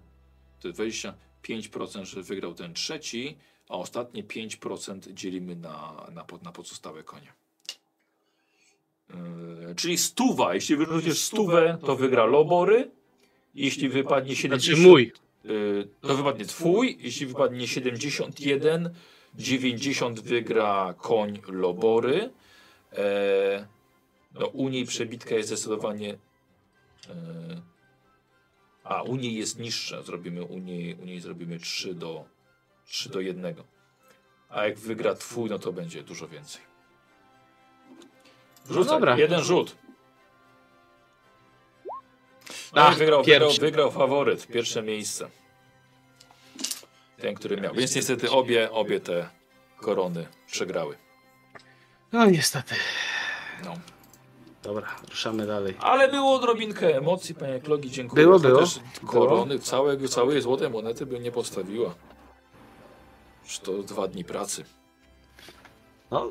to 0.60 0.70
25%, 0.70 2.06
że 2.06 2.22
wygrał 2.22 2.54
ten 2.54 2.74
trzeci, 2.74 3.38
a 3.70 3.74
ostatnie 3.74 4.24
5% 4.24 5.14
dzielimy 5.14 5.56
na, 5.56 6.08
na, 6.12 6.26
na 6.44 6.52
pozostałe 6.52 7.04
konie. 7.04 7.34
E, 9.10 9.76
czyli 9.76 9.98
stuwa, 9.98 10.54
jeśli 10.54 10.76
wyrzucisz 10.76 11.20
stówę, 11.20 11.78
to 11.86 11.96
wygra 11.96 12.26
Lobory. 12.26 12.92
Jeśli 13.56 13.90
wypadnie 13.90 14.36
70, 14.36 14.64
Znaczy 14.64 14.88
mój. 14.90 15.12
Y, 15.46 15.88
to 16.02 16.16
wypadnie 16.16 16.46
twój, 16.46 16.98
jeśli 17.00 17.26
wypadnie 17.26 17.68
71, 17.68 18.90
90 19.36 20.20
wygra 20.20 20.94
koń 20.98 21.42
Lobory. 21.48 22.30
E, 22.94 23.68
no 24.34 24.48
u 24.48 24.70
niej 24.70 24.86
przebitka 24.86 25.36
jest 25.36 25.50
zdecydowanie... 25.50 26.14
E, 27.10 27.74
a, 28.84 29.02
u 29.02 29.16
niej 29.16 29.36
jest 29.36 29.60
niższa, 29.60 30.02
zrobimy 30.02 30.44
u 30.44 30.58
niej, 30.58 30.96
u 30.96 31.06
niej 31.06 31.20
zrobimy 31.20 31.60
3 31.60 31.96
do, 31.96 32.26
3 32.86 33.10
do 33.10 33.20
1. 33.22 33.56
A 34.50 34.66
jak 34.66 34.80
wygra 34.80 35.16
twój, 35.16 35.50
no 35.50 35.60
to 35.60 35.74
będzie 35.74 36.04
dużo 36.04 36.28
więcej. 36.28 36.62
Rzucaj, 38.70 38.94
dobra. 38.94 39.18
jeden 39.18 39.44
rzut. 39.44 39.76
No 42.76 42.82
Ach, 42.82 42.98
wygrał, 42.98 43.24
wygrał, 43.24 43.52
wygrał 43.60 43.92
faworyt, 43.92 44.48
pierwsze 44.48 44.84
miejsce. 44.84 45.30
Ten, 47.18 47.36
który 47.36 47.62
miał. 47.62 47.74
Więc 47.74 47.96
niestety 47.96 48.32
obie, 48.32 48.72
obie 48.72 49.00
te 49.00 49.30
korony 49.78 50.28
przegrały. 50.48 50.98
No 52.12 52.26
niestety. 52.26 52.76
No. 53.64 53.74
Dobra, 54.64 54.88
ruszamy 55.10 55.48
dalej. 55.48 55.76
Ale 55.80 56.12
było 56.12 56.36
odrobinkę 56.36 56.98
emocji, 56.98 57.36
panie 57.36 57.60
Klogi, 57.60 57.92
dziękuję. 57.92 58.24
Było, 58.24 58.40
było. 58.40 58.60
Chociaż 58.60 58.80
korony, 59.06 59.60
całe, 59.60 60.08
całej 60.08 60.42
złotej 60.42 60.70
monety 60.70 61.06
by 61.06 61.20
nie 61.20 61.32
postawiła. 61.32 61.96
Już 63.44 63.60
to 63.60 63.72
dwa 63.84 64.08
dni 64.08 64.24
pracy. 64.24 64.64
No, 66.12 66.30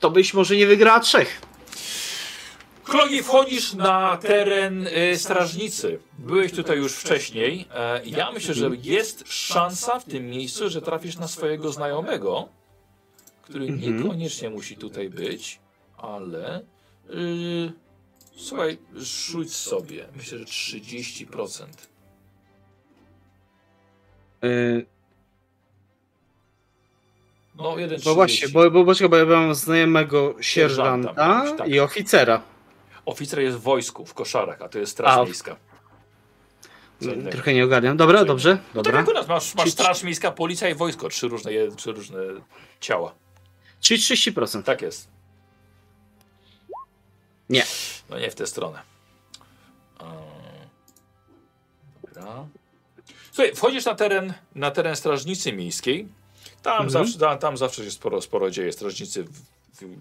to 0.00 0.10
byś 0.10 0.34
może 0.34 0.56
nie 0.56 0.66
wygrała 0.66 1.00
trzech. 1.00 1.40
Klogi, 2.90 3.22
wchodzisz 3.22 3.74
na 3.74 4.16
teren 4.16 4.86
y, 4.86 5.18
strażnicy. 5.18 5.98
Byłeś 6.18 6.52
tutaj 6.52 6.78
już 6.78 6.92
wcześniej. 6.92 7.66
E, 7.74 8.00
ja 8.04 8.32
myślę, 8.32 8.54
że 8.54 8.70
jest 8.82 9.24
szansa 9.32 10.00
w 10.00 10.04
tym 10.04 10.26
miejscu, 10.26 10.70
że 10.70 10.82
trafisz 10.82 11.18
na 11.18 11.28
swojego 11.28 11.72
znajomego, 11.72 12.48
który 13.42 13.66
Mhm. 13.66 13.96
niekoniecznie 13.96 14.50
musi 14.50 14.76
tutaj 14.76 15.10
być, 15.10 15.60
ale 15.96 16.60
y, 17.10 17.72
słuchaj, 18.36 18.78
rzuć 18.96 19.52
sobie. 19.54 20.08
Myślę, 20.16 20.38
że 20.38 20.44
30%. 20.44 21.66
Yy, 24.42 24.86
No, 27.54 27.78
jeden 27.78 28.00
bo 28.04 28.14
właśnie, 28.14 28.48
bo, 28.48 28.70
bo, 28.70 28.84
bo, 28.84 29.08
bo 29.08 29.16
ja 29.16 29.24
mam 29.24 29.54
znajomego 29.54 30.34
Sierżanta, 30.40 31.08
sierżanta 31.08 31.56
tak. 31.56 31.68
i 31.68 31.80
oficera. 31.80 32.49
Oficer 33.10 33.40
jest 33.40 33.56
w 33.58 33.60
wojsku, 33.60 34.06
w 34.06 34.14
koszarach, 34.14 34.62
a 34.62 34.68
to 34.68 34.78
jest 34.78 34.92
straż 34.92 35.18
A. 35.18 35.24
miejska. 35.24 35.56
Co 37.00 37.04
innego. 37.04 37.20
Mm, 37.20 37.32
Trochę 37.32 37.54
nie 37.54 37.64
ogarniam. 37.64 37.96
Dobra, 37.96 38.24
dobrze, 38.24 38.50
No 38.74 38.82
tak 38.82 38.92
dobra. 38.92 39.00
jak 39.00 39.08
u 39.08 39.12
nas, 39.12 39.28
masz, 39.28 39.54
masz 39.54 39.70
straż 39.70 40.02
miejska, 40.02 40.30
policja 40.32 40.68
i 40.68 40.74
wojsko. 40.74 41.08
Trzy 41.08 41.28
różne, 41.28 41.52
je- 41.52 41.76
trzy 41.76 41.92
różne 41.92 42.18
ciała. 42.80 43.14
Czyli 43.80 44.00
30%. 44.00 44.62
Tak 44.62 44.82
jest. 44.82 45.08
Nie. 47.48 47.64
No 48.10 48.18
nie 48.18 48.30
w 48.30 48.34
tę 48.34 48.46
stronę. 48.46 48.82
Eee, 50.00 50.06
Dobra. 52.14 52.46
Słuchaj, 53.32 53.54
wchodzisz 53.54 53.84
na 53.84 53.94
teren, 53.94 54.34
na 54.54 54.70
teren 54.70 54.96
strażnicy 54.96 55.52
miejskiej. 55.52 56.08
Tam, 56.62 56.72
Mhm. 56.72 56.90
zawsze, 56.90 57.18
tam, 57.18 57.38
tam 57.38 57.56
zawsze 57.56 57.84
się 57.84 57.90
sporo, 57.90 58.22
sporo 58.22 58.50
dzieje. 58.50 58.72
Strażnicy. 58.72 59.24
W, 59.24 59.30
w... 59.30 59.96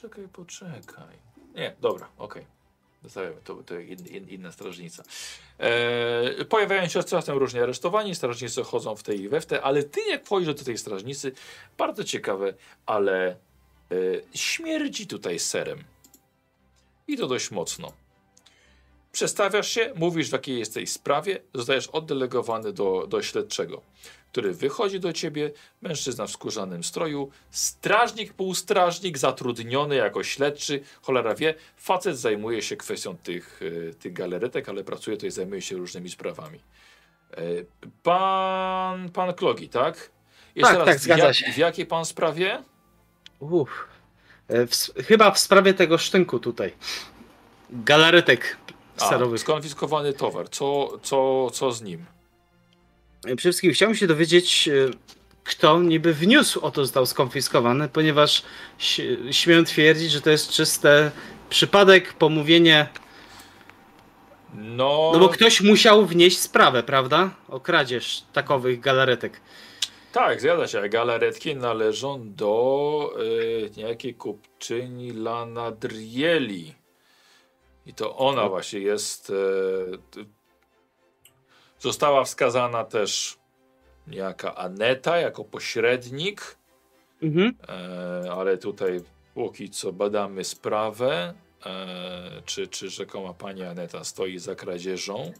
Poczekaj, 0.00 0.28
poczekaj. 0.28 1.16
Nie, 1.54 1.74
dobra, 1.80 2.08
okej. 2.18 2.46
Zostawiamy, 3.02 3.36
to, 3.44 3.54
to 3.54 3.78
in, 3.78 4.06
in, 4.06 4.28
inna 4.28 4.52
strażnica. 4.52 5.02
E, 5.58 6.44
pojawiają 6.44 6.88
się 6.88 7.02
czasem 7.02 7.38
różni 7.38 7.60
aresztowani, 7.60 8.14
strażnicy 8.14 8.64
chodzą 8.64 8.96
w 8.96 9.02
tej 9.02 9.20
i 9.20 9.28
we 9.28 9.40
w 9.40 9.46
te, 9.46 9.62
ale 9.62 9.82
ty 9.82 10.00
jak 10.08 10.24
wchodzisz 10.24 10.54
do 10.54 10.64
tej 10.64 10.78
strażnicy, 10.78 11.32
bardzo 11.78 12.04
ciekawe, 12.04 12.54
ale 12.86 13.28
e, 13.30 13.36
śmierdzi 14.34 15.06
tutaj 15.06 15.38
serem. 15.38 15.84
I 17.08 17.16
to 17.16 17.26
dość 17.26 17.50
mocno. 17.50 17.92
Przestawiasz 19.12 19.68
się, 19.68 19.92
mówisz 19.96 20.28
w 20.28 20.32
jakiej 20.32 20.58
jesteś 20.58 20.90
sprawie, 20.90 21.40
zostajesz 21.54 21.86
oddelegowany 21.86 22.72
do, 22.72 23.06
do 23.06 23.22
śledczego, 23.22 23.82
który 24.32 24.52
wychodzi 24.54 25.00
do 25.00 25.12
ciebie, 25.12 25.50
mężczyzna 25.82 26.26
w 26.26 26.30
skórzanym 26.30 26.84
stroju, 26.84 27.30
strażnik, 27.50 28.32
półstrażnik, 28.32 29.18
zatrudniony 29.18 29.94
jako 29.96 30.22
śledczy, 30.24 30.80
cholera 31.02 31.34
wie, 31.34 31.54
facet 31.76 32.18
zajmuje 32.18 32.62
się 32.62 32.76
kwestią 32.76 33.16
tych, 33.16 33.60
e, 33.90 33.94
tych 33.94 34.12
galaretek, 34.12 34.68
ale 34.68 34.84
pracuje 34.84 35.16
tutaj, 35.16 35.30
zajmuje 35.30 35.62
się 35.62 35.76
różnymi 35.76 36.10
sprawami. 36.10 36.58
E, 37.32 37.36
Pan, 38.02 39.08
pan 39.10 39.34
Klogi, 39.34 39.68
tak? 39.68 40.10
Tak, 40.62 40.84
tak, 40.84 40.98
w, 40.98 41.00
zgadza 41.02 41.26
jak- 41.26 41.36
się. 41.36 41.52
w 41.52 41.56
jakiej 41.56 41.86
pan 41.86 42.04
sprawie? 42.04 42.62
Uff. 43.40 43.70
E, 44.48 44.66
W, 44.66 44.70
chyba 45.06 45.30
w 45.30 45.38
sprawie 45.38 45.74
tego 45.74 45.98
sztynku 45.98 46.38
tutaj. 46.38 46.72
Galaretek 47.70 48.56
A, 49.00 49.06
sterowych. 49.06 49.40
skonfiskowany 49.40 50.12
towar. 50.12 50.48
Co, 50.50 50.98
co, 51.02 51.50
co 51.52 51.72
z 51.72 51.82
nim? 51.82 52.04
Przede 53.22 53.36
wszystkim 53.36 53.72
chciałbym 53.72 53.96
się 53.96 54.06
dowiedzieć, 54.06 54.68
e, 54.68 54.90
kto 55.44 55.80
niby 55.82 56.14
wniósł 56.14 56.60
o 56.60 56.70
to 56.70 56.84
został 56.84 57.06
skonfiskowany, 57.06 57.88
ponieważ 57.88 58.42
śmiem 59.30 59.64
twierdzić, 59.64 60.10
że 60.10 60.20
to 60.20 60.30
jest 60.30 60.50
czyste 60.50 61.10
przypadek, 61.50 62.12
pomówienie. 62.12 62.88
No, 64.54 65.10
No 65.12 65.18
bo 65.18 65.28
ktoś 65.28 65.60
musiał 65.60 66.06
wnieść 66.06 66.38
sprawę, 66.38 66.82
prawda? 66.82 67.30
O 67.48 67.60
kradzież 67.60 68.22
takowych 68.32 68.80
galaretek. 68.80 69.40
tak, 70.12 70.40
zgadza 70.40 70.66
się. 70.66 70.88
Galaretki 70.88 71.56
należą 71.56 72.34
do 72.34 73.12
y, 73.22 73.70
niejakiej 73.76 74.14
kupczyni 74.14 75.10
Lana 75.12 75.70
Drieli. 75.70 76.74
I 77.86 77.94
to 77.94 78.16
ona 78.16 78.48
właśnie 78.48 78.80
jest. 78.80 79.30
E, 79.30 80.20
została 81.80 82.24
wskazana 82.24 82.84
też 82.84 83.38
niejaka 84.06 84.54
Aneta 84.54 85.18
jako 85.18 85.44
pośrednik. 85.44 86.56
Mhm. 87.22 87.54
E, 87.68 88.32
ale 88.32 88.58
tutaj 88.58 89.00
póki 89.34 89.70
co 89.70 89.92
badamy 89.92 90.44
sprawę, 90.44 91.34
e, 91.66 92.42
czy, 92.44 92.68
czy 92.68 92.90
rzekoma 92.90 93.34
pani 93.34 93.62
Aneta 93.62 94.04
stoi 94.04 94.38
za 94.38 94.54
kradzieżą. 94.54 95.32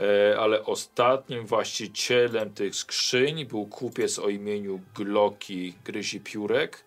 E, 0.00 0.38
ale 0.38 0.64
ostatnim 0.64 1.46
właścicielem 1.46 2.54
tych 2.54 2.74
skrzyń 2.74 3.46
był 3.46 3.66
kupiec 3.66 4.18
o 4.18 4.28
imieniu 4.28 4.80
Gloki 4.94 5.74
Gryzi 5.84 6.20
Piórek. 6.20 6.84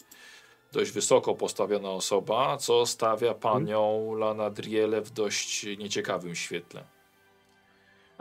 Dość 0.72 0.92
wysoko 0.92 1.36
postawiona 1.36 1.90
osoba, 1.90 2.58
co 2.58 2.86
stawia 2.86 3.34
panią 3.34 4.16
Lana 4.16 4.50
Driele 4.50 5.02
w 5.02 5.12
dość 5.12 5.64
nieciekawym 5.78 6.36
świetle. 6.36 6.84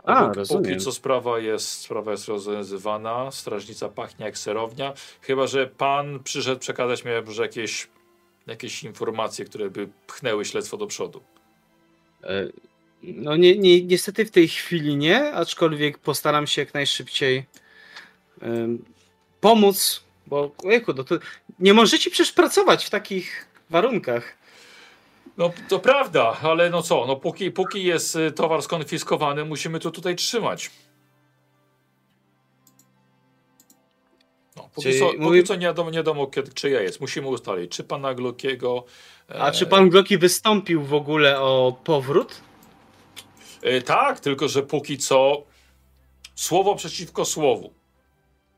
A, 0.03 0.25
Póki- 0.25 0.39
rozumiem. 0.39 0.79
Co 0.79 0.91
sprawa 0.91 1.39
jest, 1.39 1.69
sprawa 1.71 2.11
jest 2.11 2.27
rozwiązywana, 2.27 3.31
strażnica 3.31 3.89
pachnie 3.89 4.25
jak 4.25 4.37
serownia, 4.37 4.93
chyba 5.21 5.47
że 5.47 5.67
pan 5.67 6.19
przyszedł 6.23 6.59
przekazać 6.59 7.05
mi 7.05 7.11
może 7.25 7.43
jakieś, 7.43 7.87
jakieś 8.47 8.83
informacje, 8.83 9.45
które 9.45 9.69
by 9.69 9.89
pchnęły 10.07 10.45
śledztwo 10.45 10.77
do 10.77 10.87
przodu. 10.87 11.21
E, 12.23 12.47
No 13.03 13.35
nie, 13.35 13.57
nie, 13.57 13.83
niestety 13.83 14.25
w 14.25 14.31
tej 14.31 14.47
chwili 14.47 14.95
nie, 14.97 15.33
aczkolwiek 15.33 15.97
postaram 15.97 16.47
się 16.47 16.61
jak 16.61 16.73
najszybciej 16.73 17.45
pomóc, 19.41 20.03
bo 20.27 20.51
ojejku, 20.63 20.93
no 20.93 21.03
to 21.03 21.15
nie 21.59 21.73
możecie 21.73 22.09
przecież 22.09 22.31
pracować 22.31 22.85
w 22.85 22.89
takich 22.89 23.45
warunkach. 23.69 24.37
No 25.41 25.51
to 25.69 25.79
prawda, 25.79 26.37
ale 26.41 26.69
no 26.69 26.81
co, 26.81 27.05
no 27.05 27.15
póki, 27.15 27.51
póki 27.51 27.83
jest 27.83 28.15
y, 28.15 28.31
towar 28.31 28.61
skonfiskowany, 28.61 29.45
musimy 29.45 29.79
to 29.79 29.91
tutaj 29.91 30.15
trzymać. 30.15 30.71
No, 34.55 34.69
póki, 34.75 34.87
Czyli 34.87 34.99
co, 34.99 35.05
póki 35.05 35.19
mówi- 35.19 35.43
co 35.43 35.55
nie 35.55 35.65
wiadomo, 35.65 35.89
nie 35.89 35.97
wiadomo 35.97 36.27
kiedy, 36.27 36.53
czyja 36.53 36.81
jest. 36.81 37.01
Musimy 37.01 37.27
ustalić, 37.27 37.71
czy 37.71 37.83
pana 37.83 38.13
Glockiego. 38.13 38.85
A 39.39 39.49
e, 39.49 39.51
czy 39.51 39.65
pan 39.65 39.89
Glocki 39.89 40.17
wystąpił 40.17 40.83
w 40.83 40.93
ogóle 40.93 41.39
o 41.39 41.79
powrót? 41.83 42.41
E, 43.61 43.81
tak, 43.81 44.19
tylko 44.19 44.47
że 44.47 44.63
póki 44.63 44.97
co 44.97 45.43
słowo 46.35 46.75
przeciwko 46.75 47.25
słowu. 47.25 47.73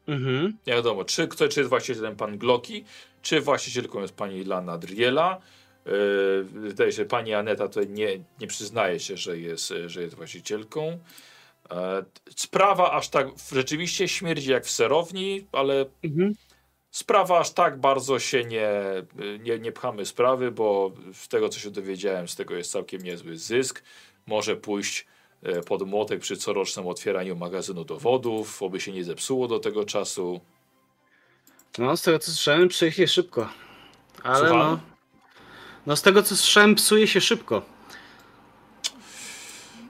Mhm. 0.07 0.57
Nie 0.67 0.73
wiadomo, 0.73 1.05
czy, 1.05 1.27
kto, 1.27 1.47
czy 1.47 1.59
jest 1.59 1.69
właścicielem 1.69 2.15
pan 2.15 2.37
Glocki, 2.37 2.85
czy 3.21 3.41
właścicielką 3.41 4.01
jest 4.01 4.15
pani 4.15 4.43
Lana 4.43 4.77
Driela. 4.77 5.41
Yy, 5.85 6.43
wydaje 6.43 6.91
się, 6.91 6.95
że 6.95 7.05
pani 7.05 7.33
Aneta 7.33 7.67
tutaj 7.67 7.89
nie, 7.89 8.19
nie 8.39 8.47
przyznaje 8.47 8.99
się, 8.99 9.17
że 9.17 9.37
jest, 9.37 9.73
że 9.85 10.01
jest 10.01 10.15
właścicielką. 10.15 10.99
E, 11.71 12.03
sprawa 12.35 12.91
aż 12.91 13.09
tak 13.09 13.27
rzeczywiście 13.51 14.07
śmierdzi 14.07 14.51
jak 14.51 14.65
w 14.65 14.71
serowni, 14.71 15.47
ale 15.51 15.85
Mhm. 16.03 16.33
sprawa 16.91 17.39
aż 17.39 17.51
tak 17.51 17.79
bardzo 17.79 18.19
się 18.19 18.43
nie, 18.43 18.71
nie, 19.39 19.59
nie 19.59 19.71
pchamy 19.71 20.05
sprawy, 20.05 20.51
bo 20.51 20.91
z 21.13 21.27
tego 21.27 21.49
co 21.49 21.59
się 21.59 21.71
dowiedziałem, 21.71 22.27
z 22.27 22.35
tego 22.35 22.55
jest 22.55 22.71
całkiem 22.71 23.01
niezły 23.01 23.37
zysk. 23.37 23.83
Może 24.25 24.55
pójść 24.55 25.05
e, 25.43 25.61
pod 25.61 25.87
młotek 25.87 26.19
przy 26.19 26.37
corocznym 26.37 26.87
otwieraniu 26.87 27.35
magazynu 27.35 27.85
dowodów, 27.85 28.63
oby 28.63 28.79
się 28.79 28.91
nie 28.91 29.03
zepsuło 29.03 29.47
do 29.47 29.59
tego 29.59 29.85
czasu. 29.85 30.41
No, 31.77 31.97
z 31.97 32.01
tego 32.01 32.19
co 32.19 32.31
słyszałem, 32.31 32.71
się 32.71 33.07
szybko. 33.07 33.49
Ale 34.23 34.39
Słucham? 34.39 34.57
no. 34.59 34.92
No, 35.85 35.95
z 35.95 36.01
tego 36.01 36.23
co 36.23 36.35
słyszałem, 36.35 36.75
psuje 36.75 37.07
się 37.07 37.21
szybko. 37.21 37.61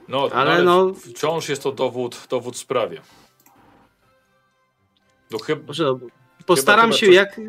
No, 0.08 0.28
Ale 0.32 0.52
ale 0.52 0.62
no- 0.64 0.94
wciąż 0.94 1.48
jest 1.48 1.62
to 1.62 1.72
dowód, 1.72 2.26
dowód 2.30 2.54
w 2.54 2.58
sprawie. 2.58 3.00
No 5.30 5.38
chyba, 5.38 5.66
Może 5.66 5.84
no, 5.84 5.98
postaram 6.46 6.86
chyba 6.86 6.96
się 6.98 7.06
coś- 7.06 7.14
jak. 7.14 7.40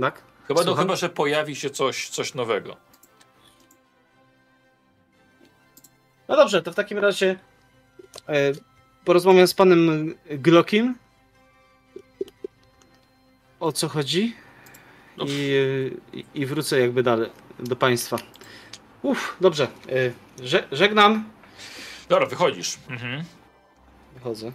Tak? 0.00 0.22
chyba, 0.48 0.64
no, 0.64 0.74
chyba, 0.74 0.96
że 0.96 1.08
pojawi 1.08 1.56
się 1.56 1.70
coś, 1.70 2.08
coś 2.08 2.34
nowego. 2.34 2.76
No 6.28 6.36
dobrze, 6.36 6.62
to 6.62 6.72
w 6.72 6.74
takim 6.74 6.98
razie 6.98 7.38
e, 8.28 8.52
porozmawiam 9.04 9.46
z 9.46 9.54
panem 9.54 10.14
Glockim. 10.30 10.94
O 13.60 13.72
co 13.72 13.88
chodzi? 13.88 14.36
No. 15.16 15.24
I, 15.24 15.30
e, 15.30 16.16
i, 16.18 16.24
I 16.34 16.46
wrócę 16.46 16.80
jakby 16.80 17.02
dalej 17.02 17.30
do 17.58 17.76
państwa. 17.76 18.16
Uff, 19.02 19.36
dobrze. 19.40 19.68
E, 19.88 20.46
że, 20.46 20.68
żegnam. 20.72 21.30
Dobra, 22.08 22.26
wychodzisz. 22.26 22.78
Mhm. 22.90 23.24
Wychodzę. 24.14 24.52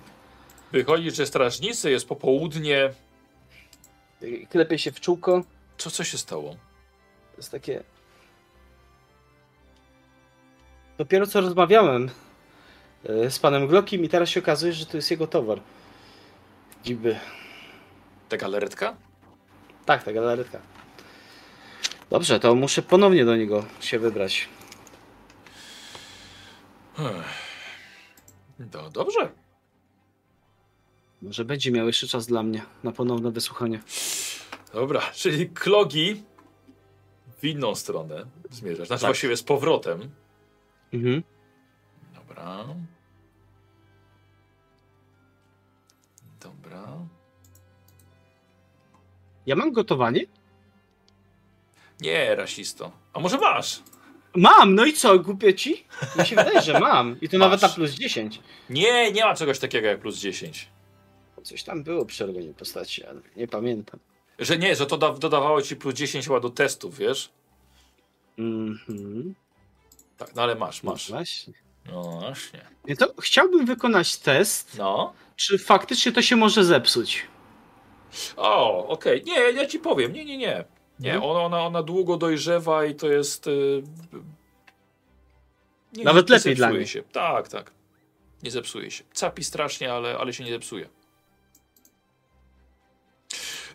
Wychodzisz, 0.72 1.15
że 1.15 1.26
strażnicy, 1.26 1.91
jest 1.91 2.07
popołudnie. 2.07 2.94
E, 4.22 4.45
Klepię 4.49 4.80
się 4.80 4.91
w 4.91 4.99
czółko. 4.99 5.44
Co, 5.78 5.91
co 5.91 6.03
się 6.03 6.18
stało? 6.18 6.49
To 7.32 7.38
jest 7.38 7.52
takie. 7.52 7.84
Dopiero 10.98 11.28
co 11.28 11.41
rozmawiałem 11.41 12.10
e, 13.03 13.32
z 13.32 13.40
panem 13.40 13.68
Glockim 13.68 14.03
i 14.03 14.10
teraz 14.10 14.30
się 14.30 14.40
okazuje, 14.40 14.73
że 14.73 14.86
to 14.86 14.98
jest 14.98 15.11
jego 15.11 15.28
towar. 15.28 15.61
Dziby. 16.84 17.19
Ta 18.30 18.38
galaretka? 18.38 18.95
Tak, 19.86 20.03
ta 20.03 20.14
galaretka. 20.14 20.60
Dobrze, 22.12 22.40
to 22.40 22.56
muszę 22.56 22.82
ponownie 22.82 23.26
do 23.26 23.36
niego 23.36 23.66
się 23.80 24.00
wybrać. 24.00 24.50
No, 28.74 28.90
dobrze. 28.90 29.32
Może 31.22 31.46
będzie 31.46 31.72
miał 31.72 31.88
jeszcze 31.88 32.08
czas 32.08 32.28
dla 32.28 32.44
mnie 32.44 32.62
na 32.84 32.92
ponowne 32.92 33.32
wysłuchanie. 33.32 33.82
Dobra, 34.74 35.02
czyli 35.14 35.50
klogi 35.50 36.24
w 37.38 37.46
inną 37.46 37.76
stronę 37.76 38.26
zmierzasz. 38.50 38.88
Znaczy 38.88 39.02
Tak. 39.02 39.08
właściwie 39.10 39.38
z 39.38 39.44
powrotem. 39.44 40.10
Mhm. 40.94 41.24
Dobra. 42.16 42.66
Dobra. 46.40 46.98
Ja 49.46 49.56
mam 49.56 49.72
gotowanie? 49.72 50.22
Nie, 52.02 52.36
rasisto. 52.36 52.91
A 53.14 53.19
może 53.19 53.38
masz? 53.38 53.80
Mam, 54.36 54.76
no 54.76 54.86
i 54.86 54.94
co, 54.94 55.19
głupie 55.19 55.53
ci? 55.53 55.86
Mi 56.19 56.26
się 56.26 56.36
wydaje, 56.36 56.61
że 56.61 56.80
mam. 56.80 57.18
I 57.22 57.30
to 57.30 57.38
Masz. 57.38 57.45
nawet 57.45 57.61
na 57.61 57.69
plus 57.69 57.91
10. 57.91 58.40
Nie, 58.69 59.11
nie 59.11 59.23
ma 59.26 59.36
czegoś 59.36 59.60
takiego 59.60 59.88
jak 59.88 59.99
plus 59.99 60.18
10. 60.18 60.68
Coś 61.44 61.64
tam 61.64 61.84
było 61.84 62.06
przy 62.06 62.26
robieniu 62.26 62.53
postaci, 62.53 63.03
ale 63.06 63.22
nie 63.36 63.48
pamiętam. 63.48 63.99
Że 64.40 64.57
nie, 64.57 64.76
że 64.76 64.86
to 64.86 64.98
da, 64.98 65.14
dodawało 65.14 65.61
ci 65.61 65.76
plus 65.76 65.94
10 65.95 66.26
chyba 66.28 66.40
do 66.40 66.49
testów, 66.49 66.98
wiesz? 66.98 67.30
Mhm. 68.40 69.36
Tak, 70.18 70.36
no 70.36 70.41
ale 70.41 70.56
masz, 70.56 70.84
No 70.84 70.91
masz. 70.91 71.10
właśnie. 71.10 71.53
No 71.86 72.02
właśnie. 72.03 72.65
Nie, 72.86 72.95
to 72.95 73.14
chciałbym 73.22 73.65
wykonać 73.65 74.18
test, 74.18 74.78
No. 74.78 75.14
czy 75.36 75.57
faktycznie 75.57 76.11
to 76.11 76.22
się 76.22 76.36
może 76.36 76.64
zepsuć. 76.64 77.23
O, 78.38 78.88
okej. 78.88 79.23
Nie, 79.23 79.34
ja 79.40 79.65
ci 79.65 79.80
powiem. 79.80 80.14
Nie, 80.14 80.26
nie, 80.26 80.38
nie. 80.38 80.65
Nie, 81.02 81.14
Mhm. 81.14 81.32
ona, 81.32 81.41
ona, 81.41 81.65
ona 81.65 81.84
długo 81.84 82.18
dojrzewa 82.18 82.86
i 82.86 82.95
to 82.95 83.07
jest... 83.07 83.48
y, 83.48 83.84
Nie, 85.94 86.03
Nawet 86.03 86.30
nie 86.30 86.36
lepiej 86.36 86.56
dla 86.56 86.68
zepsuje 86.68 86.80
niej. 86.80 86.88
się. 86.88 87.03
Tak, 87.11 87.48
tak. 87.48 87.72
Nie 88.44 88.52
zepsuje 88.52 88.91
się. 88.91 89.03
Capi 89.14 89.44
strasznie, 89.44 89.94
ale, 89.94 90.18
ale 90.18 90.34
się 90.34 90.44
nie 90.44 90.52
zepsuje. 90.52 90.90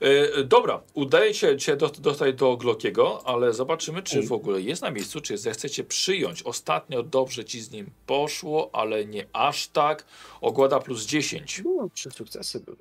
E, 0.00 0.44
dobra, 0.44 0.82
udaje 0.94 1.34
się 1.34 1.56
do, 1.76 1.88
dostać 1.88 2.34
do 2.34 2.56
Glockiego, 2.56 3.22
ale 3.26 3.52
zobaczymy, 3.52 4.02
czy 4.02 4.22
w 4.22 4.32
ogóle 4.32 4.60
jest 4.60 4.82
na 4.82 4.90
miejscu, 4.90 5.20
czy 5.20 5.38
zechcecie 5.38 5.84
przyjąć. 5.84 6.42
Ostatnio 6.42 7.02
dobrze 7.02 7.44
ci 7.44 7.60
z 7.60 7.70
nim 7.70 7.90
poszło, 8.06 8.70
ale 8.72 9.04
nie 9.06 9.26
aż 9.32 9.68
tak. 9.68 10.04
Ogłada 10.40 10.80
plus 10.80 11.06
10. 11.06 11.62
No, 11.64 11.88
trzy 11.94 12.10
sukcesy 12.10 12.60
były. 12.60 12.76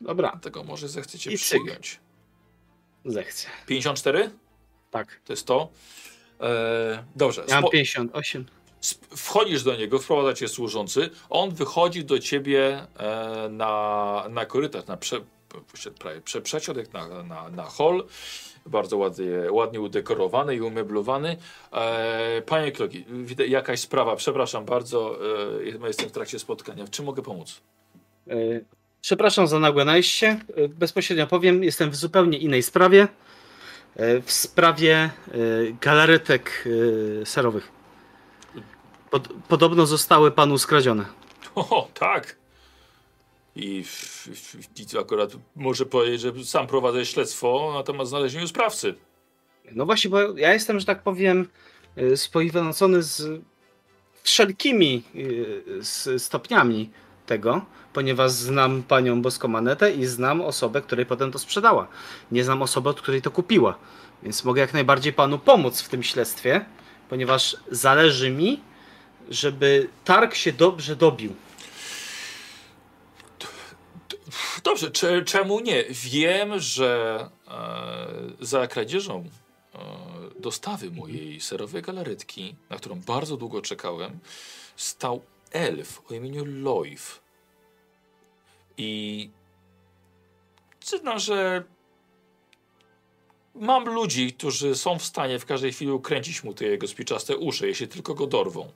Dobra, 0.00 0.30
Dlatego 0.30 0.64
może 0.64 0.88
zechcecie 0.88 1.32
I 1.32 1.36
przyjąć. 1.36 2.00
Zechcę. 3.06 3.48
54? 3.66 4.30
Tak. 4.90 5.20
To 5.24 5.32
jest 5.32 5.46
to. 5.46 5.68
E, 6.40 7.04
dobrze. 7.16 7.44
Ja 7.48 7.54
mam 7.54 7.64
Spo- 7.64 7.70
58. 7.70 8.44
sp- 8.90 9.06
wchodzisz 9.16 9.62
do 9.62 9.76
niego, 9.76 9.98
wprowadza 9.98 10.34
cię 10.34 10.48
służący. 10.48 11.10
On 11.30 11.50
wychodzi 11.50 12.04
do 12.04 12.18
ciebie 12.18 12.86
e, 12.98 13.48
na, 13.50 14.24
na 14.30 14.46
korytarz, 14.46 14.86
na 14.86 14.96
prze, 14.96 15.20
prawie 15.98 16.20
prze, 16.20 16.42
przeciodek, 16.42 16.92
na, 16.92 17.22
na, 17.22 17.48
na 17.50 17.64
hol. 17.64 18.06
Bardzo 18.66 18.96
ładnie, 18.96 19.52
ładnie 19.52 19.80
udekorowany 19.80 20.56
i 20.56 20.60
umeblowany. 20.60 21.36
E, 21.72 22.42
panie 22.46 22.72
Klogi, 22.72 23.04
jakaś 23.48 23.80
sprawa, 23.80 24.16
przepraszam 24.16 24.64
bardzo, 24.64 25.18
e, 25.82 25.86
jestem 25.86 26.08
w 26.08 26.12
trakcie 26.12 26.38
spotkania. 26.38 26.86
W 26.86 26.90
czym 26.90 27.04
mogę 27.04 27.22
pomóc? 27.22 27.60
Przepraszam 29.06 29.46
za 29.46 29.58
nagłe 29.58 29.84
najście. 29.84 30.40
E, 30.56 30.68
Bezpośrednio 30.68 31.26
powiem, 31.26 31.64
jestem 31.64 31.90
w 31.90 31.96
zupełnie 31.96 32.38
innej 32.38 32.62
sprawie. 32.62 33.08
E, 33.96 34.20
W 34.20 34.32
sprawie 34.32 34.94
e, 34.94 35.10
galaretek 35.80 36.64
serowych. 37.24 37.68
Pod, 39.10 39.28
podobno 39.48 39.86
zostały 39.86 40.30
panu 40.30 40.58
skradzione. 40.58 41.04
O, 41.54 41.88
tak. 41.94 42.36
I, 43.56 43.84
i 44.94 44.98
akurat 44.98 45.32
może 45.56 45.86
powiedzieć, 45.86 46.20
że 46.20 46.44
sam 46.44 46.66
prowadzę 46.66 47.06
śledztwo 47.06 47.72
na 47.74 47.82
temat 47.82 48.08
znalezienia 48.08 48.46
sprawcy. 48.46 48.94
No 49.72 49.86
właśnie, 49.86 50.10
bo 50.10 50.36
ja 50.36 50.52
jestem, 50.52 50.80
że 50.80 50.86
tak 50.86 51.02
powiem, 51.02 51.48
spoiwacony 52.16 53.02
z 53.02 53.40
wszelkimi 54.22 55.02
stopniami 56.18 56.90
tego, 57.26 57.64
ponieważ 57.92 58.32
znam 58.32 58.82
panią 58.82 59.22
Boskomanetę 59.22 59.92
i 59.92 60.06
znam 60.06 60.40
osobę, 60.40 60.82
której 60.82 61.06
potem 61.06 61.32
to 61.32 61.38
sprzedała. 61.38 61.86
Nie 62.30 62.44
znam 62.44 62.62
osoby, 62.62 62.88
od 62.88 63.00
której 63.00 63.22
to 63.22 63.30
kupiła. 63.30 63.78
Więc 64.22 64.44
mogę 64.44 64.60
jak 64.60 64.72
najbardziej 64.74 65.12
panu 65.12 65.38
pomóc 65.38 65.80
w 65.80 65.88
tym 65.88 66.02
śledztwie, 66.02 66.64
ponieważ 67.08 67.56
zależy 67.70 68.30
mi, 68.30 68.60
żeby 69.30 69.88
targ 70.04 70.34
się 70.34 70.52
dobrze 70.52 70.96
dobił. 70.96 71.34
Dobrze, 74.64 74.90
cze- 74.90 75.24
czemu 75.24 75.60
nie? 75.60 75.84
Wiem, 75.90 76.60
że 76.60 77.20
e, 77.48 78.46
za 78.46 78.66
kradzieżą 78.66 79.24
e, 79.74 79.78
dostawy 80.40 80.90
mojej 80.90 81.40
serowej 81.40 81.82
galaretki, 81.82 82.54
na 82.70 82.76
którą 82.76 83.00
bardzo 83.00 83.36
długo 83.36 83.62
czekałem, 83.62 84.18
stał 84.76 85.22
elf 85.52 86.02
o 86.10 86.14
imieniu 86.14 86.44
Loif. 86.46 87.20
I 88.78 89.30
przyznam, 90.80 91.18
że 91.18 91.64
mam 93.54 93.84
ludzi, 93.84 94.32
którzy 94.32 94.74
są 94.74 94.98
w 94.98 95.04
stanie 95.04 95.38
w 95.38 95.46
każdej 95.46 95.72
chwili 95.72 95.90
ukręcić 95.90 96.44
mu 96.44 96.54
te 96.54 96.64
jego 96.64 96.88
spiczaste 96.88 97.36
uszy, 97.36 97.66
jeśli 97.68 97.88
tylko 97.88 98.14
go 98.14 98.26
dorwą. 98.26 98.72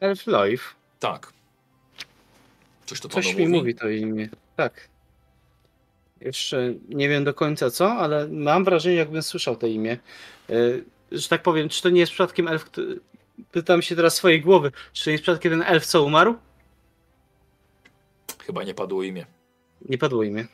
Elf 0.00 0.26
Life. 0.26 0.64
Tak. 1.00 1.32
Coś 2.86 3.00
to 3.00 3.08
Coś 3.08 3.34
mi 3.34 3.46
mówi? 3.46 3.58
mówi 3.58 3.74
to 3.74 3.88
imię. 3.88 4.28
Tak. 4.56 4.88
Jeszcze 6.20 6.74
nie 6.88 7.08
wiem 7.08 7.24
do 7.24 7.34
końca 7.34 7.70
co, 7.70 7.92
ale 7.92 8.28
mam 8.28 8.64
wrażenie, 8.64 8.96
jakbym 8.96 9.22
słyszał 9.22 9.56
to 9.56 9.66
imię. 9.66 9.98
E, 10.50 10.54
Że 11.12 11.28
tak 11.28 11.42
powiem, 11.42 11.68
czy 11.68 11.82
to 11.82 11.90
nie 11.90 12.00
jest 12.00 12.12
przypadkiem 12.12 12.48
elf. 12.48 12.70
Pytam 13.50 13.82
się 13.82 13.96
teraz 13.96 14.14
swojej 14.14 14.40
głowy, 14.40 14.72
czy 14.92 15.12
jest 15.12 15.22
przypadkiem 15.22 15.52
ten 15.52 15.62
elf, 15.62 15.86
co 15.86 16.04
umarł? 16.04 16.34
Chyba 18.38 18.64
nie 18.64 18.74
padło 18.74 19.02
imię. 19.02 19.26
Nie 19.88 19.98
padło 19.98 20.22
imię. 20.22 20.46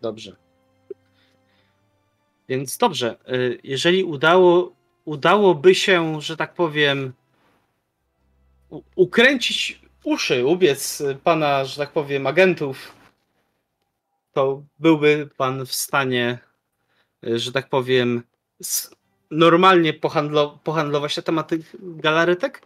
Dobrze. 0.00 0.36
Więc 2.48 2.78
dobrze, 2.78 3.16
y, 3.28 3.60
jeżeli 3.64 4.04
udało, 4.04 4.72
udałoby 5.04 5.74
się, 5.74 6.20
że 6.20 6.36
tak 6.36 6.54
powiem, 6.54 7.12
ukręcić 8.96 9.80
uszy, 10.04 10.46
ubiec 10.46 11.02
pana, 11.24 11.64
że 11.64 11.76
tak 11.76 11.92
powiem, 11.92 12.26
agentów, 12.26 12.94
to 14.32 14.62
byłby 14.78 15.28
pan 15.36 15.66
w 15.66 15.74
stanie, 15.74 16.38
y, 17.26 17.38
że 17.38 17.52
tak 17.52 17.68
powiem, 17.68 18.22
normalnie 19.30 19.92
pohandlo, 19.92 20.58
pohandlować 20.64 21.16
na 21.16 21.22
temat 21.22 21.48
tych 21.48 21.76
galaretek? 21.80 22.62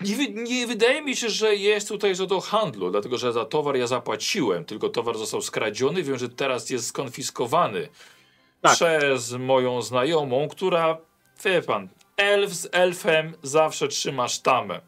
Nie, 0.00 0.28
nie 0.28 0.66
wydaje 0.66 1.02
mi 1.02 1.16
się, 1.16 1.28
że 1.28 1.54
jest 1.54 1.88
tutaj 1.88 2.16
co 2.16 2.26
do 2.26 2.40
handlu, 2.40 2.90
dlatego 2.90 3.18
że 3.18 3.32
za 3.32 3.44
towar 3.44 3.76
ja 3.76 3.86
zapłaciłem, 3.86 4.64
tylko 4.64 4.88
towar 4.88 5.18
został 5.18 5.42
skradziony. 5.42 6.02
Wiem, 6.02 6.18
że 6.18 6.28
teraz 6.28 6.70
jest 6.70 6.86
skonfiskowany 6.86 7.88
Tak. 8.60 8.74
przez 8.74 9.32
moją 9.32 9.82
znajomą, 9.82 10.48
która, 10.48 10.98
wie 11.44 11.62
pan, 11.62 11.88
elf 12.16 12.52
z 12.52 12.68
elfem 12.72 13.34
zawsze 13.42 13.88
trzyma 13.88 14.28
sztamę. 14.28 14.80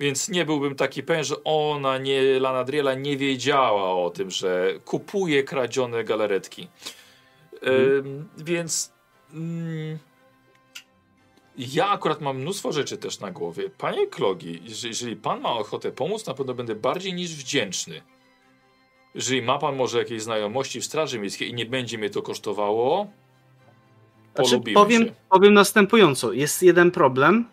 Więc 0.00 0.28
nie 0.28 0.44
byłbym 0.44 0.74
taki 0.74 1.02
pewien, 1.02 1.24
że 1.24 1.44
ona, 1.44 1.98
nie, 1.98 2.40
Lanadriela 2.40 2.94
nie 2.94 3.16
wiedziała 3.16 4.04
o 4.04 4.10
tym, 4.10 4.30
że 4.30 4.74
kupuje 4.84 5.44
kradzione 5.44 6.04
galaretki. 6.04 6.68
Ym, 7.62 8.28
więc 8.38 8.92
mm, 9.32 9.98
ja 11.58 11.88
akurat 11.88 12.20
mam 12.20 12.38
mnóstwo 12.38 12.72
rzeczy 12.72 12.96
też 12.96 13.20
na 13.20 13.30
głowie. 13.30 13.70
Panie 13.78 14.06
Klogi, 14.06 14.60
jeżeli, 14.64 15.16
pan 15.16 15.40
ma 15.40 15.52
ochotę 15.52 15.92
pomóc, 15.92 16.26
na 16.26 16.34
pewno 16.34 16.54
będę 16.54 16.74
bardziej 16.74 17.14
niż 17.14 17.34
wdzięczny. 17.34 18.02
Jeżeli 19.14 19.42
ma 19.42 19.58
pan 19.58 19.76
może 19.76 19.98
jakieś 19.98 20.22
znajomości 20.22 20.80
w 20.80 20.84
Straży 20.84 21.18
Miejskiej 21.18 21.50
i 21.50 21.54
nie 21.54 21.66
będzie 21.66 21.98
mnie 21.98 22.10
to 22.10 22.22
kosztowało, 22.22 23.10
Znaczy, 24.34 24.60
powiem, 24.74 25.04
się. 25.04 25.12
powiem 25.30 25.54
następująco. 25.54 26.32
Jest 26.32 26.62
jeden 26.62 26.90
problem. 26.90 27.48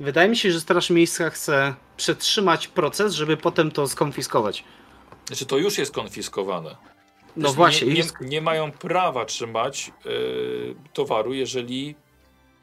Wydaje 0.00 0.28
mi 0.28 0.36
się, 0.36 0.52
że 0.52 0.60
Straż 0.60 0.90
Miejska 0.90 1.30
chce 1.30 1.74
przetrzymać 1.96 2.68
proces, 2.68 3.14
żeby 3.14 3.36
potem 3.36 3.70
to 3.70 3.88
skonfiskować. 3.88 4.64
Znaczy 5.26 5.46
to 5.46 5.58
już 5.58 5.78
jest 5.78 5.94
konfiskowane. 5.94 6.76
No 7.36 7.48
Też 7.48 7.56
właśnie. 7.56 7.88
Nie, 7.88 8.02
nie, 8.02 8.08
nie 8.20 8.40
mają 8.40 8.72
prawa 8.72 9.24
trzymać 9.24 9.92
y, 10.06 10.74
towaru, 10.92 11.34
jeżeli 11.34 11.94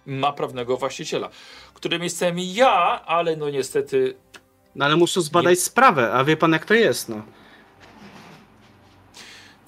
ma 0.05 0.33
prawnego 0.33 0.77
właściciela. 0.77 1.29
Którym 1.73 2.03
jestem 2.03 2.35
ja, 2.39 3.05
ale 3.05 3.35
no 3.35 3.49
niestety 3.49 4.15
No 4.77 4.85
ale 4.85 4.95
muszę 4.95 5.21
zbadać 5.21 5.59
sprawę, 5.59 6.13
a 6.13 6.23
wie 6.23 6.37
pan 6.37 6.51
jak 6.51 6.65
to 6.65 6.73
jest, 6.73 7.09
no. 7.09 7.21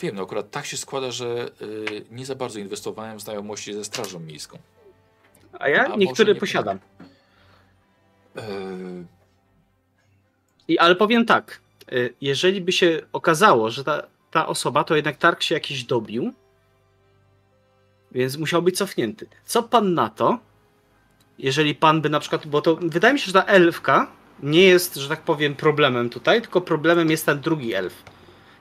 wiem, 0.01 0.15
no 0.15 0.23
akurat 0.23 0.51
tak 0.51 0.65
się 0.65 0.77
składa, 0.77 1.11
że 1.11 1.49
y, 1.61 2.05
nie 2.11 2.25
za 2.25 2.35
bardzo 2.35 2.59
inwestowałem 2.59 3.17
w 3.17 3.21
znajomości 3.21 3.73
ze 3.73 3.85
Strażą 3.85 4.19
Miejską. 4.19 4.57
A 5.59 5.69
ja 5.69 5.93
A 5.93 5.95
niektóre 5.95 6.33
nie 6.33 6.39
posiadam. 6.39 6.79
Y, 8.37 8.41
I, 10.67 10.77
ale 10.77 10.95
powiem 10.95 11.25
tak, 11.25 11.59
y, 11.91 12.13
jeżeli 12.21 12.61
by 12.61 12.71
się 12.71 13.01
okazało, 13.13 13.69
że 13.69 13.83
ta, 13.83 14.03
ta 14.31 14.47
osoba 14.47 14.83
to 14.83 14.95
jednak 14.95 15.17
targ 15.17 15.41
się 15.41 15.55
jakiś 15.55 15.83
dobił, 15.83 16.33
więc 18.11 18.37
musiał 18.37 18.61
być 18.61 18.77
cofnięty. 18.77 19.27
Co 19.45 19.63
pan 19.63 19.93
na 19.93 20.09
to, 20.09 20.39
jeżeli 21.37 21.75
pan 21.75 22.01
by 22.01 22.09
na 22.09 22.19
przykład, 22.19 22.47
bo 22.47 22.61
to 22.61 22.75
wydaje 22.75 23.13
mi 23.13 23.19
się, 23.19 23.25
że 23.25 23.33
ta 23.33 23.43
elfka 23.43 24.07
nie 24.43 24.63
jest, 24.63 24.95
że 24.95 25.09
tak 25.09 25.21
powiem, 25.21 25.55
problemem 25.55 26.09
tutaj, 26.09 26.41
tylko 26.41 26.61
problemem 26.61 27.11
jest 27.11 27.25
ten 27.25 27.39
drugi 27.39 27.73
elf. 27.73 28.03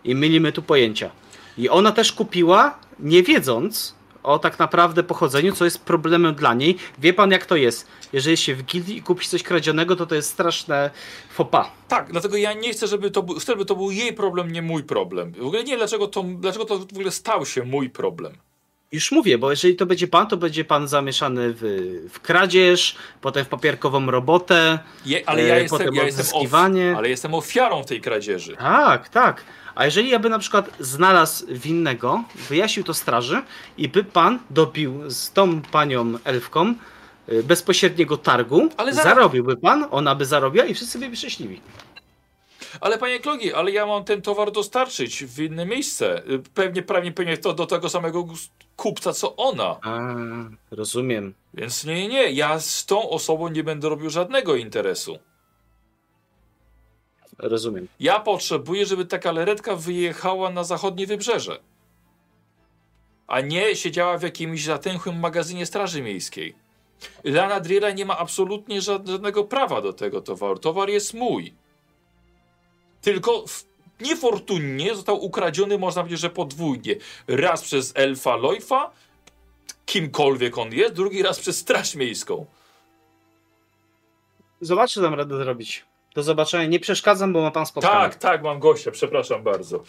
I 0.05 0.15
mylimy 0.15 0.53
tu 0.53 0.62
pojęcia. 0.62 1.11
I 1.59 1.69
ona 1.69 1.93
też 1.93 2.12
kupiła, 2.12 2.78
nie 2.99 3.23
wiedząc 3.23 3.98
o 4.23 4.39
tak 4.39 4.59
naprawdę 4.59 5.03
pochodzeniu, 5.03 5.53
co 5.53 5.65
jest 5.65 5.85
problemem 5.85 6.35
dla 6.35 6.55
niej. 6.55 6.77
Wie 6.99 7.12
pan 7.12 7.31
jak 7.31 7.47
to 7.47 7.57
jest. 7.57 7.86
Jeżeli 8.12 8.36
się 8.36 8.55
w 8.55 8.62
gildii 8.65 8.97
i 8.97 9.03
kupi 9.03 9.27
coś 9.27 9.43
kradzionego, 9.43 9.97
to 9.97 10.07
to 10.07 10.15
jest 10.15 10.31
straszne 10.31 10.90
pas. 11.51 11.66
tak, 11.89 12.09
dlatego 12.11 12.36
ja 12.36 12.53
nie 12.53 12.73
chcę, 12.73 12.86
żeby 12.86 13.11
to, 13.11 13.23
był- 13.23 13.35
chcę, 13.35 13.53
żeby 13.53 13.65
to 13.65 13.77
był 13.77 13.90
jej 13.90 14.12
problem, 14.12 14.53
nie 14.53 14.62
mój 14.62 14.85
problem. 14.85 15.32
W 15.32 15.47
ogóle 15.47 15.65
nie 15.65 15.77
dlaczego 15.77 16.07
to, 16.07 16.23
dlaczego 16.23 16.65
to 16.65 16.78
w 16.78 16.82
ogóle 16.93 17.11
stał 17.11 17.47
się 17.47 17.65
mój 17.65 17.90
problem. 17.90 18.32
Już 18.93 19.12
mówię, 19.12 19.39
bo 19.39 19.51
jeżeli 19.51 19.77
to 19.77 19.86
będzie 19.86 20.09
pan, 20.09 20.27
to 20.27 20.36
będzie 20.36 20.65
pan 20.65 20.89
zamieszany 20.89 21.55
w, 21.57 21.61
w 22.12 22.20
kradzież, 22.20 22.97
potem 23.20 23.45
w 23.45 23.49
papierkową 23.49 24.11
robotę. 24.11 24.78
Je, 25.07 25.28
ale 25.28 25.43
E, 25.43 25.47
ja 25.47 25.59
jestem, 25.59 25.78
potem 25.78 25.95
ja 25.95 26.05
jestem, 26.05 26.97
ale 26.97 27.09
jestem 27.09 27.35
ofiarą 27.35 27.85
tej 27.85 28.01
kradzieży. 28.01 28.57
Tak, 28.57 29.09
tak. 29.09 29.45
A 29.79 29.85
jeżeli 29.85 30.11
ja 30.11 30.19
by 30.19 30.29
na 30.29 30.39
przykład 30.39 30.71
znalazł 30.81 31.47
winnego, 31.51 32.25
wyjaśnił 32.49 32.85
to 32.85 32.95
straży 32.95 33.43
i 33.77 33.89
by 33.89 34.05
pan 34.05 34.39
dobił 34.51 35.11
z 35.11 35.33
tą 35.33 35.63
panią 35.63 36.15
elfką 36.25 36.75
y, 37.29 37.43
bezpośredniego 37.43 38.17
targu, 38.17 38.69
Ale 38.77 38.93
zaraz- 38.95 39.05
zarobiłby 39.05 39.57
pan, 39.57 39.87
ona 39.91 40.15
by 40.15 40.27
zarobiła 40.27 40.65
i 40.65 40.75
wszyscy 40.75 40.99
byli 40.99 41.17
szczęśliwi. 41.17 41.61
Ale 42.81 42.99
panie 42.99 43.21
Klogi, 43.21 43.55
ale 43.55 43.71
ja 43.71 43.87
mam 43.87 44.05
ten 44.05 44.23
towar 44.23 44.53
dostarczyć 44.53 45.25
w 45.25 45.41
inne 45.41 45.67
miejsce. 45.67 46.23
Y, 46.31 46.39
Pewnie, 46.55 46.83
pewnie, 46.83 47.13
pewnie 47.13 47.37
to 47.39 47.53
do 47.53 47.67
tego 47.67 47.89
samego 47.89 48.27
kupca, 48.77 49.13
co 49.13 49.37
ona. 49.37 49.77
A, 49.83 49.99
rozumiem. 50.71 51.35
Więc 51.55 51.85
nie, 51.85 52.09
nie, 52.09 52.31
ja 52.33 52.61
z 52.61 52.87
tą 52.87 53.11
osobą 53.11 53.49
nie 53.49 53.65
będę 53.65 53.89
robił 53.89 54.11
żadnego 54.11 54.57
interesu. 54.57 55.19
Rozumiem. 57.39 57.89
Ja 58.01 58.20
potrzebuję, 58.20 58.86
żeby 58.86 59.05
ta 59.06 59.19
galeretka 59.19 59.77
wyjechała 59.77 60.51
na 60.51 60.65
zachodnie 60.65 61.06
wybrzeże. 61.06 61.60
A 63.27 63.40
nie 63.40 63.77
siedziała 63.77 64.19
w 64.19 64.23
jakimś 64.23 64.65
zatęchłym 64.65 65.19
magazynie 65.20 65.66
Straży 65.66 66.02
Miejskiej. 66.02 66.55
Lana 67.24 67.60
Driela 67.60 67.90
nie 67.90 68.05
ma 68.05 68.19
absolutnie 68.19 68.81
żad- 68.81 69.09
żadnego 69.09 69.44
prawa 69.44 69.81
do 69.82 69.93
tego 69.93 70.20
towaru. 70.20 70.59
Towar 70.59 70.89
jest 70.89 71.15
mój. 71.15 71.55
Tylko 73.01 73.44
niefortunnie 74.01 74.94
został 74.94 75.24
ukradziony, 75.24 75.78
można 75.78 76.02
powiedzieć, 76.02 76.20
że 76.20 76.31
podwójnie. 76.31 76.97
Raz 77.28 77.62
przez 77.62 77.93
Elfa 77.97 78.36
Lojfa, 78.36 78.90
kimkolwiek 79.86 80.59
on 80.59 80.73
jest, 80.73 80.94
drugi 80.94 81.23
raz 81.23 81.40
przez 81.40 81.59
Straż 81.59 81.94
Miejską. 81.94 82.47
Zobaczę, 84.60 84.94
co 84.94 85.02
dam 85.02 85.15
radę 85.15 85.36
zrobić. 85.36 85.88
Do 86.19 86.23
zobaczenia. 86.23 86.66
Nie 86.66 86.81
przeszkadzam, 86.81 87.32
bo 87.32 87.43
ma 87.43 87.51
pan 87.51 87.66
spotkanie. 87.66 87.95
Tak, 87.95 88.15
tak, 88.15 88.43
mam 88.43 88.59
gościa, 88.59 88.90
przepraszam 88.90 89.43
bardzo. 89.43 89.82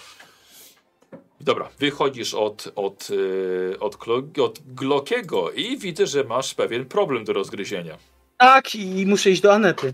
Dobra, 1.42 1.70
wychodzisz 1.80 2.34
od, 2.34 2.72
od, 2.76 3.10
yy, 3.10 3.78
od, 3.80 3.98
od 4.40 4.60
Glokiego 4.66 5.52
i 5.52 5.78
widzę, 5.78 6.08
że 6.08 6.24
masz 6.24 6.54
pewien 6.54 6.86
problem 6.86 7.24
do 7.24 7.34
rozgryzienia. 7.34 7.98
Tak, 8.38 8.76
i 8.76 9.06
muszę 9.06 9.30
iść 9.30 9.42
do 9.42 9.54
Anety. 9.54 9.94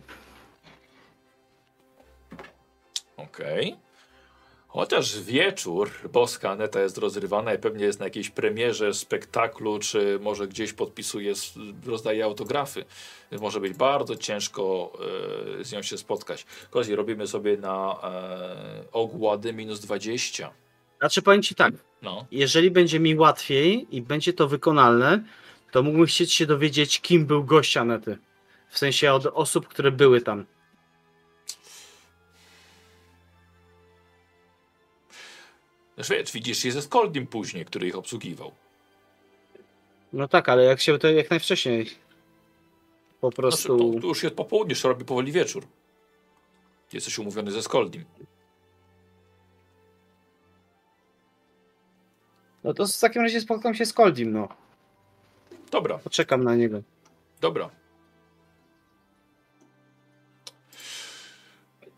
Okej. 3.17 3.75
Chociaż 4.75 5.21
wieczór, 5.21 5.91
boska 6.13 6.49
Aneta 6.49 6.81
jest 6.81 6.97
rozrywana 6.97 7.53
i 7.53 7.57
pewnie 7.57 7.85
jest 7.85 7.99
na 7.99 8.05
jakiejś 8.05 8.29
premierze, 8.29 8.93
spektaklu, 8.93 9.79
czy 9.79 10.19
może 10.21 10.47
gdzieś 10.47 10.73
podpisuje, 10.73 11.33
rozdaje 11.85 12.25
autografy. 12.25 12.85
Więc 13.31 13.41
może 13.41 13.59
być 13.59 13.73
bardzo 13.73 14.15
ciężko 14.15 14.91
e, 15.59 15.63
z 15.63 15.71
nią 15.71 15.81
się 15.81 15.97
spotkać. 15.97 16.45
Kozi, 16.69 16.95
robimy 16.95 17.27
sobie 17.27 17.57
na 17.57 17.95
e, 18.03 18.91
ogłady 18.91 19.53
minus 19.53 19.79
20. 19.79 20.51
Znaczy 20.99 21.21
powiem 21.21 21.43
ci 21.43 21.55
tak, 21.55 21.73
No. 22.01 22.25
jeżeli 22.31 22.71
będzie 22.71 22.99
mi 22.99 23.15
łatwiej 23.15 23.87
i 23.91 24.01
będzie 24.01 24.33
to 24.33 24.47
wykonalne, 24.47 25.23
to 25.71 25.83
mógłbym 25.83 26.05
chcieć 26.05 26.33
się 26.33 26.45
dowiedzieć, 26.45 27.01
kim 27.01 27.25
był 27.25 27.43
gość 27.43 27.77
Anety. 27.77 28.17
W 28.69 28.77
sensie 28.77 29.13
od 29.13 29.25
osób, 29.25 29.67
które 29.67 29.91
były 29.91 30.21
tam. 30.21 30.45
Znaczy, 35.95 36.13
wiesz, 36.17 36.31
widzisz 36.31 36.57
się 36.57 36.71
ze 36.71 36.81
Skoldim 36.81 37.27
później, 37.27 37.65
który 37.65 37.87
ich 37.87 37.95
obsługiwał. 37.95 38.51
No 40.13 40.27
tak, 40.27 40.49
ale 40.49 40.63
jak 40.63 40.81
się 40.81 40.97
to 40.97 41.07
jak 41.07 41.29
najwcześniej. 41.29 41.85
Po 43.21 43.27
Znaczy, 43.27 43.35
prostu. 43.35 43.93
to, 43.93 43.99
to 44.01 44.07
już 44.07 44.23
jest 44.23 44.35
popołudnie, 44.35 44.71
już 44.73 44.83
robi 44.83 45.05
powoli 45.05 45.31
wieczór. 45.31 45.67
Jesteś 46.93 47.19
umówiony 47.19 47.51
ze 47.51 47.63
Skoldim. 47.63 48.05
No 52.63 52.73
to 52.73 52.87
w 52.87 52.99
takim 52.99 53.21
razie 53.21 53.41
spotkam 53.41 53.75
się 53.75 53.85
z 53.85 53.93
Koldim, 53.93 54.31
no. 54.31 54.47
Dobra, 55.71 55.97
Poczekam 55.97 56.43
na 56.43 56.55
niego. 56.55 56.81
dobra. 57.41 57.69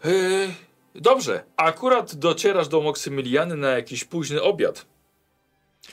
Yy, 0.04 0.54
dobrze, 0.98 1.44
akurat 1.58 2.16
docierasz 2.16 2.68
do 2.68 2.82
Moksymiliany 2.82 3.56
na 3.56 3.70
jakiś 3.70 4.04
późny 4.04 4.42
obiad. 4.42 4.86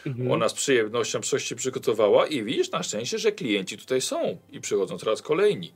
Mhm. 0.06 0.32
Ona 0.32 0.48
z 0.48 0.55
przyjemnością 0.55 1.20
coś 1.20 1.44
ci 1.44 1.56
przygotowała 1.56 2.26
i 2.26 2.44
widzisz 2.44 2.70
na 2.70 2.82
szczęście, 2.82 3.18
że 3.18 3.32
klienci 3.32 3.78
tutaj 3.78 4.01
są 4.01 4.39
i 4.51 4.60
przychodzą 4.60 4.98
coraz 4.98 5.22
kolejni. 5.22 5.72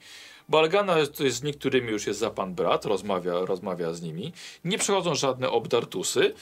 Balgana 0.49 1.07
to 1.07 1.25
jest 1.25 1.37
z 1.37 1.43
niektórymi 1.43 1.91
już 1.91 2.07
jest 2.07 2.21
za 2.21 2.31
pan 2.31 2.55
brat, 2.55 2.85
rozmawia, 2.85 3.33
rozmawia 3.33 3.93
z 3.93 4.03
nimi. 4.03 4.33
Nie 4.65 4.79
przychodzą 4.79 5.15
żadne 5.15 5.51
obdartusy 5.51 6.35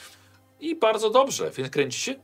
i 0.61 0.77
bardzo 0.77 1.11
dobrze, 1.11 1.51
więc 1.51 1.71
kręci 1.71 2.01
się 2.01 2.15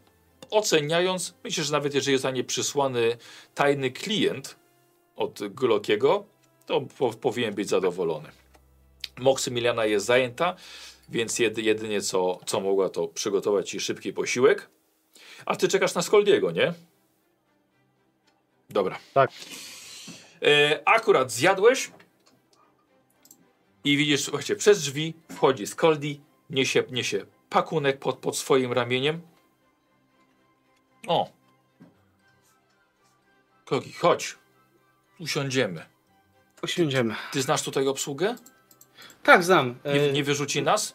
oceniając. 0.50 1.34
Myślę, 1.44 1.64
że 1.64 1.72
nawet 1.72 1.94
jeżeli 1.94 2.16
zostanie 2.16 2.44
przysłany 2.44 3.16
tajny 3.54 3.90
klient 3.90 4.56
od 5.16 5.48
Glokiego, 5.48 6.24
to 6.66 6.80
po, 6.80 7.10
powinien 7.10 7.54
być 7.54 7.68
zadowolony. 7.68 8.41
Moksymiliana 9.22 9.84
jest 9.84 10.06
zajęta, 10.06 10.56
więc 11.08 11.38
jedy, 11.38 11.62
jedynie 11.62 12.00
co, 12.00 12.40
co 12.46 12.60
mogła 12.60 12.88
to 12.88 13.08
przygotować 13.08 13.70
ci 13.70 13.80
szybki 13.80 14.12
posiłek. 14.12 14.70
A 15.46 15.56
ty 15.56 15.68
czekasz 15.68 15.94
na 15.94 16.02
Skoldiego, 16.02 16.50
nie? 16.50 16.74
Dobra. 18.70 18.98
Tak. 19.14 19.30
E, 20.42 20.82
akurat 20.84 21.32
zjadłeś 21.32 21.90
i 23.84 23.96
widzisz, 23.96 24.24
słuchajcie, 24.24 24.56
przez 24.56 24.78
drzwi 24.78 25.14
wchodzi 25.30 25.66
Skoldi, 25.66 26.20
niesie, 26.50 26.82
niesie 26.90 27.26
pakunek 27.50 27.98
pod, 27.98 28.18
pod 28.18 28.36
swoim 28.36 28.72
ramieniem. 28.72 29.20
O. 31.06 31.30
Kogi, 33.64 33.92
chodź. 33.92 34.36
Usiądziemy. 35.20 35.86
Usiądziemy. 36.62 37.14
Ty 37.32 37.42
znasz 37.42 37.62
tutaj 37.62 37.88
obsługę? 37.88 38.36
Tak, 39.22 39.44
znam. 39.44 39.74
Nie, 39.84 39.90
E, 40.08 40.12
nie 40.12 40.24
wyrzuci 40.24 40.62
nas? 40.62 40.94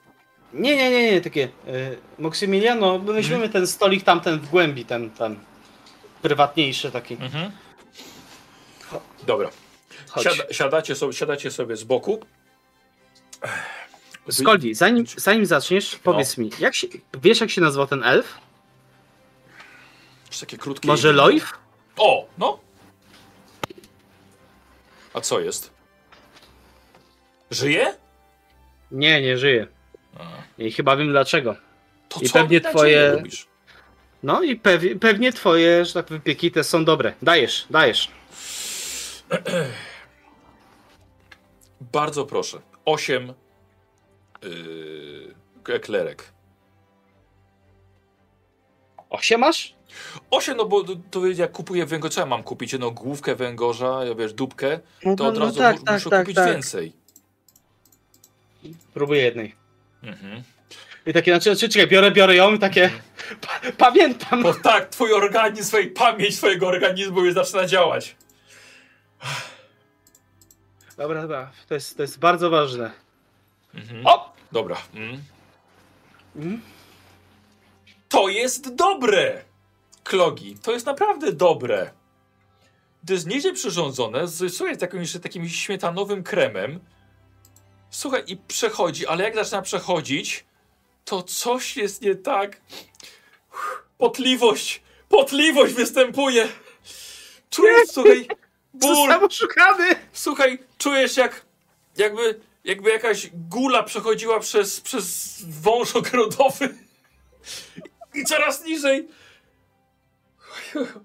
Nie, 0.53 0.75
nie, 0.77 0.89
nie, 0.91 1.11
nie, 1.11 1.21
takie. 1.21 1.43
E, 1.43 1.49
Moksymiliano, 2.19 2.99
my 2.99 3.13
weźmiemy 3.13 3.43
Mhm. 3.45 3.51
ten 3.53 3.67
stolik 3.67 4.03
tamten 4.03 4.39
w 4.39 4.49
głębi, 4.49 4.85
ten, 4.85 5.09
ten 5.11 5.39
prywatniejszy 6.21 6.91
taki. 6.91 7.13
Mhm. 7.13 7.51
Dobra. 9.25 9.49
Siada, 10.23 10.43
siadacie, 10.51 10.95
sobie, 10.95 11.13
siadacie 11.13 11.51
sobie 11.51 11.75
z 11.77 11.83
boku. 11.83 12.19
Skoldi, 14.29 14.73
zanim, 14.75 15.05
zanim 15.17 15.45
zaczniesz, 15.45 15.93
No. 15.93 15.99
powiedz 16.03 16.37
mi, 16.37 16.49
jak 16.59 16.75
się, 16.75 16.87
wiesz 17.21 17.41
jak 17.41 17.49
się 17.49 17.61
nazywał 17.61 17.87
ten 17.87 18.03
elf? 18.03 18.33
Już 20.27 20.39
takie 20.39 20.57
krótkie. 20.57 20.87
Może 20.87 21.11
Loif? 21.13 21.53
O, 21.97 22.27
no. 22.37 22.59
A 25.13 25.21
co 25.21 25.39
jest? 25.39 25.71
Żyje? 27.51 27.95
Nie, 28.91 29.21
nie 29.21 29.37
żyje. 29.37 29.67
I 30.57 30.71
chyba 30.71 30.97
wiem 30.97 31.09
dlaczego. 31.09 31.55
To 32.09 32.19
I 32.21 32.27
co 32.27 32.33
pewnie 32.33 32.61
twoje- 32.61 33.11
robisz? 33.11 33.47
No 34.23 34.43
i 34.43 34.55
pew, 34.55 34.83
pewnie 35.01 35.33
twoje, 35.33 35.85
że 35.85 35.93
tak 35.93 36.05
powiem, 36.05 36.63
są 36.63 36.85
dobre. 36.85 37.13
Dajesz, 37.21 37.67
dajesz. 37.69 38.11
Bardzo 41.93 42.25
proszę. 42.25 42.61
Osiem 42.85 43.33
yy, 44.43 45.35
eklerek. 45.75 46.33
Osiem 49.09 49.39
masz? 49.39 49.75
Osiem, 50.31 50.57
no 50.57 50.65
bo 50.65 50.83
to, 50.83 50.93
to 51.11 51.27
jak 51.27 51.51
kupuję 51.51 51.85
węgorza, 51.85 52.25
mam 52.25 52.43
kupić? 52.43 52.71
Jedną 52.71 52.91
główkę 52.91 53.35
węgorza, 53.35 54.05
ja 54.05 54.15
wiesz, 54.15 54.33
dupkę, 54.33 54.79
No, 55.03 55.15
to 55.15 55.27
od 55.27 55.37
razu 55.37 55.61
mu, 55.61 55.93
muszę 55.93 56.09
kupić 56.09 56.37
więcej. 56.37 56.93
Próbuję 58.93 59.21
jednej. 59.21 59.55
Mhm. 60.03 60.43
I 61.05 61.13
takie, 61.13 61.31
znaczy, 61.31 61.55
znaczy 61.55 61.69
czekaj, 61.69 61.87
biorę, 61.87 62.11
biorę 62.11 62.35
ją 62.35 62.53
i 62.53 62.59
takie, 62.59 62.91
pa, 63.41 63.71
pamiętam. 63.77 64.43
Bo 64.43 64.53
tak, 64.53 64.89
twój 64.89 65.13
organizm, 65.13 65.67
twojej 65.67 65.91
pamięć 65.91 66.37
twojego 66.37 66.67
organizmu 66.67 67.25
już 67.25 67.33
zaczyna 67.33 67.65
działać. 67.65 68.15
Dobra, 70.97 71.21
dobra, 71.21 71.51
to 71.67 71.73
jest, 71.73 71.97
to 71.97 72.01
jest 72.01 72.19
bardzo 72.19 72.49
ważne. 72.49 72.91
Mhm. 73.73 74.07
O! 74.07 74.33
Dobra. 74.51 74.77
Mm. 74.93 75.23
Mm. 76.35 76.61
To 78.09 78.29
jest 78.29 78.75
dobre! 78.75 79.41
Klogi, 80.03 80.57
to 80.63 80.71
jest 80.71 80.85
naprawdę 80.85 81.33
dobre. 81.33 81.91
To 83.07 83.13
jest 83.13 83.27
nieźle 83.27 83.53
przyrządzone, 83.53 84.27
z, 84.27 84.55
słuchaj, 84.55 84.75
z 84.75 84.79
takim, 84.79 84.99
jeszcze 84.99 85.19
takim 85.19 85.49
śmietanowym 85.49 86.23
kremem. 86.23 86.79
Słuchaj, 87.89 88.23
i 88.27 88.37
przechodzi, 88.37 89.07
ale 89.07 89.23
jak 89.23 89.35
zaczyna 89.35 89.61
przechodzić, 89.61 90.45
to 91.05 91.23
coś 91.23 91.77
jest 91.77 92.01
nie 92.01 92.15
tak. 92.15 92.61
Potliwość! 93.97 94.81
Potliwość 95.09 95.73
występuje! 95.73 96.47
Czujesz, 97.49 97.89
słuchaj, 97.91 98.27
ból! 98.73 99.11
Oszukany! 99.11 99.95
Słuchaj, 100.13 100.59
czujesz 100.77 101.17
jak 101.17 101.47
jakby, 101.97 102.39
jakby 102.63 102.89
jakaś 102.89 103.29
gula 103.33 103.83
przechodziła 103.83 104.39
przez, 104.39 104.81
przez 104.81 105.35
wąż 105.47 105.95
ogrodowy 105.95 106.75
i 108.13 108.23
coraz 108.23 108.65
niżej. 108.65 109.07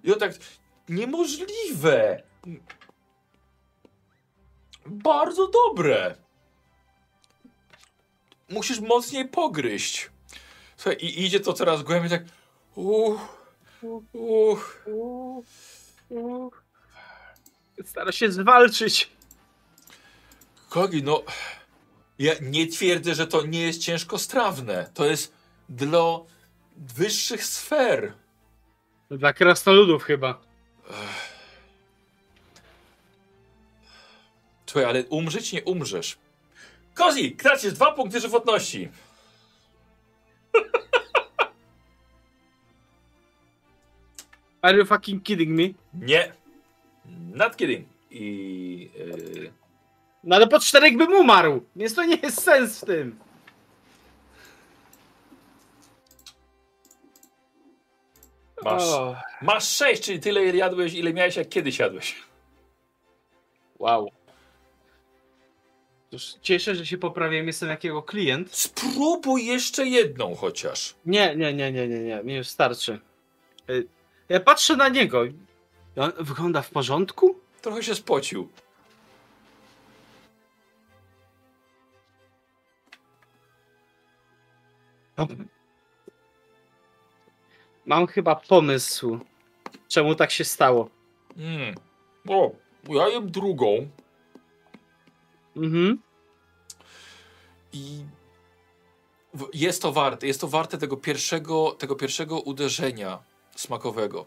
I 0.04 0.12
on 0.12 0.18
tak, 0.18 0.32
niemożliwe. 0.88 2.22
Bardzo 4.86 5.48
dobre. 5.48 6.21
Musisz 8.52 8.80
mocniej 8.80 9.28
pogryźć. 9.28 10.10
Słuchaj, 10.76 10.96
i 11.00 11.24
idzie 11.24 11.40
to 11.40 11.52
coraz 11.52 11.82
głębiej, 11.82 12.10
tak 12.10 12.22
uch, 12.74 13.20
uch. 14.12 14.82
Stara 17.84 18.12
się 18.12 18.32
zwalczyć. 18.32 19.10
Kogi, 20.68 21.02
no. 21.02 21.22
Ja 22.18 22.32
nie 22.40 22.66
twierdzę, 22.66 23.14
że 23.14 23.26
to 23.26 23.46
nie 23.46 23.62
jest 23.62 23.80
ciężkostrawne. 23.80 24.90
To 24.94 25.06
jest 25.06 25.32
dla 25.68 26.18
wyższych 26.76 27.44
sfer. 27.44 28.12
Dla 29.10 29.32
krasnoludów 29.32 30.04
chyba. 30.04 30.40
Słuchaj, 34.66 34.90
ale 34.90 35.04
umrzeć 35.04 35.52
nie 35.52 35.64
umrzesz. 35.64 36.18
Kozi, 36.94 37.36
tracisz 37.36 37.73
dwa 37.73 37.93
punkty 37.93 38.20
żywotności. 38.20 38.89
Are 44.62 44.78
you 44.78 44.85
fucking 44.85 45.23
kidding 45.23 45.51
me? 45.51 45.62
Nie. 46.06 46.32
Not 47.35 47.56
kidding. 47.56 47.86
I. 48.10 48.90
Yy, 48.97 49.52
No 50.24 50.36
ale 50.36 50.47
po 50.47 50.60
czterech 50.60 50.97
bym 50.97 51.12
umarł, 51.12 51.62
więc 51.77 51.94
to 51.94 52.05
nie 52.05 52.16
jest 52.16 52.43
sens 52.43 52.81
w 52.81 52.85
tym. 52.86 53.19
masz, 58.64 58.82
O, 58.82 59.16
masz 59.43 59.69
sześć, 59.69 60.02
czyli 60.02 60.20
tyle 60.20 60.44
jadłeś, 60.44 60.94
ile 60.94 61.12
miałeś, 61.12 61.36
jak 61.36 61.48
kiedyś 61.48 61.78
jadłeś. 61.78 62.14
wow. 63.78 64.10
Już 66.12 66.34
cieszę, 66.43 66.74
że 66.74 66.86
się 66.86 66.98
poprawiłem, 66.98 67.47
jestem 67.47 67.68
jakiego 67.68 68.02
klient. 68.02 68.55
Spróbuj 68.55 69.47
jeszcze 69.47 69.86
jedną 69.86 70.34
chociaż. 70.34 70.94
Nie, 71.06 71.36
nie, 71.36 71.55
nie, 71.55 71.72
nie, 71.72 71.89
nie, 71.89 71.98
nie, 71.98 72.22
mi 72.22 72.34
już 72.34 72.48
starczy. 72.48 73.01
Y, 73.70 73.86
Ja 74.28 74.40
patrzę 74.40 74.76
na 74.76 74.89
niego. 74.89 75.22
On 75.97 76.12
wygląda 76.20 76.62
w 76.62 76.70
porządku? 76.70 77.39
Trochę 77.62 77.82
się 77.82 77.94
spocił. 77.94 78.48
Mam 87.86 88.06
chyba 88.06 88.36
pomysł, 88.36 89.18
czemu 89.89 90.14
tak 90.14 90.30
się 90.30 90.44
stało. 90.44 90.90
Mm. 91.36 91.74
O, 92.28 92.51
ja 92.89 93.09
jem 93.09 93.30
drugą. 93.30 93.89
Mhm. 95.56 95.98
I 97.72 98.04
jest 99.54 99.82
to 99.82 99.92
warte, 99.92 100.26
jest 100.26 100.40
to 100.40 100.48
warte 100.48 100.78
tego 100.78 100.96
pierwszego, 100.96 101.70
tego 101.78 101.96
pierwszego 101.96 102.40
uderzenia 102.40 103.18
smakowego. 103.56 104.26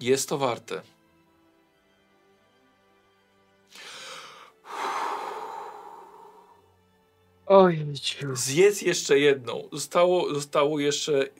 Jest 0.00 0.28
to 0.28 0.38
warte. 0.38 0.82
Oj, 7.46 7.86
Zjedz 8.32 8.82
jeszcze 8.82 9.18
jedną. 9.18 9.68
Zostało, 9.72 10.34
zostało 10.34 10.80
jeszcze 10.80 11.22
y, 11.22 11.30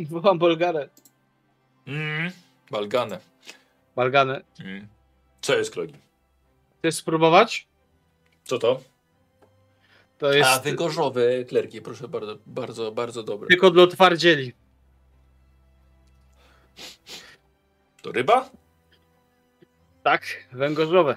pięć. 0.08 0.08
Wołam 0.08 0.38
Bolgarę. 0.38 0.88
Mm, 1.86 2.32
balgane. 2.70 3.20
Balganę. 3.96 4.42
Mm. 4.60 4.88
Co 5.40 5.56
jest 5.56 5.72
klogi? 5.72 5.94
Chcesz 6.78 6.94
spróbować? 6.94 7.66
Co 8.44 8.58
to? 8.58 8.80
To 10.18 10.32
jest 10.32 10.50
A, 10.50 10.60
wygorzowe 10.60 11.44
klerki, 11.44 11.80
proszę 11.80 12.08
bardzo, 12.08 12.38
bardzo, 12.46 12.92
bardzo 12.92 13.22
dobre. 13.22 13.48
tylko 13.48 13.70
dla 13.70 13.86
twardzieli. 13.86 14.52
To 18.02 18.12
ryba? 18.12 18.50
Tak, 20.02 20.22
węgorzowe. 20.52 21.16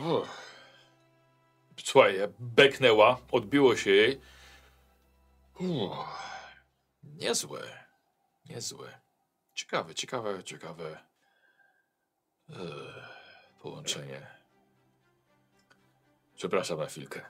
Uff. 0.00 0.37
Słuchaj, 1.88 2.18
beknęła, 2.38 3.20
odbiło 3.32 3.76
się 3.76 3.90
jej. 3.90 4.20
Uff. 5.58 5.92
Niezłe, 7.02 7.60
niezłe. 8.48 9.00
Ciekawe, 9.54 9.94
ciekawe, 9.94 10.44
ciekawe. 10.44 10.98
Ech, 12.50 12.58
połączenie. 13.62 14.26
Przepraszam 16.36 16.78
na 16.78 16.86
chwilkę. 16.86 17.20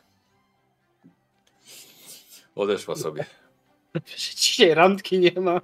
Odeszła 2.55 2.97
sobie. 2.97 3.25
Dzisiaj 4.37 4.75
randki 4.75 5.19
nie 5.19 5.41
ma. 5.41 5.61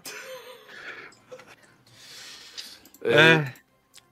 E, 3.04 3.14
E, 3.14 3.52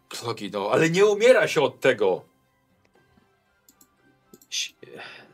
Klogi, 0.09 0.51
no, 0.51 0.71
ale 0.73 0.91
nie 0.91 1.07
umiera 1.07 1.49
się 1.49 1.61
od 1.63 1.81
tego. 1.81 2.32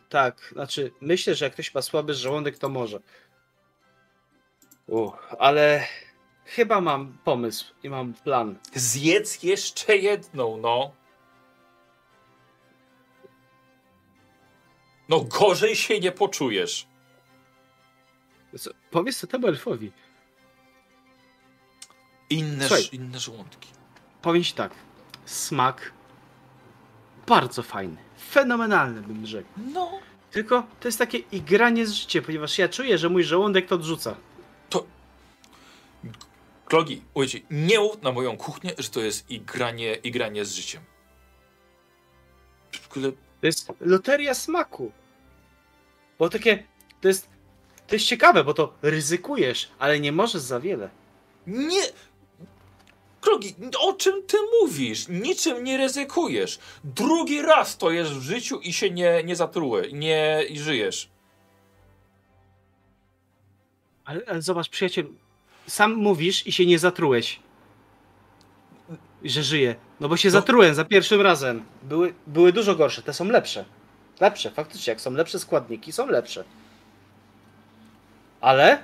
Tak, 0.08 0.50
znaczy 0.52 0.92
myślę, 1.00 1.34
że 1.34 1.44
jak 1.44 1.54
ktoś 1.54 1.74
ma 1.74 1.82
słaby 1.82 2.14
żołądek, 2.14 2.58
to 2.58 2.68
może. 2.68 3.00
Uch, 4.86 5.34
ale 5.38 5.86
chyba 6.44 6.80
mam 6.80 7.18
pomysł 7.24 7.74
i 7.82 7.90
mam 7.90 8.14
plan. 8.14 8.58
Zjedz 8.74 9.42
jeszcze 9.42 9.96
jedną, 9.96 10.56
no. 10.56 10.94
No 15.08 15.20
gorzej 15.20 15.76
się 15.76 16.00
nie 16.00 16.12
poczujesz. 16.12 16.86
Co, 18.58 18.70
powiedz 18.90 19.20
to 19.20 19.26
temu 19.26 19.46
elfowi. 19.46 19.92
Inne, 22.30 22.68
Słuchaj. 22.68 22.88
inne 22.92 23.18
żołądki. 23.18 23.68
Powiem 24.22 24.44
ci 24.44 24.52
tak. 24.52 24.74
Smak 25.24 25.92
bardzo 27.28 27.62
fajny. 27.62 27.96
Fenomenalny 28.30 29.02
bym 29.02 29.26
rzekł. 29.26 29.48
No. 29.72 29.98
Tylko 30.30 30.66
to 30.80 30.88
jest 30.88 30.98
takie 30.98 31.18
igranie 31.18 31.86
z 31.86 31.92
życiem, 31.92 32.24
ponieważ 32.24 32.58
ja 32.58 32.68
czuję, 32.68 32.98
że 32.98 33.08
mój 33.08 33.24
żołądek 33.24 33.66
to 33.66 33.74
odrzuca. 33.74 34.16
Klogi, 36.68 37.02
ujdzie, 37.14 37.40
nie 37.50 37.80
mów 37.80 38.02
na 38.02 38.12
moją 38.12 38.36
kuchnię, 38.36 38.72
że 38.78 38.88
to 38.88 39.00
jest 39.00 39.30
igranie, 39.30 39.94
igranie 39.94 40.44
z 40.44 40.52
życiem. 40.52 40.82
Ogóle 42.90 43.12
To 43.12 43.46
jest 43.46 43.72
loteria 43.80 44.34
smaku. 44.34 44.92
Bo 46.18 46.28
takie, 46.28 46.64
to 47.00 47.08
jest, 47.08 47.28
to 47.86 47.94
jest 47.94 48.06
ciekawe, 48.06 48.44
bo 48.44 48.54
to 48.54 48.74
ryzykujesz, 48.82 49.70
ale 49.78 50.00
nie 50.00 50.12
możesz 50.12 50.42
za 50.42 50.60
wiele. 50.60 50.90
nie... 51.46 51.82
Klogi, 53.20 53.54
o 53.80 53.92
czym 53.92 54.22
ty 54.26 54.36
mówisz? 54.62 55.08
Niczym 55.08 55.64
nie 55.64 55.76
ryzykujesz. 55.76 56.58
Drugi 56.84 57.42
raz 57.42 57.76
to 57.78 57.90
jest 57.90 58.10
w 58.12 58.22
życiu 58.22 58.60
i 58.60 58.72
się 58.72 58.90
nie, 58.90 59.22
nie 59.24 59.36
zatrułeś, 59.36 59.92
nie 59.92 60.42
i 60.48 60.58
żyjesz. 60.58 61.08
Ale, 64.04 64.20
ale 64.26 64.42
zobacz, 64.42 64.68
przyjaciel, 64.68 65.06
sam 65.66 65.94
mówisz 65.94 66.46
i 66.46 66.52
się 66.52 66.66
nie 66.66 66.78
zatrułeś. 66.78 67.40
Że 69.24 69.42
żyję. 69.42 69.74
No 70.00 70.08
bo 70.08 70.16
się 70.16 70.28
No. 70.28 70.32
zatrułem 70.32 70.74
za 70.74 70.84
pierwszym 70.84 71.20
razem. 71.20 71.64
Były, 71.82 72.14
były 72.26 72.52
dużo 72.52 72.74
gorsze, 72.74 73.02
te 73.02 73.14
są 73.14 73.24
lepsze. 73.24 73.64
Lepsze, 74.20 74.50
faktycznie, 74.50 74.90
jak 74.90 75.00
są 75.00 75.10
lepsze 75.10 75.38
składniki, 75.38 75.92
są 75.92 76.06
lepsze. 76.06 76.44
Ale... 78.40 78.78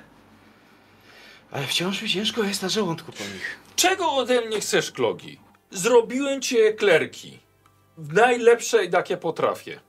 Ale 1.55 1.67
wciąż 1.67 2.01
mi 2.01 2.09
ciężko 2.09 2.43
jest 2.43 2.61
na 2.61 2.69
żołądku 2.69 3.11
po 3.11 3.23
nich. 3.23 3.59
Czego 3.75 4.11
ode 4.11 4.41
mnie 4.41 4.59
chcesz, 4.59 4.91
Klogi? 4.91 5.39
Zrobiłem 5.71 6.41
ci 6.41 6.59
eklerki. 6.59 7.39
Najlepsze, 7.97 8.85
jakie 8.85 9.17
potrafię. 9.17 9.79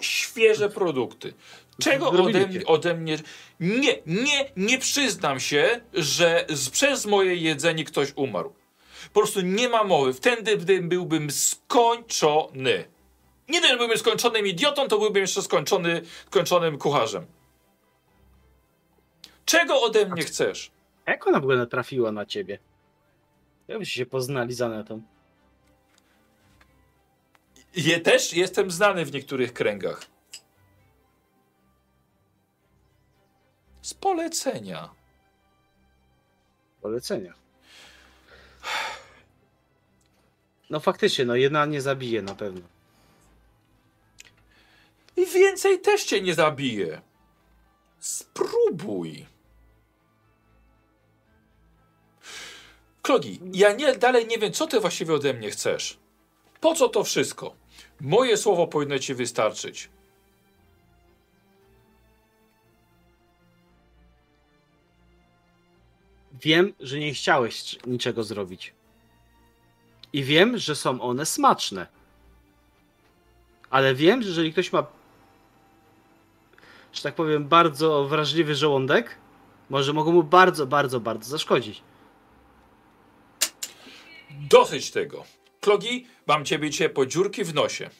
Świeże 0.00 0.70
produkty. 0.70 1.34
Czego 1.82 2.08
ode, 2.08 2.48
ode 2.66 2.94
mnie... 2.94 3.18
Nie, 3.60 3.98
nie, 4.06 4.50
nie 4.56 4.78
przyznam 4.78 5.40
się, 5.40 5.80
że 5.92 6.46
z, 6.48 6.70
przez 6.70 7.06
moje 7.06 7.36
jedzenie 7.36 7.84
ktoś 7.84 8.12
umarł. 8.16 8.52
Po 9.12 9.20
prostu 9.20 9.40
nie 9.40 9.68
ma 9.68 9.84
mowy. 9.84 10.14
Wtedy 10.14 10.56
gdy 10.56 10.82
byłbym 10.82 11.30
skończony. 11.30 12.84
Nie 13.48 13.60
dość, 13.60 13.72
że 13.72 13.78
byłbym 13.78 13.98
skończonym 13.98 14.46
idiotą, 14.46 14.88
to 14.88 14.98
byłbym 14.98 15.20
jeszcze 15.20 15.42
skończony, 15.42 16.02
skończonym 16.26 16.78
kucharzem. 16.78 17.26
Czego 19.44 19.82
ode 19.82 20.06
mnie 20.06 20.24
chcesz? 20.24 20.75
Jak 21.06 21.26
ona 21.26 21.40
w 21.40 21.42
ogóle 21.42 21.56
natrafiła 21.56 22.12
na 22.12 22.26
ciebie? 22.26 22.58
Jak 23.68 23.78
byście 23.78 23.94
się 23.94 24.06
poznali 24.06 24.54
za 24.54 24.68
netą? 24.68 25.02
Je 27.76 28.00
też 28.00 28.32
jestem 28.32 28.70
znany 28.70 29.04
w 29.04 29.12
niektórych 29.12 29.52
kręgach. 29.52 30.06
Z 33.82 33.94
polecenia. 33.94 34.90
Polecenia. 36.80 37.34
No 40.70 40.80
faktycznie, 40.80 41.24
no 41.24 41.36
jedna 41.36 41.66
nie 41.66 41.80
zabije 41.80 42.22
na 42.22 42.34
pewno. 42.34 42.60
I 45.16 45.26
więcej 45.26 45.80
też 45.80 46.04
cię 46.04 46.20
nie 46.20 46.34
zabije. 46.34 47.00
Spróbuj. 47.98 49.26
Klogi, 53.06 53.40
ja 53.52 53.72
nie, 53.72 53.96
dalej 53.96 54.26
nie 54.26 54.38
wiem, 54.38 54.52
co 54.52 54.66
ty 54.66 54.80
właściwie 54.80 55.14
ode 55.14 55.34
mnie 55.34 55.50
chcesz. 55.50 55.98
Po 56.60 56.74
co 56.74 56.88
to 56.88 57.04
wszystko? 57.04 57.54
Moje 58.00 58.36
słowo 58.36 58.66
powinno 58.66 58.98
ci 58.98 59.14
wystarczyć. 59.14 59.88
Wiem, 66.42 66.72
że 66.80 66.98
nie 66.98 67.14
chciałeś 67.14 67.78
niczego 67.86 68.24
zrobić. 68.24 68.74
I 70.12 70.24
wiem, 70.24 70.58
że 70.58 70.76
są 70.76 71.00
one 71.00 71.26
smaczne. 71.26 71.86
Ale 73.70 73.94
wiem, 73.94 74.22
że 74.22 74.28
jeżeli 74.28 74.52
ktoś 74.52 74.72
ma, 74.72 74.86
że 76.92 77.02
tak 77.02 77.14
powiem, 77.14 77.48
bardzo 77.48 78.04
wrażliwy 78.04 78.54
żołądek, 78.54 79.18
może 79.70 79.92
mogą 79.92 80.12
mu 80.12 80.22
bardzo, 80.22 80.66
bardzo, 80.66 81.00
bardzo 81.00 81.30
zaszkodzić. 81.30 81.82
Dosyć 84.36 84.90
tego. 84.90 85.24
Klogi, 85.60 86.06
mam 86.26 86.44
ciebie 86.44 86.70
cię 86.70 86.88
po 86.88 87.06
dziurki 87.06 87.44
w 87.44 87.54
nosie. 87.54 87.90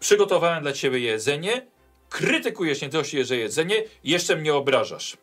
Przygotowałem 0.00 0.62
dla 0.62 0.72
ciebie 0.72 0.98
jedzenie. 0.98 1.66
Krytykujesz 2.08 2.80
nie 2.82 3.24
że 3.24 3.36
jedzenie, 3.36 3.84
jeszcze 4.04 4.36
mnie 4.36 4.54
obrażasz. 4.54 5.16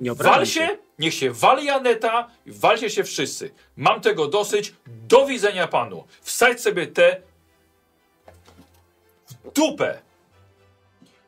Nie 0.00 0.14
Wal 0.14 0.26
obrażaj 0.26 0.46
się, 0.46 0.78
niech 0.98 1.14
się 1.14 1.30
wali 1.30 1.70
Aneta, 1.70 2.30
walcie 2.46 2.90
się 2.90 3.04
wszyscy. 3.04 3.50
Mam 3.76 4.00
tego 4.00 4.28
dosyć. 4.28 4.74
Do 4.86 5.26
widzenia 5.26 5.68
panu. 5.68 6.04
Wsadź 6.20 6.60
sobie 6.60 6.86
te 6.86 7.20
w 9.28 9.52
dupę. 9.52 9.98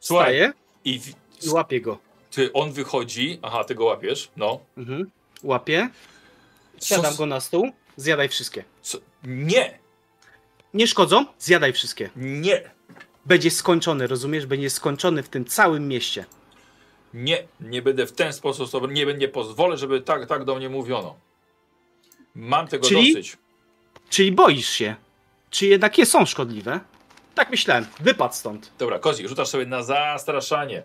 Słuchaj, 0.00 0.24
Wstaję 0.26 0.52
i 0.84 1.00
w... 1.00 1.08
i 1.46 1.48
łapię 1.48 1.80
go. 1.80 1.98
ty, 2.30 2.52
on 2.52 2.72
wychodzi. 2.72 3.38
Aha, 3.42 3.64
ty 3.64 3.74
go 3.74 3.84
łapiesz. 3.84 4.30
No. 4.36 4.60
Mhm. 4.76 5.10
Łapię, 5.42 5.88
siadam 6.82 7.16
go 7.16 7.26
na 7.26 7.40
stół, 7.40 7.70
zjadaj 7.96 8.28
wszystkie. 8.28 8.64
co- 8.82 8.98
Nie, 9.24 9.78
Nie 10.74 10.86
szkodzą? 10.86 11.26
Zjadaj 11.38 11.72
wszystkie. 11.72 12.10
nie, 12.16 12.70
Będzie 13.26 13.50
skończony, 13.50 14.06
rozumiesz? 14.06 14.46
Będzie 14.46 14.70
skończony 14.70 15.22
w 15.22 15.28
tym 15.28 15.44
całym 15.44 15.88
mieście. 15.88 16.24
nie. 17.14 17.46
Nie 17.60 17.82
będę 17.82 18.06
w 18.06 18.12
ten 18.12 18.32
sposób, 18.32 18.68
sobie- 18.70 18.94
nie, 18.94 19.14
nie 19.14 19.28
pozwolę, 19.28 19.76
żeby 19.76 20.00
tak, 20.00 20.26
tak 20.28 20.44
do 20.44 20.54
mnie 20.54 20.68
mówiono. 20.68 21.16
Mam 22.34 22.68
tego 22.68 22.88
Czyli? 22.88 23.12
dosyć. 23.14 23.36
Czyli 24.10 24.32
boisz 24.32 24.68
się? 24.68 24.94
Czy 25.50 25.66
jednak 25.66 25.98
je 25.98 26.06
są 26.06 26.26
szkodliwe? 26.26 26.80
Tak 27.34 27.50
myślałem. 27.50 27.86
Wypadł 28.00 28.34
stąd. 28.34 28.70
Dobra, 28.78 28.98
Kozi, 28.98 29.28
rzucasz 29.28 29.48
sobie 29.48 29.66
na 29.66 29.82
zastraszanie. 29.82 30.82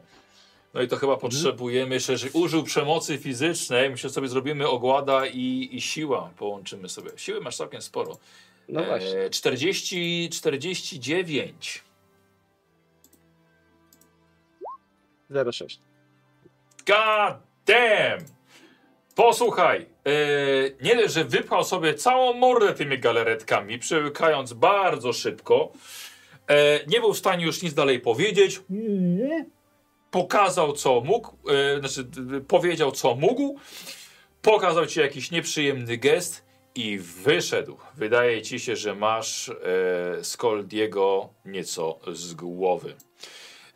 No 0.73 0.81
i 0.81 0.87
to 0.87 0.95
chyba 0.97 1.17
potrzebujemy 1.17 1.93
jeszcze, 1.95 2.17
że 2.17 2.27
użył 2.33 2.63
przemocy 2.63 3.17
fizycznej. 3.17 3.89
Myślę, 3.89 4.09
że 4.09 4.13
sobie 4.13 4.27
zrobimy 4.27 4.67
ogłada 4.67 5.25
i, 5.25 5.69
i 5.71 5.81
siła. 5.81 6.29
Połączymy 6.37 6.89
sobie. 6.89 7.11
Siły 7.15 7.41
masz 7.41 7.57
całkiem 7.57 7.81
sporo. 7.81 8.17
No 8.69 8.83
właśnie. 8.83 9.19
E, 9.19 9.29
40, 9.29 10.29
49. 10.29 11.83
06. 15.51 15.79
God 16.87 17.37
damn! 17.65 18.25
Posłuchaj, 19.15 19.85
e, 20.05 20.11
nie 20.81 20.95
dość, 20.95 21.13
że 21.13 21.25
wypchał 21.25 21.63
sobie 21.63 21.93
całą 21.93 22.33
mordę 22.33 22.73
tymi 22.73 22.99
galaretkami, 22.99 23.79
przełykając 23.79 24.53
bardzo 24.53 25.13
szybko. 25.13 25.71
E, 26.47 26.85
nie 26.85 26.99
był 26.99 27.13
w 27.13 27.17
stanie 27.17 27.45
już 27.45 27.61
nic 27.61 27.73
dalej 27.73 27.99
powiedzieć. 27.99 28.61
Pokazał 30.11 30.73
co 30.73 31.01
mógł, 31.01 31.49
e, 31.49 31.79
znaczy 31.79 32.09
powiedział 32.47 32.91
co 32.91 33.15
mógł. 33.15 33.59
Pokazał 34.41 34.85
ci 34.85 34.99
jakiś 34.99 35.31
nieprzyjemny 35.31 35.97
gest 35.97 36.45
i 36.75 36.99
wyszedł. 36.99 37.77
Wydaje 37.95 38.41
ci 38.41 38.59
się, 38.59 38.75
że 38.75 38.95
masz 38.95 39.49
e, 39.49 40.23
Skoldiego 40.23 41.29
nieco 41.45 41.99
z 42.13 42.33
głowy. 42.33 42.95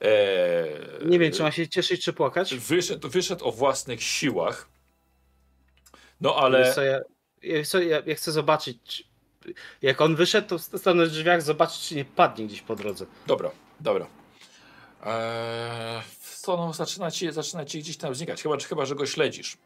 E, 0.02 1.06
Nie 1.06 1.20
wiem, 1.20 1.32
czy 1.32 1.44
ma 1.44 1.52
się 1.52 1.68
cieszyć, 1.68 2.04
czy 2.04 2.14
płakać. 2.14 2.56
Wyszedł, 2.56 3.10
wyszedł 3.10 3.46
o 3.46 3.52
własnych 3.52 4.04
siłach. 4.04 4.70
No 6.22 6.36
ale. 6.36 6.74
Co, 6.74 6.82
ja, 6.84 7.00
co, 7.66 7.82
ja, 7.82 8.02
ja 8.06 8.16
chcę 8.16 8.32
zobaczyć, 8.32 8.78
czy, 8.84 9.04
jak 9.82 10.02
on 10.02 10.16
wyszedł, 10.16 10.48
to 10.48 10.60
stanę 10.78 11.06
w 11.06 11.10
drzwiach, 11.10 11.42
zobaczyć, 11.42 11.82
czy 11.82 11.96
nie 11.96 12.06
padnie 12.06 12.46
gdzieś 12.46 12.62
po 12.62 12.76
drodze. 12.76 13.06
Dobra, 13.28 13.52
dobra. 13.80 14.08
Eee, 15.06 16.02
to 16.44 16.58
no, 16.58 16.74
zaczyna 16.74 17.12
ci, 17.12 17.32
zaczyna 17.32 17.66
ci 17.66 17.80
gdzieś 17.80 17.98
tam 17.98 18.16
znikać. 18.16 18.44
Chyba, 18.44 18.58
chyba, 18.60 18.86
że 18.86 18.96
go 18.96 19.06
śledzisz. 19.06 19.58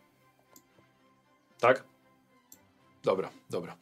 Tak? 1.59 1.83
Dobra, 3.03 3.29
dobra. 3.49 3.77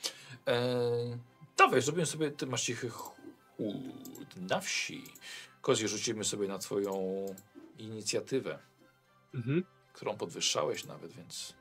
Eee, 0.45 1.17
dawaj, 1.57 1.81
zrobimy 1.81 2.05
sobie. 2.05 2.31
Ty 2.31 2.45
masz 2.47 2.63
cichy 2.63 2.91
na 4.38 4.59
wsi. 4.59 5.03
Kozi, 5.61 5.88
rzucimy 5.88 6.23
sobie 6.23 6.47
na 6.47 6.59
twoją 6.59 7.25
inicjatywę, 7.77 8.59
Mhm. 9.34 9.63
którą 9.93 10.17
podwyższałeś 10.17 10.85
nawet, 10.85 11.13
więc. 11.13 11.53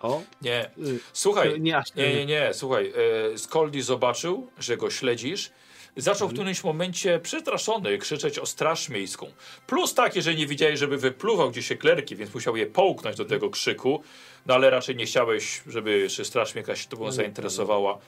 O, 0.00 0.22
Nie. 0.42 0.70
y, 0.78 1.00
Słuchaj, 1.12 1.60
Nie, 1.60 1.82
nie, 1.96 2.26
nie, 2.26 2.54
słuchaj, 2.54 2.92
e, 3.34 3.38
Skoldi 3.38 3.82
zobaczył, 3.82 4.50
że 4.58 4.76
go 4.76 4.90
śledzisz. 4.90 5.50
Zaczął 5.98 6.28
w 6.28 6.32
którymś 6.32 6.64
momencie 6.64 7.20
przestraszony 7.20 7.98
krzyczeć 7.98 8.38
o 8.38 8.46
straż 8.46 8.88
miejską. 8.88 9.26
Plus 9.66 9.94
takie, 9.94 10.22
że 10.22 10.34
nie 10.34 10.46
widziałeś, 10.46 10.78
żeby 10.78 10.98
wypluwał 10.98 11.50
gdzieś 11.50 11.72
eklerki, 11.72 12.16
więc 12.16 12.34
musiał 12.34 12.56
je 12.56 12.66
połknąć 12.66 13.16
do 13.16 13.24
tego 13.24 13.50
krzyku. 13.50 14.02
No 14.46 14.54
ale 14.54 14.70
raczej 14.70 14.96
nie 14.96 15.06
chciałeś, 15.06 15.62
żeby 15.66 15.98
jeszcze 15.98 16.24
straż 16.24 16.54
miejska 16.54 16.76
się 16.76 16.88
tobą 16.88 17.04
No 17.04 17.12
zainteresowała. 17.12 17.98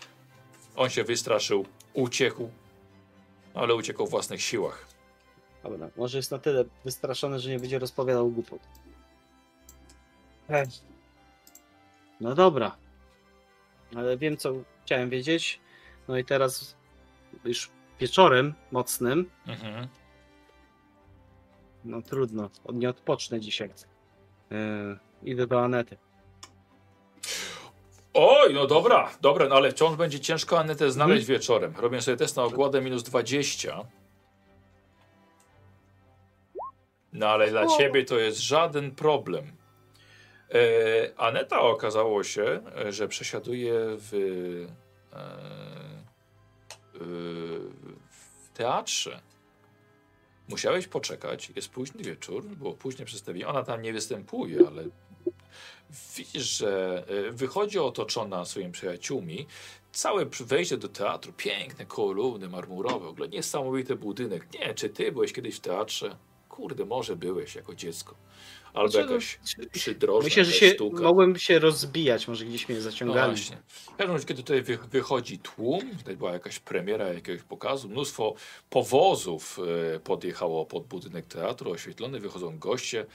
On 0.76 0.90
się 0.90 1.04
wystraszył, 1.04 1.66
uciekł, 1.92 2.50
ale 3.54 3.74
uciekł 3.74 4.06
w 4.06 4.10
własnych 4.10 4.42
siłach. 4.42 4.86
Dobra, 5.62 5.90
może 5.96 6.16
jest 6.16 6.30
na 6.30 6.38
tyle 6.38 6.64
wystraszony, 6.84 7.38
że 7.38 7.50
nie 7.50 7.58
będzie 7.58 7.78
rozpowiadał 7.78 8.30
głupot. 8.30 8.60
No 12.20 12.34
dobra. 12.34 12.76
Ale 13.96 14.16
wiem, 14.16 14.36
co 14.36 14.52
chciałem 14.84 15.10
wiedzieć. 15.10 15.60
No 16.08 16.18
i 16.18 16.24
teraz 16.24 16.76
już 17.44 17.70
wieczorem 18.00 18.54
mocnym, 18.72 19.30
Mhm. 19.46 19.88
no 21.84 22.02
trudno, 22.02 22.50
nie 22.72 22.88
odpocznę 22.88 23.40
dzisiaj. 23.40 23.70
Yy, 24.50 24.98
idę 25.22 25.46
do 25.46 25.60
Anety. 25.64 25.96
Oj, 28.14 28.54
no 28.54 28.66
dobra, 28.66 29.10
dobra, 29.20 29.48
no 29.48 29.54
ale 29.56 29.70
wciąż 29.70 29.96
będzie 29.96 30.20
ciężko 30.20 30.58
Anetę 30.58 30.90
znaleźć 30.90 31.22
Mhm. 31.22 31.38
wieczorem. 31.38 31.74
Robię 31.76 32.02
sobie 32.02 32.16
test 32.16 32.36
na 32.36 32.42
okładę 32.42 32.80
minus 32.80 33.02
20. 33.02 33.84
No 37.12 37.28
ale 37.28 37.50
dla 37.50 37.66
ciebie 37.66 38.04
to 38.04 38.18
jest 38.18 38.38
żaden 38.40 38.90
problem. 38.90 39.52
E, 40.54 41.18
Aneta 41.20 41.60
okazało 41.60 42.24
się, 42.24 42.60
że 42.88 43.08
przesiaduje 43.08 43.72
w, 43.76 44.14
e, 45.12 45.99
w 47.00 48.48
teatrze. 48.54 49.20
Musiałeś 50.48 50.86
poczekać, 50.86 51.52
jest 51.56 51.68
późny 51.68 52.02
wieczór, 52.02 52.44
było 52.44 52.74
późne 52.74 53.04
przedstawienie. 53.04 53.48
Ona 53.48 53.62
tam 53.62 53.82
nie 53.82 53.92
występuje, 53.92 54.66
ale 54.66 54.84
widzisz, 56.16 56.56
że 56.58 57.04
e, 57.28 57.30
wychodzi 57.30 57.78
otoczona 57.78 58.44
swoimi 58.44 58.72
przyjaciółmi. 58.72 59.46
Całe 59.92 60.26
wejście 60.26 60.76
do 60.76 60.88
teatru, 60.88 61.32
piękne 61.32 61.86
kolumny 61.86 62.48
marmurowe, 62.48 63.06
w 63.06 63.08
ogóle 63.08 63.28
niesamowity 63.28 63.96
budynek. 63.96 64.52
Nie, 64.54 64.74
czy 64.74 64.88
ty 64.88 65.12
byłeś 65.12 65.32
kiedyś 65.32 65.56
w 65.56 65.60
teatrze? 65.60 66.16
Kurde, 66.48 66.84
może 66.84 67.16
byłeś 67.16 67.54
jako 67.54 67.74
dziecko. 67.74 68.14
Albo 68.74 68.90
Znaczy, 68.90 69.08
jakaś 69.08 69.38
przydrożna 69.72 70.24
Myślę, 70.24 70.44
że 70.44 70.52
się 70.52 70.70
sztuka. 70.70 71.02
mogłem 71.02 71.38
się 71.38 71.58
rozbijać, 71.58 72.28
może 72.28 72.44
gdzieś 72.44 72.68
mnie 72.68 72.78
No 72.78 72.84
zaciągali. 72.84 73.32
właśnie. 73.32 73.56
W 73.68 73.96
każdym 73.96 74.12
razie, 74.16 74.26
kiedy 74.26 74.42
tutaj 74.42 74.62
wy, 74.62 74.78
wychodzi 74.90 75.38
tłum, 75.38 75.96
tutaj 75.98 76.16
była 76.16 76.32
jakaś 76.32 76.58
premiera 76.58 77.08
jakiegoś 77.12 77.42
pokazu, 77.42 77.88
mnóstwo 77.88 78.34
powozów 78.70 79.58
e, 79.96 80.00
podjechało 80.00 80.66
pod 80.66 80.86
budynek 80.86 81.26
teatru, 81.26 81.70
oświetlony, 81.70 82.20
wychodzą 82.20 82.58
goście, 82.58 83.06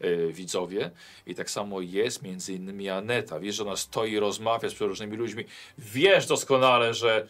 e, 0.00 0.32
widzowie 0.32 0.90
i 1.26 1.34
tak 1.34 1.50
samo 1.50 1.80
jest 1.80 2.22
między 2.22 2.52
innymi 2.54 2.88
Aneta. 2.88 3.40
Wiesz, 3.40 3.54
że 3.56 3.62
ona 3.62 3.76
stoi 3.76 4.12
i 4.12 4.18
rozmawia 4.18 4.68
z 4.68 4.74
przeróżnymi 4.74 5.16
ludźmi. 5.16 5.44
Wiesz 5.78 6.26
doskonale, 6.26 6.94
że 6.94 7.26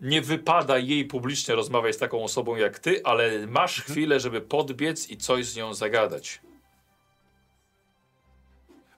nie 0.00 0.22
wypada 0.22 0.78
jej 0.78 1.04
publicznie 1.04 1.54
rozmawiać 1.54 1.94
z 1.94 1.98
taką 1.98 2.24
osobą 2.24 2.56
jak 2.56 2.78
ty, 2.78 3.00
ale 3.04 3.46
masz 3.46 3.80
chwilę, 3.82 4.20
żeby 4.20 4.40
podbiec 4.40 5.10
i 5.10 5.16
coś 5.16 5.46
z 5.46 5.56
nią 5.56 5.74
zagadać. 5.74 6.40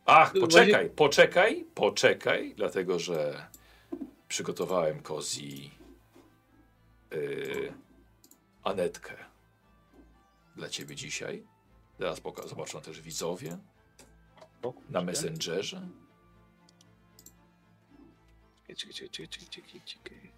Ach, 0.07 0.33
poczekaj, 0.41 0.91
poczekaj, 0.91 1.67
poczekaj, 1.75 2.55
dlatego 2.57 2.99
że 2.99 3.47
przygotowałem 4.29 5.03
Kozi 5.03 5.71
yy, 7.11 7.73
Anetkę 8.63 9.15
dla 10.57 10.69
ciebie 10.69 10.97
dzisiaj. 10.97 11.47
Teraz 11.99 12.21
zobaczą 12.47 12.81
też 12.81 13.01
widzowie 13.01 13.59
na 14.91 15.01
Messengerze. 15.01 15.89
Czekaj, 18.67 18.77
czekaj, 18.77 19.09
czekaj, 19.11 19.29
czekaj, 19.29 19.49
czekaj, 19.49 19.81
czekaj. 19.85 20.33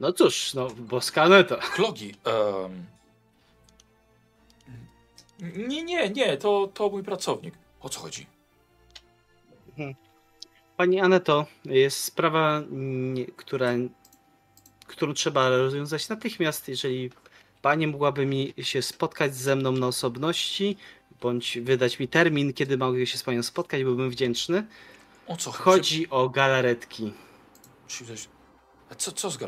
No 0.00 0.12
cóż, 0.12 0.54
no 0.54 0.70
boska 0.70 1.22
Aneta. 1.22 1.56
Klogi. 1.56 2.14
em, 2.24 2.86
nie, 5.38 5.82
nie, 5.82 6.10
nie, 6.10 6.36
to, 6.36 6.70
to 6.74 6.88
mój 6.88 7.02
pracownik. 7.02 7.54
O 7.80 7.88
co 7.88 8.00
chodzi? 8.00 8.26
Pani 10.76 11.00
Aneto, 11.00 11.46
jest 11.64 12.04
sprawa, 12.04 12.62
która, 13.36 13.72
którą 14.86 15.14
trzeba 15.14 15.48
rozwiązać 15.48 16.08
natychmiast. 16.08 16.68
Jeżeli 16.68 17.10
pani 17.62 17.86
mogłaby 17.86 18.26
mi 18.26 18.54
się 18.62 18.82
spotkać 18.82 19.34
ze 19.34 19.56
mną 19.56 19.72
na 19.72 19.86
osobności, 19.86 20.76
bądź 21.20 21.58
wydać 21.58 21.98
mi 21.98 22.08
termin, 22.08 22.52
kiedy 22.52 22.78
mogę 22.78 23.06
się 23.06 23.18
z 23.18 23.22
panią 23.22 23.42
spotkać, 23.42 23.84
byłbym 23.84 24.10
wdzięczny. 24.10 24.66
O 25.26 25.36
co 25.36 25.52
Chodzi 25.52 26.10
o 26.10 26.28
galaretki. 26.28 27.12
A 28.90 28.94
co, 28.94 29.12
co 29.12 29.30
z. 29.30 29.38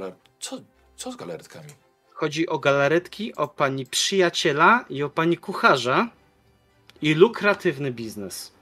Co, 0.41 0.61
co 0.97 1.13
z 1.13 1.17
galaretkami? 1.17 1.69
Chodzi 2.21 2.47
o 2.47 2.59
galaretki, 2.59 3.35
o 3.35 3.49
pani 3.49 3.87
przyjaciela 3.87 4.85
i 4.89 5.03
o 5.03 5.11
pani 5.11 5.37
kucharza 5.37 6.11
i 7.03 7.15
lukratywny 7.15 7.93
biznes. 7.93 8.53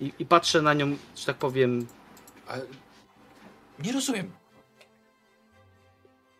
I, 0.00 0.12
I 0.18 0.26
patrzę 0.26 0.62
na 0.62 0.74
nią, 0.74 0.96
że 1.16 1.26
tak 1.26 1.36
powiem, 1.36 1.86
A... 2.48 2.54
Nie 3.78 3.92
rozumiem. 3.92 4.30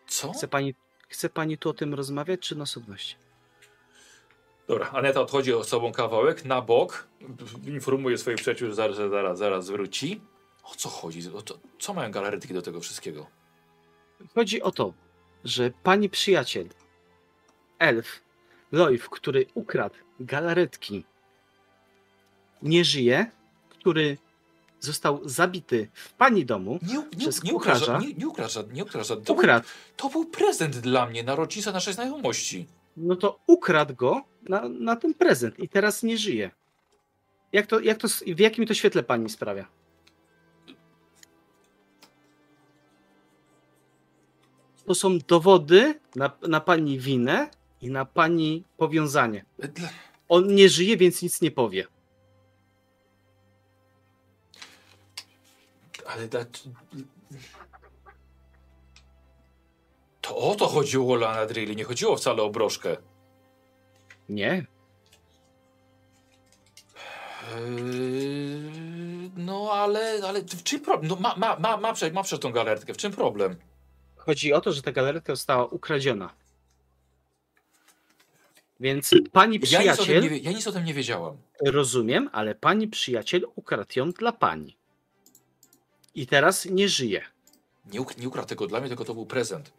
Co? 0.07 0.33
chce 0.33 0.47
pani, 0.47 0.75
chce 1.09 1.29
pani 1.29 1.57
tu 1.57 1.69
o 1.69 1.73
tym 1.73 1.93
rozmawiać, 1.93 2.39
czy 2.39 2.55
na 2.55 2.63
osobności? 2.63 3.15
Dobra, 4.67 4.89
Aneta 4.89 5.21
odchodzi 5.21 5.53
o 5.53 5.63
sobą 5.63 5.91
kawałek 5.91 6.45
na 6.45 6.61
bok, 6.61 7.07
informuje 7.67 8.17
swoich 8.17 8.37
przyjaciół, 8.37 8.67
że 8.67 8.75
zaraz, 8.75 8.97
zaraz, 8.97 9.37
zaraz 9.37 9.69
wróci. 9.69 10.21
O 10.63 10.75
co 10.75 10.89
chodzi? 10.89 11.33
O 11.33 11.41
co, 11.41 11.59
co 11.79 11.93
mają 11.93 12.11
galaretki 12.11 12.53
do 12.53 12.61
tego 12.61 12.79
wszystkiego? 12.79 13.27
Chodzi 14.35 14.61
o 14.61 14.71
to, 14.71 14.93
że 15.43 15.71
pani 15.83 16.09
przyjaciel, 16.09 16.67
elf, 17.79 18.21
Loif, 18.71 19.09
który 19.09 19.45
ukradł 19.53 19.95
galaretki, 20.19 21.03
nie 22.61 22.85
żyje, 22.85 23.31
który 23.69 24.17
został 24.79 25.21
zabity 25.29 25.89
w 25.93 26.13
pani 26.13 26.45
domu, 26.45 26.79
Nie, 26.81 26.93
nie, 26.95 27.17
Przez 27.17 27.43
nie, 27.43 27.53
ukradł, 27.53 27.79
kucharza? 27.79 27.99
nie, 27.99 28.13
nie 28.13 28.27
ukradł, 28.27 28.53
nie 28.73 28.83
ukradł. 28.83 29.07
To, 29.07 29.15
był, 29.15 29.35
ukradł. 29.35 29.67
to 29.97 30.09
był 30.09 30.25
prezent 30.25 30.77
dla 30.77 31.05
mnie 31.05 31.23
na 31.23 31.35
rocznicę 31.35 31.71
naszej 31.71 31.93
znajomości. 31.93 32.67
No 32.97 33.15
to 33.15 33.39
ukradł 33.47 33.95
go 33.95 34.21
na, 34.49 34.69
na 34.69 34.95
ten 34.95 35.13
prezent 35.13 35.59
i 35.59 35.69
teraz 35.69 36.03
nie 36.03 36.17
żyje. 36.17 36.51
Jak 37.53 37.67
to, 37.67 37.79
jak 37.79 37.97
to, 37.97 38.07
w 38.27 38.39
jakim 38.39 38.65
to 38.67 38.73
świetle 38.73 39.03
pani 39.03 39.29
sprawia? 39.29 39.65
To 44.91 44.95
są 44.95 45.17
dowody 45.19 45.99
na, 46.15 46.31
na 46.47 46.61
pani 46.61 46.99
winę 46.99 47.49
i 47.81 47.89
na 47.89 48.05
pani 48.05 48.63
powiązanie. 48.77 49.45
On 50.29 50.55
nie 50.55 50.69
żyje, 50.69 50.97
więc 50.97 51.21
nic 51.21 51.41
nie 51.41 51.51
powie. 51.51 51.87
Ale. 56.05 56.27
To 60.21 60.37
o 60.37 60.55
to 60.55 60.67
chodziło 60.67 61.15
Lana 61.15 61.45
Drilly, 61.45 61.75
nie 61.75 61.83
chodziło 61.83 62.17
wcale 62.17 62.43
o 62.43 62.49
broszkę. 62.49 62.97
Nie. 64.29 64.65
Eee, 67.55 69.31
no 69.37 69.71
ale, 69.71 70.21
ale 70.27 70.41
w 70.41 70.63
czym 70.63 70.79
problem? 70.79 71.07
No 71.09 71.15
ma, 71.15 71.35
ma, 71.35 71.59
ma, 71.59 71.77
ma, 71.77 71.93
przecież, 71.93 72.15
ma 72.15 72.23
przecież 72.23 72.39
tą 72.39 72.51
galertkę, 72.51 72.93
w 72.93 72.97
czym 72.97 73.11
problem? 73.11 73.70
Chodzi 74.25 74.53
o 74.53 74.61
to, 74.61 74.71
że 74.71 74.81
ta 74.81 74.91
galeretka 74.91 75.35
została 75.35 75.65
ukradziona. 75.65 76.33
Więc 78.79 79.11
pani 79.31 79.55
Ja 79.55 79.59
nic, 79.59 79.65
przyjaciel, 79.69 80.23
nie, 80.23 80.37
ja 80.37 80.51
nic 80.51 80.67
o 80.67 80.71
tym 80.71 80.85
nie 80.85 80.93
wiedziałam. 80.93 81.37
rozumiem, 81.65 82.29
ale 82.31 82.55
pani 82.55 82.87
przyjaciel 82.87 83.45
ukradł 83.55 83.91
ją 83.95 84.11
dla 84.11 84.31
pani. 84.31 84.77
I 86.15 86.27
teraz 86.27 86.65
nie 86.65 86.89
żyje. 86.89 87.21
Nie, 87.85 88.01
uk 88.01 88.17
nie 88.17 88.27
ukradł 88.27 88.47
tego 88.47 88.67
dla 88.67 88.79
mnie, 88.79 88.89
tylko 88.89 89.05
to 89.05 89.13
był 89.13 89.25
prezent. 89.25 89.71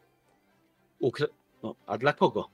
Ukra... 0.99 1.27
No, 1.63 1.75
a 1.87 1.99
dla 1.99 2.13
kogo? 2.13 2.49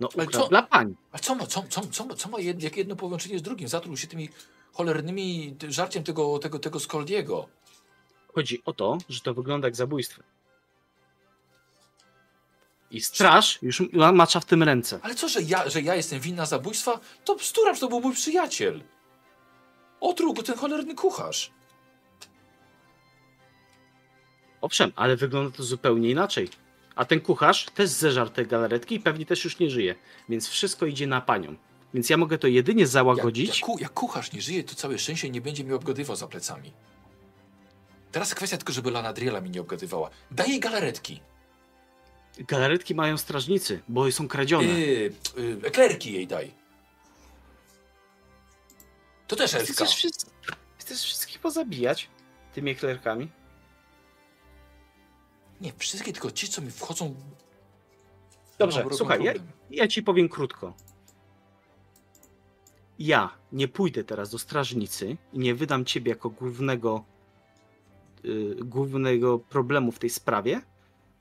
No, 0.00 0.08
Ale 0.16 0.26
co- 0.26 0.48
dla 0.48 0.62
pani. 0.62 0.94
A 1.12 1.18
co 1.18 1.34
ma, 1.34 1.46
co, 1.46 1.64
co, 1.68 1.80
co, 1.86 2.04
ma- 2.04 2.14
co 2.14 2.28
ma 2.28 2.40
jed, 2.40 2.62
jak 2.62 2.76
jedno 2.76 2.96
połączenie 2.96 3.38
z 3.38 3.42
drugim? 3.42 3.68
Zatruł 3.68 3.96
się 3.96 4.06
tymi 4.06 4.28
cholernymi 4.72 5.56
żarciem 5.68 6.04
tego, 6.04 6.38
tego, 6.38 6.58
tego 6.58 6.80
Skoldiego. 6.80 7.48
Chodzi 8.38 8.62
o 8.64 8.72
to, 8.72 8.98
że 9.08 9.20
to 9.20 9.34
wygląda 9.34 9.66
jak 9.68 9.76
zabójstwo. 9.76 10.22
I 12.90 13.00
straż 13.00 13.58
już 13.62 13.82
ma- 13.92 14.12
macza 14.12 14.40
w 14.40 14.44
tym 14.44 14.62
ręce. 14.62 15.00
Ale 15.02 15.14
co, 15.14 15.28
że 15.28 15.42
ja, 15.42 15.68
że 15.68 15.82
ja 15.82 15.94
jestem 15.94 16.20
winna 16.20 16.46
zabójstwa? 16.46 17.00
To 17.24 17.34
bzdura, 17.36 17.74
że 17.74 17.80
to 17.80 17.88
był 17.88 18.00
mój 18.00 18.14
przyjaciel. 18.14 18.82
Otruł 20.00 20.34
go 20.34 20.42
ten 20.42 20.56
cholerny 20.56 20.94
kucharz. 20.94 21.50
Owszem, 24.60 24.92
ale 24.96 25.16
wygląda 25.16 25.56
to 25.56 25.62
zupełnie 25.62 26.10
inaczej. 26.10 26.48
A 26.94 27.04
ten 27.04 27.20
kucharz 27.20 27.66
też 27.74 27.90
zeżarł 27.90 28.30
te 28.30 28.46
galaretki 28.46 28.94
i 28.94 29.00
pewnie 29.00 29.26
też 29.26 29.44
już 29.44 29.58
nie 29.58 29.70
żyje. 29.70 29.94
Więc 30.28 30.48
wszystko 30.48 30.86
idzie 30.86 31.06
na 31.06 31.20
panią. 31.20 31.56
Więc 31.94 32.10
ja 32.10 32.16
mogę 32.16 32.38
to 32.38 32.46
jedynie 32.46 32.80
Jak, 32.80 32.88
załagodzić. 32.90 33.48
jak, 33.48 33.66
ku, 33.66 33.78
jak 33.78 33.92
kucharz 33.94 34.32
nie 34.32 34.42
żyje, 34.42 34.64
to 34.64 34.74
całe 34.74 34.98
szczęście 34.98 35.30
nie 35.30 35.40
będzie 35.40 35.64
mnie 35.64 35.74
obgadywał 35.74 36.16
za 36.16 36.26
plecami. 36.26 36.72
Teraz 38.12 38.34
kwestia 38.34 38.56
tylko, 38.56 38.72
żeby 38.72 38.90
Lana 38.90 39.12
Driela 39.12 39.40
mi 39.40 39.50
nie 39.50 39.60
obgadywała. 39.60 40.10
Daj 40.30 40.50
jej 40.50 40.60
galaretki. 40.60 41.20
Galaretki 42.38 42.94
mają 42.94 43.18
strażnicy, 43.18 43.82
bo 43.88 44.12
są 44.12 44.28
kradzione. 44.28 44.68
Yy, 44.68 45.12
yy, 45.36 45.60
eklerki 45.64 46.12
jej 46.12 46.26
daj. 46.26 46.54
To 49.26 49.36
też 49.36 49.54
elfka. 49.54 49.72
Chcesz, 49.72 49.96
wszyscy, 49.96 50.26
chcesz 50.78 51.02
wszystkich 51.02 51.38
pozabijać 51.38 52.08
tymi 52.54 52.70
eklerkami? 52.70 53.30
Nie, 55.60 55.72
wszystkie 55.78 56.12
tylko 56.12 56.30
ci, 56.30 56.48
co 56.48 56.62
mi 56.62 56.70
wchodzą... 56.70 57.14
Dobrze, 58.58 58.82
robią 58.82 58.96
słuchaj, 58.96 59.22
ja, 59.22 59.32
ja 59.70 59.88
ci 59.88 60.02
powiem 60.02 60.28
krótko. 60.28 60.74
Ja 62.98 63.34
nie 63.52 63.68
pójdę 63.68 64.04
teraz 64.04 64.30
do 64.30 64.38
strażnicy 64.38 65.16
i 65.32 65.38
nie 65.38 65.54
wydam 65.54 65.84
ciebie 65.84 66.10
jako 66.10 66.30
głównego, 66.30 67.04
y, 68.24 68.56
głównego 68.64 69.38
problemu 69.38 69.92
w 69.92 69.98
tej 69.98 70.10
sprawie, 70.10 70.60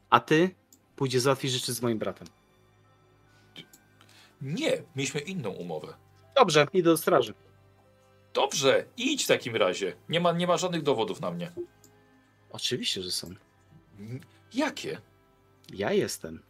a 0.09 0.19
ty 0.19 0.49
pójdziesz 0.95 1.21
załatwić 1.21 1.51
rzeczy 1.51 1.73
z 1.73 1.81
moim 1.81 1.97
bratem. 1.97 2.27
Nie, 4.41 4.83
mieliśmy 4.95 5.19
inną 5.19 5.49
umowę. 5.49 5.93
Dobrze, 6.35 6.67
idę 6.73 6.89
do 6.89 6.97
straży. 6.97 7.33
Dobrze, 8.33 8.85
idź 8.97 9.23
w 9.23 9.27
takim 9.27 9.55
razie. 9.55 9.95
Nie 10.09 10.19
ma, 10.19 10.31
nie 10.31 10.47
ma 10.47 10.57
żadnych 10.57 10.83
dowodów 10.83 11.21
na 11.21 11.31
mnie. 11.31 11.51
Oczywiście, 12.49 13.01
że 13.01 13.11
są. 13.11 13.27
Jakie? 14.53 15.01
Ja 15.73 15.91
jestem. 15.91 16.43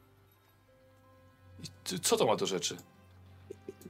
Co 2.01 2.17
to 2.17 2.25
ma 2.25 2.35
do 2.35 2.45
rzeczy? 2.45 2.77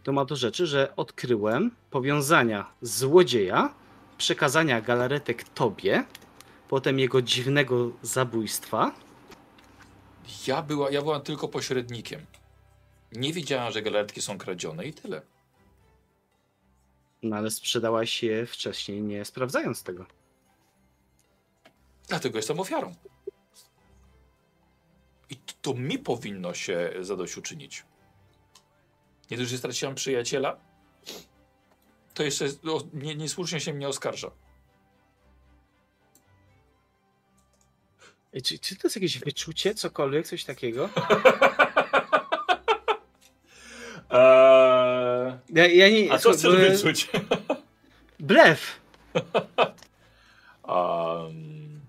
To 0.04 0.12
ma 0.12 0.26
do 0.26 0.36
rzeczy, 0.36 0.68
że 0.68 0.96
odkryłem 0.96 1.72
powiązania 1.90 2.72
złodzieja, 2.82 3.74
przekazania 4.18 4.82
galaretek 4.82 5.44
tobie, 5.44 6.04
potem 6.69 6.99
jego 6.99 7.22
dziwnego 7.22 7.91
zabójstwa. 8.02 8.95
Ja, 10.48 10.61
była, 10.61 10.91
ja 10.91 11.02
byłam 11.02 11.22
tylko 11.22 11.48
pośrednikiem. 11.48 12.26
Nie 13.11 13.34
wiedziałam, 13.34 13.72
że 13.72 13.81
galaretki 13.81 14.22
są 14.22 14.38
kradzione 14.38 14.85
i 14.85 14.94
tyle. 14.94 15.22
No 17.23 17.35
ale 17.35 17.52
sprzedałaś 17.52 18.23
je 18.23 18.45
wcześniej, 18.45 19.02
nie 19.02 19.26
sprawdzając 19.26 19.84
tego. 19.84 20.06
Dlatego 22.07 22.38
jestem 22.38 22.60
ofiarą. 22.60 22.95
I 25.30 25.35
to 25.61 25.73
mi 25.73 25.99
powinno 25.99 26.53
się 26.53 26.94
zadośćuczynić. 27.02 27.85
Nie 29.31 29.38
dość, 29.38 29.49
że 29.49 29.57
straciłam 29.57 29.95
przyjaciela, 29.95 30.60
to 32.14 32.23
jeszcze 32.23 32.45
o, 32.45 32.81
nie, 32.94 33.15
niesłusznie 33.15 33.60
się 33.60 33.73
mnie 33.73 33.88
oskarża. 33.88 34.31
Czy, 38.42 38.60
czy 38.60 38.76
to 38.76 38.82
jest 38.88 38.96
jakieś 38.96 39.20
wyczucie, 39.20 39.76
cokolwiek, 39.76 40.28
coś 40.28 40.44
takiego? 40.44 40.90
Eee, 44.10 45.34
Ja, 45.50 45.68
ja 45.68 45.90
nie, 45.90 46.12
a 46.12 46.18
co 46.18 46.32
chcesz 46.32 46.56
wyczuć? 46.56 47.10
Blef! 48.20 48.80
Um, 50.64 51.82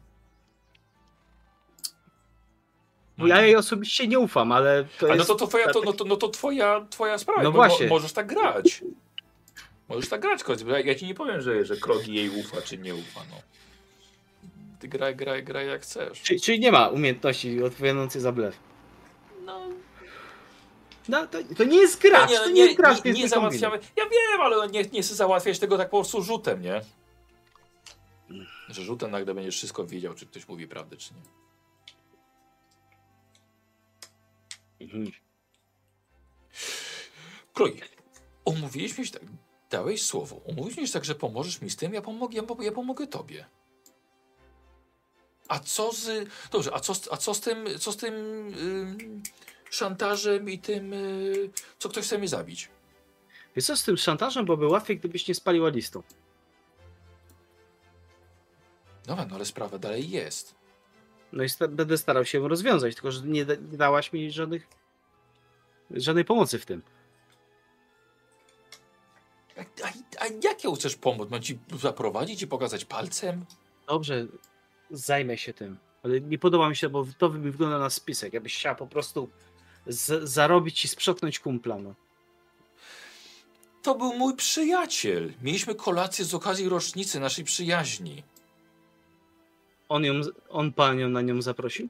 Bo 3.18 3.26
ja 3.26 3.42
jej 3.42 3.56
osobiście 3.56 4.08
nie 4.08 4.18
ufam, 4.18 4.52
ale 4.52 4.84
to 4.98 5.06
A 5.06 5.08
no 5.08 5.14
jest... 5.14 5.26
to, 5.26 5.34
to, 5.34 5.46
twoja, 5.46 5.72
to, 5.72 5.80
no 5.80 5.92
to, 5.92 6.04
no 6.04 6.16
to 6.16 6.28
twoja, 6.28 6.86
twoja 6.90 7.18
sprawa. 7.18 7.42
No 7.42 7.52
właśnie. 7.52 7.86
Mo, 7.86 7.94
możesz 7.94 8.12
tak 8.12 8.26
grać. 8.26 8.82
Możesz 9.88 10.08
tak 10.08 10.20
grać, 10.20 10.40
ja, 10.66 10.80
ja 10.80 10.94
ci 10.94 11.06
nie 11.06 11.14
powiem, 11.14 11.40
że, 11.40 11.64
że 11.64 11.76
Krogi 11.76 12.14
jej 12.14 12.30
ufa, 12.30 12.62
czy 12.62 12.78
nie 12.78 12.94
ufa. 12.94 13.20
No. 13.30 13.36
Ty 14.78 14.88
graj, 14.88 15.16
graj, 15.16 15.44
graj 15.44 15.66
jak 15.66 15.82
chcesz. 15.82 16.22
Czyli, 16.22 16.40
czyli 16.40 16.60
nie 16.60 16.72
ma 16.72 16.88
umiejętności 16.88 17.62
odpowiadającej 17.62 18.20
za 18.20 18.32
blef. 18.32 18.58
No, 19.44 19.68
No, 21.08 21.26
to, 21.26 21.38
to 21.56 21.64
nie 21.64 21.76
jest 21.76 22.02
gracz, 22.02 22.30
nie, 22.30 22.36
to 22.36 22.46
nie, 22.46 22.52
nie, 22.52 22.54
nie, 22.54 22.64
jest 22.64 22.76
gracz, 22.76 22.96
nie, 22.96 23.02
to 23.02 23.08
jest 23.08 23.20
nie 23.20 23.28
załatwiamy. 23.28 23.78
Ja 23.96 24.04
wiem, 24.04 24.40
ale 24.40 24.68
nie, 24.68 24.82
nie 24.82 25.02
chcę 25.02 25.14
załatwiać 25.14 25.58
tego 25.58 25.78
tak 25.78 25.90
po 25.90 25.96
prostu 25.96 26.22
rzutem, 26.22 26.62
nie? 26.62 26.80
Że 28.68 28.82
rzutem 28.82 29.10
nagle 29.10 29.34
będziesz 29.34 29.56
wszystko 29.56 29.86
wiedział, 29.86 30.14
czy 30.14 30.26
ktoś 30.26 30.48
mówi 30.48 30.68
prawdę, 30.68 30.96
czy 30.96 31.14
nie. 31.14 31.20
Mhm. 34.86 35.12
Krogi, 37.54 37.80
umówiliśmy 38.44 39.06
się 39.06 39.12
tak, 39.12 39.22
dałeś 39.70 40.02
słowo, 40.02 40.36
umówiliśmy 40.36 40.86
się 40.86 40.92
tak, 40.92 41.04
że 41.04 41.14
pomożesz 41.14 41.60
mi 41.60 41.70
z 41.70 41.76
tym, 41.76 41.94
ja 41.94 42.02
pomogę, 42.02 42.36
ja, 42.36 42.42
ja 42.64 42.72
pomogę 42.72 43.06
tobie. 43.06 43.44
A 45.48 45.58
co 45.58 45.92
z... 45.92 46.28
Dobrze, 46.50 46.74
a 46.74 46.80
co, 46.80 46.94
z- 46.94 47.08
a 47.12 47.16
co 47.16 47.34
z 47.34 47.40
tym, 47.40 47.66
co 47.78 47.92
z 47.92 47.96
tym 47.96 48.14
ym, 48.58 49.22
szantażem 49.70 50.50
i 50.50 50.58
tym, 50.58 50.92
y, 50.92 51.50
co 51.78 51.88
ktoś 51.88 52.04
chce 52.06 52.18
mnie 52.18 52.28
zabić? 52.28 52.68
Wiesz 53.56 53.64
co 53.66 53.76
z 53.76 53.84
tym 53.84 53.96
szantażem, 53.96 54.46
bo 54.46 54.56
by 54.56 54.66
łatwiej, 54.66 54.98
gdybyś 54.98 55.28
nie 55.28 55.34
spaliła 55.34 55.68
listą. 55.68 56.02
Dobra, 59.06 59.26
no 59.26 59.34
ale 59.36 59.44
sprawa 59.44 59.78
dalej 59.78 60.10
jest. 60.10 60.54
No 61.32 61.44
i 61.44 61.48
sta- 61.48 61.68
będę 61.68 61.98
starał 61.98 62.24
się 62.24 62.38
ją 62.38 62.48
rozwiązać, 62.48 62.94
tylko 62.94 63.12
że 63.12 63.22
nie, 63.22 63.44
da- 63.44 63.54
nie 63.54 63.76
dałaś 63.78 64.12
mi 64.12 64.30
żadnych, 64.32 64.66
żadnej 65.90 66.24
pomocy 66.24 66.58
w 66.58 66.66
tym. 66.66 66.82
A, 69.56 69.60
a, 69.60 69.90
a 70.20 70.26
jak 70.44 70.64
ją 70.64 70.74
chcesz 70.74 70.96
pomóc? 70.96 71.30
Mam 71.30 71.42
ci 71.42 71.58
zaprowadzić 71.80 72.42
i 72.42 72.46
pokazać 72.46 72.84
palcem? 72.84 73.44
Dobrze, 73.86 74.26
zajmę 74.90 75.38
się 75.38 75.52
tym. 75.52 75.78
Ale 76.02 76.20
nie 76.20 76.38
podoba 76.38 76.68
mi 76.68 76.76
się, 76.76 76.88
bo 76.88 77.06
to 77.18 77.28
mi 77.30 77.50
wygląda 77.50 77.78
na 77.78 77.90
spisek. 77.90 78.32
Jakbyś 78.32 78.56
chciała 78.56 78.74
po 78.74 78.86
prostu 78.86 79.28
zarobić 80.22 80.84
i 80.84 80.88
sprzątnąć 80.88 81.38
kumpla. 81.38 81.78
No. 81.78 81.94
To 83.82 83.94
był 83.94 84.14
mój 84.14 84.36
przyjaciel. 84.36 85.32
Mieliśmy 85.42 85.74
kolację 85.74 86.24
z 86.24 86.34
okazji 86.34 86.68
rocznicy 86.68 87.20
naszej 87.20 87.44
przyjaźni. 87.44 88.22
On, 89.88 90.04
ją, 90.04 90.14
on 90.48 90.72
panią 90.72 91.08
na 91.08 91.20
nią 91.22 91.42
zaprosił? 91.42 91.88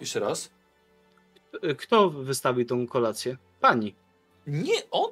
Jeszcze 0.00 0.20
raz? 0.20 0.50
Y, 1.64 1.74
Kto 1.74 2.10
wystawił 2.10 2.66
tą 2.66 2.86
kolację? 2.86 3.36
Pani. 3.60 3.94
Nie, 4.46 4.90
on. 4.90 5.10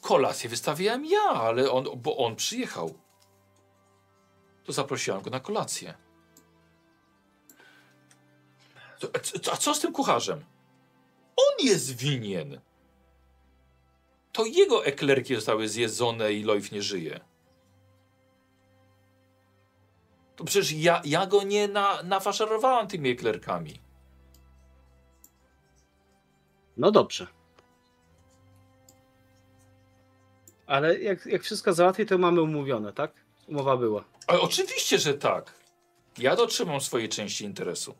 Kolację 0.00 0.50
wystawiałem 0.50 1.06
ja, 1.06 1.22
ale 1.22 1.70
on, 1.70 1.84
bo 1.96 2.16
on 2.16 2.36
przyjechał. 2.36 2.94
To 4.64 4.72
zaprosiłam 4.72 5.22
go 5.22 5.30
na 5.30 5.40
kolację. 5.40 5.94
A 9.52 9.56
co 9.56 9.74
z 9.74 9.80
tym 9.80 9.92
kucharzem? 9.92 10.44
On 11.36 11.66
jest 11.66 11.96
winien. 11.96 12.60
To 14.32 14.44
jego 14.44 14.84
eklerki 14.84 15.34
zostały 15.34 15.68
zjedzone 15.68 16.32
i 16.32 16.42
Loif 16.42 16.72
nie 16.72 16.82
żyje. 16.82 17.20
To 20.36 20.44
przecież 20.44 20.72
ja, 20.72 21.02
ja 21.04 21.26
go 21.26 21.42
nie 21.42 21.68
na, 21.68 22.02
nafaszerowałam 22.02 22.88
tymi 22.88 23.10
eklerkami. 23.10 23.80
No 26.76 26.90
dobrze. 26.90 27.26
Ale 30.66 30.98
jak, 30.98 31.26
jak 31.26 31.42
wszystko 31.42 31.72
załatwię, 31.72 32.06
to 32.06 32.18
mamy 32.18 32.42
umówione, 32.42 32.92
tak? 32.92 33.12
Umowa 33.48 33.76
była. 33.76 34.04
Ale 34.26 34.40
oczywiście, 34.40 34.98
że 34.98 35.14
tak. 35.14 35.54
Ja 36.18 36.36
dotrzymam 36.36 36.80
swojej 36.80 37.08
części 37.08 37.44
interesu. 37.44 37.94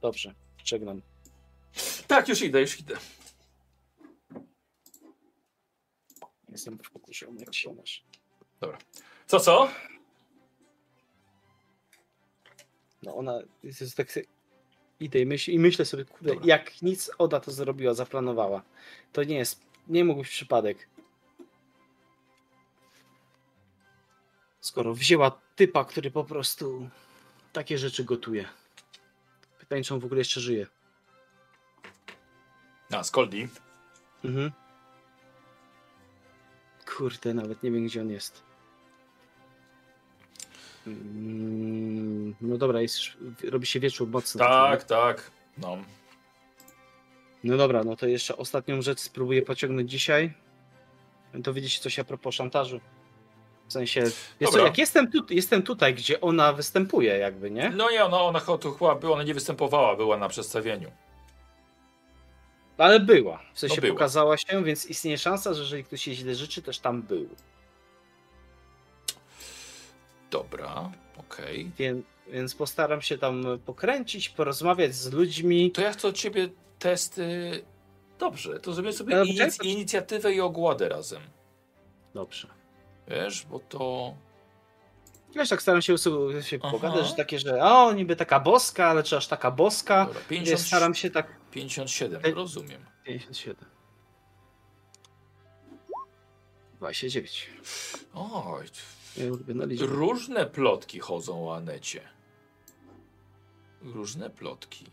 Dobrze, 0.00 0.34
żegnam. 0.64 1.02
Tak, 2.06 2.28
już 2.28 2.42
idę, 2.42 2.60
już 2.60 2.80
idę. 2.80 2.96
Jestem 6.48 6.78
w 6.78 6.90
pokusie, 6.90 7.26
jak 7.38 7.54
się 7.54 7.74
masz. 7.74 8.04
Co, 9.26 9.40
co? 9.40 9.68
No 13.02 13.16
ona 13.16 13.40
jest, 13.62 13.80
jest 13.80 13.96
tak. 13.96 14.12
se- 14.12 14.22
Idę 15.00 15.20
i, 15.20 15.26
myśl, 15.26 15.50
i 15.50 15.58
myślę 15.58 15.84
sobie, 15.84 16.04
kurde, 16.04 16.28
Dobra. 16.34 16.46
jak 16.46 16.82
nic 16.82 17.10
Oda 17.18 17.40
to 17.40 17.50
zrobiła, 17.50 17.94
zaplanowała. 17.94 18.62
To 19.12 19.24
nie 19.24 19.36
jest. 19.36 19.60
Nie 19.88 20.04
mógł 20.04 20.20
być 20.20 20.28
przypadek. 20.28 20.88
Skoro 24.60 24.94
wzięła 24.94 25.40
typa, 25.56 25.84
który 25.84 26.10
po 26.10 26.24
prostu 26.24 26.88
takie 27.52 27.78
rzeczy 27.78 28.04
gotuje. 28.04 28.48
Pytanie, 29.68 29.84
czy 29.84 29.94
on 29.94 30.00
w 30.00 30.04
ogóle 30.04 30.18
jeszcze 30.20 30.40
żyje. 30.40 30.66
A, 32.92 33.02
Skoldi. 33.04 33.48
Mhm. 34.24 34.52
Kurde, 36.96 37.34
nawet 37.34 37.62
nie 37.62 37.70
wiem, 37.70 37.86
gdzie 37.86 38.00
on 38.00 38.10
jest. 38.10 38.42
Mm, 40.86 42.34
No 42.40 42.58
dobra, 42.58 42.80
jest, 42.80 43.00
robi 43.50 43.66
się 43.66 43.80
wieczór 43.80 44.08
mocny. 44.08 44.38
Tak, 44.38 44.84
tak. 44.84 45.30
No. 45.58 45.78
No 47.44 47.56
dobra, 47.56 47.84
no 47.84 47.96
to 47.96 48.06
jeszcze 48.06 48.36
ostatnią 48.36 48.82
rzecz 48.82 49.00
spróbuję 49.00 49.42
pociągnąć 49.42 49.90
dzisiaj. 49.90 50.34
Dowiedzieć 51.34 51.72
się 51.72 51.80
coś 51.80 51.98
a 51.98 52.04
propos 52.04 52.34
szantażu. 52.34 52.80
W 53.68 53.72
sensie, 53.72 54.02
wiesz 54.40 54.50
co, 54.50 54.58
jak 54.58 54.78
jestem, 54.78 55.12
tu, 55.12 55.18
jestem 55.30 55.62
tutaj, 55.62 55.94
gdzie 55.94 56.20
ona 56.20 56.52
występuje 56.52 57.18
jakby, 57.18 57.50
nie? 57.50 57.70
No 57.70 57.90
nie, 57.90 58.04
ona, 58.04 58.20
ona 58.22 58.40
tu 58.40 58.72
chyba 58.72 58.94
była, 58.94 59.12
ona 59.14 59.22
nie 59.22 59.34
występowała, 59.34 59.96
była 59.96 60.16
na 60.16 60.28
przedstawieniu. 60.28 60.90
Ale 62.78 63.00
była. 63.00 63.42
W 63.54 63.60
sensie 63.60 63.76
No 63.76 63.82
była. 63.82 63.94
pokazała 63.94 64.36
się, 64.36 64.64
więc 64.64 64.86
istnieje 64.86 65.18
szansa, 65.18 65.54
że 65.54 65.60
jeżeli 65.62 65.84
ktoś 65.84 66.02
się 66.02 66.14
źle 66.14 66.34
życzy, 66.34 66.62
też 66.62 66.78
tam 66.78 67.02
był. 67.02 67.28
Dobra, 70.30 70.90
okej. 71.16 71.70
Więc, 71.78 72.04
więc 72.28 72.54
postaram 72.54 73.02
się 73.02 73.18
tam 73.18 73.44
pokręcić, 73.66 74.28
porozmawiać 74.28 74.94
z 74.94 75.12
ludźmi. 75.12 75.70
To 75.70 75.80
ja 75.80 75.92
chcę 75.92 76.08
od 76.08 76.16
ciebie 76.16 76.48
testy. 76.78 77.50
Dobrze, 78.18 78.60
to 78.60 78.72
zrobię 78.72 78.92
sobie 78.92 79.16
inic- 79.16 79.64
inicjatywę 79.64 80.32
i 80.32 80.40
ogładę 80.40 80.88
razem. 80.88 81.22
Dobrze. 82.14 82.57
Wiesz, 83.08 83.46
bo 83.46 83.58
to. 83.58 84.14
Wiesz, 85.34 85.48
tak 85.48 85.62
staram 85.62 85.82
się, 85.82 85.98
się 86.42 86.58
Aha. 86.62 86.70
pogadać, 86.70 87.06
że 87.06 87.14
takie, 87.14 87.38
że 87.38 87.62
o, 87.62 87.92
niby 87.92 88.16
taka 88.16 88.40
boska, 88.40 88.86
ale 88.86 89.02
czy 89.02 89.16
aż 89.16 89.26
taka 89.26 89.50
boska. 89.50 90.06
Dobra, 90.06 90.20
Więc 90.20 90.28
50, 90.28 90.60
staram 90.60 90.94
się 90.94 91.10
tak... 91.10 91.50
57, 91.50 92.20
Ej. 92.24 92.34
rozumiem. 92.34 92.86
57. 93.04 93.64
29. 96.78 97.50
Oj, 98.14 98.66
różne 99.80 100.46
plotki 100.46 101.00
chodzą 101.00 101.48
o 101.48 101.56
Anecie. 101.56 102.00
Różne 103.82 104.30
plotki. 104.30 104.86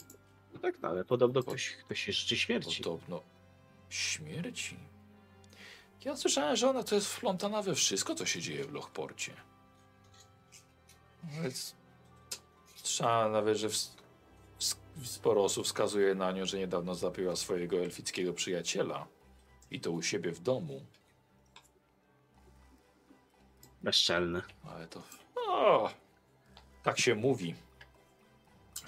No 0.53 0.59
tak, 0.59 0.81
no, 0.81 0.89
ale 0.89 1.05
podobno 1.05 1.41
ktoś, 1.41 1.75
ktoś 1.75 1.99
się 1.99 2.11
życzy 2.11 2.37
śmierci. 2.37 2.83
Podobno 2.83 3.21
śmierci. 3.89 4.77
Ja 6.05 6.15
słyszałem, 6.15 6.55
że 6.55 6.69
ona 6.69 6.83
to 6.83 6.95
jest 6.95 7.07
wplątana 7.07 7.61
we 7.61 7.75
wszystko, 7.75 8.15
co 8.15 8.25
się 8.25 8.41
dzieje 8.41 8.63
w 8.63 8.73
Lochporcie. 8.73 9.33
Więc 11.23 11.75
słyszałem 12.75 13.31
nawet, 13.31 13.57
że 13.57 13.69
sporo 15.03 15.43
osób 15.43 15.65
wskazuje 15.65 16.15
na 16.15 16.31
nią, 16.31 16.45
że 16.45 16.57
niedawno 16.57 16.95
zabiła 16.95 17.35
swojego 17.35 17.77
elfickiego 17.77 18.33
przyjaciela. 18.33 19.07
I 19.71 19.81
to 19.81 19.91
u 19.91 20.01
siebie 20.01 20.31
w 20.31 20.39
domu. 20.39 20.85
Bezczelny. 23.81 24.41
Ale 24.63 24.87
to. 24.87 25.03
O, 25.35 25.89
tak 26.83 26.99
się 26.99 27.15
mówi. 27.15 27.55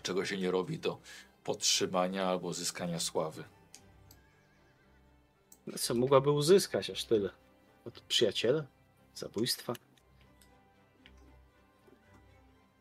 Czego 0.03 0.26
się 0.26 0.38
nie 0.38 0.52
robi 0.52 0.80
do 0.80 0.99
podtrzymania 1.44 2.27
albo 2.27 2.53
zyskania 2.53 2.99
sławy. 2.99 3.44
Co, 5.76 5.95
mogłaby 5.95 6.31
uzyskać 6.31 6.89
aż 6.89 7.06
tyle? 7.06 7.30
Od 7.85 7.99
przyjaciela? 7.99 8.64
Zabójstwa? 9.15 9.73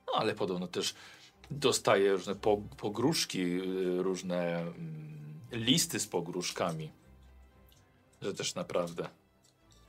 No, 0.07 0.13
ale 0.15 0.35
podobno 0.35 0.69
też 0.69 0.95
dostaje 1.51 2.13
różne 2.13 2.35
po, 2.35 2.57
pogróżki, 2.57 3.43
y, 3.43 4.03
różne 4.03 4.61
mm, 4.61 5.41
listy 5.53 6.01
z 6.01 6.07
pogróżkami. 6.07 6.93
Że 8.23 8.35
też 8.35 8.55
naprawdę. 8.55 9.09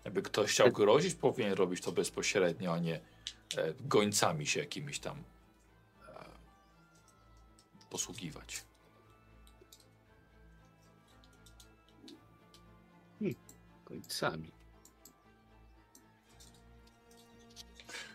Jakby 0.06 0.22
ktoś 0.22 0.52
chciał 0.52 0.72
grozić, 0.72 1.16
powinien 1.16 1.54
robić 1.54 1.82
to 1.82 1.92
bezpośrednio, 1.92 2.74
a 2.74 2.80
nie 2.80 2.96
e, 2.96 3.74
gońcami 3.80 4.48
się 4.48 4.60
jakimiś 4.60 5.00
tam 5.00 5.24
e, 6.08 6.26
posługiwać. 7.90 8.64
Końcami. 13.88 14.52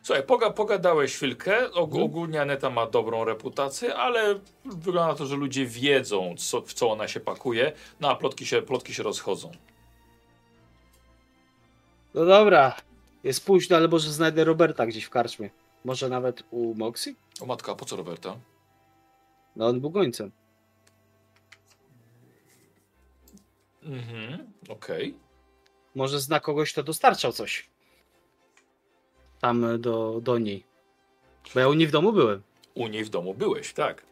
Słuchaj, 0.03 0.23
poga, 0.27 0.51
pogadałeś 0.51 1.15
chwilkę. 1.17 1.71
Og, 1.73 1.91
Mhm. 1.91 2.05
Ogólnie 2.05 2.41
Aneta 2.41 2.71
ma 2.71 2.87
dobrą 2.87 3.25
reputację, 3.25 3.95
ale 3.95 4.41
wygląda 4.65 5.07
na 5.13 5.15
to, 5.15 5.27
że 5.27 5.37
ludzie 5.37 5.67
wiedzą, 5.67 6.35
co, 6.39 6.61
w 6.63 6.73
co 6.73 6.91
ona 6.91 7.09
się 7.09 7.21
pakuje. 7.21 7.73
No 8.01 8.11
a 8.11 8.17
plotki 8.17 8.47
się, 8.47 8.63
plotki 8.63 8.95
się 8.95 9.03
rozchodzą. 9.03 9.51
No 12.15 12.25
dobra. 12.25 12.77
Jest 13.25 13.47
późno, 13.47 13.77
ale 13.77 13.89
może 13.89 14.13
znajdę 14.13 14.45
Roberta 14.45 14.87
gdzieś 14.87 15.05
w 15.05 15.11
karczmie. 15.11 15.51
Może 15.85 16.09
nawet 16.09 16.43
u 16.51 16.75
Moxie? 16.75 17.15
O 17.41 17.47
matka, 17.47 17.73
a 17.73 17.75
po 17.75 17.85
co 17.85 17.97
Roberta? 17.97 18.37
No 19.57 19.67
on 19.67 19.81
był 19.81 19.91
gońcem. 19.91 20.31
Mhm, 23.83 24.53
okej. 24.69 25.15
Może 25.95 26.21
zna 26.21 26.41
kogoś, 26.41 26.73
kto 26.73 26.83
dostarczał 26.83 27.33
coś. 27.33 27.71
Tam 29.41 29.65
e, 29.65 29.79
do, 29.79 30.21
do 30.23 30.39
niej. 30.39 30.65
Bo 31.55 31.61
ja 31.61 31.69
u 31.69 31.75
niej 31.75 31.87
w 31.87 31.91
domu 31.91 32.13
byłem. 32.13 32.43
U 32.75 32.87
niej 32.87 33.05
w 33.05 33.09
domu 33.09 33.35
byłeś, 33.35 33.73
tak. 33.73 34.07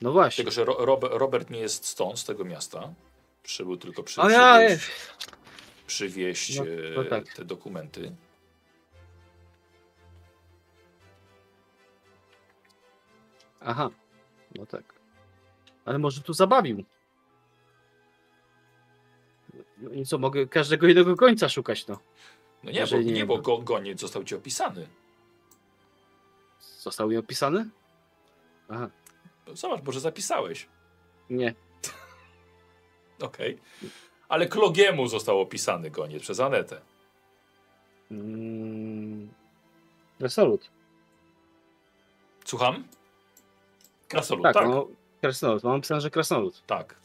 No 0.00 0.12
właśnie. 0.12 0.44
Tylko, 0.44 0.50
że 0.54 0.64
Ro 0.64 0.98
Robert, 1.00 1.50
nie 1.50 1.60
jest 1.60 1.86
stąd, 1.86 2.18
z 2.18 2.24
tego 2.24 2.44
miasta. 2.44 2.94
Przybył 3.42 3.76
tylko 3.76 4.02
przy, 4.02 4.20
ja, 4.20 4.58
przywieźć, 4.58 4.90
przywieźć 5.86 6.58
No, 6.58 6.64
e, 6.64 6.68
no 6.96 7.04
tak. 7.04 7.32
te 7.32 7.44
dokumenty. 7.44 8.12
Aha. 13.60 13.90
No 14.54 14.66
tak. 14.66 14.94
Ale 15.84 15.98
może 15.98 16.20
tu 16.20 16.32
zabawił. 16.32 16.84
No 19.82 19.90
i 19.90 20.06
co, 20.06 20.18
mogę 20.18 20.46
każdego 20.46 20.88
innego 20.88 21.16
końca 21.16 21.48
szukać, 21.48 21.86
no. 21.86 21.98
No 22.62 22.70
nie, 22.70 22.86
bo, 22.86 22.96
nie 22.96 23.12
nie, 23.12 23.26
bo 23.26 23.38
go, 23.38 23.58
goniec 23.58 24.00
został 24.00 24.24
ci 24.24 24.34
opisany. 24.34 24.88
Został 26.78 27.08
mi 27.08 27.16
opisany? 27.16 27.70
Aha. 28.68 28.90
No 29.46 29.56
Zobacz, 29.56 29.82
może 29.84 30.00
zapisałeś. 30.00 30.68
Nie. 31.30 31.54
Okej. 33.22 33.58
Ale 34.28 34.46
Klogiemu 34.46 35.08
został 35.08 35.40
opisany 35.40 35.90
goniec 35.90 36.22
przez 36.22 36.40
Anetę. 36.40 36.80
Mm. 38.10 39.28
Słucham? 42.44 42.84
Krasolut, 44.08 44.42
Tak, 44.44 44.54
tak. 44.54 44.68
No, 44.68 44.88
krasnolud. 45.20 45.64
Mam 45.64 45.76
napisane, 45.76 46.00
że 46.00 46.10
krasnolud. 46.10 46.62
tak. 46.66 46.96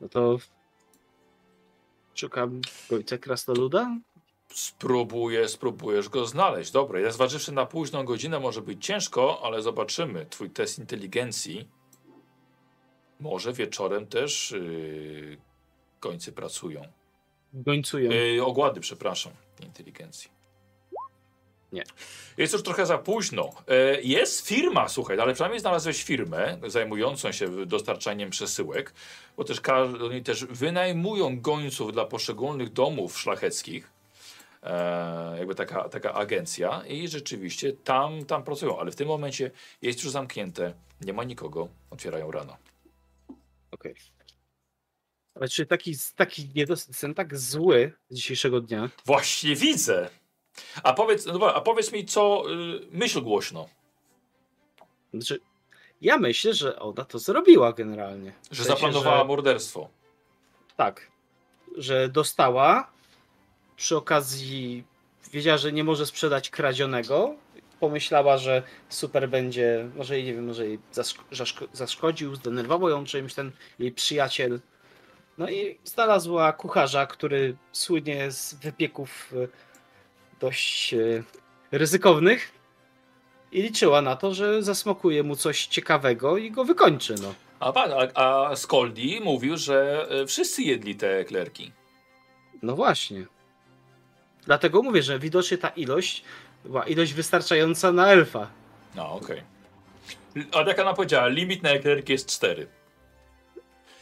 No 0.00 0.08
to 0.08 0.38
szukam 2.20 2.60
końca 2.88 3.18
krasnoluda? 3.18 3.96
Spróbuję, 4.54 5.48
spróbujesz 5.48 6.08
go 6.08 6.26
znaleźć. 6.26 6.70
Dobra, 6.70 7.00
ja 7.00 7.10
zważywszy 7.10 7.52
na 7.52 7.66
późną 7.66 8.04
godzinę 8.04 8.40
może 8.40 8.62
być 8.62 8.86
ciężko, 8.86 9.40
ale 9.42 9.62
zobaczymy. 9.62 10.26
Twój 10.26 10.50
test 10.50 10.78
inteligencji 10.78 11.68
Może 13.20 13.52
wieczorem 13.52 14.06
też 14.06 14.50
yy, 14.50 15.36
gońcy 16.00 16.32
pracują. 16.32 16.82
Gońcują. 17.52 18.10
Yy, 18.10 18.44
ogłady, 18.44 18.80
przepraszam, 18.80 19.32
inteligencji. 19.62 20.30
Nie. 21.72 21.84
Jest 22.36 22.52
już 22.52 22.62
trochę 22.62 22.86
za 22.86 22.98
późno. 22.98 23.50
E, 23.68 24.00
Jest 24.02 24.46
firma, 24.48 24.88
słuchaj, 24.88 25.20
ale 25.20 25.32
przynajmniej 25.34 25.60
znalazłeś 25.60 26.02
firmę 26.02 26.58
zajmującą 26.66 27.32
się 27.32 27.66
dostarczaniem 27.66 28.30
przesyłek, 28.30 28.92
bo 29.36 29.44
też 29.44 29.60
oni 30.02 30.22
też 30.22 30.44
wynajmują 30.44 31.40
gońców 31.40 31.92
dla 31.92 32.04
poszczególnych 32.04 32.72
domów 32.72 33.18
szlacheckich. 33.18 33.90
E, 34.62 35.34
jakby 35.38 35.54
taka, 35.54 35.88
taka 35.88 36.14
agencja 36.14 36.82
i 36.88 37.08
rzeczywiście 37.08 37.72
tam, 37.72 38.24
tam 38.24 38.42
pracują, 38.42 38.78
ale 38.78 38.90
w 38.90 38.96
tym 38.96 39.08
momencie 39.08 39.50
jest 39.82 40.04
już 40.04 40.12
zamknięte, 40.12 40.74
nie 41.00 41.12
ma 41.12 41.24
nikogo, 41.24 41.68
otwierają 41.90 42.30
rano. 42.30 42.56
Okej. 43.70 43.94
Ale 45.34 45.48
czy 45.48 45.66
taki, 45.66 45.94
taki 46.16 46.50
niedosyt, 46.54 46.88
jestem 46.88 47.14
tak 47.14 47.38
zły 47.38 47.92
z 48.10 48.16
dzisiejszego 48.16 48.60
dnia. 48.60 48.90
Właśnie 49.06 49.56
widzę. 49.56 50.10
A 50.82 50.92
powiedz, 50.92 51.26
no 51.26 51.32
dobra, 51.32 51.52
a 51.54 51.60
powiedz 51.60 51.92
mi, 51.92 52.04
co 52.06 52.44
y, 52.50 52.80
myśl 52.90 53.22
głośno, 53.22 53.68
Znaczy, 55.14 55.40
ja 56.00 56.16
myślę, 56.18 56.54
że 56.54 56.78
ona 56.78 57.04
to 57.04 57.18
zrobiła 57.18 57.72
generalnie. 57.72 58.32
W 58.50 58.54
że 58.54 58.64
sensie, 58.64 58.80
zaplanowała 58.80 59.18
że- 59.18 59.24
morderstwo. 59.24 59.88
Tak. 60.76 61.10
Że 61.76 62.08
dostała, 62.08 62.90
przy 63.76 63.96
okazji 63.96 64.84
wiedziała, 65.32 65.58
że 65.58 65.72
nie 65.72 65.84
może 65.84 66.06
sprzedać 66.06 66.50
kradzionego. 66.50 67.34
Pomyślała, 67.80 68.38
że 68.38 68.62
super 68.88 69.28
będzie, 69.28 69.90
może 69.96 70.16
jej, 70.16 70.24
nie 70.24 70.34
wiem, 70.34 70.46
może 70.46 70.66
jej 70.66 70.78
zaszk- 70.94 71.24
zaszko- 71.32 71.68
zaszkodził, 71.72 72.34
zdenerwował 72.34 72.88
ją 72.88 73.04
czymś 73.04 73.34
ten 73.34 73.52
jej 73.78 73.92
przyjaciel. 73.92 74.60
No 75.38 75.50
i 75.50 75.78
znalazła 75.84 76.52
kucharza, 76.52 77.06
który 77.06 77.56
słynie 77.72 78.30
z 78.30 78.54
wypieków 78.54 79.32
e, 79.36 79.48
dość 80.40 80.94
e, 80.94 80.98
ryzykownych 81.72 82.52
i 83.52 83.62
liczyła 83.62 84.02
na 84.02 84.16
to, 84.16 84.34
że 84.34 84.62
zasmakuje 84.62 85.22
mu 85.22 85.36
coś 85.36 85.66
ciekawego 85.66 86.36
i 86.36 86.50
go 86.50 86.64
wykończy, 86.64 87.14
no. 87.22 87.34
A, 87.60 87.72
pan, 87.72 87.90
a, 88.14 88.46
a 88.48 88.56
Skoldi 88.56 89.20
mówił, 89.24 89.56
że 89.56 90.06
e, 90.10 90.26
wszyscy 90.26 90.62
jedli 90.62 90.94
te 90.94 91.18
eklerki. 91.18 91.72
No 92.62 92.76
właśnie. 92.76 93.24
Dlatego 94.46 94.82
mówię, 94.82 95.02
że 95.02 95.18
widocznie 95.18 95.58
ta 95.58 95.68
ilość 95.68 96.24
była 96.64 96.86
ilość 96.86 97.12
wystarczająca 97.14 97.92
na 97.92 98.08
elfa. 98.12 98.50
No, 98.94 99.12
okej. 99.12 99.42
L- 100.36 100.44
A 100.52 100.62
jak 100.68 100.78
ona 100.78 100.94
powiedziała, 100.94 101.28
limit 101.28 101.62
na 101.62 101.70
eklerki 101.70 102.12
jest 102.12 102.28
4. 102.28 102.66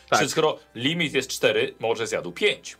Tak. 0.09 0.19
Czy 0.21 0.29
skoro 0.29 0.59
limit 0.75 1.15
jest 1.15 1.31
4, 1.31 1.75
może 1.81 2.07
zjadł 2.07 2.33
5. 2.33 2.77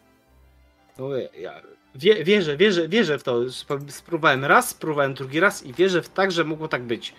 No, 0.99 1.09
ja 1.17 1.61
wie, 1.99 2.25
wierzę, 2.25 2.57
wierzę, 2.57 2.89
wierzę 2.89 3.19
w 3.19 3.23
to. 3.23 3.43
Sp- 3.59 3.89
Spróbowałem 3.91 4.45
raz, 4.45 4.69
spróbowałem 4.69 5.15
drugi 5.15 5.41
raz 5.41 5.67
i 5.67 5.73
wierzę 5.73 6.03
w 6.03 6.09
tak, 6.09 6.33
że 6.33 6.45
mogło 6.45 6.69
tak 6.69 6.83
być. 6.83 7.15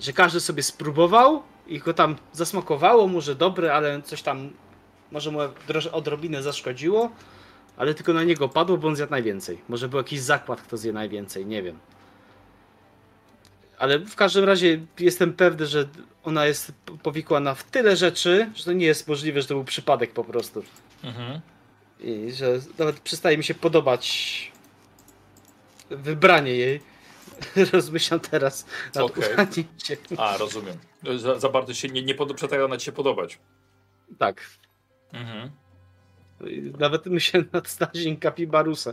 Że 0.00 0.12
każdy 0.12 0.40
sobie 0.40 0.62
spróbował 0.62 1.42
i 1.66 1.78
go 1.78 1.94
tam 1.94 2.16
zasmakowało, 2.32 3.08
może 3.08 3.34
dobre, 3.34 3.74
ale 3.74 4.02
coś 4.02 4.22
tam 4.22 4.50
może 5.10 5.30
mu 5.30 5.38
odrobinę 5.92 6.42
zaszkodziło, 6.42 7.10
ale 7.76 7.94
tylko 7.94 8.12
na 8.12 8.24
niego 8.24 8.48
padło, 8.48 8.76
bo 8.76 8.88
on 8.88 8.96
zjadł 8.96 9.10
najwięcej. 9.10 9.58
Może 9.68 9.88
był 9.88 9.98
jakiś 9.98 10.20
zakład, 10.20 10.60
kto 10.62 10.76
zje 10.76 10.92
najwięcej, 10.92 11.46
nie 11.46 11.62
wiem. 11.62 11.78
Ale 13.78 13.98
w 13.98 14.16
każdym 14.16 14.44
razie 14.44 14.80
jestem 14.98 15.32
pewny, 15.32 15.66
że 15.66 15.88
ona 16.24 16.46
jest 16.46 16.72
powikłana 17.02 17.54
w 17.54 17.64
tyle 17.64 17.96
rzeczy, 17.96 18.50
że 18.54 18.64
to 18.64 18.72
nie 18.72 18.86
jest 18.86 19.08
możliwe, 19.08 19.42
że 19.42 19.48
to 19.48 19.54
był 19.54 19.64
przypadek 19.64 20.12
po 20.12 20.24
prostu. 20.24 20.62
Mhm. 21.04 21.40
I 22.04 22.32
że 22.32 22.60
nawet 22.78 23.00
przestaje 23.00 23.38
mi 23.38 23.44
się 23.44 23.54
podobać 23.54 24.52
wybranie 25.90 26.52
jej. 26.52 26.80
Rozmyślam 27.72 28.20
teraz 28.20 28.66
nad 28.94 29.04
okay. 29.04 29.46
się. 29.84 29.96
A, 30.16 30.36
rozumiem. 30.36 30.78
Za, 31.16 31.38
za 31.38 31.48
bardzo 31.48 31.74
się 31.74 31.88
nie, 31.88 32.02
nie 32.02 32.14
pod, 32.14 32.34
przestaje 32.34 32.64
ona 32.64 32.76
ci 32.76 32.84
się 32.84 32.92
podobać. 32.92 33.38
Tak. 34.18 34.46
Mhm. 35.12 35.50
I 36.46 36.72
Nawet 36.78 37.06
myślę 37.06 37.44
nad 37.52 37.68
stażem 37.68 38.16
Kapibarusa. 38.16 38.92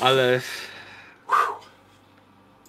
Ale 0.00 0.40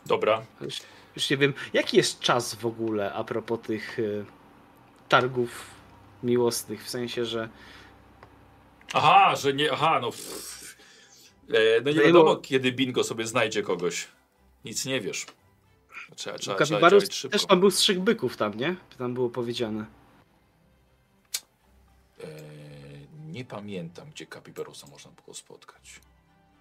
Dobra. 0.05 0.45
już, 0.61 0.81
już 1.15 1.29
nie 1.29 1.37
wiem, 1.37 1.53
jaki 1.73 1.97
jest 1.97 2.19
czas 2.19 2.55
w 2.55 2.65
ogóle 2.65 3.13
a 3.13 3.23
propos 3.23 3.59
tych 3.59 3.99
y, 3.99 4.25
targów 5.09 5.65
miłosnych, 6.23 6.83
w 6.83 6.89
sensie, 6.89 7.25
że 7.25 7.49
Aha, 8.93 9.35
że 9.35 9.53
nie. 9.53 9.71
Aha, 9.71 9.99
no. 10.01 10.11
pff. 10.11 10.77
E, 11.49 11.81
no 11.81 11.91
nie 11.91 11.97
No 11.97 12.03
wiadomo, 12.03 12.25
bo- 12.25 12.35
kiedy 12.41 12.71
bingo 12.71 13.03
sobie 13.03 13.27
znajdzie 13.27 13.63
kogoś. 13.63 14.07
Nic 14.65 14.85
nie 14.85 15.01
wiesz. 15.01 15.25
Trzeba, 16.15 16.37
trzeba, 16.37 16.57
Kapibarus 16.57 17.09
też 17.31 17.45
tam 17.45 17.59
był 17.59 17.71
strzych 17.71 17.99
byków 17.99 18.37
tam, 18.37 18.53
nie? 18.57 18.75
Tam 18.97 19.13
było 19.13 19.29
powiedziane. 19.29 19.85
E, 22.23 22.27
nie 23.31 23.45
pamiętam, 23.45 24.09
gdzie 24.09 24.25
Kapibarusa 24.25 24.87
można 24.87 25.11
było 25.11 25.33
spotkać. 25.33 25.99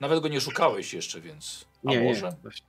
Nawet 0.01 0.21
go 0.21 0.29
nie 0.29 0.41
szukałeś 0.41 0.95
jeszcze, 0.95 1.21
więc. 1.21 1.65
A 1.87 1.91
Nie, 1.91 2.01
może? 2.01 2.29
nie. 2.29 2.37
właśnie. 2.43 2.67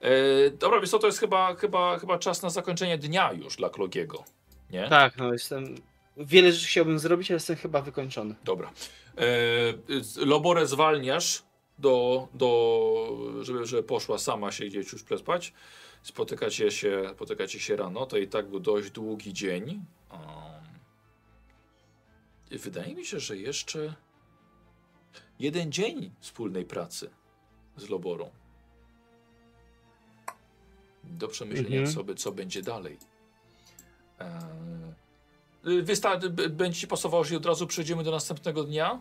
E, 0.00 0.50
dobra, 0.50 0.78
więc 0.80 0.90
co, 0.90 0.98
to 0.98 1.06
jest 1.06 1.18
chyba, 1.18 1.54
chyba, 1.54 1.98
chyba 1.98 2.18
czas 2.18 2.42
na 2.42 2.50
zakończenie 2.50 2.98
dnia 2.98 3.32
już 3.32 3.56
dla 3.56 3.70
Klogiego. 3.70 4.24
Nie? 4.70 4.88
Tak, 4.88 5.16
no 5.16 5.32
jestem... 5.32 5.74
Wiele 6.16 6.52
rzeczy 6.52 6.66
chciałbym 6.66 6.98
zrobić, 6.98 7.30
ale 7.30 7.36
jestem 7.36 7.56
chyba 7.56 7.82
wykończony. 7.82 8.34
Dobra. 8.44 8.72
E, 9.18 10.24
Loborę 10.26 10.66
zwalniasz 10.66 11.42
do, 11.78 12.28
do 12.34 13.18
żeby, 13.40 13.66
żeby 13.66 13.82
poszła 13.82 14.18
sama 14.18 14.52
się 14.52 14.64
gdzieś 14.66 14.92
już 14.92 15.02
przespać. 15.02 15.52
Spotykacie 16.02 16.70
się, 16.70 17.10
spotykacie 17.14 17.60
się 17.60 17.76
rano. 17.76 18.06
To 18.06 18.18
i 18.18 18.28
tak 18.28 18.48
był 18.48 18.60
dość 18.60 18.90
długi 18.90 19.32
dzień. 19.32 19.84
Um, 20.10 20.20
wydaje 22.58 22.94
mi 22.94 23.04
się, 23.06 23.20
że 23.20 23.36
jeszcze 23.36 23.94
jeden 25.38 25.72
dzień 25.72 26.10
wspólnej 26.20 26.64
pracy 26.64 27.10
z 27.76 27.88
Loborą. 27.88 28.30
Do 31.04 31.28
przemyślenia, 31.28 31.76
Mhm. 31.78 31.94
co, 31.94 32.04
by, 32.04 32.14
co 32.14 32.32
będzie 32.32 32.62
dalej. 32.62 32.98
E, 34.20 34.40
Wysta- 35.64 36.28
b- 36.28 36.48
będzie 36.48 36.80
ci 36.80 36.86
pasowało, 36.86 37.24
że 37.24 37.36
od 37.36 37.46
razu 37.46 37.66
przejdziemy 37.66 38.04
do 38.04 38.10
następnego 38.10 38.64
dnia? 38.64 39.00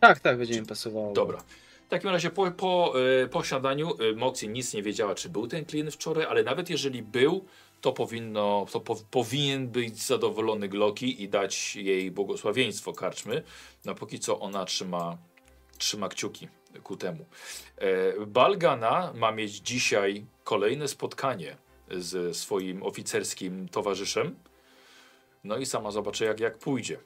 Tak, 0.00 0.20
tak, 0.20 0.38
będzie 0.38 0.60
mi 0.60 0.66
pasowało. 0.66 1.12
Dobra. 1.12 1.42
W 1.86 1.88
takim 1.88 2.10
razie 2.10 2.30
po, 2.30 2.50
po, 2.50 2.94
e, 3.22 3.28
po 3.28 3.44
siadaniu 3.44 3.90
e, 4.00 4.12
Moxie 4.16 4.48
nic 4.48 4.74
nie 4.74 4.82
wiedziała, 4.82 5.14
czy 5.14 5.28
był 5.28 5.46
ten 5.46 5.64
klient 5.64 5.94
wczoraj, 5.94 6.24
ale 6.24 6.42
nawet 6.42 6.70
jeżeli 6.70 7.02
był, 7.02 7.44
to 7.80 7.92
powinno, 7.92 8.66
to 8.72 8.80
po, 8.80 8.96
powinien 9.10 9.68
być 9.68 10.02
zadowolony 10.02 10.68
Gloki 10.68 11.22
i 11.22 11.28
dać 11.28 11.76
jej 11.76 12.10
błogosławieństwo 12.10 12.92
karczmy. 12.92 13.42
No 13.84 13.94
póki 13.94 14.18
co 14.18 14.40
ona 14.40 14.64
trzyma, 14.64 15.18
trzyma 15.78 16.08
kciuki 16.08 16.48
ku 16.82 16.96
temu. 16.96 17.24
E, 17.76 18.26
Balgana 18.26 19.12
ma 19.14 19.32
mieć 19.32 19.52
dzisiaj 19.56 20.26
kolejne 20.44 20.88
spotkanie 20.88 21.56
z 21.90 22.36
swoim 22.36 22.82
oficerskim 22.82 23.68
towarzyszem. 23.68 24.36
No 25.44 25.56
i 25.56 25.66
sama 25.66 25.90
zobaczy, 25.90 26.24
jak, 26.24 26.40
jak 26.40 26.58
pójdzie. 26.58 26.98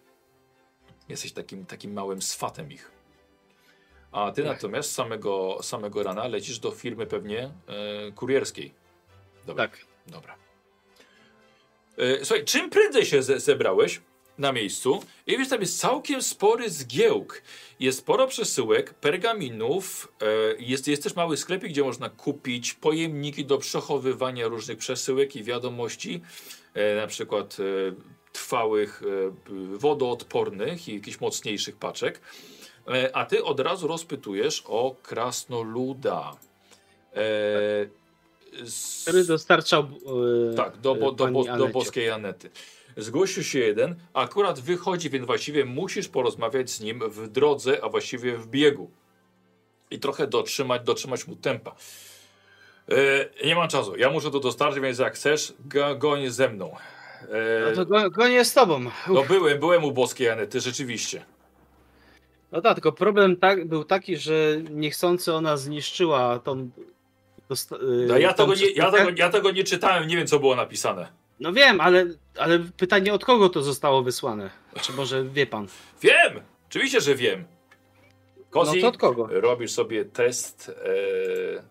Jesteś 1.08 1.32
takim, 1.32 1.66
takim 1.66 1.92
małym 1.92 2.22
swatem 2.22 2.72
ich. 2.72 2.90
A 4.12 4.32
ty 4.32 4.44
natomiast 4.44 4.92
samego, 4.92 5.58
samego 5.62 6.02
rana 6.02 6.26
lecisz 6.28 6.58
do 6.58 6.70
firmy 6.70 7.06
pewnie 7.06 7.42
e, 7.44 8.12
kurierskiej. 8.12 8.74
Dobra. 9.46 9.68
Tak. 9.68 9.78
Dobra. 10.06 10.36
E, 11.98 12.24
słuchaj, 12.24 12.44
czym 12.44 12.70
prędzej 12.70 13.06
się 13.06 13.22
ze 13.22 13.40
zebrałeś 13.40 14.00
na 14.38 14.52
miejscu 14.52 15.02
i 15.26 15.38
wiesz, 15.38 15.48
tam 15.48 15.60
jest 15.60 15.80
całkiem 15.80 16.22
spory 16.22 16.70
zgiełk. 16.70 17.42
Jest 17.80 17.98
sporo 17.98 18.26
przesyłek, 18.26 18.94
pergaminów, 18.94 20.12
e, 20.22 20.26
jest, 20.58 20.88
jest 20.88 21.02
też 21.02 21.16
mały 21.16 21.36
sklepik, 21.36 21.70
gdzie 21.70 21.82
można 21.82 22.10
kupić 22.10 22.74
pojemniki 22.74 23.44
do 23.44 23.58
przechowywania 23.58 24.48
różnych 24.48 24.78
przesyłek 24.78 25.36
i 25.36 25.44
wiadomości, 25.44 26.20
e, 26.74 26.96
na 26.96 27.06
przykład 27.06 27.56
e, 27.60 28.15
trwałych, 28.36 29.02
e, 29.02 29.76
wodoodpornych 29.78 30.88
i 30.88 30.94
jakichś 30.94 31.20
mocniejszych 31.20 31.76
paczek. 31.76 32.20
E, 32.88 33.16
a 33.16 33.24
ty 33.26 33.44
od 33.44 33.60
razu 33.60 33.86
rozpytujesz 33.88 34.62
o 34.66 34.94
krasnoluda. 35.02 36.36
E, 37.12 37.16
z- 38.64 39.02
Który 39.02 39.24
dostarczał. 39.24 39.88
tak, 40.56 40.76
do, 40.76 40.94
do, 40.94 41.12
do 41.58 41.68
boskiej 41.68 42.10
Anety. 42.10 42.50
Zgłosił 42.96 43.44
się 43.44 43.58
jeden, 43.58 43.94
akurat 44.14 44.60
wychodzi, 44.60 45.10
więc 45.10 45.26
właściwie 45.26 45.64
musisz 45.64 46.08
porozmawiać 46.08 46.70
z 46.70 46.80
nim 46.80 47.00
w 47.10 47.28
drodze, 47.28 47.84
a 47.84 47.88
właściwie 47.88 48.36
w 48.38 48.46
biegu. 48.46 48.90
I 49.90 49.98
trochę 49.98 50.26
dotrzymać, 50.26 50.82
dotrzymać 50.84 51.26
mu 51.26 51.36
tempa. 51.36 51.74
E, 53.42 53.46
nie 53.46 53.54
mam 53.54 53.68
czasu, 53.68 53.96
ja 53.96 54.10
muszę 54.10 54.30
to 54.30 54.40
dostarczyć, 54.40 54.82
więc 54.82 54.98
jak 54.98 55.14
chcesz, 55.14 55.54
goń 55.98 56.30
ze 56.30 56.48
mną. 56.48 56.76
E, 57.22 57.70
No 57.70 57.76
to 57.76 57.86
go, 57.86 58.10
gonię 58.10 58.44
z 58.44 58.54
tobą. 58.54 58.80
no 59.08 59.22
byłem, 59.28 59.60
byłem 59.60 59.84
u 59.84 59.92
boskiej 59.92 60.30
Anety, 60.30 60.60
rzeczywiście. 60.60 61.24
No 62.52 62.60
tak, 62.60 62.74
tylko 62.74 62.92
problem 62.92 63.36
tak, 63.36 63.68
był 63.68 63.84
taki, 63.84 64.16
że 64.16 64.56
niechcący 64.70 65.32
ona 65.34 65.56
zniszczyła 65.56 66.38
tą. 66.38 66.70
dosta- 67.50 67.76
y, 67.76 68.06
No, 68.08 68.18
ja, 68.18 68.32
tą 68.32 68.44
tego 68.44 68.54
nie, 68.54 68.70
ja, 68.70 68.90
tego, 68.92 69.10
ja 69.16 69.28
tego 69.30 69.50
nie 69.50 69.64
czytałem, 69.64 70.08
nie 70.08 70.16
wiem 70.16 70.26
co 70.26 70.38
było 70.38 70.56
napisane. 70.56 71.08
No 71.40 71.52
wiem, 71.52 71.80
ale, 71.80 72.06
ale 72.38 72.58
pytanie 72.58 73.14
od 73.14 73.24
kogo 73.24 73.48
to 73.48 73.62
zostało 73.62 74.02
wysłane? 74.02 74.50
Czy 74.80 74.92
może 74.92 75.24
wie 75.24 75.46
pan? 75.46 75.66
Wiem! 76.02 76.40
Oczywiście, 76.68 77.00
że 77.00 77.14
wiem. 77.14 77.44
Kozi, 78.50 78.80
No 78.82 78.88
od 78.88 78.96
kogo? 78.96 79.28
robisz 79.30 79.70
sobie 79.72 80.04
test. 80.04 80.72
E... 80.84 81.62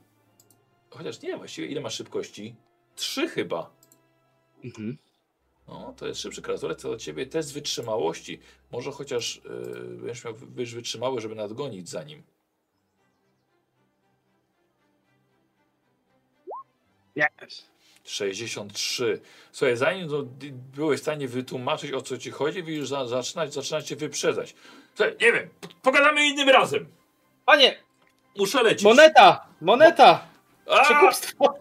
Chociaż 0.90 1.22
nie, 1.22 1.38
właściwie 1.38 1.68
ile 1.68 1.82
masz 1.82 1.96
szybkości? 1.96 2.56
Trzy 2.96 3.28
chyba. 3.28 3.70
Mhm. 4.64 4.98
No, 5.68 5.94
to 5.98 6.08
jest 6.08 6.22
szybszy 6.22 6.42
krasnolud, 6.42 6.82
to 6.82 6.90
dla 6.90 6.98
ciebie 6.98 7.26
test 7.26 7.54
wytrzymałości. 7.54 8.40
Może 8.72 8.92
chociaż 8.92 9.42
yy, 9.46 9.98
będziesz 9.98 10.24
miał 10.26 10.34
wytrzymały, 10.56 11.22
żeby 11.22 11.36
nadgonić 11.36 11.90
za 11.90 12.04
nim. 12.04 12.24
Nie. 17.16 17.28
63. 18.04 19.22
Słuchaj, 19.52 19.78
zanim 19.78 20.08
no, 20.08 20.24
byłeś 20.76 21.00
w 21.00 21.04
stanie 21.04 21.28
wytłumaczyć 21.28 21.94
o 21.94 22.02
co 22.02 22.18
ci 22.18 22.32
chodzi, 22.32 22.64
widzisz, 22.64 22.88
za, 22.88 23.08
zaczyna, 23.08 23.48
zaczyna 23.48 23.82
cię 23.82 23.96
wyprzedzać. 23.96 24.56
Słuchaj, 24.96 25.16
nie 25.22 25.32
wiem, 25.32 25.50
pogadamy 25.82 26.28
innym 26.28 26.50
razem. 26.50 26.88
Panie! 27.46 27.84
Muszę 28.38 28.64
lecieć. 28.64 28.84
Moneta! 28.84 29.48
Moneta! 29.62 30.28
A, 30.70 30.84
Przekupstwo! 30.84 31.54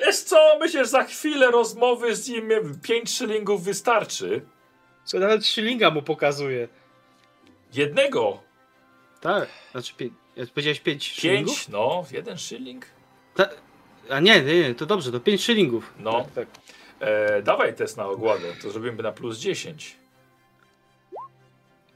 Wiesz 0.00 0.22
co, 0.22 0.56
myślę, 0.60 0.84
że 0.84 0.90
za 0.90 1.04
chwilę 1.04 1.50
rozmowy 1.50 2.16
z 2.16 2.28
nim 2.28 2.50
5 2.82 3.10
szylingów 3.10 3.64
wystarczy. 3.64 4.42
Co 5.04 5.18
nawet 5.18 5.46
szylinga 5.46 5.90
mu 5.90 6.02
pokazuje. 6.02 6.68
Jednego. 7.72 8.42
Tak, 9.20 9.48
znaczy. 9.72 9.92
Jak 10.36 10.48
powiedziałeś 10.48 10.80
pięć 10.80 11.12
szylingów? 11.12 11.54
5, 11.54 11.68
no, 11.68 12.04
jeden 12.12 12.38
szyling. 12.38 12.86
Ta, 13.34 13.48
a 14.10 14.20
nie, 14.20 14.42
nie, 14.42 14.60
nie, 14.60 14.74
to 14.74 14.86
dobrze, 14.86 15.12
to 15.12 15.20
pięć 15.20 15.44
szylingów. 15.44 15.94
No. 15.98 16.12
Tak, 16.12 16.30
tak. 16.34 16.48
E, 17.00 17.42
dawaj 17.42 17.74
test 17.74 17.96
na 17.96 18.06
ogładę, 18.06 18.52
to 18.62 18.70
zrobimy 18.70 19.02
na 19.02 19.12
plus 19.12 19.38
10. 19.38 19.96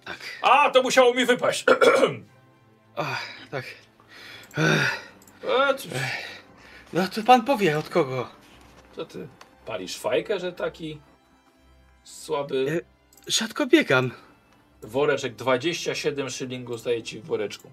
Tak. 0.05 0.18
A, 0.43 0.70
to 0.70 0.82
musiało 0.82 1.14
mi 1.14 1.26
wypaść. 1.26 1.64
Ach, 2.97 3.22
tak. 3.51 3.64
E, 4.59 5.74
co, 5.74 5.89
No 6.95 7.09
to 7.09 7.23
pan 7.23 7.45
powie 7.45 7.79
od 7.79 7.89
kogo. 7.89 8.29
co 8.97 9.05
ty, 9.05 9.29
palisz 9.66 9.99
fajkę, 9.99 10.41
że 10.41 10.53
taki 10.53 11.01
słaby 12.05 12.85
Rzadko 13.27 13.66
biegam. 13.66 14.11
woreczek, 14.83 15.35
27 15.35 16.31
szylingów 16.31 16.81
zdaje 16.81 17.03
ci 17.03 17.21
w 17.21 17.25
woreczku. 17.27 17.71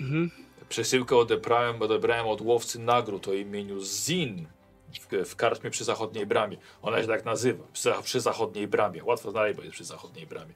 Mhm. 0.00 0.30
Przesyłkę 0.68 1.16
odebrałem, 1.16 1.82
odebrałem 1.82 2.26
od 2.26 2.40
łowcy 2.40 2.78
nagród 2.78 3.28
o 3.28 3.32
imieniu 3.32 3.80
Zin 3.80 4.46
w, 5.00 5.28
w 5.30 5.36
karczmie 5.36 5.70
przy 5.70 5.84
zachodniej 5.84 6.26
bramie. 6.26 6.56
Ona 6.82 7.02
się 7.02 7.08
tak 7.08 7.24
nazywa, 7.24 7.64
przy, 7.72 7.92
przy 8.02 8.20
zachodniej 8.20 8.68
bramie. 8.68 9.04
Łatwo 9.04 9.30
znaleźć, 9.30 9.56
bo 9.56 9.62
jest 9.62 9.74
przy 9.74 9.84
zachodniej 9.84 10.26
bramie. 10.26 10.54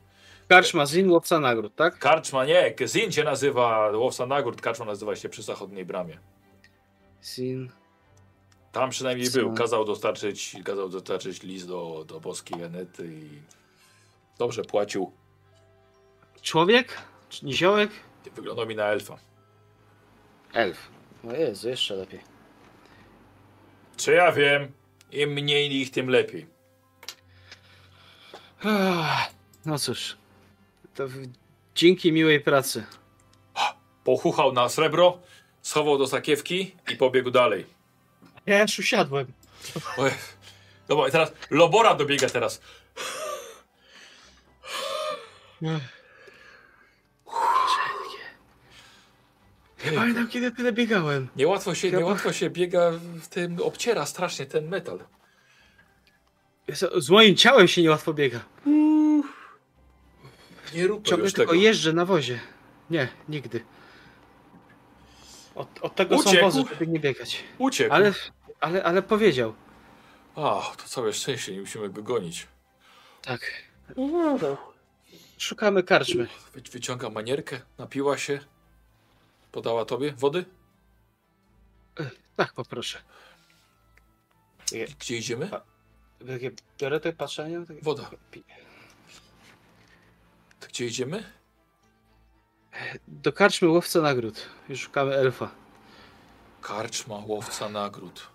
Karczma 0.48 0.86
Zin, 0.86 1.10
łowca 1.10 1.40
nagród, 1.40 1.74
tak? 1.74 1.98
Karczma 1.98 2.44
nie, 2.44 2.74
Zin 2.86 3.12
się 3.12 3.24
nazywa, 3.24 3.90
łowca 3.90 4.26
nagród, 4.26 4.60
karczma 4.60 4.84
nazywa 4.84 5.16
się 5.16 5.28
przy 5.28 5.42
zachodniej 5.42 5.84
bramie. 5.84 6.18
Zin. 7.24 7.70
Tam 8.72 8.90
przynajmniej 8.90 9.30
Co? 9.30 9.38
był, 9.38 9.54
kazał 9.54 9.84
dostarczyć, 9.84 10.56
kazał 10.64 10.88
dostarczyć 10.88 11.42
list 11.42 11.68
do, 11.68 12.04
do 12.08 12.20
boskiej 12.20 12.64
Anety 12.64 13.06
i 13.06 13.28
dobrze 14.38 14.62
płacił. 14.62 15.12
Człowiek? 16.42 16.98
Czy 17.28 17.46
niziołek? 17.46 17.90
Wyglądał 18.36 18.66
mi 18.66 18.76
na 18.76 18.84
elfa. 18.84 19.18
Elf. 20.52 20.88
O 21.28 21.32
Jezu, 21.32 21.68
jeszcze 21.68 21.94
lepiej. 21.94 22.20
Czy 23.96 24.12
ja 24.12 24.32
wiem, 24.32 24.72
im 25.12 25.30
mniej 25.30 25.72
ich, 25.72 25.90
tym 25.90 26.08
lepiej. 26.10 26.46
No 29.66 29.78
cóż. 29.78 30.16
To 30.94 31.04
dzięki 31.74 32.12
miłej 32.12 32.40
pracy. 32.40 32.84
Pochuchał 34.04 34.52
na 34.52 34.68
srebro, 34.68 35.18
schował 35.62 35.98
do 35.98 36.06
sakiewki 36.06 36.74
i 36.92 36.96
pobiegł 36.96 37.30
dalej. 37.30 37.66
Ja 38.46 38.62
już 38.62 38.78
usiadłem. 38.78 39.26
Oj. 39.96 40.10
Dobra, 40.88 41.08
i 41.08 41.12
teraz 41.12 41.32
Lobora 41.50 41.94
dobiega 41.94 42.28
teraz. 42.28 42.60
Nie 49.84 49.92
pamiętam 49.94 50.28
kiedy 50.28 50.50
tyle 50.50 50.72
biegałem. 50.72 51.28
Niełatwo 51.36 51.74
się, 51.74 51.90
niełatwo 51.90 52.32
się 52.32 52.50
biega 52.50 52.90
w 53.22 53.28
tym, 53.28 53.62
obciera 53.62 54.06
strasznie 54.06 54.46
ten 54.46 54.68
metal. 54.68 54.98
Z 56.98 57.10
moim 57.10 57.36
ciałem 57.36 57.68
się 57.68 57.82
niełatwo 57.82 58.12
biega. 58.14 58.40
Nie 60.74 60.86
rób 60.86 61.06
Ciągle 61.06 61.24
już 61.24 61.34
tylko 61.34 61.52
tego. 61.52 61.62
jeżdżę 61.62 61.92
na 61.92 62.04
wozie. 62.04 62.40
Nie, 62.90 63.08
nigdy. 63.28 63.64
Od, 65.54 65.68
od 65.82 65.94
tego 65.94 66.16
Uciekł. 66.16 66.34
są 66.36 66.40
wozy, 66.40 66.62
żeby 66.70 66.86
nie 66.86 67.00
biegać. 67.00 67.44
Uciekł. 67.58 67.94
Ale, 67.94 68.12
ale, 68.60 68.84
ale 68.84 69.02
powiedział. 69.02 69.54
A, 70.36 70.72
to 70.76 70.84
całe 70.86 71.12
szczęście, 71.12 71.52
nie 71.52 71.60
musimy 71.60 71.90
go 71.90 72.02
gonić. 72.02 72.46
Tak. 73.22 73.40
Szukamy 75.38 75.82
karczmy. 75.82 76.26
Wy, 76.54 76.60
wyciąga 76.60 77.10
manierkę, 77.10 77.60
napiła 77.78 78.18
się. 78.18 78.40
Podała 79.52 79.84
tobie 79.84 80.12
wody? 80.12 80.44
Tak, 82.36 82.52
poproszę. 82.52 82.98
Gdzie 84.98 85.16
idziemy? 85.16 85.50
Takie 86.26 86.50
biorę 86.80 87.00
te 87.00 87.12
patrzenia. 87.12 87.58
Woda. 87.82 88.10
To 90.60 90.66
Gdzie 90.68 90.86
idziemy? 90.86 91.24
Do 93.08 93.32
karczmy 93.32 93.68
łowca 93.68 94.00
nagród. 94.00 94.46
Już 94.68 94.80
szukamy 94.80 95.14
elfa. 95.14 95.50
Karczma, 96.62 97.16
łowca 97.26 97.68
nagród. 97.68 98.26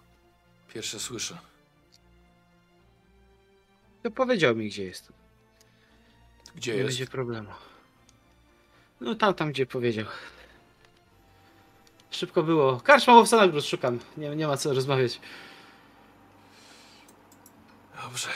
Pierwsze 0.73 0.99
słyszę. 0.99 1.37
To 4.03 4.11
powiedział 4.11 4.55
mi, 4.55 4.67
gdzie 4.69 4.83
jest. 4.83 5.13
Gdzie 6.55 6.71
Nie 6.71 6.77
jest? 6.77 6.89
będzie 6.89 7.07
problemu. 7.07 7.49
No 9.01 9.15
tam, 9.15 9.33
tam, 9.33 9.51
gdzie 9.51 9.65
powiedział. 9.65 10.05
Szybko 12.11 12.43
było. 12.43 12.79
Karczma 12.79 13.13
łowca 13.13 13.37
nagród 13.37 13.65
szukam. 13.65 13.99
Nie, 14.17 14.35
nie 14.35 14.47
ma 14.47 14.57
co 14.57 14.73
rozmawiać. 14.73 15.19
Dobrze. 18.01 18.29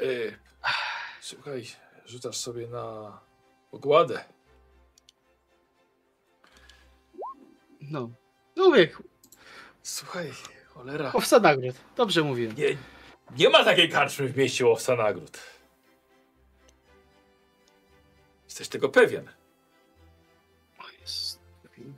Y, 0.00 0.38
słuchaj, 1.20 1.66
rzucasz 2.06 2.36
sobie 2.36 2.66
na 2.68 3.18
ogładę. 3.72 4.24
No. 7.90 8.10
No 8.56 8.68
ubiegł. 8.68 9.02
Słuchaj, 9.82 10.30
cholera. 10.68 11.10
Łowca 11.14 11.38
nagród. 11.38 11.74
Dobrze 11.96 12.22
mówiłem. 12.22 12.56
Nie, 12.56 12.76
nie 13.38 13.48
ma 13.48 13.64
takiej 13.64 13.88
karczmy 13.88 14.28
w 14.28 14.36
mieście 14.36 14.66
łowca 14.66 14.96
nagród. 14.96 15.38
Jesteś 18.44 18.68
tego 18.68 18.88
pewien. 18.88 19.28
O 20.78 20.82
Jezus. 21.00 21.38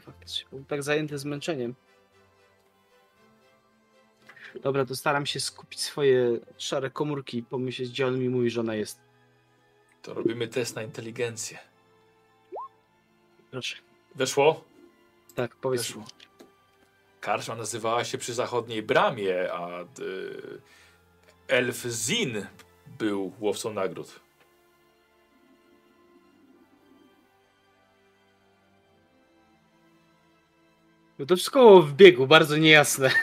Faktycznie 0.00 0.46
był 0.50 0.64
tak 0.64 0.82
zajęty 0.82 1.18
zmęczeniem. 1.18 1.74
Dobra, 4.62 4.84
to 4.84 4.96
staram 4.96 5.26
się 5.26 5.40
skupić 5.40 5.80
swoje 5.80 6.40
szare 6.58 6.90
komórki 6.90 7.38
i 7.38 7.42
pomyśleć, 7.42 7.90
gdzie 7.90 8.06
on 8.06 8.18
mi 8.18 8.28
mówi, 8.28 8.50
że 8.50 8.60
ona 8.60 8.74
jest. 8.74 9.00
To 10.02 10.14
robimy 10.14 10.48
test 10.48 10.76
na 10.76 10.82
inteligencję. 10.82 11.58
Proszę. 13.50 13.76
Weszło? 14.14 14.64
Tak, 15.36 15.56
powiedz. 15.56 15.82
Weszło. 15.82 16.04
Karczma 17.20 17.54
nazywała 17.54 18.04
się 18.04 18.18
przy 18.18 18.34
zachodniej 18.34 18.82
bramie, 18.82 19.52
a 19.52 19.82
y, 19.82 20.60
elf 21.48 21.76
Zin 21.76 22.46
był 22.98 23.32
łowcą 23.40 23.72
nagród. 23.72 24.20
No 31.18 31.26
to 31.26 31.36
wszystko 31.36 31.82
w 31.82 31.92
biegu, 31.92 32.26
bardzo 32.26 32.56
niejasne. 32.56 33.10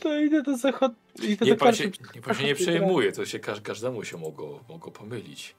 To 0.00 0.20
idę 0.20 0.42
do 0.42 0.56
zachod... 0.56 0.92
Idę 1.22 1.46
Nie 1.46 1.54
pan, 1.54 1.74
się, 1.74 1.90
nie, 2.14 2.22
pan 2.22 2.34
się 2.34 2.44
nie 2.44 2.54
przejmuje, 2.54 3.12
to 3.12 3.26
się 3.26 3.38
każ, 3.38 3.60
każdemu 3.60 4.04
się 4.04 4.16
mogło, 4.16 4.64
mogło 4.68 4.92
pomylić. 4.92 5.54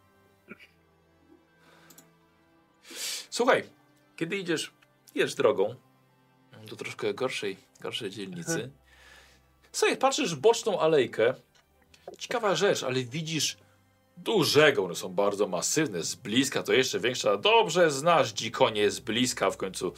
Słuchaj, 3.37 3.63
kiedy 4.15 4.37
idziesz, 4.37 4.71
Jedź 5.15 5.35
drogą 5.35 5.75
do 6.69 6.75
troszkę 6.75 7.13
gorszej, 7.13 7.57
gorszej 7.81 8.09
dzielnicy. 8.09 8.71
Sobie 9.71 9.97
patrzysz 9.97 10.35
w 10.35 10.39
boczną 10.39 10.79
alejkę. 10.79 11.33
Ciekawa 12.17 12.55
rzecz, 12.55 12.83
ale 12.83 13.03
widzisz 13.03 13.57
dużego. 14.17 14.85
One 14.85 14.95
są 14.95 15.09
bardzo 15.09 15.47
masywne. 15.47 16.03
Z 16.03 16.15
bliska 16.15 16.63
to 16.63 16.73
jeszcze 16.73 16.99
większa. 16.99 17.37
Dobrze 17.37 17.91
znasz 17.91 18.33
dzikonie 18.33 18.91
z 18.91 18.99
bliska. 18.99 19.51
W 19.51 19.57
końcu 19.57 19.93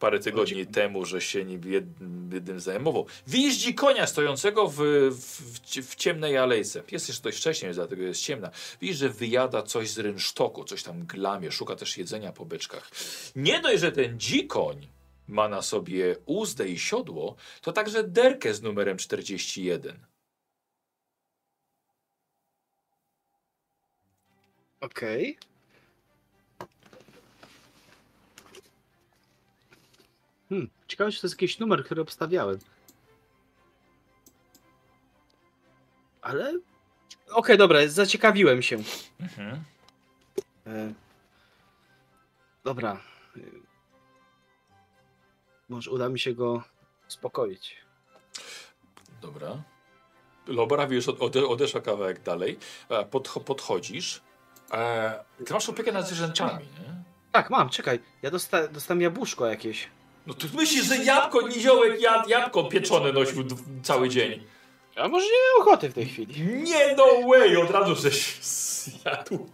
parę 0.00 0.18
tygodni 0.20 0.66
temu, 0.66 1.04
że 1.04 1.20
się 1.20 1.44
nim 1.44 1.60
jed- 1.60 2.34
jednym 2.34 2.60
zajmował. 2.60 3.06
Widzisz 3.26 3.56
dzikonia 3.56 4.06
stojącego 4.06 4.68
w, 4.68 4.76
w, 5.10 5.40
w 5.90 5.94
ciemnej 5.94 6.36
alejce. 6.36 6.82
Jest 6.90 7.08
jeszcze 7.08 7.22
dość 7.22 7.38
wcześnie, 7.38 7.72
dlatego 7.72 8.02
jest 8.02 8.20
ciemna. 8.20 8.50
Widzisz, 8.80 8.96
że 8.96 9.08
wyjada 9.08 9.62
coś 9.62 9.90
z 9.90 9.98
rynsztoku, 9.98 10.64
coś 10.64 10.82
tam 10.82 11.06
glamie, 11.06 11.52
szuka 11.52 11.76
też 11.76 11.98
jedzenia 11.98 12.32
po 12.32 12.44
beczkach. 12.44 12.90
Nie 13.36 13.60
dość, 13.60 13.80
że 13.80 13.92
ten 13.92 14.20
dzikoń 14.20 14.86
ma 15.28 15.48
na 15.48 15.62
sobie 15.62 16.16
uzdę 16.26 16.68
i 16.68 16.78
siodło, 16.78 17.36
to 17.62 17.72
także 17.72 18.04
derkę 18.04 18.54
z 18.54 18.62
numerem 18.62 18.96
41. 18.96 20.06
Okej. 24.80 25.38
Hmm, 30.50 30.70
ciekawe, 30.88 31.12
czy 31.12 31.20
to 31.20 31.26
jest 31.26 31.34
jakiś 31.34 31.58
numer, 31.58 31.84
który 31.84 32.02
obstawiałem. 32.02 32.58
Ale. 36.22 36.52
Okej, 37.30 37.58
dobra, 37.58 37.88
zaciekawiłem 37.88 38.62
się. 38.62 38.76
Mhm. 39.20 39.64
E... 40.66 40.92
Dobra. 42.64 43.00
Może 45.68 45.90
uda 45.90 46.08
mi 46.08 46.18
się 46.18 46.34
go 46.34 46.62
uspokoić. 47.08 47.76
Dobra. 49.22 49.62
Lobora 50.46 50.86
już 50.90 51.08
od, 51.08 51.22
ode, 51.22 51.46
odeszła 51.46 51.80
kawałek 51.80 52.22
dalej. 52.22 52.58
E, 52.88 53.04
Podcho, 53.04 53.40
podchodzisz. 53.40 54.20
E, 54.72 55.24
ty 55.46 55.52
masz 55.52 55.68
opiekę 55.68 55.92
nad 55.92 56.06
zwierzętami, 56.06 56.64
nie? 56.64 56.94
Tak, 57.32 57.50
mam, 57.50 57.68
czekaj. 57.68 58.00
Ja 58.22 58.30
dosta 58.30 58.68
dostałem 58.68 59.00
jabłuszko 59.00 59.46
jakieś. 59.46 59.88
No 60.30 60.34
ty 60.34 60.46
myślisz, 60.54 60.84
że 60.84 60.96
jabłko, 61.04 61.48
niziołek 61.48 62.00
jad, 62.00 62.28
jabłko 62.28 62.64
pieczone 62.64 63.12
nosił 63.12 63.44
d- 63.44 63.54
cały 63.82 64.08
dzień. 64.08 64.42
A 64.96 65.08
może 65.08 65.26
nie 65.26 65.32
mam 65.58 65.68
ochoty 65.68 65.88
w 65.90 65.94
tej 65.94 66.06
chwili. 66.06 66.42
Nie 66.62 66.94
no 66.96 67.06
way, 67.28 67.56
od 67.56 67.70
razu 67.70 67.94
żeś 67.94 68.36
zjadł. 68.42 69.50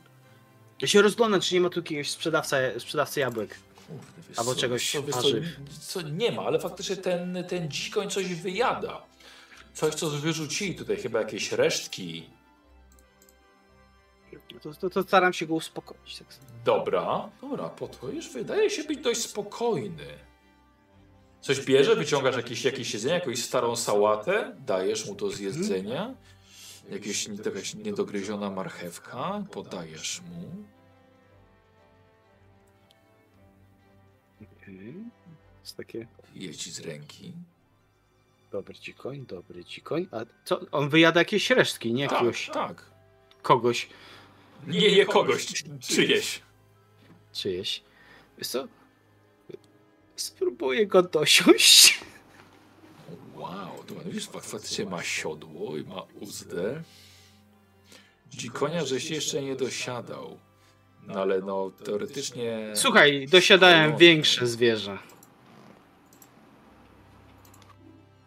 Ja 0.80 0.88
się 0.88 1.02
rozglądam, 1.02 1.40
czy 1.40 1.54
nie 1.54 1.60
ma 1.60 1.68
tu 1.68 1.80
jakiegoś 1.80 2.10
sprzedawca, 2.10 2.56
sprzedawcy 2.78 3.20
jabłek. 3.20 3.58
Kurde, 3.86 4.04
Albo 4.36 4.54
co, 4.54 4.60
czegoś 4.60 4.92
co, 4.92 5.02
co, 5.02 5.28
co 5.80 6.02
nie 6.02 6.32
ma, 6.32 6.42
ale 6.42 6.60
faktycznie 6.60 6.96
ten, 6.96 7.44
ten 7.48 7.70
dzikoń 7.70 8.10
coś 8.10 8.34
wyjada. 8.34 9.02
Coś, 9.74 9.94
co 9.94 10.10
wyrzucili 10.10 10.74
tutaj, 10.74 10.96
chyba 10.96 11.18
jakieś 11.18 11.52
resztki. 11.52 12.30
To, 14.62 14.74
to, 14.74 14.90
to 14.90 15.02
staram 15.02 15.32
się 15.32 15.46
go 15.46 15.54
uspokoić. 15.54 16.18
Tak. 16.18 16.26
Dobra, 16.64 17.28
dobra, 17.40 17.68
podchodzisz, 17.68 18.28
wydaje 18.28 18.70
się 18.70 18.84
być 18.84 18.98
dość 19.00 19.20
spokojny. 19.20 20.25
Coś 21.46 21.64
bierze, 21.64 21.96
wyciągasz 21.96 22.36
jakieś, 22.36 22.64
jakieś 22.64 22.94
jedzenie, 22.94 23.14
jakąś 23.14 23.44
starą 23.44 23.76
sałatę, 23.76 24.56
dajesz 24.66 25.06
mu 25.06 25.14
to 25.14 25.30
z 25.30 25.40
jedzenia, 25.40 26.14
jakieś, 26.90 27.28
jakaś 27.44 27.74
niedogryziona 27.74 28.50
marchewka, 28.50 29.44
podajesz 29.52 30.20
mu. 30.20 30.64
Okay. 34.42 34.94
Jest 35.60 35.76
takie 35.76 36.06
Jedzi 36.34 36.70
z 36.70 36.80
ręki. 36.80 37.32
dobry 38.52 38.74
dzikoń, 38.74 39.26
dobry 39.26 39.64
dzikoń. 39.64 40.06
A 40.12 40.20
co? 40.44 40.60
On 40.70 40.88
wyjada 40.88 41.20
jakieś 41.20 41.50
resztki, 41.50 41.92
nie 41.92 42.04
Tak, 42.08 42.12
jakiegoś 42.12 42.50
tak. 42.50 42.90
kogoś 43.42 43.88
Nie 44.66 44.88
je 44.88 45.06
kogoś, 45.06 45.46
czyjeś. 45.80 46.42
czyjeś. 47.32 47.82
Wiesz 48.38 48.48
co? 48.48 48.68
Spróbuję 50.16 50.86
go 50.86 51.02
dosiąść. 51.02 52.00
Wow, 53.34 53.84
to 53.86 53.94
widzisz, 54.04 54.28
fak- 54.28 54.40
faktycznie 54.50 54.84
ma 54.86 55.02
siodło 55.02 55.76
i 55.76 55.84
ma 55.84 56.02
uzdę. 56.20 56.82
Dzikonia 58.30 58.84
żeś 58.84 59.10
jeszcze 59.10 59.42
nie 59.42 59.56
dosiadał. 59.56 60.38
No 61.02 61.14
ale 61.20 61.40
no, 61.40 61.70
teoretycznie... 61.84 62.72
Słuchaj, 62.74 63.26
dosiadałem 63.30 63.90
No. 63.90 63.98
większe 63.98 64.46
zwierzę. 64.46 64.98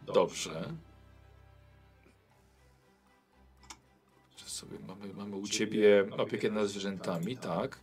Dobrze. 0.06 0.74
Sobie 4.45 4.78
mamy, 4.88 5.14
mamy 5.14 5.36
u 5.36 5.48
ciebie 5.48 6.06
opiekę 6.18 6.49
nad 6.52 6.68
zwierzętami, 6.68 7.38
tak? 7.38 7.80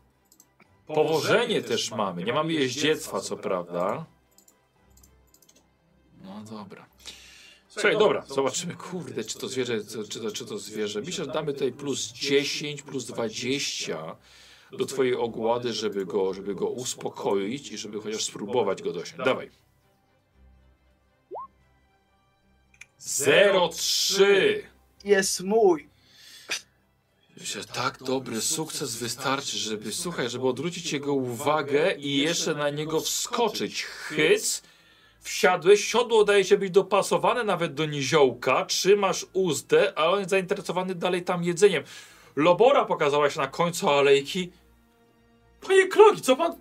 Powożenie 0.87 1.63
też 1.63 1.91
mamy. 1.91 2.25
Nie 2.25 2.33
mamy 2.33 2.53
jeździectwa, 2.53 3.21
co 3.21 3.37
prawda. 3.37 4.07
No 6.25 6.43
dobra. 6.51 6.87
Słuchaj, 7.69 7.99
dobra, 7.99 8.25
zobaczymy, 8.27 8.75
kurde, 8.75 9.25
czy 9.25 9.39
to 9.39 9.49
zwierzę, 9.49 9.79
czy 10.09 10.21
to, 10.21 10.31
czy 10.31 10.47
to 10.47 10.59
zwierzę. 10.59 11.01
Myślę, 11.01 11.25
że 11.25 11.31
damy 11.31 11.53
tutaj 11.53 11.73
plus 11.73 12.13
10, 12.13 12.83
plus 12.83 13.07
20 13.07 14.17
do 14.73 14.87
twojej 14.87 15.15
ogłady, 15.15 15.73
żeby 15.73 16.07
go, 16.07 16.35
żeby 16.35 16.55
go 16.55 16.69
uspokoić 16.69 17.73
i 17.73 17.79
żeby 17.79 18.01
chociaż 18.01 18.25
spróbować 18.25 18.83
go 18.83 18.93
dosiąść. 18.93 19.25
Dawaj. 19.25 19.51
03. 23.73 24.63
Jest 25.05 25.41
mój. 25.41 25.89
Że 27.37 27.65
tak 27.65 28.03
dobry 28.03 28.41
sukces 28.41 28.97
wystarczy, 28.97 29.59
żeby, 29.59 29.93
słuchaj, 29.93 30.31
żeby 30.31 30.49
odwrócić 30.49 30.93
jego 30.93 31.15
uwagę 31.15 31.93
i 31.93 32.17
jeszcze 32.19 32.55
na 32.55 32.71
niego 32.71 33.01
wskoczyć. 33.01 33.83
Hyc, 33.85 34.63
wsiadłeś, 35.21 35.85
siodło 35.85 36.25
daje 36.25 36.45
się 36.45 36.59
być 36.59 36.71
dopasowane 36.71 37.45
nawet 37.45 37.75
do 37.75 37.87
niziołka, 37.87 38.65
trzymasz 38.65 39.27
uzdę, 39.33 39.93
a 39.99 40.11
on 40.11 40.19
jest 40.19 40.31
zainteresowany 40.31 40.95
dalej 40.95 41.25
tam 41.25 41.45
jedzeniem. 41.45 41.85
Lobora 42.37 42.85
pokazała 42.85 43.31
się 43.31 43.41
na 43.41 43.47
końcu 43.47 43.89
alejki. 43.89 44.53
Panie 45.61 45.89
Klogi, 45.89 46.23
co 46.23 46.37
pan... 46.37 46.53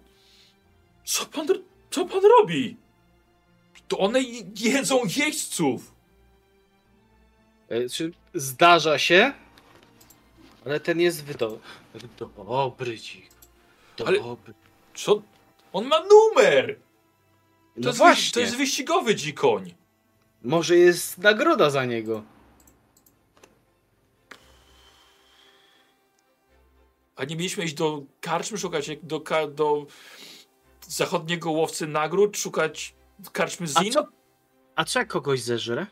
Co 1.04 1.26
pan... 1.26 1.48
Co 1.92 2.06
pan 2.06 2.22
robi? 2.40 2.78
To 3.88 3.98
one 3.98 4.22
je- 4.22 4.44
jedzą 4.60 5.02
jeźdźców. 5.18 5.92
E, 7.72 7.76
zdarza 8.34 8.98
się? 8.98 9.34
Ale 10.66 10.80
ten 10.80 11.00
jest 11.02 11.24
wydo... 11.24 11.60
dobry 12.38 12.98
dzik. 12.98 13.30
Ale- 14.06 14.20
Dobry. 14.20 14.54
Co? 14.96 15.22
On 15.74 15.86
ma 15.88 16.00
numer! 16.00 16.76
To, 16.76 16.82
No 17.82 17.88
jest, 17.88 17.98
właśnie. 17.98 18.32
to 18.34 18.40
jest 18.40 18.58
wyścigowy 18.58 19.16
dzikoń. 19.16 19.74
Może 20.44 20.76
jest 20.76 21.18
nagroda 21.18 21.70
za 21.70 21.86
niego. 21.86 22.24
A 27.16 27.24
nie 27.26 27.36
mieliśmy 27.36 27.64
iść 27.64 27.74
do 27.74 28.04
karczmy 28.22 28.58
szukać, 28.58 28.90
do, 29.04 29.20
do 29.50 29.86
zachodniego 30.88 31.52
łowcy 31.52 31.88
nagród, 31.88 32.38
szukać 32.38 32.96
karczmy 33.32 33.68
co? 33.68 34.08
A 34.76 34.86
co 34.86 35.00
jak 35.00 35.08
kogoś 35.08 35.42
zeżre? 35.42 35.88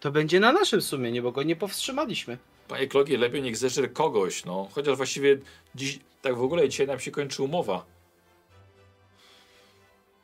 To 0.00 0.10
będzie 0.10 0.40
na 0.40 0.52
naszym 0.52 0.82
sumieniu, 0.82 1.22
bo 1.22 1.32
go 1.32 1.42
nie 1.42 1.56
powstrzymaliśmy. 1.56 2.38
Panie 2.68 2.86
Klogie, 2.86 3.18
lepiej 3.18 3.42
niech 3.42 3.56
zeżre 3.56 3.88
kogoś, 3.88 4.44
no. 4.44 4.68
Chociaż 4.72 4.96
właściwie 4.96 5.38
dziś, 5.74 6.00
tak 6.22 6.36
w 6.36 6.42
ogóle 6.42 6.68
dzisiaj 6.68 6.86
nam 6.86 7.00
się 7.00 7.10
kończy 7.10 7.42
umowa. 7.42 7.84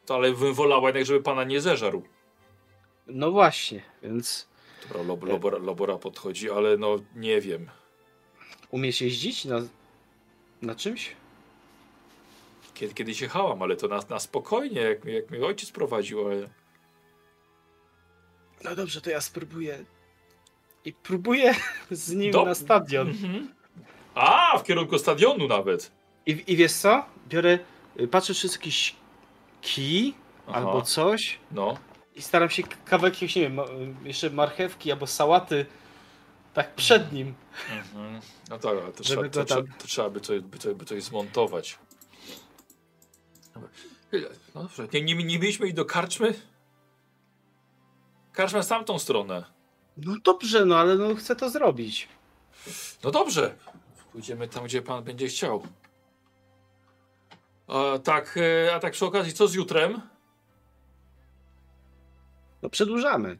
To 0.07 0.15
ale 0.15 0.33
bym 0.33 0.55
wolała 0.55 0.89
jednak, 0.89 1.05
żeby 1.05 1.23
pana 1.23 1.45
nie 1.45 1.61
zeżarł. 1.61 2.03
No 3.07 3.31
właśnie, 3.31 3.83
więc 4.03 4.49
Dobra, 4.89 5.03
lob, 5.03 5.25
lobora, 5.25 5.59
lobora 5.59 5.99
podchodzi, 5.99 6.51
ale 6.51 6.77
no 6.77 6.97
nie 7.15 7.41
wiem. 7.41 7.71
umiesz 8.71 9.01
jeździć 9.01 9.45
na, 9.45 9.61
na 10.62 10.75
czymś? 10.75 11.17
Kiedy, 12.75 12.95
kiedyś 12.95 13.21
jechałam, 13.21 13.62
ale 13.62 13.77
to 13.77 13.89
na, 13.89 14.01
na 14.11 14.19
spokojnie, 14.21 14.81
jak, 14.81 15.05
jak 15.05 15.31
mnie 15.31 15.47
ojciec 15.47 15.71
prowadził, 15.71 16.27
ale... 16.27 16.49
No 18.65 18.77
dobrze, 18.77 19.01
to 19.01 19.11
ja 19.11 19.21
spróbuję. 19.21 19.85
I 20.85 20.93
próbuję 20.93 21.55
z 21.90 22.12
nim 22.12 22.32
Dob- 22.32 22.47
na 22.47 22.55
stadion. 22.55 23.09
Mhm. 23.09 23.55
A, 24.15 24.59
w 24.59 24.65
kierunku 24.65 24.98
stadionu 24.98 25.48
nawet. 25.48 25.93
I, 26.27 26.44
I 26.47 26.57
wiesz 26.57 26.73
co? 26.73 27.05
Biorę, 27.28 27.59
y, 28.01 28.09
patrzę, 28.09 28.35
czy 28.35 28.47
jest 28.47 28.57
jakiś 28.57 28.97
kij 29.61 30.15
Aha. 30.48 30.57
albo 30.59 30.82
coś. 30.82 31.39
No. 31.52 31.77
I 32.15 32.23
staram 32.23 32.51
się 32.51 32.62
kawałek 32.62 33.15
jakiegoś, 33.15 33.36
nie 33.36 33.43
wiem, 33.43 33.59
y, 33.59 33.65
jeszcze 34.05 34.31
marchewki 34.31 34.93
albo 34.93 35.07
sałaty 35.07 35.66
tak 36.55 36.74
przed 36.74 37.12
nim. 37.12 37.35
Mhm. 37.77 38.20
No 38.51 38.59
tak, 38.59 38.70
ale 38.82 38.93
to, 38.93 39.02
trzeba, 39.05 39.28
to, 39.28 39.44
tam- 39.44 39.66
to 39.66 39.86
trzeba 39.86 40.11
by 40.11 40.20
coś, 40.20 40.40
by, 40.40 40.59
coś, 40.59 40.74
by 40.74 40.85
coś 40.85 41.02
zmontować. 41.02 41.78
No 44.55 44.62
dobrze. 44.62 44.89
Nie, 44.93 45.02
nie, 45.02 45.15
nie 45.15 45.39
mieliśmy 45.39 45.66
iść 45.66 45.74
do 45.77 45.85
karczmy? 45.85 46.35
Karczma 48.32 48.57
jest 48.59 48.69
tamtą 48.69 48.98
stronę. 48.98 49.44
No 50.05 50.16
dobrze, 50.24 50.64
no 50.64 50.78
ale 50.78 50.97
no 50.97 51.14
chcę 51.14 51.36
to 51.36 51.51
zrobić. 51.51 52.09
No 53.05 53.10
dobrze. 53.10 53.55
Pójdziemy 54.12 54.48
tam, 54.48 54.64
gdzie 54.64 54.82
pan 54.82 55.05
będzie 55.05 55.28
chciał. 55.28 55.62
A 57.68 57.98
tak, 57.98 58.39
e, 58.66 58.74
a 58.74 58.81
tak 58.81 58.93
przy 58.93 59.06
okazji, 59.06 59.32
co 59.32 59.48
z 59.48 59.55
jutrem? 59.55 60.01
No 62.62 62.70
przedłużamy. 62.70 63.39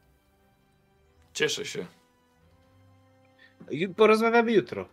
Cieszę 1.35 1.65
się. 1.65 1.87
Porozmawiamy 3.97 4.53
jutro. 4.53 4.89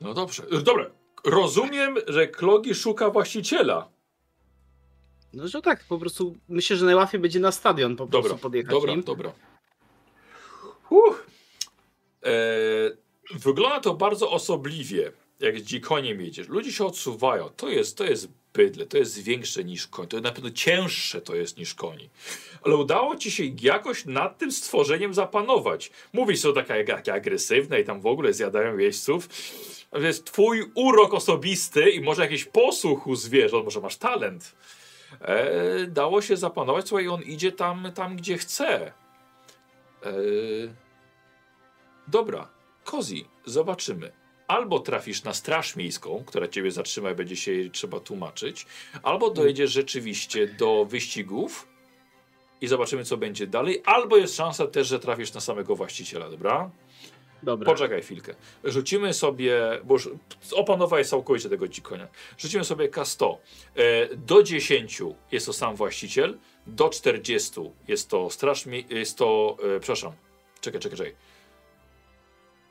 No 0.00 0.14
dobrze. 0.14 0.42
E, 0.52 0.62
Dobra. 0.62 0.86
Rozumiem, 1.24 1.96
że 2.08 2.28
Klogi 2.28 2.74
szuka 2.74 3.10
właściciela. 3.10 3.88
No 5.32 5.48
że 5.48 5.62
tak, 5.62 5.84
po 5.84 5.98
prostu 5.98 6.36
myślę, 6.48 6.76
że 6.76 6.84
najłatwiej 6.84 7.20
będzie 7.20 7.40
na 7.40 7.52
stadion 7.52 7.96
po 7.96 8.06
Dobra, 8.06 8.20
prostu 8.20 8.42
podjechać 8.42 8.70
dobra, 8.70 8.92
im. 8.92 9.02
dobra. 9.02 9.32
E, 12.24 12.32
wygląda 13.34 13.80
to 13.80 13.94
bardzo 13.94 14.30
osobliwie, 14.30 15.12
jak 15.40 15.60
z 15.60 15.62
dzikoniem 15.62 16.20
jedziesz. 16.20 16.48
Ludzie 16.48 16.72
się 16.72 16.84
odsuwają. 16.84 17.48
To 17.48 17.68
jest, 17.68 17.96
to 17.98 18.04
jest 18.04 18.28
bydle, 18.54 18.86
to 18.86 18.98
jest 18.98 19.22
większe 19.22 19.64
niż 19.64 19.86
koń. 19.86 20.06
To 20.06 20.20
na 20.20 20.32
pewno 20.32 20.50
cięższe 20.50 21.20
to 21.20 21.34
jest 21.34 21.58
niż 21.58 21.74
koni. 21.74 22.10
Ale 22.62 22.76
udało 22.76 23.16
ci 23.16 23.30
się 23.30 23.44
jakoś 23.60 24.04
nad 24.04 24.38
tym 24.38 24.52
stworzeniem 24.52 25.14
zapanować. 25.14 25.90
Mówisz, 26.12 26.40
są 26.40 26.54
takie, 26.54 26.84
takie 26.84 27.14
agresywne 27.14 27.80
i 27.80 27.84
tam 27.84 28.00
w 28.00 28.06
ogóle 28.06 28.34
zjadają 28.34 28.78
jeźdźców. 28.78 29.28
To 29.90 29.98
jest 29.98 30.24
twój 30.24 30.70
urok 30.74 31.14
osobisty 31.14 31.90
i 31.90 32.00
może 32.00 32.22
jakiś 32.22 32.44
posłuch 32.44 33.06
u 33.06 33.14
zwierząt, 33.14 33.64
może 33.64 33.80
masz 33.80 33.96
talent. 33.96 34.54
E, 35.20 35.86
dało 35.86 36.22
się 36.22 36.36
zapanować, 36.36 36.88
słuchaj, 36.88 37.08
on 37.08 37.22
idzie 37.22 37.52
tam, 37.52 37.92
tam 37.94 38.16
gdzie 38.16 38.38
chce. 38.38 38.92
E, 40.02 40.12
dobra, 42.08 42.48
Kozi, 42.84 43.24
zobaczymy. 43.44 44.12
Albo 44.48 44.80
trafisz 44.80 45.24
na 45.24 45.34
straż 45.34 45.76
miejską, 45.76 46.24
która 46.26 46.48
ciebie 46.48 46.70
zatrzyma 46.70 47.10
i 47.10 47.14
będzie 47.14 47.36
się 47.36 47.52
jej 47.52 47.70
trzeba 47.70 48.00
tłumaczyć, 48.00 48.66
albo 49.02 49.30
dojedziesz 49.30 49.70
rzeczywiście 49.70 50.46
do 50.46 50.84
wyścigów 50.84 51.68
i 52.60 52.66
zobaczymy, 52.66 53.04
co 53.04 53.16
będzie 53.16 53.46
dalej, 53.46 53.82
albo 53.84 54.16
jest 54.16 54.36
szansa 54.36 54.66
też, 54.66 54.88
że 54.88 54.98
trafisz 54.98 55.32
na 55.32 55.40
samego 55.40 55.76
właściciela, 55.76 56.30
dobra? 56.30 56.70
Dobra. 57.42 57.72
Poczekaj 57.72 58.02
chwilkę. 58.02 58.34
Rzucimy 58.64 59.14
sobie, 59.14 59.60
bo 59.84 59.94
już 59.94 60.08
opanowałeś 60.52 61.08
całkowicie 61.08 61.48
tego 61.48 61.68
dzikonia. 61.68 62.08
Rzucimy 62.38 62.64
sobie 62.64 62.90
K100. 62.90 63.36
E, 63.74 64.16
do 64.16 64.42
10 64.42 65.02
jest 65.32 65.46
to 65.46 65.52
sam 65.52 65.76
właściciel, 65.76 66.38
do 66.66 66.88
40 66.88 67.60
jest 67.88 68.10
to 68.10 68.30
straż, 68.30 68.64
jest 68.90 69.18
to, 69.18 69.56
e, 69.76 69.80
przepraszam, 69.80 70.12
czekaj, 70.60 70.80
czekaj, 70.80 70.98
czekaj. 70.98 71.16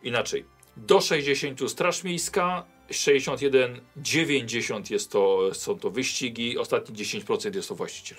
Inaczej. 0.04 0.46
Do 0.78 1.02
60 1.02 1.72
straż 1.72 2.04
miejska, 2.04 2.66
61, 2.92 3.82
90 3.98 4.92
jest 4.92 5.12
to, 5.12 5.54
są 5.54 5.80
to 5.80 5.90
wyścigi, 5.90 6.58
ostatni 6.58 6.96
10% 6.96 7.56
jest 7.56 7.70
to 7.70 7.76
właściciel. 7.76 8.18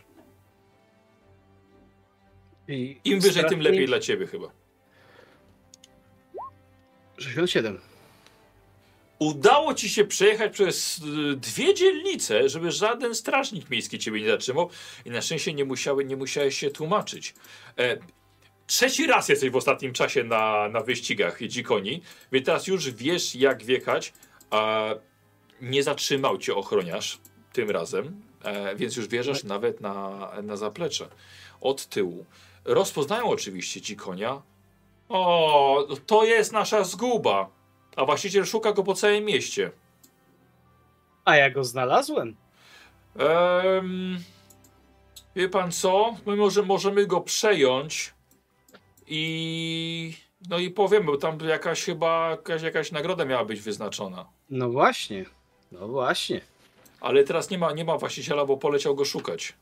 I 2.68 3.01
Im 3.05 3.20
wyżej, 3.20 3.44
tym 3.48 3.60
lepiej 3.60 3.86
dla 3.86 4.01
ciebie 4.01 4.27
chyba. 4.27 4.60
67. 7.21 7.81
Udało 9.19 9.75
ci 9.75 9.89
się 9.89 10.05
przejechać 10.05 10.53
przez 10.53 10.99
y, 10.99 11.37
dwie 11.37 11.74
dzielnice, 11.74 12.49
żeby 12.49 12.71
żaden 12.71 13.15
strażnik 13.15 13.71
miejski 13.71 13.99
ciebie 13.99 14.21
nie 14.21 14.27
zatrzymał 14.27 14.71
i 15.05 15.11
na 15.11 15.23
szczęście 15.23 15.55
nie, 15.55 15.65
musiały, 15.65 16.05
nie 16.05 16.16
musiałeś 16.16 16.59
się 16.59 16.71
tłumaczyć. 16.71 17.35
E, 17.79 17.97
trzeci 18.66 19.07
raz 19.07 19.29
jesteś 19.29 19.51
w 19.51 19.57
ostatnim 19.57 19.93
czasie 19.93 20.24
na, 20.24 20.69
na 20.69 20.81
wyścigach 20.81 21.43
dzikoni, 21.47 22.03
więc 22.32 22.47
teraz 22.47 22.66
już 22.66 22.90
wiesz 22.90 23.35
jak 23.35 23.65
wjechać, 23.65 24.13
a 24.51 24.89
nie 25.61 25.82
zatrzymał 25.82 26.39
cię 26.39 26.55
ochroniarz 26.55 27.19
tym 27.53 27.71
razem, 27.71 28.23
e, 28.43 28.77
więc 28.77 28.97
już 28.97 29.09
wjeżdżasz 29.09 29.45
nawet 29.45 29.81
na, 29.81 30.31
na 30.43 30.57
zaplecze 30.57 31.09
od 31.61 31.87
tyłu. 31.87 32.27
Rozpoznają 32.65 33.24
oczywiście 33.24 33.81
dzikonia. 33.81 34.43
O, 35.11 35.87
to 36.06 36.24
jest 36.24 36.53
nasza 36.53 36.85
zguba. 36.85 37.48
A 37.97 38.05
właściciel 38.05 38.45
szuka 38.47 38.72
go 38.72 38.82
po 38.82 38.95
całym 38.95 39.24
mieście. 39.24 39.71
A 41.24 41.37
ja 41.37 41.51
go 41.51 41.64
znalazłem. 41.64 42.37
Wie 45.37 45.48
pan 45.48 45.72
co? 45.72 46.16
My 46.27 46.37
może, 46.37 46.63
możemy 46.63 47.06
go 47.06 47.21
przejąć 47.21 48.14
i. 49.06 50.14
No 50.48 50.59
i 50.59 50.71
powiem, 50.71 51.06
bo 51.06 51.16
tam 51.16 51.39
jakaś 51.40 51.85
chyba 51.85 52.30
jakaś, 52.30 52.63
jakaś 52.63 52.93
nagroda 52.93 53.24
miała 53.24 53.45
być 53.45 53.61
wyznaczona. 53.61 54.27
No 54.51 54.69
właśnie. 54.71 55.24
No 55.72 55.89
właśnie. 55.89 56.40
Ale 57.01 57.24
teraz 57.24 57.51
nie 57.51 57.59
ma, 57.59 57.72
nie 57.72 57.85
ma 57.85 57.98
właściciela, 57.98 58.47
bo 58.47 58.56
poleciał 58.56 58.95
go 58.95 59.05
szukać. 59.05 59.55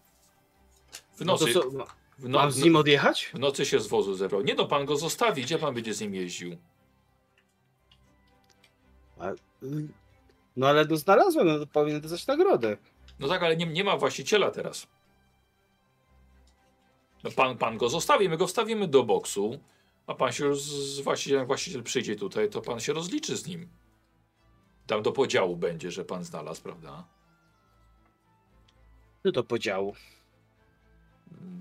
W 1.16 1.24
No 1.24 1.38
to 1.38 1.44
nocy, 1.46 1.54
co, 1.60 1.70
ma- 1.70 1.86
w, 2.18 2.28
no, 2.28 2.38
mam 2.38 2.52
z 2.52 2.62
nim 2.62 2.76
odjechać? 2.76 3.30
w 3.34 3.38
nocy 3.38 3.66
się 3.66 3.80
z 3.80 3.86
wozu 3.86 4.14
zebrał. 4.14 4.42
Nie 4.42 4.54
no, 4.54 4.66
pan 4.66 4.86
go 4.86 4.96
zostawi. 4.96 5.42
Gdzie 5.42 5.58
pan 5.58 5.74
będzie 5.74 5.94
z 5.94 6.00
nim 6.00 6.14
jeździł? 6.14 6.56
No 10.56 10.68
ale 10.68 10.84
no 10.84 10.96
znalazłem, 10.96 11.46
no 11.46 11.58
to 11.58 11.66
powinien 11.66 12.00
dostać 12.00 12.26
nagrodę. 12.26 12.76
No 13.20 13.28
tak, 13.28 13.42
ale 13.42 13.56
nie, 13.56 13.66
nie 13.66 13.84
ma 13.84 13.96
właściciela 13.96 14.50
teraz. 14.50 14.86
No 17.24 17.30
pan, 17.30 17.58
pan 17.58 17.78
go 17.78 17.88
zostawi, 17.88 18.28
my 18.28 18.36
go 18.36 18.46
wstawimy 18.46 18.88
do 18.88 19.02
boksu, 19.02 19.58
a 20.06 20.14
pan 20.14 20.32
się 20.32 20.44
już 20.44 20.60
z 20.62 21.00
właścicielem, 21.00 21.46
właściciel 21.46 21.82
przyjdzie 21.82 22.16
tutaj, 22.16 22.50
to 22.50 22.60
pan 22.60 22.80
się 22.80 22.92
rozliczy 22.92 23.36
z 23.36 23.46
nim. 23.46 23.68
Tam 24.86 25.02
do 25.02 25.12
podziału 25.12 25.56
będzie, 25.56 25.90
że 25.90 26.04
pan 26.04 26.24
znalazł, 26.24 26.62
prawda? 26.62 27.04
No 29.24 29.32
to 29.32 29.44
podziału. 29.44 29.94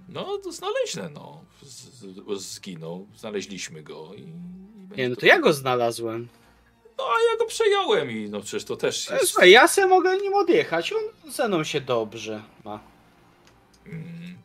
No, 0.09 0.37
to 0.37 0.51
znaleźne, 0.51 1.09
no. 1.13 1.43
Z, 1.61 1.83
z, 2.37 2.41
zginął, 2.41 3.07
znaleźliśmy 3.15 3.83
go 3.83 4.13
i... 4.13 4.21
i 4.21 4.97
Nie, 4.97 5.09
no 5.09 5.15
to 5.15 5.25
ja 5.25 5.39
go 5.39 5.53
znalazłem. 5.53 6.27
No, 6.97 7.03
a 7.03 7.31
ja 7.31 7.37
go 7.39 7.45
przejąłem 7.45 8.11
i 8.11 8.29
no 8.29 8.41
przecież 8.41 8.65
to 8.65 8.77
też 8.77 9.11
E, 9.11 9.13
jest... 9.13 9.27
Słuchaj, 9.27 9.51
ja 9.51 9.67
se 9.67 9.87
mogę 9.87 10.17
nim 10.17 10.33
odjechać, 10.33 10.93
on 10.93 11.31
ze 11.31 11.47
mną 11.47 11.63
się 11.63 11.81
dobrze 11.81 12.43
ma. 12.65 12.79
Mm. 13.85 14.37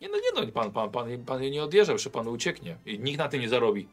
Nie 0.00 0.08
no, 0.08 0.16
nie 0.16 0.46
no, 0.46 0.52
pan, 0.52 0.70
pan, 0.70 0.90
pan, 0.90 1.24
pan 1.26 1.40
nie 1.40 1.62
odjeżdżał, 1.62 1.98
że 1.98 2.10
pan 2.10 2.28
ucieknie. 2.28 2.76
I 2.86 2.98
nikt 2.98 3.18
na 3.18 3.28
tym 3.28 3.40
nie 3.40 3.48
zarobi. 3.48 3.88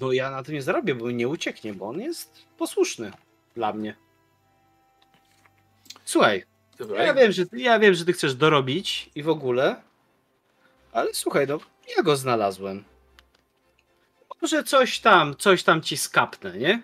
No 0.00 0.12
ja 0.12 0.30
na 0.30 0.42
tym 0.42 0.54
nie 0.54 0.62
zarobię, 0.62 0.94
bo 0.94 1.10
nie 1.10 1.28
ucieknie, 1.28 1.74
bo 1.74 1.88
on 1.88 2.00
jest 2.00 2.44
posłuszny 2.58 3.12
dla 3.54 3.72
mnie. 3.72 3.96
Słuchaj, 6.04 6.44
Dobra, 6.78 7.04
ja 7.04 7.14
wiem, 7.14 7.32
że, 7.32 7.44
ja 7.52 7.78
wiem, 7.78 7.94
że 7.94 8.04
ty 8.04 8.12
chcesz 8.12 8.34
dorobić 8.34 9.10
i 9.14 9.22
w 9.22 9.28
ogóle, 9.28 9.82
ale 10.92 11.14
słuchaj, 11.14 11.46
no 11.46 11.58
ja 11.96 12.02
go 12.02 12.16
znalazłem. 12.16 12.84
Może 14.42 14.64
coś 14.64 15.00
tam, 15.00 15.36
coś 15.36 15.62
tam 15.62 15.82
ci 15.82 15.96
skapnę, 15.96 16.58
nie? 16.58 16.82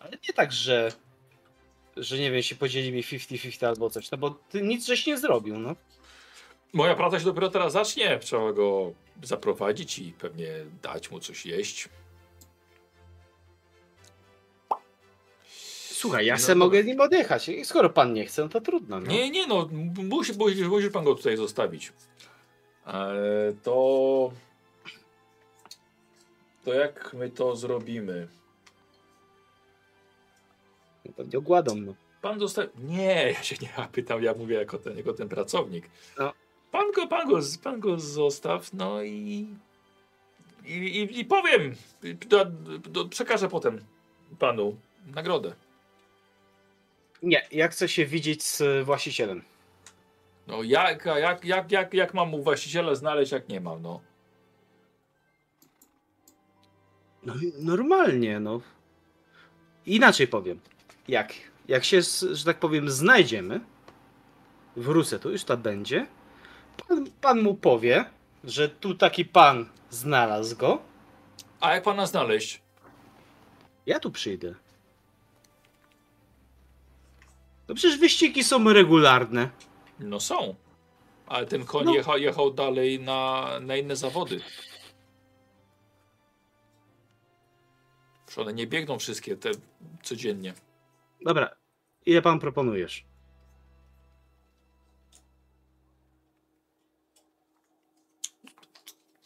Ale 0.00 0.10
nie 0.10 0.34
tak, 0.34 0.52
że 0.52 0.92
że 1.96 2.18
nie 2.18 2.30
wiem, 2.30 2.42
się 2.42 2.56
podzieli 2.56 2.92
mi 2.92 3.02
50-50 3.02 3.66
albo 3.66 3.90
coś, 3.90 4.10
no 4.10 4.18
bo 4.18 4.30
ty 4.30 4.62
nic 4.62 4.86
żeś 4.86 5.06
nie 5.06 5.18
zrobił, 5.18 5.58
no. 5.58 5.76
Moja 6.72 6.94
praca 6.94 7.18
się 7.18 7.24
dopiero 7.24 7.48
teraz 7.50 7.72
zacznie. 7.72 8.18
Trzeba 8.18 8.52
go 8.52 8.92
zaprowadzić 9.22 9.98
i 9.98 10.12
pewnie 10.12 10.48
dać 10.82 11.10
mu 11.10 11.20
coś 11.20 11.46
jeść. 11.46 11.88
Słuchaj, 16.00 16.26
ja 16.26 16.34
No 16.34 16.40
se 16.40 16.54
mogę 16.54 16.84
nim 16.84 17.00
odjechać. 17.00 17.48
I 17.48 17.64
skoro 17.64 17.90
pan 17.90 18.12
nie 18.12 18.26
chce, 18.26 18.42
no 18.42 18.48
to 18.48 18.60
trudno. 18.60 19.00
No. 19.00 19.06
Nie, 19.06 19.30
nie, 19.30 19.46
no, 19.46 19.68
musi, 19.96 20.32
musi, 20.38 20.64
musi 20.64 20.90
pan 20.90 21.04
go 21.04 21.14
tutaj 21.14 21.36
zostawić. 21.36 21.92
Ale 22.84 23.52
to. 23.62 24.32
To 26.64 26.74
jak 26.74 27.14
my 27.14 27.30
to 27.30 27.56
zrobimy? 27.56 28.28
Pewnie 31.16 31.38
ogładą, 31.38 31.74
no. 31.74 31.94
Pan 32.22 32.40
zostawi. 32.40 32.68
Nie, 32.78 33.32
ja 33.32 33.42
się 33.42 33.56
nie 33.60 33.88
pytam, 33.92 34.22
ja 34.22 34.34
mówię 34.34 34.56
jako 34.56 34.78
ten, 34.78 34.96
jako 34.96 35.12
ten 35.12 35.28
pracownik. 35.28 35.90
No. 36.18 36.32
Pan 36.70 36.92
go, 36.92 37.06
pan 37.06 37.28
go, 37.28 37.38
pan 37.62 37.80
go 37.80 37.98
zostaw, 37.98 38.72
no 38.72 39.02
i. 39.02 39.46
I, 40.64 40.72
i, 40.72 41.20
i 41.20 41.24
powiem. 41.24 41.74
Do, 42.28 42.44
do, 42.90 43.08
przekażę 43.08 43.48
potem 43.48 43.84
panu 44.38 44.76
nagrodę. 45.14 45.54
Nie, 47.22 47.46
ja 47.52 47.68
chcę 47.68 47.88
się 47.88 48.06
widzieć 48.06 48.42
z 48.42 48.84
właścicielem. 48.84 49.42
No 50.46 50.62
jak, 50.62 51.04
jak, 51.04 51.44
jak, 51.44 51.72
jak, 51.72 51.94
jak 51.94 52.14
mam 52.14 52.28
mu 52.28 52.42
właściciela 52.42 52.94
znaleźć, 52.94 53.32
jak 53.32 53.48
nie 53.48 53.60
mam, 53.60 53.82
no. 53.82 54.00
No 57.22 57.34
normalnie, 57.58 58.40
no. 58.40 58.60
Inaczej 59.86 60.28
powiem. 60.28 60.60
jak, 61.08 61.32
jak 61.68 61.84
się, 61.84 62.00
że 62.32 62.44
tak 62.44 62.58
powiem, 62.58 62.90
znajdziemy, 62.90 63.60
wrócę 64.76 65.18
tu, 65.18 65.30
już 65.30 65.44
to 65.44 65.56
będzie, 65.56 66.06
pan, 66.88 67.06
pan 67.20 67.42
mu 67.42 67.54
powie, 67.54 68.04
że 68.44 68.68
tu 68.68 68.94
taki 68.94 69.24
pan 69.24 69.68
znalazł 69.90 70.56
go, 70.56 70.82
A 71.60 71.74
jak 71.74 71.82
pana 71.84 72.06
znaleźć? 72.06 72.62
ja 73.86 74.00
tu 74.00 74.10
przyjdę. 74.10 74.54
No 77.70 77.74
przecież 77.74 77.98
wyścigi 77.98 78.44
są 78.44 78.72
regularne. 78.72 79.50
No 79.98 80.20
są. 80.20 80.54
Ale 81.26 81.46
ten 81.46 81.64
koń 81.64 81.84
No. 81.84 81.94
jechał, 81.94 82.18
jechał 82.18 82.50
dalej 82.50 83.00
na, 83.00 83.46
na 83.60 83.76
inne 83.76 83.96
zawody. 83.96 84.40
Przecież 88.26 88.38
one 88.38 88.52
nie 88.52 88.66
biegną 88.66 88.98
wszystkie 88.98 89.36
te 89.36 89.50
codziennie. 90.02 90.54
Dobra, 91.24 91.50
ile 92.06 92.22
pan 92.22 92.38
proponujesz? 92.38 93.04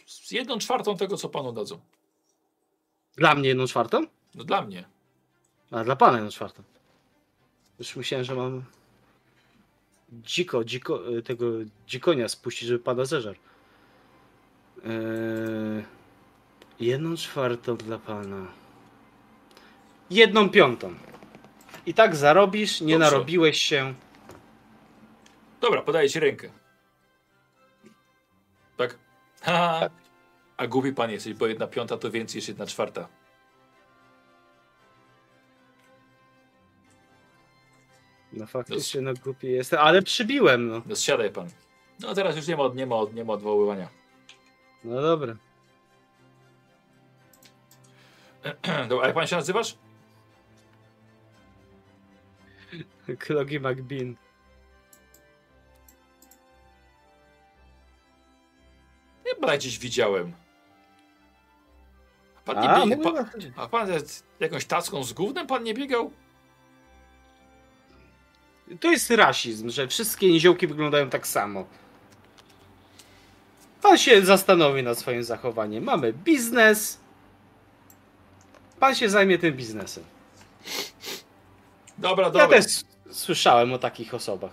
Z 0.07 0.31
jedną 0.31 0.59
czwartą 0.59 0.97
tego, 0.97 1.17
co 1.17 1.29
panu 1.29 1.53
dadzą. 1.53 1.81
Dla 3.17 3.35
mnie 3.35 3.49
jedną 3.49 3.67
czwartą? 3.67 4.07
No 4.35 4.45
dla 4.45 4.63
mnie. 4.63 4.85
A 5.71 5.85
dla 5.85 5.97
pana 5.97 6.17
jedną 6.17 6.31
czwartą. 6.31 6.63
Już 7.79 7.97
myślałem, 7.97 8.25
że 8.25 8.35
mam 8.35 8.65
dziko, 10.13 10.65
dziko, 10.65 11.17
y, 11.17 11.23
tego 11.23 11.47
dzikonia 11.87 12.29
spuścić, 12.29 12.69
żeby 12.69 12.79
pana 12.85 13.05
zeżar. 13.05 13.37
Eee, 14.85 15.85
jedną 16.81 17.17
czwartą 17.17 17.77
dla 17.77 17.99
pana. 17.99 18.47
Jedną 20.11 20.51
piątą. 20.51 20.95
I 21.87 21.95
tak 21.95 22.17
zarobisz, 22.17 22.81
nie 22.81 22.95
Dobrze. 22.99 23.11
narobiłeś 23.11 23.63
się. 23.63 23.95
Dobra, 25.61 25.83
podaję 25.83 26.11
ci 26.11 26.21
rękę. 26.21 26.51
Tak? 28.77 28.99
Haha. 29.43 29.91
A 30.57 30.67
głupi 30.67 30.93
pan 30.93 31.11
jesteś, 31.11 31.35
bo 31.35 31.47
jedna 31.47 31.67
piąta 31.67 31.97
to 31.97 32.11
więcej 32.11 32.39
niż 32.39 32.49
jedna 32.49 32.67
czwarta. 32.67 33.09
No 38.37 38.47
faktycznie, 38.47 39.01
no 39.01 39.15
głupi 39.25 39.47
jestem, 39.47 39.79
ale 39.79 40.03
przybiłem, 40.03 40.69
no. 40.69 40.83
No 40.87 40.97
zsiadaj 40.97 41.31
pan. 41.31 41.49
No 42.01 42.15
teraz 42.15 42.37
już 42.37 42.47
nie 42.47 42.57
ma, 42.57 42.69
nie 42.75 42.87
ma, 42.87 42.97
nie 43.15 43.25
ma 43.25 43.33
odwoływania. 43.33 43.89
No 44.85 45.03
dobra. 45.03 45.37
Dobra, 48.89 49.05
a 49.05 49.07
jak 49.07 49.15
pan 49.15 49.27
się 49.27 49.37
nazywasz? 49.37 49.77
Klogi 53.19 53.61
McBean. 53.61 54.17
Pana 59.45 59.57
gdzieś 59.57 59.79
widziałem. 59.79 60.33
A 62.37 62.41
pan 62.41 62.89
nie 62.89 62.97
A, 62.97 63.03
pan, 63.03 63.27
a 63.57 63.69
pan 63.69 63.93
jest 63.93 64.27
jakąś 64.41 64.65
tacką 64.65 65.05
z 65.05 65.13
gównem 65.13 65.47
pan 65.47 65.63
nie 65.63 65.75
biegał? 65.75 66.13
To 68.81 68.91
jest 68.91 69.11
rasizm, 69.11 69.71
że 69.71 69.89
wszystkie 69.89 70.29
niziołki 70.29 70.67
wyglądają 70.67 71.11
tak 71.11 71.27
samo. 71.27 71.67
Pan 73.83 73.99
się 73.99 74.25
zastanowi 74.25 74.83
nad 74.83 74.99
swoim 74.99 75.25
zachowaniem. 75.25 75.85
Mamy 75.85 76.13
biznes. 76.13 76.99
Pan 78.81 78.95
się 78.95 79.09
zajmie 79.09 79.39
tym 79.39 79.55
biznesem. 79.57 80.05
Dobra, 81.99 82.25
Ja 82.25 82.31
dobra. 82.31 82.49
też 82.63 82.67
słyszałem 83.11 83.73
o 83.73 83.79
takich 83.79 84.15
osobach. 84.15 84.53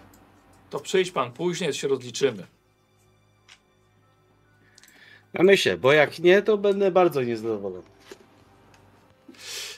To 0.70 0.80
przyjdź 0.80 1.12
pan 1.12 1.32
później, 1.32 1.74
się 1.74 1.88
rozliczymy. 1.88 2.48
Ja 5.34 5.44
myślę, 5.44 5.78
bo 5.78 5.94
jak 5.94 6.20
nie, 6.20 6.42
to 6.42 6.58
będę 6.58 6.92
bardzo 6.92 7.24
niezadowolony. 7.24 7.88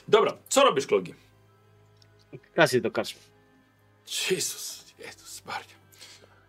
Dobra, 0.08 0.32
co 0.48 0.64
robisz, 0.64 0.86
Klogi? 0.86 1.14
Kasję 2.54 2.80
do 2.80 2.90
karczmy. 2.90 3.20
Jezus, 4.30 4.94
Jezus 4.98 5.44
Maria. 5.46 5.74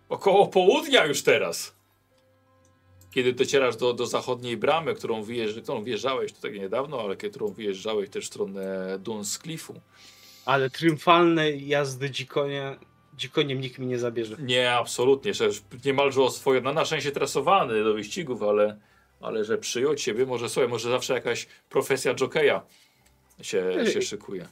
Około 0.08 0.46
południa 0.46 1.06
już 1.06 1.22
teraz. 1.22 1.76
Kiedy 3.10 3.32
docierasz 3.32 3.76
do, 3.76 3.92
do 3.92 4.06
zachodniej 4.06 4.56
bramy, 4.56 4.94
którą, 4.94 5.22
wyjeżdż, 5.22 5.62
którą 5.62 5.84
wjeżdżałeś 5.84 6.32
tutaj 6.32 6.60
niedawno, 6.60 7.00
ale 7.00 7.16
którą 7.16 7.48
wyjeżdżałeś 7.48 8.10
też 8.10 8.24
w 8.24 8.28
stronę 8.28 8.98
Dunscliffu. 8.98 9.80
Ale 10.44 10.70
triumfalne 10.70 11.50
jazdy 11.50 12.10
dzikonia, 12.10 12.78
dzikoniem 13.14 13.60
nikt 13.60 13.78
mi 13.78 13.86
nie 13.86 13.98
zabierze. 13.98 14.36
Nie, 14.38 14.72
absolutnie, 14.72 15.32
niemalże 15.84 16.22
o 16.22 16.30
swoje, 16.30 16.60
no 16.60 16.72
na 16.72 16.84
szczęście 16.84 17.12
tresowany 17.12 17.84
do 17.84 17.94
wyścigów, 17.94 18.42
ale, 18.42 18.78
ale 19.20 19.44
że 19.44 19.58
przyjął 19.58 19.94
ciebie, 19.94 20.26
może 20.26 20.48
słuchaj, 20.48 20.68
może 20.68 20.90
zawsze 20.90 21.14
jakaś 21.14 21.46
profesja 21.70 22.14
jokeja 22.14 22.62
się, 23.42 23.86
się 23.92 24.02
szykuje. 24.02 24.48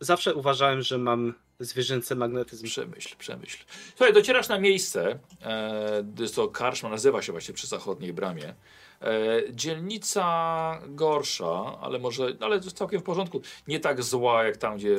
Zawsze 0.00 0.34
uważałem, 0.34 0.82
że 0.82 0.98
mam 0.98 1.34
zwierzęcy 1.60 2.16
magnetyzm. 2.16 2.66
Przemyśl, 2.66 3.16
przemyśl. 3.18 3.64
Słuchaj, 3.96 4.12
docierasz 4.12 4.48
na 4.48 4.58
miejsce, 4.58 5.18
e, 5.42 6.04
to 6.34 6.48
karczma, 6.48 6.88
nazywa 6.88 7.22
się 7.22 7.32
właśnie 7.32 7.54
przy 7.54 7.66
zachodniej 7.66 8.12
bramie. 8.12 8.54
E, 9.02 9.42
dzielnica 9.52 10.80
gorsza, 10.88 11.78
ale 11.80 11.98
może, 11.98 12.36
ale 12.40 12.60
to 12.60 12.70
całkiem 12.70 13.00
w 13.00 13.04
porządku. 13.04 13.40
Nie 13.68 13.80
tak 13.80 14.02
zła 14.02 14.44
jak 14.44 14.56
tam, 14.56 14.76
gdzie 14.76 14.96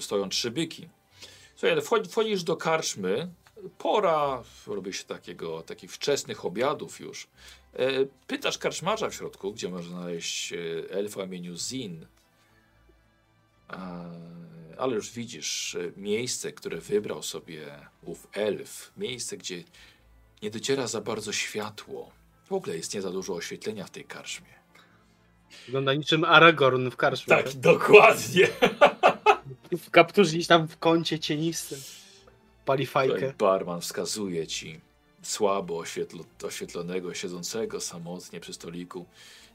stoją 0.00 0.28
trzy 0.28 0.50
byki. 0.50 0.88
Słuchaj, 1.56 1.80
wchodzi- 1.80 2.08
wchodzisz 2.10 2.42
do 2.42 2.56
karczmy, 2.56 3.28
pora, 3.78 4.42
robi 4.66 4.92
się 4.92 5.04
takiego, 5.04 5.62
takich 5.62 5.92
wczesnych 5.92 6.44
obiadów 6.44 7.00
już. 7.00 7.26
E, 7.74 7.88
pytasz 8.26 8.58
karczmarza 8.58 9.10
w 9.10 9.14
środku, 9.14 9.52
gdzie 9.52 9.68
można 9.68 9.90
znaleźć 9.90 10.52
e, 10.52 10.56
elfa 10.90 11.24
imieniu 11.24 11.56
Zin. 11.56 12.06
Ale 14.78 14.94
już 14.94 15.10
widzisz 15.10 15.74
e, 15.74 15.92
miejsce, 15.96 16.52
które 16.52 16.80
wybrał 16.80 17.22
sobie 17.22 17.66
ów 18.02 18.28
elf. 18.32 18.92
Miejsce, 18.96 19.36
gdzie 19.36 19.64
nie 20.42 20.50
dociera 20.50 20.86
za 20.86 21.00
bardzo 21.00 21.32
światło. 21.32 22.10
W 22.44 22.52
ogóle 22.52 22.76
jest 22.76 22.94
nie 22.94 23.02
za 23.02 23.10
dużo 23.10 23.34
oświetlenia 23.34 23.84
w 23.84 23.90
tej 23.90 24.04
karczmie. 24.04 24.58
Wygląda 25.66 25.94
niczym 25.94 26.24
Aragorn 26.24 26.90
w 26.90 26.96
karczmie. 26.96 27.36
Tak, 27.36 27.52
dokładnie. 27.52 28.48
W 29.78 29.90
kapturze 29.90 30.30
gdzieś 30.30 30.46
tam 30.46 30.68
w 30.68 30.78
kącie 30.78 31.18
cienistym. 31.18 31.78
Pali 32.64 32.86
fajkę. 32.86 33.32
Barman 33.38 33.80
wskazuje 33.80 34.46
ci 34.46 34.80
słabo 35.22 35.78
oświetlo, 35.78 36.24
oświetlonego, 36.42 37.14
siedzącego 37.14 37.80
samotnie 37.80 38.40
przy 38.40 38.52
stoliku 38.54 39.06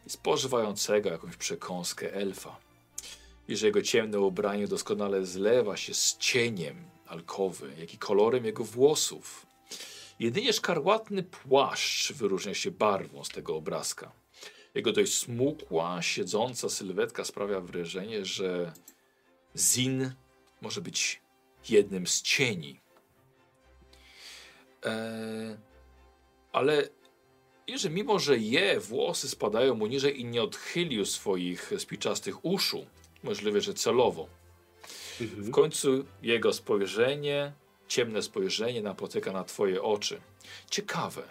i 0.08 0.10
spożywającego 0.10 1.10
jakąś 1.10 1.36
przekąskę 1.36 2.14
elfa. 2.14 2.56
I 3.48 3.56
że 3.56 3.68
jego 3.68 3.82
ciemne 3.82 4.20
ubranie 4.20 4.68
doskonale 4.68 5.26
zlewa 5.26 5.78
się 5.78 5.94
z 5.94 6.18
cieniem 6.18 6.86
alkowy, 7.08 7.74
jak 7.80 7.94
i 7.94 7.98
kolorem 7.98 8.46
jego 8.46 8.64
włosów. 8.64 9.46
Jedynie 10.20 10.54
szkarłatny 10.54 11.24
płaszcz 11.24 12.14
wyróżnia 12.14 12.54
się 12.54 12.72
barwą 12.72 13.24
z 13.24 13.30
tego 13.30 13.56
obrazka. 13.56 14.12
Jego 14.76 14.92
dość 14.92 15.18
smukła, 15.18 16.02
siedząca 16.02 16.70
sylwetka 16.70 17.26
sprawia 17.26 17.60
wrażenie, 17.60 18.26
że 18.26 18.74
Zin 19.58 20.14
może 20.62 20.82
być 20.82 21.22
jednym 21.70 22.08
z 22.08 22.22
cieni 22.22 22.84
Eee, 24.86 25.58
ale 26.52 26.90
i 27.68 27.78
że 27.78 27.90
mimo, 27.90 28.20
że 28.20 28.38
je, 28.38 28.80
włosy 28.80 29.30
spadają 29.30 29.76
mu 29.76 29.88
niżej 29.88 30.20
i 30.22 30.26
nie 30.26 30.44
odchylił 30.44 31.06
swoich 31.06 31.72
spiczastych 31.78 32.46
uszu, 32.46 32.86
możliwe, 33.24 33.62
że 33.62 33.74
celowo. 33.74 34.28
W 35.20 35.22
Mhm. 35.22 35.52
końcu 35.52 36.06
jego 36.22 36.54
spojrzenie, 36.54 37.54
ciemne 37.88 38.22
spojrzenie 38.22 38.82
napotyka 38.82 39.32
na 39.32 39.44
twoje 39.44 39.82
oczy. 39.84 40.22
Ciekawe. 40.72 41.24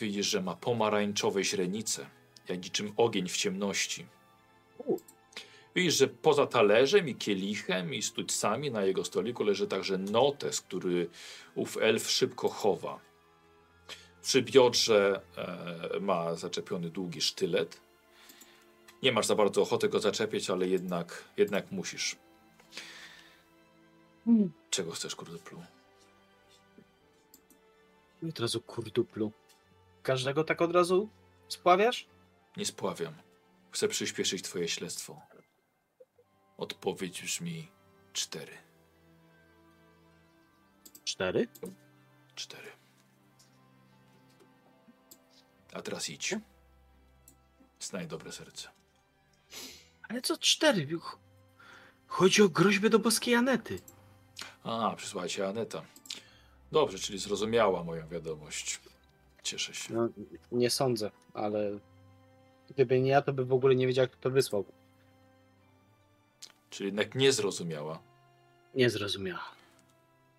Widzisz, 0.00 0.26
że 0.26 0.42
ma 0.42 0.56
pomarańczowe 0.56 1.44
źrenice, 1.44 2.06
jak 2.48 2.64
niczym 2.64 2.92
ogień 2.96 3.28
w 3.28 3.36
ciemności. 3.36 4.06
Widzisz, 5.74 5.94
że 5.94 6.08
poza 6.08 6.46
talerzem 6.46 7.08
i 7.08 7.14
kielichem 7.14 7.94
i 7.94 8.02
sztućcami 8.02 8.70
na 8.70 8.84
jego 8.84 9.04
stoliku 9.04 9.44
leży 9.44 9.66
także 9.66 9.98
notes, 9.98 10.60
który 10.60 11.08
ów 11.54 11.76
elf 11.80 12.10
szybko 12.10 12.48
chowa. 12.48 13.00
Przy 14.22 14.42
biodrze 14.42 15.20
e, 15.36 16.00
ma 16.00 16.34
zaczepiony 16.34 16.90
długi 16.90 17.20
sztylet. 17.20 17.80
Nie 19.02 19.12
masz 19.12 19.26
za 19.26 19.34
bardzo 19.34 19.62
ochoty 19.62 19.88
go 19.88 20.00
zaczepiać, 20.00 20.50
ale 20.50 20.66
jednak, 20.68 21.24
jednak 21.36 21.72
musisz. 21.72 22.16
Czego 24.70 24.90
chcesz, 24.90 25.16
kurduplu? 25.16 25.62
I 28.22 28.28
od 28.28 28.40
razu 28.40 28.60
kurduplu. 28.60 29.32
Każdego 30.02 30.44
tak 30.44 30.62
od 30.62 30.72
razu 30.72 31.08
spławiasz? 31.48 32.06
Nie 32.56 32.66
spławiam. 32.66 33.14
Chcę 33.70 33.88
przyspieszyć 33.88 34.42
twoje 34.42 34.68
śledztwo. 34.68 35.20
Odpowiedź 36.56 37.22
brzmi 37.22 37.68
cztery. 38.12 38.52
Cztery? 41.04 41.48
Cztery. 42.34 42.70
A 45.72 45.82
teraz 45.82 46.08
idź. 46.08 46.34
Znaj 47.80 48.06
dobre 48.06 48.32
serce. 48.32 48.81
Ale 50.12 50.22
co 50.22 50.36
cztery? 50.38 50.86
Ch- 51.00 51.18
Chodzi 52.06 52.42
o 52.42 52.48
groźbę 52.48 52.90
do 52.90 52.98
boskiej 52.98 53.34
Anety. 53.34 53.80
A, 54.64 54.94
przysłała 54.96 55.28
cię 55.28 55.48
Aneta. 55.48 55.82
Dobrze, 56.72 56.98
czyli 56.98 57.18
zrozumiała 57.18 57.84
moją 57.84 58.08
wiadomość. 58.08 58.80
Cieszę 59.42 59.74
się. 59.74 59.94
No, 59.94 60.08
nie 60.52 60.70
sądzę, 60.70 61.10
ale 61.34 61.78
gdyby 62.70 63.00
nie 63.00 63.10
ja, 63.10 63.22
to 63.22 63.32
by 63.32 63.44
w 63.44 63.52
ogóle 63.52 63.74
nie 63.74 63.86
wiedział, 63.86 64.06
kto 64.06 64.16
to 64.20 64.30
wysłał. 64.30 64.64
Czyli 66.70 66.86
jednak 66.86 67.14
nie 67.14 67.32
zrozumiała. 67.32 68.02
Nie 68.74 68.90
zrozumiała. 68.90 69.44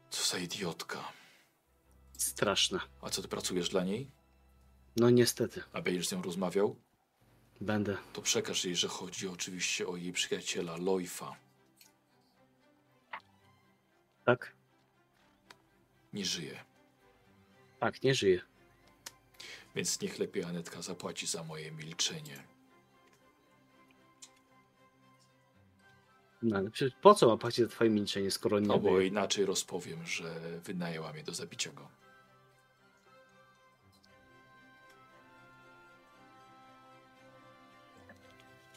Co 0.09 0.23
za 0.35 0.37
idiotka. 0.43 1.11
Straszne. 2.17 2.79
A 3.01 3.09
co 3.09 3.21
ty 3.21 3.27
pracujesz 3.27 3.69
dla 3.69 3.83
niej? 3.83 4.11
No 4.95 5.09
niestety, 5.09 5.63
A 5.73 5.81
będziesz 5.81 6.07
z 6.07 6.11
nią 6.11 6.21
rozmawiał? 6.21 6.75
Będę. 7.61 7.97
To 8.13 8.21
przekaż 8.21 8.65
jej, 8.65 8.75
że 8.75 8.87
chodzi 8.87 9.27
oczywiście 9.27 9.87
o 9.87 9.95
jej 9.95 10.13
przyjaciela 10.13 10.77
Loifa. 10.77 11.35
Tak? 14.25 14.53
Nie 16.13 16.25
żyje. 16.25 16.63
Tak, 17.79 18.03
nie 18.03 18.15
żyje. 18.15 18.41
Więc 19.75 20.01
niech 20.01 20.19
lepiej 20.19 20.43
Anetka 20.43 20.81
zapłaci 20.81 21.27
za 21.27 21.43
moje 21.43 21.71
milczenie. 21.71 22.43
No 26.41 26.57
ale 26.57 26.71
przecież 26.71 26.93
po 27.01 27.15
co 27.15 27.27
ma 27.27 27.37
płacić 27.37 27.65
za 27.65 27.71
twoje 27.71 27.89
milczenie, 27.89 28.31
skoro 28.31 28.59
nie 28.59 28.67
No 28.67 28.79
bo 28.79 28.97
wie? 28.97 29.07
inaczej 29.07 29.45
rozpowiem, 29.45 30.05
że 30.05 30.59
wynajęła 30.63 31.13
mnie 31.13 31.23
do 31.23 31.33
zabicia 31.33 31.71
go. 31.71 31.87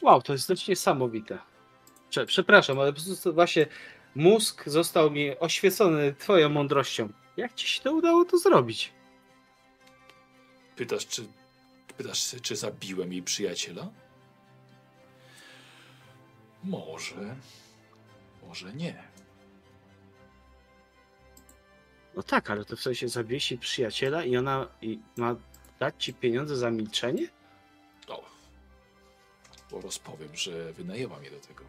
Wow, 0.01 0.21
to 0.21 0.33
jest 0.33 0.47
dość 0.47 0.67
niesamowite. 0.67 1.37
Prze 2.09 2.25
przepraszam, 2.25 2.79
ale 2.79 2.93
po 2.93 3.01
prostu 3.01 3.33
właśnie 3.33 3.67
mózg 4.15 4.63
został 4.69 5.11
mi 5.11 5.39
oświecony 5.39 6.15
twoją 6.19 6.49
mądrością. 6.49 7.09
Jak 7.37 7.53
ci 7.53 7.67
się 7.67 7.81
to 7.81 7.93
udało 7.93 8.25
to 8.25 8.37
zrobić? 8.37 8.93
Pytasz, 10.75 11.07
czy, 11.07 11.27
pytasz, 11.97 12.35
czy 12.41 12.55
zabiłem 12.55 13.13
jej 13.13 13.23
przyjaciela? 13.23 13.89
Może. 16.63 17.35
Może 18.47 18.73
nie. 18.73 19.03
No 22.15 22.23
tak, 22.23 22.49
ale 22.49 22.65
to 22.65 22.75
w 22.75 22.81
sensie 22.81 23.09
zawiesi 23.09 23.57
przyjaciela 23.57 24.23
i 24.23 24.37
ona 24.37 24.67
i 24.81 24.99
ma 25.17 25.35
dać 25.79 25.95
ci 25.97 26.13
pieniądze 26.13 26.55
za 26.57 26.71
milczenie? 26.71 27.27
Bo 29.71 29.81
rozpowiem, 29.81 30.35
że 30.35 30.73
wynajęła 30.73 31.19
mnie 31.19 31.31
do 31.31 31.39
tego. 31.39 31.63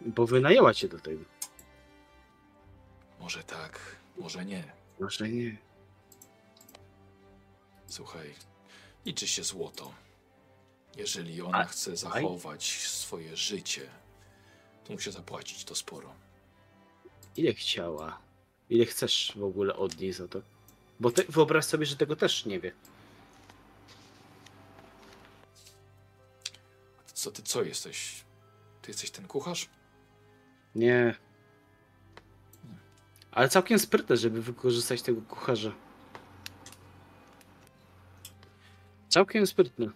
Bo 0.00 0.26
wynajęła 0.26 0.74
cię 0.74 0.88
do 0.88 0.98
tego. 1.00 1.24
Może 3.20 3.44
tak, 3.44 3.96
może 4.18 4.44
nie. 4.44 4.72
Może 5.00 5.28
nie. 5.28 5.56
Słuchaj, 7.86 8.34
liczy 9.06 9.28
się 9.28 9.44
złoto. 9.44 9.92
Jeżeli 10.96 11.42
ona 11.42 11.58
A- 11.58 11.64
chce 11.64 11.96
zachować 11.96 12.64
swoje 12.88 13.36
życie, 13.36 13.90
to 14.84 14.92
musi 14.92 15.12
zapłacić 15.12 15.64
to 15.64 15.74
sporo. 15.74 16.14
Ile 17.36 17.54
chciała? 17.54 18.18
Ile 18.70 18.84
chcesz 18.86 19.32
w 19.36 19.44
ogóle 19.44 19.76
od 19.76 19.98
niej 20.00 20.12
za 20.12 20.28
to? 20.28 20.40
Bo 21.00 21.10
ty, 21.10 21.24
wyobraź 21.28 21.64
sobie, 21.64 21.86
że 21.86 21.96
tego 21.96 22.16
też 22.16 22.46
nie 22.46 22.60
wie. 22.60 22.72
Co 27.26 27.30
ty, 27.32 27.42
co 27.42 27.62
jesteś? 27.62 28.24
Ty 28.82 28.90
jesteś 28.90 29.10
ten 29.10 29.26
kucharz? 29.26 29.68
Nie. 30.74 31.14
Ale 33.32 33.48
całkiem 33.48 33.78
sprytne, 33.78 34.16
żeby 34.16 34.42
wykorzystać 34.42 35.02
tego 35.02 35.22
kucharza. 35.22 35.72
Całkiem 39.08 39.46
sprytne. 39.46 39.86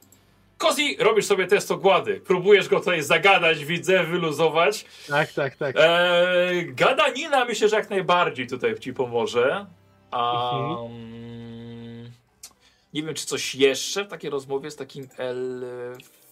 Kozi, 0.58 0.96
robisz 0.96 1.26
sobie 1.26 1.46
test 1.46 1.70
ogłady. 1.70 2.20
Próbujesz 2.20 2.68
go 2.68 2.78
tutaj 2.78 3.02
zagadać, 3.02 3.64
widzę, 3.64 4.04
wyluzować. 4.04 4.84
Tak, 5.08 5.32
tak, 5.32 5.56
tak. 5.56 5.76
Eee, 5.78 6.74
gadanina 6.74 7.44
myślę, 7.44 7.68
że 7.68 7.76
jak 7.76 7.90
najbardziej 7.90 8.46
tutaj 8.46 8.78
ci 8.78 8.92
pomoże. 8.94 9.66
A, 10.10 10.50
Mhm. 10.58 10.86
mm, 10.92 12.10
Nie 12.94 13.02
wiem, 13.02 13.14
czy 13.14 13.26
coś 13.26 13.54
jeszcze 13.54 14.04
w 14.04 14.08
takiej 14.08 14.30
rozmowie 14.30 14.70
z 14.70 14.76
takim 14.76 15.08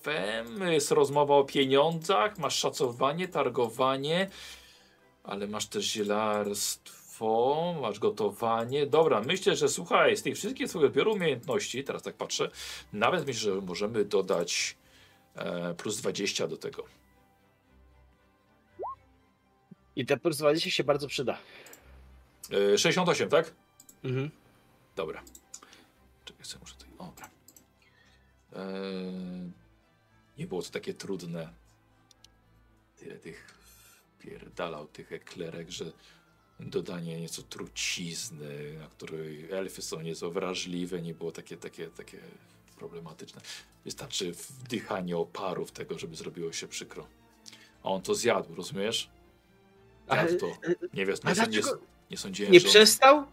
elfem. 0.06 0.72
Jest 0.72 0.90
rozmowa 0.90 1.34
o 1.34 1.44
pieniądzach, 1.44 2.38
masz 2.38 2.56
szacowanie, 2.58 3.28
targowanie, 3.28 4.30
ale 5.24 5.46
masz 5.46 5.66
też 5.66 5.84
zielarstwo, 5.84 7.74
masz 7.82 7.98
gotowanie. 7.98 8.86
Dobra, 8.86 9.20
myślę, 9.20 9.56
że 9.56 9.68
słuchaj, 9.68 10.16
z 10.16 10.22
tych 10.22 10.34
wszystkich 10.34 10.68
swoich 10.68 10.90
zbioru 10.90 11.12
umiejętności, 11.12 11.84
teraz 11.84 12.02
tak 12.02 12.16
patrzę, 12.16 12.50
nawet 12.92 13.26
myślę, 13.26 13.54
że 13.54 13.60
możemy 13.60 14.04
dodać 14.04 14.76
e, 15.34 15.74
plus 15.74 16.00
20 16.00 16.46
do 16.46 16.56
tego. 16.56 16.84
I 19.96 20.06
te 20.06 20.16
plus 20.16 20.36
20 20.36 20.70
się 20.70 20.84
bardzo 20.84 21.08
przyda. 21.08 21.38
E, 22.74 22.78
68, 22.78 23.28
tak? 23.28 23.54
Mhm. 24.04 24.30
Dobra. 24.96 25.22
Czekaj, 26.24 26.44
muszę 26.60 26.74
tutaj. 26.74 26.88
Dobra. 26.98 27.30
Eee, 28.56 29.52
nie 30.38 30.46
było 30.46 30.62
to 30.62 30.70
takie 30.70 30.94
trudne. 30.94 31.52
Tyle 32.96 33.18
tych 33.18 33.54
pierdalał 34.18 34.86
tych 34.86 35.12
eklerek, 35.12 35.70
że 35.70 35.92
dodanie 36.60 37.20
nieco 37.20 37.42
trucizny, 37.42 38.78
na 38.78 38.86
której 38.88 39.50
elfy 39.50 39.82
są 39.82 40.00
nieco 40.00 40.30
wrażliwe, 40.30 41.02
nie 41.02 41.14
było 41.14 41.32
takie, 41.32 41.56
takie, 41.56 41.86
takie 41.86 42.18
problematyczne. 42.76 43.40
Wystarczy 43.84 44.32
wdychanie 44.32 45.16
oparów 45.16 45.72
tego, 45.72 45.98
żeby 45.98 46.16
zrobiło 46.16 46.52
się 46.52 46.68
przykro. 46.68 47.06
A 47.82 47.88
on 47.88 48.02
to 48.02 48.14
zjadł, 48.14 48.54
rozumiesz? 48.54 49.10
Zjadł 50.10 50.38
to. 50.38 50.46
Nie, 50.94 51.06
wiesz, 51.06 51.22
nie, 51.22 51.30
nie 52.10 52.16
sądziłem, 52.16 52.52
nie 52.52 52.60
że 52.60 52.66
on- 52.66 52.70
przestał? 52.70 53.26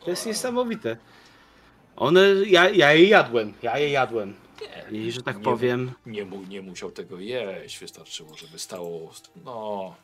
To 0.00 0.10
jest 0.10 0.26
niesamowite. 0.26 0.96
One, 1.96 2.20
ja, 2.46 2.70
ja 2.70 2.92
je 2.92 3.08
jadłem, 3.08 3.54
ja 3.62 3.78
je 3.78 3.90
jadłem. 3.90 4.34
Nie, 4.90 4.98
I 5.06 5.12
że 5.12 5.22
tak 5.22 5.36
nie, 5.36 5.42
powiem, 5.42 5.92
Nie, 6.06 6.24
mu, 6.24 6.42
nie 6.42 6.62
musiał 6.62 6.90
tego 6.90 7.18
jeść, 7.20 7.78
wystarczyło, 7.78 8.36
żeby 8.36 8.58
stało. 8.58 9.12
No. 9.44 9.94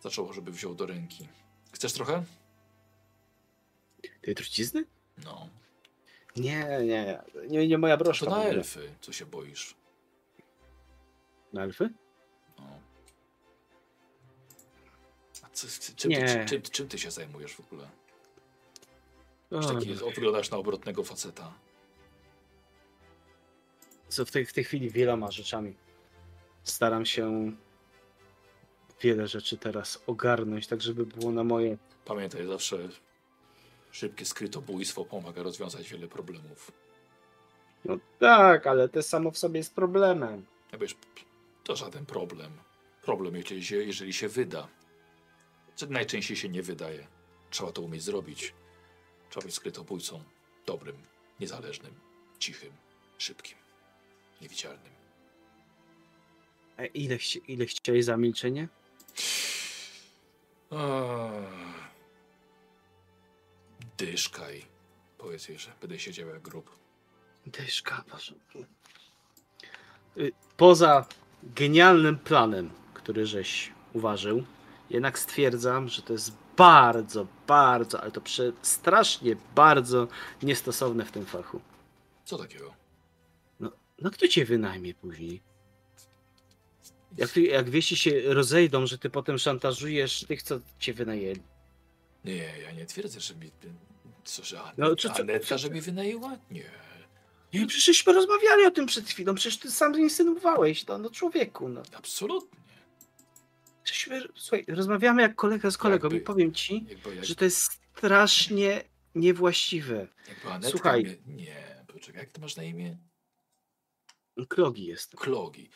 Zaczęło, 0.00 0.32
żeby 0.32 0.52
wziął 0.52 0.74
do 0.74 0.86
ręki. 0.86 1.28
Chcesz 1.72 1.92
trochę? 1.92 2.24
tej 4.22 4.34
trucizny? 4.34 4.84
No. 5.24 5.48
Nie, 6.36 6.66
nie, 6.84 7.22
nie, 7.48 7.68
nie 7.68 7.78
moja 7.78 7.96
To 7.96 8.04
broszka. 8.04 8.26
w 8.26 8.30
na 8.30 8.42
elfy, 8.44 8.94
co 9.00 9.12
się 9.12 9.26
boisz? 9.26 9.74
Na 11.52 11.62
elfy? 11.62 11.90
No. 12.58 12.64
A 15.42 15.48
co, 15.52 15.66
czym, 15.96 16.10
ty, 16.12 16.44
czym, 16.48 16.62
czym 16.62 16.88
ty 16.88 16.98
się 16.98 17.10
zajmujesz 17.10 17.54
w 17.54 17.60
ogóle? 17.60 17.88
Już 19.52 19.66
O, 19.66 19.74
taki 19.74 19.94
wyglądasz 19.94 20.50
na 20.50 20.56
obrotnego 20.56 21.04
faceta. 21.04 21.52
Co 24.08 24.24
w 24.24 24.30
tej, 24.30 24.46
w 24.46 24.52
tej 24.52 24.64
chwili 24.64 24.90
wieloma 24.90 25.30
rzeczami. 25.30 25.74
Staram 26.62 27.06
się 27.06 27.52
wiele 29.00 29.28
rzeczy 29.28 29.58
teraz 29.58 30.02
ogarnąć, 30.06 30.66
tak 30.66 30.82
żeby 30.82 31.06
było 31.06 31.32
na 31.32 31.44
moje. 31.44 31.78
Pamiętaj, 32.04 32.46
zawsze 32.46 32.88
szybkie 33.90 34.24
skrytobójstwo 34.24 35.04
pomaga 35.04 35.42
rozwiązać 35.42 35.88
wiele 35.88 36.08
problemów. 36.08 36.72
No 37.84 37.98
tak, 38.18 38.66
ale 38.66 38.88
to 38.88 39.02
samo 39.02 39.30
w 39.30 39.38
sobie 39.38 39.58
jest 39.58 39.74
problemem. 39.74 40.46
Ja 40.72 40.78
wiesz, 40.78 40.96
to 41.64 41.76
żaden 41.76 42.06
problem. 42.06 42.52
Problem, 43.02 43.36
jeżeli 43.36 43.64
się, 43.64 43.76
jeżeli 43.76 44.12
się 44.12 44.28
wyda. 44.28 44.68
Co 45.74 45.86
najczęściej 45.86 46.36
się 46.36 46.48
nie 46.48 46.62
wydaje. 46.62 47.06
Trzeba 47.50 47.72
to 47.72 47.82
umieć 47.82 48.02
zrobić. 48.02 48.54
Być 49.40 49.54
skrytobójcą. 49.54 50.22
Dobrym, 50.66 50.96
niezależnym, 51.40 51.94
cichym, 52.38 52.72
szybkim, 53.18 53.58
niewidzialnym. 54.40 54.92
A 56.76 56.84
ile, 56.84 57.18
ile 57.48 57.66
chciałeś 57.66 58.04
za 58.04 58.16
milczenie? 58.16 58.68
Dyszkaj. 63.98 64.64
Powiedz 65.18 65.48
jej, 65.48 65.58
że 65.58 65.70
będę 65.80 65.98
siedział 65.98 66.28
jak 66.28 66.42
grób. 66.42 66.78
Dyszka, 67.46 68.04
proszę. 68.06 68.34
Y, 70.16 70.32
Poza 70.56 71.06
genialnym 71.42 72.18
planem, 72.18 72.70
który 72.94 73.26
żeś 73.26 73.72
uważył 73.92 74.44
jednak 74.90 75.18
stwierdzam, 75.18 75.88
że 75.88 76.02
to 76.02 76.12
jest 76.12 76.32
bardzo, 76.56 77.26
bardzo, 77.46 78.00
ale 78.00 78.10
to 78.10 78.20
prze, 78.20 78.52
strasznie 78.62 79.36
bardzo 79.54 80.08
niestosowne 80.42 81.04
w 81.04 81.12
tym 81.12 81.26
fachu. 81.26 81.60
Co 82.24 82.38
takiego? 82.38 82.74
No, 83.60 83.72
no 83.98 84.10
kto 84.10 84.28
cię 84.28 84.44
wynajmie 84.44 84.94
później? 84.94 85.42
Jak, 87.18 87.30
ty, 87.30 87.42
jak 87.42 87.70
wieści 87.70 87.96
się 87.96 88.34
rozejdą, 88.34 88.86
że 88.86 88.98
ty 88.98 89.10
potem 89.10 89.38
szantażujesz 89.38 90.24
tych, 90.28 90.42
co 90.42 90.60
cię 90.78 90.94
wynajęli. 90.94 91.42
Nie, 92.24 92.58
ja 92.58 92.72
nie 92.72 92.86
twierdzę, 92.86 93.20
że 93.20 93.34
mi... 93.34 93.50
Co, 94.24 94.44
że 94.44 94.60
Anet, 94.62 94.78
No, 94.78 94.96
czy 94.96 95.08
co- 95.08 95.20
Anetka, 95.20 95.58
że 95.58 95.70
mi 95.70 95.80
wynajęła? 95.80 96.36
Nie. 96.50 96.70
Nie, 97.52 97.66
przecieżśmy 97.66 98.12
rozmawiali 98.12 98.66
o 98.66 98.70
tym 98.70 98.86
przed 98.86 99.08
chwilą, 99.08 99.34
przecież 99.34 99.58
ty 99.58 99.70
sam 99.70 100.00
insynuowałeś, 100.00 100.86
no, 100.86 100.98
no 100.98 101.10
człowieku, 101.10 101.68
no. 101.68 101.82
Absolutnie. 101.96 102.61
Przecieżśmy, 103.82 104.28
słuchaj, 104.36 104.64
rozmawiamy 104.68 105.22
jak 105.22 105.34
kolega 105.34 105.70
z 105.70 105.76
kolegą 105.78 106.04
Jakby- 106.06 106.18
i 106.18 106.20
powiem 106.20 106.52
ci, 106.54 106.86
jak, 107.16 107.24
że 107.24 107.34
to 107.34 107.44
jest 107.44 107.80
strasznie 107.96 108.84
niewłaściwe. 109.14 110.08
jakby 110.28 110.70
Słuchaj. 110.70 111.20
Nie, 111.26 111.84
poczekaj, 111.86 112.20
jak 112.20 112.30
ty 112.30 112.40
masz 112.40 112.56
na 112.56 112.62
imię? 112.62 112.98
Klogi 114.48 114.86
jest. 114.86 115.16
Klogi. 115.16 115.70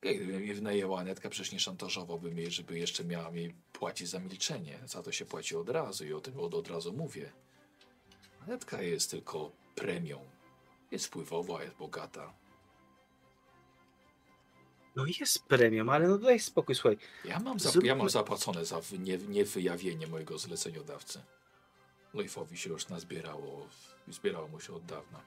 Gdyby 0.00 0.40
mnie 0.40 0.54
wynajęła 0.54 1.00
Anetka, 1.00 1.30
przecież 1.30 1.52
nie 1.52 1.60
szantażowałbym 1.60 2.38
jej, 2.38 2.50
żeby 2.50 2.78
jeszcze 2.78 3.04
miała 3.04 3.30
mi 3.30 3.54
płacić 3.72 4.08
za 4.08 4.18
milczenie. 4.18 4.78
Za 4.84 5.02
to 5.02 5.12
się 5.12 5.24
płaci 5.24 5.56
od 5.56 5.68
razu 5.68 6.06
i 6.06 6.12
o 6.12 6.20
tym 6.20 6.40
od, 6.40 6.54
od 6.54 6.68
razu 6.68 6.92
mówię. 6.92 7.32
Anetka 8.40 8.82
jest 8.82 9.10
tylko 9.10 9.52
premią. 9.74 10.30
Jest 10.90 11.06
wpływowa, 11.06 11.62
jest 11.64 11.76
bogata. 11.76 12.34
No 14.96 15.04
jest 15.20 15.44
premium, 15.44 15.88
ale 15.88 16.08
no 16.08 16.18
daj 16.18 16.40
spokój, 16.40 16.74
słuchaj. 16.74 16.98
Ja 17.24 17.40
mam, 17.40 17.58
Zróbmy- 17.60 17.86
ja 17.86 17.94
mam 17.94 18.10
zapłacone 18.10 18.64
za 18.64 18.80
nie, 18.98 19.18
niewyjawienie 19.18 20.06
mojego 20.06 20.38
zleceniodawcy. 20.38 21.20
Lejfowi 22.14 22.56
się 22.56 22.70
już 22.70 22.88
nazbierało. 22.88 23.68
Zbierało 24.08 24.48
mu 24.48 24.60
się 24.60 24.72
od 24.74 24.84
dawna. 24.84 25.20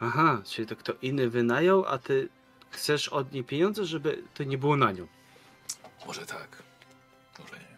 Aha, 0.00 0.42
czyli 0.44 0.68
to 0.68 0.76
kto 0.76 0.92
inny 1.02 1.30
wynajął, 1.30 1.84
a 1.86 1.98
ty 1.98 2.28
chcesz 2.70 3.08
od 3.08 3.32
niej 3.32 3.44
pieniądze, 3.44 3.84
żeby 3.84 4.22
to 4.34 4.44
nie 4.44 4.58
było 4.58 4.76
na 4.76 4.92
nią. 4.92 5.06
Może 6.06 6.26
tak. 6.26 6.62
Może 7.38 7.56
nie. 7.58 7.76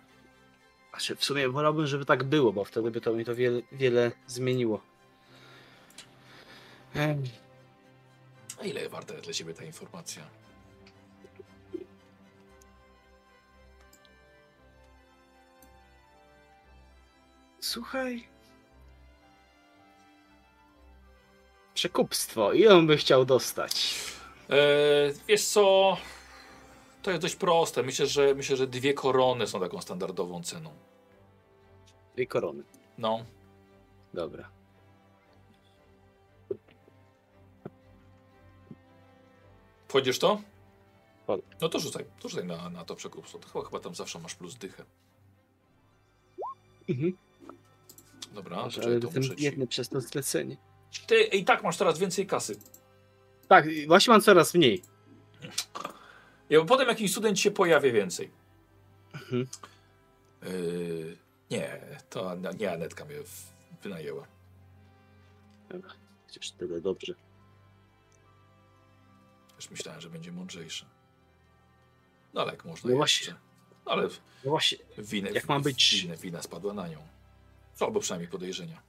Znaczy, 0.91 1.17
w 1.17 1.25
sumie 1.25 1.49
wolałbym, 1.49 1.87
żeby 1.87 2.05
tak 2.05 2.25
było, 2.25 2.53
bo 2.53 2.65
wtedy 2.65 2.91
by 2.91 3.01
to 3.01 3.13
mi 3.13 3.25
to 3.25 3.35
wiele, 3.35 3.63
wiele 3.73 4.13
zmieniło. 4.27 4.81
Em, 6.95 7.23
A 8.63 8.65
ile 8.65 8.89
warta 8.89 9.15
jest 9.15 9.25
dla 9.25 9.35
ciebie 9.35 9.55
ta 9.55 9.65
informacja? 9.65 10.23
Słuchaj. 17.61 18.29
Przekupstwo. 21.75 22.53
Ile 22.53 22.75
on 22.75 22.87
by 22.87 22.97
chciał 22.97 23.25
dostać? 23.25 23.95
Eee, 24.49 25.13
wiesz 25.29 25.45
co? 25.45 25.97
To 27.03 27.11
jest 27.11 27.23
dość 27.23 27.37
proste. 27.37 27.83
Myślę, 27.83 28.07
że 28.07 28.35
myślę, 28.35 28.57
że 28.57 28.67
dwie 28.67 28.95
korony 28.95 29.47
są 29.47 29.61
taką 29.61 29.81
standardową 29.81 30.43
ceną. 30.43 30.71
Dwie 32.15 32.27
korony. 32.27 32.63
No. 32.99 33.25
Dobra. 34.15 34.62
Wchodzisz 39.93 40.19
to? 40.19 40.43
Wchodzę. 41.23 41.43
No 41.61 41.69
to 41.69 41.79
rzucaj. 41.79 42.05
To 42.21 42.29
rzucaj 42.29 42.47
na, 42.47 42.71
na 42.71 42.85
to 42.85 42.95
przekupstwo. 42.97 43.39
To 43.39 43.49
chyba, 43.49 43.65
chyba 43.65 43.81
tam 43.81 43.95
zawsze 43.95 44.19
masz 44.19 44.35
plus 44.35 44.55
dychę. 44.55 44.85
Mhm. 46.89 47.17
Dobra, 48.35 48.57
Boże, 48.57 48.65
poczekaj, 48.65 48.91
ale 48.91 49.01
to 49.01 49.07
jestem 49.07 49.23
muszę 49.23 49.37
ci... 49.37 49.43
biedny 49.43 49.67
przez 49.67 49.89
to 49.89 50.01
zlecenie. 50.01 50.57
Ty 51.07 51.23
i 51.23 51.45
tak 51.45 51.63
masz 51.63 51.77
coraz 51.77 51.99
więcej 51.99 52.27
kasy. 52.27 52.57
Tak, 53.49 53.67
właśnie 53.87 54.11
mam 54.11 54.21
coraz 54.21 54.55
mniej. 54.55 54.83
Ja, 56.51 56.61
bo 56.61 56.67
potem 56.67 56.89
jakiś 56.89 57.11
student 57.11 57.41
się 57.41 57.51
pojawia 57.51 57.93
więcej. 57.93 58.31
Mhm. 59.15 59.47
Yy, 60.43 61.17
nie, 61.51 61.81
to 62.11 62.37
nie 62.59 62.73
Anetka 62.73 63.05
mnie 63.05 63.17
wynajęła. 63.83 64.27
Dobra, 65.69 65.91
chociaż 66.27 66.51
tyle 66.51 66.81
dobrze. 66.81 67.15
Już 69.63 69.71
myślałem, 69.71 70.01
że 70.01 70.11
będzie 70.11 70.33
mądrzejsza. 70.33 70.87
No 72.35 72.41
ale 72.41 72.51
jak 72.53 72.65
można 72.65 72.91
No 72.91 72.97
właśnie. 72.97 73.27
jeszcze. 73.27 73.41
No 73.87 73.93
ale 73.93 74.03
No 74.45 74.51
właśnie, 74.51 74.79
winę, 74.99 75.31
Jak 75.31 75.49
ma 75.49 75.61
być- 75.61 76.03
winę, 76.03 76.17
wina 76.17 76.43
spadła 76.43 76.73
na 76.73 76.89
nią. 76.89 77.07
Albo 77.81 78.01
przynajmniej 78.01 78.31
podejrzenia. 78.31 78.83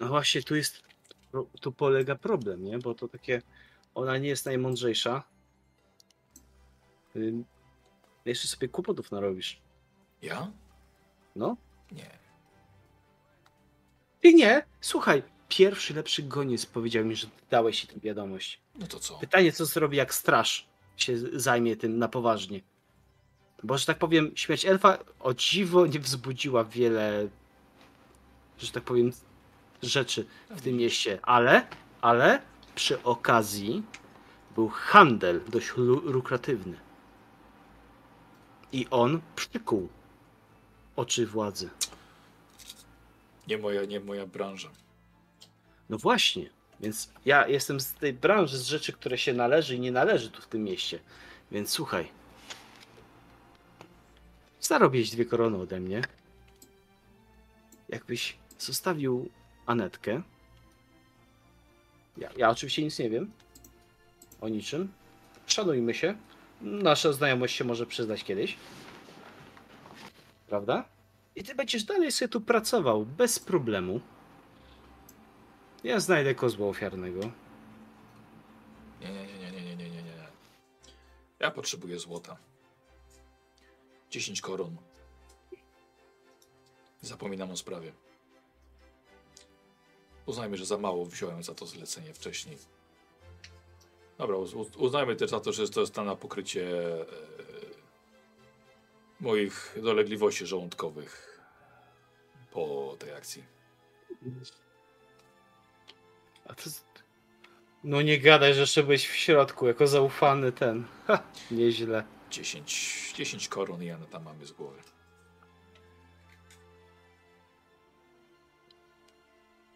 no 0.00 0.08
właśnie 0.08 0.42
tu 0.42 0.56
jest, 0.56 0.82
pro- 1.30 1.46
tu 1.60 1.72
polega 1.72 2.14
problem, 2.14 2.64
nie? 2.64 2.78
Bo 2.78 2.94
to 2.94 3.08
takie, 3.08 3.42
ona 3.94 4.18
nie 4.18 4.28
jest 4.28 4.46
najmądrzejsza. 4.46 5.22
Ym, 7.16 7.44
Jeszcze 8.24 8.48
sobie 8.48 8.68
kłopotów 8.68 9.10
narobisz. 9.10 9.60
Ja? 10.22 10.50
No. 11.36 11.56
Nie. 11.92 12.18
Ty 14.20 14.34
nie, 14.34 14.66
słuchaj, 14.80 15.22
pierwszy 15.48 15.94
lepszy 15.94 16.22
goniec 16.22 16.66
powiedział 16.66 17.04
mi, 17.04 17.16
że 17.16 17.26
dałeś 17.50 17.80
ci 17.80 17.86
tę 17.86 18.00
wiadomość. 18.00 18.60
No 18.78 18.86
to 18.86 19.00
co? 19.00 19.18
Pytanie, 19.18 19.52
co 19.52 19.66
zrobi, 19.66 19.96
jak 19.96 20.14
straż 20.14 20.66
się 20.96 21.16
zajmie 21.32 21.76
tym 21.76 21.98
na 21.98 22.08
poważnie. 22.08 22.60
Bo, 23.62 23.78
że 23.78 23.86
tak 23.86 23.98
powiem, 23.98 24.32
śmierć 24.34 24.64
elfa 24.64 24.98
o 25.20 25.34
dziwo 25.34 25.86
nie 25.86 26.00
wzbudziła 26.00 26.64
wiele, 26.64 27.28
że 28.58 28.72
tak 28.72 28.82
powiem, 28.82 29.12
rzeczy 29.82 30.26
w 30.50 30.60
tym 30.62 30.76
mieście, 30.76 31.18
ale, 31.22 31.66
ale 32.00 32.42
przy 32.74 33.02
okazji 33.02 33.82
był 34.54 34.68
handel 34.68 35.40
dość 35.48 35.76
lu- 35.76 36.10
lukratywny. 36.12 36.78
I 38.72 38.86
on 38.90 39.20
przykuł 39.36 39.88
oczy 40.96 41.26
władzy. 41.26 41.70
Nie 43.48 43.58
moja, 43.58 43.84
nie 43.84 44.00
moja 44.00 44.26
branża. 44.26 44.68
No 45.88 45.98
właśnie, 45.98 46.50
więc 46.80 47.12
ja 47.24 47.48
jestem 47.48 47.80
z 47.80 47.94
tej 47.94 48.12
branży, 48.12 48.58
z 48.58 48.66
rzeczy, 48.66 48.92
które 48.92 49.18
się 49.18 49.32
należy 49.32 49.74
i 49.74 49.80
nie 49.80 49.92
należy 49.92 50.30
tu 50.30 50.42
w 50.42 50.46
tym 50.46 50.64
mieście. 50.64 50.98
Więc 51.52 51.70
słuchaj. 51.70 52.08
Zarobiłeś 54.60 55.10
dwie 55.10 55.24
korony 55.24 55.56
ode 55.56 55.80
mnie. 55.80 56.02
Jakbyś 57.88 58.36
zostawił 58.58 59.30
Anetkę. 59.66 60.22
Ja, 62.16 62.30
ja 62.36 62.50
oczywiście 62.50 62.82
nic 62.82 62.98
nie 62.98 63.10
wiem 63.10 63.30
o 64.40 64.48
niczym. 64.48 64.92
Szanujmy 65.46 65.94
się. 65.94 66.16
Nasza 66.60 67.12
znajomość 67.12 67.56
się 67.56 67.64
może 67.64 67.86
przyznać 67.86 68.24
kiedyś. 68.24 68.56
Prawda? 70.48 70.84
I 71.36 71.44
ty 71.44 71.54
będziesz 71.54 71.84
dalej 71.84 72.12
sobie 72.12 72.28
tu 72.28 72.40
pracował 72.40 73.06
bez 73.06 73.38
problemu. 73.38 74.00
Ja 75.84 76.00
znajdę 76.00 76.34
kozła 76.34 76.66
ofiarnego. 76.68 77.20
Nie, 79.00 79.12
nie, 79.12 79.26
nie, 79.26 79.52
nie, 79.52 79.62
nie, 79.62 79.76
nie, 79.76 79.90
nie, 79.90 80.02
nie. 80.02 80.28
Ja 81.38 81.50
potrzebuję 81.50 81.98
złota. 81.98 82.36
10 84.10 84.40
koron. 84.40 84.76
Zapominam 87.00 87.50
o 87.50 87.56
sprawie. 87.56 87.92
Uznajmy, 90.26 90.56
że 90.56 90.66
za 90.66 90.78
mało 90.78 91.06
wziąłem 91.06 91.42
za 91.42 91.54
to 91.54 91.66
zlecenie 91.66 92.14
wcześniej. 92.14 92.58
Dobra, 94.18 94.36
uznajmy 94.76 95.16
też 95.16 95.30
za 95.30 95.40
to, 95.40 95.52
że 95.52 95.68
to 95.68 95.80
jest 95.80 95.96
na 95.96 96.16
pokrycie 96.16 96.94
e, 97.00 97.06
moich 99.20 99.76
dolegliwości 99.82 100.46
żołądkowych 100.46 101.40
po 102.50 102.96
tej 102.98 103.12
akcji. 103.12 103.44
A 106.48 106.54
to... 106.54 106.62
No 107.84 108.02
nie 108.02 108.18
gadaj, 108.20 108.54
że 108.54 108.60
jeszcze 108.60 108.82
byłeś 108.82 109.08
w 109.08 109.16
środku, 109.16 109.66
jako 109.66 109.86
zaufany 109.86 110.52
ten. 110.52 110.84
Ha, 111.06 111.22
nieźle. 111.50 112.04
10, 112.30 113.12
10 113.16 113.48
koron 113.48 113.82
i 113.82 113.86
ja 113.86 113.96
tam 114.10 114.22
mamy 114.24 114.46
z 114.46 114.52
głowy. 114.52 114.78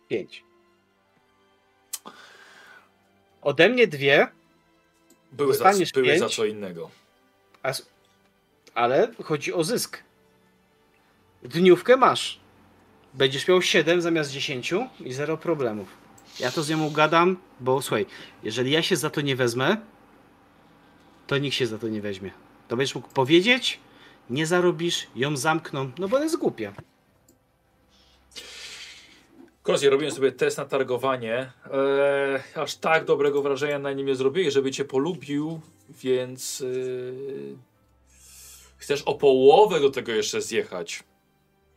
Pięć. 0.08 0.44
Ode 3.42 3.68
mnie 3.68 3.86
dwie, 3.86 4.28
Były, 5.32 5.54
za, 5.54 5.64
były 5.72 5.86
za 5.86 6.02
pięć? 6.02 6.36
co 6.36 6.44
innego. 6.44 6.90
a... 7.62 7.72
ale 8.74 9.14
chodzi 9.24 9.52
o 9.52 9.64
zysk. 9.64 10.02
Dniówkę 11.42 11.96
masz. 11.96 12.40
Będziesz 13.14 13.48
miał 13.48 13.62
7 13.62 14.00
zamiast 14.02 14.30
10 14.30 14.74
i 15.00 15.12
zero 15.12 15.36
problemów. 15.36 15.99
Ja 16.40 16.50
to 16.50 16.62
z 16.62 16.70
nią 16.70 16.86
ugadam, 16.86 17.36
bo 17.60 17.82
słuchaj, 17.82 18.06
jeżeli 18.42 18.70
ja 18.70 18.82
się 18.82 18.96
za 18.96 19.10
to 19.10 19.20
nie 19.20 19.36
wezmę, 19.36 19.76
to 21.26 21.38
nikt 21.38 21.56
się 21.56 21.66
za 21.66 21.78
to 21.78 21.88
nie 21.88 22.00
weźmie. 22.00 22.30
To 22.68 22.76
będziesz 22.76 22.94
mógł 22.94 23.08
powiedzieć, 23.08 23.80
nie 24.30 24.46
zarobisz, 24.46 25.06
ją 25.16 25.36
zamkną, 25.36 25.90
no 25.98 26.08
bo 26.08 26.18
jest 26.18 26.36
głupia. 26.36 26.72
Kozi, 29.62 29.88
robiłem 29.88 30.14
sobie 30.14 30.32
test 30.32 30.58
na 30.58 30.64
targowanie. 30.64 31.52
Eee, 31.72 32.40
aż 32.54 32.74
tak 32.74 33.04
dobrego 33.04 33.42
wrażenia 33.42 33.78
na 33.78 33.92
nim 33.92 34.06
nie 34.06 34.14
zrobiłeś, 34.14 34.54
żeby 34.54 34.70
cię 34.70 34.84
polubił, 34.84 35.60
więc 35.88 36.60
yy, 36.60 37.56
chcesz 38.76 39.02
o 39.02 39.14
połowę 39.14 39.80
do 39.80 39.90
tego 39.90 40.12
jeszcze 40.12 40.42
zjechać. 40.42 41.02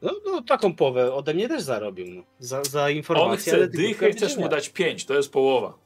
No, 0.03 0.11
no 0.25 0.41
taką 0.41 0.75
połowę 0.75 1.13
ode 1.13 1.33
mnie 1.33 1.47
też 1.47 1.61
zarobił, 1.61 2.05
no. 2.07 2.23
Za, 2.39 2.63
za 2.63 2.89
informację. 2.89 3.53
On 3.53 3.59
chce 3.59 3.67
dychę, 3.67 4.11
chcesz 4.11 4.37
mu 4.37 4.49
dać 4.49 4.69
pięć, 4.69 5.05
to 5.05 5.13
jest 5.13 5.31
połowa. 5.31 5.77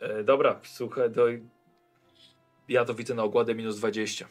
E, 0.00 0.24
dobra, 0.24 0.60
słuchaj, 0.64 1.12
to 1.12 1.26
ja 2.68 2.84
to 2.84 2.94
widzę 2.94 3.14
na 3.14 3.22
ogładę 3.22 3.54
minus 3.54 3.76
20. 3.76 4.28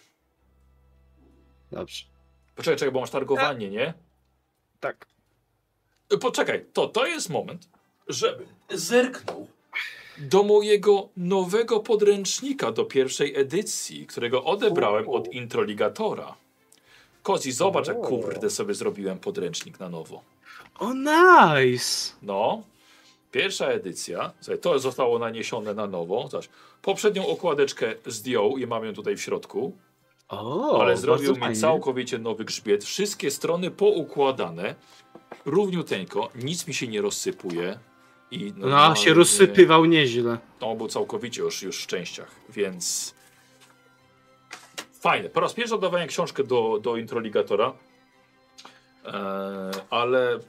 Dobrze. 1.72 2.06
Poczekaj, 2.56 2.78
czekaj, 2.78 2.92
bo 2.92 3.00
masz 3.00 3.10
targowanie, 3.10 3.70
nie? 3.70 3.94
Tak. 4.80 5.06
E, 6.14 6.18
Poczekaj, 6.18 6.66
to, 6.74 6.88
to 6.88 7.06
jest 7.06 7.30
moment, 7.30 7.70
żebym 8.08 8.48
zerknął 8.70 9.48
do 10.18 10.44
mojego 10.44 11.10
nowego 11.18 11.80
podręcznika 11.80 12.72
do 12.72 12.86
pierwszej 12.86 13.36
edycji, 13.36 14.08
którego 14.08 14.44
odebrałem 14.44 15.10
od 15.10 15.34
introligatora. 15.34 16.36
Kozi, 17.26 17.52
zobacz, 17.52 17.88
jak 17.88 17.98
kurde 18.02 18.50
sobie 18.50 18.74
zrobiłem 18.74 19.20
podręcznik 19.20 19.80
na 19.80 19.90
nowo. 19.90 20.22
O, 20.80 20.94
nice! 20.94 22.14
No, 22.22 22.64
pierwsza 23.32 23.66
edycja, 23.68 24.32
słuchaj, 24.42 24.60
to 24.62 24.80
zostało 24.80 25.20
naniesione 25.20 25.74
na 25.74 25.88
nowo. 25.88 26.28
Zobacz, 26.32 26.50
poprzednią 26.82 27.28
okładeczkę 27.28 27.94
zdjął 28.06 28.58
i 28.58 28.68
mam 28.68 28.86
ją 28.86 28.94
tutaj 28.94 29.18
w 29.18 29.22
środku, 29.22 29.78
O, 30.30 30.82
ale 30.82 30.98
zrobił 30.98 31.34
mi 31.34 31.40
fajnie. 31.40 31.56
całkowicie 31.56 32.18
nowy 32.18 32.45
grzbiet. 32.45 32.84
Wszystkie 32.84 33.32
strony 33.32 33.72
poukładane, 33.72 34.76
równiuteńko, 35.45 36.30
nic 36.36 36.68
mi 36.68 36.74
się 36.74 36.88
nie 36.88 37.02
rozsypuje. 37.02 37.80
I 38.32 38.54
No, 38.58 38.95
się 38.95 39.14
rozsypywał 39.14 39.86
nieźle. 39.86 40.38
On 40.62 40.78
był 40.78 40.88
całkowicie 40.88 41.42
już, 41.42 41.64
już 41.64 41.84
w 41.84 41.88
częściach, 41.88 42.32
więc 42.50 43.14
fajne. 45.06 45.30
Po 45.30 45.40
raz 45.40 45.53
pierwszy 45.53 45.75
oddawałem 45.75 46.08
książkę 46.08 46.43
do, 46.43 46.80
do 46.82 46.98
introligatora, 46.98 47.74
eee, 49.06 49.14
ale 49.90 50.40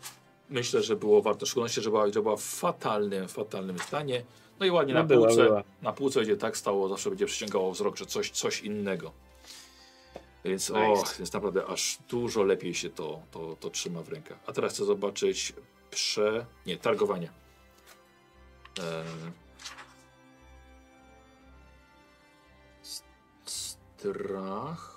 myślę, 0.51 0.83
że 0.83 0.97
było 0.97 1.23
warto, 1.23 1.47
w 1.47 1.49
szczególności, 1.49 1.81
że 1.83 1.91
była, 1.91 2.13
że 2.13 2.23
była 2.23 2.37
w 2.37 2.43
fatalnym, 2.43 3.29
fatalnym 3.29 3.79
stanie. 3.79 4.23
No 4.61 4.67
i 4.67 4.71
ładnie 4.71 4.95
No 4.95 5.01
na 5.01 5.07
była, 5.07 5.27
półce, 5.29 5.45
była. 5.45 5.63
na 5.83 5.93
półce 5.93 6.21
będzie 6.21 6.37
tak 6.37 6.57
stało, 6.57 6.89
zawsze 6.89 7.11
będzie 7.11 7.27
przyciągało 7.27 7.73
wzrok, 7.73 7.97
że 7.97 8.07
coś, 8.07 8.31
coś 8.31 8.61
innego. 8.61 9.13
Więc 10.45 10.71
o, 10.71 10.89
Nice. 10.97 11.17
jest 11.23 11.35
naprawdę 11.35 11.67
aż 11.67 11.99
dużo 12.09 12.43
lepiej 12.43 12.75
się 12.75 12.91
to, 12.91 13.23
to, 13.31 13.57
to 13.61 13.71
trzyma 13.71 14.03
w 14.03 14.09
rękach. 14.09 14.39
A 14.47 14.53
teraz 14.53 14.73
chcę 14.73 14.85
zobaczyć 14.85 15.53
prze... 15.91 16.47
nie, 16.67 16.77
targowanie. 16.77 17.31
Eee, 18.79 18.85
Strach. 23.97 24.97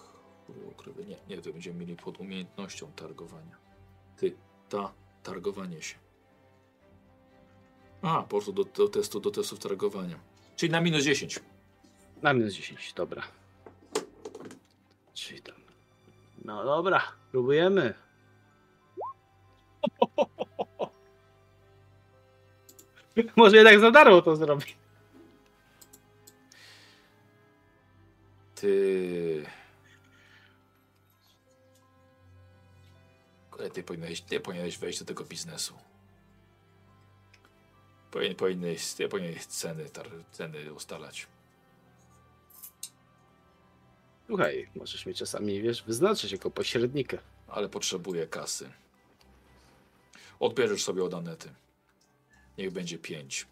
Ukrywy. 0.72 1.06
Nie, 1.06 1.18
nie, 1.28 1.42
to 1.42 1.52
będziemy 1.52 1.80
mieli 1.80 1.96
pod 1.96 2.20
umiejętnością 2.20 2.92
targowania. 2.96 3.58
Ty, 4.18 4.36
ta, 4.70 4.94
targowanie 5.24 5.82
się. 5.82 5.96
A, 8.02 8.22
po 8.22 8.28
prostu 8.28 8.54
do, 8.54 8.64
do 8.64 8.88
testu, 8.88 9.20
do 9.20 9.32
testów 9.32 9.60
targowania. 9.60 10.20
Czyli 10.56 10.72
na 10.72 10.82
minus 10.82 11.04
10. 11.04 11.40
Na 12.22 12.34
minus 12.34 12.54
10, 12.54 12.94
dobra. 12.94 13.24
Czyli 15.14 15.42
tam. 15.42 15.56
No 16.46 16.64
dobra, 16.64 17.02
próbujemy. 17.32 17.94
Może 23.36 23.58
jednak 23.58 23.80
za 23.80 23.92
darmo 23.92 24.22
to 24.22 24.36
zrobi. 24.36 24.66
Ty. 28.62 29.46
Ty 33.74 33.84
powinieneś, 33.84 34.22
ty 34.22 34.40
powinieneś 34.40 34.78
wejść 34.78 35.00
do 35.00 35.06
tego 35.06 35.24
biznesu. 35.24 35.74
Powinien, 38.12 38.36
powinieneś, 38.36 38.94
ty 38.94 39.10
powinieneś 39.10 39.46
ceny, 39.46 39.90
tar, 39.90 40.08
ceny 40.32 40.74
ustalać. 40.74 41.28
Słuchaj, 44.28 44.70
możesz 44.76 45.06
mnie 45.06 45.16
czasami, 45.16 45.62
wiesz, 45.62 45.84
wyznaczyć 45.84 46.32
jako 46.32 46.52
pośrednika. 46.52 47.18
ale 47.48 47.70
potrzebuję 47.70 48.28
kasy. 48.28 48.72
Odbierzesz 50.40 50.84
sobie 50.84 51.04
od 51.04 51.14
Anety. 51.14 51.54
Niech 52.58 52.72
będzie 52.72 52.98
5. 52.98 53.48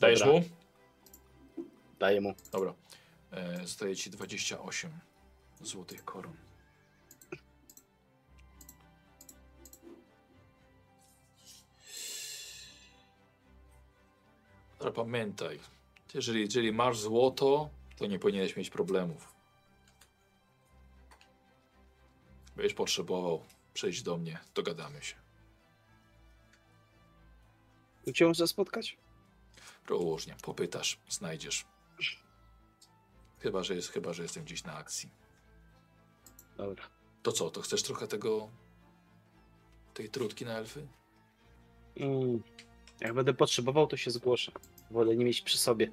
Dajesz 0.00 0.20
Dobra. 0.20 0.34
mu? 0.34 0.63
Daję 1.98 2.20
mu. 2.20 2.34
Dobra. 2.52 2.74
E, 3.30 3.66
zostaje 3.66 3.96
ci 3.96 4.10
28 4.10 4.90
złotych 5.60 6.04
koron. 6.04 6.36
Ale 14.80 14.92
pamiętaj, 14.92 15.60
jeżeli, 16.14 16.40
jeżeli 16.40 16.72
masz 16.72 16.98
złoto, 16.98 17.70
to 17.96 18.06
nie 18.06 18.18
powinieneś 18.18 18.56
mieć 18.56 18.70
problemów. 18.70 19.34
Będziesz 22.56 22.74
potrzebował, 22.74 23.44
przyjdź 23.74 24.02
do 24.02 24.16
mnie, 24.16 24.38
dogadamy 24.54 25.02
się. 25.02 25.16
Gdzie 28.06 28.26
można 28.26 28.46
spotkać? 28.46 28.96
Różnie, 29.88 30.36
popytasz, 30.42 30.98
znajdziesz. 31.08 31.64
Chyba, 33.44 33.62
że 33.62 33.74
jest, 33.74 33.92
chyba, 33.92 34.12
że 34.12 34.22
jestem 34.22 34.44
gdzieś 34.44 34.64
na 34.64 34.74
akcji. 34.74 35.10
Dobra. 36.56 36.84
To 37.22 37.32
co, 37.32 37.50
to 37.50 37.60
chcesz 37.60 37.82
trochę 37.82 38.08
tego. 38.08 38.48
tej 39.94 40.10
trutki 40.10 40.44
na 40.44 40.52
elfy? 40.52 40.86
Mm. 41.96 42.42
Jak 43.00 43.14
będę 43.14 43.34
potrzebował, 43.34 43.86
to 43.86 43.96
się 43.96 44.10
zgłoszę. 44.10 44.52
Wolę 44.90 45.16
nie 45.16 45.24
mieć 45.24 45.40
przy 45.40 45.58
sobie. 45.58 45.90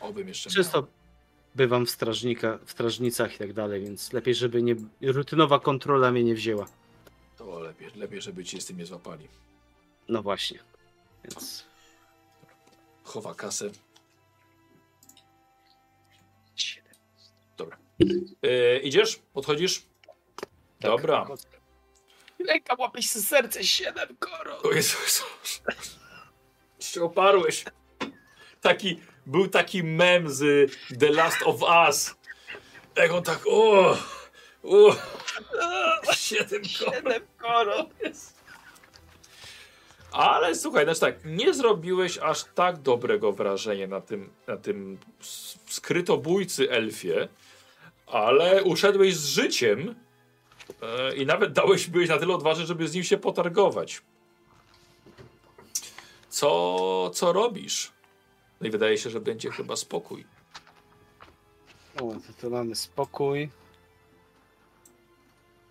Obym 0.00 0.28
jeszcze 0.28 0.50
Często 0.50 0.86
bywam 1.54 1.86
w 1.86 1.90
strażnika, 1.90 2.58
w 2.64 2.70
strażnicach 2.70 3.34
i 3.34 3.38
tak 3.38 3.52
dalej, 3.52 3.82
więc 3.82 4.12
lepiej, 4.12 4.34
żeby 4.34 4.62
nie, 4.62 4.76
rutynowa 5.02 5.60
kontrola 5.60 6.10
mnie 6.10 6.24
nie 6.24 6.34
wzięła. 6.34 6.64
miał. 6.64 6.72
To 7.36 7.58
lepiej, 7.58 7.90
lepiej, 7.94 8.22
żeby 8.22 8.44
cię 8.44 8.60
z 8.60 8.66
tym 8.66 8.76
nie 8.76 8.86
złapali. 8.86 9.28
No 10.08 10.22
właśnie. 10.22 10.58
Więc 11.24 11.64
Chowa 13.04 13.34
kasę. 13.34 13.70
E, 18.42 18.78
idziesz? 18.78 19.20
Podchodzisz? 19.32 19.82
Dobra. 20.80 21.26
Lęka 22.38 22.76
łapać 22.78 23.10
serce 23.10 23.64
7 23.64 24.16
koron. 24.18 24.58
O 24.62 24.72
Jezus. 24.72 25.24
Się 26.80 27.02
oparłeś. 27.02 27.64
Taki, 28.60 29.00
był 29.26 29.48
taki 29.48 29.84
mem 29.84 30.30
z 30.30 30.70
The 31.00 31.10
Last 31.10 31.42
of 31.42 31.62
Us. 31.62 32.14
Jak 32.96 33.12
on 33.12 33.22
tak, 33.22 33.40
o, 33.46 33.96
o, 34.62 34.96
siedem 36.12 36.62
koron. 36.78 36.94
7 36.94 37.22
koron. 37.38 37.86
Ale 40.12 40.54
słuchaj, 40.54 40.84
znaczy 40.84 41.00
tak, 41.00 41.24
nie 41.24 41.54
zrobiłeś 41.54 42.18
aż 42.18 42.44
tak 42.54 42.78
dobrego 42.78 43.32
wrażenia 43.32 43.86
na 43.86 44.00
tym, 44.00 44.30
na 44.46 44.56
tym 44.56 44.98
skrytobójcy 45.68 46.70
elfie, 46.70 47.28
ale 48.06 48.64
uszedłeś 48.64 49.16
z 49.16 49.26
życiem 49.26 49.94
e, 50.82 51.16
i 51.16 51.26
nawet 51.26 51.52
dałeś, 51.52 51.86
byłeś 51.86 52.08
na 52.08 52.18
tyle 52.18 52.34
odważny, 52.34 52.66
żeby 52.66 52.88
z 52.88 52.94
nim 52.94 53.04
się 53.04 53.18
potargować. 53.18 54.02
Co, 56.28 57.10
co 57.14 57.32
robisz? 57.32 57.92
No 58.60 58.66
i 58.66 58.70
wydaje 58.70 58.98
się, 58.98 59.10
że 59.10 59.20
będzie 59.20 59.50
chyba 59.50 59.76
spokój. 59.76 60.24
O, 61.96 62.00
to, 62.00 62.32
to 62.40 62.50
mamy 62.50 62.74
spokój. 62.74 63.50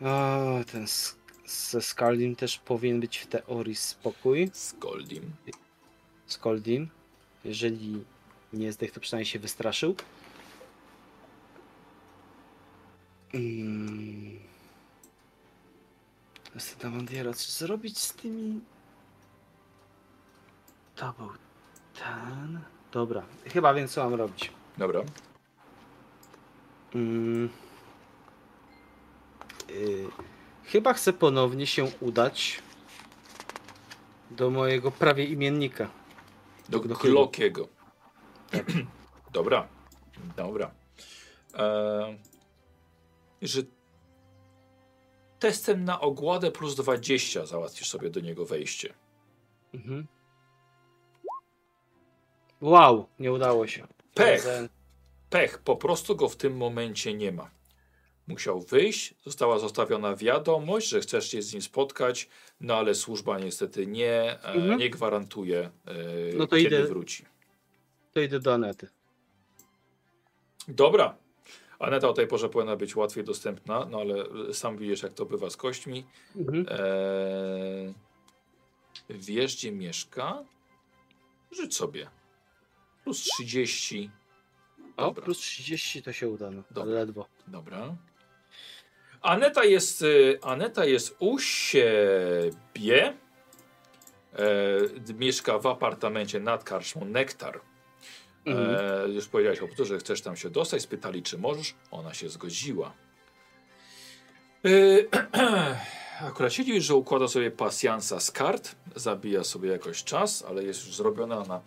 O, 0.01 0.63
ten 0.71 0.87
z, 0.87 1.17
ze 1.45 1.81
Skaldim 1.81 2.35
też 2.35 2.57
powinien 2.57 2.99
być 2.99 3.17
w 3.17 3.27
teorii 3.27 3.75
spokój. 3.75 4.49
Z 4.53 4.73
Goldim. 4.73 5.31
Skaldim. 6.27 6.89
Jeżeli 7.45 8.03
nie 8.53 8.71
zdech, 8.71 8.91
to 8.91 8.99
przynajmniej 8.99 9.31
się 9.31 9.39
wystraszył. 9.39 9.95
Mm. 13.33 14.39
Zastanawiam 16.55 17.33
co 17.33 17.51
zrobić 17.51 17.99
z 17.99 18.13
tymi... 18.13 18.61
To 20.95 21.13
był 21.17 21.29
ten... 21.93 22.59
Dobra, 22.91 23.23
chyba 23.45 23.73
wiem 23.73 23.87
co 23.87 24.03
mam 24.03 24.13
robić. 24.13 24.51
Dobra. 24.77 25.01
Mm. 26.95 27.49
Y, 29.69 30.07
chyba 30.65 30.93
chcę 30.93 31.13
ponownie 31.13 31.67
się 31.67 31.91
udać 31.99 32.61
do 34.31 34.49
mojego 34.49 34.91
prawie 34.91 35.25
imiennika. 35.25 35.89
Do, 36.69 36.79
Do 36.79 36.95
Glockiego. 36.95 37.67
Dobra. 39.31 39.67
Dobra. 40.37 40.71
E, 41.53 42.17
że 43.43 43.61
testem 45.39 45.83
na 45.85 45.99
ogładę 46.01 46.51
plus 46.51 46.75
20 46.75 47.45
załatwisz 47.45 47.89
sobie 47.89 48.09
do 48.09 48.19
niego 48.19 48.45
wejście. 48.45 48.93
Mhm. 49.73 50.07
Wow, 52.61 53.07
nie 53.19 53.31
udało 53.33 53.67
się. 53.67 53.87
Pech. 54.13 54.45
Pech, 55.29 55.57
po 55.59 55.75
prostu 55.75 56.15
go 56.15 56.29
w 56.29 56.35
tym 56.35 56.57
momencie 56.57 57.13
nie 57.13 57.31
ma. 57.31 57.49
Musiał 58.27 58.61
wyjść, 58.61 59.13
została 59.25 59.59
zostawiona 59.59 60.15
wiadomość, 60.15 60.89
że 60.89 60.99
chcesz 60.99 61.31
się 61.31 61.41
z 61.41 61.53
nim 61.53 61.61
spotkać, 61.61 62.29
no 62.61 62.75
ale 62.75 62.95
służba 62.95 63.39
niestety 63.39 63.87
nie, 63.87 64.11
e, 64.43 64.43
Mhm. 64.43 64.79
nie 64.79 64.89
gwarantuje, 64.89 65.59
e, 65.59 65.93
No 66.35 66.47
to 66.47 66.55
kiedy 66.55 66.75
idę. 66.75 66.83
wróci. 66.85 67.25
To 68.13 68.19
idę 68.21 68.39
do 68.39 68.53
Anety. 68.53 68.87
Dobra. 70.67 71.17
Aneta 71.79 72.09
o 72.09 72.13
tej 72.13 72.27
porze 72.27 72.49
powinna 72.49 72.75
być 72.75 72.95
łatwiej 72.95 73.23
dostępna, 73.23 73.85
no 73.85 73.99
ale 73.99 74.15
sam 74.53 74.77
widzisz, 74.77 75.03
jak 75.03 75.13
to 75.13 75.25
bywa 75.25 75.49
z 75.49 75.57
kośćmi. 75.57 76.05
Mhm. 76.35 76.65
Eee, 76.69 77.93
wiesz, 79.09 79.55
gdzie 79.55 79.71
mieszka? 79.71 80.43
Rzuć 81.51 81.75
sobie. 81.75 82.09
Plus 83.03 83.23
30. 83.23 84.09
O, 84.97 85.05
Dobra. 85.05 85.23
plus 85.23 85.37
30 85.37 86.03
to 86.03 86.13
się 86.13 86.29
uda, 86.29 86.51
no. 86.51 86.63
Dobra. 86.71 86.93
Ledwo. 86.93 87.25
Dobra. 87.47 87.95
Aneta 89.21 89.63
jest, 89.63 90.01
y, 90.01 90.39
Aneta 90.41 90.85
jest 90.85 91.15
u 91.19 91.39
siebie. 91.39 93.17
E, 94.33 95.13
mieszka 95.13 95.59
w 95.59 95.67
apartamencie 95.67 96.39
nad 96.39 96.63
karczmą 96.63 97.05
Nektar. 97.05 97.61
Mhm. 98.45 98.75
E, 99.05 99.09
już 99.09 99.27
powiedziałeś 99.27 99.59
o 99.59 99.67
to, 99.77 99.85
że 99.85 99.97
chcesz 99.97 100.21
tam 100.21 100.35
się 100.35 100.49
dostać. 100.49 100.81
Spytali, 100.81 101.23
czy 101.23 101.37
możesz. 101.37 101.75
Ona 101.91 102.13
się 102.13 102.29
zgodziła. 102.29 102.93
E, 104.65 104.69
akurat 106.29 106.53
siedzi, 106.53 106.81
że 106.81 106.95
układa 106.95 107.27
sobie 107.27 107.51
pasjansa 107.51 108.19
z 108.19 108.31
kart. 108.31 108.75
Zabija 108.95 109.43
sobie 109.43 109.69
jakoś 109.69 110.03
czas, 110.03 110.43
ale 110.47 110.63
jest 110.63 110.85
już 110.85 110.95
zrobiona 110.95 111.43
na 111.43 111.61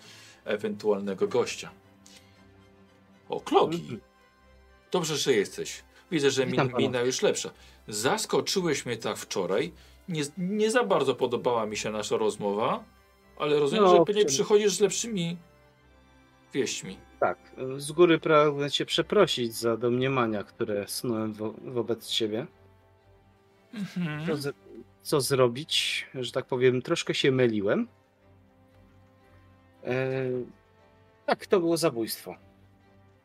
ewentualnego 0.45 1.29
gościa. 1.29 1.71
O, 3.29 3.41
Klogi. 3.41 3.81
Mhm. 3.81 4.01
Dobrze, 4.91 5.17
że 5.17 5.33
jesteś. 5.33 5.83
Widzę, 6.11 6.31
że 6.31 6.47
min, 6.47 6.73
mina 6.79 7.01
już 7.01 7.23
lepsza. 7.23 7.51
Zaskoczyłeś 7.89 8.87
mnie 8.87 8.97
tak 8.97 9.17
wczoraj. 9.17 9.73
Nie, 10.09 10.23
nie 10.39 10.71
za 10.71 10.85
bardzo 10.85 11.15
podobała 11.15 11.67
mi 11.67 11.77
się 11.77 11.91
nasza 11.91 12.17
rozmowa, 12.17 12.85
ale 13.39 13.59
rozumiem, 13.61 13.85
No, 13.85 13.97
że 13.97 14.05
pewnie 14.05 14.25
przychodzisz 14.25 14.73
z 14.73 14.81
lepszymi 14.81 15.37
Tak, 17.21 17.39
z 17.77 17.93
góry 17.93 18.19
pragnę 18.19 18.71
cię 18.71 18.87
przeprosić 18.87 19.55
za 19.55 19.77
domniemania, 19.77 20.45
które 20.45 20.89
snułem 20.89 21.33
wo 21.33 21.55
wobec 21.65 22.09
ciebie. 22.09 22.47
Mhm. 23.75 24.27
Co, 24.27 24.51
co 25.03 25.21
zrobić, 25.21 26.07
że 26.15 26.33
tak 26.33 26.47
powiem, 26.47 26.83
troszkę 26.83 27.15
się 27.15 27.33
myliłem. 27.33 27.89
E, 29.85 30.31
tak, 31.27 31.47
to 31.47 31.61
było 31.61 31.77
zabójstwo. 31.77 32.35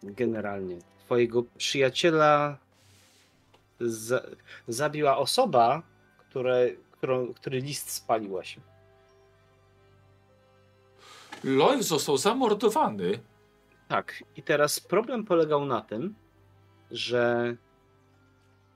Generalnie. 0.03 0.77
Twojego 1.06 1.43
przyjaciela 1.58 2.58
za 3.80 4.22
zabiła 4.68 5.18
osoba, 5.18 5.82
które, 6.18 6.69
którą, 6.92 7.34
który 7.34 7.60
list 7.60 7.90
spaliłaś. 7.90 8.58
Lloyd 11.44 11.84
został 11.84 12.18
zamordowany. 12.18 13.20
Tak, 13.88 14.24
i 14.36 14.44
teraz 14.44 14.80
problem 14.80 15.26
polegał 15.26 15.66
na 15.66 15.82
tym, 15.82 16.16
że 16.92 17.56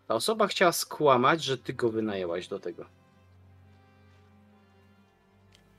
ta 0.08 0.16
osoba 0.16 0.48
chciała 0.48 0.72
skłamać, 0.72 1.44
że 1.44 1.58
ty 1.58 1.74
go 1.74 1.90
wynajęłaś 1.90 2.48
do 2.48 2.60
tego. 2.60 2.86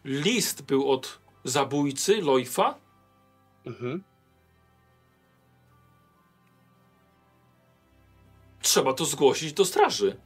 List 0.04 0.62
był 0.62 0.90
od 0.90 1.18
zabójcy 1.44 2.22
Lojfa. 2.22 2.74
Mhm. 3.66 4.04
Trzeba 8.60 8.92
to 8.92 9.04
zgłosić 9.04 9.52
do 9.52 9.64
straży. 9.64 10.16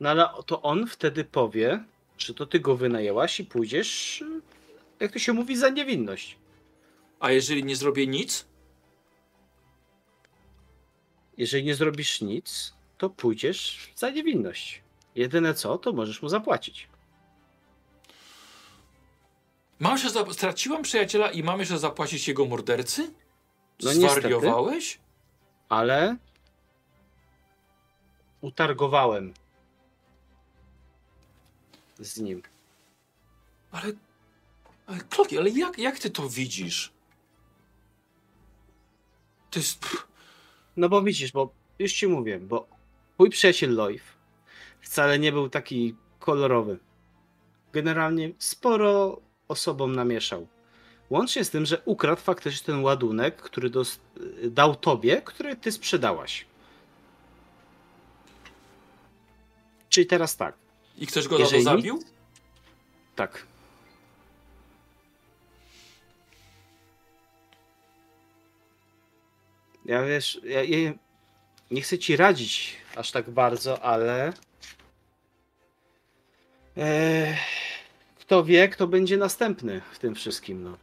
No 0.00 0.10
ale 0.10 0.28
to 0.46 0.62
on 0.62 0.86
wtedy 0.86 1.24
powie, 1.24 1.84
czy 2.16 2.34
to 2.34 2.46
ty 2.46 2.60
go 2.60 2.76
wynajęłaś 2.76 3.40
i 3.40 3.44
pójdziesz, 3.44 4.24
jak 5.02 5.12
to 5.12 5.18
się 5.18 5.32
mówi, 5.32 5.56
za 5.56 5.68
niewinność. 5.68 6.38
A 7.20 7.30
jeżeli 7.30 7.64
nie 7.64 7.76
zrobię 7.76 8.06
nic, 8.06 8.46
Jeżeli 11.36 11.64
nie 11.64 11.74
zrobisz 11.74 12.20
nic, 12.20 12.74
to 12.98 13.10
pójdziesz 13.10 13.92
za 13.96 14.10
niewinność. 14.10 14.82
Jedyne 15.14 15.54
co, 15.54 15.78
to 15.78 15.92
możesz 15.92 16.22
mu 16.22 16.28
zapłacić. 16.28 16.88
mam 19.78 19.98
się 19.98 20.10
za... 20.10 20.32
straciłam 20.32 20.82
przyjaciela 20.82 21.30
i 21.30 21.42
mam 21.42 21.60
jeszcze 21.60 21.78
zapłacić 21.78 22.28
jego 22.28 22.44
mordercy? 22.44 23.02
No 23.82 23.92
niestety. 23.92 24.20
Zwariowałeś? 24.20 24.98
Ale 25.68 26.16
utargowałem 28.40 29.34
z 31.98 32.20
nim. 32.20 32.42
Ale, 33.72 33.92
ale 34.92 35.00
Kloki, 35.00 35.38
ale 35.38 35.50
jak, 35.50 35.78
jak 35.78 35.98
ty 35.98 36.10
to 36.10 36.28
widzisz? 36.28 36.92
To 39.50 39.58
jest... 39.58 39.80
pff, 39.80 40.08
No 40.76 40.88
bo 40.88 41.02
widzisz, 41.02 41.32
bo 41.32 41.52
już 41.78 41.92
ci 41.92 42.08
mówię, 42.08 42.38
bo 42.38 42.66
mój 43.18 43.30
przyjaciel 43.30 43.74
Loif 43.74 44.02
wcale 44.80 45.18
nie 45.18 45.32
był 45.32 45.48
taki 45.48 45.96
kolorowy. 46.18 46.78
Generalnie 47.72 48.32
sporo 48.38 49.20
osobom 49.48 49.94
namieszał. 49.96 50.46
Łącznie 51.10 51.44
z 51.44 51.50
tym, 51.50 51.66
że 51.66 51.82
ukradł 51.84 52.20
faktycznie 52.20 52.66
ten 52.66 52.82
ładunek, 52.82 53.36
który 53.36 53.70
dał 54.44 54.76
tobie, 54.76 55.22
który 55.22 55.56
ty 55.56 55.72
sprzedałaś. 55.72 56.46
Czyli 59.88 60.06
teraz 60.06 60.36
tak. 60.36 60.54
I 60.98 61.06
ktoś 61.06 61.28
go 61.28 61.38
Jeżeli 61.38 61.62
zabił? 61.62 62.02
Tak. 63.16 63.46
Ja 69.84 70.04
wiesz, 70.04 70.40
ja, 70.44 70.62
ja 70.62 70.92
nie 71.70 71.82
chcę 71.82 71.98
ci 71.98 72.16
radzić 72.16 72.76
aż 72.96 73.10
tak 73.10 73.30
bardzo, 73.30 73.82
ale. 73.82 74.32
E, 76.76 77.36
kto 78.20 78.44
wie, 78.44 78.68
kto 78.68 78.86
będzie 78.86 79.16
następny 79.16 79.80
w 79.92 79.98
tym 79.98 80.14
wszystkim. 80.14 80.64
No. 80.64 80.78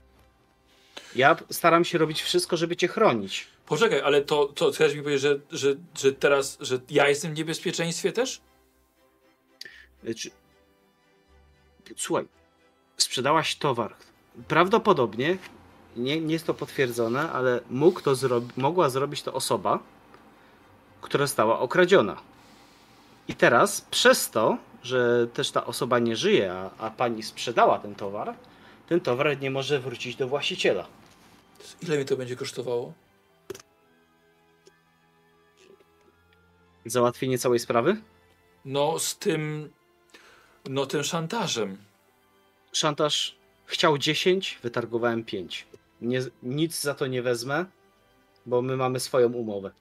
Ja 1.16 1.38
staram 1.50 1.86
się 1.86 1.98
robić 1.98 2.22
wszystko, 2.22 2.58
żeby 2.58 2.76
cię 2.76 2.88
chronić. 2.88 3.48
Poczekaj, 3.66 4.02
ale 4.02 4.22
to, 4.22 4.46
to 4.46 4.72
chcesz 4.72 4.96
mi 4.96 5.02
powiedzieć, 5.02 5.22
że, 5.22 5.40
że, 5.52 5.76
że 5.98 6.14
teraz, 6.14 6.58
że 6.62 6.80
ja 6.90 7.10
jestem 7.10 7.34
w 7.34 7.38
niebezpieczeństwie 7.38 8.12
też? 8.12 8.42
E, 10.06 10.14
Czy... 10.14 10.32
Słuchaj, 11.98 12.26
sprzedałaś 12.98 13.56
towar. 13.56 13.96
Prawdopodobnie, 14.48 15.38
nie, 15.98 16.22
nie 16.22 16.34
jest 16.34 16.46
to 16.46 16.54
potwierdzone, 16.54 17.32
ale 17.32 17.62
mógł 17.70 18.02
to 18.02 18.14
zrobi- 18.14 18.52
mogła 18.58 18.90
zrobić 18.90 19.24
to 19.24 19.34
osoba, 19.34 19.80
która 21.02 21.28
została 21.28 21.60
okradziona. 21.60 22.22
I 23.28 23.36
teraz, 23.36 23.82
przez 23.82 24.30
to, 24.30 24.58
że 24.84 25.28
też 25.28 25.52
ta 25.52 25.66
osoba 25.66 26.00
nie 26.00 26.16
żyje, 26.16 26.54
a, 26.54 26.70
a 26.78 26.92
pani 26.92 27.24
sprzedała 27.24 27.80
ten 27.80 27.96
towar, 27.96 28.34
ten 28.88 29.00
towar 29.00 29.40
nie 29.42 29.52
może 29.52 29.80
wrócić 29.80 30.16
do 30.16 30.28
właściciela. 30.28 30.86
Ile 31.82 31.98
mi 31.98 32.06
to 32.06 32.18
będzie 32.18 32.36
kosztowało? 32.36 32.94
Załatwienie 36.86 37.38
całej 37.38 37.60
sprawy? 37.60 38.02
No 38.66 39.00
z 39.00 39.18
tym, 39.18 39.70
no 40.70 40.86
tym 40.86 41.04
szantażem. 41.04 41.78
Szantaż 42.72 43.36
chciał 43.66 43.98
10, 43.98 44.60
wytargowałem 44.64 45.24
5. 45.24 45.68
Nie, 46.02 46.20
nic 46.44 46.82
za 46.82 46.94
to 46.96 47.08
nie 47.08 47.22
wezmę, 47.22 47.66
bo 48.46 48.62
my 48.62 48.78
mamy 48.78 49.00
swoją 49.00 49.34
umowę. 49.34 49.72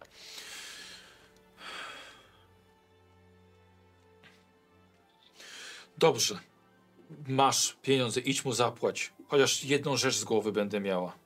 Dobrze. 5.98 6.38
Masz 7.28 7.76
pieniądze, 7.82 8.20
idź 8.20 8.44
mu 8.44 8.52
zapłać. 8.52 9.12
Chociaż 9.28 9.64
jedną 9.64 9.97
rzecz 9.97 10.16
z 10.16 10.24
głowy 10.24 10.52
będę 10.52 10.80
miała. 10.80 11.18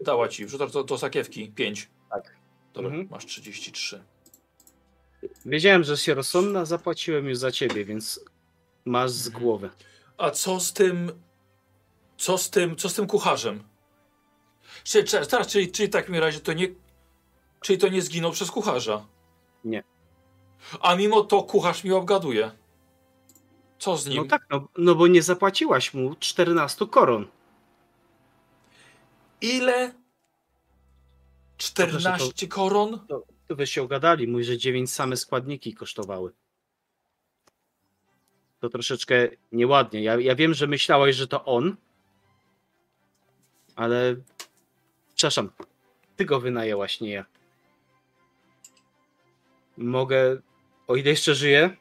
Dała 0.00 0.28
ci, 0.28 0.46
wrzucasz 0.46 0.72
do, 0.72 0.84
do 0.84 0.98
sakiewki. 0.98 1.48
5. 1.52 1.90
Tak. 2.10 2.36
Dobra, 2.72 2.90
Mhm. 2.90 3.08
masz 3.10 3.26
33. 3.26 4.04
Wiedziałem, 5.46 5.84
że 5.84 5.96
się 5.96 6.14
rozsądna, 6.14 6.64
zapłaciłem 6.64 7.28
już 7.28 7.38
za 7.38 7.52
ciebie, 7.52 7.84
więc 7.84 8.20
masz 8.84 9.10
z 9.10 9.26
Mhm. 9.26 9.44
głowy. 9.44 9.70
A 10.18 10.30
co 10.30 10.60
z 10.60 10.72
tym. 10.72 11.12
Co 12.18 12.38
z 12.38 12.50
tym, 12.50 12.76
co 12.76 12.88
z 12.88 12.94
tym 12.94 13.06
kucharzem? 13.06 13.64
Czy, 14.84 15.04
czy, 15.04 15.26
teraz, 15.26 15.46
czyli, 15.46 15.72
czyli 15.72 15.88
w 15.88 15.92
takim 15.92 16.14
razie 16.14 16.40
to 16.40 16.52
nie. 16.52 16.68
Czyli 17.60 17.78
to 17.78 17.88
nie 17.88 18.02
zginął 18.02 18.32
przez 18.32 18.50
kucharza? 18.50 19.06
Nie. 19.64 19.84
A 20.80 20.94
mimo 20.94 21.20
to 21.20 21.42
kucharz 21.42 21.84
mi 21.84 21.92
obgaduje. 21.92 22.50
Co 23.78 23.96
z 23.96 24.06
nim? 24.06 24.16
No 24.16 24.24
tak, 24.24 24.46
no, 24.50 24.68
no 24.78 24.94
bo 24.94 25.06
nie 25.06 25.22
zapłaciłaś 25.22 25.94
mu 25.94 26.14
14 26.14 26.86
koron. 26.86 27.26
Ile? 29.40 29.94
14 31.56 32.48
koron? 32.48 33.06
To, 33.08 33.24
to 33.48 33.56
wy 33.56 33.66
się 33.66 33.82
ogadali, 33.82 34.28
mówi, 34.28 34.44
że 34.44 34.58
9 34.58 34.92
same 34.92 35.16
składniki 35.16 35.74
kosztowały. 35.74 36.32
To 38.60 38.68
troszeczkę 38.68 39.28
nieładnie. 39.52 40.02
Ja, 40.02 40.20
ja 40.20 40.34
wiem, 40.34 40.54
że 40.54 40.66
myślałeś, 40.66 41.16
że 41.16 41.28
to 41.28 41.44
on, 41.44 41.76
ale 43.78 44.16
przepraszam, 45.14 45.50
ty 46.16 46.24
go 46.24 46.40
wynajęłaś, 46.40 47.00
nie 47.00 47.10
ja. 47.10 47.24
Mogę, 49.76 50.40
o 50.86 50.96
ile 50.96 51.10
jeszcze 51.10 51.34
żyję, 51.34 51.76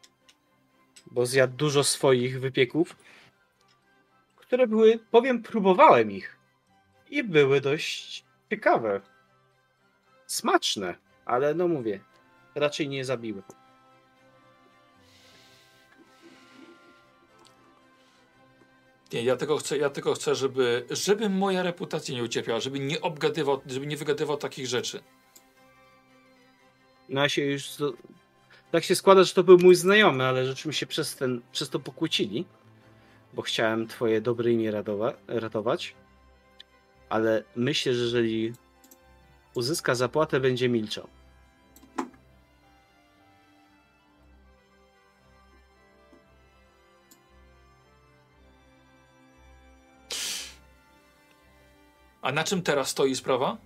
bo 1.12 1.26
zjadł 1.26 1.56
dużo 1.56 1.84
swoich 1.84 2.40
wypieków, 2.40 2.96
które 4.36 4.68
były, 4.68 5.00
powiem, 5.12 5.44
próbowałem 5.44 6.12
ich 6.12 6.38
i 7.10 7.24
były 7.24 7.62
dość 7.62 8.26
ciekawe. 8.50 9.02
Smaczne, 10.28 10.96
ale 11.26 11.54
no 11.54 11.68
mówię, 11.68 12.00
raczej 12.56 12.90
nie 12.90 13.06
zabiły. 13.06 13.44
Nie, 19.14 19.24
ja 19.24 19.36
tylko 19.36 19.58
chcę, 19.58 19.78
ja 19.78 19.90
tylko 19.90 20.14
chcę 20.14 20.36
żeby, 20.36 20.86
żeby 20.90 21.30
moja 21.30 21.64
reputacja 21.64 22.16
nie 22.16 22.24
ucierpiała, 22.24 22.60
żeby 22.60 22.80
nie 22.80 23.02
obgadywał, 23.02 23.62
żeby 23.66 23.88
nie 23.88 23.98
wygadywał 23.98 24.38
takich 24.38 24.68
rzeczy. 24.68 25.00
No 27.10 27.22
ja 27.22 27.30
się 27.30 27.42
już. 27.46 27.70
Tak 28.72 28.84
się 28.84 28.96
składa, 28.96 29.24
że 29.24 29.34
to 29.34 29.44
był 29.44 29.58
mój 29.58 29.76
znajomy, 29.76 30.24
ale 30.24 30.46
żeśmy 30.46 30.74
się 30.74 30.86
przez, 30.86 31.16
ten, 31.16 31.42
przez 31.52 31.70
to 31.70 31.80
pokłócili, 31.80 32.46
bo 33.34 33.42
chciałem 33.42 33.88
twoje 33.88 34.22
dobre 34.22 34.52
imię 34.52 34.72
radowa- 34.72 35.14
ratować. 35.28 35.96
Ale 37.10 37.44
myślę, 37.56 37.94
że 37.94 38.04
jeżeli 38.04 38.54
uzyska 39.54 39.96
zapłatę, 39.96 40.40
będzie 40.40 40.70
milczał. 40.70 41.08
A 52.28 52.32
na 52.32 52.44
czym 52.44 52.62
teraz 52.62 52.90
stoi 52.90 53.16
sprawa? 53.16 53.58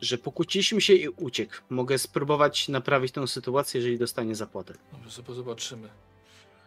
Że 0.00 0.18
pokłóciliśmy 0.18 0.80
się 0.80 0.92
i 0.94 1.08
uciekł. 1.08 1.54
Mogę 1.70 1.98
spróbować 1.98 2.68
naprawić 2.68 3.12
tę 3.12 3.28
sytuację, 3.28 3.80
jeżeli 3.80 3.98
dostanie 3.98 4.34
zapłatę. 4.34 4.74
Dobrze, 4.92 5.10
sobie 5.10 5.34
zobaczymy. 5.34 5.88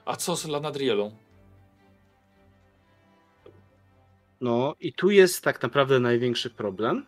A 0.06 0.16
co 0.16 0.36
z 0.36 0.46
Lanadrielą? 0.46 1.16
No 4.42 4.76
i 4.80 4.94
tu 4.94 5.10
jest 5.10 5.44
tak 5.44 5.62
naprawdę 5.64 6.00
największy 6.00 6.50
problem, 6.50 7.06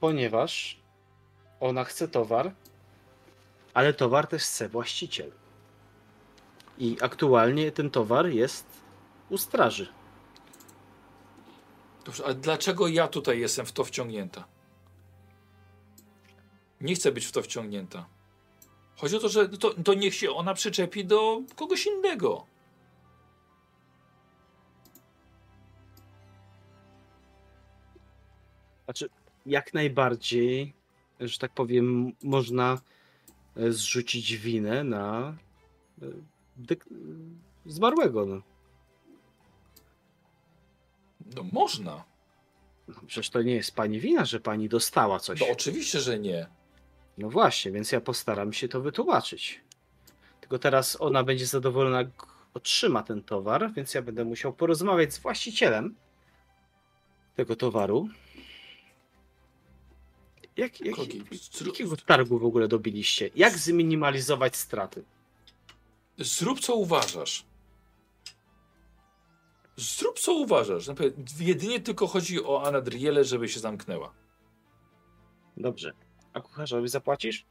ponieważ 0.00 0.80
ona 1.60 1.84
chce 1.84 2.08
towar, 2.08 2.54
ale 3.74 3.94
towar 3.94 4.26
też 4.26 4.42
chce 4.42 4.68
właściciel. 4.68 5.32
I 6.78 6.96
aktualnie 7.00 7.72
ten 7.72 7.90
towar 7.90 8.26
jest 8.26 8.87
u 9.30 9.38
straży. 9.38 9.88
Dobrze, 12.04 12.26
a 12.26 12.34
dlaczego 12.34 12.88
ja 12.88 13.08
tutaj 13.08 13.40
jestem 13.40 13.66
w 13.66 13.72
to 13.72 13.84
wciągnięta? 13.84 14.44
Nie 16.80 16.94
chcę 16.94 17.12
być 17.12 17.26
w 17.26 17.32
to 17.32 17.42
wciągnięta. 17.42 18.06
Chodzi 18.96 19.16
o 19.16 19.20
to, 19.20 19.28
że 19.28 19.48
to, 19.48 19.74
to 19.74 19.94
niech 19.94 20.14
się 20.14 20.30
ona 20.30 20.54
przyczepi 20.54 21.04
do 21.04 21.42
kogoś 21.56 21.86
innego. 21.86 22.46
Znaczy, 28.84 29.08
jak 29.46 29.74
najbardziej, 29.74 30.74
że 31.20 31.38
tak 31.38 31.52
powiem, 31.52 32.12
można 32.22 32.78
e, 33.56 33.72
zrzucić 33.72 34.36
winę 34.36 34.84
na 34.84 35.36
e, 36.02 36.06
dyk- 36.58 36.94
zmarłego. 37.66 38.26
No. 38.26 38.42
No 41.36 41.42
można. 41.52 42.04
Przecież 43.06 43.30
to 43.30 43.42
nie 43.42 43.54
jest 43.54 43.74
pani 43.74 44.00
wina, 44.00 44.24
że 44.24 44.40
pani 44.40 44.68
dostała 44.68 45.20
coś. 45.20 45.40
No 45.40 45.46
oczywiście, 45.52 46.00
że 46.00 46.18
nie. 46.18 46.46
No 47.18 47.30
właśnie, 47.30 47.72
więc 47.72 47.92
ja 47.92 48.00
postaram 48.00 48.52
się 48.52 48.68
to 48.68 48.80
wytłumaczyć. 48.80 49.60
Tylko 50.40 50.58
teraz 50.58 51.00
ona 51.00 51.24
będzie 51.24 51.46
zadowolona, 51.46 51.98
jak 51.98 52.26
otrzyma 52.54 53.02
ten 53.02 53.22
towar, 53.22 53.72
więc 53.72 53.94
ja 53.94 54.02
będę 54.02 54.24
musiał 54.24 54.52
porozmawiać 54.52 55.14
z 55.14 55.18
właścicielem 55.18 55.94
tego 57.34 57.56
towaru. 57.56 58.08
Jak, 60.56 60.80
jak, 60.80 60.96
jakiego 61.66 61.96
targu 61.96 62.38
w 62.38 62.44
ogóle 62.44 62.68
dobiliście? 62.68 63.30
Jak 63.34 63.58
zminimalizować 63.58 64.56
straty? 64.56 65.04
zrób 66.18 66.60
co 66.60 66.74
uważasz. 66.74 67.44
Zrób 69.78 70.18
co 70.18 70.32
uważasz. 70.34 70.86
Jedynie 71.40 71.80
tylko 71.80 72.06
chodzi 72.06 72.44
o 72.44 72.62
Anadrielę, 72.66 73.24
żeby 73.24 73.48
się 73.48 73.60
zamknęła. 73.60 74.14
Dobrze. 75.56 75.92
A 76.32 76.40
kucharzowi 76.40 76.88
zapłacisz? 76.88 77.46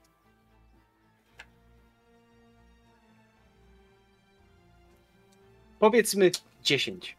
Powiedzmy 5.80 6.32
10. 6.64 7.18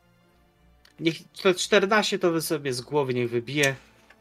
Niech 1.01 1.17
to 1.43 1.55
14 1.55 2.19
to 2.19 2.31
wy 2.33 2.43
sobie 2.43 2.73
z 2.73 2.81
głowy 2.81 3.15
niech 3.15 3.31
wybije. 3.31 3.77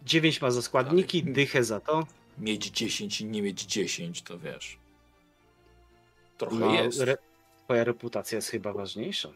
9 0.06 0.42
ma 0.42 0.52
za 0.52 0.62
składniki, 0.62 1.24
dychę 1.24 1.64
za 1.64 1.80
to. 1.80 2.08
Mieć 2.38 2.66
10 2.70 3.22
i 3.22 3.26
nie 3.26 3.42
mieć 3.42 3.66
10, 3.66 4.22
to 4.22 4.40
wiesz. 4.40 4.78
Trochę 6.38 6.56
No, 6.56 6.74
jest. 6.74 7.02
re, 7.02 7.18
twoja 7.64 7.84
reputacja 7.84 8.36
jest 8.36 8.50
chyba 8.50 8.74
ważniejsza. 8.74 9.30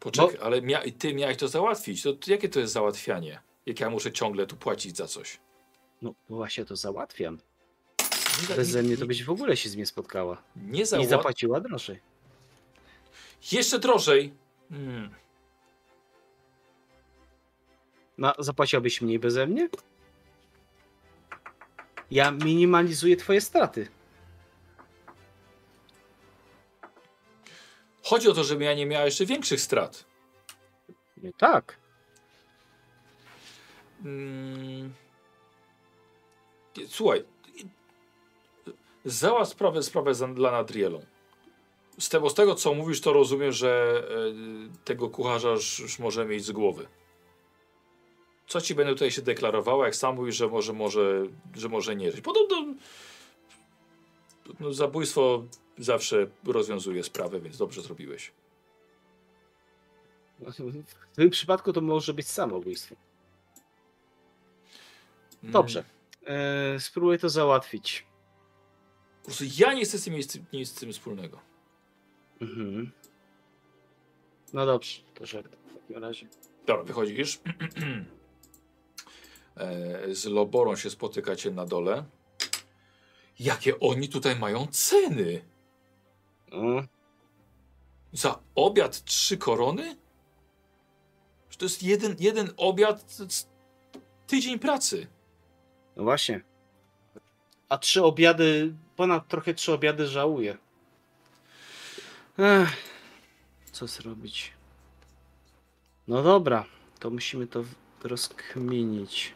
Poczekaj, 0.00 0.38
ale 0.42 0.62
mia 0.62 0.82
ty 0.98 1.14
miałeś 1.14 1.36
to 1.36 1.48
załatwić. 1.48 2.02
To, 2.02 2.12
to 2.12 2.30
jakie 2.30 2.48
to 2.48 2.60
jest 2.60 2.72
załatwianie? 2.72 3.40
Jak 3.66 3.80
ja 3.80 3.90
muszę 3.90 4.12
ciągle 4.12 4.46
tu 4.46 4.56
płacić 4.56 4.96
za 4.96 5.06
coś? 5.06 5.38
No 6.02 6.14
właśnie 6.28 6.64
to 6.64 6.76
załatwiam. 6.76 7.38
Nie, 8.50 8.56
Beze 8.56 8.82
mnie 8.82 8.96
to 8.96 9.06
byś 9.06 9.24
w 9.24 9.30
ogóle 9.30 9.56
się 9.56 9.68
z 9.68 9.76
mnie 9.76 9.86
spotkała. 9.86 10.42
nie 10.56 10.82
I 10.82 10.86
załat... 10.86 11.08
zapłaciła 11.08 11.60
drożej. 11.60 12.00
Jeszcze 13.52 13.78
drożej. 13.78 14.32
Hmm. 14.70 15.10
No, 18.18 18.34
zapłaciłabyś 18.38 19.00
mniej 19.00 19.18
beze 19.18 19.46
mnie? 19.46 19.68
Ja 22.10 22.30
minimalizuję 22.30 23.16
twoje 23.16 23.40
straty. 23.40 23.88
Chodzi 28.08 28.28
o 28.28 28.34
to, 28.34 28.44
żebym 28.44 28.62
ja 28.62 28.74
nie 28.74 28.86
miała 28.86 29.04
jeszcze 29.04 29.26
większych 29.26 29.60
strat. 29.60 30.04
Nie 31.16 31.32
tak. 31.32 31.78
Mm. 34.04 34.92
Słuchaj. 36.86 37.24
Załatw 39.04 39.50
sprawę, 39.50 39.82
sprawę 39.82 40.12
dla 40.34 40.50
Nadrielą. 40.50 41.00
Z 41.98 42.08
tego, 42.08 42.30
z 42.30 42.34
tego, 42.34 42.54
co 42.54 42.74
mówisz, 42.74 43.00
to 43.00 43.12
rozumiem, 43.12 43.52
że 43.52 44.02
e, 44.10 44.84
tego 44.84 45.10
kucharza 45.10 45.50
już, 45.50 45.78
już 45.78 45.98
może 45.98 46.24
mieć 46.24 46.44
z 46.44 46.52
głowy. 46.52 46.88
Co 48.46 48.60
ci 48.60 48.74
będę 48.74 48.92
tutaj 48.92 49.10
się 49.10 49.22
deklarowała, 49.22 49.84
jak 49.84 49.96
sam 49.96 50.14
mówisz, 50.16 50.36
że 50.36 50.48
może, 50.48 50.72
może, 50.72 51.22
że 51.56 51.68
może 51.68 51.96
nie 51.96 52.12
żyć. 52.12 52.20
Podobno 52.20 52.74
no, 54.60 54.72
zabójstwo 54.72 55.44
zawsze 55.78 56.26
rozwiązuje 56.44 57.02
sprawę, 57.04 57.40
więc 57.40 57.58
dobrze 57.58 57.82
zrobiłeś. 57.82 58.32
W 61.12 61.16
tym 61.16 61.30
przypadku 61.30 61.72
to 61.72 61.80
może 61.80 62.14
być 62.14 62.28
samobójstwo. 62.28 62.94
Mm. 65.42 65.52
Dobrze. 65.52 65.84
E, 66.26 66.80
spróbuję 66.80 67.18
to 67.18 67.28
załatwić. 67.28 68.06
prostu 69.24 69.44
ja 69.58 69.72
nie 69.72 69.84
chcę 69.84 69.98
z 69.98 70.04
tym 70.04 70.14
mieć 70.14 70.28
nic 70.52 70.68
z 70.68 70.74
tym 70.74 70.92
wspólnego. 70.92 71.40
Mhm. 72.40 72.90
No 74.52 74.66
dobrze, 74.66 75.00
to 75.14 75.26
żart 75.26 75.48
w 75.48 75.80
takim 75.80 76.04
razie. 76.04 76.26
Dobra, 76.66 76.84
wychodzisz. 76.84 77.38
E, 79.56 80.14
z 80.14 80.24
Loborą 80.24 80.76
się 80.76 80.90
spotykacie 80.90 81.50
na 81.50 81.66
dole. 81.66 82.04
Jakie 83.40 83.80
oni 83.80 84.08
tutaj 84.08 84.38
mają 84.38 84.66
ceny? 84.66 85.42
No, 86.52 86.82
Za 88.12 88.38
obiad 88.54 89.04
trzy 89.04 89.36
korony? 89.38 89.96
Że 91.50 91.58
to 91.58 91.64
jest 91.64 91.82
jeden, 91.82 92.16
jeden 92.18 92.50
obiad, 92.56 93.16
tydzień 94.26 94.58
pracy. 94.58 95.06
no 95.96 96.02
właśnie. 96.02 96.40
A 97.68 97.78
trzy 97.78 98.04
obiady, 98.04 98.74
ponad 98.96 99.28
trochę 99.28 99.54
trzy 99.54 99.72
obiady 99.72 100.06
żałuję. 100.06 100.58
Ech, 102.38 102.76
co 103.72 103.86
zrobić? 103.86 104.52
No 106.08 106.22
dobra, 106.22 106.64
to 106.98 107.10
musimy 107.10 107.46
to 107.46 107.64
rozkminić. 108.02 109.34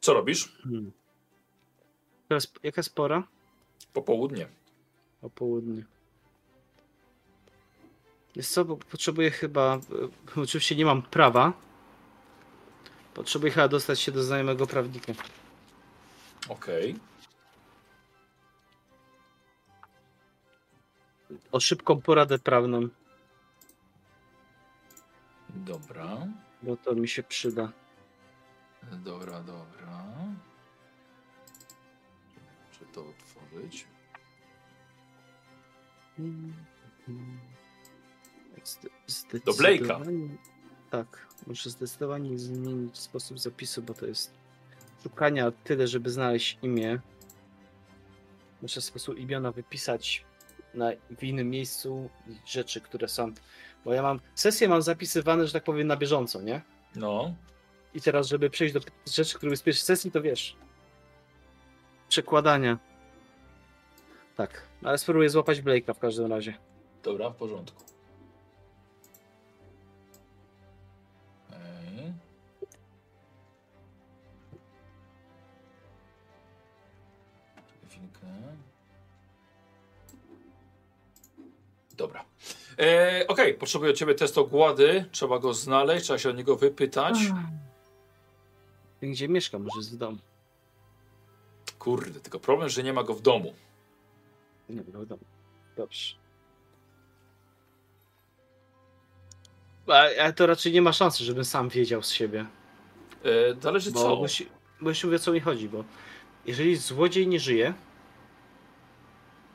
Co 0.00 0.14
robisz? 0.14 0.52
Hmm. 0.62 0.92
Teraz, 2.30 2.52
jaka 2.62 2.78
jest 2.78 2.94
pora? 2.94 3.22
Popołudnie. 3.92 4.48
O 5.22 5.30
południu. 5.30 5.84
Jest 8.36 8.52
co, 8.52 8.64
bo 8.64 8.76
potrzebuję 8.76 9.30
chyba. 9.30 9.76
e, 10.36 10.40
Oczywiście 10.42 10.76
nie 10.76 10.84
mam 10.84 11.02
prawa. 11.02 11.52
Potrzebuję 13.14 13.52
chyba 13.52 13.68
dostać 13.68 14.00
się 14.00 14.12
do 14.12 14.22
znajomego 14.22 14.66
prawnika. 14.66 15.12
Okej. 16.48 16.96
O 21.52 21.60
szybką 21.60 22.00
poradę 22.00 22.38
prawną, 22.38 22.88
Dobra. 25.48 26.26
bo 26.62 26.76
to 26.76 26.94
mi 26.94 27.08
się 27.08 27.22
przyda. 27.22 27.72
Dobra, 28.92 29.40
dobra. 29.40 30.04
To 32.92 33.06
otworzyć. 33.08 33.86
Do 39.44 39.52
Blake'a. 39.52 40.04
Tak, 40.90 41.26
muszę 41.46 41.70
zdecydowanie 41.70 42.38
zmienić 42.38 42.98
sposób 42.98 43.38
zapisu, 43.38 43.82
bo 43.82 43.94
to 43.94 44.06
jest 44.06 44.34
szukania 45.02 45.50
tyle, 45.50 45.86
żeby 45.86 46.10
znaleźć 46.10 46.58
imię. 46.62 47.00
Muszę 48.62 48.80
w 48.80 48.84
sposób 48.84 49.18
imiona 49.18 49.52
wypisać 49.52 50.24
na, 50.74 50.90
w 51.18 51.24
innym 51.24 51.50
miejscu 51.50 52.10
rzeczy, 52.46 52.80
które 52.80 53.08
są. 53.08 53.32
Bo 53.84 53.92
ja 53.92 54.02
mam. 54.02 54.20
Sesje 54.34 54.68
mam 54.68 54.82
zapisywane, 54.82 55.46
że 55.46 55.52
tak 55.52 55.64
powiem, 55.64 55.86
na 55.86 55.96
bieżąco, 55.96 56.42
nie? 56.42 56.62
No. 56.96 57.34
I 57.94 58.00
teraz, 58.00 58.26
żeby 58.26 58.50
przejść 58.50 58.74
do 58.74 58.80
rzeczy, 59.06 59.36
które 59.36 59.56
z 59.56 59.62
pierwszej 59.62 59.84
sesji, 59.84 60.10
to 60.10 60.22
wiesz. 60.22 60.56
Przekładania. 62.10 62.78
Tak, 64.36 64.62
ale 64.84 64.98
spróbuję 64.98 65.30
złapać 65.30 65.60
Blake'a 65.62 65.94
w 65.94 65.98
każdym 65.98 66.26
razie. 66.32 66.54
Dobra, 67.02 67.30
w 67.30 67.36
porządku. 67.36 67.84
Chwilkę. 77.88 78.26
Dobra. 81.96 82.24
E, 82.78 83.24
Okej, 83.28 83.54
potrzebuję 83.54 83.90
od 83.90 83.96
ciebie 83.96 84.14
test 84.14 84.38
ogłady. 84.38 85.04
Trzeba 85.12 85.38
go 85.38 85.54
znaleźć, 85.54 86.04
trzeba 86.04 86.18
się 86.18 86.28
o 86.28 86.32
niego 86.32 86.56
wypytać. 86.56 87.18
Gdzie 89.02 89.28
mieszka, 89.28 89.58
może 89.58 89.78
jest 89.78 89.94
w 89.94 89.96
domu. 89.96 90.18
Kurde, 91.80 92.20
tylko 92.20 92.40
problem, 92.40 92.68
że 92.68 92.82
nie 92.82 92.92
ma 92.92 93.02
go 93.02 93.14
w 93.14 93.22
domu. 93.22 93.54
Nie, 94.68 94.82
no 94.92 95.00
w 95.00 95.06
domu. 95.06 95.22
Dobrze. 95.76 96.14
A, 99.88 100.22
a 100.24 100.32
to 100.32 100.46
raczej 100.46 100.72
nie 100.72 100.82
ma 100.82 100.92
szansy, 100.92 101.24
żebym 101.24 101.44
sam 101.44 101.68
wiedział 101.68 102.02
z 102.02 102.10
siebie. 102.10 102.46
E, 103.24 103.60
zależy 103.60 103.90
Bo, 103.90 104.00
co. 104.00 104.16
bo, 104.16 104.28
się, 104.28 104.44
bo 104.80 104.88
już 104.88 105.04
mówię, 105.04 105.18
co 105.18 105.32
mi 105.32 105.40
chodzi, 105.40 105.68
bo 105.68 105.84
jeżeli 106.46 106.76
złodziej 106.76 107.28
nie 107.28 107.40
żyje, 107.40 107.74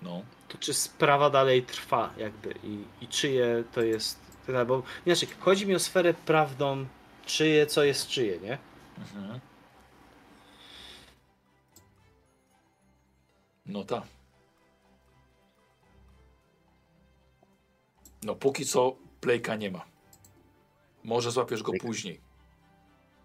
No. 0.02 0.22
to 0.48 0.58
czy 0.58 0.74
sprawa 0.74 1.30
dalej 1.30 1.64
trwa 1.64 2.14
jakby 2.18 2.54
i, 2.64 2.84
i 3.02 3.08
czyje 3.08 3.64
to 3.74 3.82
jest, 3.82 4.20
bo 4.68 4.84
inaczej, 5.06 5.30
chodzi 5.40 5.68
mi 5.68 5.76
o 5.76 5.80
sferę 5.80 6.14
prawdą, 6.14 6.86
czyje 7.26 7.66
co 7.66 7.84
jest 7.84 8.08
czyje, 8.08 8.40
nie? 8.40 8.58
Mhm. 8.98 9.40
No 13.66 13.84
tak. 13.84 14.04
No 18.24 18.36
póki 18.36 18.66
co 18.66 18.96
Playka 19.22 19.56
nie 19.56 19.72
ma. 19.72 19.86
Może 21.04 21.32
złapiesz 21.32 21.64
go 21.64 21.72
później. 21.82 22.22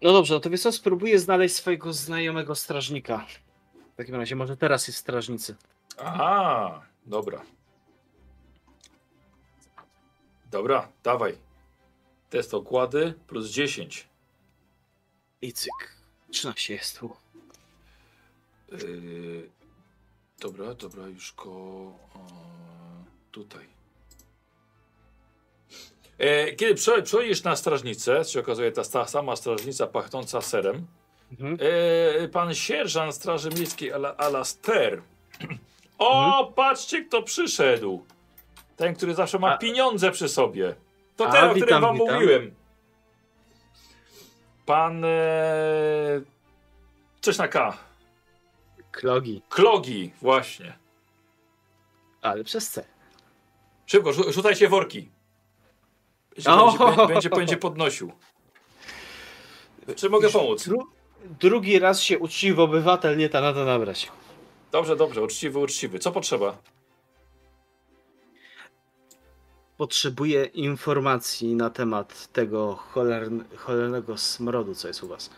No 0.01 0.13
dobrze, 0.13 0.33
no 0.33 0.39
to 0.39 0.49
wiesz 0.49 0.61
co, 0.61 0.71
spróbuję 0.71 1.19
znaleźć 1.19 1.55
swojego 1.55 1.93
znajomego 1.93 2.55
strażnika. 2.55 3.25
W 3.93 3.95
takim 3.95 4.15
razie, 4.15 4.35
może 4.35 4.57
teraz 4.57 4.87
jest 4.87 4.99
strażnicy. 4.99 5.55
Aha, 5.97 6.81
dobra. 7.05 7.41
Dobra, 10.51 10.87
dawaj. 11.03 11.37
Test 12.29 12.53
okłady 12.53 13.13
plus 13.27 13.49
10. 13.49 14.07
I 15.41 15.53
cyk. 15.53 15.95
13 16.31 16.73
jest 16.73 16.99
tu. 16.99 17.15
Yy, 18.71 19.49
dobra, 20.41 20.73
dobra, 20.73 21.07
już 21.07 21.33
go 21.33 21.51
o, 21.51 21.93
tutaj. 23.31 23.65
E, 26.17 26.51
kiedy 26.55 26.75
prze- 26.75 27.01
przechodzisz 27.03 27.43
na 27.43 27.55
strażnicę, 27.55 28.23
się 28.25 28.39
okazuje 28.39 28.71
ta, 28.71 28.83
ta 28.83 29.05
sama 29.07 29.35
strażnica 29.35 29.87
pachnąca 29.87 30.41
serem, 30.41 30.87
Mhm. 31.31 31.57
e, 32.23 32.27
pan 32.27 32.55
sierżant 32.55 33.15
Straży 33.15 33.49
Miejskiej 33.49 33.93
Ala, 33.93 34.17
Alaster. 34.17 35.01
O, 36.03 36.51
patrzcie 36.55 37.05
kto 37.05 37.23
przyszedł. 37.23 38.05
Ten, 38.77 38.95
który 38.95 39.13
zawsze 39.15 39.39
ma 39.39 39.53
A- 39.53 39.57
pieniądze 39.57 40.11
przy 40.11 40.29
sobie. 40.29 40.75
To 41.17 41.27
A, 41.27 41.31
ten, 41.31 41.49
o 41.49 41.53
którym 41.55 41.81
wam 41.81 41.95
witam. 41.97 42.13
mówiłem. 42.15 42.55
Pan... 44.65 45.05
E, 45.05 46.21
coś 47.21 47.37
na 47.37 47.47
K. 47.47 47.77
Klogi, 48.91 49.41
Klogi, 49.49 50.11
właśnie. 50.21 50.77
ale 52.21 52.43
przez 52.43 52.69
C. 52.69 52.85
Szybko, 53.85 54.09
rzu- 54.13 54.31
rzucajcie 54.33 54.69
worki. 54.69 55.09
Będzie, 56.35 56.51
będzie, 56.77 57.07
będzie, 57.07 57.29
będzie 57.29 57.57
podnosił. 57.57 58.11
Czy 59.95 60.09
mogę 60.09 60.29
pomóc? 60.29 60.63
Dru 60.65 60.87
drugi 61.39 61.79
raz 61.79 62.01
się 62.01 62.19
uczciwy 62.19 62.61
obywatel 62.61 63.17
nie 63.17 63.29
da 63.29 63.41
na 63.41 63.53
to 63.53 63.65
nabrać. 63.65 64.11
Dobrze, 64.71 64.95
dobrze, 64.95 65.21
uczciwy, 65.23 65.59
uczciwy. 65.59 65.99
Co 65.99 66.11
potrzeba? 66.11 66.57
Potrzebuję 69.77 70.45
informacji 70.45 71.55
na 71.55 71.69
temat 71.69 72.27
tego 72.33 72.75
cholern 72.75 73.43
cholernego 73.57 74.17
smrodu, 74.17 74.75
co 74.75 74.87
jest 74.87 75.03
u 75.03 75.07
was. 75.07 75.29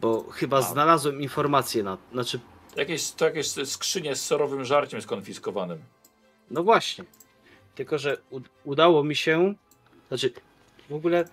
Bo 0.00 0.24
chyba 0.30 0.56
A. 0.58 0.62
znalazłem 0.62 1.20
informację 1.22 1.82
na. 1.82 1.98
Znaczy, 2.12 2.40
Jakieś, 2.76 3.10
to 3.10 3.24
jakieś 3.24 3.46
skrzynie 3.48 4.14
z 4.16 4.24
serowym 4.26 4.64
żarciem 4.64 5.02
skonfiskowanym. 5.02 5.78
no 6.50 6.62
właśnie. 6.62 7.04
Tylko, 7.74 7.98
że 7.98 8.16
udało 8.64 9.04
mi 9.04 9.16
się. 9.16 9.54
Znaczy, 10.08 10.32
w 10.90 10.94
ogóle. 10.94 11.24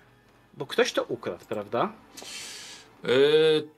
Bo 0.54 0.66
ktoś 0.66 0.92
to 0.92 1.04
ukradł, 1.04 1.44
prawda? 1.48 1.92
Yy, 3.04 3.68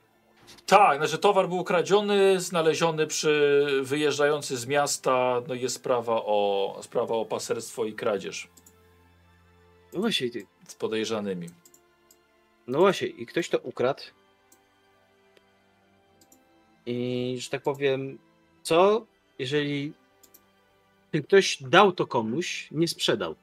tak, 0.65 0.97
znaczy 0.97 1.17
towar 1.17 1.47
był 1.49 1.57
ukradziony, 1.57 2.39
znaleziony 2.39 3.07
przy 3.07 3.65
wyjeżdżający 3.81 4.57
z 4.57 4.65
miasta. 4.67 5.41
No 5.47 5.53
jest 5.53 5.75
sprawa 5.75 6.13
o, 6.15 6.79
sprawa 6.81 7.15
o 7.15 7.25
paserstwo 7.25 7.85
i 7.85 7.93
kradzież 7.93 8.47
No 9.93 9.99
właśnie, 9.99 10.29
ty- 10.29 10.47
z 10.67 10.75
podejrzanymi. 10.75 11.49
no 12.67 12.79
właśnie, 12.79 13.07
i 13.07 13.25
ktoś 13.25 13.49
to 13.49 13.57
ukradł. 13.59 14.03
I 16.85 17.37
że 17.39 17.49
tak 17.49 17.63
powiem, 17.63 18.19
co 18.63 19.05
jeżeli 19.39 19.93
ten 21.11 21.23
ktoś 21.23 21.63
dał 21.63 21.91
to 21.91 22.07
komuś, 22.07 22.67
nie 22.71 22.87
sprzedał? 22.87 23.35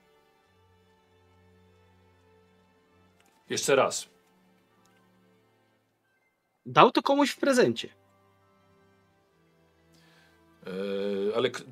Jeszcze 3.51 3.77
raz. 3.77 4.09
Dał 6.67 6.91
to 6.93 7.03
komuś 7.03 7.31
w 7.31 7.39
prezencie. 7.39 7.89
Yy, 10.67 11.33
ale. 11.37 11.51
k- 11.51 11.63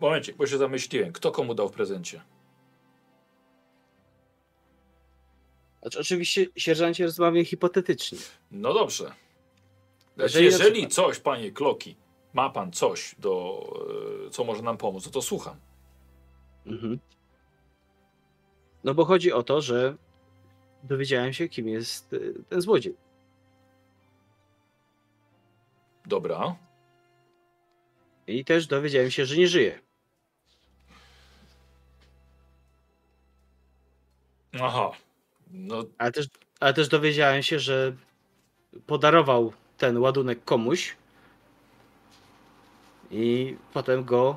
Momencie, 0.00 0.32
bo 0.32 0.46
się 0.46 0.58
zamyśliłem. 0.58 1.12
Kto 1.12 1.32
komu 1.32 1.54
dał 1.54 1.68
w 1.68 1.72
prezencie? 1.72 2.22
Znaczy, 5.82 5.98
oczywiście, 6.00 6.46
sierżancie, 6.56 7.04
rozmawiam 7.04 7.44
hipotetycznie. 7.44 8.18
No 8.50 8.74
dobrze. 8.74 9.12
Znaczy, 10.18 10.44
Jeżeli 10.44 10.88
coś, 10.88 11.18
panie 11.18 11.52
Kloki, 11.52 11.96
ma 12.32 12.50
pan 12.50 12.72
coś, 12.72 13.14
do, 13.18 13.62
e, 14.26 14.30
co 14.30 14.44
może 14.44 14.62
nam 14.62 14.76
pomóc, 14.76 15.06
no 15.06 15.12
to 15.12 15.22
słucham. 15.22 15.56
Mhm. 16.66 16.98
No 18.84 18.94
bo 18.94 19.04
chodzi 19.04 19.32
o 19.32 19.42
to, 19.42 19.60
że 19.60 19.96
dowiedziałem 20.82 21.32
się, 21.32 21.48
kim 21.48 21.68
jest 21.68 22.12
y, 22.12 22.34
ten 22.48 22.60
złodziej. 22.60 22.96
Dobra. 26.06 26.56
I 28.26 28.44
też 28.44 28.66
dowiedziałem 28.66 29.10
się, 29.10 29.26
że 29.26 29.36
nie 29.36 29.48
żyje. 29.48 29.80
Aha. 34.60 34.90
No, 35.50 35.84
Ale 35.98 36.12
też, 36.12 36.26
ale 36.60 36.74
też 36.74 36.88
dowiedziałem 36.88 37.42
się, 37.42 37.58
że 37.58 37.96
podarował 38.86 39.52
ten 39.78 39.98
ładunek 39.98 40.44
komuś 40.44 40.96
i 43.10 43.56
potem 43.72 44.04
go 44.04 44.36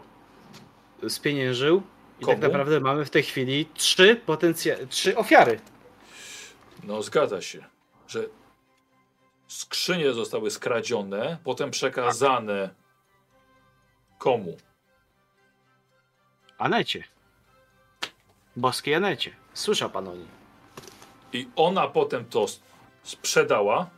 spieniężył. 1.09 1.83
I 2.19 2.25
Komu? 2.25 2.33
tak 2.37 2.41
naprawdę 2.41 2.79
mamy 2.79 3.05
w 3.05 3.09
tej 3.09 3.23
chwili 3.23 3.65
trzy 3.73 4.21
potencja- 4.25 4.87
trzy 4.89 5.17
ofiary. 5.17 5.59
no 6.83 7.01
zgadza 7.03 7.41
się, 7.41 7.65
że 8.07 8.23
skrzynie 9.47 10.13
zostały 10.13 10.51
skradzione, 10.51 11.37
potem 11.43 11.71
przekazane 11.71 12.69
komu? 14.17 14.57
Anecie. 16.57 17.03
Boskiej 18.55 18.95
Anecie. 18.95 19.35
Słyszał 19.53 19.89
pan 19.89 20.07
o 20.07 20.15
niej. 20.15 20.27
I 21.33 21.49
ona 21.55 21.87
potem 21.87 22.25
to 22.25 22.45
sprzedała. 23.03 23.89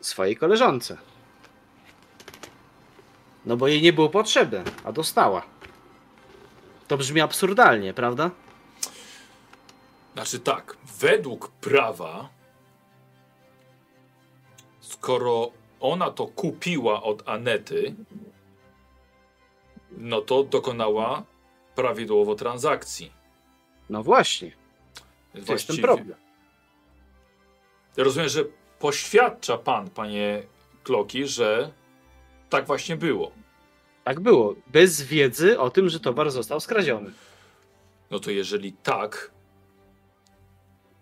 Swojej 0.00 0.36
koleżance. 0.36 0.96
No 3.46 3.56
bo 3.56 3.68
jej 3.68 3.82
nie 3.82 3.92
było 3.92 4.08
potrzebne, 4.08 4.64
a 4.84 4.92
dostała. 4.92 5.42
To 6.88 6.96
brzmi 6.96 7.20
absurdalnie, 7.20 7.94
prawda? 7.94 8.30
Znaczy 10.14 10.40
tak, 10.40 10.76
według 10.98 11.50
prawa, 11.50 12.28
skoro 14.80 15.50
ona 15.80 16.10
to 16.10 16.26
kupiła 16.26 17.02
od 17.02 17.28
Anety, 17.28 17.94
no 19.90 20.20
to 20.20 20.44
dokonała 20.44 21.22
prawidłowo 21.74 22.34
transakcji. 22.34 23.12
No 23.90 24.02
właśnie. 24.02 24.52
To 25.46 25.52
jest 25.52 25.66
ten 25.66 25.76
problem. 25.76 26.18
Rozumiem, 27.96 28.28
że 28.28 28.44
poświadcza 28.78 29.58
pan, 29.58 29.90
panie 29.90 30.42
Kloki, 30.84 31.26
że 31.26 31.72
tak 32.50 32.66
właśnie 32.66 32.96
było. 32.96 33.32
Tak 34.04 34.20
było. 34.20 34.54
Bez 34.66 35.02
wiedzy 35.02 35.60
o 35.60 35.70
tym, 35.70 35.88
że 35.88 36.00
towar 36.00 36.30
został 36.30 36.60
skradziony. 36.60 37.12
No 38.10 38.18
to 38.20 38.30
jeżeli 38.30 38.72
tak, 38.72 39.30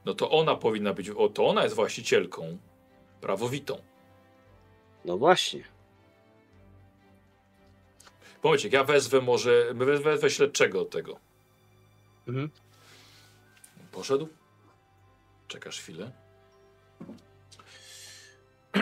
no 0.04 0.14
to 0.14 0.30
ona 0.30 0.54
powinna 0.54 0.92
być, 0.94 1.10
o 1.10 1.28
to 1.28 1.46
ona 1.46 1.62
jest 1.62 1.74
właścicielką 1.74 2.58
prawowitą. 3.20 3.82
No 5.04 5.18
właśnie. 5.18 5.64
Momencik, 8.42 8.72
ja 8.72 8.84
wezwę 8.84 9.20
może, 9.20 9.74
wezwę, 9.74 9.98
wezwę 9.98 10.30
śledczego 10.30 10.80
od 10.80 10.90
tego. 10.90 11.20
Mhm. 12.28 12.50
Poszedł? 13.92 14.28
Czekasz 15.48 15.80
chwilę. 15.80 16.25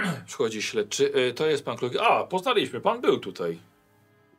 Przychodzi 0.27 0.63
śledczy. 0.63 1.13
E, 1.15 1.33
to 1.33 1.47
jest 1.47 1.65
pan 1.65 1.77
Kloki. 1.77 1.99
A, 1.99 2.25
poznaliśmy, 2.25 2.81
pan 2.81 3.01
był 3.01 3.19
tutaj. 3.19 3.59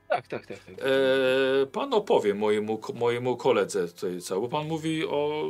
Tak, 0.07 0.27
tak, 0.27 0.45
tak. 0.45 0.57
tak. 0.59 0.75
E, 0.79 1.65
pan 1.65 1.93
opowie 1.93 2.33
mojemu, 2.33 2.81
mojemu 2.93 3.37
koledze 3.37 3.87
tutaj 3.87 4.21
co, 4.21 4.41
bo 4.41 4.47
pan 4.49 4.67
mówi 4.67 5.05
o... 5.05 5.43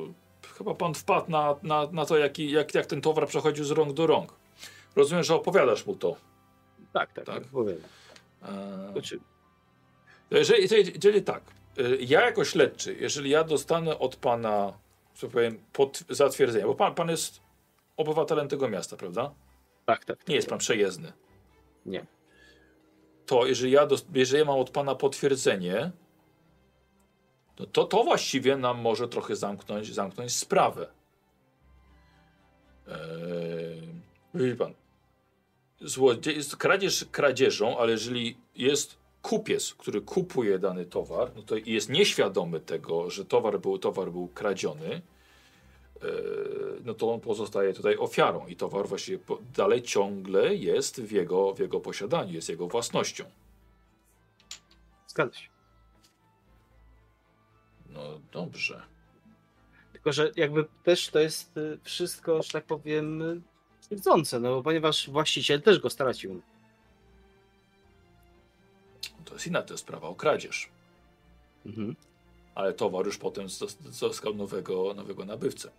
Chyba 0.57 0.73
pan 0.75 0.93
wpadł 0.93 1.31
na, 1.31 1.55
na, 1.63 1.87
na 1.91 2.05
to, 2.05 2.17
jaki, 2.17 2.51
jak, 2.51 2.73
jak 2.75 2.85
ten 2.85 3.01
towar 3.01 3.27
przechodził 3.27 3.65
z 3.65 3.71
rąk 3.71 3.93
do 3.93 4.07
rąk. 4.07 4.33
Rozumiem, 4.95 5.23
że 5.23 5.35
opowiadasz 5.35 5.85
mu 5.85 5.95
to. 5.95 6.15
tak, 6.93 7.13
tak, 7.13 7.25
tak. 7.25 7.43
Powiem. 7.43 7.77
E, 8.43 8.89
Znaczy, 8.91 9.19
Jeżeli, 10.31 10.61
jeżeli, 10.61 10.91
jeżeli 10.95 11.21
tak, 11.23 11.43
y, 11.79 11.97
ja 12.01 12.21
jako 12.25 12.45
śledczy, 12.45 12.95
jeżeli 12.99 13.29
ja 13.29 13.43
dostanę 13.43 13.99
od 13.99 14.15
pana, 14.15 14.73
że 15.15 15.27
powiem, 15.27 15.59
pod, 15.73 16.03
zatwierdzenie, 16.09 16.65
bo 16.65 16.75
pan, 16.75 16.95
pan 16.95 17.09
jest 17.09 17.39
obywatelem 17.97 18.47
tego 18.47 18.69
miasta, 18.69 18.97
prawda? 18.97 19.31
Tak, 19.85 20.05
tak. 20.05 20.27
Nie 20.27 20.35
jest 20.35 20.49
pan 20.49 20.59
przejezdny. 20.59 21.13
Nie. 21.85 22.05
To 23.25 23.45
jeżeli 23.45 23.71
ja, 23.71 23.87
jeżeli 24.13 24.39
ja 24.39 24.45
mam 24.45 24.59
od 24.59 24.69
pana 24.69 24.95
potwierdzenie, 24.95 25.91
no 27.59 27.65
to 27.65 27.83
to 27.85 28.03
właściwie 28.03 28.57
nam 28.57 28.81
może 28.81 29.07
trochę 29.07 29.35
zamknąć, 29.35 29.93
zamknąć 29.93 30.35
sprawę. 30.35 30.87
Eee, 32.87 33.81
widzi 34.33 34.55
pan, 34.55 34.73
złodziej, 35.81 36.35
jest 36.35 36.57
kradzież 36.57 37.05
kradzieżą, 37.11 37.77
ale 37.77 37.91
jeżeli 37.91 38.37
jest 38.55 38.97
kupiec, 39.21 39.73
który 39.73 40.01
kupuje 40.01 40.59
dany 40.59 40.85
towar, 40.85 41.31
no 41.35 41.41
to 41.41 41.55
jest 41.65 41.89
nieświadomy 41.89 42.59
tego, 42.59 43.09
że 43.09 43.25
towar 43.25 43.59
był, 43.59 43.77
towar 43.77 44.11
był 44.11 44.27
kradziony, 44.27 45.01
no 46.85 46.93
to 46.93 47.13
on 47.13 47.19
pozostaje 47.19 47.73
tutaj 47.73 47.97
ofiarą 47.97 48.47
i 48.47 48.55
towar 48.55 48.87
właściwie 48.87 49.19
dalej 49.55 49.81
ciągle 49.81 50.55
jest 50.55 51.01
w 51.01 51.11
jego, 51.11 51.53
w 51.53 51.59
jego 51.59 51.79
posiadaniu, 51.79 52.33
jest 52.33 52.49
jego 52.49 52.67
własnością. 52.67 53.23
Zgadza 55.07 55.33
się. 55.35 55.49
No 57.89 58.19
dobrze. 58.31 58.81
Tylko, 59.93 60.13
że 60.13 60.31
jakby 60.35 60.65
też 60.83 61.09
to 61.09 61.19
jest 61.19 61.57
y, 61.57 61.79
wszystko, 61.83 62.43
że 62.43 62.51
tak 62.51 62.65
powiem, 62.65 63.43
krzywdzące, 63.81 64.39
no 64.39 64.55
bo 64.55 64.63
ponieważ 64.63 65.09
właściciel 65.09 65.61
też 65.61 65.79
go 65.79 65.89
stracił. 65.89 66.41
To 69.25 69.33
jest 69.33 69.47
inna 69.47 69.61
to 69.61 69.73
jest 69.73 69.83
sprawa 69.83 70.07
o 70.07 70.15
kradzież, 70.15 70.69
Mhm. 71.65 71.95
Ale 72.55 72.73
towar 72.73 73.05
już 73.05 73.17
potem 73.17 73.47
zos- 73.47 74.09
zyskał 74.09 74.33
nowego, 74.33 74.93
nowego 74.93 75.25
nabywcę. 75.25 75.71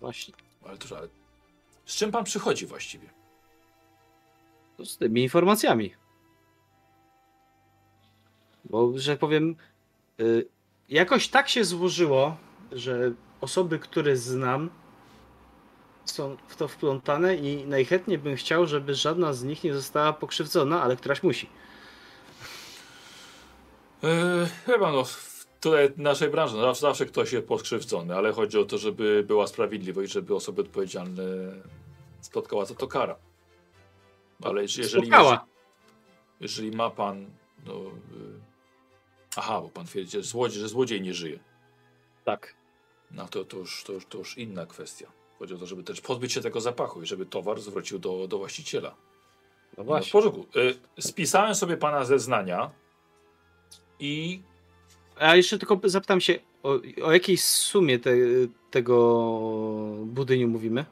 Właśnie. 0.00 0.34
Ale 0.64 0.78
to, 0.78 0.98
ale 0.98 1.08
z 1.84 1.96
czym 1.96 2.10
pan 2.10 2.24
przychodzi 2.24 2.66
właściwie? 2.66 3.08
To 4.76 4.84
z 4.84 4.96
tymi 4.98 5.22
informacjami. 5.22 5.94
Bo, 8.64 8.92
że 8.98 9.16
powiem, 9.16 9.56
y, 10.20 10.48
jakoś 10.88 11.28
tak 11.28 11.48
się 11.48 11.64
złożyło, 11.64 12.36
że 12.72 13.12
osoby, 13.40 13.78
które 13.78 14.16
znam, 14.16 14.70
są 16.04 16.36
w 16.48 16.56
to 16.56 16.68
wplątane 16.68 17.36
i 17.36 17.66
najchętniej 17.66 18.18
bym 18.18 18.36
chciał, 18.36 18.66
żeby 18.66 18.94
żadna 18.94 19.32
z 19.32 19.44
nich 19.44 19.64
nie 19.64 19.74
została 19.74 20.12
pokrzywdzona, 20.12 20.82
ale 20.82 20.96
któraś 20.96 21.22
musi. 21.22 21.48
Yy, 24.02 24.46
chyba 24.66 24.92
no, 24.92 25.04
w 25.04 25.46
naszej 25.96 26.30
branży 26.30 26.56
no, 26.56 26.74
zawsze, 26.74 27.06
ktoś 27.06 27.32
jest 27.32 27.46
podkrzywdzony, 27.46 28.16
ale 28.16 28.32
chodzi 28.32 28.58
o 28.58 28.64
to, 28.64 28.78
żeby 28.78 29.24
była 29.26 29.46
sprawiedliwość, 29.46 30.12
żeby 30.12 30.34
osoby 30.34 30.62
odpowiedzialne 30.62 31.22
spotkała 32.20 32.64
za 32.64 32.74
to 32.74 32.86
kara. 32.88 33.16
Ale 34.42 34.62
jeżeli, 34.62 34.82
jeżeli, 34.84 35.06
Spotkała. 35.06 35.46
jeżeli 36.40 36.70
ma 36.70 36.90
pan. 36.90 37.26
No, 37.66 37.74
yy, 37.74 37.90
aha, 39.36 39.60
bo 39.60 39.68
pan 39.68 39.86
twierdzi, 39.86 40.10
że 40.10 40.22
złodziej, 40.22 40.60
że 40.60 40.68
złodziej 40.68 41.00
nie 41.02 41.14
żyje. 41.14 41.38
Tak. 42.24 42.54
No 43.10 43.28
to, 43.28 43.44
to, 43.44 43.56
już, 43.56 43.84
to, 43.84 43.92
już, 43.92 44.06
to 44.06 44.18
już 44.18 44.38
inna 44.38 44.66
kwestia. 44.66 45.06
Chodzi 45.38 45.54
o 45.54 45.58
to, 45.58 45.66
żeby 45.66 45.82
też 45.82 46.00
pozbyć 46.00 46.32
się 46.32 46.40
tego 46.40 46.60
zapachu 46.60 47.02
i 47.02 47.06
żeby 47.06 47.26
towar 47.26 47.60
zwrócił 47.60 47.98
do, 47.98 48.28
do 48.28 48.38
właściciela. 48.38 48.90
No 48.90 48.96
No, 49.78 49.84
w 49.84 49.86
właśnie. 49.86 50.12
porządku. 50.12 50.46
Y, 50.98 51.02
spisałem 51.02 51.54
sobie 51.54 51.76
pana 51.76 52.04
zeznania 52.04 52.70
i 54.00 54.42
A 55.16 55.36
jeszcze 55.36 55.58
tylko 55.58 55.80
zapytam 55.84 56.20
się, 56.20 56.38
o, 56.62 56.78
o 57.02 57.12
jakiej 57.12 57.36
sumie 57.36 57.98
te, 57.98 58.10
tego 58.70 59.28
budyniu 60.04 60.48
mówimy? 60.48 60.84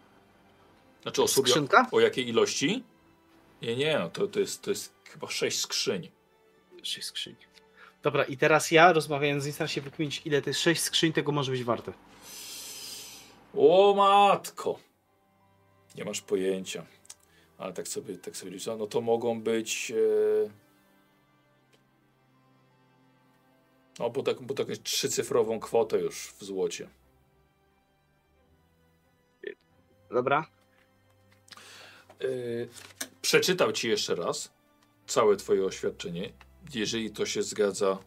znaczy 1.02 1.22
o, 1.22 1.28
sobie, 1.28 1.48
Skrzynka? 1.48 1.88
o 1.92 2.00
jakiej 2.00 2.28
ilości? 2.28 2.84
Nie, 3.62 3.76
nie, 3.76 3.98
no 3.98 4.10
to, 4.10 4.26
to, 4.26 4.40
jest, 4.40 4.62
to 4.62 4.70
jest 4.70 4.92
chyba 5.04 5.28
sześć 5.28 5.58
skrzyń. 5.58 6.10
Sześć 6.82 7.06
skrzyń. 7.06 7.36
Dobra, 8.02 8.24
i 8.24 8.36
teraz 8.36 8.70
ja 8.70 8.92
rozmawiając 8.92 9.42
z 9.42 9.46
nim 9.46 9.52
staram 9.52 9.68
się 9.68 9.80
wykminić, 9.80 10.22
ile 10.24 10.42
tych 10.42 10.56
sześć 10.56 10.80
skrzyń 10.80 11.12
tego 11.12 11.32
może 11.32 11.52
być 11.52 11.64
warte. 11.64 11.92
O 13.56 13.94
matko! 13.96 14.78
Nie 15.94 16.04
masz 16.04 16.20
pojęcia. 16.20 16.86
Ale 17.58 17.72
tak 17.72 17.88
sobie, 17.88 18.18
tak 18.18 18.36
sobie 18.36 18.50
liczę. 18.50 18.76
No 18.76 18.86
to 18.86 19.00
mogą 19.00 19.40
być. 19.40 19.90
E... 19.90 20.65
No, 23.98 24.10
bo 24.10 24.22
tak, 24.22 24.42
bo 24.42 24.54
tak 24.54 24.66
trzycyfrową 24.68 25.60
kwotę 25.60 25.98
już 25.98 26.32
w 26.38 26.44
złocie. 26.44 26.88
Dobra. 30.10 30.46
Yy, 32.20 32.68
przeczytał 33.22 33.72
ci 33.72 33.88
jeszcze 33.88 34.14
raz 34.14 34.52
całe 35.06 35.36
twoje 35.36 35.64
oświadczenie. 35.64 36.32
Jeżeli 36.74 37.10
to 37.10 37.26
się 37.26 37.42
zgadza, 37.42 37.98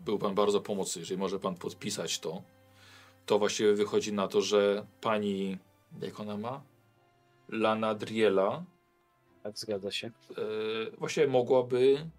był 0.00 0.18
pan 0.18 0.34
bardzo 0.34 0.60
pomocny. 0.60 1.00
Jeżeli 1.00 1.18
może 1.18 1.38
pan 1.38 1.54
podpisać 1.54 2.18
to, 2.18 2.42
to 3.26 3.38
właściwie 3.38 3.74
wychodzi 3.74 4.12
na 4.12 4.28
to, 4.28 4.40
że 4.40 4.86
pani, 5.00 5.58
jak 6.00 6.20
ona 6.20 6.36
ma? 6.36 6.62
Lana 7.48 7.94
Driela, 7.94 8.64
Tak, 9.42 9.58
zgadza 9.58 9.90
się. 9.90 10.10
yy, 10.36 10.92
właściwie 10.98 11.26
mogłaby 11.26 12.10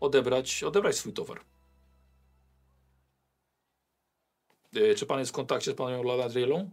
odebrać, 0.00 0.64
odebrać 0.64 0.96
swój 0.96 1.12
towar. 1.12 1.40
Czy 4.96 5.06
pan 5.06 5.18
jest 5.18 5.30
w 5.30 5.34
kontakcie 5.34 5.72
z 5.72 5.74
panią 5.74 6.02
Lana 6.02 6.28
Drielą? 6.28 6.70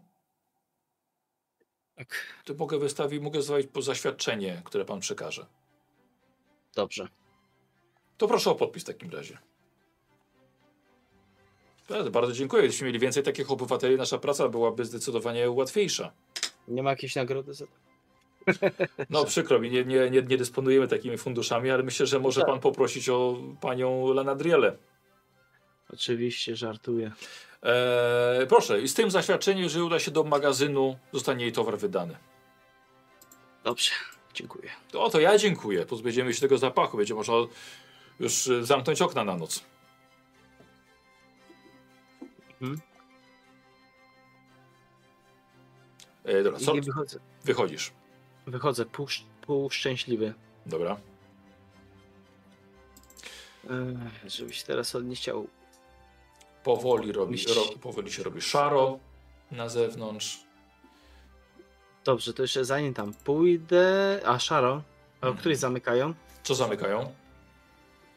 Tak. 1.95 2.07
To 2.45 2.53
mogę 2.53 2.79
wystawić, 2.79 3.21
mogę 3.21 3.41
zostawić 3.41 3.67
po 3.67 3.81
zaświadczenie, 3.81 4.61
które 4.65 4.85
pan 4.85 4.99
przekaże. 4.99 5.45
Dobrze. 6.75 7.07
To 8.17 8.27
proszę 8.27 8.51
o 8.51 8.55
podpis 8.55 8.83
w 8.83 8.85
takim 8.85 9.09
razie. 9.11 9.37
Bardzo, 11.89 12.11
bardzo 12.11 12.33
dziękuję. 12.33 12.63
Jeśli 12.63 12.85
mieli 12.85 12.99
więcej 12.99 13.23
takich 13.23 13.51
obywateli, 13.51 13.97
nasza 13.97 14.17
praca 14.17 14.49
byłaby 14.49 14.85
zdecydowanie 14.85 15.51
łatwiejsza. 15.51 16.11
Nie 16.67 16.83
ma 16.83 16.89
jakiejś 16.89 17.15
nagrody 17.15 17.53
za 17.53 17.65
to? 17.65 17.73
No 19.09 19.25
przykro 19.25 19.59
mi, 19.59 19.71
nie, 19.71 19.85
nie, 19.85 20.09
nie, 20.09 20.21
nie 20.21 20.37
dysponujemy 20.37 20.87
takimi 20.87 21.17
funduszami, 21.17 21.69
ale 21.71 21.83
myślę, 21.83 22.05
że 22.05 22.19
może 22.19 22.41
Tak. 22.41 22.49
pan 22.49 22.59
poprosić 22.59 23.09
o 23.09 23.37
panią 23.61 24.13
Lanadrielę. 24.13 24.77
Oczywiście, 25.93 26.55
żartuję. 26.55 27.11
Eee, 27.63 28.47
proszę, 28.47 28.81
i 28.81 28.87
z 28.87 28.93
tym 28.93 29.11
zaświadczeniem, 29.11 29.69
że 29.69 29.83
uda 29.83 29.99
się 29.99 30.11
do 30.11 30.23
magazynu, 30.23 30.97
zostanie 31.13 31.43
jej 31.43 31.53
towar 31.53 31.77
wydany. 31.77 32.17
Dobrze, 33.63 33.91
dziękuję. 34.33 34.69
O, 34.93 35.09
to 35.09 35.19
ja 35.19 35.37
dziękuję. 35.37 35.85
Pozbędziemy 35.85 36.33
się 36.33 36.41
tego 36.41 36.57
zapachu. 36.57 36.97
Będzie 36.97 37.13
można 37.15 37.33
już 38.19 38.47
e, 38.47 38.65
zamknąć 38.65 39.01
okna 39.01 39.23
na 39.23 39.37
noc. 39.37 39.63
Mhm. 42.61 42.81
E, 46.23 46.43
dobra, 46.43 46.59
co? 46.59 46.75
I 46.75 46.81
wychodzę, 46.81 47.19
Wychodzisz. 47.43 47.91
wychodzę 48.47 48.85
pół, 48.85 49.07
pół 49.41 49.69
szczęśliwy. 49.69 50.33
Dobra. 50.65 50.97
Ech, 53.63 54.29
żebyś 54.29 54.63
teraz 54.63 54.95
on 54.95 55.09
nie 55.09 55.15
chciał. 55.15 55.47
Powoli, 56.63 57.11
robi, 57.11 57.37
ro, 57.55 57.61
powoli 57.81 58.11
się 58.11 58.23
robi 58.23 58.41
szaro 58.41 58.99
na 59.51 59.69
zewnątrz. 59.69 60.39
Dobrze, 62.03 62.33
to 62.33 62.41
jeszcze 62.41 62.65
zanim 62.65 62.93
tam 62.93 63.13
pójdę. 63.13 64.19
A 64.25 64.39
szaro. 64.39 64.69
A 65.21 65.25
o 65.25 65.29
Mhm. 65.29 65.37
której 65.37 65.55
zamykają 65.55 66.13
Co 66.43 66.55
zamykają? 66.55 67.13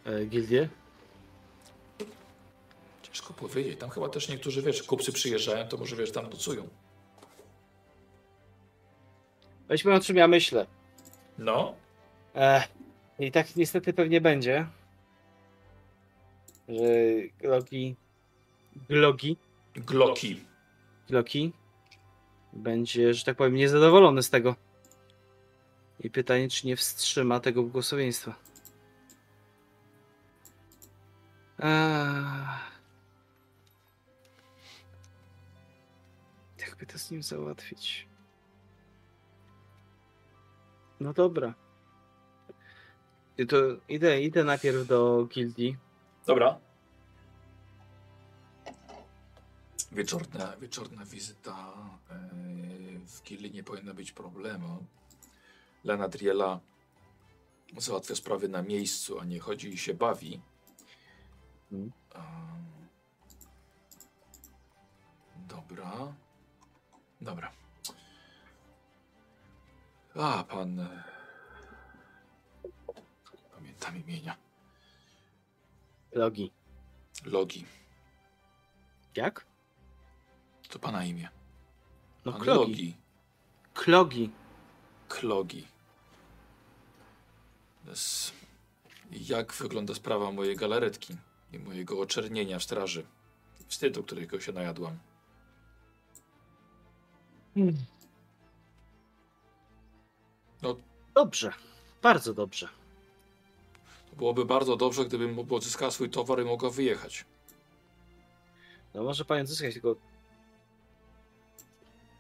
e, 0.05 0.25
gildię? 0.27 0.69
Ciężko 3.03 3.35
powiedzieć. 3.35 3.81
Tam 3.81 3.91
chyba 3.91 4.09
też 4.09 4.29
niektórzy, 4.29 4.63
wiesz, 4.63 4.83
kupcy 4.83 5.13
przyjeżdżają, 5.13 5.69
to 5.69 5.77
może, 5.77 5.97
wiesz, 5.97 6.13
tam 6.13 6.25
nocują. 6.25 6.69
Weźmy 9.69 9.95
o 9.95 10.01
czym 10.01 10.17
ja 10.17 10.29
myślę. 10.29 10.67
No. 11.39 11.75
Ech, 12.35 12.69
I 13.19 13.33
tak 13.33 13.57
niestety 13.57 13.93
pewnie 13.93 14.21
będzie, 14.21 14.67
że 16.69 16.85
Glogi, 17.41 17.97
Glogi, 18.89 19.37
Gloki. 19.75 20.45
Gloki 21.09 21.53
będzie, 22.53 23.15
że 23.15 23.25
tak 23.25 23.37
powiem, 23.37 23.55
niezadowolony 23.55 24.23
z 24.23 24.31
tego. 24.31 24.57
I 26.01 26.11
pytanie, 26.11 26.49
czy 26.49 26.67
nie 26.67 26.77
wstrzyma 26.77 27.41
tego 27.41 27.63
błogosławieństwa. 27.63 28.35
Eee. 31.59 32.75
Jakby 36.61 36.87
to 36.87 36.99
z 36.99 37.11
nim 37.11 37.23
załatwić? 37.23 38.09
No 41.01 41.13
dobra. 41.13 41.55
To 43.49 43.57
idę, 43.89 44.23
idę 44.23 44.45
najpierw 44.45 44.87
do 44.87 45.27
gildii. 45.27 45.77
Dobra. 46.27 46.59
Wieczorna, 49.95 50.57
wieczorna 50.57 51.05
wizyta 51.05 51.75
e, 52.11 52.15
w 53.07 53.23
Kili 53.23 53.51
nie 53.51 53.63
powinna 53.65 53.95
być 53.95 54.13
problemu. 54.13 54.87
Lena 55.85 56.09
Driela 56.09 56.61
załatwia 57.77 58.15
sprawy 58.15 58.49
na 58.49 58.63
miejscu, 58.63 59.21
a 59.21 59.25
nie 59.25 59.39
chodzi 59.41 59.69
i 59.69 59.79
się 59.79 59.95
bawi. 59.95 60.41
Em, 61.73 61.93
Dobra. 65.49 66.15
Dobra. 67.21 67.53
A, 70.15 70.45
pan... 70.45 70.81
e, 70.81 71.05
Pamiętam 73.55 73.97
imienia. 73.97 74.37
Logi. 76.13 76.53
Logi. 77.25 77.67
Jak? 79.17 79.47
To 80.75 80.79
pana 80.79 81.05
imię. 81.05 81.29
No 82.25 82.33
Pan 82.33 82.41
klogi. 82.41 82.61
Logi. 82.71 82.97
Klogi. 83.75 84.31
Klogi. 85.09 85.67
Jest- 87.87 88.33
Jak 89.11 89.53
wygląda 89.55 89.95
sprawa 89.95 90.33
mojej 90.33 90.57
galaretki 90.57 91.17
i 91.53 91.59
mojego 91.59 92.01
oczernienia 92.01 92.59
w 92.59 92.63
straży? 92.63 93.07
Wstydu, 93.69 94.03
którego 94.03 94.41
się 94.41 94.53
najadłam. 94.53 94.99
No, 100.63 100.77
Dobrze. 101.15 101.53
Bardzo 102.03 102.35
dobrze. 102.35 102.69
to 104.11 104.17
byłoby 104.17 104.45
bardzo 104.45 104.77
dobrze, 104.77 105.05
gdybym 105.05 105.39
odzyskała 105.53 105.91
swój 105.91 106.11
towar 106.11 106.41
i 106.41 106.45
mogła 106.45 106.71
wyjechać. 106.71 107.25
No 108.95 109.03
może 109.03 109.25
pani 109.25 109.43
odzyskać, 109.43 109.73
tylko 109.75 109.97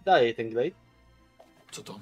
daję 0.05 0.34
ten 0.34 0.50
glade. 0.50 0.70
Co 1.70 1.83
to? 1.83 2.00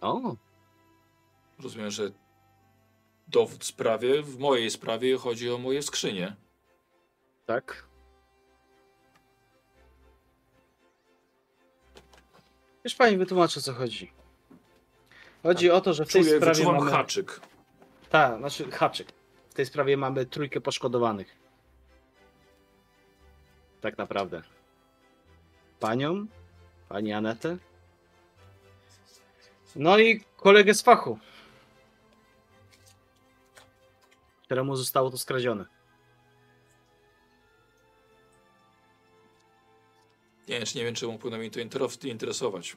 O, 0.00 0.18
O, 0.22 0.36
rozumiem, 1.62 1.90
że 1.90 2.10
dowód 3.28 3.60
w 3.60 3.66
sprawie, 3.66 4.22
w 4.22 4.38
mojej 4.38 4.70
sprawie 4.70 5.16
chodzi 5.18 5.50
o 5.50 5.58
moje 5.58 5.82
skrzynie. 5.82 6.36
tak. 7.46 7.88
Już 12.84 12.94
pani 12.94 13.16
wytłumaczy 13.16 13.58
o 13.58 13.62
co 13.62 13.72
chodzi. 13.74 14.12
Chodzi 15.42 15.70
o 15.70 15.80
to, 15.80 15.94
że 15.94 16.04
w 16.04 16.12
tej 16.12 16.22
Czuję, 16.22 16.36
sprawie 16.36 16.64
mamy... 16.64 16.90
haczyk. 16.90 17.40
Tak, 18.10 18.38
znaczy 18.38 18.70
haczyk. 18.70 19.08
W 19.50 19.54
tej 19.54 19.66
sprawie 19.66 19.96
mamy 19.96 20.26
trójkę 20.26 20.60
poszkodowanych. 20.60 21.36
Tak 23.80 23.98
naprawdę. 23.98 24.42
Panią, 25.80 26.26
pani 26.88 27.12
Anetę, 27.12 27.58
no 29.76 29.98
i 29.98 30.20
kolegę 30.36 30.74
z 30.74 30.82
fachu, 30.82 31.18
któremu 34.42 34.76
zostało 34.76 35.10
to 35.10 35.18
skradzione. 35.18 35.66
Nie, 40.48 40.58
jeszcze 40.58 40.78
nie 40.78 40.84
wiem, 40.84 40.94
czemu 40.94 41.18
powinno 41.18 41.38
mnie 41.38 41.50
to 41.50 41.60
interes- 41.60 42.08
interesować. 42.08 42.76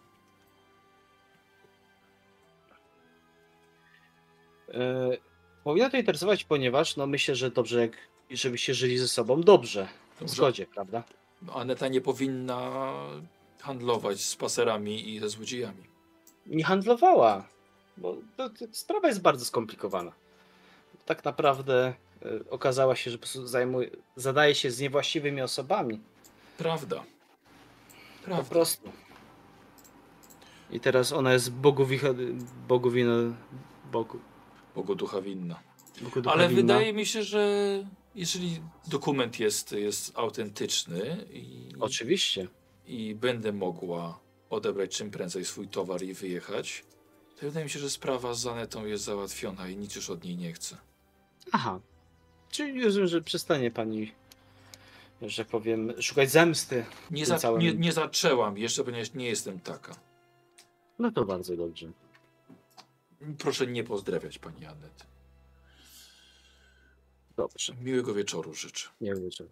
E, 4.73 5.17
powinno 5.63 5.89
to 5.89 5.97
interesować, 5.97 6.43
ponieważ 6.43 6.97
no 6.97 7.07
myślę, 7.07 7.35
że 7.35 7.51
dobrze, 7.51 7.81
jak, 7.81 7.97
żebyście 8.31 8.73
żyli 8.73 8.97
ze 8.97 9.07
sobą 9.07 9.41
Dobrze. 9.41 9.87
Zgodzie, 10.27 10.65
prawda? 10.67 11.03
No, 11.41 11.53
Aneta 11.53 11.87
nie 11.87 12.01
powinna 12.01 12.81
handlować 13.61 14.21
z 14.25 14.35
paserami 14.35 15.09
i 15.09 15.19
ze 15.19 15.29
złodziejami. 15.29 15.83
nie 16.45 16.63
handlowała. 16.63 17.47
Bo 17.97 18.17
to, 18.37 18.49
to, 18.49 18.65
sprawa 18.71 19.07
jest 19.07 19.21
bardzo 19.21 19.45
skomplikowana. 19.45 20.11
Tak 21.05 21.25
naprawdę 21.25 21.93
e, 22.21 22.49
okazała 22.49 22.95
się, 22.95 23.11
że 23.11 23.17
po 23.17 23.21
prostu 23.21 23.47
zajmuje, 23.47 23.89
zadaje 24.15 24.55
się 24.55 24.71
z 24.71 24.79
niewłaściwymi 24.79 25.41
osobami. 25.41 25.99
Prawda. 26.57 26.95
Po 26.95 28.25
Prawda. 28.25 28.49
prostu. 28.49 28.89
I 30.71 30.79
teraz 30.79 31.11
ona 31.11 31.33
jest 31.33 31.51
bogowicha, 31.51 32.07
bogowina, 32.67 33.13
bogu, 33.91 34.19
Bogu 34.75 34.95
ducha 34.95 35.21
winna. 35.21 35.59
bogu 36.01 36.21
ducha 36.21 36.35
Ale 36.35 36.47
winna. 36.49 36.61
wydaje 36.61 36.93
mi 36.93 37.05
się, 37.05 37.23
że 37.23 37.43
jeżeli 38.15 38.61
dokument 38.87 39.39
jest, 39.39 39.71
jest 39.71 40.11
autentyczny 40.17 41.25
i, 41.33 41.69
Oczywiście. 41.79 42.47
i 42.85 43.15
będę 43.15 43.53
mogła 43.53 44.19
odebrać 44.49 44.97
czym 44.97 45.11
prędzej 45.11 45.45
swój 45.45 45.67
towar 45.67 46.03
i 46.03 46.13
wyjechać, 46.13 46.83
to 47.39 47.45
wydaje 47.45 47.63
mi 47.65 47.69
się, 47.69 47.79
że 47.79 47.89
sprawa 47.89 48.33
z 48.33 48.39
Zanetą 48.39 48.85
jest 48.85 49.03
załatwiona 49.03 49.69
i 49.69 49.77
nic 49.77 49.95
już 49.95 50.09
od 50.09 50.23
niej 50.23 50.37
nie 50.37 50.53
chcę. 50.53 50.77
Aha. 51.51 51.79
Czyli 52.49 52.83
rozumiem, 52.83 53.07
że 53.07 53.21
przestanie 53.21 53.71
pani, 53.71 54.11
że 55.21 55.45
powiem, 55.45 55.93
szukać 56.01 56.31
zemsty. 56.31 56.85
Nie, 57.11 57.25
za, 57.25 57.37
całym- 57.37 57.61
nie, 57.61 57.73
nie 57.73 57.91
zaczęłam 57.91 58.57
jeszcze, 58.57 58.83
ponieważ 58.83 59.13
nie 59.13 59.25
jestem 59.25 59.59
taka. 59.59 59.95
No 60.99 61.11
to 61.11 61.25
bardzo 61.25 61.55
dobrze. 61.55 61.91
Proszę 63.37 63.67
nie 63.67 63.83
pozdrawiać 63.83 64.39
pani 64.39 64.65
Anet. 64.65 65.05
Dobrze. 67.37 67.73
Miłego 67.81 68.13
wieczoru 68.13 68.53
życzę. 68.53 68.89
Wiem 69.01 69.29
czego. 69.29 69.49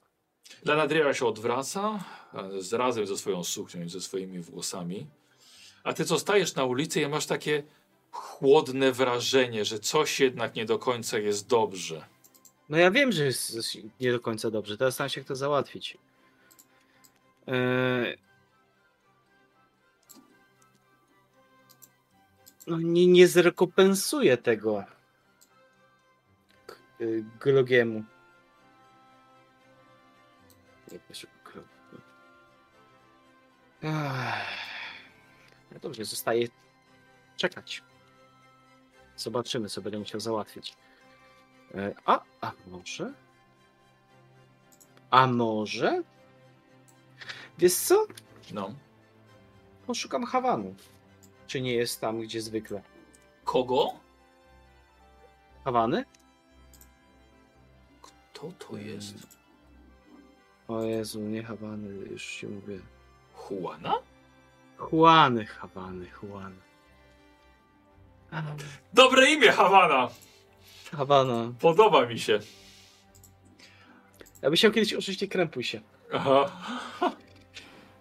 Lanadriera 0.66 1.14
się 1.14 1.26
odwraca, 1.26 2.04
a 2.34 2.44
z, 2.60 2.74
razem 2.74 3.08
ze 3.08 3.18
swoją 3.18 3.44
suknią 3.44 3.84
i 3.84 3.90
ze 3.90 4.02
swoimi 4.02 4.40
włosami. 4.40 5.08
A 5.84 5.94
ty 5.94 6.06
co 6.06 6.20
stajesz 6.20 6.56
na 6.56 6.66
ulicy 6.66 7.02
i 7.02 7.08
masz 7.08 7.26
takie 7.26 7.64
chłodne 8.12 8.92
wrażenie, 8.92 9.66
że 9.66 9.80
coś 9.80 10.20
jednak 10.20 10.56
nie 10.56 10.66
do 10.66 10.80
końca 10.80 11.20
jest 11.20 11.48
dobrze. 11.48 12.06
No 12.70 12.78
ja 12.78 12.92
wiem, 12.92 13.12
że 13.12 13.26
jest 13.26 13.78
nie 14.00 14.12
do 14.12 14.20
końca 14.20 14.52
dobrze. 14.52 14.78
Teraz 14.78 14.94
staram 14.94 15.10
się 15.10 15.24
to 15.24 15.36
załatwić. 15.36 15.98
Eee... 17.48 18.18
No 22.68 22.78
nie, 22.78 23.08
nie 23.08 23.28
zrekompensuję 23.28 24.38
tego 24.38 24.84
Glogiemu. 27.40 28.04
Nie, 30.92 31.00
proszę. 31.00 31.28
No 35.72 35.80
dobrze, 35.82 36.06
zostaje 36.06 36.48
czekać. 37.38 37.84
Zobaczymy, 39.18 39.70
co 39.70 39.82
będę 39.82 40.00
musiał 40.00 40.20
załatwić. 40.20 40.74
E, 41.76 41.94
A, 42.06 42.24
a 42.42 42.52
może? 42.68 43.14
A 45.12 45.28
może? 45.28 46.04
Wiesz 47.58 47.74
co? 47.74 48.06
No. 48.54 48.74
Poszukam 49.88 50.26
Hawanu. 50.26 50.76
Czy 51.48 51.62
nie 51.62 51.74
jest 51.74 52.02
tam, 52.02 52.22
gdzie 52.22 52.42
zwykle? 52.42 52.82
Kogo? 53.44 53.94
Hawany? 55.64 56.06
Kto 58.40 58.52
to 58.52 58.78
jest? 58.78 59.38
O 60.68 60.84
Jezu, 60.84 61.20
nie 61.22 61.44
Hawany, 61.44 61.90
już 62.12 62.24
się 62.24 62.48
mówię. 62.48 62.80
Juana? 63.52 63.94
Juany, 64.92 65.46
Hawany, 65.46 66.08
Juany. 66.24 66.56
Dobre 68.94 69.32
imię, 69.32 69.52
Hawana! 69.52 70.10
Hawana. 70.92 71.54
Podoba 71.60 72.06
mi 72.06 72.20
się. 72.20 72.40
Ja 74.42 74.50
bym 74.50 74.56
chciał 74.56 74.72
kiedyś 74.72 74.94
oczywiście 74.94 75.28
krępuj 75.28 75.64
się. 75.64 75.82
Aha. 76.14 76.52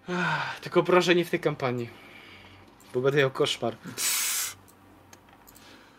Ach, 0.09 0.61
Tylko 0.61 0.83
proszę 0.83 1.15
nie 1.15 1.25
w 1.25 1.31
tej 1.31 1.41
kampanii. 1.41 1.91
Bo 2.95 3.01
będę 3.01 3.19
miał 3.19 3.31
koszmar. 3.31 3.77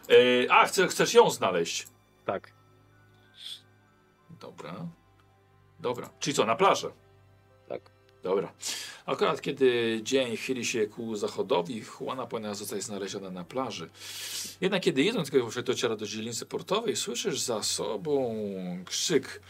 E, 0.10 0.52
a, 0.52 0.66
chcesz, 0.66 0.92
chcesz 0.92 1.14
ją 1.14 1.30
znaleźć? 1.30 1.88
Tak. 2.26 2.59
Dobra. 4.40 4.88
Dobra. 5.80 6.10
Czyli 6.20 6.34
co, 6.34 6.46
na 6.46 6.56
plażę? 6.56 6.92
Tak. 7.68 8.00
Dobra. 8.24 8.54
Akurat 9.06 9.42
kiedy 9.42 10.00
dzień 10.04 10.38
chyli 10.38 10.66
się 10.66 10.88
ku 10.88 11.16
zachodowi, 11.16 11.84
Juana 12.00 12.28
powinna 12.28 12.54
zostać 12.54 12.84
znaleziona 12.84 13.30
na 13.30 13.44
plaży. 13.44 13.90
Jednak 14.62 14.84
kiedy 14.84 15.04
jedząc, 15.04 15.32
dociera 15.64 15.96
do 15.96 16.06
dzielnicy 16.06 16.46
portowej, 16.46 16.96
słyszysz 16.96 17.40
za 17.40 17.64
sobą 17.64 18.36
krzyk. 18.86 19.42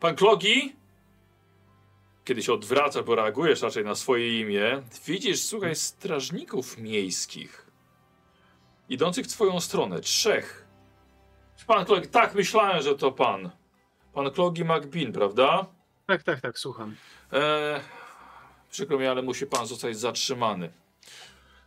Pan 0.00 0.16
Klogi? 0.16 0.76
Kiedy 2.24 2.42
się 2.42 2.52
odwracasz, 2.52 3.02
bo 3.02 3.14
reagujesz 3.14 3.62
raczej 3.62 3.84
na 3.84 3.94
swoje 3.94 4.40
imię, 4.40 4.82
widzisz, 5.06 5.42
słuchaj, 5.42 5.76
strażników 5.76 6.78
miejskich. 6.78 7.66
Idących 8.88 9.26
w 9.26 9.28
twoją 9.28 9.60
stronę. 9.60 10.00
Trzech. 10.00 10.66
Pan 11.66 11.84
Klogi, 11.84 12.08
tak, 12.08 12.34
myślałem, 12.34 12.82
że 12.82 12.94
to 12.94 13.12
pan. 13.12 13.50
Pan 14.12 14.30
Klogi 14.30 14.64
McBean, 14.64 15.12
prawda? 15.12 15.66
Tak, 16.06 16.22
tak, 16.22 16.40
tak, 16.40 16.58
słucham. 16.58 16.96
E, 17.32 17.80
przykro 18.70 18.98
mi, 18.98 19.06
ale 19.06 19.22
musi 19.22 19.46
pan 19.46 19.66
zostać 19.66 19.98
zatrzymany. 19.98 20.72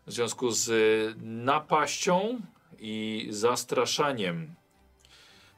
W 0.08 0.12
związku 0.14 0.52
z 0.52 0.70
y, 0.70 1.16
napaścią 1.22 2.42
i 2.80 3.28
zastraszaniem 3.30 4.56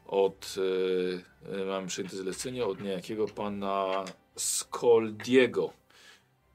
od, 0.06 0.56
y, 0.58 1.66
mamy 1.66 1.88
przyjęte 1.88 2.18
zlecenie 2.18 2.66
od 2.66 2.82
niejakiego 2.82 3.28
pana 3.28 4.06
Skoldiego. 4.36 5.74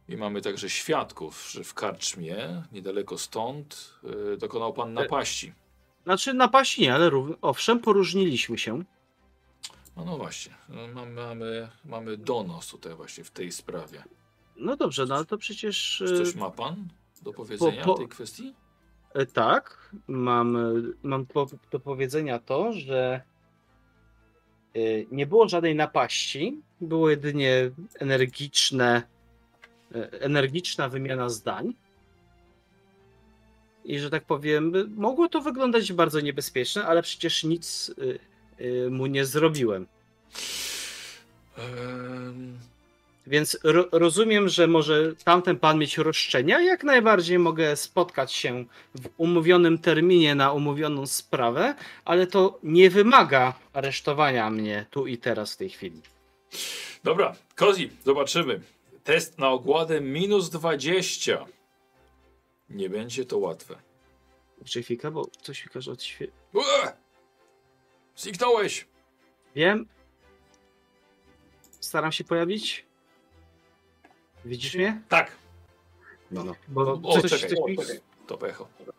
I 0.09 0.17
mamy 0.17 0.43
także 0.43 0.71
świadków, 0.71 1.51
że 1.51 1.65
w 1.65 1.75
karczmie, 1.75 2.63
niedaleko 2.73 3.19
stąd, 3.19 3.95
y, 4.35 4.37
dokonał 4.37 4.73
pan 4.73 4.95
napaści. 4.95 5.53
Znaczy 6.05 6.35
napaści 6.35 6.83
nie, 6.83 6.95
ale 6.95 7.11
owszem, 7.43 7.81
poróżniliśmy 7.81 8.59
się. 8.59 8.85
No, 9.97 10.05
no 10.05 10.17
właśnie, 10.19 10.55
no, 10.69 10.89
mamy, 10.95 11.13
mamy, 11.13 11.69
mamy 11.85 12.17
donos 12.17 12.69
tutaj 12.69 12.95
właśnie 12.95 13.25
w 13.25 13.31
tej 13.31 13.53
sprawie. 13.53 14.03
No 14.57 14.77
dobrze, 14.77 15.07
no 15.07 15.15
ale 15.15 15.25
to 15.25 15.39
przecież... 15.39 15.95
Czy 15.99 16.05
e, 16.05 16.17
coś 16.25 16.35
ma 16.35 16.51
pan 16.51 16.89
do 17.23 17.33
powiedzenia 17.33 17.85
po- 17.85 17.95
w 17.95 17.99
tej 17.99 18.09
kwestii? 18.09 18.55
E, 19.15 19.27
Tak, 19.27 19.91
mam, 20.09 20.57
e, 20.57 20.73
mam 21.03 21.27
po, 21.27 21.47
do 21.71 21.81
powiedzenia 21.81 22.39
to, 22.39 22.73
że 22.73 23.23
e, 24.75 24.79
nie 25.11 25.27
było 25.27 25.49
żadnej 25.49 25.75
napaści, 25.75 26.61
było 26.81 27.11
jedynie 27.11 27.71
energiczne, 27.99 29.03
e, 29.95 30.21
energiczna 30.21 30.89
wymiana 30.89 31.29
zdań. 31.29 31.75
I 33.85 33.99
że 33.99 34.11
tak 34.11 34.25
powiem, 34.25 34.77
e, 34.77 34.85
mogło 34.85 35.29
to 35.29 35.41
wyglądać 35.41 35.93
bardzo 35.93 36.21
niebezpieczne, 36.21 36.85
ale 36.87 37.03
przecież 37.03 37.45
nic 37.45 37.95
e, 37.99 38.05
e, 38.05 38.19
mu 38.91 39.07
nie 39.07 39.25
zrobiłem. 39.25 39.87
Em, 41.59 42.59
Więc 43.27 43.59
ro, 43.65 43.89
rozumiem, 43.93 44.49
że 44.49 44.67
może 44.67 45.15
tamten 45.25 45.59
pan 45.59 45.79
mieć 45.79 45.99
roszczenia. 45.99 46.61
Jak 46.61 46.85
najbardziej 46.85 47.39
mogę 47.39 47.77
spotkać 47.77 48.33
się 48.33 48.65
w 48.95 49.09
umówionym 49.17 49.79
terminie 49.79 50.35
na 50.35 50.53
umówioną 50.53 51.07
sprawę, 51.07 51.75
ale 52.05 52.27
to 52.27 52.59
nie 52.63 52.91
wymaga 52.91 53.55
aresztowania 53.73 54.51
mnie 54.51 54.87
tu 54.91 55.07
i 55.07 55.19
teraz 55.19 55.55
w 55.55 55.57
tej 55.57 55.71
chwili. 55.71 56.01
Dobra, 57.05 57.35
Kozi, 57.55 57.91
zobaczymy. 58.05 58.61
Test 59.05 59.39
na 59.39 59.49
ogładę 59.49 60.01
minus 60.01 60.51
20. 60.51 61.47
Nie 62.71 62.91
będzie 62.91 63.25
to 63.25 63.39
łatwe. 63.39 63.75
Czy 64.65 64.83
chwilkę, 64.83 65.11
bo 65.11 65.27
coś 65.43 65.65
mi 65.65 65.71
każe 65.71 65.93
odświe... 65.93 66.27
Zniknąłeś! 68.23 68.87
Wiem. 69.55 69.87
Staram 71.81 72.13
się 72.13 72.25
pojawić. 72.25 72.87
Widzisz 74.45 74.75
mnie? 74.75 75.03
Tak. 75.09 75.37
No, 76.31 76.45
no. 76.45 76.55
Bo 76.69 76.93
O, 77.03 77.21
coś, 77.21 77.31
czekaj, 77.31 77.49
coś 77.51 77.59
o, 77.59 77.67
mi... 77.69 77.77
To 78.27 78.39
pecho. 78.39 78.69
No 78.87 78.93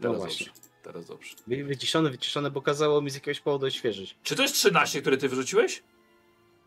Teraz 0.00 0.16
właśnie. 0.16 0.46
dobrze. 0.46 0.60
Teraz 0.82 1.06
dobrze. 1.06 1.36
Wy- 1.46 1.64
Wyciszone, 1.64 2.10
wyciszone, 2.10 2.50
bo 2.50 2.62
kazało 2.62 3.00
mi 3.02 3.10
z 3.10 3.14
jakiegoś 3.14 3.40
powodu 3.40 3.66
odświeżyć. 3.66 4.16
Czy 4.22 4.36
to 4.36 4.42
jest 4.42 4.54
13, 4.54 5.00
które 5.00 5.16
ty 5.16 5.28
wyrzuciłeś? 5.28 5.82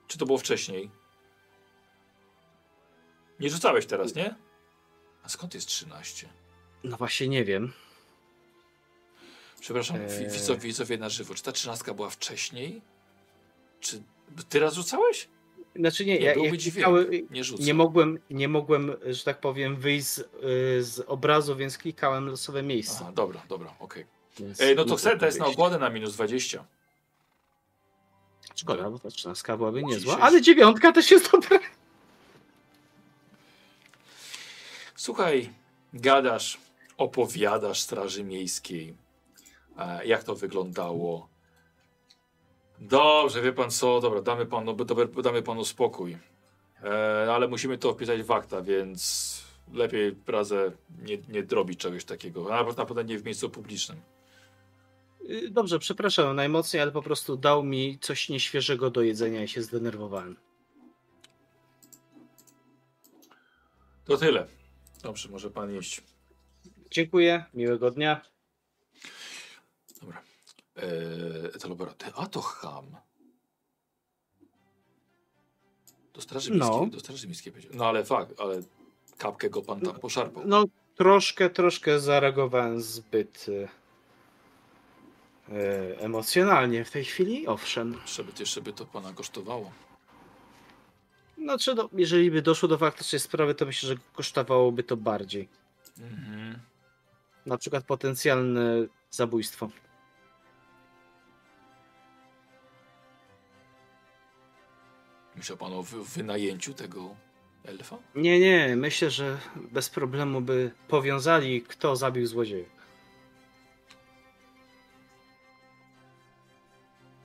Czy 0.08 0.18
to 0.18 0.26
było 0.26 0.38
wcześniej? 0.38 0.92
Nie 3.40 3.50
rzucałeś 3.50 3.86
teraz, 3.86 4.16
nie? 4.16 4.36
A 5.24 5.30
skąd 5.30 5.54
jest 5.54 5.68
13? 5.68 6.30
No 6.84 6.98
właśnie 6.98 7.28
nie 7.28 7.44
wiem. 7.46 7.74
Przepraszam, 9.64 9.98
Eee. 9.98 10.24
eee... 10.24 10.30
widzowie, 10.30 10.60
widzowie 10.60 10.98
na 10.98 11.10
żywo. 11.10 11.34
Czy 11.34 11.44
ta 11.44 11.52
13 11.52 11.94
była 11.94 12.10
wcześniej? 12.10 12.82
Czy 13.80 14.02
ty 14.50 14.60
raz 14.60 14.74
rzucałeś? 14.74 15.28
Znaczy 15.76 16.06
nie, 16.06 16.20
Nie, 16.20 16.26
ja, 16.26 16.34
ja 16.34 16.52
klikały, 16.52 17.24
Nie 17.30 17.42
nie 17.60 17.74
mogłem, 17.74 18.20
nie 18.30 18.48
mogłem, 18.48 18.96
że 19.06 19.24
tak 19.24 19.40
powiem, 19.40 19.76
wyjść 19.76 20.08
z, 20.08 20.18
y, 20.20 20.84
z 20.84 21.00
obrazu, 21.08 21.56
więc 21.56 21.78
klikałem 21.78 22.28
losowe 22.28 22.64
miejsce. 22.64 23.00
Aha, 23.02 23.12
dobra, 23.16 23.42
dobra, 23.50 23.74
okej. 23.80 24.06
Więc 24.40 24.62
Ej, 24.62 24.76
No 24.76 24.86
to 24.86 24.90
mogłem 24.90 25.20
test 25.20 25.40
na 25.40 25.46
ogładę 25.46 25.80
na 25.80 25.90
minus 25.90 26.14
20. 26.14 26.66
Szkoda, 28.56 28.90
bo 28.90 29.00
ta 29.00 29.10
trzynastka 29.10 29.58
byłaby 29.58 29.84
niezła, 29.84 30.20
ale 30.20 30.42
dziewiątka 30.42 30.92
też 30.92 31.12
jest 31.12 31.32
dobra. 31.32 31.60
Słuchaj, 34.96 35.50
gadasz, 35.94 36.58
opowiadasz 36.98 37.82
Straży 37.82 38.24
Miejskiej, 38.24 38.90
e, 38.90 39.03
jak 40.06 40.24
to 40.24 40.36
wyglądało. 40.36 41.30
Dobrze, 42.80 43.42
wie 43.42 43.54
pan 43.54 43.72
co, 43.72 44.02
dobra, 44.02 44.22
damy 44.22 44.46
panu, 44.46 44.76
damy 45.24 45.42
panu 45.42 45.66
spokój. 45.66 46.18
E, 46.84 47.34
ale 47.34 47.48
musimy 47.48 47.78
to 47.78 47.94
wpisać 47.94 48.22
w 48.22 48.32
akta, 48.32 48.62
więc 48.62 49.44
lepiej 49.74 50.16
razem 50.28 50.72
nie, 51.04 51.18
nie 51.30 51.42
robić 51.52 51.80
czegoś 51.80 52.06
takiego. 52.06 52.50
Na 52.78 52.86
pewno 52.86 53.02
nie 53.02 53.20
w 53.20 53.26
miejscu 53.26 53.50
publicznym. 53.50 54.02
Y, 55.30 55.50
Dobrze, 55.50 55.80
przepraszam 55.80 56.36
najmocniej, 56.36 56.82
ale 56.82 56.92
po 56.92 57.02
prostu 57.02 57.38
dał 57.38 57.64
mi 57.64 58.00
coś 58.00 58.30
nieświeżego 58.30 58.90
do 58.90 59.02
jedzenia 59.02 59.44
i 59.44 59.48
się 59.48 59.62
zdenerwowałem. 59.62 60.36
To 64.06 64.18
tyle. 64.18 64.48
Dobrze, 65.04 65.30
może 65.30 65.52
pan 65.52 65.78
iść. 65.78 66.04
Dziękuję, 66.92 67.46
miłego 67.54 67.92
dnia. 67.92 68.33
Eee, 70.76 71.60
to 71.62 71.70
laboraty. 71.70 72.06
A 72.16 72.26
to 72.28 72.42
ham. 72.42 72.86
Do 76.14 76.22
straży 76.22 76.52
No. 76.54 76.70
miejskiej. 76.70 76.92
Do 76.92 77.00
straży 77.00 77.28
miejskiej 77.28 77.54
będzie. 77.54 77.70
No 77.74 77.86
ale 77.86 78.06
fakt, 78.06 78.40
ale 78.40 78.62
kapkę 79.18 79.50
go 79.50 79.62
pan 79.62 79.82
tam 79.82 79.96
poszarpał. 80.00 80.44
No, 80.46 80.66
troszkę, 80.96 81.50
troszkę 81.50 82.00
zareagowałem 82.00 82.82
zbyt 82.82 83.46
y, 83.50 83.68
y, 85.50 86.00
emocjonalnie 86.00 86.86
w 86.86 86.92
tej 86.92 87.06
chwili, 87.06 87.48
owszem. 87.48 87.96
Żeby, 88.06 88.32
jeszcze 88.40 88.62
by 88.62 88.74
to 88.74 88.86
pana 88.86 89.14
kosztowało. 89.14 89.72
Znaczy, 91.38 91.76
no, 91.76 91.90
jeżeli 91.94 92.32
by 92.32 92.42
doszło 92.42 92.70
do 92.70 92.78
faktycznej 92.78 93.20
sprawy, 93.20 93.56
to 93.56 93.66
myślę, 93.66 93.90
że 93.90 93.96
kosztowałoby 94.14 94.84
to 94.84 94.98
bardziej. 94.98 95.50
Mhm. 96.00 96.60
Na 97.46 97.58
przykład 97.58 97.86
potencjalne 97.86 98.86
zabójstwo. 99.12 99.70
Myślał 105.36 105.58
pan 105.58 105.74
o 105.74 105.84
wy, 105.84 106.04
wynajęciu 106.04 106.74
tego 106.74 107.16
elfa? 107.66 107.98
Nie, 108.16 108.40
nie, 108.40 108.76
myślę, 108.76 109.10
że 109.12 109.38
bez 109.56 109.90
problemu 109.90 110.42
by 110.42 110.72
powiązali, 110.88 111.62
kto 111.62 111.96
zabił 111.96 112.28
złodzieja. 112.28 112.66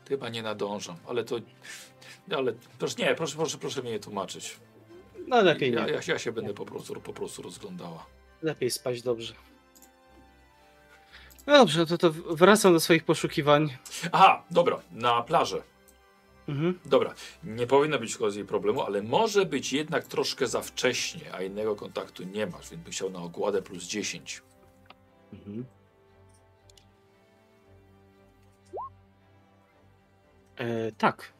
Chyba 0.08 0.28
nie 0.28 0.42
nadążam, 0.42 0.96
ale 1.08 1.24
to. 1.24 1.36
Ale 2.36 2.52
proszę, 2.78 2.94
nie, 2.98 3.14
proszę, 3.14 3.36
proszę, 3.36 3.58
proszę 3.58 3.82
mnie 3.82 3.90
nie 3.90 4.00
tłumaczyć. 4.00 4.56
No 5.26 5.42
lepiej 5.42 5.72
Ja, 5.72 5.86
nie. 5.86 5.92
ja, 5.92 6.00
ja 6.08 6.18
się 6.18 6.32
będę 6.32 6.54
po 6.54 6.64
prostu, 6.64 7.00
po 7.00 7.12
prostu 7.12 7.42
rozglądała. 7.42 8.06
Lepiej 8.42 8.70
spać 8.70 9.02
dobrze. 9.02 9.34
No 11.46 11.52
dobrze, 11.58 11.86
to, 11.86 11.98
to 11.98 12.12
wracam 12.12 12.72
do 12.72 12.80
swoich 12.80 13.04
poszukiwań. 13.04 13.76
Aha, 14.12 14.44
dobra, 14.50 14.80
na 14.92 15.22
plażę. 15.22 15.62
Mhm. 16.48 16.78
Dobra, 16.84 17.14
nie 17.44 17.66
powinno 17.66 17.98
być 17.98 18.18
jej 18.34 18.44
problemu, 18.44 18.82
ale 18.82 19.02
może 19.02 19.46
być 19.46 19.72
jednak 19.72 20.04
troszkę 20.04 20.46
za 20.46 20.62
wcześnie, 20.62 21.34
a 21.34 21.42
innego 21.42 21.76
kontaktu 21.76 22.24
nie 22.24 22.46
masz, 22.46 22.70
więc 22.70 22.82
bym 22.82 22.92
chciał 22.92 23.10
na 23.10 23.18
ogładę 23.18 23.62
plus 23.62 23.84
10. 23.84 24.42
Mhm. 25.32 25.64
E, 30.56 30.92
tak. 30.92 31.32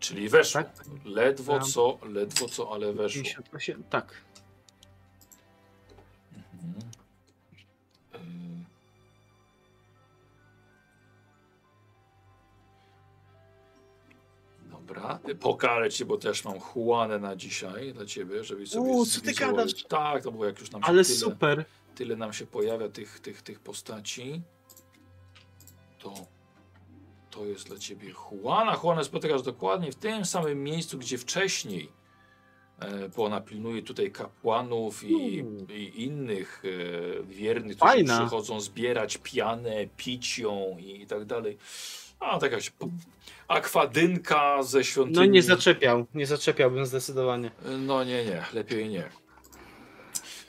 Czyli 0.00 0.28
weszło. 0.28 0.62
Tak. 0.62 0.74
Ledwo 1.04 1.58
Tam. 1.58 1.68
co, 1.68 1.98
ledwo 2.02 2.48
co, 2.48 2.72
ale 2.72 2.92
weszło. 2.92 3.22
58, 3.22 3.84
tak. 3.90 4.14
Mhm. 6.52 6.91
Dobra, 14.94 15.18
pokarę 15.40 15.90
cię, 15.90 16.04
bo 16.04 16.16
też 16.18 16.44
mam 16.44 16.54
Juanę 16.76 17.18
na 17.18 17.36
dzisiaj 17.36 17.92
dla 17.92 18.06
ciebie, 18.06 18.44
żebyś 18.44 18.70
sobie 18.70 18.90
U, 18.90 19.06
co 19.06 19.20
ty 19.20 19.32
gadasz? 19.32 19.84
Tak, 19.84 20.24
no 20.24 20.32
bo 20.32 20.44
jak 20.44 20.60
już 20.60 20.70
nam 20.70 20.82
się 20.82 20.88
Ale 20.88 21.04
tyle, 21.04 21.16
super. 21.16 21.64
tyle 21.94 22.16
nam 22.16 22.32
się 22.32 22.46
pojawia 22.46 22.88
tych, 22.88 23.20
tych, 23.20 23.42
tych 23.42 23.60
postaci, 23.60 24.42
to 25.98 26.14
to 27.30 27.44
jest 27.44 27.68
dla 27.68 27.78
ciebie 27.78 28.12
Juana. 28.32 28.80
Juana 28.84 29.04
spotykasz 29.04 29.42
dokładnie 29.42 29.92
w 29.92 29.94
tym 29.94 30.24
samym 30.24 30.64
miejscu, 30.64 30.98
gdzie 30.98 31.18
wcześniej, 31.18 31.88
e, 32.78 33.08
bo 33.08 33.24
ona 33.24 33.40
pilnuje 33.40 33.82
tutaj 33.82 34.10
kapłanów 34.10 35.04
i, 35.04 35.44
i 35.68 36.04
innych 36.04 36.62
e, 37.20 37.22
wiernych, 37.22 37.76
którzy 37.76 37.92
Fajna. 37.92 38.18
przychodzą 38.20 38.60
zbierać 38.60 39.18
pianę, 39.18 39.86
pić 39.96 40.38
ją 40.38 40.76
i, 40.78 41.06
tak 41.06 41.24
dalej. 41.24 41.58
A 42.20 42.38
taka 42.38 42.60
się 42.60 42.70
po- 42.78 42.88
akwadynka 43.52 44.62
ze 44.62 44.84
świątyni. 44.84 45.16
No 45.16 45.24
nie 45.24 45.42
zaczepiał. 45.42 46.06
Nie 46.14 46.26
zaczepiałbym 46.26 46.86
zdecydowanie. 46.86 47.50
No 47.78 48.04
nie, 48.04 48.24
nie, 48.24 48.44
lepiej 48.52 48.88
nie. 48.88 49.08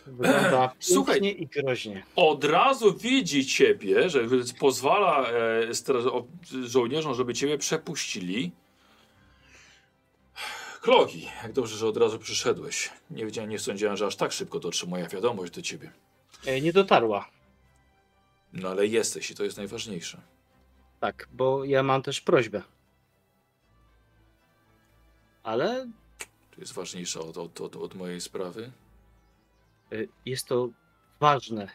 Wygląda 0.08 0.74
Słuchaj. 0.80 1.20
i 1.24 1.48
groźnie. 1.48 2.04
od 2.16 2.44
razu 2.44 2.98
widzi 2.98 3.46
ciebie, 3.46 4.10
że 4.10 4.20
pozwala 4.60 5.28
e, 5.30 5.34
żołnierzom, 6.64 7.14
żeby 7.14 7.34
ciebie 7.34 7.58
przepuścili. 7.58 8.52
Klogi, 10.82 11.28
jak 11.44 11.54
dobrze, 11.54 11.78
że 11.78 11.88
od 11.88 11.98
razu 11.98 12.20
przyszedłeś. 12.20 12.90
Nie 13.12 13.26
wiedziałem, 13.26 13.50
nie 13.50 13.60
sądziłem, 13.60 13.98
że 13.98 14.06
aż 14.06 14.16
tak 14.16 14.32
szybko 14.32 14.60
dotrze 14.60 14.88
moja 14.88 15.08
wiadomość 15.08 15.54
do 15.54 15.62
ciebie. 15.62 15.92
E, 16.46 16.62
nie 16.62 16.74
dotarła. 16.74 17.30
No 18.54 18.70
ale 18.70 18.88
jesteś 18.88 19.32
i 19.32 19.36
to 19.36 19.44
jest 19.44 19.58
najważniejsze. 19.58 20.22
Tak, 21.00 21.28
bo 21.32 21.66
ja 21.66 21.84
mam 21.84 22.02
też 22.02 22.22
prośbę. 22.22 22.62
Ale 25.44 25.88
To 26.56 26.62
jest 26.62 26.74
ważniejsze 26.74 27.20
od, 27.20 27.38
od, 27.38 27.62
od, 27.62 27.76
od 27.76 27.96
mojej 27.96 28.22
sprawy. 28.22 28.72
y, 29.94 30.08
jest 30.26 30.48
to 30.48 30.70
ważne 31.20 31.70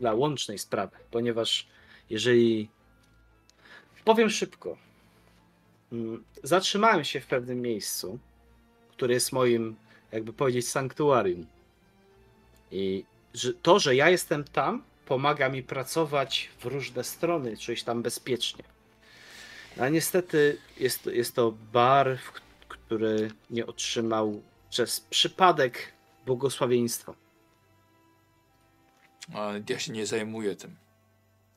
dla 0.00 0.14
łącznej 0.14 0.58
sprawy, 0.58 0.96
ponieważ 1.10 1.66
jeżeli 2.10 2.68
powiem 4.04 4.30
szybko, 4.30 4.76
mm, 5.92 6.24
zatrzymałem 6.42 7.04
się 7.04 7.20
w 7.20 7.26
pewnym 7.26 7.60
miejscu, 7.62 8.18
które 8.90 9.14
jest 9.14 9.32
moim, 9.32 9.76
jakby 10.12 10.32
powiedzieć, 10.32 10.68
sanktuarium. 10.68 11.46
I 12.70 13.04
to, 13.62 13.78
że 13.78 13.96
ja 13.96 14.10
jestem 14.10 14.44
tam, 14.44 14.82
pomaga 15.06 15.48
mi 15.48 15.62
pracować 15.62 16.48
w 16.58 16.64
różne 16.64 17.04
strony, 17.04 17.56
czuć 17.56 17.82
tam 17.82 18.02
bezpiecznie. 18.02 18.64
A 19.80 19.88
niestety 19.88 20.58
jest, 20.76 21.06
jest 21.06 21.34
to 21.34 21.52
bar, 21.72 22.18
w 22.18 22.32
k- 22.32 22.40
który 22.90 23.30
nie 23.50 23.66
otrzymał 23.66 24.42
przez 24.70 25.00
przypadek 25.00 25.92
błogosławieństwa. 26.26 27.14
A 29.34 29.52
ja 29.68 29.78
się 29.78 29.92
nie 29.92 30.06
zajmuję 30.06 30.56
tym. 30.56 30.76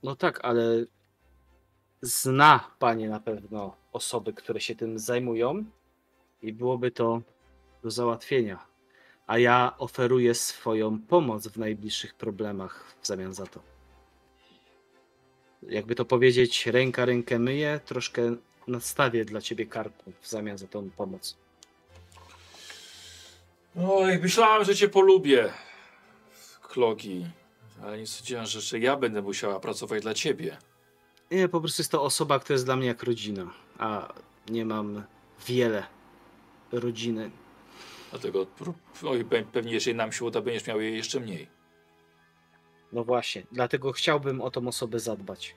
No 0.04 0.16
tak, 0.16 0.46
ale 0.46 0.86
zna 2.02 2.72
Panie 2.80 3.10
na 3.10 3.20
pewno 3.20 3.76
osoby, 3.94 4.34
które 4.34 4.62
się 4.62 4.76
tym 4.76 5.00
zajmują 5.00 5.66
i 6.42 6.54
byłoby 6.54 6.92
to 6.92 7.22
do 7.84 7.92
załatwienia. 7.92 8.66
A 9.28 9.38
ja 9.38 9.76
oferuję 9.78 10.36
swoją 10.36 11.00
pomoc 11.00 11.48
w 11.48 11.58
najbliższych 11.58 12.14
problemach 12.16 12.96
w 13.02 13.08
zamian 13.08 13.34
za 13.34 13.46
to. 13.46 13.60
Jakby 15.64 15.96
to 15.96 16.06
powiedzieć, 16.06 16.68
ręka 16.68 17.06
rękę 17.06 17.40
myje, 17.40 17.80
troszkę 17.86 18.36
nastawię 18.68 19.26
dla 19.26 19.42
Ciebie 19.42 19.66
karku 19.66 20.12
w 20.22 20.28
zamian 20.28 20.58
za 20.58 20.68
tą 20.68 20.90
pomoc. 20.90 21.38
Oj, 23.88 24.20
myślałem, 24.20 24.66
że 24.66 24.76
cię 24.76 24.90
polubię. 24.90 25.54
Klogi. 26.62 27.26
Ale 27.84 27.98
nie 27.98 28.08
sądziłem, 28.08 28.46
że 28.46 28.80
ja 28.80 28.98
będę 28.98 29.22
musiała 29.22 29.60
pracować 29.60 30.02
dla 30.02 30.14
ciebie. 30.14 30.58
Nie, 31.32 31.48
po 31.50 31.62
prostu 31.62 31.82
jest 31.82 31.92
to 31.92 32.04
osoba, 32.04 32.40
która 32.40 32.54
jest 32.54 32.66
dla 32.66 32.76
mnie 32.76 32.88
jak 32.88 33.04
rodzina, 33.04 33.54
a 33.78 34.14
nie 34.50 34.66
mam 34.66 35.04
wiele 35.48 35.84
rodziny. 36.72 37.32
Dlatego 38.12 38.48
oj, 39.04 39.26
pe- 39.26 39.46
pewnie 39.46 39.74
jeżeli 39.74 39.98
nam 39.98 40.12
się 40.12 40.26
uda, 40.26 40.42
będziesz 40.42 40.68
miał 40.68 40.82
jej 40.82 40.96
jeszcze 40.98 41.20
mniej. 41.20 41.48
No 42.92 43.04
właśnie, 43.04 43.44
dlatego 43.52 43.92
chciałbym 43.92 44.42
o 44.42 44.52
tą 44.52 44.68
osobę 44.68 45.00
zadbać. 45.00 45.56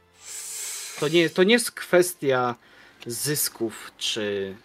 To 1.01 1.09
nie, 1.09 1.31
to 1.31 1.43
nie 1.43 1.53
jest 1.53 1.71
kwestia 1.71 2.55
zysków 3.07 3.91
czy 3.99 4.57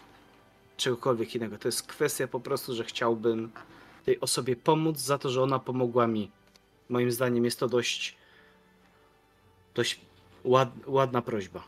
czegokolwiek 0.78 1.36
innego. 1.36 1.58
To 1.58 1.68
jest 1.68 1.84
kwestia 1.84 2.28
po 2.28 2.40
prostu, 2.40 2.76
że 2.76 2.84
chciałbym 2.84 3.52
tej 4.06 4.20
osobie 4.20 4.56
pomóc 4.56 4.98
za 5.00 5.18
to, 5.18 5.30
że 5.30 5.44
ona 5.44 5.60
pomogła 5.60 6.08
mi. 6.08 6.32
Moim 6.90 7.12
zdaniem 7.12 7.46
jest 7.46 7.60
to 7.60 7.68
dość, 7.68 8.16
dość 9.76 10.00
ład, 10.44 10.70
ładna 10.88 11.22
prośba. 11.22 11.64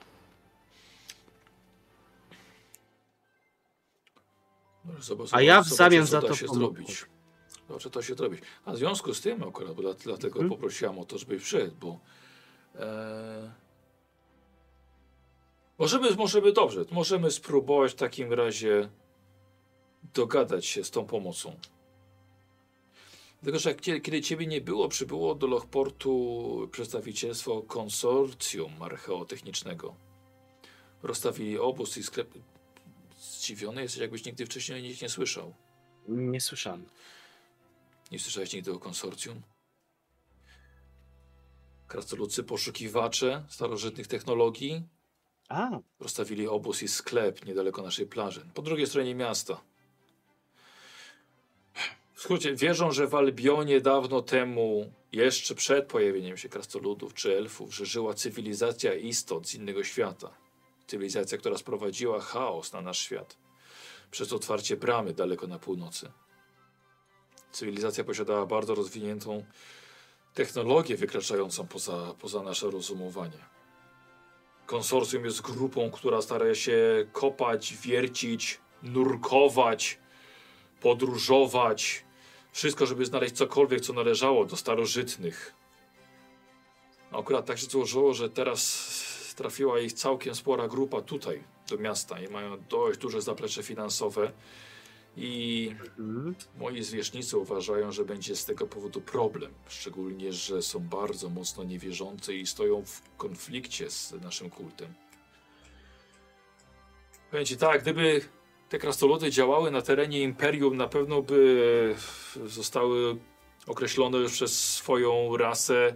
No, 4.86 5.02
zobacz, 5.02 5.30
A 5.34 5.42
ja 5.42 5.62
w 5.62 5.68
zamian 5.68 6.06
za 6.06 6.22
to 6.22 6.36
się 6.36 6.46
pomogę. 6.46 6.76
zrobić. 6.76 7.06
Zobaczę, 7.68 7.90
to 7.90 8.02
się 8.02 8.16
zrobić. 8.16 8.42
A 8.66 8.74
w 8.74 8.78
związku 8.78 9.14
z 9.14 9.22
tym 9.22 9.44
akurat, 9.44 9.74
bo 9.76 9.94
dlatego 9.94 10.40
Mhm. 10.40 10.50
poprosiłam 10.50 11.00
o 11.00 11.06
to, 11.06 11.18
żebyś 11.18 11.42
przyszedł, 11.42 11.76
bo 11.82 12.00
e, 12.76 13.52
możemy, 15.78 16.16
możemy, 16.16 16.52
dobrze, 16.52 16.86
możemy 16.92 17.32
spróbować 17.32 17.92
w 17.92 17.96
takim 17.96 18.34
razie 18.34 18.90
dogadać 20.14 20.66
się 20.66 20.84
z 20.84 20.92
tą 20.92 21.06
pomocą. 21.06 21.60
Dlatego, 23.42 23.60
że 23.60 23.76
kiedy 23.76 24.22
ciebie 24.22 24.48
nie 24.48 24.62
było, 24.62 24.90
przybyło 24.90 25.36
do 25.36 25.48
Lochportu 25.48 26.70
przedstawicielstwo 26.72 27.62
konsorcjum 27.62 28.82
archeotechnicznego. 28.82 29.96
Rozstawili 31.04 31.58
obóz 31.60 31.98
i 31.98 32.04
sklep. 32.04 32.34
Zdziwiony 33.20 33.82
jesteś, 33.82 34.02
jakbyś 34.02 34.26
nigdy 34.26 34.46
wcześniej 34.46 34.80
o 34.80 34.82
nich 34.82 35.02
nie 35.02 35.10
słyszał. 35.10 35.54
Nie 36.08 36.42
słyszałem. 36.42 36.86
Nie 38.12 38.20
słyszałeś 38.20 38.54
nigdy 38.54 38.72
o 38.72 38.80
konsorcjum? 38.80 39.42
Krasnoludcy 41.88 42.44
poszukiwacze 42.44 43.46
starożytnych 43.50 44.08
technologii 44.08 44.84
A, 45.50 45.80
rozstawili 46.00 46.48
obóz 46.48 46.84
i 46.84 46.88
sklep 46.88 47.46
niedaleko 47.46 47.82
naszej 47.82 48.06
plaży, 48.06 48.46
po 48.54 48.62
drugiej 48.62 48.88
stronie 48.88 49.16
miasta. 49.16 49.62
W 52.14 52.22
skrócie, 52.22 52.56
wierzą, 52.56 52.92
że 52.92 53.08
w 53.08 53.16
Albionie 53.16 53.82
dawno 53.82 54.22
temu, 54.22 54.92
jeszcze 55.12 55.56
przed 55.56 55.86
pojawieniem 55.86 56.38
się 56.38 56.50
krasnoludów 56.50 57.14
czy 57.14 57.38
elfów, 57.38 57.76
że 57.76 57.86
żyła 57.86 58.14
cywilizacja 58.14 58.94
istot 58.94 59.48
z 59.48 59.56
innego 59.56 59.84
świata. 59.84 60.30
Cywilizacja, 60.88 61.38
która 61.38 61.58
sprowadziła 61.58 62.20
chaos 62.20 62.74
na 62.74 62.82
nasz 62.82 63.00
świat 63.00 63.38
przez 64.14 64.34
otwarcie 64.34 64.78
bramy 64.78 65.14
daleko 65.14 65.48
na 65.48 65.60
północy. 65.60 66.12
Cywilizacja 67.52 68.04
posiadała 68.04 68.46
bardzo 68.46 68.76
rozwiniętą 68.76 69.46
technologię 70.34 70.98
wykraczającą 70.98 71.68
poza, 71.68 72.16
poza 72.20 72.44
nasze 72.44 72.72
rozumowanie. 72.72 73.38
Konsorcjum 74.74 75.26
jest 75.26 75.42
grupą, 75.42 75.92
która 75.92 76.22
stara 76.22 76.56
się 76.56 77.06
kopać, 77.12 77.74
wiercić, 77.82 78.60
nurkować, 78.84 80.00
podróżować. 80.82 82.06
Wszystko, 82.52 82.86
żeby 82.86 83.06
znaleźć 83.06 83.36
cokolwiek, 83.36 83.82
co 83.82 83.94
należało 83.94 84.46
do 84.46 84.56
starożytnych. 84.56 85.54
Akurat 87.12 87.46
tak 87.46 87.60
się 87.60 87.66
złożyło, 87.66 88.14
że 88.14 88.30
teraz 88.30 89.34
trafiła 89.36 89.80
ich 89.80 89.94
całkiem 89.94 90.36
spora 90.36 90.68
grupa 90.68 91.02
tutaj, 91.02 91.44
do 91.70 91.78
miasta 91.78 92.20
i 92.20 92.28
mają 92.28 92.58
dość 92.70 93.00
duże 93.00 93.22
zaplecze 93.22 93.64
finansowe. 93.64 94.32
I 95.18 95.76
mm, 96.00 96.36
Moi 96.58 96.84
zwierzchnicy 96.84 97.38
uważają, 97.38 97.92
że 97.92 98.06
będzie 98.06 98.36
z 98.36 98.46
tego 98.46 98.68
powodu 98.68 99.02
problem, 99.02 99.54
szczególnie, 99.68 100.34
że 100.34 100.62
są 100.62 100.80
bardzo 100.80 101.30
mocno 101.30 101.64
niewierzący 101.64 102.36
i 102.36 102.48
stoją 102.48 102.86
w 102.86 103.02
konflikcie 103.18 103.90
z 103.90 104.14
naszym 104.22 104.50
kultem. 104.50 104.94
Ci 107.46 107.58
tak, 107.58 107.82
gdyby 107.82 108.22
te 108.70 108.80
krasnoludy 108.80 109.32
działały 109.32 109.72
na 109.72 109.82
terenie 109.82 110.22
Imperium, 110.22 110.78
na 110.78 110.88
pewno 110.88 111.22
by 111.22 111.96
zostały 112.46 113.18
określone 113.68 114.18
już 114.18 114.32
przez 114.32 114.74
swoją 114.74 115.38
rasę 115.38 115.96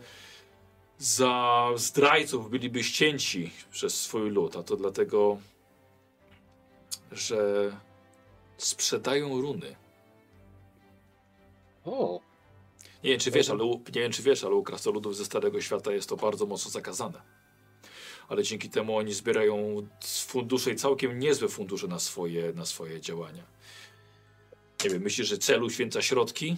za 0.97 1.67
zdrajców, 1.75 2.49
byliby 2.49 2.83
ścięci 2.83 3.51
przez 3.71 4.01
swój 4.01 4.29
lud, 4.29 4.55
a 4.55 4.63
to 4.63 4.75
dlatego, 4.75 5.37
że 7.11 7.71
sprzedają 8.57 9.41
runy. 9.41 9.75
o, 11.85 12.19
Nie 13.03 13.09
wiem, 13.09 13.19
czy 13.19 13.31
wiesz, 13.31 13.49
ale 13.49 13.63
u, 13.63 13.77
nie 13.95 14.01
wiem, 14.01 14.11
czy 14.11 14.23
wiesz, 14.23 14.43
ale 14.43 14.55
u 14.55 14.63
krasnoludów 14.63 15.15
ze 15.17 15.25
Starego 15.25 15.61
Świata 15.61 15.91
jest 15.91 16.09
to 16.09 16.15
bardzo 16.17 16.45
mocno 16.45 16.71
zakazane. 16.71 17.21
Ale 18.27 18.43
dzięki 18.43 18.69
temu 18.69 18.97
oni 18.97 19.13
zbierają 19.13 19.87
fundusze 20.27 20.71
i 20.71 20.75
całkiem 20.75 21.19
niezłe 21.19 21.47
fundusze 21.47 21.87
na 21.87 21.99
swoje, 21.99 22.53
na 22.53 22.65
swoje 22.65 23.01
działania. 23.01 23.43
Nie 24.83 24.89
wiem, 24.89 25.01
myślisz, 25.01 25.27
że 25.27 25.37
celu 25.37 25.69
święca 25.69 26.01
środki? 26.01 26.57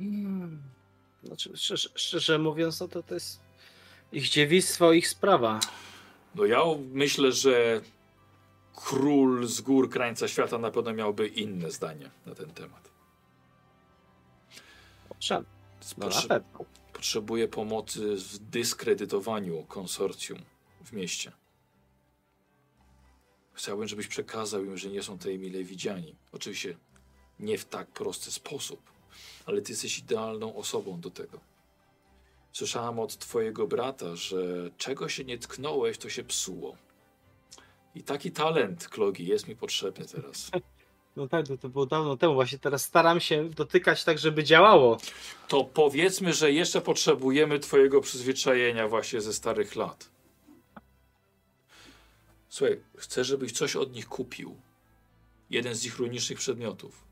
Mm. 0.00 0.62
Znaczy, 1.24 1.50
szczerze, 1.56 1.88
szczerze 1.94 2.38
mówiąc, 2.38 2.80
no 2.80 2.88
to 2.88 3.02
to 3.02 3.14
jest 3.14 3.40
ich 4.12 4.28
dziewictwo, 4.28 4.92
ich 4.92 5.08
sprawa. 5.08 5.60
No 6.34 6.44
ja 6.44 6.60
myślę, 6.92 7.32
że 7.32 7.80
król 8.74 9.46
z 9.46 9.60
gór 9.60 9.90
krańca 9.90 10.28
świata 10.28 10.58
na 10.58 10.70
pewno 10.70 10.94
miałby 10.94 11.28
inne 11.28 11.70
zdanie 11.70 12.10
na 12.26 12.34
ten 12.34 12.50
temat. 12.50 12.90
Owszem, 15.10 15.44
no 15.98 16.06
Potrze-. 16.06 16.40
Potrzebuje 16.92 17.48
pomocy 17.48 18.16
w 18.16 18.38
dyskredytowaniu 18.38 19.64
konsorcjum 19.68 20.38
w 20.84 20.92
mieście. 20.92 21.32
Chciałbym, 23.52 23.88
żebyś 23.88 24.08
przekazał 24.08 24.64
im, 24.64 24.78
że 24.78 24.88
nie 24.88 25.02
są 25.02 25.18
tutaj 25.18 25.38
mile 25.38 25.64
widziani. 25.64 26.16
Oczywiście 26.32 26.76
nie 27.40 27.58
w 27.58 27.64
tak 27.64 27.88
prosty 27.88 28.30
sposób, 28.30 28.80
ale 29.46 29.62
ty 29.62 29.72
jesteś 29.72 29.98
idealną 29.98 30.56
osobą 30.56 31.00
do 31.00 31.10
tego. 31.10 31.40
Słyszałam 32.52 32.98
od 32.98 33.18
twojego 33.18 33.66
brata, 33.66 34.16
że 34.16 34.70
czego 34.76 35.08
się 35.08 35.24
nie 35.24 35.38
tknąłeś, 35.38 35.98
to 35.98 36.08
się 36.08 36.24
psuło. 36.24 36.76
I 37.94 38.02
taki 38.02 38.30
talent, 38.30 38.88
Klogi, 38.88 39.26
jest 39.26 39.48
mi 39.48 39.56
potrzebny 39.56 40.06
teraz. 40.06 40.50
No 41.16 41.28
tak, 41.28 41.46
to, 41.46 41.58
to 41.58 41.68
było 41.68 41.86
dawno 41.86 42.16
temu. 42.16 42.34
Właśnie 42.34 42.58
teraz 42.58 42.84
staram 42.84 43.20
się 43.20 43.50
dotykać 43.50 44.04
tak, 44.04 44.18
żeby 44.18 44.44
działało. 44.44 44.98
To 45.48 45.64
powiedzmy, 45.64 46.32
że 46.32 46.52
jeszcze 46.52 46.80
potrzebujemy 46.80 47.58
twojego 47.58 48.00
przyzwyczajenia 48.00 48.88
właśnie 48.88 49.20
ze 49.20 49.32
starych 49.32 49.76
lat. 49.76 50.10
Słuchaj, 52.48 52.80
chcę, 52.96 53.24
żebyś 53.24 53.52
coś 53.52 53.76
od 53.76 53.92
nich 53.92 54.08
kupił. 54.08 54.56
Jeden 55.50 55.74
z 55.74 55.84
ich 55.84 55.98
runicznych 55.98 56.38
przedmiotów. 56.38 57.04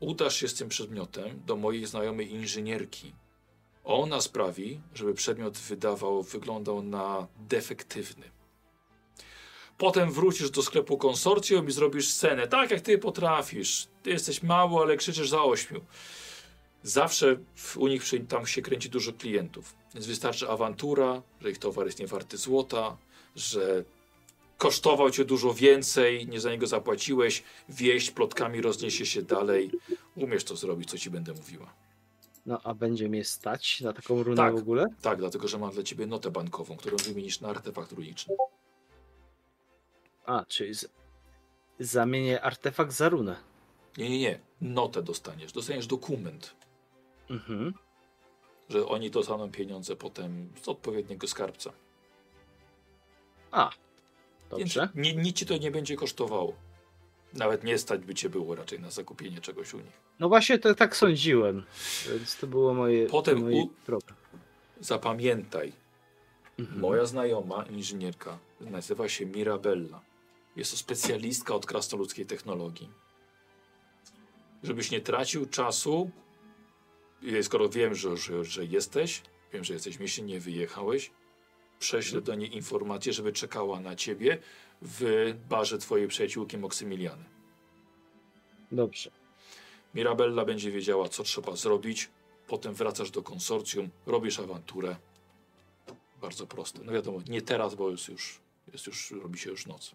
Udasz 0.00 0.36
się 0.36 0.48
z 0.48 0.54
tym 0.54 0.68
przedmiotem 0.68 1.42
do 1.46 1.56
mojej 1.56 1.86
znajomej 1.86 2.32
inżynierki. 2.32 3.12
Ona 3.84 4.20
sprawi, 4.20 4.80
żeby 4.94 5.14
przedmiot 5.14 5.58
wydawał, 5.58 6.22
wyglądał 6.22 6.82
na 6.82 7.26
defektywny. 7.48 8.35
Potem 9.78 10.12
wrócisz 10.12 10.50
do 10.50 10.62
sklepu 10.62 10.98
konsorcjum 10.98 11.68
i 11.68 11.72
zrobisz 11.72 12.08
scenę, 12.08 12.48
tak 12.48 12.70
jak 12.70 12.80
ty 12.80 12.98
potrafisz. 12.98 13.88
Ty 14.02 14.10
jesteś 14.10 14.42
mały, 14.42 14.82
ale 14.82 14.96
krzyczysz 14.96 15.28
za 15.28 15.42
ośmiu. 15.42 15.80
Zawsze 16.82 17.36
w, 17.54 17.76
u 17.76 17.86
nich 17.88 18.02
tam 18.28 18.46
się 18.46 18.62
kręci 18.62 18.90
dużo 18.90 19.12
klientów, 19.12 19.74
więc 19.94 20.06
wystarczy 20.06 20.48
awantura, 20.48 21.22
że 21.40 21.50
ich 21.50 21.58
towar 21.58 21.86
jest 21.86 21.98
niewarty 21.98 22.36
złota, 22.36 22.96
że 23.36 23.84
kosztował 24.58 25.10
cię 25.10 25.24
dużo 25.24 25.54
więcej, 25.54 26.26
nie 26.26 26.40
za 26.40 26.50
niego 26.50 26.66
zapłaciłeś, 26.66 27.42
wieść 27.68 28.10
plotkami 28.10 28.60
rozniesie 28.60 29.06
się 29.06 29.22
dalej. 29.22 29.70
Umiesz 30.16 30.44
to 30.44 30.56
zrobić, 30.56 30.90
co 30.90 30.98
ci 30.98 31.10
będę 31.10 31.32
mówiła. 31.32 31.74
No 32.46 32.60
a 32.64 32.74
będzie 32.74 33.08
mnie 33.08 33.24
stać 33.24 33.80
na 33.80 33.92
taką 33.92 34.22
runę 34.22 34.36
Tak. 34.36 34.54
w 34.54 34.58
ogóle? 34.58 34.84
Tak, 35.02 35.18
dlatego 35.18 35.48
że 35.48 35.58
mam 35.58 35.70
dla 35.70 35.82
ciebie 35.82 36.06
notę 36.06 36.30
bankową, 36.30 36.76
którą 36.76 36.96
wymienisz 36.96 37.40
na 37.40 37.48
artefakt 37.48 37.92
runiczny. 37.92 38.36
A, 40.26 40.44
czyli 40.48 40.74
z... 40.74 40.88
zamienię 41.80 42.42
artefakt 42.42 42.92
za 42.92 43.08
runę. 43.08 43.36
Nie, 43.98 44.10
nie, 44.10 44.18
nie. 44.18 44.40
Notę 44.60 45.02
dostaniesz. 45.02 45.52
Dostaniesz 45.52 45.86
dokument, 45.86 46.56
Mhm. 47.30 47.74
że 48.68 48.86
oni 48.86 49.10
dostaną 49.10 49.50
pieniądze 49.50 49.96
potem 49.96 50.48
z 50.62 50.68
odpowiedniego 50.68 51.28
skarbca. 51.28 51.72
A, 53.50 53.70
Więc 54.58 54.74
dobrze. 54.74 54.88
ni- 54.94 55.16
nic 55.16 55.36
ci 55.36 55.46
to 55.46 55.56
nie 55.56 55.70
będzie 55.70 55.96
kosztowało. 55.96 56.54
Nawet 57.32 57.64
nie 57.64 57.78
stać 57.78 58.00
by 58.00 58.14
cię 58.14 58.28
było 58.28 58.54
raczej 58.54 58.80
na 58.80 58.90
zakupienie 58.90 59.40
czegoś 59.40 59.74
u 59.74 59.76
nich. 59.78 60.00
No 60.18 60.28
właśnie 60.28 60.58
to 60.58 60.74
tak 60.74 60.96
sądziłem, 60.96 61.62
więc 62.10 62.36
to 62.36 62.46
było 62.46 62.74
moje, 62.74 63.06
Potem 63.06 63.38
moje 63.40 63.62
u-. 63.62 63.70
Zapamiętaj, 64.80 65.72
Mhm. 66.58 66.80
moja 66.80 67.06
znajoma 67.06 67.64
inżynierka 67.70 68.38
nazywa 68.60 69.08
się 69.08 69.26
Mirabella. 69.26 70.00
Jest 70.56 70.70
to 70.70 70.76
specjalistka 70.76 71.54
od 71.54 71.66
krasnoludzkiej 71.66 72.26
technologii. 72.26 72.90
Żebyś 74.62 74.90
nie 74.90 75.00
tracił 75.00 75.46
czasu, 75.46 76.10
i 77.22 77.42
skoro 77.42 77.68
wiem, 77.68 77.94
że, 77.94 78.16
że, 78.16 78.44
że 78.44 78.64
jesteś, 78.64 79.22
wiem, 79.52 79.64
że 79.64 79.74
jesteś 79.74 79.96
w 79.96 80.00
mieście, 80.00 80.22
nie 80.22 80.40
wyjechałeś, 80.40 81.10
prześlę 81.78 82.20
do 82.20 82.34
niej 82.34 82.56
informację, 82.56 83.12
żeby 83.12 83.32
czekała 83.32 83.80
na 83.80 83.96
ciebie 83.96 84.38
w 84.82 85.34
barze 85.48 85.78
twojej 85.78 86.08
przyjaciółki 86.08 86.58
Moksymiliany. 86.58 87.24
Dobrze. 88.72 89.10
Mirabella 89.94 90.44
będzie 90.44 90.70
wiedziała, 90.70 91.08
co 91.08 91.22
trzeba 91.22 91.56
zrobić. 91.56 92.10
Potem 92.46 92.74
wracasz 92.74 93.10
do 93.10 93.22
konsorcjum, 93.22 93.90
robisz 94.06 94.38
awanturę. 94.40 94.96
Bardzo 96.20 96.46
proste. 96.46 96.80
No 96.84 96.92
wiadomo, 96.92 97.18
nie 97.28 97.42
teraz, 97.42 97.74
bo 97.74 97.90
jest 97.90 98.08
już, 98.08 98.40
jest 98.72 98.86
już 98.86 99.10
robi 99.10 99.38
się 99.38 99.50
już 99.50 99.66
noc. 99.66 99.92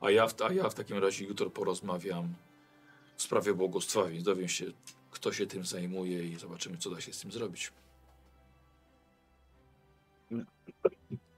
A 0.00 0.10
ja, 0.10 0.26
w, 0.28 0.42
a 0.42 0.52
ja 0.52 0.68
w 0.70 0.74
takim 0.74 0.98
razie 0.98 1.24
jutro 1.24 1.50
porozmawiam 1.50 2.34
w 3.16 3.22
sprawie 3.22 3.54
błogostwa, 3.54 4.04
więc 4.04 4.24
dowiem 4.24 4.48
się, 4.48 4.64
kto 5.10 5.32
się 5.32 5.46
tym 5.46 5.64
zajmuje 5.64 6.24
i 6.24 6.36
zobaczymy, 6.38 6.76
co 6.78 6.90
da 6.90 7.00
się 7.00 7.12
z 7.12 7.20
tym 7.20 7.32
zrobić. 7.32 7.72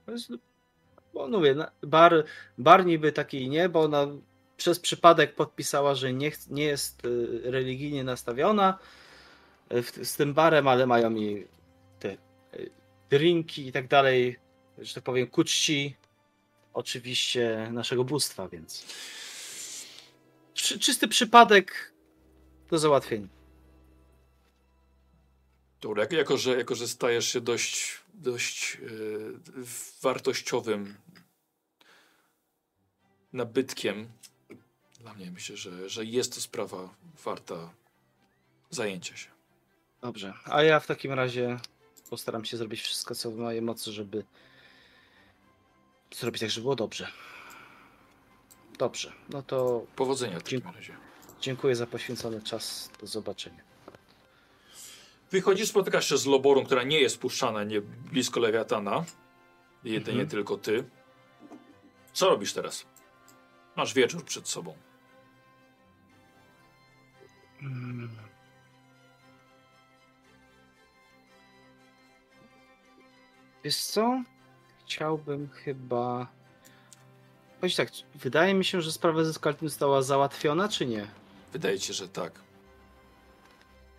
Jest- 0.07 0.31
Bo 1.13 1.27
mówię, 1.27 1.55
bar, 1.83 2.25
bar 2.57 2.85
niby 2.85 3.11
taki 3.11 3.49
nie, 3.49 3.69
bo 3.69 3.81
ona 3.81 4.07
przez 4.57 4.79
przypadek 4.79 5.35
podpisała, 5.35 5.95
że 5.95 6.13
nie, 6.13 6.31
nie 6.49 6.63
jest 6.63 7.05
y, 7.05 7.41
religijnie 7.45 8.03
nastawiona 8.03 8.79
y, 9.73 10.05
z 10.05 10.15
tym 10.15 10.33
barem, 10.33 10.67
ale 10.67 10.87
mają 10.87 11.15
i 11.15 11.47
te 11.99 12.17
y, 12.53 12.69
drinki 13.09 13.67
i 13.67 13.71
tak 13.71 13.87
dalej, 13.87 14.39
że 14.77 14.93
tak 14.93 15.03
powiem, 15.03 15.27
ku 15.27 15.43
czci 15.43 15.95
oczywiście 16.73 17.69
naszego 17.71 18.03
bóstwa, 18.03 18.47
więc 18.49 18.85
Czy, 20.53 20.79
czysty 20.79 21.07
przypadek 21.07 21.93
do 22.69 22.79
załatwienia. 22.79 23.27
Dobra, 25.81 26.03
jak- 26.03 26.11
jako 26.11 26.37
że, 26.37 26.57
jako 26.57 26.75
że 26.75 26.87
stajesz 26.87 27.27
się 27.27 27.41
dość, 27.41 27.99
dość 28.13 28.75
e, 28.75 28.79
wartościowym 30.01 30.95
nabytkiem, 33.33 34.09
dla 34.99 35.13
mnie 35.13 35.31
myślę, 35.31 35.57
że, 35.57 35.89
że 35.89 36.05
jest 36.05 36.35
to 36.35 36.41
sprawa 36.41 36.95
warta 37.25 37.73
zajęcia 38.69 39.17
się. 39.17 39.29
Dobrze, 40.01 40.33
a 40.45 40.63
ja 40.63 40.79
w 40.79 40.87
takim 40.87 41.11
razie 41.13 41.59
postaram 42.09 42.45
się 42.45 42.57
zrobić 42.57 42.81
wszystko, 42.81 43.15
co 43.15 43.31
w 43.31 43.37
mojej 43.37 43.61
mocy, 43.61 43.91
żeby 43.91 44.25
zrobić 46.11 46.41
tak, 46.41 46.49
żeby 46.49 46.61
było 46.63 46.75
dobrze. 46.75 47.07
Dobrze, 48.77 49.11
no 49.29 49.41
to 49.43 49.85
Powodzenia 49.95 50.39
w 50.39 50.43
takim 50.43 50.59
Dziękuję. 50.59 50.75
razie. 50.79 50.95
dziękuję 51.41 51.75
za 51.75 51.87
poświęcony 51.87 52.41
czas. 52.41 52.91
Do 53.01 53.07
zobaczenia. 53.07 53.63
Wychodzisz, 55.31 55.69
spotykasz 55.69 56.09
się 56.09 56.17
z 56.17 56.25
Loborą, 56.25 56.65
która 56.65 56.83
nie 56.83 56.99
jest 56.99 57.19
puszczana 57.19 57.63
nie 57.63 57.81
blisko 57.81 58.39
Lewiatana. 58.39 59.03
Jedynie 59.83 60.11
Mhm. 60.21 60.29
tylko 60.29 60.57
ty. 60.57 60.83
Co 62.13 62.29
robisz 62.29 62.53
teraz? 62.53 62.85
Masz 63.75 63.93
wieczór 63.93 64.25
przed 64.25 64.47
sobą. 64.49 64.75
Mm. 67.61 68.09
Wiesz 73.63 73.77
co? 73.77 74.23
Chciałbym 74.95 75.49
chyba. 75.49 76.27
Powiedz 77.59 77.75
tak, 77.75 77.89
wydaje 78.15 78.53
mi 78.53 78.65
się, 78.65 78.81
że 78.81 78.91
sprawa 78.91 79.23
ze 79.23 79.33
Skalpem 79.33 79.69
została 79.69 80.01
załatwiona, 80.01 80.69
czy 80.69 80.85
nie? 80.85 81.07
Wydaje 81.53 81.79
ci 81.79 81.87
się, 81.87 81.93
że 81.93 82.07
tak. 82.07 82.39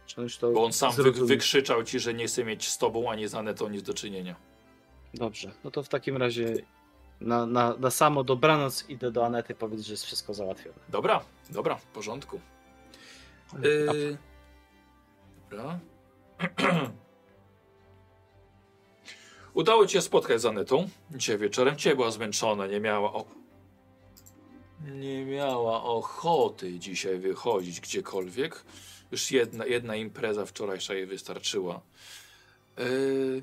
Czy 0.07 0.17
on 0.17 0.23
już 0.23 0.39
to 0.39 0.51
Bo 0.51 0.65
on 0.65 0.73
sam 0.73 0.93
wy, 0.93 1.13
wykrzyczał 1.13 1.85
ci, 1.85 2.01
że 2.01 2.15
nie 2.15 2.27
chce 2.27 2.45
mieć 2.45 2.69
z 2.69 2.79
tobą 2.79 3.11
ani 3.11 3.29
z 3.29 3.35
Anetą 3.35 3.69
nic 3.69 3.83
do 3.83 3.95
czynienia. 3.95 4.37
Dobrze, 5.15 5.53
no 5.65 5.71
to 5.71 5.83
w 5.83 5.89
takim 5.89 6.17
razie 6.17 6.55
na, 7.21 7.47
na, 7.47 7.77
na 7.77 7.91
samo 7.91 8.25
dobranoc 8.25 8.89
idę 8.89 9.11
do 9.11 9.27
Anety 9.27 9.55
powiedzieć, 9.55 9.87
że 9.87 9.93
jest 9.93 10.05
wszystko 10.05 10.35
załatwione. 10.35 10.79
Dobra, 10.89 11.25
dobra, 11.51 11.77
w 11.77 11.87
porządku. 11.87 12.41
Yy, 13.63 14.19
dobra. 15.51 15.79
Udało 19.55 19.87
ci 19.87 19.93
się 19.93 20.03
spotkać 20.03 20.41
z 20.41 20.47
Anetą 20.47 20.89
dzisiaj 21.11 21.39
wieczorem. 21.39 21.77
Cię 21.77 21.97
była 21.97 22.11
zmęczona, 22.11 22.67
nie 22.67 22.81
miała 22.81 23.13
o... 23.13 23.25
Nie 24.81 25.25
miała 25.25 25.85
ochoty 25.85 26.79
dzisiaj 26.79 27.19
wychodzić 27.19 27.81
gdziekolwiek. 27.81 28.65
Już 29.13 29.31
jedna, 29.31 29.67
jedna 29.67 29.97
impreza 29.97 30.47
wczorajsza 30.47 30.95
jej 30.95 31.07
wystarczyła. 31.07 31.81
Yy... 32.79 33.43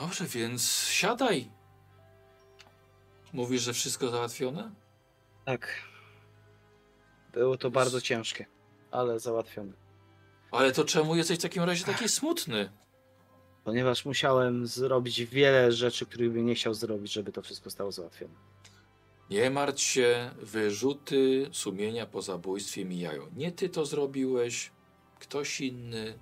Dobrze, 0.00 0.24
więc 0.24 0.86
siadaj. 0.86 1.50
Mówisz, 3.32 3.62
że 3.62 3.72
wszystko 3.72 4.08
załatwione? 4.08 4.70
Tak. 5.44 5.68
Było 7.32 7.56
to 7.56 7.70
bardzo 7.70 8.00
ciężkie, 8.00 8.46
ale 8.90 9.20
załatwione. 9.20 9.72
Ale 10.50 10.72
to 10.72 10.84
czemu 10.84 11.16
jesteś 11.16 11.38
w 11.38 11.42
takim 11.42 11.62
razie 11.62 11.84
taki 11.84 12.08
smutny? 12.08 12.70
Ponieważ 13.64 14.04
musiałem 14.04 14.66
zrobić 14.66 15.24
wiele 15.24 15.72
rzeczy, 15.72 16.06
których 16.06 16.32
bym 16.32 16.46
nie 16.46 16.54
chciał 16.54 16.74
zrobić, 16.74 17.12
żeby 17.12 17.32
to 17.32 17.42
wszystko 17.42 17.70
stało 17.70 17.92
załatwione. 17.92 18.34
Nie 19.30 19.50
martw 19.50 19.82
się, 19.82 20.30
wyrzuty 20.42 21.48
sumienia 21.52 22.06
po 22.06 22.22
zabójstwie 22.22 22.84
mijają. 22.84 23.26
Nie 23.36 23.52
ty 23.52 23.68
to 23.68 23.86
zrobiłeś, 23.86 24.70
ktoś 25.18 25.60
inny. 25.60 26.18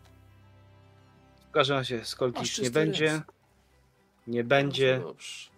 W 1.49 1.51
każdym 1.51 1.77
razie 1.77 2.05
skolki 2.05 2.39
Masz 2.39 2.59
nie 2.59 2.71
będzie. 2.71 3.07
ręce. 3.07 3.23
Nie 4.27 4.45
będzie. 4.45 4.95
Dobrze, 4.99 5.09
dobrze. 5.09 5.49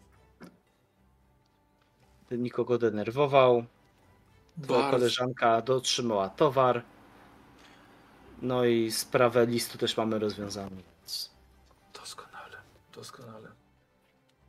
Nikogo 2.31 2.79
denerwował. 2.79 3.65
Twoja 4.63 4.81
Bardzo. 4.81 4.97
koleżanka 4.99 5.63
dotrzymała 5.63 6.29
towar. 6.29 6.83
No 8.43 8.65
i 8.65 8.91
sprawę 8.91 9.47
listu 9.47 9.79
też 9.79 9.97
mamy 9.97 10.19
rozwiązaną. 10.19 10.77
Doskonale. 13.01 13.49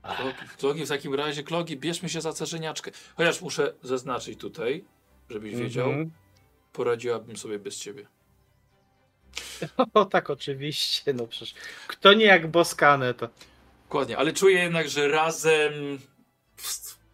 Klogi, 0.03 0.35
klogi 0.57 0.85
w 0.85 0.89
takim 0.89 1.15
razie, 1.15 1.43
klogi, 1.43 1.77
bierzmy 1.77 2.09
się 2.09 2.21
za 2.21 2.33
cerzeniaczkę. 2.33 2.91
Chociaż 3.17 3.41
muszę 3.41 3.73
zaznaczyć 3.83 4.39
tutaj, 4.39 4.83
żebyś 5.30 5.55
wiedział, 5.55 5.88
Mhm. 5.89 6.11
poradziłabym 6.73 7.38
sobie 7.38 7.59
bez 7.59 7.77
ciebie. 7.80 8.07
O 9.93 10.05
tak, 10.05 10.30
oczywiście. 10.30 11.13
No 11.13 11.27
przecież 11.27 11.55
kto 11.88 12.13
nie 12.13 12.25
jak 12.25 12.47
Boskane 12.51 13.13
to. 13.13 13.30
Dokładnie, 13.83 14.17
ale 14.17 14.33
czuję 14.33 14.59
jednak, 14.59 14.89
że 14.89 15.07
razem 15.07 15.73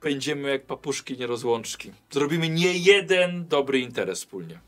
będziemy 0.02 0.50
jak 0.50 0.66
papuszki 0.66 1.18
nierozłączki. 1.18 1.92
Zrobimy 2.12 2.50
nie 2.50 2.74
jeden 2.78 3.48
dobry 3.48 3.80
interes 3.80 4.20
wspólnie. 4.20 4.60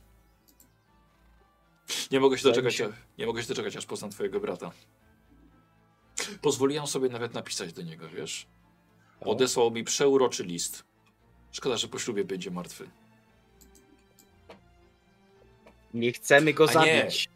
Nie 2.12 2.20
mogę 2.20 2.38
się 2.38 2.44
doczekać, 2.44 2.82
nie 3.18 3.26
mogę 3.26 3.42
się 3.42 3.48
doczekać, 3.48 3.76
aż 3.76 3.86
poznam 3.86 4.12
twojego 4.12 4.40
brata. 4.40 4.72
Pozwoliłem 6.42 6.88
sobie 6.88 7.10
nawet 7.10 7.34
napisać 7.34 7.74
do 7.74 7.82
niego, 7.82 8.10
wiesz? 8.10 8.46
Odesłał 9.22 9.72
mi 9.72 9.84
przeuroczy 9.84 10.44
list. 10.44 10.84
Szkoda, 11.52 11.78
że 11.78 11.88
po 11.88 12.00
ślubie 12.00 12.24
będzie 12.26 12.52
martwy. 12.52 12.90
Nie 15.94 16.12
chcemy 16.12 16.54
go 16.54 16.64
A 16.70 16.86
nie. 16.86 17.00
zabić. 17.02 17.30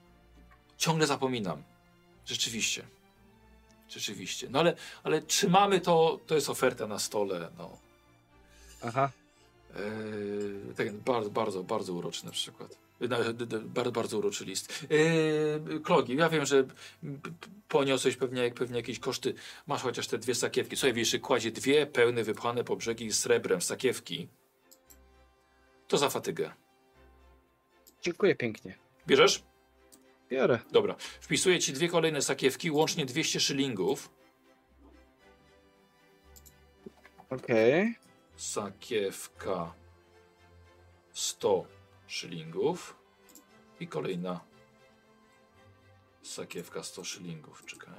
Ciągle 0.78 1.08
zapominam. 1.08 1.64
Rzeczywiście. 2.26 2.84
Rzeczywiście. 3.90 4.48
No 4.50 4.60
ale, 4.60 4.76
ale 5.04 5.22
trzymamy 5.22 5.82
to, 5.82 6.20
to 6.28 6.36
jest 6.36 6.50
oferta 6.50 6.88
na 6.88 7.00
stole. 7.00 7.50
No. 7.58 7.78
Aha. 8.84 9.12
Eee, 9.76 10.76
tak, 10.78 10.94
bardzo, 10.94 11.30
bardzo, 11.30 11.64
bardzo 11.64 11.94
uroczy 11.94 12.26
na 12.26 12.32
przykład. 12.32 12.78
Bardzo, 13.08 13.92
bardzo 13.92 14.18
uroczy 14.18 14.46
list. 14.46 14.86
Eee, 14.92 15.82
Klogi, 15.84 16.16
ja 16.16 16.30
wiem, 16.30 16.46
że 16.46 16.68
poniosłeś 17.68 18.16
pewnie, 18.16 18.52
pewnie 18.52 18.78
jakieś 18.78 19.00
koszty. 19.00 19.34
Masz 19.68 19.82
chociaż 19.82 20.08
te 20.08 20.18
dwie 20.18 20.36
sakiewki. 20.36 20.76
Słuchaj, 20.76 20.94
wiesz, 20.94 21.18
kładzie 21.22 21.52
dwie 21.52 21.88
pełne, 21.88 22.24
wypchane 22.24 22.64
po 22.64 22.76
brzegi 22.76 23.14
srebrem 23.14 23.62
sakiewki. 23.62 24.28
To 25.88 25.98
za 25.98 26.10
fatygę. 26.10 26.54
Dziękuję 28.02 28.36
pięknie. 28.36 28.78
Bierzesz? 29.08 29.44
Biorę. 30.30 30.60
Dobra. 30.72 30.96
Wpisuję 31.22 31.60
ci 31.60 31.74
dwie 31.74 31.90
kolejne 31.90 32.22
sakiewki, 32.22 32.72
łącznie 32.72 33.06
200 33.06 33.40
szylingów. 33.40 34.10
Okej. 37.30 37.96
Sakiewka 38.36 39.74
100 41.14 41.66
szylingów. 42.08 42.98
I 43.80 43.88
kolejna 43.88 44.40
sakiewka 46.22 46.84
100 46.84 47.04
szylingów. 47.04 47.66
Czekaj. 47.66 47.94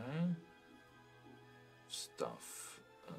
Staw. 1.89 2.81
e. 3.09 3.13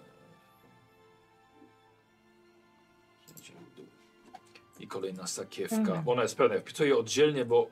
I 4.79 4.87
kolejna 4.87 5.27
sakiewka. 5.27 5.75
Mhm. 5.75 6.09
Ona 6.09 6.21
jest 6.21 6.37
pełna. 6.37 6.55
Ja 6.55 6.61
Wpisuję 6.61 6.97
oddzielnie, 6.97 7.45
bo 7.45 7.69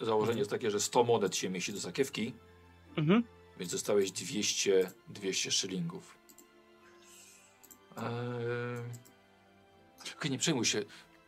założenie 0.00 0.38
jest 0.38 0.50
takie, 0.50 0.70
że 0.70 0.80
100 0.80 1.04
monet 1.04 1.36
się 1.36 1.50
mieści 1.50 1.72
do 1.72 1.80
sakiewki. 1.80 2.34
Mhm. 2.96 3.24
Więc 3.58 3.72
dostałeś 3.72 4.12
200, 4.12 4.90
200 5.08 5.50
szylingów. 5.50 6.18
Eee... 7.96 9.04
Nie 10.30 10.38
przejmuj 10.38 10.64
się. 10.64 10.84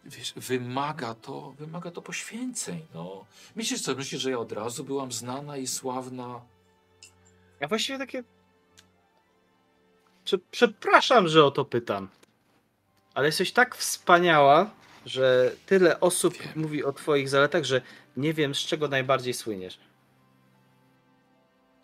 Wiesz, 0.06 0.32
wymaga 0.36 1.14
to, 1.14 1.50
wymaga 1.58 1.90
to 1.90 2.02
poświęceń. 2.02 2.86
No. 2.94 3.24
Myślisz 3.56 3.82
co, 3.82 3.94
myślisz, 3.94 4.22
że 4.22 4.30
ja 4.30 4.38
od 4.38 4.52
razu 4.52 4.84
byłam 4.84 5.12
znana 5.12 5.56
i 5.56 5.66
sławna? 5.66 6.40
Ja 7.60 7.68
właściwie 7.68 7.98
takie. 7.98 8.24
Prze- 10.24 10.38
Przepraszam, 10.50 11.28
że 11.28 11.44
o 11.44 11.50
to 11.50 11.64
pytam. 11.64 12.08
Ale 13.14 13.26
jesteś 13.26 13.52
tak 13.52 13.76
wspaniała, 13.76 14.70
że 15.06 15.52
tyle 15.66 16.00
osób 16.00 16.34
Wiem. 16.38 16.48
mówi 16.56 16.84
o 16.84 16.92
twoich 16.92 17.28
zaletach, 17.28 17.64
że 17.64 17.80
nie 18.16 18.34
wiem 18.34 18.54
z 18.54 18.58
czego 18.58 18.88
najbardziej 18.88 19.34
słyniesz. 19.34 19.78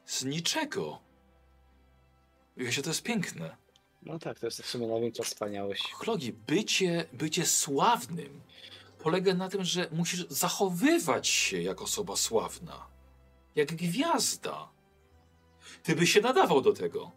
Z 0.07 0.25
niczego. 0.25 0.99
Wiecie, 2.57 2.83
to 2.83 2.91
jest 2.91 3.02
piękne. 3.02 3.57
No 4.03 4.19
tak, 4.19 4.39
to 4.39 4.47
jest 4.47 4.63
w 4.63 4.69
sumie 4.69 4.87
największa 4.87 5.23
wspaniałość. 5.23 5.93
Chlogi, 5.93 6.33
bycie, 6.33 7.05
bycie 7.13 7.47
sławnym 7.47 8.41
polega 8.99 9.35
na 9.35 9.49
tym, 9.49 9.65
że 9.65 9.89
musisz 9.93 10.27
zachowywać 10.29 11.29
się 11.29 11.63
jak 11.63 11.83
osoba 11.83 12.17
sławna. 12.17 12.87
Jak 13.55 13.75
gwiazda. 13.75 14.69
Ty 15.83 15.97
byś 15.97 16.13
się 16.13 16.21
nadawał 16.21 16.61
do 16.61 16.73
tego. 16.73 17.13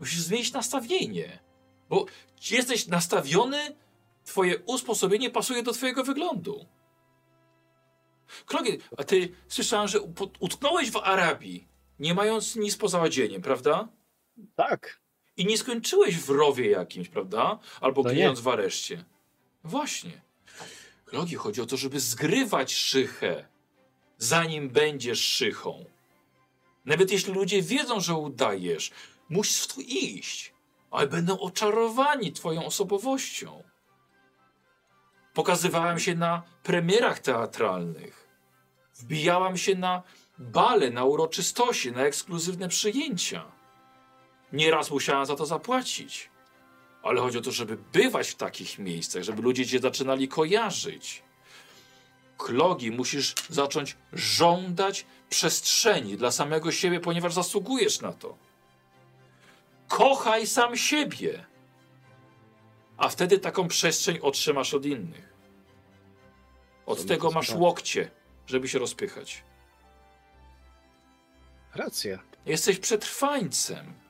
Musisz 0.00 0.20
zmienić 0.20 0.52
nastawienie. 0.52 1.38
Bo 1.88 2.06
jesteś 2.50 2.86
nastawiony, 2.86 3.76
twoje 4.24 4.58
usposobienie 4.58 5.30
pasuje 5.30 5.62
do 5.62 5.72
twojego 5.72 6.04
wyglądu. 6.04 6.66
Klogi, 8.46 8.78
a 8.96 9.04
ty 9.04 9.34
słyszałem, 9.48 9.88
że 9.88 10.00
utknąłeś 10.40 10.90
w 10.90 10.96
Arabii, 10.96 11.68
nie 11.98 12.14
mając 12.14 12.56
nic 12.56 12.76
poza 12.76 12.98
ładzieniem, 12.98 13.42
prawda? 13.42 13.88
Tak. 14.56 15.01
I 15.36 15.46
nie 15.46 15.58
skończyłeś 15.58 16.16
w 16.18 16.30
rowie 16.30 16.70
jakimś, 16.70 17.08
prawda? 17.08 17.58
Albo 17.80 18.02
No 18.02 18.10
gnijąc 18.10 18.40
w 18.40 18.48
areszcie. 18.48 19.04
Właśnie. 19.64 20.22
Klogi, 21.04 21.36
chodzi 21.36 21.60
o 21.60 21.66
to, 21.66 21.76
żeby 21.76 22.00
zgrywać 22.00 22.74
szychę, 22.74 23.48
zanim 24.18 24.70
będziesz 24.70 25.24
szychą. 25.24 25.84
Nawet 26.84 27.12
jeśli 27.12 27.32
ludzie 27.32 27.62
wiedzą, 27.62 28.00
że 28.00 28.14
udajesz, 28.14 28.90
musisz 29.28 29.62
w 29.62 29.74
to 29.74 29.80
iść, 29.80 30.54
ale 30.90 31.06
będą 31.06 31.38
oczarowani 31.38 32.32
twoją 32.32 32.66
osobowością. 32.66 33.62
Pokazywałem 35.34 35.98
się 35.98 36.14
na 36.14 36.42
premierach 36.62 37.18
teatralnych. 37.18 38.28
Wbijałam 38.94 39.56
się 39.56 39.74
na 39.74 40.02
bale, 40.38 40.90
na 40.90 41.04
uroczystości, 41.04 41.92
na 41.92 42.02
ekskluzywne 42.02 42.68
przyjęcia. 42.68 43.51
Nieraz 44.52 44.90
musiałem 44.90 45.26
za 45.26 45.36
to 45.36 45.46
zapłacić. 45.46 46.30
Ale 47.02 47.20
chodzi 47.20 47.38
o 47.38 47.40
to, 47.40 47.50
żeby 47.50 47.76
bywać 47.92 48.28
w 48.28 48.34
takich 48.34 48.78
miejscach, 48.78 49.22
żeby 49.22 49.42
ludzie 49.42 49.66
cię 49.66 49.78
zaczynali 49.78 50.28
kojarzyć. 50.28 51.22
Klogi 52.38 52.90
musisz 52.90 53.34
zacząć 53.48 53.96
żądać 54.12 55.06
przestrzeni 55.30 56.16
dla 56.16 56.30
samego 56.30 56.72
siebie, 56.72 57.00
ponieważ 57.00 57.34
zasługujesz 57.34 58.00
na 58.00 58.12
to. 58.12 58.36
Kochaj 59.88 60.46
sam 60.46 60.76
siebie, 60.76 61.46
a 62.96 63.08
wtedy 63.08 63.38
taką 63.38 63.68
przestrzeń 63.68 64.18
otrzymasz 64.22 64.74
od 64.74 64.86
innych. 64.86 65.32
Od 66.86 67.06
tego 67.06 67.30
masz 67.30 67.50
łokcie, 67.50 68.10
żeby 68.46 68.68
się 68.68 68.78
rozpychać. 68.78 69.44
Racja. 71.74 72.18
Jesteś 72.46 72.78
przetrwańcem. 72.78 74.01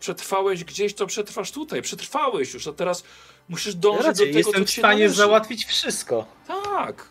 Przetrwałeś 0.00 0.64
gdzieś, 0.64 0.94
to 0.94 1.06
przetrwasz 1.06 1.52
tutaj. 1.52 1.82
Przetrwałeś 1.82 2.54
już, 2.54 2.66
a 2.66 2.72
teraz 2.72 3.04
musisz 3.48 3.74
dążyć 3.74 4.06
Racja, 4.06 4.26
do 4.26 4.32
tego, 4.32 4.38
jestem 4.38 4.64
co 4.64 4.66
w 4.66 4.70
stanie 4.70 4.98
należy. 4.98 5.14
załatwić 5.14 5.64
wszystko. 5.64 6.26
Tak. 6.46 7.08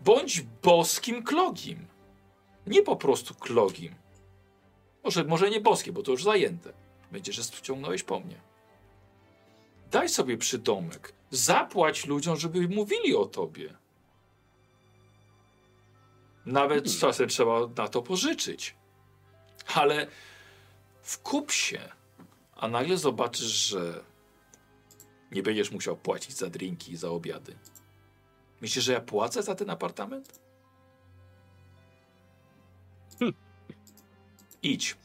Bądź 0.00 0.40
boskim 0.40 1.22
klogim. 1.22 1.86
Nie 2.66 2.82
po 2.82 2.96
prostu 2.96 3.34
klogim. 3.34 3.94
Może, 5.04 5.24
może 5.24 5.50
nie 5.50 5.60
boskie, 5.60 5.92
bo 5.92 6.02
to 6.02 6.10
już 6.12 6.24
zajęte. 6.24 6.72
Będzie, 7.12 7.32
że 7.32 7.42
wciągnąłeś 7.42 8.02
po 8.02 8.20
mnie. 8.20 8.40
Daj 9.90 10.08
sobie 10.08 10.36
przydomek. 10.38 11.12
Zapłać 11.30 12.06
ludziom, 12.06 12.36
żeby 12.36 12.68
mówili 12.68 13.16
o 13.16 13.24
tobie. 13.24 13.74
Nawet 16.46 16.98
czasem 16.98 17.28
trzeba 17.28 17.60
na 17.76 17.88
to 17.88 18.02
pożyczyć. 18.02 18.74
Ale 19.66 20.06
wkup 21.02 21.52
się, 21.52 21.88
a 22.56 22.68
nagle 22.68 22.98
zobaczysz, 22.98 23.46
że 23.46 24.04
nie 25.30 25.42
będziesz 25.42 25.70
musiał 25.70 25.96
płacić 25.96 26.36
za 26.36 26.50
drinki 26.50 26.92
i 26.92 26.96
za 26.96 27.10
obiady. 27.10 27.58
Myślisz, 28.60 28.84
że 28.84 28.92
ja 28.92 29.00
płacę 29.00 29.42
za 29.42 29.54
ten 29.54 29.70
apartament? 29.70 30.40
Hm. 33.18 33.32
Idź. 34.62 34.96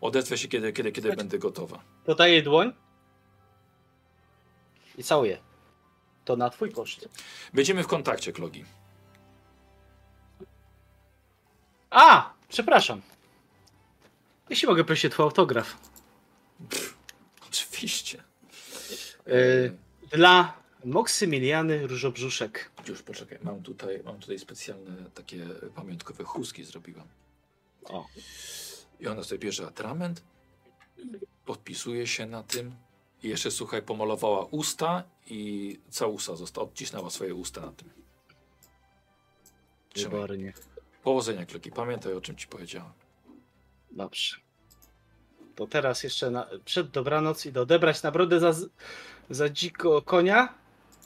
Odezwę 0.00 0.38
się, 0.38 0.48
kiedy, 0.48 0.72
kiedy, 0.72 0.92
kiedy 0.92 1.16
będę 1.16 1.38
gotowa. 1.38 1.84
Podaję 2.04 2.42
dłoń 2.42 2.72
i 4.98 5.04
całuję. 5.04 5.38
To 6.24 6.36
na 6.36 6.50
twój 6.50 6.72
koszt. 6.72 7.08
Będziemy 7.54 7.82
w 7.82 7.86
kontakcie, 7.86 8.32
Klogi. 8.32 8.64
A! 11.90 12.32
Przepraszam. 12.48 13.02
Jeśli 14.50 14.68
mogę 14.68 14.84
prosić 14.84 15.04
o 15.04 15.08
twój 15.08 15.24
autograf. 15.24 15.76
Oczywiście. 17.48 18.22
Yy, 19.26 19.76
dla 20.10 20.60
Moksymiliany 20.84 21.86
Różobrzuszek. 21.86 22.70
Już 22.88 23.02
poczekaj, 23.02 23.38
mam 23.42 23.62
tutaj, 23.62 24.02
mam 24.04 24.20
tutaj 24.20 24.38
specjalne 24.38 25.10
takie 25.14 25.46
pamiątkowe 25.74 26.24
chustki 26.24 26.64
zrobiłam. 26.64 27.06
O. 27.84 28.06
I 29.00 29.06
ona 29.06 29.24
sobie 29.24 29.38
bierze 29.38 29.66
atrament, 29.66 30.22
podpisuje 31.44 32.06
się 32.06 32.26
na 32.26 32.42
tym 32.42 32.76
i 33.22 33.28
jeszcze, 33.28 33.50
słuchaj, 33.50 33.82
pomalowała 33.82 34.44
usta 34.44 35.04
i 35.26 35.80
całusa 35.90 36.36
została, 36.36 36.66
odcisnęła 36.66 37.10
swoje 37.10 37.34
usta 37.34 37.60
na 37.60 37.72
tym. 37.72 37.90
Trzymaj. 39.92 40.52
Powodzenia, 41.02 41.46
Kloki. 41.46 41.70
Pamiętaj, 41.70 42.12
o 42.12 42.20
czym 42.20 42.36
ci 42.36 42.46
powiedziałem. 42.46 42.92
Dobrze. 43.92 44.36
To 45.56 45.66
teraz 45.66 46.02
jeszcze 46.02 46.30
na, 46.30 46.46
przed 46.64 46.90
dobranoc 46.90 47.46
idę 47.46 47.60
odebrać 47.60 48.02
nagrodę 48.02 48.40
za, 48.40 48.52
za 49.30 49.48
dziko 49.48 50.02
konia. 50.02 50.54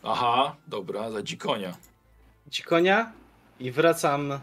Aha, 0.02 0.56
dobra, 0.66 1.10
za 1.10 1.22
dzikonia. 1.22 1.76
Dzikonia 2.46 3.12
i 3.60 3.70
wracam 3.70 4.40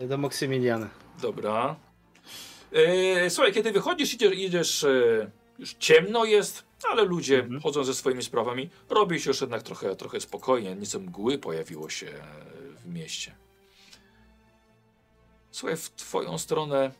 do 0.00 0.18
Moksymiliana. 0.18 0.88
Dobra. 1.22 1.76
E, 2.72 3.30
słuchaj, 3.30 3.52
kiedy 3.52 3.72
wychodzisz, 3.72 4.14
idziesz, 4.14 4.34
idziesz 4.34 4.84
e, 4.84 5.30
już 5.58 5.74
ciemno 5.74 6.24
jest, 6.24 6.64
ale 6.90 7.04
ludzie 7.04 7.38
Mhm. 7.38 7.60
chodzą 7.60 7.84
ze 7.84 7.94
swoimi 7.94 8.22
sprawami. 8.22 8.70
Robi 8.90 9.20
się 9.20 9.30
już 9.30 9.40
jednak 9.40 9.62
trochę, 9.62 9.96
trochę 9.96 10.20
spokojnie. 10.20 10.76
Nieco 10.76 10.98
mgły 10.98 11.38
pojawiło 11.38 11.88
się 11.90 12.06
e, 12.06 12.22
w 12.84 12.86
mieście. 12.86 13.34
Słuchaj, 15.50 15.76
w 15.76 15.90
twoją 15.90 16.38
stronę 16.38 16.90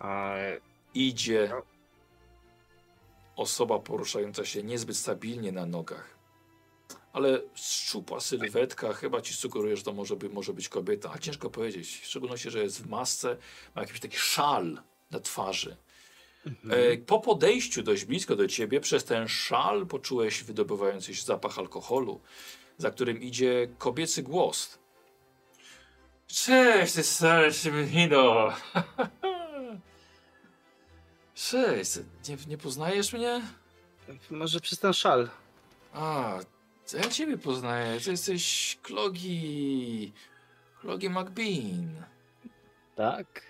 A, 0.00 0.34
idzie 0.94 1.52
osoba 3.36 3.78
poruszająca 3.78 4.44
się 4.44 4.62
niezbyt 4.62 4.96
stabilnie 4.96 5.52
na 5.52 5.66
nogach. 5.66 6.18
Ale 7.12 7.40
szczupła 7.54 8.20
sylwetka, 8.20 8.92
chyba 8.92 9.20
ci 9.20 9.34
sugeruje, 9.34 9.76
że 9.76 9.82
to 9.82 9.92
może, 9.92 10.16
by, 10.16 10.28
może 10.28 10.52
być 10.52 10.68
kobieta. 10.68 11.10
A 11.14 11.18
ciężko 11.18 11.50
powiedzieć, 11.50 12.00
w 12.00 12.06
szczególności, 12.06 12.50
że 12.50 12.62
jest 12.62 12.82
w 12.82 12.88
masce, 12.88 13.36
ma 13.74 13.82
jakiś 13.82 14.00
taki 14.00 14.16
szal 14.16 14.82
na 15.10 15.20
twarzy. 15.20 15.76
E, 16.70 16.96
po 16.96 17.20
podejściu 17.20 17.82
dość 17.82 18.04
blisko 18.04 18.36
do 18.36 18.48
ciebie, 18.48 18.80
przez 18.80 19.04
ten 19.04 19.28
szal 19.28 19.86
poczułeś 19.86 20.44
wydobywający 20.44 21.14
się 21.14 21.24
zapach 21.24 21.58
alkoholu, 21.58 22.20
za 22.78 22.90
którym 22.90 23.22
idzie 23.22 23.68
kobiecy 23.78 24.22
głos. 24.22 24.78
Cześć, 26.26 26.92
ty 26.92 27.02
stary 27.02 27.52
Szymino! 27.52 28.52
Cześć, 31.38 31.96
nie, 32.28 32.36
nie 32.46 32.58
poznajesz 32.58 33.12
mnie? 33.12 33.42
może 34.30 34.60
przez 34.60 34.78
ten 34.78 34.92
szal. 34.92 35.28
A, 35.92 36.38
ja 36.92 37.08
ciebie 37.10 37.38
poznaję. 37.38 38.00
To 38.00 38.10
jesteś 38.10 38.76
Klogi. 38.82 40.12
Klogi 40.80 41.10
McBean. 41.10 42.04
Tak? 42.96 43.42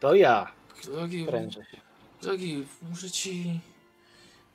To 0.00 0.14
ja. 0.14 0.52
Klogi, 0.82 1.26
się. 1.26 1.80
Klogi, 2.20 2.66
muszę 2.82 3.10
ci... 3.10 3.60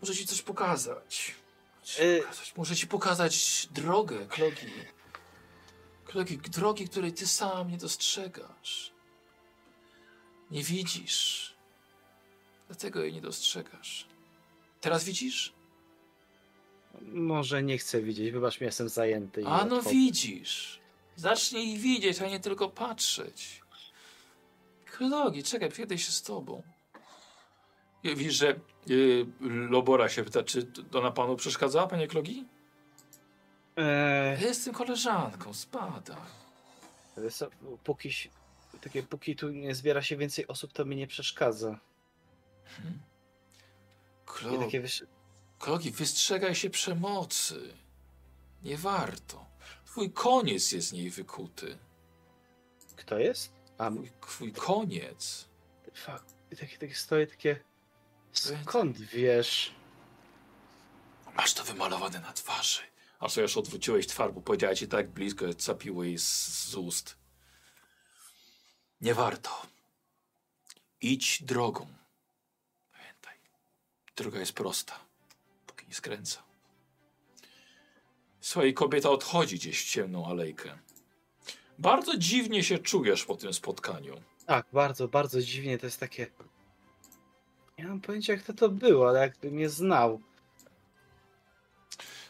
Muszę 0.02 0.16
ci 0.16 0.28
coś 0.28 0.42
pokazać. 0.42 1.36
Muszę 1.82 1.94
ci 1.96 2.04
Y- 2.04 2.22
pokazać, 2.22 2.54
muszę 2.58 2.76
ci 2.76 2.88
pokazać 2.88 3.68
drogę, 3.72 4.26
Klogi. 4.28 4.68
Klogi, 6.06 6.38
drogi, 6.38 6.90
której 6.90 7.14
ty 7.14 7.28
sam 7.28 7.72
nie 7.72 7.78
dostrzegasz. 7.78 8.92
Nie 10.52 10.64
widzisz. 10.64 11.55
Dlatego 12.68 13.04
jej 13.04 13.14
nie 13.14 13.22
dostrzegasz. 13.22 14.08
Teraz 14.82 15.04
widzisz? 15.04 15.54
Może 17.02 17.64
nie 17.64 17.78
chcę 17.78 18.02
widzieć, 18.02 18.32
wybacz 18.32 18.62
mi, 18.62 18.66
jestem 18.66 18.90
zajęty. 18.90 19.48
A 19.48 19.66
no 19.66 19.82
widzisz. 19.82 20.80
Zacznij 21.16 21.74
ich 21.74 21.80
widzieć, 21.80 22.22
a 22.22 22.28
nie 22.28 22.40
tylko 22.40 22.70
patrzeć. 22.70 23.62
Klogi, 24.86 25.44
czekaj, 25.44 25.72
przyjadę 25.72 25.98
się 25.98 26.12
z 26.12 26.22
tobą. 26.22 26.64
Widzisz, 28.04 28.34
że 28.34 28.56
y, 28.90 29.26
Lobora 29.70 30.10
się 30.10 30.24
pyta, 30.24 30.44
czy 30.44 30.64
to 30.66 31.02
na 31.02 31.12
panu 31.12 31.36
przeszkadza, 31.36 31.88
panie 31.88 32.08
Klogi? 32.08 32.46
Eee, 33.78 34.42
Ja 34.42 34.48
jestem 34.48 34.74
koleżanką, 34.74 35.54
spada. 35.54 36.18
póki, 37.84 38.10
takie, 38.82 39.04
póki 39.04 39.36
tu 39.36 39.50
nie 39.50 39.76
zbiera 39.76 40.02
się 40.02 40.18
więcej 40.18 40.48
osób, 40.48 40.74
to 40.74 40.86
mi 40.86 40.96
nie 40.96 41.08
przeszkadza. 41.08 41.80
Wiesz, 44.72 45.04
Klogi, 45.60 45.92
wystrzegaj 45.92 46.56
się 46.56 46.70
przemocy. 46.70 47.74
Nie 48.64 48.78
warto. 48.78 49.46
Twój 49.86 50.12
koniec 50.12 50.72
jest 50.72 50.88
z 50.88 50.92
niej 50.94 51.10
wykuty. 51.10 51.78
kto 52.96 53.20
jest? 53.20 53.54
A, 53.78 53.92
Twój, 53.92 54.12
twój 54.22 54.54
koniec. 54.54 55.48
fuck. 55.94 56.24
I 56.52 56.56
takie, 56.56 56.78
takie 56.78 56.96
stoję, 56.96 57.28
takie... 57.28 57.60
Skąd 58.32 58.98
wiesz? 59.02 59.76
Masz 61.36 61.54
to 61.54 61.64
wymalowane 61.64 62.20
na 62.20 62.34
twarzy. 62.34 62.82
A 63.20 63.30
co 63.30 63.42
już 63.42 63.58
odwróciłeś 63.58 64.08
twarz, 64.08 64.32
bo 64.32 64.42
powiedziała 64.42 64.76
ci 64.76 64.88
tak 64.88 65.10
blisko, 65.10 65.48
że 65.48 65.56
capiło 65.56 66.04
jej 66.04 66.18
z, 66.20 66.48
z 66.70 66.76
ust. 66.76 67.18
Nie 69.02 69.14
warto. 69.14 69.62
Idź 71.02 71.44
drogą. 71.44 71.88
Droga 74.16 74.40
jest 74.40 74.54
prosta, 74.54 75.00
póki 75.68 75.88
nie 75.88 75.94
skręca. 75.94 76.44
Słuchaj, 78.42 78.74
kobieta 78.74 79.10
odchodzi 79.10 79.56
gdzieś 79.56 79.86
w 79.86 79.92
ciemną 79.92 80.28
alejkę. 80.28 80.78
Bardzo 81.80 82.18
dziwnie 82.18 82.64
się 82.64 82.80
czujesz 82.80 83.26
po 83.26 83.36
tym 83.36 83.54
spotkaniu. 83.54 84.22
Tak, 84.46 84.66
bardzo, 84.74 85.08
bardzo 85.08 85.42
dziwnie, 85.42 85.78
to 85.78 85.86
jest 85.86 86.00
takie... 86.00 86.28
Nie 87.78 87.88
mam 87.88 88.02
pojęcia 88.02 88.34
jak 88.34 88.44
to 88.44 88.54
to 88.54 88.70
było, 88.70 89.10
ale 89.10 89.20
jakby 89.20 89.52
mnie 89.52 89.70
znał. 89.70 90.22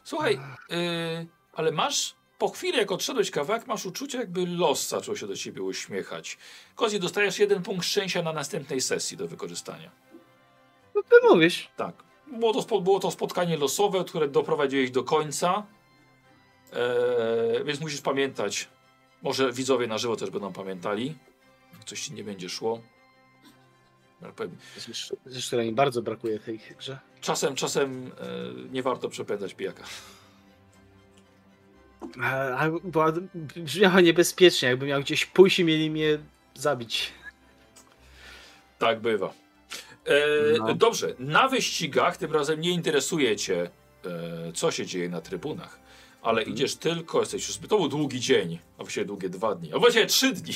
Słuchaj, 0.03 0.39
yy, 0.69 1.27
ale 1.53 1.71
masz 1.71 2.15
po 2.37 2.49
chwili, 2.49 2.77
jak 2.77 2.91
odszedłeś 2.91 3.31
kawałek, 3.31 3.67
masz 3.67 3.85
uczucie, 3.85 4.17
jakby 4.17 4.47
los 4.47 4.87
zaczął 4.87 5.15
się 5.17 5.27
do 5.27 5.35
ciebie 5.35 5.63
uśmiechać. 5.63 6.37
Kozi, 6.75 6.99
dostajesz 6.99 7.39
jeden 7.39 7.63
punkt 7.63 7.85
szczęścia 7.85 8.21
na 8.21 8.33
następnej 8.33 8.81
sesji 8.81 9.17
do 9.17 9.27
wykorzystania. 9.27 9.91
No 10.95 11.03
ty 11.03 11.27
mówisz. 11.29 11.69
Tak. 11.75 11.95
Było 12.27 12.63
to, 12.63 12.81
było 12.81 12.99
to 12.99 13.11
spotkanie 13.11 13.57
losowe, 13.57 14.03
które 14.03 14.27
doprowadziłeś 14.27 14.91
do 14.91 15.03
końca. 15.03 15.65
Eee, 16.73 17.65
więc 17.65 17.79
musisz 17.79 18.01
pamiętać. 18.01 18.67
Może 19.21 19.51
widzowie 19.51 19.87
na 19.87 19.97
żywo 19.97 20.15
też 20.15 20.29
będą 20.29 20.53
pamiętali. 20.53 21.15
Jak 21.73 21.83
coś 21.83 22.01
ci 22.01 22.13
nie 22.13 22.23
będzie 22.23 22.49
szło. 22.49 22.81
Powiem, 24.35 24.57
Zresztą, 25.25 25.57
mi 25.57 25.71
bardzo 25.71 26.01
brakuje 26.01 26.39
tej 26.39 26.59
grze. 26.77 26.99
Czasem, 27.21 27.55
czasem 27.55 28.11
e, 28.19 28.71
nie 28.71 28.83
warto 28.83 29.09
przepędzać 29.09 29.53
pijaka. 29.53 29.83
A, 32.21 32.31
a, 32.33 32.69
była, 32.83 33.13
brzmiała 33.55 34.01
niebezpiecznie, 34.01 34.69
jakby 34.69 34.85
miał 34.85 35.01
gdzieś 35.01 35.25
pójść 35.25 35.59
i 35.59 35.63
mieli 35.63 35.91
mnie 35.91 36.17
zabić. 36.53 37.13
Tak 38.79 38.99
bywa. 38.99 39.44
E, 40.05 40.57
No. 40.57 40.73
Dobrze, 40.73 41.15
na 41.19 41.47
wyścigach 41.47 42.17
tym 42.17 42.31
razem 42.33 42.59
nie 42.61 42.69
interesuje 42.69 43.35
cię, 43.35 43.69
e, 44.05 44.51
co 44.53 44.71
się 44.71 44.85
dzieje 44.85 45.09
na 45.09 45.21
trybunach, 45.21 45.79
ale 46.21 46.39
Mhm. 46.41 46.55
idziesz 46.57 46.75
tylko, 46.75 47.19
jesteś 47.19 47.47
już, 47.47 47.57
to 47.57 47.77
był 47.77 47.87
długi 47.89 48.19
dzień, 48.19 48.59
a 48.77 48.83
właściwie 48.83 49.05
długie 49.05 49.29
dwa 49.29 49.55
dni, 49.55 49.73
a 49.73 49.79
właściwie 49.79 50.05
trzy 50.05 50.31
dni. 50.33 50.53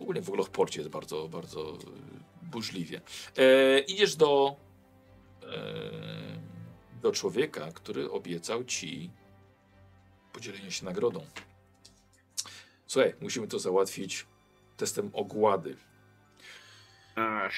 Ogólnie 0.00 0.22
w 0.22 0.28
ogóle 0.28 0.44
w 0.44 0.50
porcie 0.50 0.80
jest 0.80 0.90
bardzo, 0.90 1.28
bardzo 1.28 1.78
burzliwie. 2.42 3.00
E, 3.38 3.78
idziesz 3.78 4.16
do, 4.16 4.56
e, 5.42 5.48
do 7.02 7.12
człowieka, 7.12 7.72
który 7.72 8.10
obiecał 8.10 8.64
ci 8.64 9.10
podzielenie 10.32 10.70
się 10.70 10.84
nagrodą. 10.84 11.26
Słuchaj, 12.86 13.14
musimy 13.20 13.48
to 13.48 13.58
załatwić 13.58 14.26
testem 14.76 15.10
ogłady. 15.12 15.76
Ach, 17.16 17.52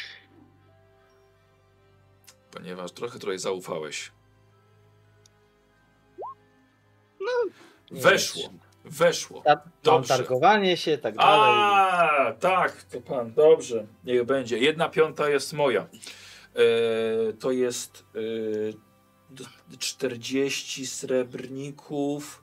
Ponieważ 2.55 2.93
trochę 2.93 3.19
trochę 3.19 3.39
zaufałeś. 3.39 4.13
nie 7.91 8.01
Weszło. 8.01 8.43
Weszło. 8.85 9.43
Ta, 9.43 9.63
Dobrze. 9.83 10.09
targowanie 10.17 10.77
się, 10.77 10.99
tak 10.99 11.17
dalej. 11.17 11.51
A, 11.55 12.33
tak, 12.41 12.83
to 12.83 13.01
pan, 13.01 13.33
dobrze. 13.35 13.87
Niech 14.05 14.25
będzie. 14.25 14.59
Jedna 14.59 14.89
piąta 14.89 15.29
jest 15.29 15.53
moja. 15.53 15.81
E, 15.83 17.33
to 17.33 17.51
jest 17.53 18.05
e, 18.15 19.35
do- 19.35 19.77
40 19.79 20.87
srebrników. 20.87 22.43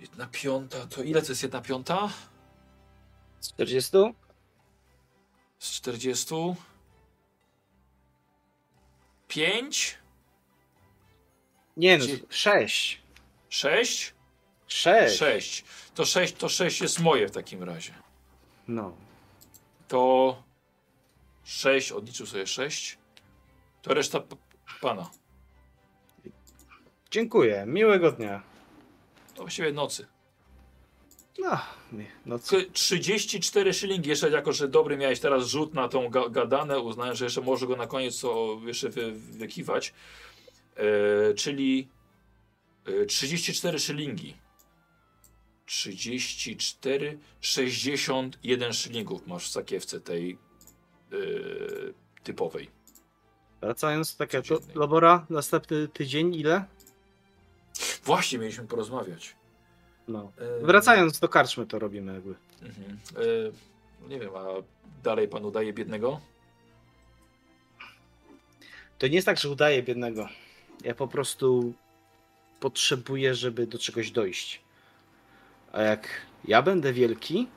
Jedna 0.00 0.26
piąta, 0.32 0.86
to 0.86 1.02
ile 1.02 1.22
to 1.22 1.28
jest 1.28 1.42
jedna 1.42 1.60
piąta? 1.60 2.08
Z 3.40 3.48
40? 3.48 3.90
Z 5.58 5.70
40? 5.70 6.34
5? 9.28 9.98
Nie 11.76 11.98
no, 11.98 12.06
Dzie- 12.06 12.18
6. 12.30 13.00
6? 13.48 14.14
6. 14.68 15.18
6. 15.18 15.64
To 15.94 16.04
6 16.04 16.34
to 16.36 16.48
6 16.48 16.80
jest 16.80 17.00
moje 17.00 17.28
w 17.28 17.30
takim 17.30 17.62
razie. 17.62 17.94
No. 18.68 18.96
To 19.88 20.42
6, 21.44 21.92
odliczył 21.92 22.26
sobie 22.26 22.46
6. 22.46 22.98
To 23.82 23.94
reszta 23.94 24.20
pana. 24.80 25.10
Dziękuję, 27.10 27.64
miłego 27.66 28.12
dnia. 28.12 28.42
To 29.34 29.42
właściwie 29.42 29.72
nocy. 29.72 30.06
No, 31.38 31.60
nie, 31.92 32.06
no 32.26 32.38
co? 32.38 32.56
Tylko 32.56 32.72
34 32.72 33.74
szylingi, 33.74 34.08
jeszcze 34.10 34.30
jako, 34.30 34.52
że 34.52 34.68
dobry 34.68 34.96
miałeś 34.96 35.20
teraz 35.20 35.46
rzut 35.46 35.74
na 35.74 35.88
tą 35.88 36.08
ga 36.08 36.28
gadanę, 36.28 36.80
uznałem, 36.80 37.14
że 37.14 37.24
jeszcze 37.24 37.40
może 37.40 37.66
go 37.66 37.76
na 37.76 37.86
koniec 37.86 38.16
co 38.16 38.60
jeszcze 38.66 38.88
wy 38.88 39.12
wykiwać. 39.12 39.94
E, 40.76 41.34
czyli 41.34 41.88
e, 43.02 43.06
34 43.06 43.78
szylingi. 43.78 44.34
34, 45.66 47.18
61 47.40 48.72
szylingów 48.72 49.26
masz 49.26 49.48
w 49.48 49.52
sakiewce 49.52 50.00
tej 50.00 50.38
e, 51.12 51.16
typowej. 52.22 52.70
Wracając, 53.60 54.16
takie 54.16 54.42
to, 54.42 54.48
Codziennej. 54.48 54.76
Lobora, 54.76 55.26
następny 55.30 55.88
tydzień 55.88 56.34
ile? 56.34 56.64
Właśnie 58.04 58.38
mieliśmy 58.38 58.66
porozmawiać. 58.66 59.37
No. 60.08 60.32
E, 60.38 60.66
Wracając 60.66 61.20
do 61.20 61.28
karczmy 61.28 61.66
to 61.66 61.78
robimy 61.78 62.14
jakby. 62.14 62.34
Mhm. 62.62 62.98
E, 63.16 64.08
nie 64.08 64.20
wiem, 64.20 64.30
a 64.36 64.44
dalej 65.02 65.28
pan 65.28 65.44
udaje 65.44 65.72
biednego? 65.72 66.20
To 68.98 69.06
nie 69.08 69.14
jest 69.14 69.26
tak, 69.26 69.38
że 69.38 69.50
udaję 69.50 69.82
biednego. 69.82 70.28
Ja 70.84 70.94
po 70.94 71.08
prostu 71.08 71.74
potrzebuję, 72.60 73.34
żeby 73.34 73.66
do 73.66 73.78
czegoś 73.78 74.10
dojść. 74.10 74.62
A 75.72 75.82
jak 75.82 76.08
ja 76.44 76.62
będę 76.62 76.92
wielki, 76.92 77.48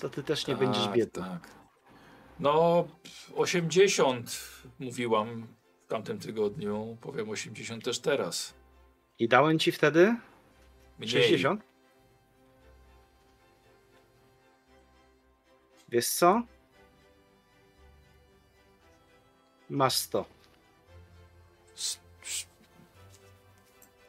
to 0.00 0.08
ty 0.08 0.22
też 0.22 0.46
nie 0.46 0.56
będziesz 0.56 0.88
biedny. 0.88 1.22
Tak. 1.22 1.48
No, 2.40 2.88
80 3.34 4.40
mówiłam 4.78 5.46
w 5.86 5.90
tamtym 5.90 6.18
tygodniu, 6.18 6.96
powiem 7.00 7.30
80 7.30 7.84
też 7.84 7.98
teraz. 7.98 8.54
I 9.18 9.28
dałem 9.28 9.58
ci 9.58 9.72
wtedy 9.72 10.16
Mniej. 11.00 11.10
60? 11.28 11.62
Wiesz 15.88 16.08
co? 16.08 16.42
Masz 19.70 19.94
100. 19.96 20.24
S- 21.76 22.00
sz- 22.22 22.48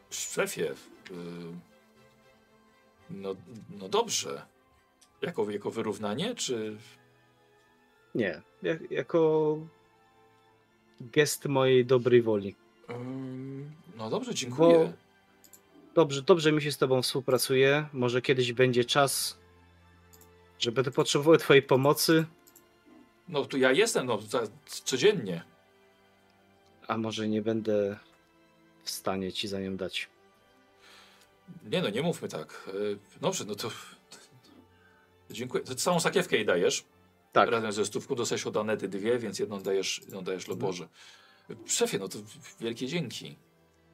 Szefie, 0.09 0.71
y, 0.71 0.75
no, 3.09 3.35
no 3.69 3.89
dobrze. 3.89 4.45
Jako, 5.21 5.51
jako 5.51 5.71
wyrównanie, 5.71 6.35
czy... 6.35 6.77
Nie, 8.15 8.41
jak, 8.61 8.91
jako 8.91 9.57
gest 11.01 11.45
mojej 11.45 11.85
dobrej 11.85 12.21
woli. 12.21 12.55
Ym, 12.89 13.71
no 13.97 14.09
dobrze, 14.09 14.33
dziękuję. 14.35 14.93
Dobrze, 15.93 16.21
dobrze 16.21 16.51
mi 16.51 16.61
się 16.61 16.71
z 16.71 16.77
tobą 16.77 17.01
współpracuje. 17.01 17.85
Może 17.93 18.21
kiedyś 18.21 18.53
będzie 18.53 18.85
czas, 18.85 19.37
że 20.59 20.71
będę 20.71 20.91
potrzebował 20.91 21.37
twojej 21.37 21.63
pomocy, 21.63 22.25
No 23.27 23.45
tu 23.45 23.57
ja 23.57 23.71
jestem, 23.71 24.05
no, 24.05 24.21
za, 24.21 24.41
codziennie. 24.65 25.43
a 26.87 26.97
może 26.97 27.27
nie 27.27 27.41
będę 27.41 27.97
w 28.83 28.89
stanie 28.89 29.33
ci 29.33 29.47
za 29.47 29.59
nią 29.59 29.77
dać. 29.77 30.09
Nie 31.63 31.81
no, 31.81 31.89
nie 31.89 32.01
mówmy 32.01 32.27
tak. 32.27 32.69
Y, 32.73 32.97
Dobrze, 33.21 33.45
no 33.45 33.55
to... 33.55 33.71
Dziękuję. 35.29 35.63
To 35.63 35.75
całą 35.75 35.99
sakiewkę 35.99 36.35
jej 36.35 36.45
dajesz. 36.45 36.83
Tak. 37.31 37.49
Razem 37.49 37.71
ze 37.71 37.85
stówką 37.85 38.15
dostałeś 38.15 38.47
od 38.47 38.57
Anety 38.57 38.87
dwie, 38.87 39.19
więc 39.19 39.39
jedną 39.39 39.61
dajesz, 39.61 39.99
jedną 40.05 40.23
dajesz 40.23 40.47
Loborze. 40.47 40.87
Szefie, 41.65 41.97
no 41.99 42.07
to 42.07 42.17
wielkie 42.59 42.87
dzięki. 42.87 43.37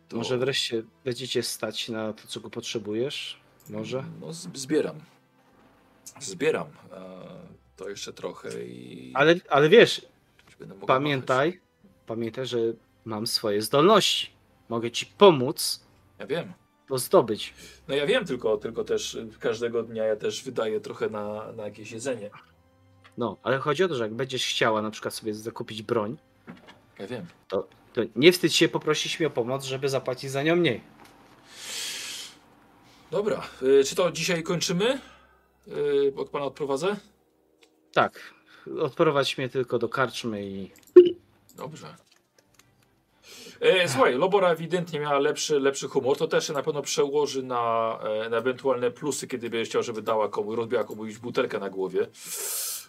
To, 0.09 0.17
Może 0.17 0.37
wreszcie 0.37 0.83
będziecie 1.05 1.43
stać 1.43 1.89
na 1.89 2.13
to, 2.13 2.27
co 2.27 2.39
go 2.39 2.49
potrzebujesz? 2.49 3.39
Może? 3.69 4.03
No, 4.21 4.33
zbieram. 4.33 4.99
Zbieram. 6.19 6.67
E, 6.91 7.27
to 7.75 7.89
jeszcze 7.89 8.13
trochę 8.13 8.63
i... 8.65 9.11
Ale, 9.15 9.35
ale 9.49 9.69
wiesz, 9.69 10.05
będę 10.59 10.75
mógł 10.75 10.87
pamiętaj, 10.87 11.59
pamiętaj, 12.05 12.45
że 12.45 12.57
mam 13.05 13.27
swoje 13.27 13.61
zdolności. 13.61 14.29
Mogę 14.69 14.91
ci 14.91 15.05
pomóc 15.05 15.79
machać. 15.79 15.87
Ja 16.19 16.27
wiem. 16.27 16.53
to 16.87 16.97
zdobyć. 16.97 17.53
No 17.87 17.95
ja 17.95 18.05
wiem, 18.05 18.25
tylko, 18.25 18.57
tylko 18.57 18.83
też 18.83 19.17
każdego 19.39 19.83
dnia 19.83 20.03
ja 20.03 20.15
też 20.15 20.43
wydaję 20.43 20.79
trochę 20.79 21.09
na, 21.09 21.51
na 21.51 21.63
jakieś 21.63 21.91
jedzenie. 21.91 22.29
No, 23.17 23.37
ale 23.43 23.57
chodzi 23.57 23.83
o 23.83 23.87
to, 23.87 23.95
że 23.95 24.03
jak 24.03 24.13
będziesz 24.13 24.45
chciała 24.47 24.81
na 24.81 24.91
przykład 24.91 25.13
sobie 25.13 25.33
zakupić 25.33 25.81
broń, 25.81 26.17
Ja 26.99 27.07
wiem. 27.07 27.25
to 27.47 27.67
nie 28.15 28.31
wstydź 28.31 28.55
się 28.55 28.67
poprosić 28.67 29.19
mnie 29.19 29.27
o 29.27 29.31
pomoc, 29.31 29.63
żeby 29.63 29.89
zapłacić 29.89 30.31
za 30.31 30.43
nią 30.43 30.55
mniej. 30.55 30.81
Dobra, 33.11 33.47
y, 33.61 33.83
czy 33.83 33.95
to 33.95 34.11
dzisiaj 34.11 34.43
kończymy? 34.43 34.99
Y, 35.67 36.13
od 36.15 36.29
pana 36.29 36.45
odprowadzę? 36.45 36.95
Tak, 37.93 38.33
odprowadź 38.79 39.37
mnie 39.37 39.49
tylko 39.49 39.79
do 39.79 39.89
karczmy 39.89 40.45
i... 40.45 40.71
Dobrze. 41.55 41.95
E, 43.59 43.87
słuchaj, 43.89 44.15
Lobora 44.15 44.49
ewidentnie 44.49 44.99
miała 44.99 45.19
lepszy, 45.19 45.59
lepszy 45.59 45.87
humor. 45.87 46.17
To 46.17 46.27
też 46.27 46.47
się 46.47 46.53
na 46.53 46.63
pewno 46.63 46.81
przełoży 46.81 47.43
na, 47.43 47.97
e, 48.03 48.29
na 48.29 48.37
ewentualne 48.37 48.91
plusy, 48.91 49.27
kiedy 49.27 49.49
będziesz 49.49 49.69
chciał, 49.69 49.83
żeby 49.83 50.01
dała 50.01 50.29
komuś, 50.29 50.55
rozbiła 50.55 50.83
komuś 50.83 51.17
butelkę 51.17 51.59
na 51.59 51.69
głowie. 51.69 52.07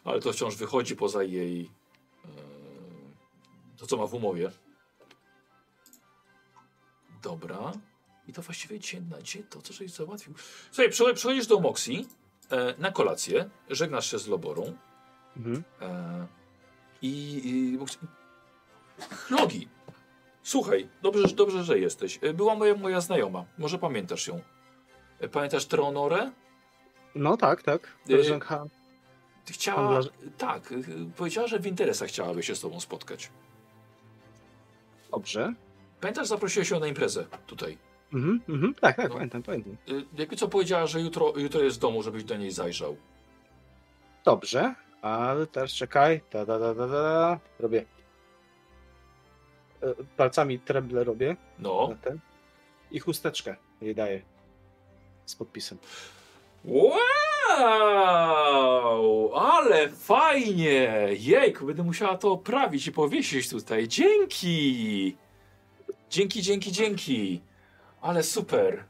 Ale 0.04 0.20
to 0.20 0.32
wciąż 0.32 0.56
wychodzi 0.56 0.96
poza 0.96 1.22
jej 1.22 1.70
e, 2.24 2.28
to, 3.78 3.86
co 3.86 3.96
ma 3.96 4.06
w 4.06 4.14
umowie. 4.14 4.50
Dobra. 7.22 7.72
I 8.28 8.32
to 8.32 8.42
właściwie 8.42 8.80
dzisiaj 8.80 9.02
na 9.02 9.22
dzień 9.22 9.42
to, 9.50 9.62
co 9.62 9.72
żeś 9.72 9.90
załatwił. 9.90 10.34
Słuchaj, 10.70 10.90
przycho- 10.92 11.14
przychodzisz 11.14 11.46
do 11.46 11.60
Moxie 11.60 12.04
e, 12.50 12.74
na 12.78 12.92
kolację, 12.92 13.50
żegnasz 13.70 14.10
się 14.10 14.18
z 14.18 14.26
Loborą. 14.28 14.76
Mhm. 15.36 15.62
E, 15.80 16.26
I, 17.02 17.40
i 17.44 17.78
Logi, 19.30 19.68
słuchaj, 20.42 20.88
dobrze, 21.02 21.28
dobrze, 21.28 21.64
że 21.64 21.78
jesteś. 21.78 22.18
E, 22.22 22.34
Była 22.34 22.54
moja, 22.54 22.74
moja 22.74 23.00
znajoma, 23.00 23.44
może 23.58 23.78
pamiętasz 23.78 24.26
ją. 24.26 24.40
E, 25.20 25.28
Pamiętasz 25.28 25.66
Treonorę? 25.66 26.32
No 27.14 27.36
tak, 27.36 27.62
tak. 27.62 27.96
Koleżanka... 28.06 28.64
Ty 29.44 29.52
chciała, 29.52 29.82
Handlarz- 29.82 30.10
tak, 30.38 30.72
e, 30.72 30.76
powiedziała, 31.16 31.46
że 31.48 31.58
w 31.58 31.66
interesach 31.66 32.08
chciałaby 32.08 32.42
się 32.42 32.54
z 32.56 32.60
tobą 32.60 32.80
spotkać. 32.80 33.30
Dobrze. 35.10 35.54
Pamiętasz, 36.00 36.26
zaprosiłeś 36.26 36.70
ją 36.70 36.80
na 36.80 36.86
imprezę 36.86 37.26
tutaj. 37.46 37.78
Mhm, 38.14 38.40
mhm. 38.48 38.74
Tak, 38.74 38.96
tak, 38.96 39.08
No. 39.08 39.14
pamiętam, 39.14 39.42
pamiętam. 39.42 39.76
E, 39.88 39.92
Jakby 40.18 40.36
co 40.36 40.48
powiedziała, 40.48 40.86
że 40.86 41.00
jutro, 41.00 41.32
jutro 41.36 41.60
jest 41.62 41.76
w 41.76 41.80
domu, 41.80 42.02
żebyś 42.02 42.24
do 42.24 42.36
niej 42.36 42.50
zajrzał. 42.50 42.96
Dobrze, 44.24 44.74
ale 45.02 45.46
teraz 45.46 45.70
czekaj. 45.70 46.20
Da, 46.32 46.46
da, 46.46 46.58
da, 46.58 46.74
da, 46.74 46.86
da. 46.88 47.38
Robię. 47.60 47.84
E, 49.82 49.94
Palcami 50.16 50.58
treble 50.58 51.04
robię. 51.04 51.36
No. 51.58 51.94
Ten. 52.02 52.18
I 52.90 52.98
chusteczkę 53.00 53.56
jej 53.80 53.94
daję. 53.94 54.22
Z 55.26 55.34
podpisem. 55.34 55.78
Wow, 57.58 59.34
ale 59.34 59.88
fajnie! 59.88 61.08
Jejku, 61.18 61.66
będę 61.66 61.82
musiała 61.82 62.18
to 62.18 62.32
oprawić 62.32 62.86
i 62.86 62.92
powiesić 62.92 63.50
tutaj. 63.50 63.88
Dzięki! 63.88 65.16
Dzięki, 66.10 66.42
dzięki, 66.42 66.72
dzięki. 66.72 67.40
Ale 68.00 68.22
super. 68.22 68.84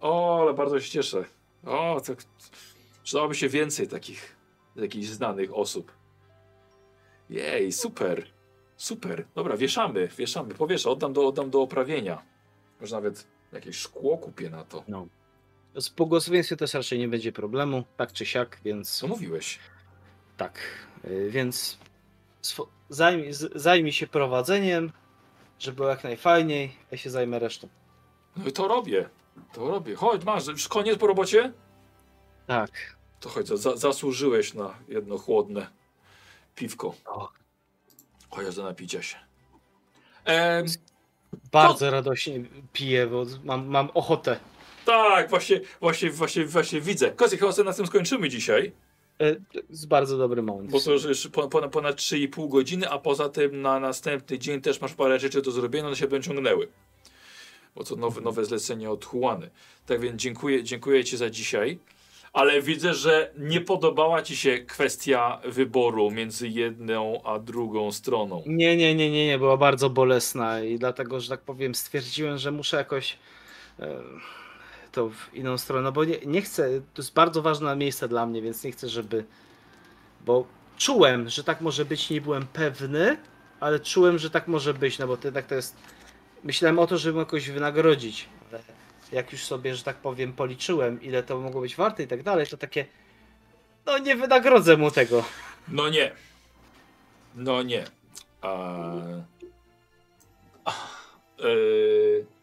O, 0.00 0.40
ale 0.42 0.54
bardzo 0.54 0.80
się 0.80 0.90
cieszę. 0.90 1.24
O, 1.66 2.00
to 2.06 2.12
przydałoby 3.04 3.34
się 3.34 3.48
więcej 3.48 3.88
takich 3.88 4.36
jakichś 4.76 5.06
znanych 5.06 5.54
osób. 5.54 5.92
Jej, 7.30 7.72
super. 7.72 8.26
Super. 8.76 9.24
Dobra, 9.34 9.56
wieszamy, 9.56 10.08
wieszamy. 10.18 10.54
Powieszę, 10.54 10.90
oddam 10.90 11.12
do, 11.12 11.26
oddam 11.28 11.50
do 11.50 11.62
oprawienia. 11.62 12.22
Może 12.80 12.96
nawet 12.96 13.26
jakieś 13.52 13.76
szkło 13.76 14.18
kupię 14.18 14.50
na 14.50 14.64
to. 14.64 14.84
Z 15.76 15.88
błogosławieństwem 15.88 16.58
też 16.58 16.74
raczej 16.74 16.98
nie 16.98 17.08
będzie 17.08 17.32
problemu, 17.32 17.84
tak 17.96 18.12
czy 18.12 18.26
siak, 18.26 18.60
więc 18.64 18.90
Co 18.96 19.06
mówiłeś? 19.08 19.58
tak. 20.36 20.58
Y, 21.04 21.30
Więc 21.30 21.78
zajmij, 22.88 23.30
zajmij 23.54 23.92
się 23.92 24.06
prowadzeniem, 24.06 24.92
żeby 25.58 25.76
było 25.76 25.88
jak 25.88 26.04
najfajniej, 26.04 26.76
ja 26.90 26.98
się 26.98 27.10
zajmę 27.10 27.38
resztą. 27.38 27.68
No 28.36 28.46
i 28.48 28.52
to 28.52 28.68
robię. 28.68 29.08
To 29.52 29.68
robię. 29.68 29.94
Chodź, 29.94 30.24
masz, 30.24 30.46
już 30.46 30.68
koniec 30.68 30.98
po 30.98 31.06
robocie? 31.06 31.52
Tak. 32.46 32.70
To 33.20 33.28
chodź, 33.28 33.46
za, 33.48 33.76
zasłużyłeś 33.76 34.54
na 34.54 34.74
jedno 34.88 35.18
chłodne 35.18 35.66
piwko. 36.54 36.94
O. 37.06 37.28
Chociaż 38.30 38.54
do 38.54 38.62
napicia 38.62 39.02
się. 39.02 39.16
Em, 40.24 40.66
Bardzo 41.52 41.90
radośnie 41.90 42.40
piję, 42.72 43.06
bo 43.06 43.24
mam, 43.44 43.66
mam 43.66 43.90
ochotę. 43.94 44.40
tak, 44.84 45.30
właśnie, 45.30 45.60
właśnie, 45.80 46.10
właśnie, 46.10 46.46
właśnie 46.46 46.80
widzę. 46.80 47.10
Kozy, 47.10 47.36
chyba 47.38 47.52
sobie 47.52 47.68
na 47.70 47.76
tym 47.76 47.86
skończymy 47.86 48.28
dzisiaj, 48.28 48.72
Z 49.70 49.86
bardzo 49.86 50.18
dobry 50.18 50.42
moment. 50.42 50.70
bo 50.70 50.80
to 50.80 50.92
już 50.92 51.04
już 51.04 51.28
po- 51.28 51.48
ponad, 51.48 51.72
ponad 51.72 51.96
3,5 51.96 52.48
godziny, 52.48 52.90
a 52.90 52.98
poza 52.98 53.28
tym 53.28 53.62
na 53.62 53.80
następny 53.80 54.38
dzień 54.38 54.60
też 54.60 54.80
masz 54.80 54.94
parę 54.94 55.18
rzeczy 55.20 55.42
do 55.42 55.50
zrobienia, 55.50 55.86
one 55.86 55.96
się 55.96 56.08
będą 56.08 56.24
ciągnęły. 56.26 56.68
Bo 57.76 57.84
to 57.84 57.96
nowe, 57.96 58.20
nowe 58.20 58.44
zlecenie 58.44 58.90
od 58.90 59.06
Juany. 59.12 59.50
Tak 59.86 60.00
więc 60.00 60.22
dziękuję, 60.22 60.62
dziękuję 60.64 61.04
Ci 61.04 61.16
za 61.16 61.30
dzisiaj. 61.30 61.78
Ale 62.32 62.62
widzę, 62.62 62.94
że 62.94 63.30
nie 63.38 63.60
podobała 63.60 64.22
Ci 64.22 64.36
się 64.36 64.58
kwestia 64.58 65.40
wyboru 65.44 66.10
między 66.10 66.48
jedną 66.48 67.22
a 67.24 67.38
drugą 67.38 67.92
stroną. 67.92 68.42
Nie, 68.46 68.76
nie, 68.76 68.94
nie, 68.94 69.10
nie, 69.10 69.26
nie, 69.26 69.38
była 69.38 69.56
bardzo 69.56 69.90
bolesna 69.90 70.60
i 70.60 70.78
dlatego, 70.78 71.20
że 71.20 71.28
tak 71.28 71.40
powiem, 71.40 71.74
stwierdziłem, 71.74 72.38
że 72.38 72.50
muszę 72.50 72.76
jakoś 72.76 73.16
e, 73.80 74.02
to 74.94 75.08
w 75.08 75.34
inną 75.34 75.58
stronę, 75.58 75.82
no 75.82 75.92
bo 75.92 76.04
nie, 76.04 76.18
nie 76.26 76.42
chcę, 76.42 76.80
to 76.94 77.02
jest 77.02 77.14
bardzo 77.14 77.42
ważne 77.42 77.76
miejsce 77.76 78.08
dla 78.08 78.26
mnie, 78.26 78.42
więc 78.42 78.64
nie 78.64 78.72
chcę, 78.72 78.88
żeby, 78.88 79.24
bo 80.26 80.46
czułem, 80.76 81.28
że 81.28 81.44
tak 81.44 81.60
może 81.60 81.84
być, 81.84 82.10
nie 82.10 82.20
byłem 82.20 82.46
pewny, 82.46 83.16
ale 83.60 83.80
czułem, 83.80 84.18
że 84.18 84.30
tak 84.30 84.48
może 84.48 84.74
być, 84.74 84.98
no 84.98 85.06
bo 85.06 85.16
to 85.16 85.28
jednak 85.28 85.46
to 85.46 85.54
jest, 85.54 85.76
myślałem 86.44 86.78
o 86.78 86.86
to, 86.86 86.98
żeby 86.98 87.18
jakoś 87.18 87.50
wynagrodzić, 87.50 88.28
ale 88.48 88.62
jak 89.12 89.32
już 89.32 89.44
sobie, 89.44 89.74
że 89.74 89.82
tak 89.82 89.96
powiem, 89.96 90.32
policzyłem, 90.32 91.02
ile 91.02 91.22
to 91.22 91.40
mogło 91.40 91.60
być 91.60 91.76
warte 91.76 92.02
i 92.02 92.06
tak 92.06 92.22
dalej, 92.22 92.46
to 92.46 92.56
takie, 92.56 92.86
no 93.86 93.98
nie 93.98 94.16
wynagrodzę 94.16 94.76
mu 94.76 94.90
tego. 94.90 95.24
No 95.68 95.88
nie. 95.88 96.12
No 97.34 97.62
nie. 97.62 97.84
A... 98.42 98.94
Yy... 101.38 102.33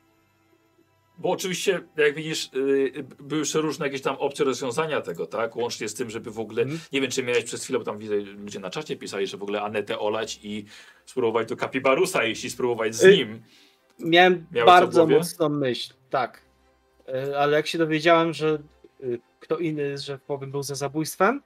Bo 1.21 1.29
oczywiście, 1.31 1.79
jak 1.97 2.15
widzisz, 2.15 2.49
yy, 2.53 3.03
były 3.19 3.39
jeszcze 3.39 3.61
różne 3.61 3.85
jakieś 3.85 4.01
tam 4.01 4.15
opcje 4.15 4.45
rozwiązania 4.45 5.01
tego, 5.01 5.25
tak? 5.25 5.55
Łącznie 5.55 5.89
z 5.89 5.93
tym, 5.93 6.09
żeby 6.09 6.31
w 6.31 6.39
ogóle, 6.39 6.61
Mhm. 6.61 6.79
nie 6.91 7.01
wiem 7.01 7.11
czy 7.11 7.23
miałeś 7.23 7.43
przez 7.43 7.63
chwilę, 7.63 7.79
bo 7.79 7.85
tam 7.85 7.97
widzę, 7.99 8.15
ludzie 8.15 8.59
na 8.59 8.69
czacie 8.69 8.95
pisali, 8.95 9.27
że 9.27 9.37
w 9.37 9.43
ogóle 9.43 9.61
Anetę 9.61 9.99
olać 9.99 10.39
i 10.43 10.65
spróbować 11.05 11.47
do 11.49 11.55
Kapibarusa, 11.57 12.23
jeśli 12.23 12.49
spróbować 12.49 12.95
z 12.95 13.03
Y- 13.03 13.17
nim. 13.17 13.41
Miałem 13.99 14.45
Miałeś 14.51 14.67
bardzo 14.67 15.07
mocną 15.07 15.49
myśl, 15.49 15.93
tak. 16.09 16.41
E, 17.07 17.39
Ale 17.39 17.57
jak 17.57 17.67
się 17.67 17.77
dowiedziałem, 17.77 18.33
że 18.33 18.59
y, 19.03 19.19
kto 19.39 19.57
inny, 19.57 19.97
że 19.97 20.19
powiem, 20.27 20.51
był 20.51 20.63
za 20.63 20.75
zabójstwem, 20.75 21.41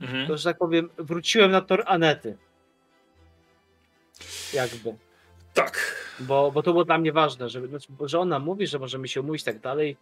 Mhm. 0.00 0.26
to 0.28 0.36
że 0.36 0.44
tak 0.44 0.58
powiem, 0.58 0.90
wróciłem 0.98 1.50
na 1.50 1.60
tor 1.60 1.82
Anety. 1.86 2.36
Jakby. 4.54 4.94
Tak. 5.54 5.96
Bo, 6.20 6.52
bo 6.52 6.62
to 6.62 6.70
było 6.72 6.84
dla 6.84 6.98
mnie 6.98 7.12
ważne, 7.12 7.48
że, 7.48 7.66
znaczy, 7.66 7.88
że 8.04 8.18
ona 8.18 8.38
mówi, 8.38 8.66
że 8.66 8.78
możemy 8.78 9.08
się 9.08 9.20
umówić 9.20 9.42
i 9.42 9.44
tak 9.44 9.58
dalej, 9.58 9.96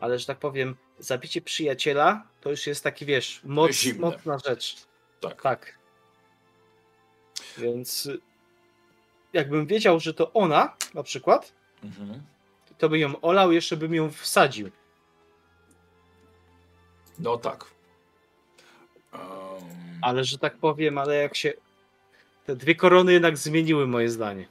ale 0.00 0.18
że 0.18 0.26
tak 0.26 0.38
powiem, 0.38 0.76
zabicie 0.98 1.40
przyjaciela 1.40 2.22
to 2.40 2.50
już 2.50 2.66
jest 2.66 2.84
taki, 2.84 3.06
wiesz, 3.06 3.40
moc, 3.44 3.72
Zimne. 3.72 4.00
mocna 4.00 4.38
rzecz. 4.38 4.76
Tak. 5.20 5.42
Tak. 5.42 5.78
Więc 7.58 8.08
jakbym 9.32 9.66
wiedział, 9.66 10.00
że 10.00 10.14
to 10.14 10.32
ona 10.32 10.76
na 10.94 11.02
przykład, 11.02 11.52
Mhm. 11.84 12.22
to 12.78 12.88
bym 12.88 13.00
ją 13.00 13.20
olał, 13.20 13.52
jeszcze 13.52 13.76
bym 13.76 13.94
ją 13.94 14.10
wsadził. 14.10 14.70
No 17.18 17.36
tak. 17.36 17.64
Um, 19.12 19.20
Ale 20.02 20.24
że 20.24 20.38
tak 20.38 20.56
powiem, 20.56 20.98
ale 20.98 21.16
jak 21.16 21.36
się. 21.36 21.52
Te 22.46 22.56
dwie 22.56 22.74
korony 22.74 23.12
jednak 23.12 23.36
zmieniły 23.38 23.86
moje 23.86 24.08
zdanie. 24.10 24.48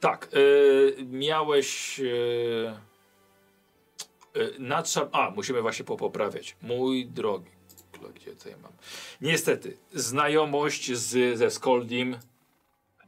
Tak, 0.00 0.28
y, 0.34 0.96
miałeś. 1.10 2.00
Y, 2.00 2.74
y, 4.36 4.54
nadszab... 4.58 5.08
A, 5.12 5.30
musimy 5.30 5.62
właśnie 5.62 5.84
popoprawiać. 5.84 6.56
Mój 6.62 7.06
drogi 7.06 7.58
gdzie 8.14 8.32
tutaj 8.32 8.54
mam. 8.62 8.72
Niestety, 9.20 9.76
znajomość 9.94 10.92
z, 10.92 11.38
ze 11.38 11.50
Skoldim 11.50 12.16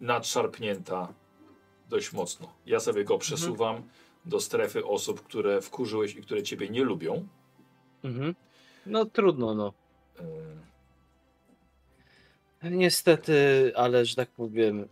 nadszarpnięta 0.00 1.14
dość 1.88 2.12
mocno. 2.12 2.52
Ja 2.66 2.80
sobie 2.80 3.04
go 3.04 3.18
przesuwam 3.18 3.82
do 4.24 4.40
strefy 4.40 4.86
osób, 4.86 5.22
które 5.22 5.60
wkurzyłeś 5.60 6.14
i 6.14 6.22
które 6.22 6.42
ciebie 6.42 6.68
nie 6.68 6.84
lubią. 6.84 7.28
Mhm. 8.04 8.34
No 8.86 9.04
trudno, 9.04 9.54
no. 9.54 9.72
Yy, 12.62 12.70
Niestety, 12.70 13.72
ale 13.76 14.04
że 14.04 14.16
tak 14.16 14.30
powiem. 14.30 14.88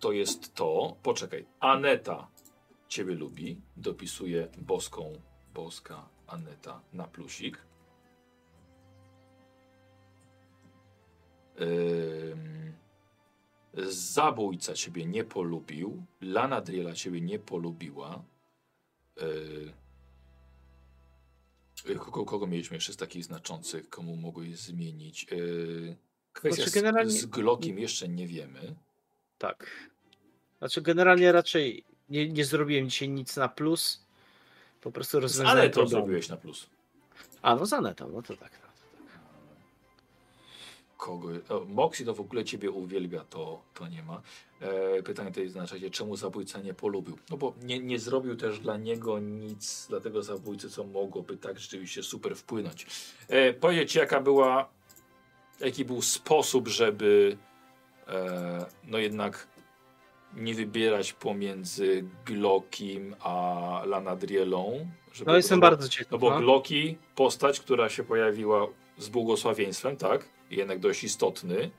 To 0.00 0.12
jest 0.12 0.54
to. 0.54 0.96
Poczekaj. 1.02 1.46
Aneta 1.60 2.28
ciebie 2.88 3.14
lubi. 3.14 3.60
Dopisuje 3.76 4.48
boską, 4.58 5.12
boska 5.54 6.08
Aneta 6.26 6.80
na 6.92 7.06
plusik. 7.06 7.58
Zabójca 13.88 14.74
ciebie 14.74 15.06
nie 15.06 15.24
polubił. 15.24 16.04
Lana 16.20 16.60
Driela 16.60 16.92
ciebie 16.92 17.20
nie 17.20 17.38
polubiła. 17.38 18.24
Yy, 21.86 21.98
kogo, 21.98 22.24
kogo 22.24 22.46
mieliśmy 22.46 22.76
jeszcze 22.76 22.92
z 22.92 22.96
takich 22.96 23.24
znaczących, 23.24 23.88
komu 23.88 24.16
mogłeś 24.16 24.58
zmienić? 24.58 25.26
Yy, 25.30 25.96
kwestia 26.32 26.56
Znaczy, 26.56 26.70
z, 26.70 26.74
generalnie- 26.74 27.10
z 27.12 27.26
Glockiem 27.26 27.78
jeszcze 27.78 28.08
nie 28.08 28.26
wiemy. 28.26 28.74
Tak. 29.40 29.66
Znaczy, 30.58 30.82
generalnie 30.82 31.32
raczej 31.32 31.84
nie, 32.08 32.28
nie 32.28 32.44
zrobiłem 32.44 32.90
dzisiaj 32.90 33.08
nic 33.08 33.36
na 33.36 33.48
plus. 33.48 34.04
Po 34.80 34.92
prostu 34.92 35.20
rozwiązałem 35.20 35.58
Anetą 35.58 35.72
problem. 35.72 35.90
zrobiłeś 35.90 36.28
na 36.28 36.36
plus. 36.36 36.66
A, 37.42 37.56
no 37.56 37.66
z 37.66 37.72
Anetą, 37.72 38.10
no 38.14 38.22
to 38.22 38.36
tak. 38.36 38.52
No. 38.62 38.68
Kogo? 40.96 41.28
O, 41.48 41.64
Moxie 41.64 42.06
to 42.06 42.14
w 42.14 42.20
ogóle 42.20 42.44
ciebie 42.44 42.70
uwielbia, 42.70 43.24
to, 43.24 43.62
to 43.74 43.88
nie 43.88 44.02
ma. 44.02 44.22
E, 44.60 45.02
pytanie 45.02 45.32
to 45.32 45.40
jest 45.40 45.56
na 45.56 45.66
czemu 45.90 46.16
zabójca 46.16 46.60
nie 46.60 46.74
polubił? 46.74 47.18
No 47.30 47.36
bo 47.36 47.54
nie, 47.62 47.78
nie 47.78 47.98
zrobił 47.98 48.36
też 48.36 48.58
dla 48.58 48.76
niego 48.76 49.18
nic, 49.18 49.86
dla 49.88 50.00
tego 50.00 50.22
zabójcy, 50.22 50.70
co 50.70 50.84
mogłoby 50.84 51.36
tak 51.36 51.58
rzeczywiście 51.58 52.02
super 52.02 52.36
wpłynąć. 52.36 52.86
E, 53.28 53.52
powiedz, 53.52 53.94
jaka 53.94 54.20
była, 54.20 54.68
jaki 55.60 55.84
był 55.84 56.02
sposób, 56.02 56.68
żeby 56.68 57.36
no 58.84 58.98
jednak 58.98 59.46
nie 60.36 60.54
wybierać 60.54 61.12
pomiędzy 61.12 62.04
Glockim 62.26 63.16
a 63.20 63.82
Lanadrielą. 63.86 64.90
żeby- 65.12 65.30
no 65.30 65.36
jestem 65.36 65.60
bardzo 65.60 65.88
ciekaw. 65.88 66.10
no 66.12 66.18
bo. 66.18 66.38
Glocki, 66.38 66.98
postać, 67.14 67.60
która 67.60 67.88
się 67.88 68.04
pojawiła 68.04 68.66
z 68.98 69.08
błogosławieństwem, 69.08 69.96
tak? 69.96 70.28
Jednak 70.50 70.78
dość 70.78 71.04
istotny. 71.04 71.70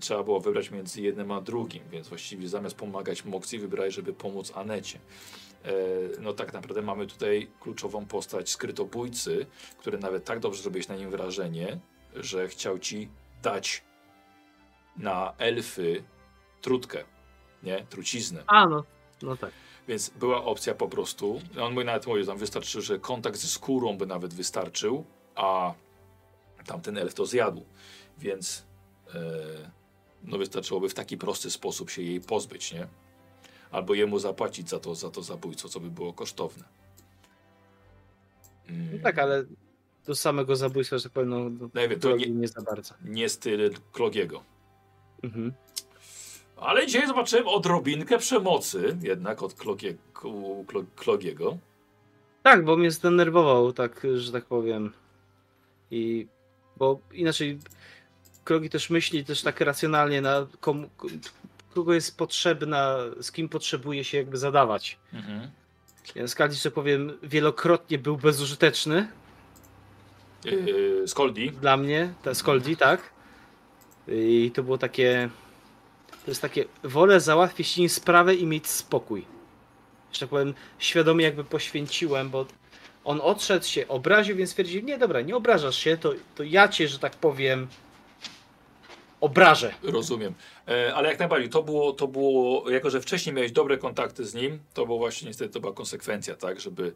Trzeba 0.00 0.22
było 0.22 0.40
wybrać 0.40 0.70
między 0.70 1.02
jednym 1.02 1.30
a 1.32 1.40
drugim, 1.40 1.82
więc 1.90 2.08
właściwie 2.08 2.48
zamiast 2.48 2.76
pomagać 2.76 3.24
Moxie, 3.24 3.58
wybrałeś, 3.58 3.94
żeby 3.94 4.12
pomóc 4.12 4.52
Anecie. 4.56 4.98
E, 5.64 5.70
no 6.20 6.32
tak 6.32 6.52
naprawdę 6.52 6.82
mamy 6.82 7.06
tutaj 7.06 7.48
kluczową 7.60 8.06
postać 8.06 8.50
skrytobójcy, 8.50 9.46
który 9.78 9.98
nawet 9.98 10.24
tak 10.24 10.40
dobrze 10.40 10.62
zrobiłeś 10.62 10.88
na 10.88 10.96
nim 10.96 11.10
wrażenie, 11.10 11.78
że 12.14 12.48
chciał 12.48 12.78
ci 12.78 13.08
dać 13.42 13.82
na 14.96 15.34
elfy 15.38 16.04
trutkę, 16.60 17.04
nie? 17.62 17.86
Truciznę. 17.90 18.44
A, 18.46 18.66
no. 18.66 18.84
No 19.22 19.36
tak. 19.36 19.50
Więc 19.88 20.08
była 20.10 20.44
opcja 20.44 20.74
po 20.74 20.88
prostu. 20.88 21.40
On 21.60 21.72
mówi 21.72 21.86
nawet 21.86 22.06
mówił, 22.06 22.26
tam 22.26 22.38
wystarczy, 22.38 22.82
że 22.82 22.98
kontakt 22.98 23.36
ze 23.36 23.48
skórą 23.48 23.96
by 23.96 24.06
nawet 24.06 24.34
wystarczył, 24.34 25.04
a 25.34 25.74
tamten 26.66 26.98
elf 26.98 27.14
to 27.14 27.26
zjadł. 27.26 27.64
Więc 28.18 28.66
e, 29.14 29.20
no 30.24 30.38
wystarczyłoby 30.38 30.88
w 30.88 30.94
taki 30.94 31.16
prosty 31.16 31.50
sposób 31.50 31.90
się 31.90 32.02
jej 32.02 32.20
pozbyć, 32.20 32.72
nie? 32.72 32.86
Albo 33.70 33.94
jemu 33.94 34.18
zapłacić 34.18 34.68
za 34.68 34.80
to, 34.80 34.94
za 34.94 35.10
to 35.10 35.22
zabójco, 35.22 35.68
co 35.68 35.80
by 35.80 35.90
było 35.90 36.12
kosztowne. 36.12 36.64
Mm. 38.68 38.88
No 38.92 39.02
tak, 39.02 39.18
ale 39.18 39.44
do 40.06 40.14
samego 40.14 40.56
zabójstwa, 40.56 40.98
że 40.98 41.02
tak 41.02 41.12
powiem, 41.12 41.28
no, 41.28 41.50
no, 41.74 41.80
ja 41.80 41.88
wiem, 41.88 42.00
to 42.00 42.16
nie, 42.16 42.26
nie 42.26 42.48
za 42.48 42.62
bardzo. 42.62 42.94
nie 43.04 43.28
styl 43.28 43.74
Klogiego. 43.92 44.42
Mhm. 45.22 45.52
Ale 46.56 46.86
dzisiaj 46.86 47.06
zobaczyłem 47.06 47.48
odrobinkę 47.48 48.18
przemocy 48.18 48.96
jednak 49.02 49.42
od 49.42 49.54
Klogie, 49.54 49.94
Klo- 50.14 50.84
Klogiego. 50.96 51.58
Tak, 52.42 52.64
bo 52.64 52.76
mnie 52.76 52.90
zdenerwował, 52.90 53.72
tak, 53.72 54.06
że 54.16 54.32
tak 54.32 54.44
powiem. 54.44 54.92
I 55.90 56.26
bo 56.76 56.98
inaczej 57.12 57.58
Krogi 58.44 58.70
też 58.70 58.90
myśli 58.90 59.24
też 59.24 59.42
tak 59.42 59.60
racjonalnie 59.60 60.20
na 60.20 60.46
komu, 60.60 60.88
kogo 61.74 61.94
jest 61.94 62.16
potrzebna, 62.16 62.96
z 63.20 63.32
kim 63.32 63.48
potrzebuje 63.48 64.04
się 64.04 64.18
jakby 64.18 64.36
zadawać. 64.38 64.98
Mhm. 65.12 65.50
Więc 66.14 66.34
Kali, 66.34 66.54
że 66.54 66.70
powiem, 66.70 67.18
wielokrotnie 67.22 67.98
był 67.98 68.16
bezużyteczny 68.16 69.08
Yy, 70.44 71.08
Skoldi. 71.08 71.50
dla 71.50 71.76
mnie, 71.76 72.12
ta 72.22 72.34
Skoldi, 72.34 72.76
tak? 72.76 73.11
I 74.08 74.50
to 74.54 74.62
było 74.62 74.78
takie. 74.78 75.28
To 76.24 76.30
jest 76.30 76.42
takie. 76.42 76.64
Wolę 76.84 77.20
załatwić 77.20 77.78
im 77.78 77.88
sprawę 77.88 78.34
i 78.34 78.46
mieć 78.46 78.66
spokój. 78.66 79.24
Że 80.12 80.20
tak 80.20 80.28
powiem, 80.28 80.54
świadomie 80.78 81.24
jakby 81.24 81.44
poświęciłem, 81.44 82.30
bo 82.30 82.46
on 83.04 83.20
odszedł 83.22 83.66
się, 83.66 83.88
obraził, 83.88 84.36
więc 84.36 84.50
stwierdził, 84.50 84.82
nie 84.82 84.98
dobra, 84.98 85.20
nie 85.20 85.36
obrażasz 85.36 85.76
się, 85.76 85.96
to, 85.96 86.12
to 86.34 86.42
ja 86.42 86.68
cię, 86.68 86.88
że 86.88 86.98
tak 86.98 87.12
powiem, 87.12 87.68
obrażę. 89.20 89.74
Rozumiem. 89.82 90.34
E, 90.68 90.94
ale 90.94 91.08
jak 91.08 91.18
najbardziej, 91.18 91.50
to 91.50 91.62
było, 91.62 91.92
to 91.92 92.08
było, 92.08 92.70
jako 92.70 92.90
że 92.90 93.00
wcześniej 93.00 93.34
miałeś 93.34 93.52
dobre 93.52 93.78
kontakty 93.78 94.24
z 94.24 94.34
nim, 94.34 94.58
to 94.74 94.86
było 94.86 94.98
właśnie 94.98 95.28
niestety 95.28 95.52
to 95.52 95.60
była 95.60 95.72
konsekwencja, 95.72 96.36
tak, 96.36 96.60
żeby 96.60 96.94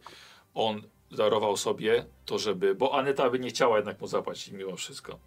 on 0.55 0.83
darował 1.10 1.57
sobie 1.57 2.05
to, 2.25 2.39
żeby, 2.39 2.75
bo 2.75 2.99
Aneta 2.99 3.31
by 3.31 3.39
nie 3.39 3.49
chciała 3.49 3.76
jednak 3.76 4.01
mu 4.01 4.07
zapłacić 4.07 4.49
mimo 4.49 4.76
wszystko. 4.76 5.18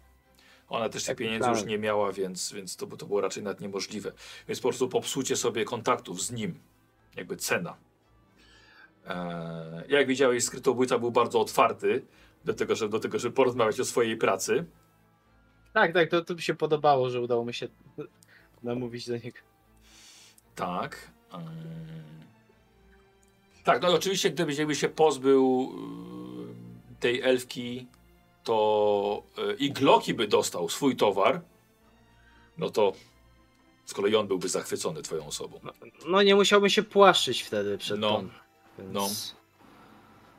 Ona 0.70 0.88
też 0.88 1.02
tych 1.02 1.08
Tak, 1.08 1.16
pieniędzy 1.16 1.48
tak. 1.48 1.56
już 1.56 1.66
nie 1.66 1.78
miała, 1.78 2.12
więc, 2.12 2.52
więc 2.52 2.76
to, 2.76 2.86
to 2.86 3.06
było 3.06 3.20
raczej 3.20 3.42
nawet 3.42 3.60
niemożliwe. 3.60 4.12
Więc 4.48 4.60
po 4.60 4.68
prostu 4.68 4.88
popsucie 4.88 5.36
sobie 5.36 5.64
kontaktów 5.64 6.22
z 6.22 6.30
nim, 6.30 6.60
jakby 7.16 7.36
cena. 7.36 7.76
E, 9.06 9.84
jak 9.88 10.06
widziałeś, 10.06 10.44
skrytobójca 10.44 10.98
był 10.98 11.10
bardzo 11.10 11.40
otwarty 11.40 12.04
do 12.44 12.54
tego, 12.54 12.76
żeby, 12.76 12.92
do 12.92 13.00
tego, 13.00 13.18
żeby 13.18 13.34
porozmawiać 13.34 13.80
o 13.80 13.84
swojej 13.84 14.16
pracy. 14.16 14.64
Tak, 15.72 15.92
tak, 15.92 16.10
to, 16.10 16.24
to 16.24 16.34
mi 16.34 16.42
się 16.42 16.54
podobało, 16.54 17.10
że 17.10 17.20
udało 17.20 17.44
mi 17.44 17.54
się 17.54 17.68
namówić 18.62 19.06
do 19.08 19.16
niego. 19.16 19.38
Tak. 20.54 21.10
Ym. 21.34 22.10
Tak, 23.64 23.82
no 23.82 23.90
i 23.90 23.94
oczywiście 23.94 24.32
jakby 24.58 24.74
się 24.74 24.88
pozbył 24.88 25.72
y, 26.92 27.00
tej 27.00 27.22
elfki, 27.22 27.86
to 28.50 29.22
y, 29.38 29.54
i 29.54 29.72
Glocki 29.72 30.14
by 30.14 30.28
dostał 30.28 30.68
swój 30.68 30.96
towar, 30.96 31.40
no 32.58 32.70
to 32.70 32.92
z 33.84 33.94
kolei 33.94 34.16
on 34.16 34.26
byłby 34.26 34.48
zachwycony 34.48 35.02
twoją 35.02 35.26
osobą. 35.26 35.60
No 36.06 36.22
nie 36.22 36.34
musiałbym 36.34 36.70
się 36.70 36.82
płaszczyć 36.82 37.42
wtedy 37.42 37.78
przed 37.78 38.00
No, 38.00 38.08
tą. 38.08 38.28
Więc 38.78 38.92
no. 38.92 39.08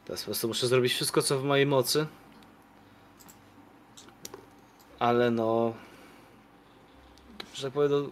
Teraz 0.05 0.21
po 0.21 0.25
prostu 0.25 0.47
muszę 0.47 0.67
zrobić 0.67 0.93
wszystko, 0.93 1.21
co 1.21 1.39
w 1.39 1.43
mojej 1.43 1.65
mocy. 1.65 2.07
Ale 4.99 5.31
no... 5.31 5.73
Że 7.53 7.63
tak 7.63 7.73
powiem, 7.73 7.91
no, 7.91 8.09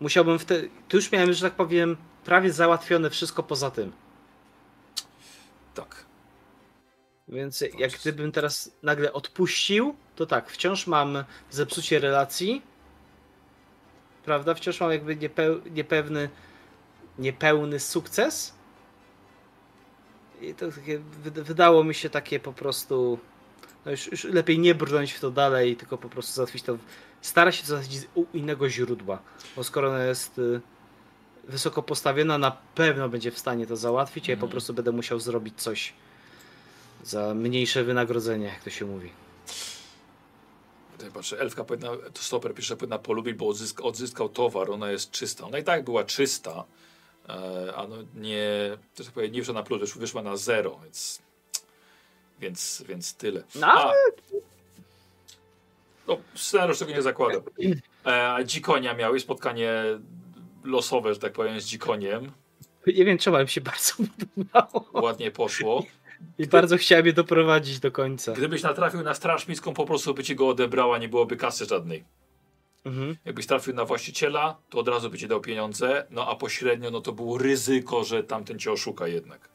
musiałbym 0.00 0.38
wtedy... 0.38 0.70
Tu 0.88 0.96
już 0.96 1.12
miałem, 1.12 1.32
że 1.32 1.42
tak 1.42 1.54
powiem, 1.56 1.96
prawie 2.24 2.52
załatwione 2.52 3.10
wszystko 3.10 3.42
poza 3.42 3.70
tym. 3.70 3.92
Tak. 5.74 6.05
Więc 7.28 7.64
jak 7.78 7.92
gdybym 7.92 8.32
teraz 8.32 8.70
nagle 8.82 9.12
odpuścił, 9.12 9.94
to 10.16 10.26
tak, 10.26 10.50
wciąż 10.50 10.86
mam 10.86 11.24
zepsucie 11.50 11.98
relacji. 11.98 12.62
Prawda? 14.24 14.54
Wciąż 14.54 14.80
mam 14.80 14.90
jakby 14.92 15.16
niepeł, 15.16 15.60
niepewny, 15.70 16.28
niepełny 17.18 17.80
sukces. 17.80 18.54
I 20.40 20.54
to 20.54 20.72
takie, 20.72 20.98
wyd- 20.98 21.40
wydało 21.42 21.84
mi 21.84 21.94
się 21.94 22.10
takie 22.10 22.40
po 22.40 22.52
prostu. 22.52 23.18
No 23.84 23.90
już, 23.90 24.06
już 24.12 24.24
lepiej 24.24 24.58
nie 24.58 24.74
brnąć 24.74 25.12
w 25.12 25.20
to 25.20 25.30
dalej, 25.30 25.76
tylko 25.76 25.98
po 25.98 26.08
prostu 26.08 26.32
załatwić 26.32 26.62
to. 26.62 26.78
Stara 27.20 27.52
się 27.52 27.62
to 27.62 27.68
załatwić 27.68 28.00
u 28.14 28.24
innego 28.34 28.68
źródła. 28.70 29.18
Bo 29.56 29.64
skoro 29.64 29.88
ona 29.88 30.04
jest 30.04 30.38
y, 30.38 30.60
wysoko 31.44 31.82
postawiona, 31.82 32.38
na 32.38 32.50
pewno 32.74 33.08
będzie 33.08 33.30
w 33.30 33.38
stanie 33.38 33.66
to 33.66 33.76
załatwić. 33.76 34.28
Ja 34.28 34.34
po 34.36 34.38
Mhm. 34.38 34.50
prostu 34.50 34.74
będę 34.74 34.92
musiał 34.92 35.20
zrobić 35.20 35.54
coś 35.62 35.92
za 37.04 37.34
mniejsze 37.34 37.84
wynagrodzenie, 37.84 38.46
jak 38.46 38.64
to 38.64 38.70
się 38.70 38.84
mówi. 38.84 39.10
Tutaj 40.92 41.10
patrzę, 41.10 41.40
elfka 41.40 41.64
powinna, 41.64 41.88
to 42.12 42.22
stoper 42.22 42.54
pisze, 42.54 42.68
że 42.68 42.76
powinna 42.76 42.98
polubić, 42.98 43.34
bo 43.34 43.48
odzyska, 43.48 43.82
odzyskał 43.82 44.28
towar, 44.28 44.70
ona 44.70 44.90
jest 44.90 45.10
czysta. 45.10 45.46
Ona 45.46 45.58
i 45.58 45.64
tak 45.64 45.84
była 45.84 46.04
czysta, 46.04 46.64
e, 47.28 47.72
a 47.76 47.86
no 47.86 47.96
nie, 48.14 48.78
to 48.94 49.04
tak 49.04 49.12
powiem, 49.12 49.32
nie 49.32 49.40
wyszła 49.40 49.54
na 49.54 49.62
plus, 49.62 49.80
już 49.80 49.98
wyszła 49.98 50.22
na 50.22 50.36
zero, 50.36 50.80
więc 50.82 51.26
więc, 52.40 52.84
więc 52.88 53.14
tyle. 53.14 53.42
No, 53.54 53.66
A, 53.66 53.92
no, 56.08 56.18
scenariusz 56.34 56.78
tego 56.78 56.92
nie 56.92 57.02
zakłada. 57.02 57.40
E, 58.06 58.32
a 58.32 58.44
dzikonia 58.44 58.94
miałeś 58.94 59.22
spotkanie 59.22 59.72
losowe, 60.64 61.14
że 61.14 61.20
tak 61.20 61.32
powiem, 61.32 61.60
z 61.60 61.64
dzikoniem. 61.64 62.32
nie 62.86 63.04
wiem 63.04 63.18
czemu, 63.18 63.36
ale 63.36 63.44
mi 63.44 63.50
się 63.50 63.60
bardzo 63.60 63.94
podobało. 64.34 64.86
Ładnie 64.92 65.30
poszło. 65.30 65.84
I 66.38 66.46
bardzo 66.46 66.76
chciałem 66.76 67.06
je 67.06 67.12
doprowadzić 67.12 67.80
do 67.80 67.92
końca. 67.92 68.32
Gdybyś 68.32 68.62
natrafił 68.62 69.02
na 69.02 69.14
straż 69.14 69.48
miejską, 69.48 69.74
po 69.74 69.86
prostu 69.86 70.14
by 70.14 70.24
ci 70.24 70.36
go 70.36 70.48
odebrała, 70.48 70.98
nie 70.98 71.08
byłoby 71.08 71.36
kasy 71.36 71.64
żadnej. 71.64 72.04
Mhm. 72.84 73.16
Jakbyś 73.24 73.46
trafił 73.46 73.74
na 73.74 73.84
właściciela, 73.84 74.56
to 74.70 74.78
od 74.78 74.88
razu 74.88 75.10
by 75.10 75.18
ci 75.18 75.28
dał 75.28 75.40
pieniądze, 75.40 76.06
no 76.10 76.28
a 76.28 76.36
pośrednio 76.36 76.90
no 76.90 77.00
to 77.00 77.12
było 77.12 77.38
ryzyko, 77.38 78.04
że 78.04 78.24
tamten 78.24 78.58
cię 78.58 78.72
oszuka 78.72 79.08
jednak. 79.08 79.48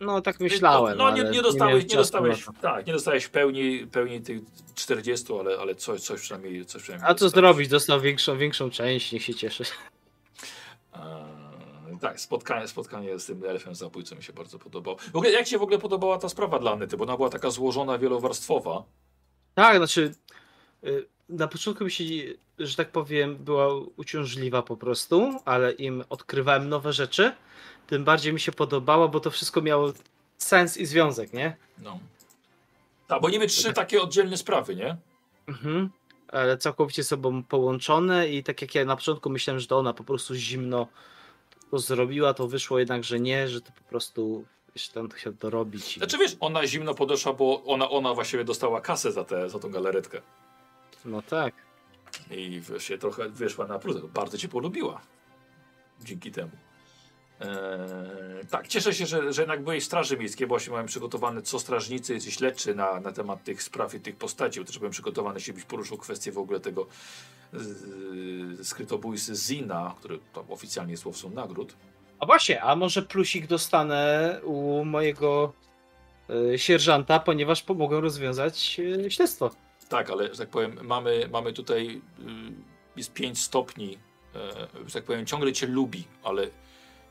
No 0.00 0.20
tak 0.20 0.40
myślałem. 0.40 0.98
No, 0.98 1.10
no 1.10 1.16
nie, 1.16 1.30
nie 1.30 1.42
dostałeś, 1.42 1.82
nie, 1.84 1.90
czasu 1.90 1.96
dostałeś, 1.96 2.44
tak, 2.60 2.86
nie 2.86 2.92
dostałeś 2.92 3.28
pełni, 3.28 3.86
pełni 3.86 4.20
tych 4.20 4.40
40, 4.74 5.32
ale, 5.40 5.58
ale 5.58 5.74
coś, 5.74 6.00
coś 6.00 6.20
przynajmniej, 6.20 6.66
coś 6.66 6.82
przynajmniej 6.82 7.10
A 7.10 7.14
co 7.14 7.24
dostałeś. 7.24 7.32
zrobić? 7.32 7.68
Dostał 7.68 8.00
większą, 8.00 8.38
większą 8.38 8.70
część, 8.70 9.12
niech 9.12 9.22
się 9.22 9.34
cieszy. 9.34 9.64
Eee, 10.94 11.00
tak, 11.98 12.20
spotkanie, 12.20 12.68
spotkanie 12.68 13.18
z 13.18 13.26
tym 13.26 13.44
elfem 13.44 13.74
zabójcą 13.74 14.16
mi 14.16 14.22
się 14.22 14.32
bardzo 14.32 14.58
podobało. 14.58 14.96
W 14.98 15.16
ogóle, 15.16 15.30
jak 15.30 15.46
się 15.46 15.58
w 15.58 15.62
ogóle 15.62 15.78
podobała 15.78 16.18
ta 16.18 16.28
sprawa 16.28 16.58
dla 16.58 16.72
Anety? 16.72 16.96
Bo 16.96 17.04
ona 17.04 17.16
była 17.16 17.30
taka 17.30 17.50
złożona, 17.50 17.98
wielowarstwowa. 17.98 18.84
Tak, 19.54 19.76
znaczy 19.76 20.14
y, 20.84 21.08
na 21.28 21.48
początku 21.48 21.84
mi 21.84 21.90
się, 21.90 22.04
że 22.58 22.76
tak 22.76 22.90
powiem, 22.90 23.36
była 23.36 23.68
uciążliwa 23.96 24.62
po 24.62 24.76
prostu, 24.76 25.40
ale 25.44 25.72
im 25.72 26.04
odkrywałem 26.08 26.68
nowe 26.68 26.92
rzeczy, 26.92 27.32
tym 27.86 28.04
bardziej 28.04 28.32
mi 28.32 28.40
się 28.40 28.52
podobało, 28.52 29.08
bo 29.08 29.20
to 29.20 29.30
wszystko 29.30 29.62
miało 29.62 29.92
sens 30.38 30.76
i 30.76 30.86
związek, 30.86 31.32
nie? 31.32 31.56
No. 31.78 31.98
Tak, 33.06 33.22
bo 33.22 33.28
niby 33.28 33.46
trzy 33.46 33.72
takie 33.72 34.02
oddzielne 34.02 34.36
sprawy, 34.36 34.76
nie? 34.76 34.96
Mhm. 35.48 35.90
Ale 36.28 36.58
całkowicie 36.58 37.04
sobą 37.04 37.42
połączone 37.42 38.28
i 38.28 38.42
tak 38.42 38.62
jak 38.62 38.74
ja 38.74 38.84
na 38.84 38.96
początku 38.96 39.30
myślałem, 39.30 39.60
że 39.60 39.66
to 39.66 39.78
ona 39.78 39.92
po 39.92 40.04
prostu 40.04 40.34
zimno 40.34 40.88
to 41.74 41.78
zrobiła, 41.78 42.34
to 42.34 42.48
wyszło 42.48 42.78
jednak, 42.78 43.04
że 43.04 43.20
nie, 43.20 43.48
że 43.48 43.60
to 43.60 43.72
po 43.72 43.88
prostu 43.88 44.44
wiesz, 44.76 44.88
tam 44.88 45.08
chciał 45.10 45.32
dorobić. 45.32 45.96
i- 45.96 46.00
Znaczy 46.00 46.18
wiesz, 46.18 46.36
ona 46.40 46.66
zimno 46.66 46.94
podeszła, 46.94 47.32
bo 47.32 47.64
ona, 47.64 47.90
ona 47.90 48.14
właściwie 48.14 48.44
dostała 48.44 48.80
kasę 48.80 49.12
za, 49.12 49.24
tę 49.24 49.48
za 49.48 49.58
tą 49.58 49.70
galaretkę. 49.70 50.20
No 51.04 51.22
tak. 51.22 51.54
I 52.30 52.62
się 52.78 52.98
trochę 52.98 53.28
wyszła 53.28 53.66
na 53.66 53.78
plus. 53.78 53.96
Bardzo 54.14 54.38
cię 54.38 54.48
polubiła. 54.48 55.00
Dzięki 56.04 56.32
temu. 56.32 56.50
Eee, 57.40 58.46
tak, 58.50 58.68
cieszę 58.68 58.94
się, 58.94 59.06
że, 59.06 59.32
że 59.32 59.42
jednak 59.42 59.62
byłeś 59.64 59.82
w 59.82 59.86
Straży 59.86 60.16
Miejskiej, 60.16 60.46
bo 60.46 60.54
właśnie 60.54 60.70
miałem 60.72 60.86
przygotowane 60.86 61.42
co 61.42 61.58
strażnicy, 61.58 62.14
jesteś 62.14 62.34
śledczy 62.34 62.74
na, 62.74 63.00
na 63.00 63.12
temat 63.12 63.44
tych 63.44 63.62
spraw 63.62 63.94
i 63.94 64.00
tych 64.00 64.16
postaci, 64.16 64.60
bo 64.60 64.66
też 64.66 64.78
byłem 64.78 64.92
przygotowany, 64.92 65.40
żebyś 65.40 65.64
poruszył 65.64 65.98
kwestię 65.98 66.32
w 66.32 66.38
ogóle 66.38 66.60
tego 66.60 66.86
skrytobójcy 68.62 69.34
Zina, 69.34 69.94
który 69.98 70.18
tam 70.32 70.44
oficjalnie 70.48 70.92
jest 70.92 71.06
łowcą 71.06 71.30
nagród. 71.30 71.76
A 72.18 72.26
właśnie, 72.26 72.62
a 72.62 72.76
może 72.76 73.02
plusik 73.02 73.46
dostanę 73.46 74.40
u 74.44 74.84
mojego 74.84 75.52
y, 76.54 76.58
sierżanta, 76.58 77.20
ponieważ 77.20 77.62
pomogę 77.62 78.00
rozwiązać 78.00 78.80
y, 78.80 79.10
śledztwo. 79.10 79.50
Tak, 79.88 80.10
ale 80.10 80.28
że 80.32 80.38
tak 80.38 80.48
powiem, 80.48 80.78
mamy, 80.82 81.28
mamy 81.32 81.52
tutaj, 81.52 82.00
y, 82.20 82.22
jest 82.96 83.12
5 83.12 83.38
stopni, 83.42 83.98
e, 84.34 84.66
że 84.86 84.92
tak 84.94 85.04
powiem, 85.04 85.26
ciągle 85.26 85.52
cię 85.52 85.66
lubi, 85.66 86.04
ale 86.22 86.46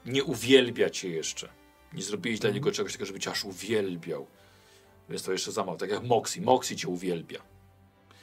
nie 0.06 0.24
uwielbia 0.24 0.90
cię 0.90 1.10
jeszcze. 1.10 1.50
Nie 1.94 2.04
zrobiłeś 2.04 2.40
dla 2.40 2.48
Mhm. 2.50 2.56
niego 2.56 2.72
czegoś 2.76 2.92
takiego, 2.92 3.06
żeby 3.06 3.20
cię 3.20 3.32
aż 3.32 3.46
uwielbiał. 3.46 4.28
Więc 5.10 5.24
to 5.24 5.32
jeszcze 5.32 5.52
za 5.52 5.64
mało. 5.64 5.78
Tak 5.78 5.90
jak 5.90 6.04
Moxie. 6.04 6.42
Moxie 6.42 6.76
cię 6.76 6.88
uwielbia. 6.88 7.40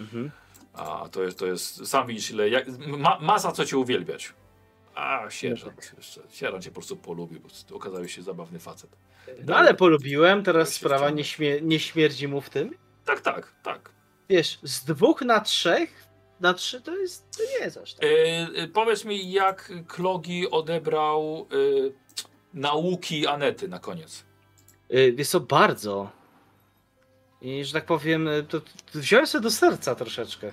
Mhm. 0.00 0.30
A 0.72 1.08
to 1.12 1.22
jest, 1.22 1.38
to 1.38 1.46
jest 1.46 1.86
sam 1.86 2.06
widzisz 2.06 2.30
ile, 2.30 2.48
jak, 2.48 2.68
ma, 2.78 3.18
ma 3.20 3.38
za 3.38 3.52
co 3.52 3.64
cię 3.64 3.78
uwielbiać. 3.78 4.34
A, 4.94 5.30
sierżant, 5.30 5.92
jeszcze, 5.96 6.20
sierżant 6.30 6.64
cię 6.64 6.70
po 6.70 6.74
prostu 6.74 6.96
polubił, 6.96 7.40
bo 7.40 7.76
okazałeś 7.76 8.14
się 8.14 8.22
zabawny 8.22 8.58
facet. 8.58 8.90
No 9.46 9.56
ale 9.56 9.74
polubiłem, 9.74 10.42
teraz 10.42 10.74
sprawa 10.74 11.10
nie, 11.10 11.24
śmie- 11.24 11.62
nie 11.62 11.80
śmierdzi 11.80 12.28
mu 12.28 12.40
w 12.40 12.50
tym. 12.50 12.74
Tak, 13.04 13.20
tak, 13.20 13.52
tak. 13.62 13.90
Wiesz, 14.28 14.58
z 14.62 14.84
dwóch 14.84 15.22
na 15.22 15.40
trzech, 15.40 16.04
na 16.40 16.54
trzy 16.54 16.80
to 16.80 16.96
jest, 16.96 17.36
to 17.36 17.42
nie 17.42 17.64
jest 17.64 17.76
aż 17.76 17.94
tak. 17.94 18.04
E, 18.04 18.08
e, 18.62 18.68
powiedz 18.68 19.04
mi, 19.04 19.32
jak 19.32 19.72
Klogi 19.88 20.50
odebrał 20.50 21.46
e, 21.52 21.90
nauki 22.54 23.26
Anety 23.26 23.68
na 23.68 23.78
koniec. 23.78 24.24
Y, 24.94 25.12
Wiesz 25.16 25.28
co, 25.28 25.40
bardzo. 25.40 26.10
I 27.42 27.64
że 27.64 27.72
tak 27.72 27.86
powiem, 27.86 28.28
y, 28.28 28.42
to, 28.48 28.60
to 28.60 28.66
wziąłem 28.94 29.26
sobie 29.26 29.42
do 29.42 29.50
serca 29.50 29.94
troszeczkę. 29.94 30.52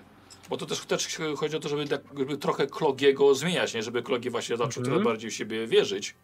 Bo 0.49 0.57
to 0.57 0.65
też, 0.65 0.79
też 0.85 1.17
chodzi 1.37 1.57
o 1.57 1.59
to, 1.59 1.69
żeby, 1.69 1.87
tak, 1.87 2.01
żeby 2.17 2.37
trochę 2.37 2.67
Klogiego 2.67 3.35
zmieniać, 3.35 3.73
nie? 3.73 3.83
Żeby 3.83 4.03
Klogi 4.03 4.29
właśnie 4.29 4.57
zaczął 4.57 4.81
Mhm. 4.81 4.85
trochę 4.85 5.03
bardziej 5.03 5.31
w 5.31 5.33
siebie 5.33 5.67
wierzyć. 5.67 6.15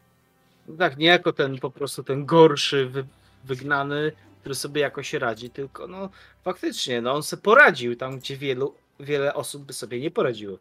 Tak, 0.78 0.98
nie 0.98 1.08
jako 1.08 1.34
ten 1.34 1.60
po 1.60 1.72
prostu 1.72 2.04
ten 2.04 2.26
gorszy, 2.26 2.86
wy, 2.86 3.06
wygnany, 3.44 4.12
który 4.40 4.56
sobie 4.56 4.82
jakoś 4.82 5.14
radzi, 5.14 5.50
tylko 5.50 5.88
no 5.88 6.10
faktycznie, 6.44 7.02
no 7.02 7.14
on 7.14 7.24
sobie 7.24 7.42
poradził 7.42 7.96
tam, 7.96 8.20
gdzie 8.20 8.38
wielu, 8.38 8.76
wiele 9.00 9.34
osób 9.34 9.64
by 9.64 9.74
sobie 9.74 10.00
nie 10.00 10.12
poradziło. 10.12 10.58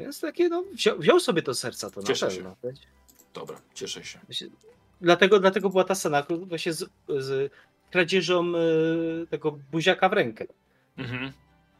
Więc 0.00 0.20
takie, 0.20 0.48
no, 0.48 0.62
wziął, 0.72 0.98
wziął 0.98 1.20
sobie 1.20 1.42
to 1.42 1.54
serca, 1.54 1.90
to 1.90 2.02
Cieszę 2.02 2.26
na 2.26 2.32
się. 2.32 2.36
pewno. 2.62 2.80
Dobra, 3.34 3.60
cieszę 3.74 4.04
się. 4.04 4.20
Dlatego, 5.00 5.40
dlatego 5.40 5.70
była 5.70 5.84
ta 5.84 5.94
scena 5.94 6.26
właśnie 6.46 6.72
z, 6.72 6.84
z 7.08 7.52
kradzieżą 7.92 8.52
y, 9.22 9.26
tego 9.26 9.52
buziaka 9.52 10.08
w 10.08 10.12
rękę. 10.12 10.46
Mhm. 10.96 11.32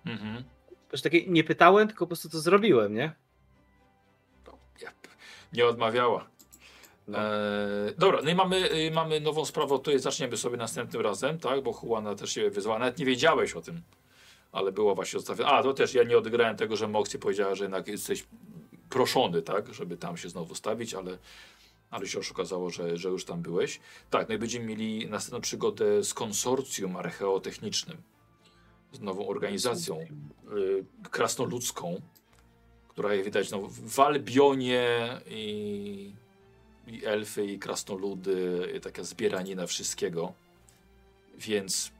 Mhm. 0.07 0.44
Też 0.89 1.02
takie 1.02 1.26
nie 1.26 1.44
pytałem, 1.44 1.89
tylko 1.89 2.05
po 2.05 2.08
prostu 2.08 2.28
to 2.31 2.41
zrobiłem, 2.41 2.94
nie? 2.94 3.12
No. 4.47 4.58
Nie 5.52 5.66
odmawiała. 5.66 6.26
No. 7.08 7.18
Eee, 7.18 7.94
dobra, 7.99 8.18
no 8.24 8.31
i 8.31 8.34
mamy, 8.34 8.73
y, 8.73 8.91
mamy 8.91 9.20
nową 9.20 9.44
sprawę, 9.44 9.74
od 9.74 9.82
której 9.82 10.00
zaczniemy 10.00 10.36
sobie 10.36 10.57
następnym 10.57 11.02
razem, 11.02 11.39
tak? 11.39 11.62
Bo 11.62 11.81
Juana 11.82 12.15
też 12.15 12.32
się 12.32 12.50
wyzwała. 12.50 12.78
Nawet 12.78 12.99
nie 12.99 13.05
wiedziałeś 13.07 13.55
o 13.55 13.60
tym, 13.60 13.82
ale 14.52 14.73
było 14.73 14.94
właśnie 14.94 15.18
zostawione. 15.18 15.50
A, 15.50 15.62
to 15.62 15.74
też 15.74 15.94
ja 15.94 16.02
nie 16.02 16.18
odegrałem 16.18 16.57
tego, 16.57 16.76
że 16.76 16.89
Moxie 16.89 17.18
powiedziała, 17.18 17.55
że 17.55 17.65
jednak 17.65 17.89
jesteś 17.89 18.24
proszony, 18.91 19.42
tak? 19.42 19.74
Żeby 19.74 19.97
tam 19.97 20.16
się 20.16 20.28
znowu 20.28 20.55
stawić, 20.55 20.94
ale, 20.94 21.18
ale 21.92 22.06
się 22.06 22.20
okazało, 22.30 22.70
że, 22.70 22.96
że 22.96 23.08
już 23.08 23.24
tam 23.24 23.42
byłeś. 23.42 23.80
Tak, 24.10 24.28
no 24.28 24.34
i 24.34 24.38
będziemy 24.38 24.66
mieli 24.66 25.08
następną 25.08 25.40
przygodę 25.40 26.04
z 26.04 26.14
konsorcjum 26.14 26.96
archeotechnicznym, 26.96 28.02
z 28.92 29.00
nową 29.00 29.28
organizacją 29.28 30.00
y, 30.00 30.84
krasnoludzką, 31.10 32.00
która 32.88 33.14
jak 33.14 33.24
widać 33.24 33.50
no, 33.50 33.62
w 33.68 34.00
Albionie 34.00 35.08
i, 35.26 36.12
i 36.86 37.04
elfy 37.04 37.46
i 37.46 37.58
krasnoludy, 37.58 38.72
i 38.76 38.80
taka 38.80 39.04
zbieranina 39.04 39.66
wszystkiego. 39.66 40.32
Więc 41.38 41.92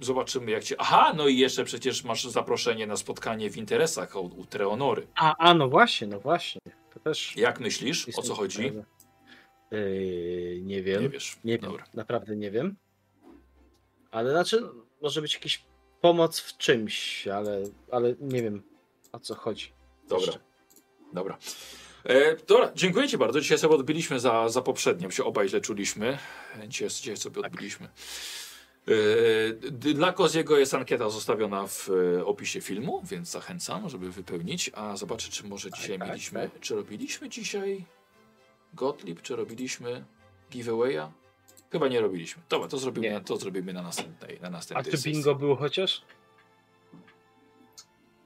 zobaczymy 0.00 0.50
jak 0.50 0.64
cię... 0.64 0.76
Aha, 0.78 1.12
no 1.16 1.28
i 1.28 1.38
jeszcze 1.38 1.64
przecież 1.64 2.04
masz 2.04 2.24
zaproszenie 2.24 2.86
na 2.86 2.96
spotkanie 2.96 3.50
w 3.50 3.56
interesach 3.56 4.16
u, 4.16 4.20
u 4.20 4.46
Treonory. 4.46 5.06
A, 5.14 5.36
a, 5.36 5.54
no 5.54 5.68
właśnie, 5.68 6.06
no 6.06 6.20
właśnie. 6.20 6.60
To 6.96 7.00
też. 7.00 7.36
Jak 7.36 7.60
myślisz? 7.60 8.08
O 8.16 8.22
co 8.22 8.34
chodzi? 8.34 8.72
Yy, 9.70 10.60
nie 10.62 10.82
wiem. 10.82 11.02
Nie 11.02 11.08
wiesz. 11.08 11.38
Nie 11.44 11.58
wiem, 11.58 11.70
Dobra. 11.70 11.84
naprawdę 11.94 12.36
nie 12.36 12.50
wiem. 12.50 12.76
Ale 14.10 14.30
znaczy, 14.30 14.62
może 15.02 15.22
być 15.22 15.34
jakiś 15.34 15.64
pomoc 16.00 16.40
w 16.40 16.56
czymś, 16.56 17.28
ale, 17.28 17.62
ale 17.90 18.14
nie 18.20 18.42
wiem 18.42 18.62
o 19.12 19.18
co 19.18 19.34
chodzi. 19.34 19.72
Dobra. 20.08 20.26
Jeszcze. 20.26 20.40
Dobra. 21.12 21.38
E, 22.04 22.36
dobra, 22.36 22.72
dziękuję 22.74 23.08
Ci 23.08 23.18
bardzo. 23.18 23.40
Dzisiaj 23.40 23.58
sobie 23.58 23.74
odbiliśmy 23.74 24.20
za, 24.20 24.48
za 24.48 24.62
poprzednim. 24.62 25.10
Się 25.10 25.24
obaj 25.24 25.48
źle 25.48 25.60
czuliśmy. 25.60 26.18
Dzisiaj, 26.68 26.88
dzisiaj 26.88 27.16
sobie 27.16 27.40
odbiliśmy. 27.40 27.86
E, 27.86 27.90
dla 29.70 30.12
Koziego 30.12 30.58
jest 30.58 30.74
ankieta 30.74 31.10
zostawiona 31.10 31.66
w 31.66 31.90
e, 32.18 32.24
opisie 32.26 32.60
filmu, 32.60 33.02
więc 33.04 33.30
zachęcam, 33.30 33.88
żeby 33.88 34.10
wypełnić. 34.10 34.70
A 34.74 34.96
zobaczę, 34.96 35.30
czy 35.30 35.46
może 35.46 35.70
dzisiaj 35.70 35.98
tak, 35.98 36.08
mieliśmy. 36.08 36.50
Czy 36.60 36.74
robiliśmy 36.74 37.28
dzisiaj 37.28 37.84
Gottlieb, 38.74 39.22
czy 39.22 39.36
robiliśmy 39.36 40.04
giveawaya? 40.50 41.12
Chyba 41.72 41.88
nie 41.88 42.00
robiliśmy. 42.00 42.42
Dobra, 42.48 42.68
to 42.68 42.78
zrobimy, 42.78 43.08
Nie. 43.10 43.20
to 43.20 43.36
zrobimy 43.36 43.72
na 43.72 43.82
następnej, 43.82 44.40
na 44.40 44.46
A 44.46 44.50
następnej 44.50 44.90
czy 44.90 44.96
sesji. 44.96 45.12
bingo 45.12 45.34
było 45.34 45.56
chociaż? 45.56 46.02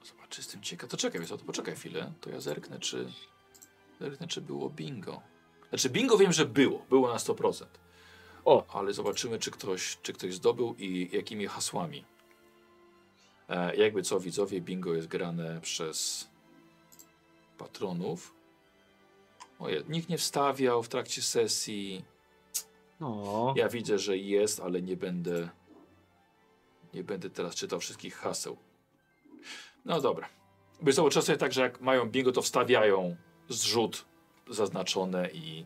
Zobacz, 0.03 0.29
czy 0.29 0.41
jestem 0.41 0.61
ciekaw. 0.61 0.89
To 0.89 0.97
czekaj, 0.97 1.27
to 1.27 1.37
poczekaj 1.37 1.75
chwilę. 1.75 2.13
To 2.21 2.29
ja 2.29 2.39
zerknę, 2.39 2.79
czy, 2.79 3.11
zerknę, 3.99 4.27
czy 4.27 4.41
było 4.41 4.69
bingo. 4.69 5.21
Znaczy 5.69 5.89
bingo 5.89 6.17
wiem, 6.17 6.33
że 6.33 6.45
było. 6.45 6.85
Było 6.89 7.07
na 7.07 7.17
100%. 7.17 7.65
O. 8.45 8.65
Ale 8.73 8.93
zobaczymy, 8.93 9.39
czy 9.39 9.51
ktoś, 9.51 9.97
czy 10.01 10.13
ktoś 10.13 10.33
zdobył 10.33 10.75
i 10.79 11.09
jakimi 11.11 11.47
hasłami. 11.47 12.05
E, 13.49 13.75
jakby 13.75 14.03
co, 14.03 14.19
widzowie, 14.19 14.61
bingo 14.61 14.93
jest 14.93 15.07
grane 15.07 15.61
przez 15.61 16.29
patronów. 17.57 18.33
Oje, 19.59 19.83
nikt 19.89 20.09
nie 20.09 20.17
wstawiał 20.17 20.83
w 20.83 20.89
trakcie 20.89 21.21
sesji. 21.21 22.05
No. 22.99 23.53
Ja 23.57 23.69
widzę, 23.69 23.99
że 23.99 24.17
jest, 24.17 24.59
ale 24.59 24.81
nie 24.81 24.97
będę. 24.97 25.49
Nie 26.93 27.03
będę 27.03 27.29
teraz 27.29 27.55
czytał 27.55 27.79
wszystkich 27.79 28.15
haseł. 28.15 28.57
No 29.85 30.01
dobra. 30.01 30.29
Bo 30.81 30.93
są 30.93 31.09
czasem 31.09 31.37
tak, 31.37 31.53
że 31.53 31.61
jak 31.61 31.81
mają 31.81 32.09
bingo, 32.09 32.31
to 32.31 32.41
wstawiają 32.41 33.15
zrzut 33.49 34.05
zaznaczone 34.49 35.29
i, 35.31 35.65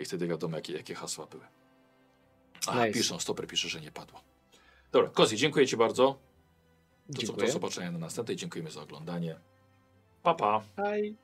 i 0.00 0.04
wtedy 0.04 0.26
wiadomo, 0.26 0.56
jakie, 0.56 0.72
jakie 0.72 0.94
hasła 0.94 1.26
były. 1.26 1.44
A, 2.66 2.86
Nice. 2.86 2.98
piszą, 2.98 3.18
stoper 3.20 3.46
pisze, 3.46 3.68
że 3.68 3.80
nie 3.80 3.92
padło. 3.92 4.20
Dobra, 4.92 5.10
Kozi, 5.10 5.36
dziękuję 5.36 5.66
Ci 5.66 5.76
bardzo. 5.76 6.18
Do 7.08 7.18
Dziękuję. 7.22 7.52
zobaczenia 7.52 7.90
na 7.90 7.98
następnej. 7.98 8.36
Dziękujemy 8.36 8.70
za 8.70 8.82
oglądanie. 8.82 9.40
Pa, 10.22 10.34
pa. 10.34 10.62
Bye. 10.76 11.14